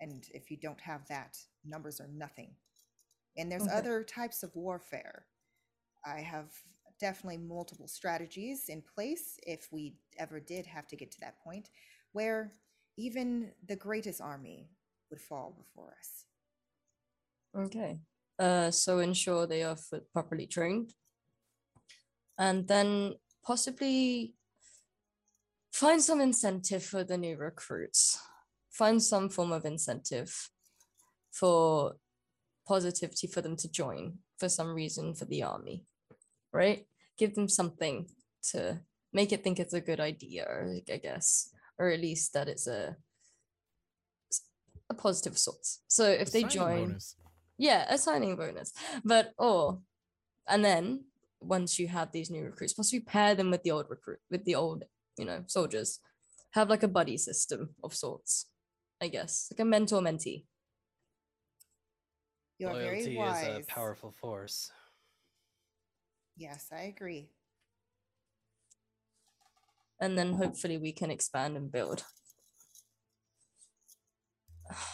And 0.00 0.26
if 0.32 0.50
you 0.50 0.56
don't 0.56 0.80
have 0.80 1.06
that, 1.08 1.38
numbers 1.64 2.00
are 2.00 2.08
nothing. 2.08 2.50
And 3.36 3.50
there's 3.50 3.62
Okay. 3.62 3.76
other 3.76 4.02
types 4.02 4.42
of 4.42 4.54
warfare. 4.54 5.26
I 6.04 6.20
have 6.20 6.52
definitely 7.00 7.38
multiple 7.38 7.88
strategies 7.88 8.68
in 8.68 8.82
place 8.82 9.38
if 9.46 9.68
we 9.70 9.94
ever 10.18 10.40
did 10.40 10.66
have 10.66 10.86
to 10.88 10.96
get 10.96 11.10
to 11.12 11.20
that 11.20 11.38
point 11.42 11.68
where 12.12 12.52
even 12.96 13.52
the 13.68 13.76
greatest 13.76 14.20
army 14.20 14.70
would 15.10 15.20
fall 15.20 15.54
before 15.58 15.94
us. 15.98 16.24
Okay. 17.54 18.00
Uh, 18.38 18.70
so 18.70 18.98
ensure 18.98 19.46
they 19.46 19.62
are 19.62 19.72
f- 19.72 20.00
properly 20.12 20.46
trained, 20.46 20.94
and 22.38 22.68
then 22.68 23.14
possibly 23.44 24.34
find 25.72 26.02
some 26.02 26.20
incentive 26.20 26.84
for 26.84 27.04
the 27.04 27.16
new 27.16 27.36
recruits. 27.36 28.18
Find 28.76 29.02
some 29.02 29.28
form 29.28 29.52
of 29.52 29.64
incentive 29.64 30.50
for 31.32 31.96
positivity 32.66 33.26
for 33.26 33.40
them 33.40 33.56
to 33.56 33.70
join 33.70 34.18
for 34.38 34.48
some 34.48 34.74
reason 34.74 35.14
for 35.14 35.24
the 35.24 35.42
army, 35.42 35.84
right? 36.52 36.86
Give 37.16 37.34
them 37.34 37.48
something 37.48 38.06
to 38.50 38.80
make 39.12 39.32
it 39.32 39.42
think 39.42 39.58
it's 39.58 39.72
a 39.72 39.80
good 39.80 40.00
idea, 40.00 40.46
I 40.92 40.98
guess, 40.98 41.50
or 41.78 41.88
at 41.88 42.00
least 42.00 42.34
that 42.34 42.48
it's 42.48 42.66
a 42.66 42.96
a 44.88 44.94
positive 44.94 45.32
of 45.32 45.38
sorts. 45.38 45.80
So 45.88 46.04
if 46.04 46.30
they 46.30 46.44
join, 46.44 46.88
bonus. 46.88 47.16
yeah, 47.58 47.86
a 47.88 47.98
signing 47.98 48.36
bonus. 48.36 48.72
But 49.04 49.32
or 49.38 49.80
and 50.48 50.64
then 50.64 51.04
once 51.40 51.78
you 51.78 51.88
have 51.88 52.12
these 52.12 52.30
new 52.30 52.44
recruits, 52.44 52.74
possibly 52.74 53.00
pair 53.00 53.34
them 53.34 53.50
with 53.50 53.62
the 53.62 53.70
old 53.70 53.86
recruit 53.88 54.20
with 54.30 54.44
the 54.44 54.54
old, 54.54 54.84
you 55.18 55.24
know, 55.24 55.44
soldiers. 55.46 56.00
Have 56.52 56.70
like 56.70 56.84
a 56.84 56.88
buddy 56.88 57.18
system 57.18 57.70
of 57.84 57.94
sorts, 57.94 58.46
I 59.02 59.08
guess. 59.08 59.48
Like 59.52 59.60
a 59.60 59.64
mentor 59.64 60.00
mentee. 60.00 60.44
You're 62.58 62.72
very 62.72 63.02
Loyalty 63.02 63.16
wise. 63.16 63.46
is 63.58 63.64
a 63.64 63.66
powerful 63.66 64.12
force. 64.20 64.70
Yes, 66.36 66.66
I 66.72 66.82
agree. 66.84 67.30
and 69.98 70.18
then 70.18 70.34
hopefully 70.34 70.76
we 70.76 70.92
can 70.92 71.10
expand 71.10 71.56
and 71.56 71.72
build. 71.72 72.04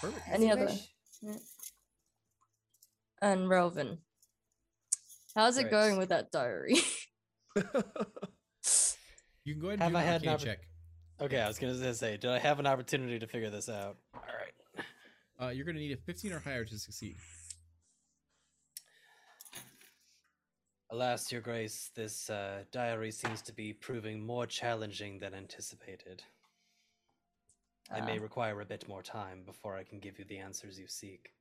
Perfect. 0.00 0.28
Any 0.30 0.50
other? 0.52 0.66
wish. 0.66 1.36
And 3.20 3.48
Relvin, 3.48 3.98
how's 5.34 5.56
it 5.58 5.70
going 5.70 5.96
with 5.98 6.08
that 6.10 6.30
diary? 6.32 6.76
You 9.44 9.54
can 9.54 9.60
go 9.60 9.68
ahead 9.70 9.80
and 9.80 9.82
Have 9.82 9.90
do 9.92 9.98
I 9.98 10.02
an 10.02 10.06
had 10.06 10.22
an 10.22 10.28
arcane 10.28 10.38
oppor- 10.38 10.44
check. 10.52 10.58
Okay, 11.20 11.40
I 11.40 11.46
was 11.46 11.58
gonna 11.58 11.94
say, 11.94 12.16
did 12.16 12.30
I 12.30 12.38
have 12.38 12.58
an 12.58 12.66
opportunity 12.66 13.18
to 13.18 13.26
figure 13.26 13.50
this 13.50 13.68
out? 13.68 13.96
All 14.14 14.22
right. 14.26 14.84
Uh, 15.40 15.48
you're 15.50 15.64
going 15.64 15.74
to 15.74 15.80
need 15.80 15.92
a 15.92 15.96
15 15.96 16.32
or 16.34 16.38
higher 16.38 16.64
to 16.64 16.78
succeed. 16.78 17.16
Alas, 20.90 21.32
Your 21.32 21.40
Grace, 21.40 21.90
this 21.96 22.28
uh, 22.30 22.62
diary 22.70 23.10
seems 23.10 23.42
to 23.42 23.52
be 23.52 23.72
proving 23.72 24.24
more 24.24 24.46
challenging 24.46 25.18
than 25.18 25.34
anticipated. 25.34 26.22
I 27.90 28.02
may 28.02 28.18
Ah, 28.18 28.22
require 28.22 28.60
a 28.60 28.64
bit 28.66 28.86
more 28.88 29.02
time 29.02 29.42
before 29.44 29.74
I 29.76 29.82
can 29.84 29.98
give 29.98 30.18
you 30.18 30.24
the 30.28 30.38
answers 30.38 30.78
you 30.78 30.86
seek. 30.86 31.32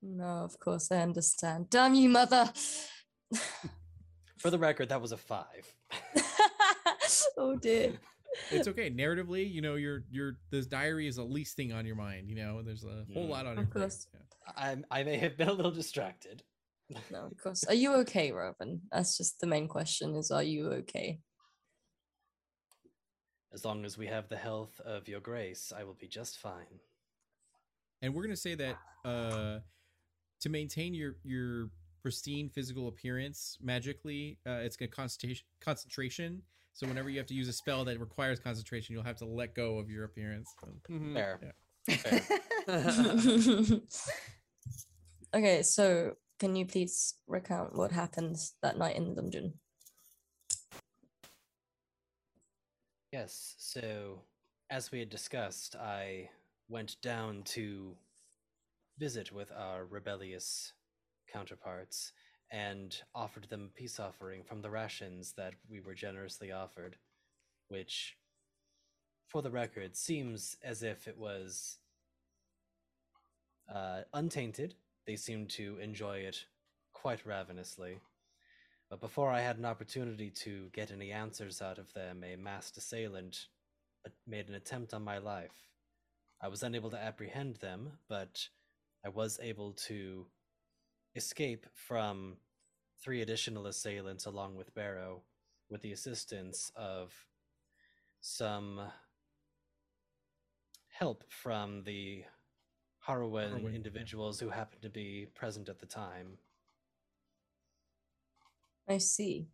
no, 0.00 0.24
of 0.44 0.58
course 0.58 0.90
I 0.92 0.98
understand. 1.02 1.68
Damn 1.70 1.94
you, 1.94 2.08
mother! 2.08 2.50
For 4.38 4.50
the 4.50 4.58
record, 4.58 4.88
that 4.90 5.02
was 5.02 5.12
a 5.12 5.16
five. 5.18 5.74
oh 7.36 7.56
dear. 7.56 7.92
It's 8.50 8.68
okay. 8.68 8.90
Narratively, 8.90 9.50
you 9.52 9.60
know, 9.62 9.74
your 9.76 10.04
your 10.10 10.38
this 10.50 10.66
diary 10.66 11.06
is 11.06 11.16
the 11.16 11.24
least 11.24 11.56
thing 11.56 11.72
on 11.72 11.86
your 11.86 11.96
mind. 11.96 12.28
You 12.28 12.36
know, 12.36 12.62
there's 12.62 12.84
a 12.84 13.04
whole 13.12 13.26
Mm. 13.26 13.30
lot 13.30 13.46
on 13.46 13.52
Of 13.52 13.58
your 13.58 13.66
plate. 13.66 13.80
course. 13.82 14.06
Yeah. 14.12 14.20
I'm, 14.56 14.84
I 14.90 15.02
may 15.04 15.16
have 15.18 15.36
been 15.36 15.48
a 15.48 15.52
little 15.52 15.70
distracted. 15.70 16.42
No, 17.10 17.26
of 17.26 17.36
course. 17.42 17.64
Are 17.64 17.74
you 17.74 17.94
okay, 17.96 18.30
Robin? 18.32 18.82
That's 18.92 19.16
just 19.16 19.40
the 19.40 19.46
main 19.46 19.68
question: 19.68 20.14
is 20.16 20.30
are 20.30 20.42
you 20.42 20.68
okay? 20.72 21.20
As 23.52 23.64
long 23.64 23.84
as 23.84 23.96
we 23.96 24.06
have 24.08 24.28
the 24.28 24.36
health 24.36 24.80
of 24.84 25.06
Your 25.08 25.20
Grace, 25.20 25.72
I 25.76 25.84
will 25.84 25.94
be 25.94 26.08
just 26.08 26.38
fine. 26.38 26.80
And 28.02 28.12
we're 28.14 28.22
gonna 28.22 28.36
say 28.36 28.54
that 28.56 28.76
uh, 29.04 29.60
to 30.40 30.48
maintain 30.48 30.92
your 30.92 31.16
your 31.24 31.70
pristine 32.02 32.50
physical 32.50 32.88
appearance 32.88 33.56
magically, 33.62 34.38
uh, 34.46 34.60
it's 34.62 34.76
a 34.80 34.86
concentration 34.88 35.46
concentration. 35.60 36.42
So 36.74 36.86
whenever 36.88 37.08
you 37.08 37.18
have 37.18 37.26
to 37.28 37.34
use 37.34 37.48
a 37.48 37.52
spell 37.52 37.84
that 37.84 38.00
requires 38.00 38.40
concentration, 38.40 38.94
you'll 38.94 39.04
have 39.04 39.18
to 39.18 39.24
let 39.24 39.54
go 39.54 39.78
of 39.78 39.88
your 39.88 40.04
appearance. 40.04 40.52
Mhm. 40.90 41.14
Fair. 41.14 41.38
Yeah. 41.40 41.52
okay, 45.34 45.62
so 45.62 46.16
can 46.40 46.56
you 46.56 46.66
please 46.66 47.14
recount 47.28 47.76
what 47.76 47.92
happened 47.92 48.38
that 48.60 48.76
night 48.76 48.96
in 48.96 49.08
the 49.08 49.14
dungeon? 49.14 49.60
Yes, 53.12 53.54
so 53.58 54.22
as 54.68 54.90
we 54.90 54.98
had 54.98 55.10
discussed, 55.10 55.76
I 55.76 56.30
went 56.68 57.00
down 57.02 57.44
to 57.44 57.96
visit 58.98 59.30
with 59.30 59.52
our 59.52 59.84
rebellious 59.84 60.72
counterparts 61.32 62.12
and 62.50 63.02
offered 63.14 63.48
them 63.48 63.70
a 63.70 63.78
peace 63.78 63.98
offering 63.98 64.42
from 64.44 64.62
the 64.62 64.70
rations 64.70 65.32
that 65.36 65.54
we 65.68 65.80
were 65.80 65.94
generously 65.94 66.52
offered, 66.52 66.96
which, 67.68 68.16
for 69.28 69.42
the 69.42 69.50
record, 69.50 69.96
seems 69.96 70.56
as 70.62 70.82
if 70.82 71.08
it 71.08 71.18
was 71.18 71.78
uh, 73.72 74.02
untainted. 74.12 74.74
They 75.06 75.16
seemed 75.16 75.50
to 75.50 75.78
enjoy 75.78 76.18
it 76.18 76.44
quite 76.92 77.26
ravenously. 77.26 78.00
But 78.90 79.00
before 79.00 79.30
I 79.30 79.40
had 79.40 79.58
an 79.58 79.64
opportunity 79.64 80.30
to 80.30 80.68
get 80.72 80.90
any 80.90 81.10
answers 81.10 81.60
out 81.60 81.78
of 81.78 81.92
them, 81.94 82.22
a 82.22 82.36
masked 82.36 82.76
assailant 82.76 83.46
uh, 84.06 84.10
made 84.26 84.48
an 84.48 84.54
attempt 84.54 84.94
on 84.94 85.02
my 85.02 85.18
life. 85.18 85.68
I 86.40 86.48
was 86.48 86.62
unable 86.62 86.90
to 86.90 87.02
apprehend 87.02 87.56
them, 87.56 87.92
but 88.08 88.48
I 89.04 89.08
was 89.08 89.40
able 89.42 89.72
to 89.88 90.26
escape 91.16 91.66
from 91.74 92.36
three 93.02 93.22
additional 93.22 93.66
assailants 93.66 94.26
along 94.26 94.56
with 94.56 94.74
Barrow 94.74 95.22
with 95.70 95.82
the 95.82 95.92
assistance 95.92 96.70
of 96.76 97.12
some 98.20 98.80
help 100.88 101.24
from 101.28 101.82
the 101.84 102.24
Harwin 103.06 103.52
Harwin, 103.52 103.62
yeah. 103.62 103.70
individuals 103.70 104.40
who 104.40 104.48
happened 104.48 104.82
to 104.82 104.88
be 104.88 105.26
present 105.34 105.68
at 105.68 105.78
the 105.78 105.86
time. 105.86 106.38
I 108.88 108.98
see. 108.98 109.48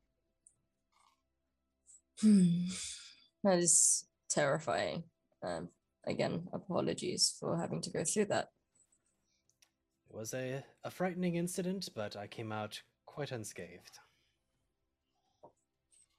Hmm. 2.20 2.66
That 3.42 3.58
is 3.58 4.04
terrifying. 4.28 5.04
Um, 5.42 5.70
again, 6.06 6.48
apologies 6.52 7.34
for 7.40 7.58
having 7.58 7.80
to 7.82 7.90
go 7.90 8.04
through 8.04 8.26
that. 8.26 8.50
It 10.10 10.16
was 10.16 10.34
a, 10.34 10.64
a 10.82 10.90
frightening 10.90 11.36
incident, 11.36 11.88
but 11.94 12.16
I 12.16 12.26
came 12.26 12.50
out 12.50 12.82
quite 13.06 13.30
unscathed. 13.30 13.98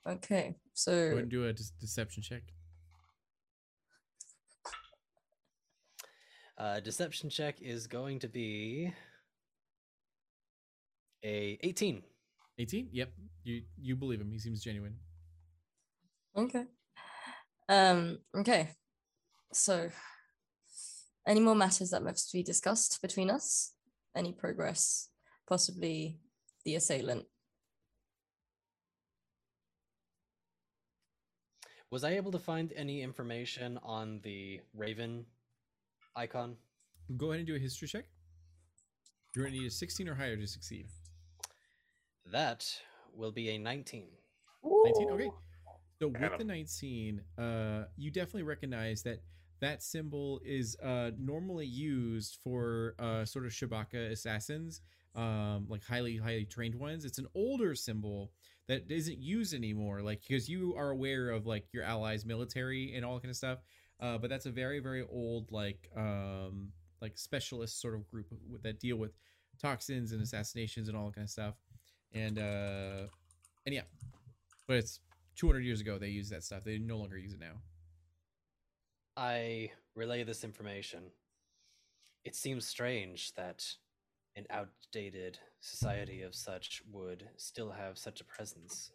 Okay, 0.08 0.56
so. 0.74 0.92
Go 0.92 0.98
so 0.98 1.06
ahead 1.08 1.18
and 1.24 1.30
do 1.30 1.46
a 1.46 1.54
de- 1.54 1.64
deception 1.80 2.24
check. 2.24 2.44
Uh, 6.58 6.80
deception 6.80 7.30
check 7.30 7.62
is 7.62 7.88
going 7.88 8.20
to 8.20 8.28
be 8.30 8.94
a 11.24 11.60
18. 11.62 12.02
18. 12.60 12.90
Yep. 12.92 13.12
You 13.44 13.62
you 13.82 13.96
believe 13.96 14.22
him. 14.22 14.32
He 14.32 14.40
seems 14.40 14.64
genuine. 14.64 14.96
okay. 16.38 16.66
Um, 17.68 18.20
okay. 18.38 18.70
So 19.52 19.90
any 21.28 21.40
more 21.40 21.56
matters 21.56 21.90
that 21.90 22.04
must 22.04 22.32
be 22.32 22.44
discussed 22.44 23.02
between 23.02 23.30
us? 23.30 23.74
Any 24.16 24.34
progress? 24.34 25.10
Possibly 25.48 26.20
the 26.66 26.76
assailant. 26.76 27.26
Was 31.90 32.04
I 32.04 32.12
able 32.12 32.32
to 32.32 32.40
find 32.40 32.72
any 32.76 33.02
information 33.02 33.78
on 33.84 34.22
the 34.24 34.62
Raven 34.74 35.26
icon? 36.16 36.56
Go 37.18 37.28
ahead 37.28 37.40
and 37.40 37.48
do 37.48 37.56
a 37.56 37.60
history 37.60 37.88
check. 37.88 38.06
You're 39.36 39.46
gonna 39.46 39.58
need 39.58 39.68
a 39.68 39.72
16 39.72 40.08
or 40.08 40.16
higher 40.16 40.38
to 40.38 40.48
succeed. 40.48 40.88
That 42.32 42.66
will 43.14 43.32
be 43.32 43.50
a 43.50 43.58
19. 43.58 44.08
19. 44.64 45.10
Okay. 45.12 45.30
So 46.00 46.08
with 46.08 46.38
the 46.38 46.44
19, 46.44 47.22
uh, 47.38 47.84
you 47.98 48.10
definitely 48.10 48.44
recognize 48.44 49.04
that 49.04 49.22
that 49.62 49.84
symbol 49.84 50.42
is 50.44 50.76
uh 50.84 51.12
normally 51.20 51.66
used 51.66 52.40
for 52.44 52.96
uh 53.00 53.26
sort 53.26 53.46
of 53.46 53.52
Shabaka 53.52 54.12
assassins, 54.12 54.82
um, 55.16 55.66
like 55.70 55.84
highly 55.84 56.18
highly 56.18 56.46
trained 56.46 56.76
ones. 56.76 57.06
It's 57.06 57.20
an 57.20 57.28
older 57.36 57.76
symbol 57.76 58.32
that 58.68 58.90
isn't 58.90 59.20
used 59.20 59.54
anymore, 59.54 60.02
like 60.02 60.22
because 60.28 60.50
you 60.50 60.76
are 60.76 60.90
aware 60.90 61.30
of 61.30 61.46
like 61.46 61.66
your 61.74 61.84
allies' 61.84 62.26
military 62.26 62.94
and 62.96 63.06
all 63.06 63.16
that 63.16 63.22
kind 63.22 63.32
of 63.32 63.38
stuff. 63.38 63.60
Uh, 64.00 64.18
but 64.18 64.30
that's 64.30 64.46
a 64.48 64.52
very 64.52 64.80
very 64.80 65.06
old 65.12 65.52
like 65.52 65.90
um 65.96 66.70
like 67.02 67.18
specialist 67.18 67.82
sort 67.82 67.96
of 67.96 68.08
group 68.10 68.28
that 68.64 68.80
deal 68.80 68.96
with 68.98 69.12
toxins 69.60 70.12
and 70.12 70.22
assassinations 70.22 70.88
and 70.88 70.98
all 70.98 71.06
that 71.08 71.16
kind 71.16 71.26
of 71.26 71.30
stuff. 71.30 71.56
And 72.14 72.40
uh, 72.40 73.08
and 73.66 73.76
yeah, 73.76 73.84
but 74.68 74.78
it's 74.78 75.00
200 75.36 75.62
years 75.64 75.82
ago 75.82 75.98
they 75.98 76.10
used 76.10 76.32
that 76.32 76.44
stuff. 76.44 76.64
They 76.64 76.78
no 76.78 76.98
longer 76.98 77.18
use 77.18 77.34
it 77.34 77.40
now. 77.40 77.54
I 79.18 79.72
relay 79.96 80.24
this 80.24 80.44
information. 80.44 81.04
It 82.24 82.36
seems 82.36 82.66
strange 82.68 83.34
that 83.36 83.66
an 84.36 84.46
outdated 84.50 85.38
society 85.60 86.22
of 86.22 86.34
such 86.34 86.82
would 86.92 87.28
still 87.38 87.72
have 87.72 87.98
such 87.98 88.22
a 88.22 88.26
presence. 88.26 88.92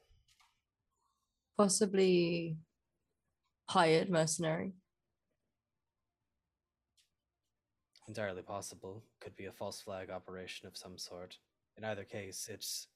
Possibly 1.58 2.56
hired 3.68 4.08
mercenary. 4.10 4.72
Entirely 8.08 8.42
possible. 8.42 9.02
Could 9.20 9.36
be 9.36 9.46
a 9.46 9.52
false 9.52 9.80
flag 9.80 10.10
operation 10.10 10.66
of 10.66 10.76
some 10.76 10.96
sort. 10.96 11.36
In 11.76 11.84
either 11.84 12.04
case, 12.04 12.48
it's 12.50 12.86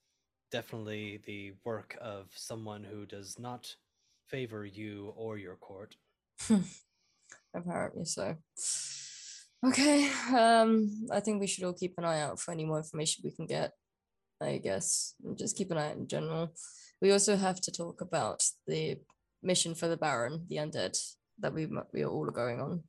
definitely 0.51 1.21
the 1.27 1.53
work 1.65 1.99
of 2.01 2.29
someone 2.35 2.85
who 2.85 3.05
does 3.05 3.39
not 3.39 3.75
favor 4.29 4.65
you 4.65 5.13
or 5.17 5.37
your 5.37 5.57
court. 5.57 5.97
Apparently 7.55 8.05
so. 8.05 8.37
Okay. 9.67 10.11
Um, 10.35 11.07
I 11.13 11.21
think 11.21 11.41
we 11.41 11.47
should 11.47 11.65
all 11.65 11.73
keep 11.73 11.95
an 11.99 12.05
eye 12.05 12.21
out 12.21 12.41
for 12.41 12.53
any 12.53 12.65
more 12.65 12.79
information 12.79 13.23
we 13.25 13.33
can 13.33 13.47
get. 13.47 13.73
I 14.41 14.57
guess 14.57 15.15
just 15.37 15.57
keep 15.57 15.71
an 15.71 15.77
eye 15.77 15.91
out 15.91 15.97
in 15.97 16.09
general. 16.09 16.55
We 17.03 17.13
also 17.13 17.37
have 17.37 17.61
to 17.63 17.71
talk 17.71 18.01
about 18.01 18.45
the 18.67 18.99
mission 19.43 19.75
for 19.75 19.89
the 19.89 19.97
Baron, 19.97 20.47
the 20.49 20.57
undead, 20.57 20.99
that 21.41 21.53
we 21.53 21.69
we 21.93 22.03
are 22.03 22.11
all 22.11 22.27
going 22.27 22.61
on. 22.61 22.83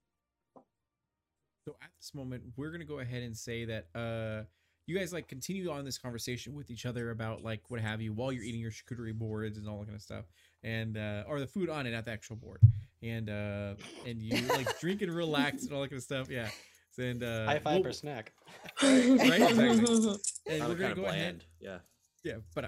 So 1.67 1.75
at 1.81 1.89
this 1.99 2.13
moment, 2.13 2.43
we're 2.55 2.71
gonna 2.71 2.85
go 2.85 2.99
ahead 2.99 3.23
and 3.23 3.35
say 3.35 3.65
that 3.65 3.87
uh, 3.93 4.43
you 4.87 4.97
guys 4.97 5.13
like 5.13 5.27
continue 5.27 5.69
on 5.71 5.85
this 5.85 5.97
conversation 5.97 6.53
with 6.53 6.71
each 6.71 6.85
other 6.85 7.11
about 7.11 7.43
like 7.43 7.61
what 7.69 7.81
have 7.81 8.01
you 8.01 8.13
while 8.13 8.31
you're 8.31 8.43
eating 8.43 8.61
your 8.61 8.71
charcuterie 8.71 9.13
boards 9.13 9.57
and 9.57 9.67
all 9.67 9.79
that 9.79 9.85
kind 9.85 9.95
of 9.95 10.01
stuff. 10.01 10.25
and 10.63 10.97
uh, 10.97 11.23
or 11.27 11.39
the 11.39 11.47
food 11.47 11.69
on 11.69 11.85
it, 11.85 11.91
not 11.91 12.05
the 12.05 12.11
actual 12.11 12.35
board, 12.35 12.61
and 13.03 13.29
uh, 13.29 13.73
and 14.05 14.21
you 14.21 14.41
like 14.47 14.79
drink 14.79 15.01
and 15.01 15.13
relax 15.13 15.63
and 15.63 15.73
all 15.73 15.81
that 15.81 15.89
kind 15.89 15.97
of 15.97 16.03
stuff. 16.03 16.29
Yeah, 16.29 16.49
and 16.97 17.23
uh, 17.23 17.45
High 17.45 17.59
five 17.59 17.79
we'll- 17.79 17.87
or 17.87 17.93
snack. 17.93 18.33
Right, 18.81 18.89
exactly. 19.05 19.69
and 19.69 20.67
we're 20.67 20.75
gonna 20.75 20.75
kinda 20.77 20.95
go 20.95 21.05
ahead. 21.05 21.43
Yeah. 21.59 21.79
Yeah, 22.23 22.35
but 22.53 22.65
uh, 22.65 22.67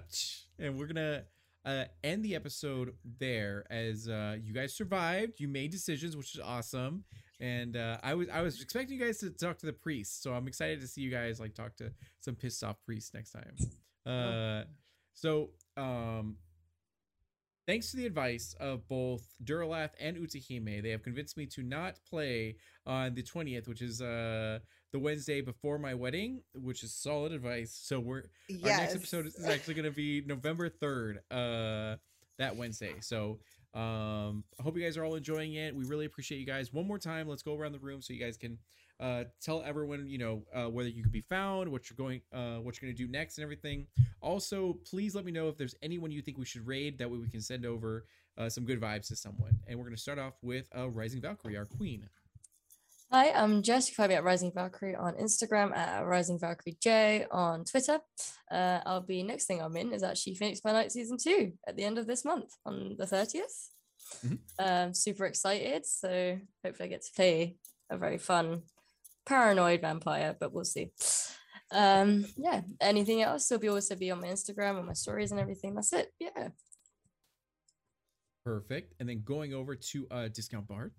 and 0.58 0.80
we're 0.80 0.88
gonna 0.88 1.24
uh, 1.64 1.86
end 2.04 2.24
the 2.24 2.36
episode 2.36 2.94
there 3.20 3.66
as 3.70 4.08
uh, 4.10 4.36
you 4.42 4.52
guys 4.54 4.76
survived. 4.76 5.40
You 5.40 5.48
made 5.48 5.72
decisions, 5.72 6.18
which 6.18 6.34
is 6.36 6.42
awesome. 6.42 7.04
And 7.40 7.78
uh, 7.78 7.98
I 8.02 8.16
was 8.16 8.30
I 8.30 8.42
was 8.42 8.62
expecting 8.62 8.98
you 8.98 9.06
guys 9.06 9.20
to 9.20 9.30
talk 9.30 9.58
to 9.60 9.66
the 9.66 9.74
priest, 9.74 10.24
so 10.24 10.34
I'm 10.34 10.48
excited 10.48 10.82
to 10.82 10.88
see 10.88 11.02
you 11.02 11.12
guys 11.12 11.40
like 11.40 11.54
talk 11.54 11.76
to 11.78 11.92
some 12.20 12.36
pissed 12.36 12.64
off 12.64 12.78
priests 12.86 13.14
next 13.14 13.32
time. 13.32 13.56
Uh, 14.06 14.64
so 15.14 15.52
um, 15.78 16.38
thanks 17.66 17.92
to 17.92 17.98
the 17.98 18.06
advice 18.06 18.56
of 18.60 18.88
both 18.88 19.26
Duralath 19.44 19.92
and 20.00 20.18
Utahime, 20.18 20.82
they 20.82 20.90
have 20.90 21.04
convinced 21.04 21.38
me 21.38 21.46
to 21.48 21.64
not 21.64 21.96
play 22.10 22.56
on 22.86 23.14
the 23.14 23.24
20th, 23.24 23.68
which 23.68 23.82
is 23.82 24.02
uh 24.02 24.60
the 24.92 25.00
Wednesday 25.00 25.42
before 25.42 25.80
my 25.80 25.94
wedding, 25.94 26.42
which 26.54 26.84
is 26.84 26.94
solid 26.94 27.32
advice. 27.32 27.80
So 27.82 28.00
we're 28.00 28.24
Yes. 28.48 28.64
our 28.64 28.70
next 28.78 28.96
episode 28.96 29.26
is 29.28 29.48
actually 29.48 29.74
going 29.74 29.86
to 29.86 29.92
be 29.96 30.22
November 30.26 30.70
3rd, 30.70 31.18
uh, 31.32 31.98
that 32.38 32.56
Wednesday. 32.56 32.94
So 33.02 33.40
um, 33.74 34.44
I 34.60 34.64
hope 34.64 34.78
you 34.78 34.84
guys 34.84 34.98
are 34.98 35.04
all 35.04 35.16
enjoying 35.16 35.56
it. 35.56 35.76
We 35.76 35.86
really 35.86 36.06
appreciate 36.06 36.38
you 36.40 36.46
guys. 36.46 36.72
One 36.72 36.86
more 36.88 37.00
time, 37.00 37.28
let's 37.28 37.42
go 37.42 37.56
around 37.58 37.72
the 37.72 37.80
room 37.80 38.02
so 38.04 38.14
you 38.14 38.20
guys 38.20 38.38
can 38.38 38.60
uh, 39.00 39.24
tell 39.42 39.64
everyone, 39.64 40.08
you 40.08 40.18
know, 40.18 40.44
uh, 40.54 40.70
whether 40.70 40.90
you 40.90 41.02
can 41.02 41.12
be 41.12 41.22
found, 41.22 41.70
what 41.70 41.90
you're 41.90 41.98
going, 41.98 42.22
uh, 42.32 42.58
what 42.58 42.80
you're 42.80 42.88
going 42.88 42.96
to 42.96 43.06
do 43.06 43.12
next, 43.12 43.38
and 43.38 43.44
everything. 43.44 43.88
Also, 44.22 44.78
please 44.90 45.16
let 45.16 45.26
me 45.26 45.32
know 45.32 45.50
if 45.50 45.58
there's 45.58 45.76
anyone 45.82 46.12
you 46.12 46.22
think 46.22 46.38
we 46.38 46.46
should 46.46 46.66
raid. 46.66 46.98
That 46.98 47.10
way, 47.10 47.18
we 47.18 47.30
can 47.30 47.42
send 47.42 47.66
over 47.66 48.06
uh, 48.38 48.50
some 48.50 48.66
good 48.66 48.80
vibes 48.80 49.08
to 49.08 49.16
someone. 49.16 49.60
And 49.68 49.78
we're 49.78 49.86
going 49.86 49.96
to 49.96 50.02
start 50.02 50.20
off 50.20 50.34
with 50.42 50.66
uh, 50.78 50.90
Rising 50.90 51.22
Valkyrie, 51.22 51.58
our 51.58 51.66
queen. 51.66 52.08
Hi, 53.12 53.32
I'm 53.32 53.62
Jess. 53.62 53.90
You 53.90 53.96
can 53.96 54.04
find 54.04 54.10
me 54.10 54.16
at 54.16 54.24
Rising 54.24 54.52
Valkyrie 54.56 54.96
on 54.96 55.14
Instagram, 55.16 55.76
at 55.76 56.04
Rising 56.06 56.40
Valkyrie 56.40 56.78
J 56.82 57.28
on 57.30 57.64
Twitter. 57.64 58.00
Uh, 58.50 58.80
I'll 58.88 59.06
be 59.06 59.22
next 59.22 59.46
thing 59.46 59.62
I'm 59.62 59.78
in 59.78 59.94
is 59.94 60.02
actually 60.02 60.34
Phoenix 60.34 60.62
by 60.62 60.72
Night 60.72 60.92
season 60.92 61.18
two 61.22 61.54
at 61.68 61.76
the 61.76 61.84
end 61.84 62.00
of 62.00 62.08
this 62.08 62.26
month 62.26 62.52
on 62.66 62.96
the 62.98 63.06
30th. 63.06 63.70
Mhm. 64.26 64.40
Um, 64.58 64.94
super 64.96 65.26
excited. 65.26 65.86
So 65.86 66.40
hopefully 66.66 66.90
I 66.90 66.92
get 66.92 67.04
to 67.04 67.12
play 67.16 67.56
a 67.92 67.98
very 67.98 68.18
fun 68.18 68.64
paranoid 69.26 69.82
vampire, 69.82 70.36
but 70.40 70.54
we'll 70.54 70.66
see. 70.66 70.92
Um, 71.72 72.26
yeah. 72.38 72.62
Anything 72.82 73.22
else? 73.22 73.50
Will 73.50 73.60
be 73.60 73.70
also 73.70 73.96
be 73.96 74.12
on 74.12 74.22
my 74.22 74.28
Instagram 74.28 74.78
and 74.78 74.88
my 74.88 74.94
stories 74.94 75.32
and 75.32 75.40
everything. 75.40 75.76
That's 75.76 75.94
it. 75.94 76.12
Yeah. 76.20 76.50
Perfect. 78.46 78.94
And 79.00 79.08
then 79.08 79.24
going 79.24 79.54
over 79.54 79.76
to 79.76 80.08
uh, 80.12 80.28
Discount 80.28 80.68
Bard. 80.68 80.94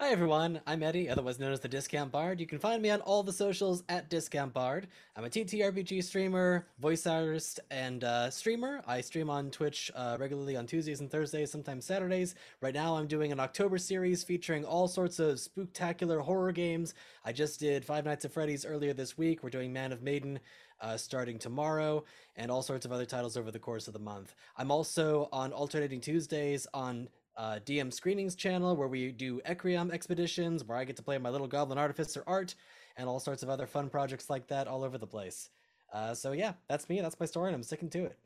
Hi 0.00 0.12
everyone, 0.12 0.62
I'm 0.66 0.82
Eddie, 0.82 1.10
otherwise 1.10 1.38
known 1.38 1.52
as 1.52 1.60
the 1.60 1.68
Discount 1.68 2.10
Bard. 2.10 2.40
You 2.40 2.46
can 2.46 2.58
find 2.58 2.80
me 2.80 2.88
on 2.88 3.02
all 3.02 3.22
the 3.22 3.34
socials 3.34 3.84
at 3.90 4.08
Discount 4.08 4.54
Bard. 4.54 4.88
I'm 5.14 5.26
a 5.26 5.28
TTRPG 5.28 6.02
streamer, 6.02 6.66
voice 6.80 7.06
artist, 7.06 7.60
and 7.70 8.02
uh, 8.02 8.30
streamer. 8.30 8.80
I 8.86 9.02
stream 9.02 9.28
on 9.28 9.50
Twitch 9.50 9.90
uh, 9.94 10.16
regularly 10.18 10.56
on 10.56 10.66
Tuesdays 10.66 11.00
and 11.00 11.10
Thursdays, 11.10 11.50
sometimes 11.50 11.84
Saturdays. 11.84 12.34
Right 12.62 12.72
now, 12.72 12.96
I'm 12.96 13.08
doing 13.08 13.30
an 13.30 13.40
October 13.40 13.76
series 13.76 14.24
featuring 14.24 14.64
all 14.64 14.88
sorts 14.88 15.18
of 15.18 15.36
spooktacular 15.36 16.22
horror 16.22 16.52
games. 16.52 16.94
I 17.22 17.32
just 17.32 17.60
did 17.60 17.84
Five 17.84 18.06
Nights 18.06 18.24
at 18.24 18.32
Freddy's 18.32 18.64
earlier 18.64 18.94
this 18.94 19.18
week. 19.18 19.42
We're 19.42 19.50
doing 19.50 19.70
Man 19.70 19.92
of 19.92 20.02
Medan 20.02 20.40
uh, 20.80 20.96
starting 20.96 21.38
tomorrow, 21.38 22.04
and 22.36 22.50
all 22.50 22.62
sorts 22.62 22.86
of 22.86 22.92
other 22.92 23.04
titles 23.04 23.36
over 23.36 23.50
the 23.50 23.58
course 23.58 23.86
of 23.86 23.92
the 23.92 23.98
month. 23.98 24.34
I'm 24.56 24.70
also 24.70 25.28
on 25.30 25.52
alternating 25.52 26.00
Tuesdays 26.00 26.66
on 26.72 27.08
uh, 27.40 27.58
DM 27.64 27.90
Screenings 27.90 28.36
channel 28.36 28.76
where 28.76 28.86
we 28.86 29.12
do 29.12 29.40
Ecrium 29.48 29.90
expeditions, 29.92 30.62
where 30.62 30.76
I 30.76 30.84
get 30.84 30.96
to 30.96 31.02
play 31.02 31.16
my 31.16 31.30
little 31.30 31.46
goblin 31.46 31.78
artificer 31.78 32.22
art, 32.26 32.54
and 32.98 33.08
all 33.08 33.18
sorts 33.18 33.42
of 33.42 33.48
other 33.48 33.66
fun 33.66 33.88
projects 33.88 34.28
like 34.28 34.46
that 34.48 34.68
all 34.68 34.84
over 34.84 34.98
the 34.98 35.06
place. 35.06 35.48
Uh, 35.90 36.12
so 36.12 36.32
yeah, 36.32 36.52
that's 36.68 36.90
me. 36.90 37.00
That's 37.00 37.18
my 37.18 37.24
story, 37.24 37.48
and 37.48 37.56
I'm 37.56 37.62
sticking 37.62 37.88
to 37.90 38.04
it. 38.04 38.18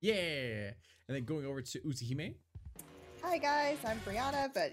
Yeah. 0.00 0.72
And 1.06 1.16
then 1.16 1.24
going 1.24 1.46
over 1.46 1.62
to 1.62 1.80
Utahime. 1.80 2.34
Hi 3.22 3.38
guys, 3.38 3.78
I'm 3.86 3.98
Brianna, 4.00 4.52
but 4.52 4.72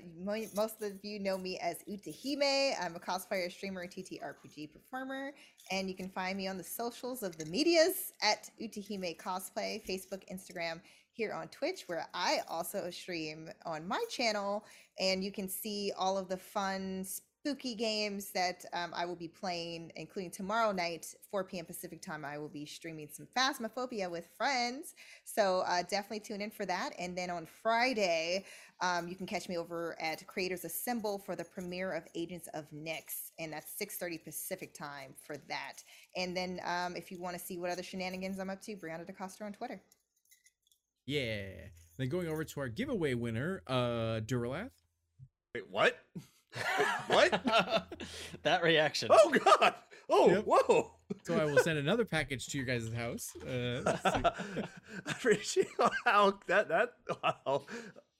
most 0.53 0.81
of 0.81 0.91
you 1.03 1.19
know 1.19 1.37
me 1.37 1.57
as 1.59 1.77
Utahime. 1.89 2.73
I'm 2.81 2.95
a 2.95 2.99
cosplayer, 2.99 3.49
streamer, 3.49 3.81
and 3.81 3.91
TTRPG 3.91 4.73
performer, 4.73 5.31
and 5.71 5.87
you 5.87 5.95
can 5.95 6.09
find 6.09 6.37
me 6.37 6.47
on 6.47 6.57
the 6.57 6.63
socials 6.63 7.23
of 7.23 7.37
the 7.37 7.45
medias 7.45 8.11
at 8.21 8.49
Utahime 8.61 9.15
Cosplay, 9.17 9.81
Facebook, 9.87 10.23
Instagram, 10.29 10.81
here 11.13 11.33
on 11.33 11.47
Twitch, 11.49 11.83
where 11.87 12.07
I 12.13 12.39
also 12.47 12.89
stream 12.89 13.49
on 13.65 13.87
my 13.87 14.03
channel, 14.09 14.65
and 14.99 15.23
you 15.23 15.31
can 15.31 15.47
see 15.49 15.91
all 15.97 16.17
of 16.17 16.29
the 16.29 16.37
fun, 16.37 17.05
spooky 17.41 17.73
games 17.73 18.31
that 18.31 18.63
um, 18.73 18.91
I 18.93 19.05
will 19.05 19.15
be 19.15 19.27
playing, 19.27 19.91
including 19.95 20.29
tomorrow 20.29 20.71
night, 20.71 21.13
4 21.31 21.43
p.m. 21.43 21.65
Pacific 21.65 21.99
time. 22.01 22.23
I 22.23 22.37
will 22.37 22.49
be 22.49 22.65
streaming 22.65 23.09
some 23.11 23.27
Phasmophobia 23.35 24.09
with 24.11 24.27
friends, 24.37 24.93
so 25.23 25.63
uh, 25.65 25.81
definitely 25.89 26.19
tune 26.19 26.41
in 26.41 26.51
for 26.51 26.65
that. 26.67 26.91
And 26.99 27.17
then 27.17 27.31
on 27.31 27.47
Friday, 27.47 28.45
um, 28.79 29.07
you 29.07 29.15
can 29.15 29.25
catch 29.25 29.49
me 29.49 29.57
over 29.57 29.95
at 29.99 30.25
Creators 30.27 30.65
Assemble 30.65 31.17
for 31.17 31.35
the 31.35 31.43
premiere 31.43 31.93
of 31.93 32.03
Agents 32.13 32.47
of 32.53 32.65
Nyx, 32.71 33.31
and 33.39 33.51
that's 33.51 33.75
6:30 33.79 34.23
Pacific 34.23 34.73
time 34.75 35.15
for 35.25 35.37
that. 35.49 35.83
And 36.15 36.37
then 36.37 36.59
um, 36.63 36.95
if 36.95 37.11
you 37.11 37.19
want 37.19 37.37
to 37.37 37.43
see 37.43 37.57
what 37.57 37.71
other 37.71 37.83
shenanigans 37.83 38.39
I'm 38.39 38.51
up 38.51 38.61
to, 38.61 38.75
Brianna 38.75 39.05
DeCosta 39.09 39.41
on 39.45 39.53
Twitter. 39.53 39.81
Yeah. 41.11 41.47
Then 41.97 42.07
going 42.07 42.29
over 42.29 42.45
to 42.45 42.59
our 42.61 42.69
giveaway 42.69 43.15
winner, 43.15 43.61
uh, 43.67 44.21
Duralath. 44.25 44.69
Wait, 45.53 45.69
what? 45.69 45.97
what? 47.07 47.31
that 48.43 48.63
reaction. 48.63 49.09
Oh 49.11 49.29
God! 49.43 49.73
Oh, 50.09 50.29
Yep. 50.29 50.43
whoa! 50.45 50.91
So 51.23 51.37
I 51.37 51.43
will 51.45 51.57
send 51.59 51.77
another 51.77 52.05
package 52.05 52.47
to 52.47 52.57
your 52.57 52.65
guys' 52.65 52.93
house. 52.93 53.35
Uh. 53.45 53.97
I 55.05 55.11
appreciate 55.11 55.67
how 56.05 56.39
that 56.47 56.69
that. 56.69 56.93
Wow. 57.21 57.65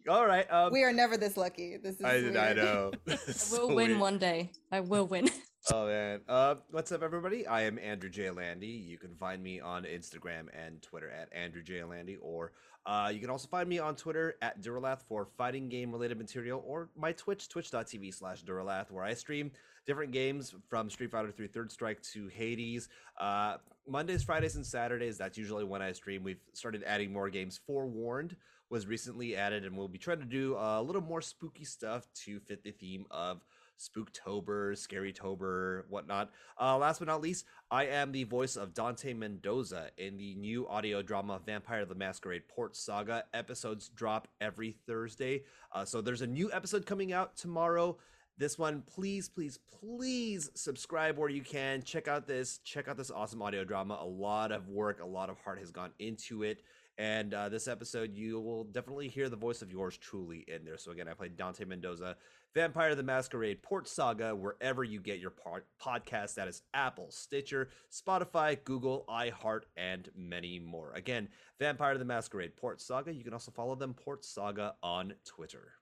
All 0.10 0.26
right. 0.26 0.52
Um, 0.52 0.74
We 0.74 0.84
are 0.84 0.92
never 0.92 1.16
this 1.16 1.38
lucky. 1.38 1.78
This 1.78 1.96
is 1.96 2.04
I, 2.06 2.16
I 2.50 2.54
know. 2.54 2.92
I 3.08 3.14
It's 3.28 3.52
will 3.52 3.68
so 3.70 3.76
win 3.76 3.76
weird. 3.92 4.00
one 4.00 4.18
day. 4.18 4.52
I 4.72 4.82
will 4.82 5.06
win. 5.08 5.30
Oh 5.72 5.86
man. 5.88 6.22
Uh, 6.28 6.56
what's 6.72 6.92
up, 6.92 7.04
everybody? 7.04 7.46
I 7.48 7.62
am 7.64 7.78
Andrew 7.78 8.10
J. 8.10 8.32
Landy. 8.32 8.68
You 8.68 8.98
can 8.98 9.16
find 9.16 9.42
me 9.44 9.60
on 9.62 9.84
Instagram 9.84 10.48
and 10.54 10.82
Twitter 10.82 11.10
at 11.10 11.30
Andrew 11.32 11.62
J. 11.62 11.84
Landy, 11.84 12.18
or 12.18 12.52
uh, 12.86 13.12
you 13.14 13.20
can 13.20 13.30
also 13.30 13.48
find 13.48 13.70
me 13.70 13.80
on 13.80 13.96
Twitter 13.96 14.36
at 14.42 14.62
Duralath 14.62 15.02
for 15.08 15.28
fighting 15.38 15.70
game 15.70 15.92
related 15.92 16.18
material, 16.18 16.64
or 16.66 16.90
my 16.96 17.12
Twitch, 17.12 17.48
twitch.tv 17.48 18.14
slash 18.14 18.44
Duralath, 18.44 18.90
where 18.90 19.04
I 19.04 19.14
stream 19.14 19.52
different 19.86 20.12
games 20.12 20.56
from 20.68 20.90
Street 20.90 21.12
Fighter 21.12 21.32
3 21.32 21.48
Third 21.48 21.72
Strike 21.72 22.02
to 22.14 22.28
Hades. 22.28 22.90
Uh, 23.20 23.58
Mondays, 23.88 24.24
Fridays, 24.24 24.56
and 24.56 24.66
Saturdays, 24.66 25.18
that's 25.18 25.38
usually 25.38 25.64
when 25.64 25.82
I 25.82 25.92
stream. 25.92 26.24
We've 26.24 26.42
started 26.54 26.84
adding 26.86 27.14
more 27.14 27.30
games. 27.30 27.60
Forewarned 27.66 28.36
was 28.70 28.88
recently 28.88 29.36
added, 29.36 29.66
and 29.66 29.78
we'll 29.78 29.88
be 29.88 29.98
trying 29.98 30.20
to 30.20 30.26
do 30.26 30.56
a 30.58 30.82
little 30.82 31.02
more 31.02 31.22
spooky 31.22 31.66
stuff 31.66 32.08
to 32.26 32.40
fit 32.40 32.64
the 32.64 32.72
theme 32.72 33.06
of 33.12 33.44
Spooktober, 33.82 34.74
Scarytober, 34.74 35.84
whatnot. 35.90 36.32
Uh, 36.60 36.78
last 36.78 37.00
but 37.00 37.08
not 37.08 37.22
least, 37.22 37.46
I 37.72 37.86
am 37.86 38.12
the 38.12 38.26
voice 38.26 38.56
of 38.56 38.74
Dante 38.74 39.14
Mendoza 39.14 39.90
in 39.98 40.18
the 40.18 40.36
new 40.36 40.68
audio 40.68 41.02
drama 41.02 41.40
Vampire 41.44 41.86
the 41.86 41.96
Masquerade 41.96 42.48
Port 42.48 42.76
Saga. 42.76 43.24
Episodes 43.34 43.90
drop 43.90 44.28
every 44.40 44.76
Thursday. 44.86 45.44
Uh, 45.72 45.84
so 45.84 46.02
there's 46.02 46.22
a 46.22 46.28
new 46.28 46.52
episode 46.52 46.86
coming 46.86 47.12
out 47.12 47.36
tomorrow. 47.36 47.98
This 48.38 48.58
one, 48.58 48.84
please, 48.92 49.30
please, 49.30 49.60
please 49.80 50.50
subscribe 50.54 51.18
where 51.18 51.30
you 51.30 51.42
can. 51.42 51.82
Check 51.82 52.08
out 52.08 52.28
this, 52.28 52.60
check 52.60 52.88
out 52.88 52.98
this 52.98 53.12
awesome 53.12 53.42
audio 53.42 53.64
drama. 53.64 54.00
A 54.02 54.06
lot 54.06 54.52
of 54.52 54.68
work, 54.68 55.02
a 55.02 55.06
lot 55.06 55.30
of 55.30 55.40
heart 55.40 55.60
has 55.60 55.72
gone 55.72 55.92
into 56.00 56.44
it. 56.44 56.62
And 56.98 57.34
uh, 57.34 57.50
this 57.50 57.68
episode, 57.68 58.16
you 58.16 58.40
will 58.40 58.64
definitely 58.66 59.08
hear 59.08 59.30
the 59.30 59.36
voice 59.36 59.62
of 59.62 59.72
yours 59.72 59.98
truly 59.98 60.46
in 60.48 60.66
there. 60.66 60.78
So 60.78 60.92
again, 60.92 61.08
I 61.08 61.14
played 61.14 61.38
Dante 61.38 61.66
Mendoza, 61.66 62.18
Vampire 62.54 62.96
the 62.96 63.04
Masquerade, 63.04 63.64
Port 63.64 63.88
Saga, 63.88 64.36
wherever 64.36 64.84
you 64.84 65.00
get 65.00 65.20
your 65.20 65.30
pod- 65.32 65.64
podcast. 65.82 66.36
That 66.36 66.50
is 66.50 66.64
Apple, 66.74 67.08
Stitcher, 67.10 67.70
Spotify, 67.90 68.62
Google, 68.62 69.06
iHeart, 69.10 69.62
and 69.78 70.10
many 70.16 70.60
more. 70.60 70.92
Again, 70.94 71.30
Vampire 71.60 71.98
the 71.98 72.04
Masquerade, 72.04 72.58
Port 72.58 72.82
Saga. 72.82 73.14
You 73.14 73.24
can 73.24 73.34
also 73.34 73.52
follow 73.52 73.76
them, 73.76 73.94
Port 73.94 74.26
Saga, 74.26 74.76
on 74.84 75.14
Twitter. 75.24 75.76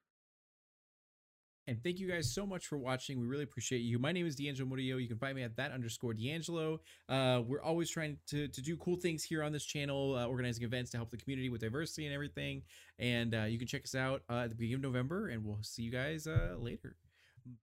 And 1.69 1.83
thank 1.83 1.99
you 1.99 2.09
guys 2.09 2.33
so 2.33 2.47
much 2.47 2.65
for 2.65 2.79
watching. 2.79 3.19
We 3.19 3.27
really 3.27 3.43
appreciate 3.43 3.81
you. 3.81 3.99
My 3.99 4.11
name 4.11 4.25
is 4.25 4.35
D'Angelo 4.35 4.67
Murillo. 4.67 4.97
You 4.97 5.07
can 5.07 5.19
find 5.19 5.35
me 5.35 5.43
at 5.43 5.55
that 5.57 5.71
underscore 5.71 6.15
D'Angelo. 6.15 6.79
Uh, 7.07 7.43
we're 7.45 7.61
always 7.61 7.91
trying 7.91 8.17
to, 8.29 8.47
to 8.47 8.61
do 8.63 8.75
cool 8.77 8.95
things 8.95 9.23
here 9.23 9.43
on 9.43 9.51
this 9.51 9.63
channel, 9.65 10.15
uh, 10.15 10.25
organizing 10.25 10.63
events 10.63 10.89
to 10.91 10.97
help 10.97 11.11
the 11.11 11.17
community 11.17 11.47
with 11.51 11.61
diversity 11.61 12.07
and 12.07 12.15
everything. 12.15 12.63
And 12.97 13.35
uh, 13.35 13.43
you 13.43 13.59
can 13.59 13.67
check 13.67 13.83
us 13.83 13.93
out 13.93 14.23
uh, 14.31 14.45
at 14.45 14.49
the 14.49 14.55
beginning 14.55 14.83
of 14.83 14.91
November, 14.91 15.27
and 15.27 15.45
we'll 15.45 15.59
see 15.61 15.83
you 15.83 15.91
guys 15.91 16.25
uh, 16.25 16.55
later. 16.57 16.95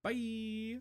Bye. 0.05 0.79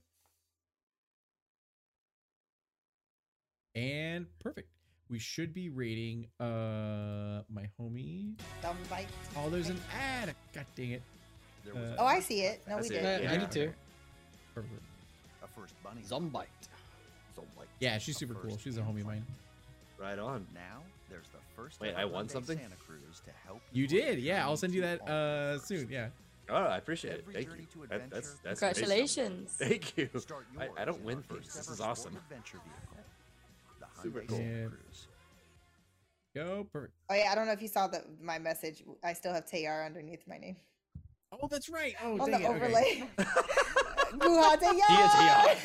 And 3.73 4.27
perfect. 4.39 4.69
we 5.09 5.17
should 5.17 5.51
be 5.51 5.69
rating 5.69 6.27
uh 6.39 7.41
my 7.49 7.69
homie. 7.79 8.35
Dumb 8.61 8.77
bite. 8.87 9.07
Oh, 9.35 9.49
there's 9.49 9.69
an 9.69 9.81
ad. 9.99 10.35
God 10.53 10.67
dang 10.75 10.91
it. 10.91 11.01
There 11.65 11.73
was 11.73 11.83
Uh, 11.83 11.95
Oh, 11.99 12.05
I 12.05 12.19
see 12.19 12.41
it. 12.41 12.61
No, 12.67 12.77
we 12.77 12.83
see 12.83 12.95
it, 12.95 13.01
did. 13.01 13.23
Yeah, 13.23 13.29
I 13.29 13.33
Yeah. 13.33 13.39
did 13.39 13.51
too. 13.51 13.73
Perfect. 14.53 14.73
a 15.43 15.47
first 15.59 15.73
bunny. 15.83 16.01
Zombite. 16.01 16.45
So 17.35 17.43
like 17.57 17.67
Yeah, 17.79 17.97
she's 17.97 18.17
super 18.17 18.35
cool. 18.35 18.57
She's 18.57 18.77
a 18.77 18.81
homie 18.81 19.01
of 19.01 19.07
mine. 19.07 19.25
Right 19.97 20.17
on. 20.19 20.47
Now 20.53 20.81
there's 21.09 21.27
the 21.29 21.39
first. 21.55 21.79
Wait, 21.79 21.93
I 21.95 22.05
won 22.05 22.29
something? 22.29 22.57
Santa 22.57 22.75
Cruz 22.75 23.21
to 23.25 23.31
help 23.45 23.61
You 23.71 23.85
on 23.85 23.89
your 23.91 24.01
did, 24.01 24.19
yeah. 24.19 24.43
I'll 24.45 24.57
send 24.57 24.73
you 24.73 24.81
that 24.81 25.01
uh 25.01 25.53
firsts. 25.53 25.67
soon. 25.67 25.89
Yeah. 25.89 26.09
Oh, 26.47 26.55
I 26.55 26.77
appreciate 26.77 27.15
it. 27.15 27.25
Thank 27.33 27.47
you. 27.47 27.87
That, 27.89 28.09
that's 28.11 28.35
that's 28.43 28.59
Congratulations. 28.59 29.51
Thank 29.57 29.97
you. 29.97 30.09
I, 30.59 30.69
I 30.81 30.85
don't 30.85 31.03
win 31.03 31.17
our 31.17 31.23
things. 31.23 31.45
first 31.45 31.57
This 31.57 31.69
is 31.69 31.81
awesome. 31.81 32.11
sport 32.11 32.23
Adventure 32.29 32.59
vehicle, 32.63 33.05
the 33.79 34.01
Super 34.03 34.21
cool. 34.27 34.37
Santa 34.37 34.51
And- 34.53 34.69
Cruz. 34.71 35.07
Go 36.35 36.67
perfect. 36.71 36.93
Oh 37.09 37.15
yeah, 37.15 37.31
I 37.31 37.35
don't 37.35 37.45
know 37.47 37.53
if 37.53 37.61
you 37.61 37.67
saw 37.69 37.87
the 37.87 38.03
my 38.21 38.37
message. 38.37 38.83
I 39.03 39.13
still 39.13 39.33
have 39.33 39.45
Tayyar 39.45 39.85
underneath 39.85 40.27
my 40.27 40.37
name 40.37 40.57
Oh, 41.41 41.47
that's 41.47 41.69
right. 41.69 41.95
Oh, 42.03 42.19
on 42.19 42.31
the 42.31 42.39
it. 42.39 42.45
overlay. 42.45 43.03
Guha 43.17 43.71
Dia 44.11 44.57
Tayyar. 44.57 45.55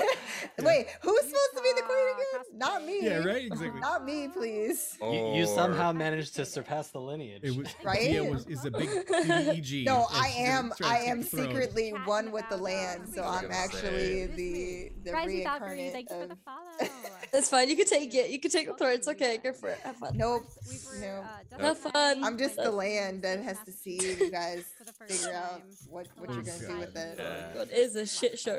Wait, 0.62 0.86
who's 1.02 1.20
supposed 1.20 1.54
to 1.56 1.62
be 1.62 1.72
the 1.76 1.82
queen 1.82 2.06
again? 2.14 2.58
Not 2.58 2.84
me. 2.84 2.98
Yeah, 3.02 3.18
right. 3.24 3.44
Exactly. 3.46 3.80
Not 3.80 4.04
me, 4.04 4.28
please. 4.28 4.96
You, 5.00 5.34
you 5.34 5.46
somehow 5.46 5.92
managed 5.92 6.34
to 6.36 6.44
surpass 6.46 6.88
the 6.90 7.00
lineage. 7.00 7.40
It 7.42 7.56
was 7.56 7.68
Right? 7.84 8.00
Dia 8.00 8.24
was 8.24 8.46
is 8.46 8.64
a 8.64 8.70
big 8.70 8.88
EG. 8.88 9.84
No, 9.86 10.06
I 10.12 10.28
am. 10.36 10.72
I 10.84 10.98
am 10.98 11.22
secretly 11.22 11.90
Chatting 11.92 12.06
one 12.06 12.32
with 12.32 12.48
the 12.50 12.56
land, 12.56 13.08
so 13.14 13.22
I 13.22 13.42
was 13.42 13.44
I'm 13.44 13.50
actually 13.52 13.80
say. 13.80 14.26
the 14.26 14.92
the 15.04 15.12
Rising 15.12 15.38
reincarnate 15.38 15.92
thank 15.92 16.10
you 16.10 16.20
for 16.20 16.26
the 16.26 16.36
follow. 16.44 16.90
That's 17.32 17.48
fine. 17.48 17.68
You 17.68 17.76
can 17.76 17.86
take 17.86 18.14
it. 18.14 18.30
You 18.30 18.38
can 18.40 18.50
take 18.50 18.66
the 18.66 18.74
throne. 18.74 18.92
It's 18.92 19.08
okay. 19.08 19.38
Go 19.42 19.52
for 19.52 19.68
it. 19.70 19.78
Have 19.80 19.96
fun. 19.96 20.16
Nope. 20.16 20.44
We 20.68 21.00
No. 21.00 21.24
uh, 21.56 21.58
Have 21.58 21.78
fun. 21.78 21.92
I 22.24 22.26
I'm 22.26 22.36
just 22.38 22.56
the 22.56 22.70
land 22.70 23.22
that 23.22 23.40
has 23.42 23.58
to 23.64 23.72
see 23.72 23.98
you 24.18 24.30
guys 24.30 24.64
for 24.78 24.84
the 24.84 24.92
first 24.92 25.12
figure 25.24 25.34
out 25.36 25.62
what 25.88 26.06
what 26.18 26.30
Oh, 26.30 26.34
you're 26.34 26.42
gonna 26.42 26.58
do 26.58 26.78
with 26.78 26.94
God. 26.94 27.02
it. 27.02 27.14
Yeah. 27.18 27.50
God, 27.54 27.68
it 27.70 27.76
is 27.78 27.96
a 27.96 28.06
shit 28.30 28.38
show. 28.38 28.58